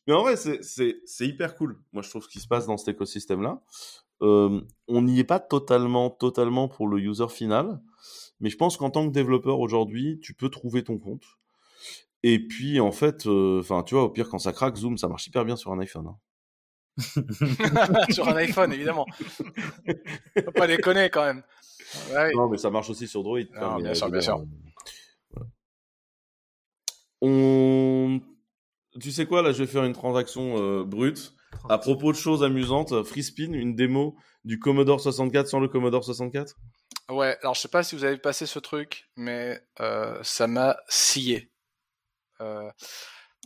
Mais 0.07 0.15
en 0.15 0.23
vrai, 0.23 0.37
c'est 0.37 1.27
hyper 1.27 1.57
cool. 1.57 1.81
Moi, 1.93 2.03
je 2.03 2.11
trouve 2.11 2.23
ce 2.23 2.29
qui 2.29 2.41
se 2.41 2.47
passe 2.47 2.67
dans 2.67 2.77
cet 2.77 2.95
écosystème-là. 2.95 3.61
Euh, 4.23 4.61
on 4.89 5.03
n'y 5.03 5.19
est 5.19 5.25
pas 5.25 5.41
totalement, 5.41 6.11
totalement 6.11 6.69
pour 6.69 6.89
le 6.89 7.01
user 7.01 7.29
final. 7.29 7.81
Mais 8.41 8.51
je 8.51 8.57
pense 8.57 8.77
qu'en 8.77 8.91
tant 8.91 9.07
que 9.07 9.13
développeur 9.13 9.61
aujourd'hui, 9.61 10.21
tu 10.23 10.35
peux 10.35 10.51
trouver 10.51 10.85
ton 10.85 10.99
compte. 10.99 11.25
Et 12.29 12.41
puis, 12.41 12.81
en 12.81 12.91
fait, 12.91 13.29
euh, 13.29 13.61
enfin, 13.61 13.85
tu 13.85 13.95
vois, 13.95 14.03
au 14.03 14.09
pire, 14.09 14.29
quand 14.29 14.41
ça 14.41 14.53
craque, 14.53 14.75
Zoom, 14.75 14.99
ça 14.99 15.07
marche 15.07 15.29
hyper 15.29 15.45
bien 15.45 15.55
sur 15.55 15.71
un 15.71 15.79
iPhone. 15.79 16.09
Hein. 16.09 16.19
sur 18.11 18.27
un 18.27 18.35
iPhone, 18.35 18.73
évidemment. 18.73 19.07
Faut 20.45 20.51
pas 20.51 20.67
déconner 20.67 21.09
quand 21.09 21.25
même. 21.25 21.45
Non, 22.35 22.49
mais 22.49 22.59
ça 22.59 22.69
marche 22.69 22.91
aussi 22.91 23.07
sur 23.07 23.23
Droid. 23.23 23.47
bien 23.81 23.95
sûr, 23.95 24.11
bien 24.11 24.21
sûr. 24.21 24.45
On... 27.21 28.21
Tu 29.01 29.13
sais 29.13 29.27
quoi, 29.27 29.41
là, 29.41 29.53
je 29.53 29.59
vais 29.59 29.69
faire 29.69 29.85
une 29.85 29.93
transaction 29.93 30.61
euh, 30.61 30.83
brute. 30.83 31.33
À 31.69 31.79
propos 31.79 32.11
de 32.11 32.17
choses 32.17 32.43
amusantes, 32.43 33.05
FreeSpin, 33.05 33.53
une 33.53 33.77
démo 33.77 34.17
du 34.43 34.59
Commodore 34.59 35.01
64 35.01 35.47
sans 35.47 35.61
le 35.61 35.69
Commodore 35.69 36.03
64 36.03 36.57
Ouais, 37.09 37.39
alors 37.43 37.55
je 37.55 37.61
sais 37.61 37.69
pas 37.69 37.85
si 37.85 37.95
vous 37.95 38.03
avez 38.03 38.19
passé 38.19 38.47
ce 38.47 38.59
truc, 38.59 39.09
mais 39.15 39.61
euh, 39.79 40.19
ça 40.25 40.49
m'a 40.49 40.77
scié. 40.89 41.53
Euh, 42.41 42.71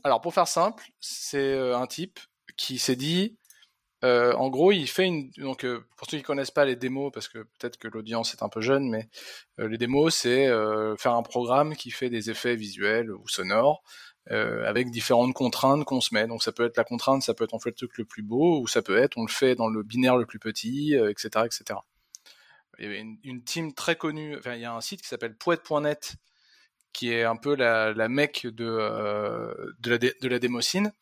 alors 0.05 0.21
pour 0.21 0.35
faire 0.35 0.49
simple, 0.49 0.85
c'est 1.01 1.59
un 1.59 1.87
type 1.87 2.21
qui 2.57 2.79
s'est 2.79 2.97
dit, 2.97 3.37
en 4.03 4.49
gros, 4.49 4.73
il 4.73 4.89
fait 4.89 5.07
une. 5.07 5.31
Donc, 5.37 5.67
pour 5.97 6.09
ceux 6.09 6.19
qui 6.19 6.23
connaissent 6.23 6.51
pas 6.51 6.65
les 6.65 6.77
démos, 6.77 7.13
parce 7.13 7.29
que 7.29 7.39
peut-être 7.39 7.77
que 7.77 7.89
l'audience 7.89 8.35
est 8.35 8.43
un 8.43 8.49
peu 8.49 8.61
jeune, 8.61 8.89
mais 8.89 9.09
les 9.59 9.79
démos, 9.79 10.15
c'est 10.15 10.47
faire 10.99 11.15
un 11.15 11.23
programme 11.23 11.77
qui 11.77 11.91
fait 11.91 12.11
des 12.11 12.31
effets 12.31 12.57
visuels 12.57 13.11
ou 13.13 13.29
sonores 13.29 13.83
avec 14.29 14.91
différentes 14.91 15.35
contraintes 15.35 15.85
qu'on 15.85 16.01
se 16.01 16.15
met. 16.15 16.27
Donc, 16.27 16.43
ça 16.43 16.53
peut 16.53 16.65
être 16.65 16.77
la 16.77 16.85
contrainte, 16.85 17.23
ça 17.23 17.35
peut 17.35 17.45
être 17.45 17.55
on 17.55 17.61
fait 17.61 17.71
le 17.71 17.77
truc 17.77 17.99
le 17.99 18.05
plus 18.07 18.23
beau, 18.23 18.61
ou 18.61 18.67
ça 18.67 18.83
peut 18.83 18.97
être 18.97 19.19
on 19.19 19.23
le 19.25 19.31
fait 19.31 19.55
dans 19.55 19.69
le 19.69 19.83
binaire 19.83 20.17
le 20.17 20.27
plus 20.27 20.39
petit, 20.39 20.95
etc., 20.95 21.45
etc. 21.45 21.81
Il 22.81 22.85
y 22.85 22.87
avait 22.87 23.05
une, 23.25 23.45
team 23.45 23.75
très 23.75 23.97
connue. 23.97 24.39
Enfin, 24.39 24.55
il 24.55 24.63
y 24.63 24.65
a 24.65 24.73
un 24.75 24.81
site 24.81 25.03
qui 25.03 25.09
s'appelle 25.09 25.37
poète.net 25.37 26.17
qui 26.93 27.13
est 27.13 27.25
un 27.25 27.37
peu 27.37 27.55
la, 27.55 27.93
la 27.93 28.09
mecque 28.09 28.47
de, 28.47 29.75
de, 29.79 29.91
la, 29.91 29.99
de 29.99 30.29
la 30.29 30.39
démocine 30.39 30.93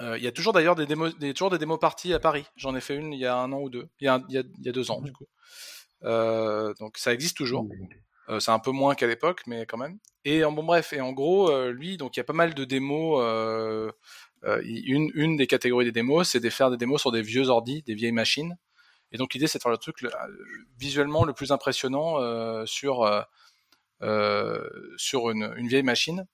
euh, 0.00 0.16
il 0.16 0.24
y 0.24 0.26
a 0.26 0.32
toujours 0.32 0.52
d'ailleurs 0.52 0.76
des 0.76 0.86
démos, 0.86 1.16
des, 1.18 1.34
toujours 1.34 1.50
des 1.50 1.58
démos 1.58 1.78
parties 1.78 2.14
à 2.14 2.18
Paris. 2.18 2.44
J'en 2.56 2.74
ai 2.74 2.80
fait 2.80 2.96
une 2.96 3.12
il 3.12 3.20
y 3.20 3.26
a 3.26 3.36
un 3.36 3.52
an 3.52 3.60
ou 3.60 3.68
deux. 3.68 3.88
Il 4.00 4.06
y 4.06 4.08
a, 4.08 4.22
il 4.28 4.34
y 4.34 4.68
a, 4.68 4.72
deux 4.72 4.90
ans, 4.90 5.00
du 5.02 5.12
coup. 5.12 5.26
Euh, 6.04 6.72
donc 6.80 6.96
ça 6.96 7.12
existe 7.12 7.36
toujours. 7.36 7.66
Euh, 8.28 8.40
c'est 8.40 8.50
un 8.50 8.58
peu 8.58 8.70
moins 8.70 8.94
qu'à 8.94 9.06
l'époque, 9.06 9.42
mais 9.46 9.66
quand 9.66 9.76
même. 9.76 9.98
Et 10.24 10.44
en 10.44 10.52
bon 10.52 10.62
bref, 10.62 10.92
et 10.92 11.00
en 11.00 11.12
gros, 11.12 11.50
lui, 11.70 11.96
donc 11.96 12.16
il 12.16 12.20
y 12.20 12.22
a 12.22 12.24
pas 12.24 12.32
mal 12.32 12.54
de 12.54 12.64
démos. 12.64 13.22
une, 14.44 15.10
une 15.14 15.36
des 15.36 15.46
catégories 15.46 15.84
des 15.84 15.92
démos, 15.92 16.28
c'est 16.28 16.40
de 16.40 16.50
faire 16.50 16.70
des 16.70 16.76
démos 16.76 17.00
sur 17.00 17.12
des 17.12 17.22
vieux 17.22 17.48
ordi, 17.48 17.82
des 17.82 17.94
vieilles 17.94 18.12
machines. 18.12 18.56
Et 19.12 19.18
donc 19.18 19.34
l'idée, 19.34 19.48
c'est 19.48 19.58
de 19.58 19.62
faire 19.62 19.72
le 19.72 19.78
truc 19.78 19.96
visuellement 20.78 21.24
le 21.24 21.34
plus 21.34 21.52
impressionnant 21.52 22.16
sur 22.64 23.04
sur 24.96 25.30
une, 25.30 25.52
une 25.56 25.68
vieille 25.68 25.82
machine. 25.82 26.26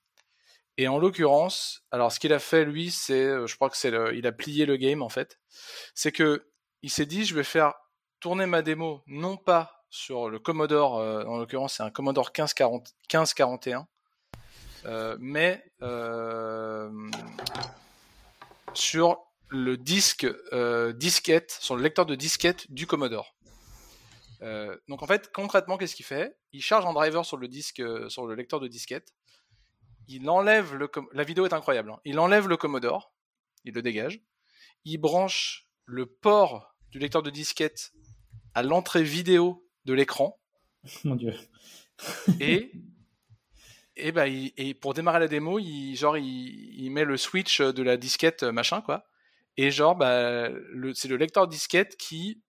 Et 0.77 0.87
en 0.87 0.99
l'occurrence, 0.99 1.81
alors 1.91 2.11
ce 2.11 2.19
qu'il 2.19 2.33
a 2.33 2.39
fait 2.39 2.63
lui, 2.63 2.91
c'est, 2.91 3.25
euh, 3.25 3.47
je 3.47 3.55
crois 3.55 3.69
que 3.69 3.77
c'est, 3.77 3.91
il 4.13 4.27
a 4.27 4.31
plié 4.31 4.67
le 4.67 4.77
game 4.77 5.01
en 5.01 5.09
fait. 5.09 5.39
C'est 5.95 6.11
que 6.11 6.47
il 6.83 6.91
s'est 6.91 7.07
dit, 7.07 7.25
je 7.25 7.33
vais 7.33 7.43
faire 7.43 7.73
tourner 8.19 8.45
ma 8.45 8.61
démo 8.61 9.01
non 9.07 9.37
pas 9.37 9.83
sur 9.89 10.29
le 10.29 10.37
Commodore, 10.37 10.97
euh, 10.99 11.23
en 11.25 11.37
l'occurrence 11.37 11.75
c'est 11.75 11.83
un 11.83 11.89
Commodore 11.89 12.27
1540, 12.27 12.93
1541, 13.11 13.87
euh, 14.85 15.17
mais 15.19 15.63
euh, 15.81 16.89
sur 18.73 19.17
le 19.49 19.77
disque 19.77 20.27
disquette, 20.95 21.57
sur 21.59 21.75
le 21.75 21.81
lecteur 21.81 22.05
de 22.05 22.15
disquette 22.15 22.69
du 22.71 22.85
Commodore. 22.85 23.36
Donc 24.87 25.01
en 25.01 25.07
fait, 25.07 25.31
concrètement, 25.31 25.77
qu'est-ce 25.77 25.95
qu'il 25.95 26.05
fait? 26.05 26.37
Il 26.53 26.61
charge 26.61 26.85
un 26.85 26.93
driver 26.93 27.25
sur 27.25 27.37
le 27.37 27.47
disque, 27.47 27.81
sur 28.09 28.25
le 28.25 28.35
lecteur 28.35 28.59
de 28.59 28.67
disquette 28.67 29.13
il 30.07 30.29
enlève 30.29 30.73
le 30.75 30.89
la 31.13 31.23
vidéo 31.23 31.45
est 31.45 31.53
incroyable. 31.53 31.91
Hein. 31.91 31.99
Il 32.05 32.19
enlève 32.19 32.47
le 32.47 32.57
Commodore, 32.57 33.13
il 33.65 33.73
le 33.73 33.81
dégage, 33.81 34.21
il 34.85 34.97
branche 34.97 35.67
le 35.85 36.05
port 36.05 36.75
du 36.91 36.99
lecteur 36.99 37.23
de 37.23 37.29
disquette 37.29 37.91
à 38.53 38.63
l'entrée 38.63 39.03
vidéo 39.03 39.67
de 39.85 39.93
l'écran. 39.93 40.39
Mon 41.03 41.15
dieu. 41.15 41.33
et 42.39 42.71
et 43.95 44.11
bah 44.11 44.27
et 44.27 44.73
pour 44.75 44.93
démarrer 44.93 45.19
la 45.19 45.27
démo, 45.27 45.59
il 45.59 45.95
genre 45.95 46.17
il, 46.17 46.89
met 46.91 47.03
le 47.03 47.17
switch 47.17 47.61
de 47.61 47.83
la 47.83 47.97
disquette 47.97 48.43
machin 48.43 48.81
quoi. 48.81 49.07
Et 49.57 49.71
genre 49.71 49.95
bah 49.95 50.49
c'est 50.93 51.07
le 51.07 51.17
lecteur 51.17 51.47
disquette 51.47 51.97
qui 51.97 52.41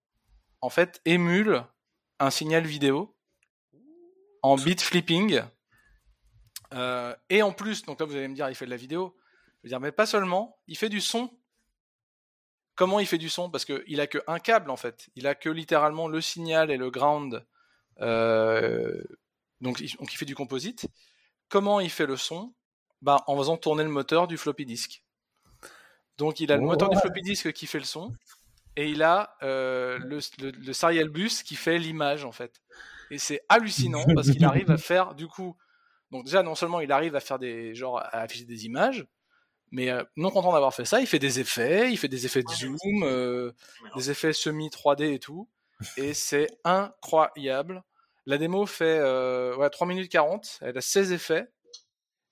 en 0.60 0.70
fait 0.70 1.00
émule 1.04 1.64
un 2.18 2.30
signal 2.30 2.66
vidéo 2.66 3.14
en 4.42 4.56
bit 4.56 4.80
flipping 4.80 5.42
euh, 6.74 7.14
et 7.30 7.42
en 7.42 7.52
plus, 7.52 7.84
donc 7.84 8.00
là 8.00 8.06
vous 8.06 8.16
allez 8.16 8.28
me 8.28 8.34
dire, 8.34 8.48
il 8.48 8.54
fait 8.54 8.66
de 8.66 8.70
la 8.70 8.76
vidéo. 8.76 9.16
Je 9.62 9.68
veux 9.68 9.70
dire, 9.70 9.80
mais 9.80 9.92
pas 9.92 10.06
seulement, 10.06 10.58
il 10.66 10.76
fait 10.76 10.88
du 10.88 11.00
son. 11.00 11.30
Comment 12.74 13.00
il 13.00 13.06
fait 13.06 13.18
du 13.18 13.28
son? 13.28 13.50
Parce 13.50 13.64
qu'il 13.64 14.00
a 14.00 14.06
que 14.06 14.18
un 14.26 14.38
câble 14.38 14.70
en 14.70 14.76
fait. 14.76 15.08
Il 15.16 15.26
a 15.26 15.34
que 15.34 15.48
littéralement 15.48 16.08
le 16.08 16.20
signal 16.20 16.70
et 16.70 16.76
le 16.76 16.90
ground. 16.90 17.44
Euh, 18.00 19.02
donc, 19.60 19.80
il, 19.80 20.10
fait 20.10 20.24
du 20.24 20.36
composite. 20.36 20.86
Comment 21.48 21.80
il 21.80 21.90
fait 21.90 22.06
le 22.06 22.16
son? 22.16 22.54
Bah, 23.02 23.24
En 23.26 23.36
faisant 23.36 23.56
tourner 23.56 23.82
le 23.82 23.88
moteur 23.88 24.28
du 24.28 24.36
floppy 24.36 24.64
disk. 24.64 25.02
Donc 26.18 26.40
il 26.40 26.50
a 26.50 26.56
le 26.56 26.62
moteur 26.62 26.88
du 26.88 26.98
floppy 26.98 27.22
disk 27.22 27.52
qui 27.52 27.66
fait 27.66 27.78
le 27.78 27.84
son 27.84 28.12
et 28.78 28.88
il 28.88 29.02
a 29.02 29.36
euh, 29.42 29.98
le, 29.98 30.20
le 30.38 30.72
serial 30.72 31.08
bus 31.08 31.42
qui 31.42 31.56
fait 31.56 31.78
l'image 31.78 32.24
en 32.24 32.32
fait. 32.32 32.62
Et 33.10 33.18
c'est 33.18 33.42
hallucinant 33.48 34.04
parce 34.14 34.30
qu'il 34.30 34.44
arrive 34.44 34.70
à 34.70 34.78
faire 34.78 35.14
du 35.14 35.26
coup 35.26 35.56
donc 36.10 36.24
déjà, 36.24 36.42
non 36.42 36.54
seulement 36.54 36.80
il 36.80 36.90
arrive 36.92 37.16
à 37.16 37.20
faire 37.20 37.38
des 37.38 37.74
genre 37.74 37.98
à 37.98 38.20
afficher 38.20 38.44
des 38.44 38.64
images, 38.64 39.06
mais 39.70 39.90
euh, 39.90 40.02
non 40.16 40.30
content 40.30 40.52
d'avoir 40.52 40.74
fait 40.74 40.84
ça, 40.84 41.00
il 41.00 41.06
fait 41.06 41.18
des 41.18 41.40
effets, 41.40 41.90
il 41.90 41.98
fait 41.98 42.08
des 42.08 42.24
effets 42.24 42.42
de 42.42 42.50
zoom, 42.50 42.76
euh, 43.02 43.52
des 43.96 44.10
effets 44.10 44.32
semi 44.32 44.68
3D 44.68 45.12
et 45.14 45.18
tout, 45.18 45.48
et 45.96 46.14
c'est 46.14 46.48
incroyable. 46.64 47.82
La 48.26 48.38
démo 48.38 48.66
fait 48.66 48.98
euh, 49.00 49.56
ouais, 49.56 49.70
3 49.70 49.86
minutes 49.86 50.10
40, 50.10 50.60
elle 50.62 50.78
a 50.78 50.80
16 50.80 51.12
effets, 51.12 51.48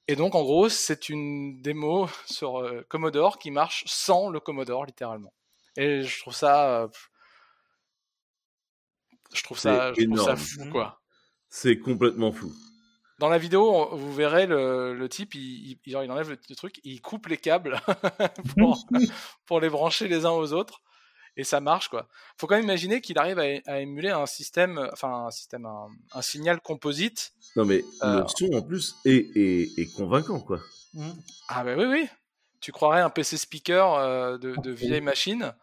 et 0.09 0.17
donc 0.17 0.35
en 0.35 0.43
gros 0.43 0.69
c'est 0.69 1.09
une 1.11 1.61
démo 1.61 2.09
sur 2.27 2.65
Commodore 2.89 3.39
qui 3.39 3.51
marche 3.51 3.85
sans 3.87 4.31
le 4.31 4.41
Commodore 4.41 4.87
littéralement. 4.87 5.33
Et 5.77 6.03
je 6.03 6.21
trouve 6.21 6.35
ça, 6.35 6.89
je 9.35 9.43
trouve 9.43 9.59
ça, 9.59 9.93
je 9.95 10.05
trouve 10.05 10.25
ça 10.25 10.37
fou 10.37 10.71
quoi. 10.71 11.01
C'est 11.49 11.79
complètement 11.79 12.33
fou 12.33 12.53
dans 13.19 13.29
la 13.29 13.39
vidéo, 13.39 13.89
vous 13.93 14.13
verrez 14.13 14.47
le, 14.47 15.07
type, 15.09 15.35
il, 15.35 15.79
il, 15.87 15.97
enlève 15.97 16.29
le, 16.31 16.55
truc, 16.55 16.81
il 16.85 17.01
coupe 17.01 17.29
les 17.29 17.39
câbles 17.39 17.81
pour, 19.47 19.61
les 19.61 19.71
brancher 19.71 20.09
les 20.09 20.27
uns 20.27 20.31
aux 20.31 20.53
autres, 20.53 20.83
et 21.37 21.45
ça 21.45 21.61
marche 21.61 21.89
quoi. 21.89 22.09
Faut 22.37 22.47
quand 22.47 22.57
même 22.57 22.65
imaginer 22.65 23.01
qu'il 23.01 23.19
arrive 23.19 23.39
à, 23.39 23.81
émuler 23.81 24.11
un 24.11 24.27
système, 24.27 24.89
enfin 24.93 25.27
un 25.27 25.31
système, 25.31 25.67
un, 26.13 26.23
signal 26.23 26.61
composite. 26.61 27.33
Non 27.57 27.65
mais 27.65 27.85
euh, 28.03 28.23
le 28.23 28.29
son 28.29 28.53
en 28.55 28.63
plus 28.63 28.97
est, 29.05 29.97
convaincant 29.97 30.41
quoi. 30.41 30.61
Mmh. 30.95 31.11
Ah 31.49 31.65
bah 31.65 31.75
oui 31.77 31.85
oui. 31.87 32.09
Tu 32.61 32.73
croirais 32.73 33.01
un 33.01 33.11
PC 33.11 33.37
speaker 33.37 33.95
euh, 33.95 34.39
de, 34.39 34.71
vieille 34.71 35.01
machine 35.01 35.55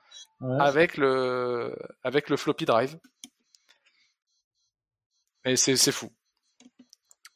avec 0.59 0.97
le 0.97 1.75
avec 2.03 2.29
le 2.29 2.37
floppy 2.37 2.65
drive. 2.65 2.97
Et 5.45 5.55
c'est 5.55 5.91
fou. 5.91 6.09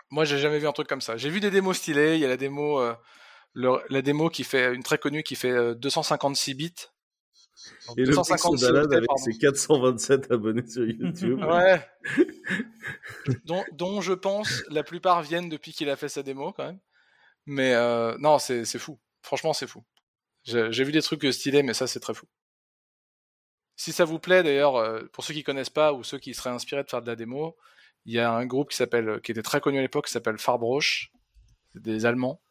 Moi, 0.09 0.23
j'ai 0.23 0.37
jamais 0.37 0.59
vu 0.59 0.67
un 0.67 0.71
truc 0.71 0.87
comme 0.87 1.01
ça. 1.01 1.17
J'ai 1.17 1.29
vu 1.29 1.39
des 1.39 1.51
démos 1.51 1.77
stylées. 1.77 2.15
Il 2.15 2.21
y 2.21 2.25
a 2.25 2.29
la 2.29 2.37
démo, 2.37 2.79
euh, 2.79 2.95
la 3.53 4.01
démo 4.01 4.29
qui 4.29 4.43
fait 4.43 4.73
une 4.73 4.83
très 4.83 4.97
connue 4.97 5.23
qui 5.23 5.35
fait 5.35 5.75
256 5.75 6.51
euh, 6.51 6.55
bits. 6.55 6.73
Et 7.97 8.03
256 8.03 8.65
le 8.65 8.71
balade 8.71 8.93
avec 8.93 9.09
ses 9.17 9.37
427 9.37 10.31
abonnés 10.31 10.65
sur 10.65 10.85
YouTube. 10.85 11.43
ouais. 11.43 11.85
dont, 13.45 13.65
dont, 13.73 13.99
je 13.99 14.13
pense 14.13 14.63
la 14.69 14.83
plupart 14.83 15.21
viennent 15.21 15.49
depuis 15.49 15.73
qu'il 15.73 15.89
a 15.89 15.97
fait 15.97 16.09
sa 16.09 16.23
démo 16.23 16.53
quand 16.53 16.65
même. 16.65 16.79
Mais 17.45 17.73
euh, 17.73 18.15
non, 18.19 18.39
c'est 18.39 18.65
fou. 18.77 18.99
Franchement, 19.21 19.53
c'est 19.53 19.67
fou. 19.67 19.83
J'ai 20.43 20.83
vu 20.83 20.93
des 20.93 21.01
trucs 21.01 21.25
stylés, 21.33 21.63
mais 21.63 21.73
ça, 21.73 21.87
c'est 21.87 21.99
très 21.99 22.13
fou. 22.13 22.25
Si 23.77 23.93
ça 23.93 24.03
vous 24.03 24.19
plaît, 24.19 24.43
d'ailleurs, 24.43 25.07
pour 25.11 25.23
ceux 25.23 25.33
qui 25.33 25.43
connaissent 25.43 25.69
pas 25.69 25.93
ou 25.93 26.03
ceux 26.03 26.17
qui 26.17 26.33
seraient 26.33 26.49
inspirés 26.49 26.83
de 26.83 26.89
faire 26.89 27.01
de 27.01 27.07
la 27.07 27.15
démo, 27.15 27.55
il 28.05 28.13
y 28.13 28.19
a 28.19 28.31
un 28.31 28.45
groupe 28.45 28.71
qui 28.71 28.75
s'appelle, 28.75 29.21
qui 29.21 29.31
était 29.31 29.43
très 29.43 29.61
connu 29.61 29.77
à 29.77 29.81
l'époque, 29.81 30.07
qui 30.07 30.11
s'appelle 30.11 30.37
Farbroche, 30.37 31.11
des 31.75 32.05
Allemands. 32.05 32.41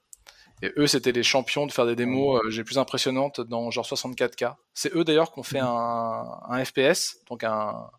Et 0.63 0.73
eux, 0.79 0.87
c'était 0.87 1.13
les 1.13 1.23
champions 1.23 1.67
de 1.67 1.73
faire 1.73 1.85
des 1.87 1.97
démos 1.97 2.41
euh, 2.43 2.51
les 2.51 2.65
plus 2.65 2.79
impressionnantes 2.79 3.41
dans 3.41 3.71
genre 3.71 3.85
64K. 3.85 4.55
C'est 4.73 4.95
eux 4.95 5.05
d'ailleurs 5.05 5.33
qui 5.33 5.39
ont 5.39 5.43
fait 5.43 5.59
un, 5.59 6.41
un 6.49 6.65
FPS, 6.65 7.19
donc 7.29 7.45
un, 7.45 7.91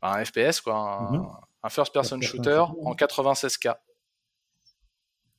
un 0.00 0.24
FPS, 0.24 0.60
quoi, 0.62 0.76
un, 0.76 1.12
mhm. 1.12 1.70
first 1.70 1.92
person 1.92 2.20
shooter 2.20 2.64
en 2.82 2.94
96K. 2.94 3.76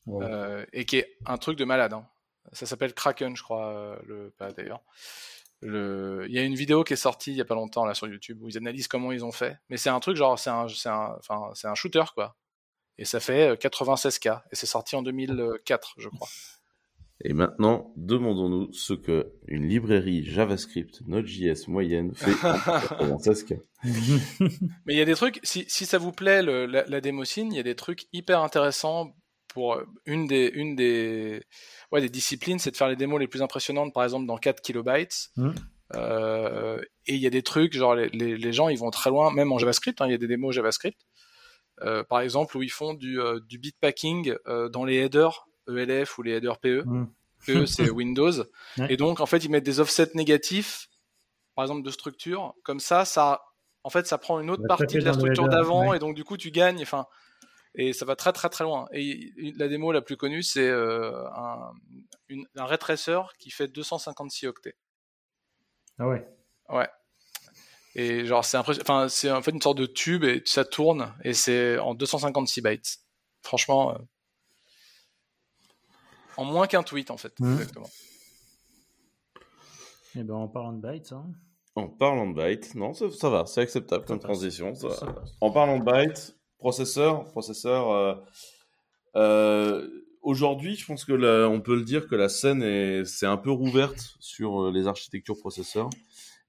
Wow. 0.06 0.24
euh, 0.24 0.66
et 0.74 0.86
qui 0.86 0.98
est 0.98 1.18
un 1.26 1.38
truc 1.38 1.58
de 1.58 1.66
malade. 1.66 1.94
hein. 1.94 2.08
Ça 2.54 2.66
s'appelle 2.66 2.94
Kraken, 2.94 3.36
je 3.36 3.44
crois, 3.44 3.68
euh, 3.68 4.00
le 4.08 4.30
pas 4.32 4.52
d'ailleurs. 4.52 4.82
Le... 5.62 6.26
Il 6.30 6.34
y 6.34 6.40
a 6.40 6.44
une 6.44 6.56
vidéo 6.56 6.84
qui 6.84 6.94
est 6.94 6.98
sortie 6.98 7.32
il 7.32 7.38
y 7.38 7.42
a 7.42 7.46
pas 7.46 7.56
longtemps 7.56 7.86
là 7.86 7.94
sur 7.94 8.08
YouTube 8.08 8.42
où 8.42 8.48
ils 8.50 8.58
analysent 8.58 8.88
comment 8.88 9.12
ils 9.12 9.26
ont 9.26 9.32
fait. 9.32 9.58
Mais 9.70 9.78
c'est 9.78 9.90
un 9.90 10.00
truc 10.00 10.16
genre, 10.16 10.38
c'est 10.40 10.50
un, 10.50 10.68
c'est 10.68 10.90
un, 10.90 11.16
enfin, 11.20 11.52
c'est 11.54 11.68
un 11.68 11.76
shooter 11.76 12.04
quoi. 12.16 12.36
Et 12.98 13.06
ça 13.06 13.20
fait 13.20 13.50
euh, 13.50 13.56
96K. 13.56 14.42
Et 14.52 14.56
c'est 14.56 14.66
sorti 14.66 14.96
en 14.96 15.02
2004, 15.02 15.96
je 15.98 16.10
crois. 16.10 16.28
Et 17.22 17.34
maintenant, 17.34 17.92
demandons-nous 17.98 18.72
ce 18.72 18.94
que 18.94 19.34
une 19.48 19.68
librairie 19.68 20.24
JavaScript 20.24 21.02
Node.js 21.06 21.68
moyenne 21.68 22.16
fait 22.16 22.32
en 22.46 23.18
96K. 23.18 23.60
Mais 24.86 24.94
il 24.94 24.98
y 24.98 25.02
a 25.02 25.06
des 25.06 25.16
trucs, 25.16 25.42
si, 25.44 25.66
si 25.68 25.86
ça 25.86 25.98
vous 25.98 26.14
plaît, 26.14 26.42
le- 26.42 26.66
la, 26.66 26.86
la 26.86 27.02
démocine, 27.02 27.52
il 27.52 27.58
y 27.58 27.60
a 27.60 27.64
des 27.64 27.76
trucs 27.76 28.08
hyper 28.14 28.40
intéressants 28.42 29.14
pour 29.54 29.74
euh, 29.74 29.86
une 30.06 30.28
des, 30.28 30.50
une 30.54 30.76
des, 30.76 31.44
ouais, 31.92 32.02
des 32.02 32.10
disciplines, 32.10 32.60
c'est 32.60 32.72
de 32.72 32.78
faire 32.78 32.88
les 32.88 32.96
démos 32.96 33.20
les 33.20 33.28
plus 33.28 33.42
impressionnantes, 33.42 33.94
par 33.94 34.04
exemple 34.04 34.26
dans 34.26 34.38
4 34.38 34.62
kilobytes. 34.62 35.32
Euh, 35.96 36.80
et 37.08 37.16
il 37.16 37.22
y 37.22 37.28
a 37.28 37.32
des 37.32 37.42
trucs, 37.42 37.74
genre 37.74 37.96
les, 37.96 38.10
les, 38.10 38.38
les 38.38 38.54
gens, 38.54 38.70
ils 38.70 38.78
vont 38.78 38.92
très 38.92 39.10
loin, 39.10 39.32
même 39.32 39.52
en 39.52 39.58
JavaScript, 39.58 40.00
hein, 40.02 40.06
il 40.08 40.12
y 40.12 40.16
a 40.16 40.18
des 40.18 40.28
démos 40.28 40.56
JavaScript. 40.56 41.00
Euh, 41.82 42.04
par 42.04 42.20
exemple, 42.20 42.58
où 42.58 42.64
ils 42.64 42.72
font 42.72 42.94
du, 42.94 43.22
euh, 43.22 43.40
du 43.48 43.58
bitpacking 43.58 44.36
dans 44.72 44.84
les 44.84 44.96
headers 44.98 45.48
ELF 45.68 46.18
ou 46.18 46.24
les 46.24 46.34
headers 46.34 46.60
PE. 46.60 46.84
Mm. 46.86 47.08
PE, 47.46 47.66
c'est 47.66 47.90
Windows. 47.90 48.34
Ouais. 48.78 48.88
Et 48.90 48.98
donc, 48.98 49.20
en 49.20 49.26
fait, 49.26 49.44
ils 49.46 49.50
mettent 49.50 49.66
des 49.66 49.80
offsets 49.80 50.12
négatifs, 50.16 50.90
par 51.56 51.64
exemple, 51.64 51.84
de 51.84 51.92
structure. 51.92 52.54
Comme 52.64 52.80
ça, 52.80 53.06
ça, 53.06 53.42
en 53.84 53.90
fait, 53.90 54.08
ça 54.08 54.18
prend 54.18 54.40
une 54.40 54.50
autre 54.50 54.68
partie 54.68 54.98
de 54.98 55.06
la 55.06 55.14
structure 55.14 55.48
d'avant, 55.48 55.90
ouais. 55.90 55.98
et 55.98 56.00
donc, 56.00 56.16
du 56.16 56.24
coup, 56.24 56.38
tu 56.38 56.52
gagnes. 56.52 56.82
Enfin, 56.82 57.06
et 57.76 57.94
ça 57.94 58.06
va 58.06 58.16
très, 58.16 58.34
très, 58.34 58.50
très 58.50 58.64
loin. 58.64 58.88
Et 58.94 59.32
la 59.58 59.68
démo 59.68 59.92
la 59.92 60.02
plus 60.02 60.18
connue, 60.18 60.44
c'est 60.44 60.68
euh, 60.68 61.26
un, 61.36 61.72
une- 62.28 62.48
un 62.56 62.66
ray 62.66 62.78
tracer 62.78 63.20
qui 63.40 63.52
fait 63.52 63.68
256 63.68 64.48
octets. 64.48 64.76
Ah 65.98 66.08
ouais. 66.08 66.28
Ouais. 66.70 66.88
Et 67.96 68.26
genre, 68.26 68.46
c'est 68.46 68.58
impressionnant. 68.58 68.84
Enfin, 68.84 69.10
c'est 69.10 69.32
en 69.32 69.42
fait 69.42 69.52
une 69.52 69.62
sorte 69.62 69.78
de 69.78 69.86
tube 69.86 70.24
et 70.24 70.42
ça 70.46 70.64
tourne 70.66 71.14
et 71.24 71.34
c'est 71.34 71.78
en 71.80 71.94
256 71.96 72.62
bytes. 72.62 72.98
Franchement, 73.42 73.94
euh, 73.96 73.98
en 76.38 76.46
moins 76.46 76.68
qu'un 76.68 76.84
tweet 76.84 77.12
en 77.12 77.18
fait. 77.18 77.38
Mhm. 77.40 77.54
Exactement. 77.54 77.90
Et 80.16 80.24
ben 80.24 80.34
en 80.36 80.48
parlant 80.48 80.74
de 80.74 80.82
bytes, 80.82 81.12
hein. 81.12 81.26
En 81.76 81.88
parlant 81.88 82.28
de 82.30 82.34
bytes, 82.34 82.76
non, 82.76 82.94
ça, 82.94 83.10
ça 83.12 83.30
va, 83.30 83.46
c'est 83.46 83.62
acceptable 83.62 84.04
comme 84.06 84.20
transition. 84.20 84.74
ça. 84.76 84.90
Ça. 84.92 85.16
En 85.40 85.52
parlant 85.52 85.78
de 85.80 85.86
bytes, 85.86 86.36
processeur, 86.60 87.26
processeur. 87.32 87.90
euh, 87.92 88.16
euh, 89.16 89.88
Aujourd'hui, 90.22 90.76
je 90.76 90.86
pense 90.86 91.06
que 91.06 91.14
la- 91.14 91.48
on 91.48 91.62
peut 91.62 91.76
le 91.78 91.84
dire 91.84 92.06
que 92.06 92.14
la 92.16 92.28
scène 92.28 92.62
est, 92.62 93.06
c'est 93.06 93.26
un 93.26 93.38
peu 93.38 93.52
rouverte 93.52 94.18
sur 94.20 94.64
euh, 94.66 94.72
les 94.72 94.86
architectures 94.86 95.38
processeurs. 95.40 95.90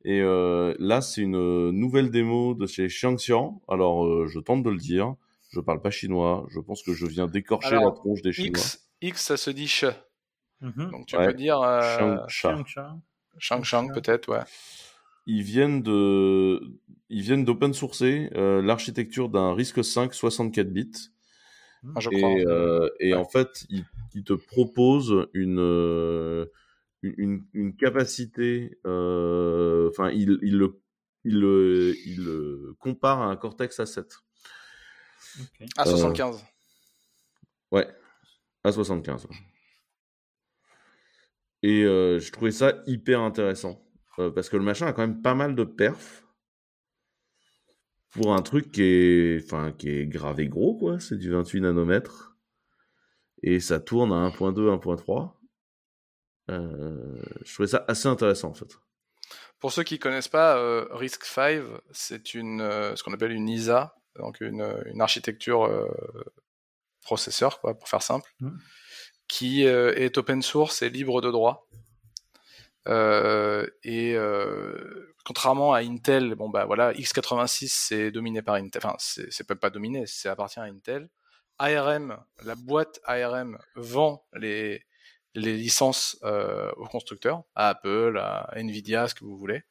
Et 0.04 0.20
euh, 0.20 0.74
là, 0.80 1.00
c'est 1.00 1.20
une 1.20 1.70
nouvelle 1.70 2.10
démo 2.10 2.54
de 2.54 2.66
chez 2.66 2.88
Xiangxiang. 2.88 3.62
Alors, 3.68 4.04
euh, 4.04 4.26
je 4.26 4.40
tente 4.40 4.64
de 4.64 4.70
le 4.70 4.76
dire. 4.76 5.14
Je 5.50 5.60
parle 5.60 5.80
pas 5.80 5.90
chinois. 5.92 6.46
Je 6.50 6.58
pense 6.58 6.82
que 6.82 6.92
je 6.94 7.06
viens 7.06 7.28
d'écorcher 7.28 7.68
Alors, 7.76 7.84
la 7.84 7.90
tronche 7.92 8.22
des 8.22 8.32
Chinois. 8.32 8.50
X, 8.58 8.88
X, 9.02 9.24
ça 9.26 9.36
se 9.36 9.50
dit 9.50 9.68
ch. 9.68 9.94
Mhm. 10.60 10.90
Donc 10.90 11.06
tu 11.06 11.16
Ouais. 11.16 11.26
peux 11.28 11.34
dire 11.34 11.60
euh, 11.60 11.80
Xiang- 11.80 12.28
Sha. 12.28 12.52
Xiangxia. 12.54 12.96
Shang 13.38 13.62
Shang 13.62 13.94
peut-être, 13.94 14.28
ouais. 14.30 14.42
Ils 15.26 15.42
viennent 15.42 15.82
de 15.82 16.60
ils 17.08 17.22
viennent 17.22 17.44
d'open 17.44 17.72
sourcer 17.74 18.30
euh, 18.34 18.62
l'architecture 18.62 19.28
d'un 19.28 19.54
RISC 19.54 19.84
5 19.84 20.14
64 20.14 20.72
bits 20.72 20.90
Ah, 21.94 22.00
je 22.00 22.10
crois. 22.10 22.30
et, 22.30 22.44
euh, 22.46 22.88
et 23.00 23.12
Ouais. 23.12 23.18
en 23.18 23.24
fait 23.24 23.66
ils, 23.70 23.84
ils 24.14 24.24
te 24.24 24.32
proposent 24.32 25.28
une 25.34 25.58
euh, 25.58 26.46
une, 27.02 27.14
une- 27.18 27.44
une 27.54 27.76
capacité 27.76 28.78
euh, 28.86 29.88
enfin 29.90 30.10
il 30.10 30.38
il 30.42 30.56
le 30.58 30.80
il 31.24 31.40
le 31.40 31.94
il 32.06 32.24
le 32.24 32.74
compare 32.78 33.22
à 33.22 33.26
un 33.26 33.36
Cortex 33.36 33.80
A7 33.80 34.22
Ok. 35.40 35.62
À 35.76 35.84
75. 35.86 36.44
ouais 37.72 37.88
A75 38.64 39.26
ouais. 39.26 39.36
et 41.62 41.84
euh, 41.84 42.18
je 42.20 42.32
trouvais 42.32 42.50
ça 42.52 42.82
hyper 42.86 43.20
intéressant 43.20 43.82
euh, 44.18 44.30
parce 44.30 44.48
que 44.48 44.56
le 44.56 44.62
machin 44.64 44.86
a 44.86 44.92
quand 44.92 45.02
même 45.06 45.22
pas 45.22 45.34
mal 45.34 45.54
de 45.54 45.64
perf 45.64 46.24
pour 48.10 48.34
un 48.34 48.42
truc 48.42 48.72
qui 48.72 48.82
est, 48.82 49.44
enfin, 49.44 49.72
qui 49.72 49.88
est 49.88 50.06
gravé 50.06 50.48
gros, 50.48 50.76
quoi. 50.76 50.98
C'est 51.00 51.16
du 51.16 51.30
28 51.30 51.60
nanomètres. 51.60 52.36
Et 53.42 53.60
ça 53.60 53.80
tourne 53.80 54.12
à 54.12 54.16
1.2, 54.16 54.68
1.3. 54.68 55.32
Euh, 56.50 57.22
je 57.44 57.54
trouvais 57.54 57.68
ça 57.68 57.84
assez 57.88 58.08
intéressant, 58.08 58.48
en 58.48 58.54
fait. 58.54 58.76
Pour 59.60 59.72
ceux 59.72 59.84
qui 59.84 59.98
connaissent 59.98 60.28
pas, 60.28 60.58
euh, 60.58 60.86
RISC-V, 60.90 61.62
c'est 61.92 62.34
une, 62.34 62.60
euh, 62.60 62.96
ce 62.96 63.02
qu'on 63.04 63.12
appelle 63.12 63.30
une 63.32 63.48
ISA, 63.48 63.94
donc 64.16 64.40
une, 64.40 64.60
euh, 64.62 64.82
une 64.86 65.00
architecture 65.00 65.64
euh, 65.64 65.86
processeur, 67.02 67.60
quoi, 67.60 67.74
pour 67.78 67.88
faire 67.88 68.02
simple, 68.02 68.28
Mhm. 68.40 68.58
qui 69.28 69.66
euh, 69.66 69.94
est 69.94 70.18
open 70.18 70.42
source 70.42 70.82
et 70.82 70.90
libre 70.90 71.20
de 71.20 71.30
droit. 71.30 71.68
Euh, 72.88 73.66
et 73.82 74.14
euh, 74.16 75.14
contrairement 75.24 75.74
à 75.74 75.80
Intel, 75.80 76.34
bon 76.34 76.48
bah 76.48 76.64
voilà, 76.64 76.92
x86 76.92 77.68
c'est 77.68 78.10
dominé 78.10 78.40
par 78.42 78.54
Intel, 78.54 78.80
enfin 78.82 78.96
c'est 78.98 79.30
c'est 79.30 79.46
pas 79.46 79.70
dominé, 79.70 80.04
c'est 80.06 80.28
appartient 80.28 80.60
à 80.60 80.64
Intel. 80.64 81.08
ARM, 81.58 82.16
la 82.42 82.54
boîte 82.54 83.00
ARM 83.04 83.58
vend 83.76 84.24
les 84.32 84.82
les 85.34 85.56
licences 85.56 86.18
euh, 86.24 86.70
aux 86.76 86.86
constructeurs, 86.86 87.44
à 87.54 87.68
Apple, 87.68 88.18
à 88.18 88.50
Nvidia, 88.56 89.08
ce 89.08 89.14
que 89.14 89.24
vous 89.24 89.36
voulez, 89.36 89.62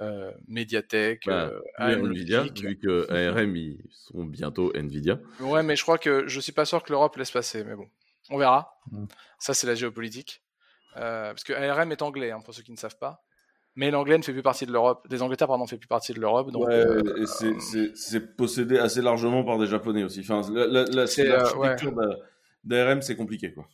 euh, 0.00 0.32
Mediatek, 0.46 1.26
Bah, 1.26 1.50
euh, 1.50 1.60
AMD, 1.76 2.06
Nvidia, 2.06 2.42
vu 2.42 2.78
que 2.78 3.10
ARM, 3.10 3.56
ils 3.56 3.82
sont 3.90 4.24
bientôt 4.24 4.72
Nvidia. 4.74 5.18
Ouais, 5.40 5.62
mais 5.62 5.76
je 5.76 5.82
crois 5.82 5.98
que 5.98 6.26
je 6.28 6.40
suis 6.40 6.52
pas 6.52 6.64
sûr 6.64 6.82
que 6.82 6.92
l'Europe 6.92 7.16
laisse 7.16 7.30
passer, 7.30 7.64
mais 7.64 7.74
bon, 7.74 7.88
on 8.30 8.38
verra. 8.38 8.78
Mm. 8.90 9.04
Ça, 9.38 9.54
c'est 9.54 9.66
la 9.66 9.74
géopolitique. 9.74 10.42
Euh, 10.98 11.28
parce 11.30 11.44
que 11.44 11.52
ARM 11.52 11.92
est 11.92 12.02
anglais, 12.02 12.30
hein, 12.30 12.40
pour 12.40 12.54
ceux 12.54 12.62
qui 12.62 12.72
ne 12.72 12.76
savent 12.76 12.98
pas. 12.98 13.22
Mais 13.76 13.90
l'anglais 13.92 14.18
ne 14.18 14.22
fait 14.24 14.32
plus 14.32 14.42
partie 14.42 14.66
de 14.66 14.72
l'Europe. 14.72 15.06
Les 15.08 15.22
Angleterres, 15.22 15.46
pardon, 15.46 15.64
ne 15.64 15.68
fait 15.68 15.78
plus 15.78 15.86
partie 15.86 16.12
de 16.12 16.18
l'Europe. 16.20 16.50
Donc, 16.50 16.66
ouais, 16.66 16.74
euh, 16.74 17.22
et 17.22 17.26
c'est- 17.94 18.20
possédé 18.36 18.78
assez 18.78 19.00
largement 19.00 19.44
par 19.44 19.56
des 19.58 19.66
Japonais 19.68 20.02
aussi. 20.02 20.20
Enfin, 20.28 20.42
la- 20.52 20.66
la- 20.66 20.84
euh, 21.06 22.14
d'ARM, 22.64 23.02
c'est 23.02 23.14
compliqué, 23.14 23.52
quoi. 23.52 23.68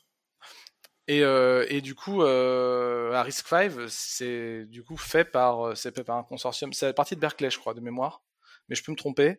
Et, 1.07 1.23
euh, 1.23 1.65
et 1.69 1.81
du 1.81 1.95
coup, 1.95 2.23
euh, 2.23 3.13
à 3.13 3.23
RISC-V, 3.23 3.87
c'est 3.89 4.65
du 4.67 4.83
coup 4.83 4.97
fait 4.97 5.25
par, 5.25 5.77
c'est 5.77 5.93
par 6.05 6.17
un 6.17 6.23
consortium. 6.25 6.73
C'est 6.73 6.93
partie 6.95 7.15
de 7.15 7.21
Berkeley, 7.21 7.51
je 7.51 7.59
crois, 7.59 7.75
de 7.75 7.81
mémoire. 7.81 8.23
Mais 8.69 8.75
je 8.75 8.83
peux 8.83 8.93
me 8.93 8.97
tromper. 8.97 9.39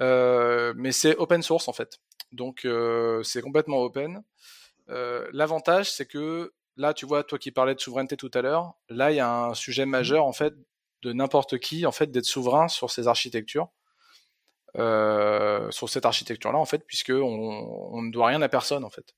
Euh, 0.00 0.72
mais 0.76 0.92
c'est 0.92 1.16
open 1.16 1.42
source 1.42 1.66
en 1.68 1.72
fait. 1.72 1.98
Donc 2.32 2.66
c'est 3.22 3.42
complètement 3.42 3.78
open. 3.82 4.22
L'avantage, 4.88 5.90
c'est 5.90 6.06
que 6.06 6.52
là, 6.76 6.94
tu 6.94 7.06
vois, 7.06 7.24
toi 7.24 7.38
qui 7.38 7.50
parlais 7.50 7.74
de 7.74 7.80
souveraineté 7.80 8.16
tout 8.16 8.30
à 8.34 8.42
l'heure, 8.42 8.74
là, 8.88 9.10
il 9.12 9.16
y 9.16 9.20
a 9.20 9.30
un 9.46 9.54
sujet 9.54 9.86
majeur 9.86 10.24
en 10.26 10.32
fait 10.32 10.54
de 11.02 11.12
n'importe 11.12 11.58
qui 11.58 11.86
en 11.86 11.92
fait 11.92 12.10
d'être 12.10 12.24
souverain 12.24 12.68
sur 12.68 12.90
ces 12.90 13.08
architectures. 13.08 13.68
Euh, 14.76 15.70
sur 15.70 15.88
cette 15.88 16.04
architecture-là, 16.04 16.58
en 16.58 16.64
fait, 16.64 16.84
puisque 16.84 17.10
on, 17.10 17.22
on 17.92 18.02
ne 18.02 18.10
doit 18.10 18.26
rien 18.26 18.42
à 18.42 18.48
personne, 18.48 18.82
en 18.82 18.90
fait. 18.90 19.14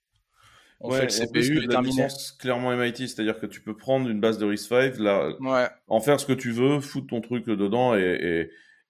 On 0.81 0.91
Ouais, 0.91 0.99
fait 0.99 1.05
le 1.05 1.09
CPU 1.09 1.61
la 1.63 1.69
terminé. 1.69 2.07
clairement 2.39 2.73
MIT, 2.73 3.09
c'est-à-dire 3.09 3.41
que 3.41 3.47
tu 3.47 3.63
peux 3.63 3.75
prendre 3.75 4.11
une 4.11 4.21
base 4.21 4.37
de 4.37 4.45
RISC-V, 4.45 4.93
Ouais, 5.41 5.69
en 5.89 6.01
faire 6.01 6.21
ce 6.21 6.27
que 6.27 6.35
tu 6.35 6.51
veux, 6.51 6.81
foutre 6.81 7.07
ton 7.07 7.23
truc 7.23 7.47
dedans 7.47 7.95
et, 7.97 8.03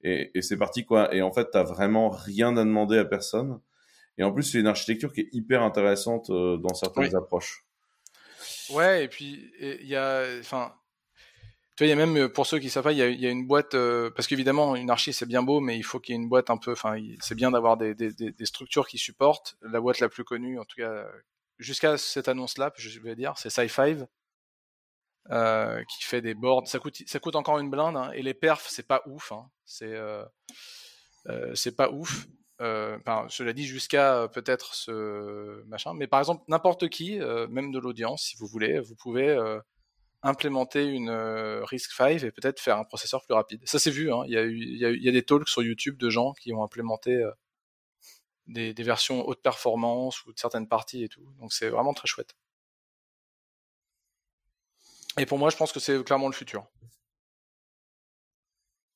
et, 0.02 0.10
et, 0.10 0.30
et 0.36 0.42
c'est 0.42 0.56
parti 0.56 0.84
quoi. 0.84 1.14
Et 1.14 1.22
en 1.22 1.30
fait, 1.30 1.46
t'as 1.52 1.62
vraiment 1.62 2.08
rien 2.10 2.56
à 2.56 2.64
demander 2.64 2.98
à 2.98 3.04
personne. 3.04 3.60
Et 4.18 4.24
en 4.24 4.32
plus, 4.32 4.44
c'est 4.44 4.60
une 4.60 4.66
architecture 4.66 5.12
qui 5.12 5.22
est 5.22 5.28
hyper 5.32 5.62
intéressante 5.62 6.30
euh, 6.30 6.56
dans 6.58 6.74
certaines 6.74 7.04
Oui. 7.04 7.16
approches. 7.16 7.65
Ouais, 8.70 9.04
et 9.04 9.08
puis 9.08 9.52
il 9.60 9.86
y 9.86 9.96
a, 9.96 10.24
enfin, 10.40 10.74
tu 11.76 11.84
vois, 11.84 11.86
il 11.86 11.90
y 11.90 11.92
a 11.92 11.96
même 11.96 12.16
euh, 12.16 12.28
pour 12.28 12.46
ceux 12.46 12.58
qui 12.58 12.70
savent 12.70 12.84
pas, 12.84 12.92
il 12.92 12.98
y 12.98 13.26
a, 13.26 13.30
une 13.30 13.46
boîte 13.46 13.74
euh, 13.74 14.10
parce 14.10 14.26
qu'évidemment 14.26 14.76
une 14.76 14.90
archi 14.90 15.12
c'est 15.12 15.26
bien 15.26 15.42
beau, 15.42 15.60
mais 15.60 15.76
il 15.76 15.82
faut 15.82 16.00
qu'il 16.00 16.14
y 16.14 16.18
ait 16.18 16.20
une 16.20 16.28
boîte 16.28 16.50
un 16.50 16.56
peu, 16.56 16.72
enfin, 16.72 16.96
c'est 17.20 17.34
bien 17.34 17.50
d'avoir 17.50 17.76
des, 17.76 17.94
structures 18.44 18.88
qui 18.88 18.98
supportent. 18.98 19.56
La 19.62 19.80
boîte 19.80 20.00
la 20.00 20.08
plus 20.08 20.24
connue, 20.24 20.58
en 20.58 20.64
tout 20.64 20.76
cas, 20.76 21.06
jusqu'à 21.58 21.98
cette 21.98 22.28
annonce-là, 22.28 22.72
je 22.76 23.00
vais 23.00 23.16
dire, 23.16 23.34
c'est 23.36 23.48
Sci5. 23.48 24.06
Euh, 25.30 25.82
qui 25.84 26.04
fait 26.04 26.20
des 26.20 26.34
boards, 26.34 26.68
ça 26.68 26.78
coûte, 26.78 27.02
ça 27.04 27.18
coûte 27.18 27.34
encore 27.34 27.58
une 27.58 27.68
blinde, 27.68 27.96
hein, 27.96 28.12
et 28.14 28.22
les 28.22 28.34
perfs, 28.34 28.68
c'est 28.68 28.86
pas 28.86 29.02
ouf, 29.06 29.32
hein, 29.32 29.50
c'est, 29.64 29.92
euh, 29.92 30.24
euh, 31.26 31.52
c'est 31.56 31.74
pas 31.74 31.90
ouf. 31.90 32.28
Euh, 32.62 32.98
cela 33.28 33.52
dit, 33.52 33.66
jusqu'à 33.66 34.16
euh, 34.16 34.28
peut-être 34.28 34.74
ce 34.74 35.62
machin. 35.66 35.94
Mais 35.94 36.06
par 36.06 36.20
exemple, 36.20 36.44
n'importe 36.48 36.88
qui, 36.88 37.20
euh, 37.20 37.46
même 37.48 37.70
de 37.72 37.78
l'audience, 37.78 38.24
si 38.24 38.36
vous 38.36 38.46
voulez, 38.46 38.80
vous 38.80 38.96
pouvez 38.96 39.36
implémenter 40.22 40.84
une 40.86 41.10
euh, 41.10 41.64
RISC-V 41.64 42.24
et 42.26 42.30
peut-être 42.32 42.60
faire 42.60 42.78
un 42.78 42.84
processeur 42.84 43.24
plus 43.24 43.34
rapide. 43.34 43.60
Ça 43.64 43.78
s'est 43.78 43.90
vu, 43.90 44.12
hein. 44.12 44.22
il, 44.26 44.32
y 44.32 44.36
il, 44.36 44.76
y 44.76 44.84
il 44.84 45.02
y 45.02 45.08
a 45.08 45.12
des 45.12 45.22
talks 45.22 45.48
sur 45.48 45.62
YouTube 45.62 45.98
de 45.98 46.10
gens 46.10 46.32
qui 46.32 46.52
ont 46.52 46.62
implémenté 46.64 47.22
des, 48.46 48.74
des, 48.74 48.82
versions 48.82 49.26
haute 49.28 49.42
performance 49.42 50.24
ou 50.26 50.32
de 50.32 50.38
certaines 50.38 50.68
parties 50.68 51.04
et 51.04 51.08
tout. 51.08 51.26
Donc 51.40 51.52
c'est 51.52 51.68
vraiment 51.68 51.94
très 51.94 52.08
chouette. 52.08 52.34
Et 55.18 55.26
pour 55.26 55.38
moi, 55.38 55.50
je 55.50 55.56
pense 55.56 55.72
que 55.72 55.80
c'est 55.80 56.02
clairement 56.04 56.28
le 56.28 56.34
futur. 56.34 56.66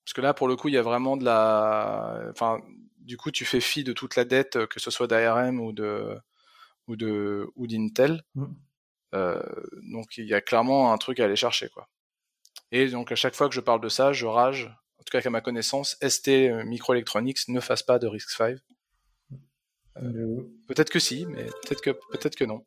Parce 0.05 0.15
que 0.15 0.21
là, 0.21 0.35
pour 0.35 0.49
le 0.49 0.57
coup, 0.57 0.69
il 0.69 0.75
y 0.75 0.79
a 0.79 0.83
vraiment 0.83 1.17
de 1.17 1.25
la. 1.25 2.21
Enfin, 2.31 2.61
du 3.11 3.17
coup, 3.17 3.33
tu 3.33 3.45
fais 3.45 3.61
fi 3.61 3.83
de 3.83 3.93
toute 3.93 4.15
la 4.15 4.25
dette, 4.25 4.67
que 4.67 4.79
ce 4.79 4.93
soit 4.93 5.09
d'ARM 5.09 5.59
ou 5.59 5.73
de 5.73 6.17
ou 6.87 6.95
de 6.95 7.51
ou 7.57 7.67
d'Intel. 7.67 8.23
Mm. 8.37 8.45
Euh, 9.17 9.43
donc, 9.83 10.17
il 10.17 10.27
y 10.27 10.35
a 10.35 10.41
clairement 10.41 10.93
un 10.93 10.97
truc 10.97 11.19
à 11.19 11.25
aller 11.25 11.35
chercher, 11.35 11.69
quoi. 11.71 11.89
Et 12.71 12.87
donc, 12.87 13.11
à 13.11 13.17
chaque 13.17 13.35
fois 13.35 13.49
que 13.49 13.55
je 13.57 13.61
parle 13.61 13.81
de 13.81 13.89
ça, 13.89 14.13
je 14.13 14.27
rage. 14.27 14.67
En 15.01 15.03
tout 15.03 15.11
cas, 15.11 15.21
qu'à 15.21 15.31
ma 15.31 15.41
connaissance, 15.41 15.99
ST 16.09 16.29
Microelectronics 16.65 17.49
ne 17.49 17.59
fasse 17.59 17.83
pas 17.83 17.99
de 17.99 18.07
RISC-V. 18.07 18.59
Euh, 19.97 20.43
peut-être 20.69 20.91
que 20.91 21.01
si, 21.01 21.27
mais 21.27 21.47
peut-être 21.47 21.81
que 21.81 21.91
peut-être 22.13 22.37
que 22.37 22.45
non. 22.45 22.65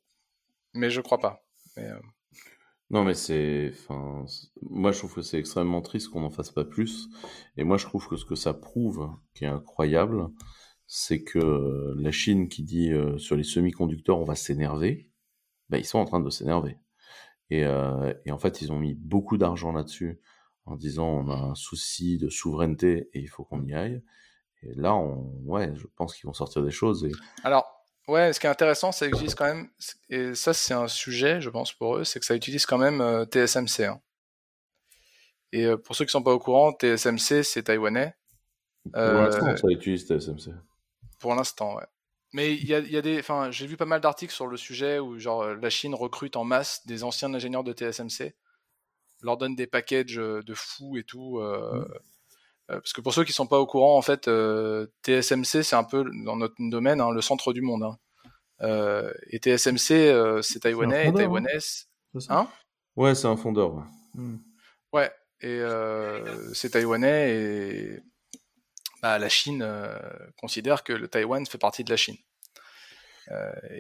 Mais 0.74 0.90
je 0.90 1.00
crois 1.00 1.20
pas. 1.20 1.42
Mais, 1.78 1.88
euh, 1.88 2.00
non, 2.90 3.04
mais 3.04 3.14
c'est, 3.16 3.72
enfin, 3.74 4.26
moi 4.62 4.92
je 4.92 5.00
trouve 5.00 5.16
que 5.16 5.22
c'est 5.22 5.40
extrêmement 5.40 5.82
triste 5.82 6.10
qu'on 6.10 6.22
n'en 6.22 6.30
fasse 6.30 6.52
pas 6.52 6.66
plus. 6.66 7.10
Et 7.58 7.64
moi 7.64 7.78
je 7.78 7.86
trouve 7.86 8.08
que 8.08 8.18
ce 8.18 8.26
que 8.26 8.36
ça 8.36 8.54
prouve, 8.54 9.10
qui 9.34 9.46
est 9.46 9.48
incroyable, 9.48 10.30
c'est 10.86 11.24
que 11.24 11.94
la 11.98 12.12
Chine 12.12 12.50
qui 12.50 12.64
dit 12.64 12.92
euh, 12.92 13.18
sur 13.18 13.36
les 13.36 13.44
semi-conducteurs 13.44 14.20
on 14.20 14.26
va 14.26 14.36
s'énerver, 14.36 15.10
bah, 15.70 15.80
ils 15.80 15.86
sont 15.86 16.00
en 16.00 16.06
train 16.06 16.20
de 16.20 16.30
s'énerver. 16.30 16.78
Et, 17.50 17.66
euh, 17.66 18.14
et, 18.26 18.32
en 18.32 18.38
fait 18.38 18.62
ils 18.62 18.72
ont 18.72 18.80
mis 18.80 18.96
beaucoup 18.96 19.38
d'argent 19.38 19.72
là-dessus 19.72 20.20
en 20.66 20.76
disant 20.76 21.08
on 21.08 21.30
a 21.30 21.36
un 21.36 21.56
souci 21.56 22.18
de 22.18 22.30
souveraineté 22.30 23.10
et 23.14 23.20
il 23.22 23.28
faut 23.28 23.44
qu'on 23.44 23.64
y 23.64 23.74
aille. 23.74 24.04
Et 24.62 24.74
là, 24.76 24.96
ouais, 25.44 25.74
je 25.76 25.88
pense 25.96 26.16
qu'ils 26.16 26.28
vont 26.28 26.34
sortir 26.34 26.64
des 26.64 26.72
choses. 26.72 27.10
Alors, 27.44 27.73
Ouais, 28.08 28.34
ce 28.34 28.40
qui 28.40 28.48
est 28.48 28.50
intéressant, 28.50 28.92
c'est 28.92 29.10
que 29.10 29.16
utilise 29.16 29.36
quand 29.36 29.46
même, 29.46 29.70
et 30.10 30.36
ça 30.36 30.54
c'est 30.54 30.74
un 30.74 30.90
sujet, 30.90 31.40
je 31.40 31.50
pense 31.50 31.72
pour 31.72 31.98
eux, 31.98 32.04
c'est 32.04 32.20
que 32.20 32.26
ça 32.26 32.36
utilise 32.36 32.66
quand 32.66 32.78
même 32.78 33.00
euh, 33.00 33.26
TSMC. 33.26 33.86
Hein. 33.86 34.02
Et 35.54 35.66
euh, 35.66 35.78
pour 35.78 35.96
ceux 35.96 36.04
qui 36.04 36.12
sont 36.12 36.24
pas 36.24 36.34
au 36.34 36.40
courant, 36.40 36.74
TSMC 36.74 37.44
c'est 37.44 37.64
taïwanais. 37.64 38.14
Pour 38.92 39.02
l'instant, 39.02 39.48
euh, 39.48 39.56
ça 39.56 39.68
utilise 39.70 40.06
TSMC. 40.06 40.54
Pour 41.20 41.34
l'instant, 41.34 41.76
ouais. 41.76 41.86
Mais 42.34 42.54
il 42.54 42.66
y 42.66 42.74
a, 42.74 42.80
y 42.80 42.98
a, 42.98 43.02
des, 43.02 43.20
enfin, 43.20 43.52
j'ai 43.52 43.68
vu 43.68 43.78
pas 43.78 43.86
mal 43.86 44.02
d'articles 44.02 44.34
sur 44.34 44.48
le 44.48 44.58
sujet 44.58 45.00
où 45.00 45.18
genre 45.20 45.46
la 45.46 45.70
Chine 45.70 45.96
recrute 45.96 46.36
en 46.36 46.44
masse 46.44 46.86
des 46.86 47.04
anciens 47.04 47.34
ingénieurs 47.34 47.64
de 47.64 47.72
TSMC, 47.72 48.36
leur 49.22 49.38
donne 49.38 49.56
des 49.56 49.68
packages 49.68 50.16
de 50.16 50.54
fous 50.54 50.98
et 50.98 51.04
tout. 51.04 51.40
Mmh. 51.40 51.86
Euh, 52.72 52.76
parce 52.76 52.94
que 52.94 53.02
pour 53.02 53.14
ceux 53.14 53.24
qui 53.24 53.34
sont 53.34 53.48
pas 53.48 53.60
au 53.60 53.66
courant, 53.66 53.98
en 53.98 54.02
fait, 54.02 54.28
euh, 54.28 54.88
TSMC, 55.06 55.64
c'est 55.64 55.76
un 55.76 55.84
peu 55.84 56.06
dans 56.26 56.38
notre 56.38 56.56
domaine 56.60 57.02
hein, 57.02 57.12
le 57.12 57.22
centre 57.22 57.52
du 57.54 57.62
monde. 57.62 57.84
Hein. 57.84 57.98
Euh, 58.62 59.12
et 59.30 59.40
TSMC, 59.40 60.42
c'est 60.42 60.60
taïwanais 60.62 61.08
et. 61.08 62.24
Hein 62.30 62.48
ouais, 62.96 63.16
c'est 63.16 63.28
un 63.28 63.36
fondeur. 63.36 63.74
Ouais, 63.74 63.84
hmm. 64.14 64.38
ouais 64.94 65.12
et 65.42 65.62
c'est 66.54 66.70
taïwanais 66.70 67.36
et 67.36 68.00
bah, 69.02 69.20
la 69.20 69.28
Chine 69.28 69.68
considère 70.38 70.84
que 70.84 70.94
le 70.94 71.10
Taïwan 71.10 71.46
fait 71.46 71.58
partie 71.58 71.84
de 71.84 71.90
la 71.90 71.98
Chine. 71.98 72.16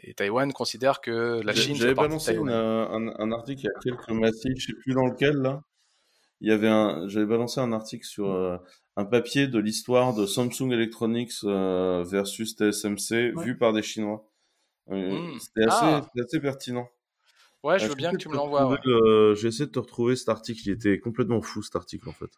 et 0.01 0.13
Taïwan 0.15 0.51
considère 0.51 0.99
que 0.99 1.39
la 1.41 1.53
Chine. 1.53 1.75
J'avais 1.75 1.93
balancé 1.93 2.35
un, 2.35 2.47
un, 2.47 3.07
un, 3.17 3.31
article 3.31 3.61
il 3.61 3.65
y 3.65 3.69
a 3.69 3.79
quelques 3.95 4.09
massifs, 4.09 4.57
je 4.57 4.65
sais 4.65 4.73
plus 4.73 4.93
dans 4.93 5.05
lequel 5.05 5.37
là, 5.37 5.61
il 6.43 6.49
y 6.49 6.51
avait 6.51 6.67
un, 6.67 7.07
j'avais 7.07 7.25
balancé 7.25 7.61
un 7.61 7.71
article 7.71 8.05
sur 8.05 8.27
mmh. 8.27 8.35
euh, 8.35 8.57
un 8.97 9.05
papier 9.05 9.47
de 9.47 9.59
l'histoire 9.59 10.13
de 10.13 10.25
Samsung 10.25 10.71
Electronics 10.71 11.31
euh, 11.45 12.03
versus 12.03 12.57
TSMC 12.57 13.31
vu 13.41 13.57
par 13.57 13.71
des 13.71 13.81
Chinois. 13.81 14.29
Euh, 14.91 15.19
mmh. 15.19 15.39
C'était 15.39 15.63
assez, 15.63 15.85
ah. 15.85 16.05
assez, 16.21 16.41
pertinent. 16.41 16.89
Ouais, 17.63 17.79
je 17.79 17.87
veux 17.87 17.95
bien 17.95 18.11
que 18.11 18.17
tu 18.17 18.27
me 18.27 18.35
l'envoies. 18.35 18.77
J'ai 19.35 19.47
essayé 19.47 19.67
de 19.67 19.71
te 19.71 19.79
retrouver 19.79 20.17
cet 20.17 20.27
article. 20.27 20.61
Il 20.65 20.73
était 20.73 20.99
complètement 20.99 21.41
fou 21.41 21.63
cet 21.63 21.77
article 21.77 22.09
en 22.09 22.11
fait. 22.11 22.31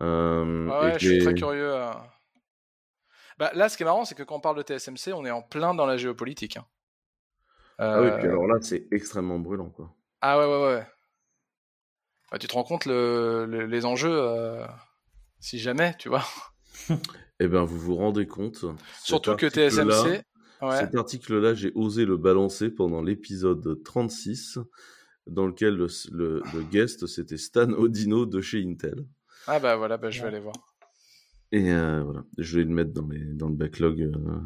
ouais, 0.00 0.98
je 0.98 1.08
suis 1.08 1.18
très 1.18 1.32
curieux. 1.32 1.74
Bah, 3.38 3.50
là, 3.54 3.70
ce 3.70 3.78
qui 3.78 3.82
est 3.82 3.86
marrant, 3.86 4.04
c'est 4.04 4.14
que 4.14 4.22
quand 4.22 4.36
on 4.36 4.40
parle 4.40 4.62
de 4.62 4.62
TSMC, 4.62 5.14
on 5.14 5.24
est 5.24 5.30
en 5.30 5.42
plein 5.42 5.74
dans 5.74 5.86
la 5.86 5.96
géopolitique. 5.96 6.58
Hein. 6.58 6.66
Ah 7.78 8.00
oui, 8.00 8.08
puis 8.18 8.28
alors 8.28 8.46
là, 8.46 8.58
c'est 8.60 8.86
extrêmement 8.92 9.40
brûlant, 9.40 9.70
quoi. 9.70 9.92
Ah 10.20 10.38
ouais, 10.38 10.44
ouais, 10.44 10.62
ouais. 10.62 10.86
Bah, 12.30 12.38
tu 12.38 12.46
te 12.46 12.54
rends 12.54 12.64
compte 12.64 12.86
les 12.86 13.84
enjeux, 13.84 14.16
euh, 14.16 14.66
si 15.40 15.58
jamais, 15.58 15.94
tu 15.98 16.08
vois. 16.08 16.24
eh 17.40 17.48
bien, 17.48 17.64
vous 17.64 17.78
vous 17.78 17.94
rendez 17.94 18.26
compte. 18.26 18.64
Surtout 19.02 19.36
que 19.36 19.48
TSMC. 19.48 20.22
Cet 20.72 20.94
article-là, 20.94 21.54
j'ai 21.54 21.72
osé 21.74 22.06
le 22.06 22.16
balancer 22.16 22.70
pendant 22.70 23.02
l'épisode 23.02 23.82
36, 23.84 24.58
dans 25.26 25.46
lequel 25.46 25.74
le, 25.76 26.62
guest, 26.70 27.06
c'était 27.06 27.36
Stan 27.36 27.70
Odino 27.70 28.24
de 28.24 28.40
chez 28.40 28.64
Intel. 28.64 29.04
Ah 29.46 29.60
bah 29.60 29.76
voilà, 29.76 29.98
bah, 29.98 30.10
je 30.10 30.22
vais 30.22 30.28
aller 30.28 30.40
voir. 30.40 30.54
Et 31.52 31.70
euh, 31.70 32.02
voilà, 32.02 32.24
je 32.38 32.58
vais 32.58 32.64
le 32.64 32.70
mettre 32.70 32.92
dans, 32.92 33.06
les, 33.06 33.24
dans 33.34 33.48
le 33.48 33.54
backlog. 33.54 34.00
Euh, 34.00 34.40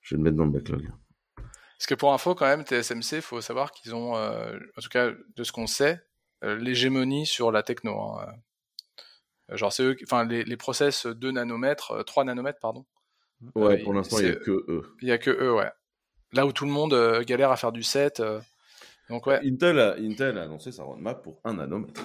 je 0.00 0.14
vais 0.14 0.18
le 0.18 0.24
mettre 0.24 0.36
dans 0.36 0.44
le 0.44 0.50
backlog. 0.50 0.90
Parce 1.36 1.86
que 1.86 1.94
pour 1.94 2.12
info, 2.12 2.34
quand 2.34 2.46
même, 2.46 2.64
TSMC, 2.64 3.16
il 3.16 3.22
faut 3.22 3.40
savoir 3.40 3.70
qu'ils 3.70 3.94
ont, 3.94 4.14
en 4.14 4.82
tout 4.82 4.88
cas 4.90 5.12
de 5.36 5.44
ce 5.44 5.52
qu'on 5.52 5.68
sait, 5.68 6.02
l'hégémonie 6.42 7.26
sur 7.26 7.52
la 7.52 7.62
techno. 7.62 8.00
Hein. 8.00 8.34
Euh, 9.50 9.56
genre, 9.56 9.72
c'est 9.72 9.82
eux, 9.82 9.96
enfin, 10.04 10.24
les, 10.24 10.44
les 10.44 10.56
process 10.56 11.06
2 11.06 11.30
nanomètres, 11.32 12.04
3 12.04 12.22
euh, 12.22 12.26
nanomètres, 12.26 12.60
pardon. 12.60 12.86
Ouais, 13.54 13.78
pour 13.82 13.94
l'instant, 13.94 14.18
il 14.18 14.26
n'y 14.26 14.30
a 14.30 14.36
que 14.36 14.50
eux. 14.50 14.96
Il 15.00 15.06
n'y 15.06 15.12
a 15.12 15.18
que 15.18 15.30
eux, 15.30 15.54
ouais. 15.54 15.70
Là 16.32 16.46
où 16.46 16.52
tout 16.52 16.64
le 16.64 16.70
monde 16.70 16.94
galère 17.22 17.50
à 17.50 17.56
faire 17.56 17.72
du 17.72 17.82
7. 17.82 18.22
donc, 19.08 19.26
ouais. 19.26 19.40
Intel 19.44 19.78
a, 19.80 19.96
Intel 19.98 20.38
a 20.38 20.42
annoncé 20.42 20.72
sa 20.72 20.84
roadmap 20.84 21.22
pour 21.22 21.40
1 21.44 21.54
nanomètre. 21.54 22.00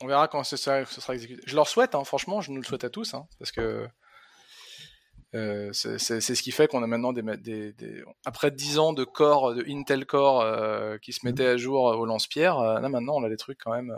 On 0.00 0.06
verra 0.06 0.28
quand 0.28 0.44
ce 0.44 0.56
sera, 0.56 0.84
ce 0.84 1.00
sera 1.00 1.14
exécuté. 1.14 1.42
Je 1.44 1.56
leur 1.56 1.66
souhaite, 1.66 1.94
hein, 1.94 2.04
franchement, 2.04 2.40
je 2.40 2.52
nous 2.52 2.58
le 2.60 2.66
souhaite 2.66 2.84
à 2.84 2.90
tous, 2.90 3.14
hein, 3.14 3.26
parce 3.38 3.50
que 3.50 3.88
euh, 5.34 5.72
c'est 5.72 5.98
ce 5.98 6.42
qui 6.42 6.52
fait 6.52 6.68
qu'on 6.68 6.82
a 6.82 6.86
maintenant 6.86 7.12
des, 7.12 7.22
des, 7.36 7.72
des, 7.74 8.04
après 8.24 8.50
10 8.50 8.78
ans 8.78 8.92
de 8.94 9.04
Core, 9.04 9.54
de 9.54 9.64
Intel 9.68 10.06
Core 10.06 10.40
euh, 10.40 10.96
qui 10.98 11.12
se 11.12 11.26
mettaient 11.26 11.46
à 11.46 11.56
jour 11.58 11.82
au 11.82 12.06
lance-pierre, 12.06 12.58
euh, 12.58 12.80
là 12.80 12.88
maintenant 12.88 13.14
on 13.16 13.24
a 13.24 13.28
des 13.28 13.36
trucs 13.36 13.58
quand 13.62 13.72
même. 13.72 13.94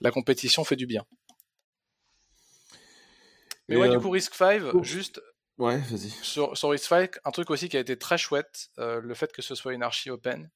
la 0.00 0.10
compétition 0.10 0.64
fait 0.64 0.76
du 0.76 0.86
bien. 0.86 1.04
Mais 3.68 3.76
ouais, 3.76 3.88
du 3.88 3.98
coup, 3.98 4.10
Risk 4.10 4.34
5, 4.34 4.82
juste. 4.82 5.22
Ouais, 5.56 5.78
vas-y. 5.78 6.10
Sur, 6.10 6.56
sur 6.56 6.70
Risk 6.70 6.84
5, 6.84 7.16
un 7.24 7.30
truc 7.30 7.48
aussi 7.50 7.68
qui 7.68 7.76
a 7.76 7.80
été 7.80 7.96
très 7.96 8.18
chouette, 8.18 8.70
le 8.76 9.14
fait 9.14 9.32
que 9.32 9.40
ce 9.40 9.54
soit 9.54 9.72
une 9.72 9.82
archi 9.82 10.10
open 10.10 10.50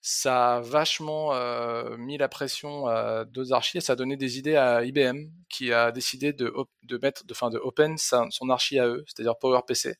ça 0.00 0.56
a 0.56 0.60
vachement 0.60 1.34
euh, 1.34 1.96
mis 1.96 2.16
la 2.18 2.28
pression 2.28 2.86
à 2.86 3.24
deux 3.24 3.52
archis 3.52 3.78
et 3.78 3.80
ça 3.80 3.94
a 3.94 3.96
donné 3.96 4.16
des 4.16 4.38
idées 4.38 4.56
à 4.56 4.84
IBM 4.84 5.28
qui 5.48 5.72
a 5.72 5.90
décidé 5.90 6.32
de, 6.32 6.54
de 6.82 6.98
mettre, 6.98 7.24
de, 7.24 7.34
fin, 7.34 7.50
de 7.50 7.58
open 7.58 7.96
son 7.98 8.50
archi 8.50 8.78
à 8.78 8.86
eux, 8.86 9.04
c'est-à-dire 9.06 9.36
PowerPC. 9.36 9.96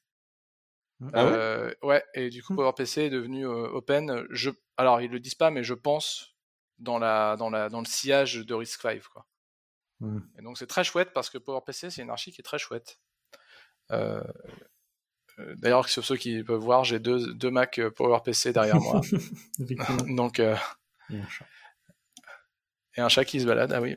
Ah 1.12 1.26
ouais, 1.26 1.32
euh, 1.32 1.74
ouais, 1.82 2.04
et 2.14 2.30
du 2.30 2.42
coup 2.42 2.54
mmh. 2.54 2.56
PowerPC 2.56 2.98
est 2.98 3.10
devenu 3.10 3.46
euh, 3.46 3.68
open. 3.68 4.26
Je, 4.30 4.50
alors 4.76 5.00
ils 5.02 5.10
le 5.10 5.20
disent 5.20 5.34
pas, 5.34 5.50
mais 5.50 5.62
je 5.62 5.74
pense 5.74 6.36
dans 6.78 6.98
la 6.98 7.36
dans 7.36 7.50
la 7.50 7.68
dans 7.68 7.80
le 7.80 7.86
sillage 7.86 8.36
de 8.36 8.54
RISC-V 8.54 9.02
quoi. 9.12 9.26
Mmh. 10.00 10.20
Et 10.38 10.42
donc 10.42 10.56
c'est 10.56 10.66
très 10.66 10.84
chouette 10.84 11.12
parce 11.12 11.28
que 11.28 11.38
PowerPC 11.38 11.90
c'est 11.90 12.02
une 12.02 12.10
archi 12.10 12.32
qui 12.32 12.40
est 12.40 12.44
très 12.44 12.58
chouette. 12.58 12.98
Euh, 13.90 14.22
d'ailleurs, 15.56 15.88
sur 15.88 16.04
ceux 16.04 16.16
qui 16.16 16.42
peuvent 16.42 16.60
voir, 16.60 16.84
j'ai 16.84 16.98
deux, 16.98 17.34
deux 17.34 17.50
Mac 17.50 17.78
euh, 17.78 17.90
PowerPC 17.90 18.52
derrière 18.52 18.80
moi. 18.80 19.00
Donc, 20.08 20.40
euh, 20.40 20.56
et, 21.10 21.18
un 21.18 21.28
chat. 21.28 21.46
et 22.96 23.00
un 23.00 23.08
chat 23.08 23.24
qui 23.24 23.40
se 23.40 23.46
balade, 23.46 23.72
ah 23.72 23.80
oui. 23.80 23.96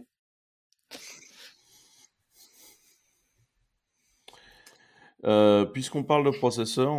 Puisqu'on 5.73 6.03
parle 6.03 6.25
de 6.25 6.31
processeurs, 6.31 6.93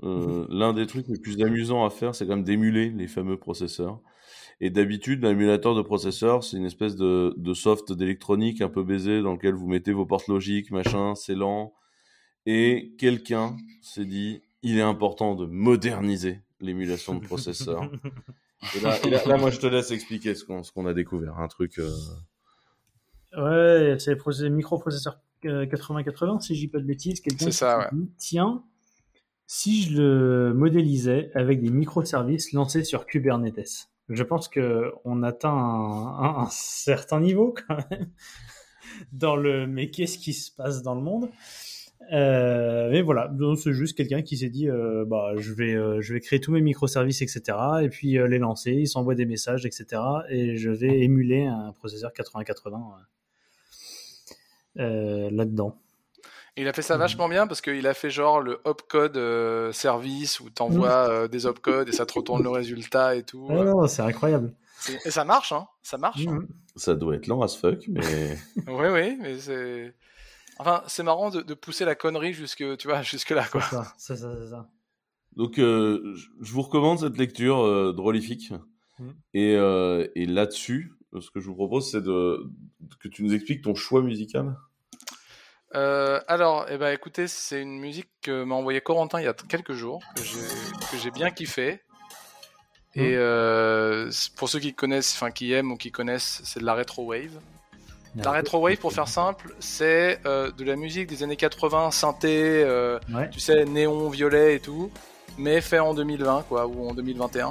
mhm. 0.00 0.46
l'un 0.48 0.72
des 0.72 0.86
trucs 0.86 1.08
les 1.08 1.18
plus 1.18 1.42
amusants 1.42 1.84
à 1.84 1.90
faire, 1.90 2.14
c'est 2.14 2.26
quand 2.26 2.36
même 2.36 2.44
d'émuler 2.44 2.90
les 2.90 3.08
fameux 3.08 3.36
processeurs. 3.36 4.00
Et 4.60 4.70
d'habitude, 4.70 5.24
l'émulateur 5.24 5.74
de 5.74 5.82
processeur, 5.82 6.44
c'est 6.44 6.56
une 6.56 6.64
espèce 6.64 6.94
de, 6.94 7.34
de 7.36 7.54
soft 7.54 7.92
d'électronique 7.92 8.60
un 8.60 8.68
peu 8.68 8.84
baisé 8.84 9.20
dans 9.20 9.32
lequel 9.32 9.54
vous 9.54 9.66
mettez 9.66 9.92
vos 9.92 10.06
portes 10.06 10.28
logiques, 10.28 10.70
machin, 10.70 11.16
c'est 11.16 11.34
lent, 11.34 11.74
et 12.46 12.94
quelqu'un 12.98 13.56
s'est 13.82 14.04
dit, 14.04 14.42
il 14.62 14.78
est 14.78 14.82
important 14.82 15.34
de 15.34 15.46
moderniser 15.46 16.42
l'émulation 16.60 17.14
de 17.14 17.24
processeurs. 17.24 17.90
et 18.74 18.80
là, 18.80 19.36
moi, 19.36 19.50
je 19.50 19.58
te 19.58 19.66
laisse 19.66 19.90
expliquer 19.90 20.34
ce 20.34 20.44
qu'on 20.44 20.86
a 20.86 20.94
découvert. 20.94 21.38
Un 21.38 21.48
truc. 21.48 21.78
Euh, 21.78 21.92
ouais, 23.36 23.98
c'est 23.98 24.16
les 24.40 24.50
microprocesseurs 24.50 25.20
8080, 25.42 26.40
si 26.40 26.54
je 26.54 26.60
dis 26.60 26.68
pas 26.68 26.78
de 26.78 26.84
bêtises. 26.84 27.20
C'est 27.38 27.50
ça, 27.50 27.78
ouais. 27.78 27.98
tiens, 28.16 28.64
si 29.46 29.82
je 29.82 30.00
le 30.00 30.54
modélisais 30.54 31.30
avec 31.34 31.60
des 31.60 31.70
microservices 31.70 32.52
lancés 32.52 32.84
sur 32.84 33.06
Kubernetes, 33.06 33.90
je 34.08 34.22
pense 34.22 34.48
qu'on 34.48 35.22
atteint 35.22 35.50
un, 35.50 36.42
un, 36.42 36.48
certain 36.50 37.20
niveau 37.20 37.54
quand 37.66 37.78
même 37.90 38.10
dans 39.12 39.36
le 39.36 39.66
mais 39.66 39.90
qu'est-ce 39.90 40.18
qui 40.18 40.32
se 40.32 40.50
passe 40.50 40.82
dans 40.82 40.94
le 40.94 41.00
monde? 41.02 41.28
Euh, 42.12 42.90
mais 42.90 43.02
voilà, 43.02 43.30
c'est 43.56 43.72
juste 43.72 43.96
quelqu'un 43.96 44.22
qui 44.22 44.36
s'est 44.36 44.48
dit, 44.48 44.68
euh, 44.68 45.04
bah, 45.06 45.32
je 45.36 45.52
vais, 45.52 45.74
euh, 45.74 46.00
je 46.00 46.12
vais 46.12 46.20
créer 46.20 46.40
tous 46.40 46.52
mes 46.52 46.60
microservices, 46.60 47.22
etc. 47.22 47.56
Et 47.82 47.88
puis 47.88 48.18
euh, 48.18 48.26
les 48.26 48.38
lancer, 48.38 48.72
il 48.72 48.86
s'envoie 48.88 49.14
des 49.14 49.26
messages, 49.26 49.64
etc. 49.66 50.00
Et 50.28 50.56
je 50.56 50.70
vais 50.70 51.00
émuler 51.00 51.46
un 51.46 51.72
processeur 51.72 52.12
8080 52.16 52.80
euh, 54.78 55.30
là-dedans. 55.30 55.78
Il 56.56 56.68
a 56.68 56.72
fait 56.72 56.82
ça 56.82 56.96
vachement 56.96 57.28
bien 57.28 57.48
parce 57.48 57.60
qu'il 57.60 57.84
a 57.86 57.94
fait 57.94 58.10
genre 58.10 58.40
le 58.40 58.60
opcode 58.64 59.16
euh, 59.16 59.72
service 59.72 60.38
où 60.38 60.50
t'envoies 60.50 61.08
euh, 61.10 61.28
des 61.28 61.46
opcodes 61.46 61.88
et 61.88 61.92
ça 61.92 62.06
te 62.06 62.12
retourne 62.12 62.44
le 62.44 62.48
résultat 62.48 63.16
et 63.16 63.24
tout. 63.24 63.48
Ah 63.50 63.64
non, 63.64 63.86
c'est 63.88 64.02
incroyable. 64.02 64.52
Et 65.04 65.10
ça 65.10 65.24
marche, 65.24 65.50
hein 65.50 65.66
Ça 65.82 65.98
marche. 65.98 66.24
hein. 66.28 66.40
Ça 66.76 66.94
doit 66.94 67.16
être 67.16 67.26
lent 67.26 67.42
as 67.42 67.56
fuck, 67.56 67.84
mais 67.88 68.36
Oui, 68.68 68.86
oui, 68.92 69.18
mais 69.20 69.38
c'est. 69.38 69.94
Enfin, 70.58 70.82
c'est 70.86 71.02
marrant 71.02 71.30
de, 71.30 71.42
de 71.42 71.54
pousser 71.54 71.84
la 71.84 71.94
connerie 71.94 72.32
jusque, 72.32 72.64
tu 72.78 72.88
vois, 72.88 73.02
jusque 73.02 73.30
là, 73.30 73.44
quoi. 73.46 73.60
C'est 73.62 73.70
ça, 73.76 73.94
c'est 73.98 74.16
ça, 74.16 74.36
c'est 74.40 74.50
ça. 74.50 74.68
donc 75.36 75.58
euh, 75.58 76.14
je- 76.14 76.28
vous 76.52 76.62
recommande 76.62 76.98
cette 77.00 77.16
lecture 77.18 77.60
euh, 77.64 77.92
drôlifique. 77.92 78.52
Mm. 78.98 79.10
Et, 79.34 79.56
euh, 79.56 80.06
et 80.14 80.26
là-dessus, 80.26 80.92
ce 81.20 81.30
que 81.30 81.40
je 81.40 81.46
vous 81.46 81.54
propose, 81.56 81.90
c'est 81.90 82.00
de 82.02 82.46
que 83.00 83.08
tu 83.08 83.24
nous 83.24 83.34
expliques 83.34 83.62
ton 83.62 83.74
choix 83.74 84.02
musical. 84.02 84.56
Euh, 85.74 86.20
alors, 86.28 86.66
eh 86.70 86.78
ben, 86.78 86.92
écoutez, 86.92 87.26
c'est 87.26 87.60
une 87.60 87.80
musique 87.80 88.08
que 88.22 88.44
m'a 88.44 88.54
envoyé 88.54 88.80
Corentin 88.80 89.20
il 89.20 89.24
y 89.24 89.28
a 89.28 89.34
quelques 89.34 89.72
jours, 89.72 90.00
que 90.14 90.22
j'ai- 90.22 90.86
que 90.92 90.96
j'ai 91.02 91.10
bien 91.10 91.30
kiffé. 91.32 91.80
Et 92.94 93.16
euh, 93.16 94.08
c'est- 94.12 94.32
pour 94.36 94.48
ceux 94.48 94.60
qui 94.60 94.72
connaissent, 94.72 95.14
enfin 95.16 95.32
qui 95.32 95.52
aiment 95.52 95.72
ou 95.72 95.76
qui 95.76 95.90
connaissent, 95.90 96.40
c'est 96.44 96.60
de 96.60 96.64
la 96.64 96.74
retro 96.74 97.04
wave. 97.06 97.40
La 98.16 98.30
retro 98.32 98.58
wave, 98.60 98.76
pour 98.76 98.92
faire 98.92 99.08
simple, 99.08 99.54
c'est 99.58 100.20
euh, 100.24 100.52
de 100.52 100.64
la 100.64 100.76
musique 100.76 101.08
des 101.08 101.22
années 101.24 101.36
80, 101.36 101.90
synthé, 101.90 102.62
euh, 102.64 102.98
Ouais. 103.12 103.28
tu 103.30 103.40
sais, 103.40 103.64
néon, 103.64 104.08
violet 104.08 104.54
et 104.56 104.60
tout, 104.60 104.90
mais 105.36 105.60
fait 105.60 105.80
en 105.80 105.94
2020, 105.94 106.44
quoi, 106.48 106.66
ou 106.66 106.88
en 106.88 106.94
2021. 106.94 107.50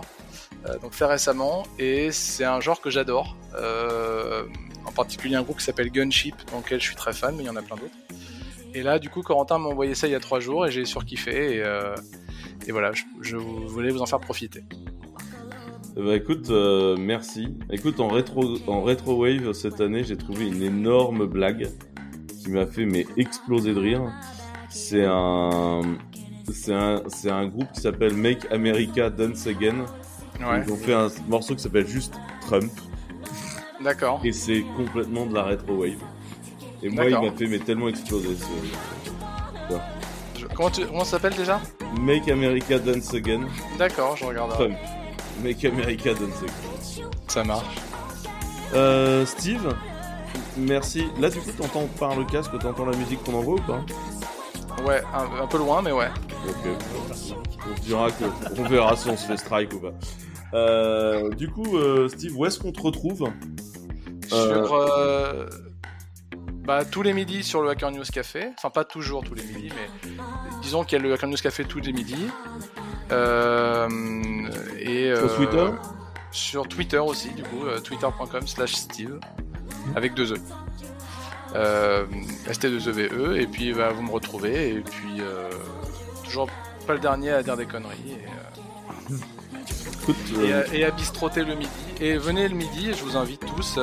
Euh, 0.66 0.78
donc 0.80 0.94
fait 0.94 1.06
récemment, 1.06 1.64
et 1.80 2.12
c'est 2.12 2.46
un 2.46 2.62
genre 2.62 2.80
que 2.80 2.90
j'adore. 2.90 3.36
Euh, 3.56 4.44
en 4.86 4.92
particulier 4.92 5.36
un 5.36 5.42
groupe 5.44 5.58
qui 5.58 5.66
s'appelle 5.66 5.92
Gunship, 5.92 6.36
dans 6.52 6.60
lequel 6.60 6.80
je 6.80 6.86
suis 6.86 6.96
très 6.96 7.12
fan, 7.14 7.36
mais 7.36 7.44
il 7.44 7.48
y 7.48 7.50
en 7.50 7.56
a 7.58 7.62
plein 7.62 7.76
d'autres. 7.76 7.96
Et 8.74 8.84
là, 8.84 9.00
du 9.00 9.10
coup, 9.10 9.22
Corentin 9.22 9.58
m'a 9.58 9.68
envoyé 9.70 9.96
ça 9.96 10.08
il 10.08 10.12
y 10.12 10.16
a 10.16 10.20
trois 10.20 10.40
jours, 10.40 10.66
et 10.66 10.72
j'ai 10.72 10.86
surkiffé, 10.86 11.58
et, 11.58 11.64
et 12.68 12.72
voilà, 12.72 12.92
je, 12.94 13.04
je 13.22 13.36
voulais 13.38 13.92
vous 13.92 14.02
en 14.02 14.06
faire 14.06 14.20
profiter. 14.20 14.64
Ben, 15.96 16.14
écoute, 16.14 16.50
euh, 16.50 16.96
merci. 16.98 17.56
Écoute, 17.70 18.00
en 18.00 18.08
rétro, 18.08 18.56
en 18.68 18.82
rétro 18.84 19.16
wave 19.22 19.54
cette 19.54 19.80
année, 19.80 20.04
j'ai 20.04 20.18
trouvé 20.18 20.48
une 20.48 20.64
énorme 20.64 21.26
blague 21.28 21.70
qui 22.42 22.50
m'a 22.50 22.66
fait 22.66 22.86
mais 22.86 23.06
exploser 23.16 23.74
de 23.74 23.80
rire. 23.80 24.12
C'est 24.70 25.06
un, 25.06 25.82
c'est 26.52 26.74
un, 26.74 27.04
c'est 27.08 27.30
un 27.30 27.46
groupe 27.48 27.72
qui 27.74 27.82
s'appelle 27.82 28.16
Make 28.16 28.52
America 28.52 29.10
Dance 29.12 29.46
Again. 29.46 29.86
Ouais, 30.40 30.64
Ils 30.66 30.74
ont 30.74 30.78
fait 30.78 30.94
un 30.94 31.10
morceau 31.28 31.54
qui 31.56 31.62
s'appelle 31.62 31.88
juste 31.88 32.16
Trump 32.42 32.72
d'accord. 33.82 34.20
et 34.24 34.32
c'est 34.32 34.64
complètement 34.76 35.28
de 35.28 35.36
la 35.36 35.44
rétro 35.44 35.74
wave. 35.76 36.00
Et 36.82 36.90
moi, 36.90 37.06
il 37.06 37.12
m'a 37.18 37.32
fait 37.32 37.46
mais 37.48 37.60
tellement 37.60 37.88
exploser. 37.88 38.36
ce- 38.36 39.76
Je- 40.40 40.46
Comment, 40.56 40.70
tu, 40.72 40.86
comment 40.86 41.06
ça 41.06 41.12
s'appelle 41.12 41.36
déjà? 41.38 41.62
Make 42.02 42.28
America 42.30 42.80
Dance 42.80 43.14
Again, 43.14 43.42
D'accord, 43.78 44.18
je 44.18 44.26
regarderai. 44.26 44.58
Trump. 44.58 44.78
Make 45.42 45.66
America 45.66 46.14
Dance 46.14 46.44
Again. 46.44 47.10
Ça 47.28 47.44
marche. 47.44 47.66
Euh, 48.74 49.26
Steve, 49.26 49.74
merci. 50.58 51.08
Là, 51.20 51.30
du 51.30 51.40
coup, 51.40 51.52
t'entends 51.58 51.88
par 52.00 52.16
le 52.16 52.26
casque, 52.26 52.52
t'entends 52.60 52.86
la 52.86 52.98
musique 52.98 53.24
qu'on 53.24 53.36
envoie 53.36 53.56
ou 53.56 53.62
pas? 53.62 53.84
Ouais, 54.86 55.02
un, 55.14 55.44
un 55.44 55.48
peu 55.48 55.58
loin, 55.58 55.82
mais 55.82 55.92
ouais. 55.92 56.10
Ok. 56.48 56.68
On 57.70 57.82
dira 57.82 58.12
que, 58.12 58.26
on 58.58 58.64
verra 58.68 58.96
si 58.96 59.10
on 59.10 59.16
se 59.18 59.26
fait 59.26 59.38
strike 59.38 59.74
ou 59.74 59.80
pas. 59.80 59.94
Euh, 60.54 61.30
du 61.32 61.50
coup, 61.50 61.78
euh, 61.78 62.10
Steve, 62.10 62.38
où 62.38 62.46
est-ce 62.46 62.60
qu'on 62.60 62.72
te 62.72 62.82
retrouve? 62.82 63.30
Sur. 64.28 64.74
euh, 64.74 65.48
Bah, 66.66 66.86
tous 66.86 67.02
les 67.02 67.14
midis 67.14 67.44
sur 67.44 67.62
le 67.62 67.70
Hacker 67.70 67.92
News 67.92 68.04
Café. 68.12 68.50
Enfin, 68.58 68.70
pas 68.70 68.84
toujours 68.84 69.24
tous 69.24 69.34
les 69.36 69.44
midis, 69.44 69.70
mais 69.76 70.12
disons 70.62 70.84
qu'il 70.84 70.98
y 70.98 71.02
a 71.02 71.04
le 71.04 71.14
Hacker 71.14 71.30
News 71.30 71.38
Café 71.42 71.64
tous 71.66 71.80
les 71.80 71.94
midis. 71.94 72.28
Euh, 73.12 73.90
et, 74.80 75.14
Sur 75.16 75.26
euh, 75.26 75.36
Twitter 75.38 75.66
Sur 76.32 76.68
Twitter 76.68 76.98
aussi, 77.00 77.30
du 77.30 77.44
coup, 77.44 77.66
euh, 77.66 77.80
twitter.com 77.80 78.48
slash 78.48 78.74
Steve, 78.74 79.20
avec 79.96 80.14
deux 80.14 80.34
E. 80.34 80.38
Euh, 81.56 82.06
ST2EVE, 82.48 83.36
et 83.40 83.46
puis 83.46 83.74
bah, 83.74 83.90
vous 83.92 84.02
me 84.02 84.10
retrouvez, 84.12 84.70
et 84.70 84.80
puis 84.82 85.20
euh, 85.22 85.50
toujours 86.24 86.48
pas 86.88 86.94
le 86.94 87.00
dernier 87.00 87.30
à 87.32 87.44
dire 87.44 87.56
des 87.56 87.68
conneries. 87.68 88.18
Et, 88.18 89.14
euh, 89.14 90.44
et, 90.44 90.54
à- 90.54 90.76
et 90.76 90.84
à 90.86 90.92
bistroter 90.92 91.44
le 91.44 91.54
midi. 91.56 91.70
Et 92.02 92.18
venez 92.18 92.48
le 92.48 92.56
midi, 92.56 92.92
je 92.98 93.04
vous 93.04 93.16
invite 93.18 93.46
tous 93.46 93.78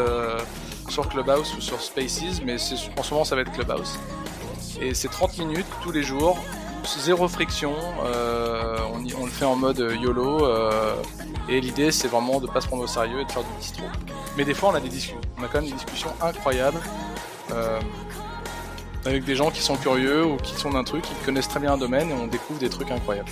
sur 0.88 1.08
Clubhouse 1.08 1.54
ou 1.56 1.60
sur 1.60 1.80
Spaces, 1.80 2.42
mais 2.44 2.54
en 2.54 3.02
ce 3.02 3.14
moment 3.14 3.24
ça 3.24 3.36
va 3.36 3.42
être 3.42 3.52
Clubhouse. 3.52 3.98
Et 4.80 4.92
c'est 4.94 5.08
30 5.08 5.38
minutes 5.38 5.66
tous 5.82 5.92
les 5.92 6.02
jours, 6.02 6.36
zéro 6.84 7.28
friction, 7.28 7.74
euh, 8.04 8.76
on, 8.94 9.04
y- 9.04 9.14
on 9.20 9.24
le 9.24 9.30
fait 9.30 9.44
en 9.44 9.56
mode 9.56 9.78
YOLO, 10.00 10.44
euh, 10.46 10.94
et 11.48 11.60
l'idée 11.60 11.90
c'est 11.92 12.08
vraiment 12.08 12.40
de 12.40 12.46
pas 12.46 12.60
se 12.60 12.66
prendre 12.68 12.82
au 12.82 12.86
sérieux 12.86 13.20
et 13.20 13.24
de 13.24 13.30
faire 13.32 13.42
du 13.42 13.52
distro. 13.60 13.82
Mais 14.36 14.44
des 14.44 14.54
fois 14.54 14.70
on 14.70 14.74
a 14.74 14.80
des 14.80 14.88
discussions, 14.88 15.20
on 15.38 15.44
a 15.44 15.48
quand 15.48 15.60
même 15.60 15.66
des 15.70 15.76
discussions 15.76 16.12
incroyables. 16.20 16.80
euh, 17.52 17.80
avec 19.06 19.24
des 19.24 19.34
gens 19.34 19.50
qui 19.50 19.62
sont 19.62 19.76
curieux 19.76 20.24
ou 20.26 20.36
qui 20.36 20.54
sont 20.54 20.70
d'un 20.72 20.84
truc, 20.84 21.02
qui 21.02 21.14
connaissent 21.24 21.48
très 21.48 21.58
bien 21.58 21.72
un 21.72 21.78
domaine 21.78 22.10
et 22.10 22.12
on 22.14 22.26
découvre 22.26 22.58
des 22.60 22.68
trucs 22.68 22.90
incroyables. 22.90 23.30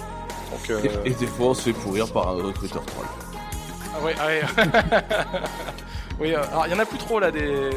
Donc, 0.51 0.71
euh, 0.71 0.81
et, 1.05 1.11
et 1.11 1.15
des 1.15 1.27
fois, 1.27 1.49
on 1.49 1.55
se 1.55 1.61
fait 1.61 1.73
pourrir 1.75 2.11
par 2.11 2.29
un 2.29 2.43
recruteur 2.43 2.83
troll. 2.87 3.05
Ah 3.95 4.03
ouais, 4.03 4.15
ah 4.19 4.27
ouais. 4.27 4.41
oui, 6.21 6.35
euh, 6.35 6.43
alors 6.51 6.67
il 6.67 6.73
y 6.73 6.75
en 6.75 6.79
a 6.79 6.87
plus 6.87 6.99
trop 6.99 7.19
là. 7.21 7.31
Des... 7.31 7.71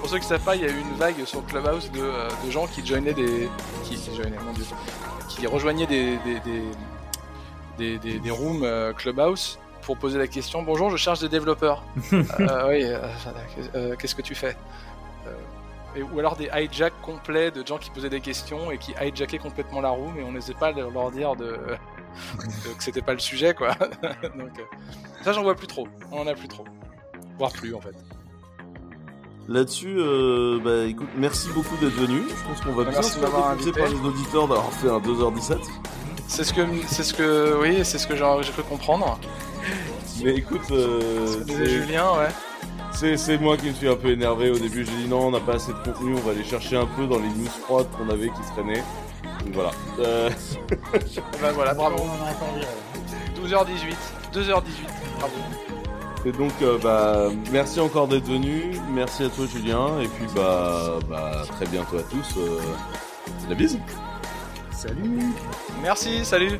Pour 0.00 0.08
ceux 0.08 0.18
qui 0.18 0.26
savent 0.26 0.40
pas, 0.44 0.56
il 0.56 0.62
y 0.62 0.64
a 0.64 0.68
eu 0.68 0.78
une 0.80 0.94
vague 0.96 1.24
sur 1.24 1.44
Clubhouse 1.46 1.90
de, 1.92 2.00
euh, 2.00 2.28
de 2.44 2.50
gens 2.50 2.66
qui 2.66 2.84
joignaient 2.84 3.14
des. 3.14 3.48
Qui, 3.84 3.96
qui 3.96 4.14
joignaient, 4.14 4.38
mon 4.44 4.52
dieu. 4.52 4.64
Qui 5.28 5.46
rejoignaient 5.46 5.86
des, 5.86 6.16
des, 6.18 6.40
des, 6.40 6.62
des, 7.78 7.98
des- 7.98 8.18
des 8.18 8.30
rooms 8.30 8.62
euh, 8.64 8.92
Clubhouse 8.92 9.58
pour 9.82 9.96
poser 9.98 10.18
la 10.18 10.26
question 10.26 10.62
Bonjour, 10.62 10.90
je 10.90 10.96
cherche 10.96 11.20
des 11.20 11.28
développeurs. 11.28 11.82
Euh, 12.12 12.68
oui, 12.68 12.84
euh, 13.74 13.94
qu'est-ce 13.96 14.14
que 14.14 14.22
tu 14.22 14.34
fais? 14.34 14.56
Euh, 15.26 15.30
et, 15.96 16.02
Ou 16.02 16.18
alors 16.18 16.36
des 16.36 16.48
hijacks 16.54 17.00
complets 17.02 17.50
de 17.50 17.64
gens 17.66 17.78
qui 17.78 17.90
posaient 17.90 18.08
des 18.10 18.20
questions 18.20 18.70
et 18.70 18.78
qui 18.78 18.94
hijackaient 19.00 19.38
complètement 19.38 19.80
la 19.80 19.90
room 19.90 20.18
et 20.18 20.22
on 20.24 20.32
n'osait 20.32 20.54
pas 20.54 20.72
leur 20.72 20.90
leur 20.90 21.10
dire 21.10 21.36
de. 21.36 21.56
que 22.76 22.82
c'était 22.82 23.02
pas 23.02 23.12
le 23.12 23.18
sujet 23.18 23.54
quoi. 23.54 23.74
Donc, 24.36 24.50
ça, 25.22 25.32
j'en 25.32 25.42
vois 25.42 25.54
plus 25.54 25.66
trop. 25.66 25.86
On 26.10 26.20
en 26.20 26.26
a 26.26 26.34
plus 26.34 26.48
trop. 26.48 26.64
Voire 27.38 27.52
plus, 27.52 27.74
en 27.74 27.80
fait. 27.80 27.94
Là-dessus, 29.48 29.94
euh, 29.98 30.58
bah 30.64 30.86
écoute, 30.86 31.06
merci 31.16 31.48
beaucoup 31.54 31.76
d'être 31.76 31.94
venu. 31.94 32.22
Je 32.28 32.48
pense 32.48 32.60
qu'on 32.62 32.72
va 32.72 32.82
bien 32.82 32.92
Merci 32.94 33.12
se 33.12 33.18
faire 33.20 33.44
invité. 33.46 33.70
par 33.72 33.88
les 33.88 33.94
auditeurs 34.00 34.48
d'avoir 34.48 34.72
fait 34.72 34.88
un 34.88 34.98
2h17. 34.98 35.58
C'est 36.26 36.42
ce 36.42 36.52
que, 36.52 36.62
c'est 36.88 37.04
ce 37.04 37.14
que, 37.14 37.56
oui, 37.62 37.84
c'est 37.84 37.98
ce 37.98 38.08
que 38.08 38.16
j'ai 38.16 38.24
j'ai 38.42 38.50
cru 38.50 38.62
comprendre. 38.64 39.18
Mais 40.24 40.34
écoute, 40.34 40.62
euh, 40.72 41.26
Ce 41.28 41.36
que 41.38 41.44
disait 41.44 41.64
c'est- 41.64 41.70
Julien, 41.70 42.10
ouais. 42.18 42.28
c'est 42.92 43.16
c'est 43.16 43.38
moi 43.38 43.56
qui 43.56 43.68
me 43.68 43.74
suis 43.74 43.88
un 43.88 43.94
peu 43.94 44.08
énervé 44.08 44.50
au 44.50 44.58
début. 44.58 44.84
J'ai 44.84 44.96
dit 44.96 45.06
non, 45.08 45.26
on 45.28 45.30
n'a 45.30 45.38
pas 45.40 45.54
assez 45.54 45.72
de 45.72 45.78
contenu, 45.78 46.14
on 46.16 46.26
va 46.26 46.32
aller 46.32 46.42
chercher 46.42 46.76
un 46.76 46.86
peu 46.86 47.06
dans 47.06 47.18
les 47.20 47.28
news 47.28 47.46
froides 47.46 47.86
qu'on 47.96 48.08
avait 48.10 48.26
qui 48.30 48.40
traînaient. 48.52 48.82
Donc 49.44 49.54
voilà. 49.54 49.70
Euh, 50.00 50.30
ben 51.40 51.52
voilà, 51.52 51.72
bravo. 51.74 51.96
On 52.00 52.08
en 52.08 52.26
a 52.26 52.30
encore 52.32 52.52
dit, 52.58 52.64
euh, 52.64 53.46
12h18. 53.46 53.94
2h18. 54.32 54.62
Bravo. 55.20 55.34
Et 56.26 56.32
donc, 56.32 56.52
euh, 56.60 56.76
bah, 56.82 57.28
merci 57.52 57.78
encore 57.78 58.08
d'être 58.08 58.26
venu. 58.26 58.72
Merci 58.92 59.24
à 59.24 59.28
toi, 59.28 59.46
Julien. 59.46 60.00
Et 60.00 60.08
puis, 60.08 60.26
bah, 60.34 60.98
bah 61.08 61.44
très 61.52 61.66
bientôt 61.66 61.98
à 61.98 62.02
tous. 62.02 62.36
Euh, 62.38 62.58
la 63.48 63.54
bise. 63.54 63.78
Salut 64.72 65.32
Merci, 65.82 66.24
salut. 66.24 66.58